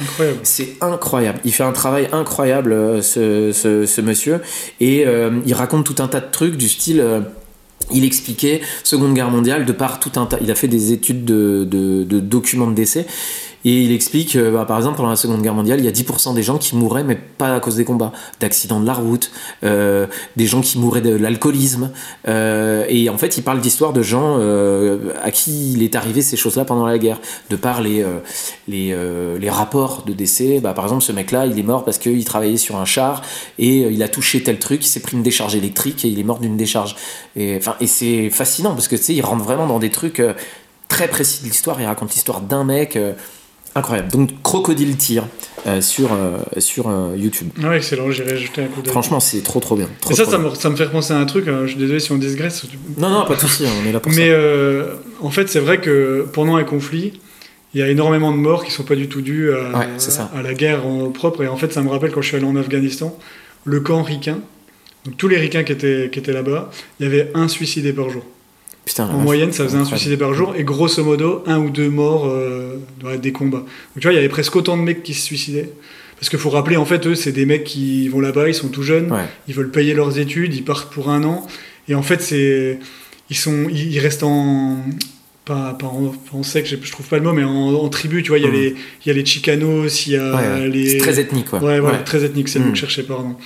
C'est 0.43 0.77
incroyable. 0.81 1.39
Il 1.45 1.53
fait 1.53 1.63
un 1.65 1.73
travail 1.73 2.09
incroyable, 2.13 2.73
euh, 2.73 3.01
ce, 3.01 3.53
ce, 3.53 3.87
ce 3.87 4.01
monsieur. 4.01 4.43
Et 4.81 5.07
euh, 5.07 5.31
il 5.47 5.55
raconte 5.55 5.85
tout 5.87 6.03
un 6.03 6.09
tas 6.09 6.21
de 6.21 6.31
trucs 6.31 6.57
du 6.57 6.69
style. 6.69 7.03
Il 7.93 8.05
expliquait 8.05 8.61
Seconde 8.85 9.15
Guerre 9.15 9.31
mondiale 9.31 9.65
de 9.65 9.73
par 9.73 10.01
tout 10.01 10.13
un 10.17 10.27
tas. 10.27 10.39
Il 10.41 10.51
a 10.51 10.55
fait 10.55 10.69
des 10.69 10.93
études 10.93 11.25
de, 11.25 11.67
de, 11.69 12.05
de 12.05 12.21
documents 12.21 12.67
de 12.67 12.75
décès. 12.75 13.07
Et 13.65 13.83
il 13.83 13.93
explique, 13.93 14.37
euh, 14.37 14.53
bah, 14.53 14.65
par 14.65 14.77
exemple, 14.77 14.97
pendant 14.97 15.11
la 15.11 15.17
Seconde 15.17 15.43
Guerre 15.43 15.55
mondiale, 15.55 15.81
il 15.81 15.85
y 15.85 15.89
a 15.89 15.93
10% 15.93 16.35
des 16.35 16.43
gens 16.43 16.59
qui 16.59 16.77
mouraient, 16.77 17.05
mais 17.05 17.17
pas 17.17 17.55
à 17.55 17.61
cause 17.61 17.77
des 17.77 17.85
combats, 17.85 18.13
d'accidents 18.41 18.81
de 18.81 18.87
la 18.87 18.95
route, 18.95 19.31
euh, 19.65 20.07
des 20.37 20.47
gens 20.47 20.61
qui 20.61 20.79
mouraient 20.79 21.01
de 21.01 21.15
l'alcoolisme. 21.15 21.91
Euh, 22.29 22.85
et 22.89 23.09
en 23.11 23.19
fait, 23.19 23.37
il 23.37 23.43
parle 23.43 23.61
d'histoires 23.61 23.93
de 23.93 24.03
gens 24.03 24.39
à 25.23 25.31
qui 25.31 25.73
il 25.73 25.83
est 25.83 25.97
arrivé 25.97 26.23
ces 26.23 26.37
choses-là 26.37 26.65
pendant 26.65 26.87
la 26.87 26.99
guerre, 26.99 27.21
de 27.51 27.57
par 27.57 27.81
les, 27.81 28.05
les, 28.69 28.97
les 29.39 29.51
rapports 29.51 30.05
de 30.07 30.13
décès. 30.13 30.61
Bah, 30.61 30.73
par 30.73 30.85
exemple, 30.85 31.03
ce 31.03 31.13
mec-là, 31.13 31.47
il 31.47 31.59
est 31.59 31.63
mort 31.63 31.85
parce 31.85 31.99
qu'il 31.99 32.25
travaillait 32.25 32.57
sur 32.57 32.77
un 32.77 32.85
char 32.85 33.23
et 33.59 33.79
il 33.79 34.03
a 34.03 34.09
touché 34.09 34.43
tel 34.43 34.59
truc, 34.59 34.85
il 34.85 34.89
s'est 34.89 35.01
pris 35.01 35.17
une 35.17 35.23
décharge 35.23 35.55
électrique 35.55 36.05
et 36.05 36.09
il 36.09 36.19
est 36.19 36.25
mort 36.25 36.39
d'une 36.39 36.57
décharge. 36.57 36.97
Et, 37.37 37.61
et 37.81 37.87
c'est 37.87 38.31
fascinant 38.31 38.75
parce 38.75 38.89
que 38.89 38.97
tu 38.97 39.03
sais, 39.03 39.15
il 39.15 39.23
rentre 39.23 39.45
vraiment 39.45 39.67
dans 39.67 39.79
des 39.79 39.91
trucs 39.91 40.23
très 40.89 41.09
précis 41.09 41.43
de 41.43 41.49
l'histoire. 41.49 41.81
Il 41.81 41.87
raconte 41.87 42.13
l'histoire 42.13 42.41
d'un 42.41 42.65
mec. 42.65 42.99
Incroyable. 43.79 44.11
Donc 44.11 44.31
Crocodile 44.43 44.97
Tir 44.97 45.25
euh, 45.67 45.81
sur, 45.81 46.13
euh, 46.13 46.39
sur 46.59 46.89
euh, 46.89 47.15
YouTube. 47.17 47.49
Ouais, 47.63 47.77
excellent, 47.77 48.11
j'irai 48.11 48.37
jeter 48.37 48.63
un 48.63 48.67
coup 48.67 48.81
d'œil. 48.83 48.91
Franchement, 48.93 49.21
c'est 49.21 49.41
trop 49.43 49.61
trop 49.61 49.77
bien. 49.77 49.89
Trop, 50.01 50.13
Et 50.13 50.15
ça, 50.15 50.23
trop 50.25 50.33
ça 50.33 50.39
bien. 50.39 50.51
me, 50.51 50.55
ça 50.55 50.71
me 50.71 50.77
fait 50.77 50.85
repenser 50.85 51.13
à 51.13 51.19
un 51.19 51.27
truc, 51.27 51.47
euh, 51.49 51.63
je 51.67 51.71
suis 51.71 51.79
désolé 51.79 52.01
si 52.01 52.13
on 52.13 52.17
digresse. 52.19 52.65
Non, 52.97 53.09
non, 53.11 53.25
pas 53.27 53.35
de 53.35 53.41
souci, 53.41 53.65
on 53.83 53.89
est 53.89 53.93
là 53.93 54.01
pour 54.01 54.11
Mais 54.13 54.29
ça. 54.29 54.35
euh, 54.35 54.95
en 55.21 55.31
fait, 55.31 55.49
c'est 55.49 55.61
vrai 55.61 55.81
que 55.81 56.27
pendant 56.33 56.57
un 56.57 56.65
conflit, 56.65 57.21
il 57.75 57.81
y 57.81 57.83
a 57.83 57.89
énormément 57.89 58.33
de 58.33 58.37
morts 58.39 58.65
qui 58.65 58.71
sont 58.71 58.85
pas 58.85 58.95
du 58.97 59.09
tout 59.09 59.21
dus 59.21 59.53
à, 59.53 59.79
Ouais, 59.79 60.43
la 60.43 60.55
guerre 60.55 60.87
en 60.87 61.11
propre. 61.11 61.43
Et 61.45 61.49
en 61.49 61.57
fait, 61.57 61.73
ça 61.73 61.83
me 61.83 61.89
rappelle 61.91 62.13
quand 62.13 62.23
je 62.23 62.29
suis 62.29 62.37
allé 62.37 62.47
en 62.47 62.57
Afghanistan, 62.57 63.17
le 63.65 63.81
camp 63.81 64.03
ricain. 64.03 64.39
Donc 65.05 65.17
tous 65.17 65.29
les 65.29 65.37
ricains 65.39 65.63
qui 65.65 65.73
étaient, 65.73 66.09
qui 66.11 66.19
étaient 66.19 66.33
là-bas, 66.33 66.71
il 66.99 67.05
y 67.05 67.07
avait 67.07 67.31
un 67.35 67.47
suicidé 67.49 67.93
par 67.93 68.09
jour. 68.11 68.23
Putain, 68.89 69.05
En 69.11 69.19
moyenne, 69.19 69.53
ça 69.53 69.65
faisait 69.65 69.77
un 69.77 69.85
suicidé 69.85 70.17
par 70.17 70.33
jour, 70.33 70.55
et 70.57 70.65
grosso 70.65 71.05
modo, 71.05 71.43
un 71.47 71.59
ou 71.59 71.69
deux 71.69 71.91
morts 71.91 72.27
euh, 72.27 72.77
dans 73.01 73.15
des 73.17 73.33
combats. 73.33 73.59
Donc 73.59 73.67
tu 73.97 74.03
vois, 74.03 74.13
il 74.13 74.17
y 74.17 74.19
avait 74.19 74.31
presque 74.31 74.57
autant 74.57 74.79
de 74.79 74.83
mecs 74.83 75.03
qui 75.03 75.13
se 75.13 75.23
suicidaient. 75.23 75.69
Parce 76.19 76.31
qu'il 76.31 76.39
faut 76.39 76.49
rappeler, 76.49 76.79
en 76.79 76.87
fait, 76.87 77.07
eux, 77.07 77.15
c'est 77.15 77.31
des 77.33 77.45
mecs 77.45 77.65
qui 77.65 78.09
vont 78.09 78.21
là-bas, 78.21 78.49
ils 78.49 78.55
sont 78.55 78.69
tout 78.69 78.83
jeunes, 78.83 79.13
Ouais. 79.13 79.27
ils 79.47 79.55
veulent 79.55 79.71
payer 79.71 79.93
leurs 79.93 80.19
études, 80.19 80.55
ils 80.55 80.65
partent 80.65 80.91
pour 80.91 81.11
un 81.11 81.23
an, 81.25 81.47
et 81.87 81.95
en 81.95 82.03
fait, 82.03 82.23
c'est, 82.23 82.79
ils 83.29 83.37
sont, 83.37 83.67
ils 83.71 83.99
restent 83.99 84.23
en, 84.23 84.79
pas, 85.45 85.75
pas 85.79 85.87
en, 85.87 86.15
en 86.33 86.43
sec, 86.43 86.67
je, 86.67 86.77
je 86.83 86.91
trouve 86.91 87.07
pas 87.07 87.19
le 87.19 87.23
mot, 87.25 87.33
mais 87.35 87.45
en, 87.45 87.75
en 87.75 87.89
tribu, 87.91 88.23
tu 88.23 88.31
vois, 88.31 88.39
il 88.39 88.45
y 88.45 88.49
a 88.49 88.51
les, 88.51 88.69
il 89.05 89.09
y 89.09 89.11
a 89.11 89.13
les 89.15 89.25
Chicanos, 89.27 90.07
il 90.07 90.13
y 90.15 90.17
a 90.17 90.35
Ouais, 90.35 90.69
les, 90.69 90.93
C'est 90.93 90.99
très 90.99 91.21
ethnique, 91.21 91.51
quoi. 91.51 91.59
Ouais, 91.63 91.79
voilà, 91.79 91.99
Ouais. 91.99 92.05
très 92.05 92.25
ethnique, 92.25 92.49
c'est 92.49 92.59
le 92.59 92.65
mot 92.65 92.71
que 92.73 92.77
je 92.77 92.81
cherchais, 92.81 93.03
pardon. 93.03 93.37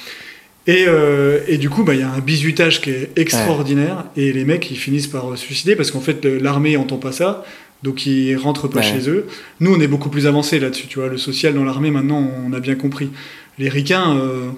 Et, 0.67 0.85
euh, 0.87 1.41
et 1.49 1.59
du 1.59 1.69
coup, 1.69 1.83
bah, 1.83 1.95
il 1.95 2.01
y 2.01 2.05
a 2.05 2.11
un 2.11 2.21
bizutage 2.21 2.81
qui 2.81 2.91
est 2.91 3.11
extraordinaire, 3.17 4.05
et 4.17 4.33
les 4.33 4.45
mecs, 4.45 4.71
ils 4.71 4.77
finissent 4.77 5.09
par 5.09 5.37
se 5.37 5.45
suicider, 5.45 5.75
parce 5.75 5.91
qu'en 5.91 6.01
fait, 6.01 6.25
l'armée 6.25 6.77
entend 6.77 6.99
pas 6.99 7.11
ça, 7.13 7.45
donc 7.83 8.07
ils 8.07 8.37
rentrent 8.37 8.69
pas 8.69 8.79
Ouais. 8.79 8.85
chez 8.85 9.09
eux. 9.11 9.27
Nous, 9.59 9.75
on 9.75 9.81
est 9.81 9.89
beaucoup 9.89 10.09
plus 10.09 10.27
avancé 10.29 10.61
là-dessus, 10.61 10.87
tu 10.87 11.01
vois, 11.01 11.09
le 11.09 11.19
social 11.19 11.55
dans 11.55 11.65
l'armée, 11.65 11.91
maintenant, 11.91 12.31
on 12.47 12.53
a 12.53 12.61
bien 12.61 12.77
compris. 12.77 13.11
Les 13.59 13.69
ricains, 13.69 14.17
euh, 14.17 14.51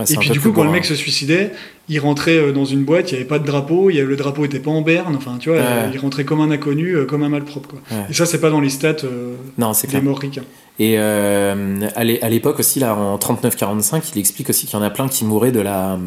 Ouais, 0.00 0.12
et 0.12 0.16
puis 0.16 0.30
du 0.30 0.40
coup, 0.40 0.52
quand 0.52 0.64
le 0.64 0.70
mec 0.70 0.84
se 0.84 0.94
suicidait, 0.94 1.52
il 1.88 1.98
rentrait 2.00 2.36
euh, 2.36 2.52
dans 2.52 2.64
une 2.64 2.84
boîte, 2.84 3.10
il 3.10 3.14
n'y 3.14 3.20
avait 3.20 3.28
pas 3.28 3.38
de 3.38 3.46
drapeau, 3.46 3.90
il 3.90 3.96
y 3.96 4.00
avait, 4.00 4.08
le 4.08 4.16
drapeau 4.16 4.44
était 4.44 4.58
pas 4.58 4.70
en 4.70 4.82
berne, 4.82 5.14
enfin, 5.16 5.36
tu 5.38 5.50
vois, 5.50 5.58
Ouais. 5.58 5.64
euh, 5.66 5.90
il 5.92 5.98
rentrait 6.00 6.24
comme 6.24 6.40
un 6.40 6.50
inconnu, 6.50 6.94
euh, 6.96 7.04
comme 7.04 7.22
un 7.22 7.28
malpropre, 7.28 7.68
quoi. 7.68 7.78
Ouais. 7.90 8.04
Et 8.10 8.12
ça, 8.14 8.26
c'est 8.26 8.40
pas 8.40 8.50
dans 8.50 8.60
les 8.60 8.70
stats 8.70 8.96
euh, 9.04 9.34
Non, 9.58 9.72
des 9.72 9.88
clair. 9.88 10.02
morts 10.02 10.18
ricains. 10.18 10.44
Et 10.78 10.94
euh, 10.98 11.86
à 11.94 12.04
l'é- 12.04 12.22
à 12.22 12.28
l'époque 12.30 12.58
aussi, 12.58 12.80
là, 12.80 12.94
en 12.96 13.18
39-45, 13.18 14.02
il 14.14 14.18
explique 14.20 14.48
aussi 14.48 14.66
qu'il 14.66 14.78
y 14.78 14.80
en 14.80 14.84
a 14.84 14.90
plein 14.90 15.08
qui 15.08 15.24
mouraient 15.24 15.52
de 15.52 15.60
la 15.60 15.98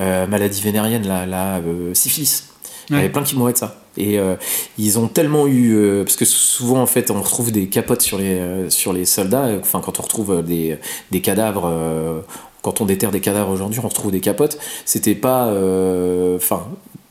euh, 0.00 0.26
maladie 0.26 0.60
vénérienne, 0.62 1.06
la, 1.06 1.26
la 1.26 1.60
syphilis. 1.94 2.46
Il 2.88 2.96
y 2.96 2.98
avait 2.98 3.08
plein 3.10 3.22
qui 3.22 3.36
mouraient 3.36 3.52
de 3.52 3.58
ça. 3.58 3.76
Et 3.96 4.18
euh, 4.18 4.34
ils 4.78 4.98
ont 4.98 5.06
tellement 5.06 5.46
eu. 5.46 5.74
euh, 5.76 6.02
parce 6.02 6.16
que 6.16 6.24
souvent, 6.24 6.82
en 6.82 6.86
fait, 6.86 7.12
on 7.12 7.20
retrouve 7.22 7.52
des 7.52 7.68
capotes 7.68 8.00
sur 8.02 8.18
les, 8.18 8.34
euh, 8.40 8.68
sur 8.70 8.92
les 8.92 9.04
soldats. 9.04 9.48
Enfin, 9.60 9.80
quand 9.80 10.00
on 10.00 10.02
retrouve 10.02 10.42
des, 10.42 10.76
des 11.12 11.20
cadavres. 11.20 11.70
Quand 12.62 12.80
on 12.80 12.84
déterre 12.86 13.10
des 13.10 13.20
cadavres 13.20 13.50
aujourd'hui, 13.50 13.80
on 13.82 13.88
retrouve 13.88 14.10
des 14.12 14.20
capotes. 14.20 14.58
C'était 14.84 15.14
pas. 15.14 15.46
euh, 15.48 16.36
Enfin. 16.36 16.66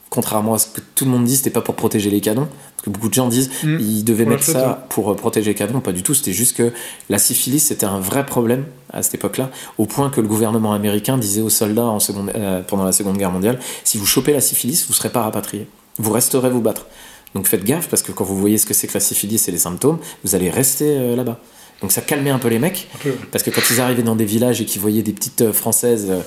contrairement 0.09 0.55
à 0.55 0.57
ce 0.57 0.65
que 0.67 0.81
tout 0.95 1.05
le 1.05 1.11
monde 1.11 1.25
dit, 1.25 1.35
c'était 1.37 1.51
pas 1.51 1.61
pour 1.61 1.75
protéger 1.75 2.09
les 2.09 2.19
canons. 2.21 2.47
Parce 2.75 2.85
que 2.85 2.89
beaucoup 2.89 3.09
de 3.09 3.13
gens 3.13 3.27
disent 3.27 3.49
Mm. 3.63 3.77
ils 3.79 4.03
devaient 4.03 4.25
mettre 4.25 4.43
ça 4.43 4.85
pour 4.89 5.11
euh, 5.11 5.15
protéger 5.15 5.51
les 5.51 5.55
canons. 5.55 5.81
Pas 5.81 5.91
du 5.91 6.01
tout. 6.01 6.13
C'était 6.15 6.33
juste 6.33 6.55
que 6.57 6.71
la 7.09 7.17
syphilis, 7.19 7.59
c'était 7.59 7.85
un 7.85 7.99
vrai 7.99 8.25
problème 8.25 8.65
à 8.91 9.03
cette 9.03 9.13
époque-là, 9.15 9.51
au 9.77 9.85
point 9.85 10.09
que 10.09 10.19
le 10.21 10.27
gouvernement 10.27 10.73
américain 10.73 11.17
disait 11.17 11.41
aux 11.41 11.49
soldats 11.49 11.83
en 11.85 11.99
seconde, 11.99 12.31
euh, 12.35 12.61
pendant 12.63 12.85
la 12.85 12.91
Seconde 12.91 13.17
Guerre 13.17 13.31
mondiale 13.31 13.59
si 13.83 13.97
vous 13.99 14.05
chopez 14.07 14.33
la 14.33 14.41
syphilis, 14.41 14.85
vous 14.87 14.93
ne 14.93 14.95
serez 14.95 15.09
pas 15.09 15.21
rapatrié. 15.21 15.67
Vous 15.97 16.11
resterez 16.11 16.49
vous 16.49 16.61
battre. 16.61 16.87
Donc 17.35 17.45
faites 17.47 17.63
gaffe, 17.63 17.87
parce 17.89 18.01
que 18.01 18.11
quand 18.11 18.23
vous 18.23 18.37
voyez 18.39 18.57
ce 18.57 18.65
que 18.65 18.73
c'est 18.73 18.87
que 18.87 18.93
la 18.95 18.99
syphilis 18.99 19.47
et 19.47 19.51
les 19.51 19.59
symptômes, 19.59 19.99
vous 20.23 20.33
allez 20.33 20.49
rester 20.49 20.85
euh, 20.97 21.15
là-bas. 21.15 21.37
Donc 21.81 21.93
ça 21.93 22.01
calmait 22.01 22.29
un 22.29 22.39
peu 22.39 22.49
les 22.49 22.59
mecs, 22.59 22.89
parce 23.31 23.41
que 23.41 23.51
quand 23.51 23.61
ils 23.71 23.79
arrivaient 23.79 24.03
dans 24.03 24.17
des 24.17 24.25
villages 24.25 24.59
et 24.59 24.65
qu'ils 24.65 24.81
voyaient 24.81 25.01
des 25.01 25.13
petites 25.13 25.41
euh, 25.41 25.53
françaises, 25.53 26.07
euh, 26.09 26.19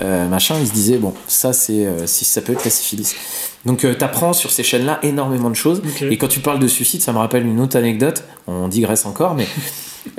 euh, 0.00 0.28
machin, 0.28 0.56
ils 0.60 0.66
se 0.66 0.72
disaient 0.72 0.98
bon, 0.98 1.14
ça 1.26 1.54
c'est 1.54 1.86
euh, 1.86 2.06
si 2.06 2.26
ça 2.26 2.42
peut 2.42 2.52
être 2.52 2.64
la 2.64 2.70
syphilis. 2.70 3.14
Donc 3.64 3.78
tu 3.78 3.96
t'apprends 3.96 4.34
sur 4.34 4.50
ces 4.50 4.62
chaînes-là 4.62 4.98
énormément 5.02 5.48
de 5.48 5.56
choses. 5.56 5.80
Et 6.02 6.18
quand 6.18 6.28
tu 6.28 6.40
parles 6.40 6.58
de 6.58 6.68
suicide, 6.68 7.00
ça 7.00 7.12
me 7.12 7.18
rappelle 7.18 7.46
une 7.46 7.58
autre 7.60 7.76
anecdote. 7.76 8.22
On 8.46 8.68
digresse 8.68 9.06
encore, 9.06 9.34
mais 9.34 9.46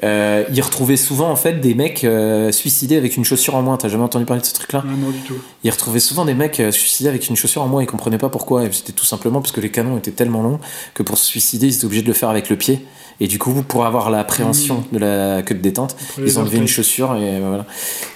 euh, 0.03 0.44
il 0.53 0.61
retrouvait 0.61 0.98
souvent 0.98 1.30
en 1.30 1.36
fait 1.36 1.60
des 1.61 1.74
mecs 1.76 2.03
euh, 2.03 2.52
suicidés 2.52 2.98
avec 2.98 3.18
une 3.18 3.26
chaussure 3.26 3.56
en 3.56 3.61
moins. 3.61 3.78
T'as 3.78 3.90
jamais 3.90 4.03
entendu 4.03 4.26
parler 4.26 4.41
de 4.41 4.45
ce 4.48 4.53
truc-là 4.53 4.84
Ah, 4.86 4.91
non, 4.98 5.10
du 5.10 5.20
tout. 5.20 5.36
Il 5.64 5.72
retrouvait 5.72 5.99
souvent 5.99 6.26
des 6.26 6.34
mecs 6.34 6.60
euh, 6.60 6.72
suicidés 6.72 7.10
avec 7.10 7.28
une 7.30 7.36
chaussure 7.36 7.61
en 7.61 7.68
moins. 7.68 7.82
Ils 7.84 7.88
comprenaient 7.88 8.18
pas 8.18 8.30
pourquoi. 8.30 8.64
Et 8.66 8.72
C'était 8.72 8.94
tout 8.94 9.06
simplement 9.06 9.41
parce 9.41 9.52
que 9.52 9.61
les 9.61 9.72
canons 9.72 9.98
étaient 9.98 10.11
tellement 10.11 10.41
longs 10.41 10.60
que 10.94 11.03
pour 11.03 11.18
se 11.18 11.26
suicider, 11.26 11.68
ils 11.68 11.76
étaient 11.76 11.86
obligés 11.86 12.02
de 12.03 12.07
le 12.07 12.14
faire 12.14 12.30
avec 12.30 12.49
le 12.49 12.56
pied. 12.56 12.86
Et 13.22 13.28
du 13.28 13.38
coup, 13.38 13.52
pour 13.64 13.86
avoir 13.86 14.10
l'appréhension 14.10 14.86
de 14.94 14.98
la 14.99 15.41
queue 15.41 15.56
de 15.56 15.60
détente, 15.61 15.95
Après 16.11 16.22
ils 16.24 16.40
enlevaient 16.40 16.57
une 16.57 16.68
chaussure 16.70 17.16
et 17.18 17.40
voilà. 17.41 17.66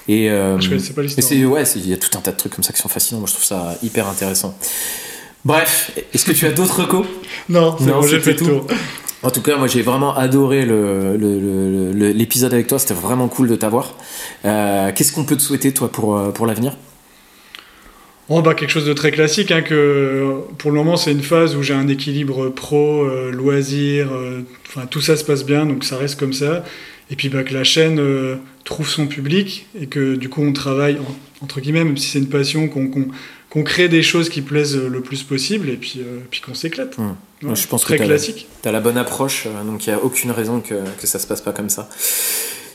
Et 0.08 0.30
euh, 0.30 0.58
Je 0.60 0.70
connaissais 0.70 0.94
pas 0.94 1.02
l'histoire. 1.02 1.28
c'est 1.28 1.44
ouais, 1.46 1.64
il 1.76 1.90
y 1.90 1.94
a 1.94 1.98
tout 1.98 2.18
un 2.18 2.22
tas 2.22 2.32
de 2.32 2.38
trucs 2.38 2.54
comme 2.56 2.64
ça 2.64 2.72
qui 2.72 2.80
sont 2.82 2.88
fascinants. 2.88 3.20
Moi, 3.20 3.28
je 3.28 3.34
trouve 3.34 3.46
ça 3.46 3.76
hyper 3.84 4.08
intéressant. 4.08 4.56
Bref, 5.46 5.92
est-ce 6.14 6.24
que 6.24 6.32
tu 6.32 6.46
as 6.46 6.52
d'autres 6.54 6.84
recos? 6.84 7.06
Non, 7.50 7.76
c'est 7.78 7.86
Non, 7.86 8.00
bon, 8.00 8.08
j'ai 8.08 8.22
fait 8.22 8.34
tout. 8.36 8.46
le 8.46 8.52
tour. 8.62 8.68
En 9.24 9.32
tout 9.32 9.42
cas, 9.42 9.56
moi 9.58 9.68
j'ai 9.68 9.82
vraiment 9.82 10.16
adoré 10.16 10.66
le- 10.66 11.16
le- 11.18 11.40
le- 11.40 11.92
le- 11.94 12.12
l'épisode 12.12 12.54
avec 12.54 12.68
toi, 12.68 12.78
c'était 12.78 12.94
vraiment 12.94 13.30
cool 13.30 13.48
de 13.48 13.56
t'avoir. 13.56 13.96
Euh, 14.44 14.92
Qu'est-ce 14.94 15.14
qu'on 15.14 15.24
peut 15.24 15.38
te 15.38 15.42
souhaiter 15.42 15.72
toi 15.74 15.90
pour, 15.92 16.18
euh, 16.18 16.32
pour 16.32 16.46
l'avenir? 16.46 16.76
Oh, 18.30 18.42
bah, 18.42 18.54
quelque 18.54 18.70
chose 18.70 18.86
de 18.86 18.94
très 18.94 19.12
classique, 19.12 19.52
hein, 19.52 19.62
que 19.62 20.36
pour 20.58 20.72
le 20.72 20.78
moment 20.78 20.96
c'est 20.98 21.12
une 21.12 21.22
phase 21.22 21.56
où 21.56 21.62
j'ai 21.62 21.74
un 21.74 21.88
équilibre 21.88 22.50
pro, 22.50 23.04
euh, 23.04 23.32
loisir, 23.32 24.10
euh, 24.14 24.42
tout 24.90 25.02
ça 25.02 25.16
se 25.18 25.24
passe 25.24 25.46
bien, 25.46 25.66
donc 25.66 25.84
ça 25.84 25.98
reste 25.98 26.20
comme 26.20 26.34
ça. 26.34 26.64
Et 27.12 27.16
puis 27.16 27.30
bah, 27.30 27.44
que 27.44 27.54
la 27.54 27.64
chaîne 27.64 28.02
trouve 28.66 28.88
son 28.90 29.08
public 29.08 29.68
et 29.80 29.88
que 29.88 30.16
du 30.16 30.30
coup 30.30 30.42
on 30.44 30.52
travaille, 30.54 30.98
en- 30.98 31.44
entre 31.46 31.60
guillemets, 31.62 31.84
même 31.84 31.98
si 31.98 32.10
c'est 32.10 32.20
une 32.20 32.30
passion, 32.30 32.68
qu'on 32.70 33.64
crée 33.64 33.88
des 33.90 34.02
choses 34.04 34.30
qui 34.30 34.42
plaisent 34.42 34.78
le 34.78 35.02
plus 35.02 35.24
possible 35.24 35.70
et 35.70 35.76
puis, 35.78 36.00
puis 36.32 36.42
qu'on 36.42 36.54
s'éclate. 36.56 36.98
Hum. 36.98 37.16
Je 37.54 37.68
pense 37.68 37.82
que 37.84 37.88
très 37.90 37.98
t'as- 37.98 38.06
classique. 38.06 38.48
T'as 38.62 38.72
la 38.72 38.80
bonne 38.80 38.98
approche, 38.98 39.48
euh, 39.48 39.64
donc 39.64 39.86
il 39.86 39.90
n'y 39.90 39.96
a 39.96 40.04
aucune 40.04 40.32
raison 40.32 40.60
que, 40.62 40.76
que 41.00 41.08
ça 41.08 41.20
se 41.20 41.28
passe 41.28 41.42
pas 41.42 41.52
comme 41.52 41.70
ça. 41.70 41.90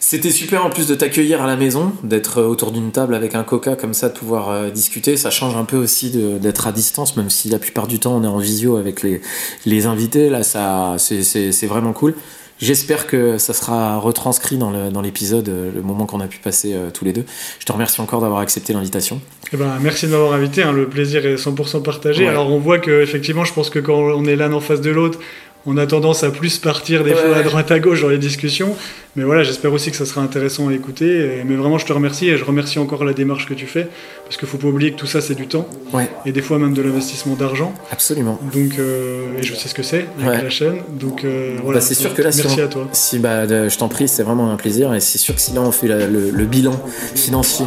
C'était 0.00 0.30
super 0.30 0.64
en 0.64 0.70
plus 0.70 0.86
de 0.86 0.94
t'accueillir 0.94 1.42
à 1.42 1.46
la 1.46 1.56
maison, 1.56 1.92
d'être 2.02 2.38
euh, 2.38 2.46
autour 2.46 2.72
d'une 2.72 2.92
table 2.92 3.14
avec 3.14 3.34
un 3.34 3.44
coca 3.44 3.76
comme 3.76 3.92
ça, 3.94 4.08
de 4.08 4.14
pouvoir 4.16 4.48
euh, 4.48 4.70
discuter. 4.70 5.16
Ça 5.18 5.30
change 5.30 5.54
un 5.56 5.64
peu 5.64 5.76
aussi 5.76 6.10
d'être 6.40 6.66
à 6.66 6.72
distance, 6.72 7.16
même 7.16 7.28
si 7.30 7.48
la 7.50 7.58
plupart 7.58 7.86
du 7.86 7.98
temps 7.98 8.16
on 8.16 8.24
est 8.24 8.28
en 8.28 8.38
visio 8.38 8.76
avec 8.76 9.02
les, 9.02 9.20
les 9.66 9.86
invités. 9.86 10.30
Là, 10.30 10.42
ça, 10.44 10.96
c'est 10.98 11.66
vraiment 11.66 11.92
cool. 11.92 12.14
J'espère 12.60 13.06
que 13.06 13.38
ça 13.38 13.52
sera 13.54 13.98
retranscrit 13.98 14.56
dans 14.56 14.70
le- 14.70 14.90
dans 14.90 15.00
l'épisode, 15.00 15.48
euh, 15.48 15.70
le 15.74 15.80
moment 15.82 16.06
qu'on 16.06 16.20
a 16.20 16.26
pu 16.26 16.38
passer 16.38 16.74
euh, 16.74 16.90
tous 16.92 17.04
les 17.04 17.12
deux. 17.12 17.24
Je 17.60 17.64
te 17.64 17.70
remercie 17.72 18.00
encore 18.00 18.20
d'avoir 18.20 18.40
accepté 18.40 18.72
l'invitation. 18.72 19.20
Eh 19.52 19.56
ben, 19.56 19.78
merci 19.80 20.06
de 20.06 20.10
m'avoir 20.10 20.32
invité, 20.32 20.62
hein, 20.62 20.72
le 20.72 20.88
plaisir 20.88 21.24
est 21.24 21.36
100% 21.36 21.82
partagé. 21.82 22.24
Ouais. 22.24 22.30
Alors 22.30 22.50
on 22.50 22.58
voit 22.58 22.78
que 22.80 23.00
effectivement, 23.02 23.44
je 23.44 23.52
pense 23.54 23.70
que 23.70 23.78
quand 23.78 23.94
on 23.96 24.24
est 24.24 24.36
l'un 24.36 24.52
en 24.52 24.60
face 24.60 24.80
de 24.80 24.90
l'autre, 24.90 25.20
on 25.66 25.76
a 25.76 25.86
tendance 25.86 26.24
à 26.24 26.30
plus 26.30 26.58
partir 26.58 27.04
des 27.04 27.10
Ouais, 27.10 27.16
fois 27.16 27.36
à 27.36 27.42
droite 27.42 27.70
à 27.70 27.78
gauche 27.78 28.02
dans 28.02 28.08
les 28.08 28.18
discussions. 28.18 28.74
Mais 29.16 29.24
voilà, 29.24 29.42
j'espère 29.42 29.72
aussi 29.72 29.90
que 29.90 29.96
ça 29.96 30.06
sera 30.06 30.20
intéressant 30.20 30.68
à 30.68 30.72
écouter. 30.72 31.40
Et- 31.40 31.44
Mais 31.44 31.56
vraiment, 31.56 31.76
je 31.78 31.84
te 31.86 31.92
remercie 31.92 32.28
et 32.28 32.36
je 32.36 32.44
remercie 32.44 32.78
encore 32.78 33.04
la 33.04 33.12
démarche 33.12 33.46
que 33.46 33.54
tu 33.54 33.66
fais. 33.66 33.88
Parce 34.24 34.36
qu'il 34.36 34.46
faut 34.46 34.58
pas 34.58 34.68
oublier 34.68 34.92
que 34.92 34.96
tout 34.96 35.06
ça, 35.08 35.20
c'est 35.20 35.34
du 35.34 35.48
temps. 35.48 35.66
Ouais, 35.92 36.08
Et 36.24 36.30
des 36.32 36.40
fois 36.42 36.58
même 36.58 36.72
de 36.72 36.82
l'investissement 36.82 37.34
d'argent. 37.34 37.74
absolument. 37.90 38.38
Donc, 38.54 38.78
euh, 38.78 39.22
et 39.38 39.42
je 39.42 39.54
sais 39.54 39.68
ce 39.68 39.74
que 39.74 39.82
c'est 39.82 40.06
avec 40.20 40.28
Ouais. 40.30 40.42
la 40.42 40.50
chaîne. 40.50 40.76
Donc 41.00 41.24
euh, 41.24 41.56
voilà, 41.64 41.80
Bah, 41.80 41.84
c'est 41.84 41.94
sûr 41.94 42.14
que 42.14 42.22
là, 42.22 42.30
si 42.30 42.42
merci 42.42 42.60
on- 42.60 42.64
à 42.64 42.68
toi. 42.68 42.88
Si, 42.92 43.18
bah, 43.18 43.46
je 43.48 43.76
t'en 43.76 43.88
prie, 43.88 44.06
c'est 44.06 44.22
vraiment 44.22 44.52
un 44.52 44.56
plaisir. 44.56 44.94
Et 44.94 45.00
c'est 45.00 45.18
sûr 45.18 45.34
que 45.34 45.40
si 45.40 45.52
là 45.52 45.62
on 45.62 45.72
fait 45.72 45.88
la- 45.88 46.06
le, 46.06 46.30
le 46.30 46.44
bilan 46.44 46.78
financier 47.16 47.66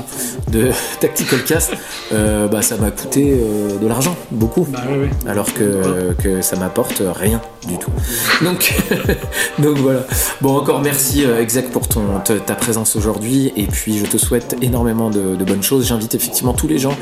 de 0.51 0.69
Tactical 1.01 1.43
Cast, 1.43 1.73
euh, 2.13 2.47
bah, 2.47 2.61
ça 2.61 2.77
m'a 2.77 2.91
coûté 2.91 3.35
de 3.81 3.87
l'argent, 3.87 4.15
beaucoup. 4.31 4.65
Bah. 4.69 4.79
Alors 5.27 5.53
que, 5.53 6.13
que 6.23 6.41
ça 6.41 6.55
m'apporte 6.55 7.01
rien 7.15 7.41
du 7.67 7.77
tout. 7.77 7.91
Donc, 8.43 8.73
donc 9.59 9.77
voilà. 9.77 10.01
Bon, 10.41 10.57
encore 10.57 10.81
merci, 10.81 11.25
euh, 11.25 11.41
Exec, 11.41 11.69
pour 11.71 11.87
ton, 11.87 12.19
ta 12.23 12.55
présence 12.55 12.95
aujourd'hui. 12.95 13.53
Et 13.55 13.67
puis, 13.67 13.99
je 13.99 14.05
te 14.05 14.17
souhaite 14.17 14.55
énormément 14.61 15.09
de, 15.09 15.35
de 15.35 15.43
bonnes 15.43 15.63
choses. 15.63 15.87
J'invite 15.87 16.15
effectivement 16.15 16.53
tous 16.53 16.67
les 16.67 16.77
gens 16.77 16.95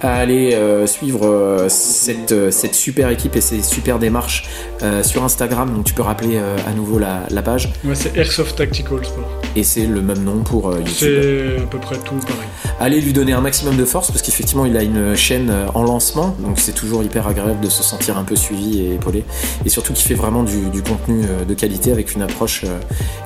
à 0.00 0.14
aller 0.14 0.54
euh, 0.54 0.86
suivre 0.86 1.26
euh, 1.26 1.68
cette, 1.68 2.50
cette 2.50 2.74
super 2.74 3.10
équipe 3.10 3.36
et 3.36 3.40
ces 3.40 3.62
super 3.62 3.98
démarches 3.98 4.48
euh, 4.82 5.02
sur 5.02 5.24
Instagram. 5.24 5.72
Donc, 5.74 5.84
tu 5.84 5.94
peux 5.94 6.02
rappeler 6.02 6.38
à 6.38 6.72
nouveau 6.72 6.98
la, 6.98 7.24
la 7.30 7.42
page. 7.42 7.72
Moi, 7.82 7.94
c'est 7.94 8.16
Airsoft 8.16 8.56
Tactical 8.56 9.04
Sport. 9.04 9.28
Et 9.56 9.62
c'est 9.62 9.86
le 9.86 10.00
même 10.00 10.22
nom 10.22 10.42
pour 10.42 10.72
YouTube. 10.72 10.94
C'est 10.94 11.62
à 11.62 11.66
peu 11.66 11.78
près 11.78 11.96
tout 11.98 12.16
pareil. 12.16 12.48
Allez 12.80 13.00
lui 13.00 13.12
donner 13.12 13.32
un 13.32 13.40
maximum 13.40 13.76
de 13.76 13.84
force 13.84 14.10
parce 14.10 14.20
qu'effectivement 14.20 14.66
il 14.66 14.76
a 14.76 14.82
une 14.82 15.14
chaîne 15.14 15.52
en 15.74 15.84
lancement, 15.84 16.34
donc 16.40 16.58
c'est 16.58 16.72
toujours 16.72 17.04
hyper 17.04 17.28
agréable 17.28 17.60
de 17.60 17.68
se 17.68 17.84
sentir 17.84 18.18
un 18.18 18.24
peu 18.24 18.34
suivi 18.34 18.80
et 18.80 18.94
épaulé. 18.94 19.24
Et 19.64 19.68
surtout 19.68 19.92
qu'il 19.92 20.03
fait 20.04 20.14
vraiment 20.14 20.42
du, 20.42 20.68
du 20.70 20.82
contenu 20.82 21.22
euh, 21.24 21.44
de 21.44 21.54
qualité 21.54 21.90
avec 21.90 22.14
une 22.14 22.22
approche 22.22 22.62
euh, 22.64 22.78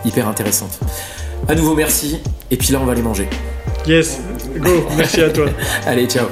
hyper 0.05 0.29
intéressante. 0.29 0.79
À 1.49 1.55
nouveau 1.55 1.75
merci, 1.75 2.21
et 2.51 2.57
puis 2.57 2.73
là 2.73 2.79
on 2.81 2.85
va 2.87 2.93
aller 2.93 3.03
manger. 3.03 3.29
Yes, 3.87 4.21
go, 4.57 4.71
merci 4.97 5.21
à 5.21 5.31
toi. 5.31 5.47
Allez, 5.87 6.07
ciao 6.07 6.27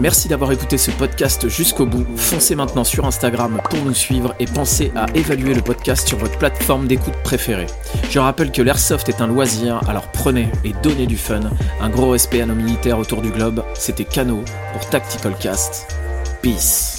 Merci 0.00 0.28
d'avoir 0.28 0.50
écouté 0.50 0.76
ce 0.76 0.90
podcast 0.90 1.48
jusqu'au 1.48 1.86
bout. 1.86 2.04
Foncez 2.16 2.56
maintenant 2.56 2.84
sur 2.84 3.04
Instagram 3.06 3.60
pour 3.70 3.84
nous 3.84 3.94
suivre 3.94 4.34
et 4.40 4.44
pensez 4.46 4.92
à 4.96 5.06
évaluer 5.14 5.54
le 5.54 5.62
podcast 5.62 6.08
sur 6.08 6.18
votre 6.18 6.36
plateforme 6.36 6.88
d'écoute 6.88 7.14
préférée. 7.22 7.66
Je 8.10 8.18
rappelle 8.18 8.50
que 8.50 8.60
l'airsoft 8.60 9.08
est 9.08 9.20
un 9.20 9.28
loisir, 9.28 9.80
alors 9.88 10.08
prenez 10.08 10.48
et 10.64 10.72
donnez 10.82 11.06
du 11.06 11.16
fun. 11.16 11.40
Un 11.80 11.90
gros 11.90 12.10
respect 12.10 12.40
à 12.40 12.46
nos 12.46 12.54
militaires 12.54 12.98
autour 12.98 13.22
du 13.22 13.30
globe. 13.30 13.62
C'était 13.74 14.04
Cano 14.04 14.42
pour 14.72 14.88
Tactical 14.90 15.34
Cast. 15.38 15.86
Peace. 16.42 16.93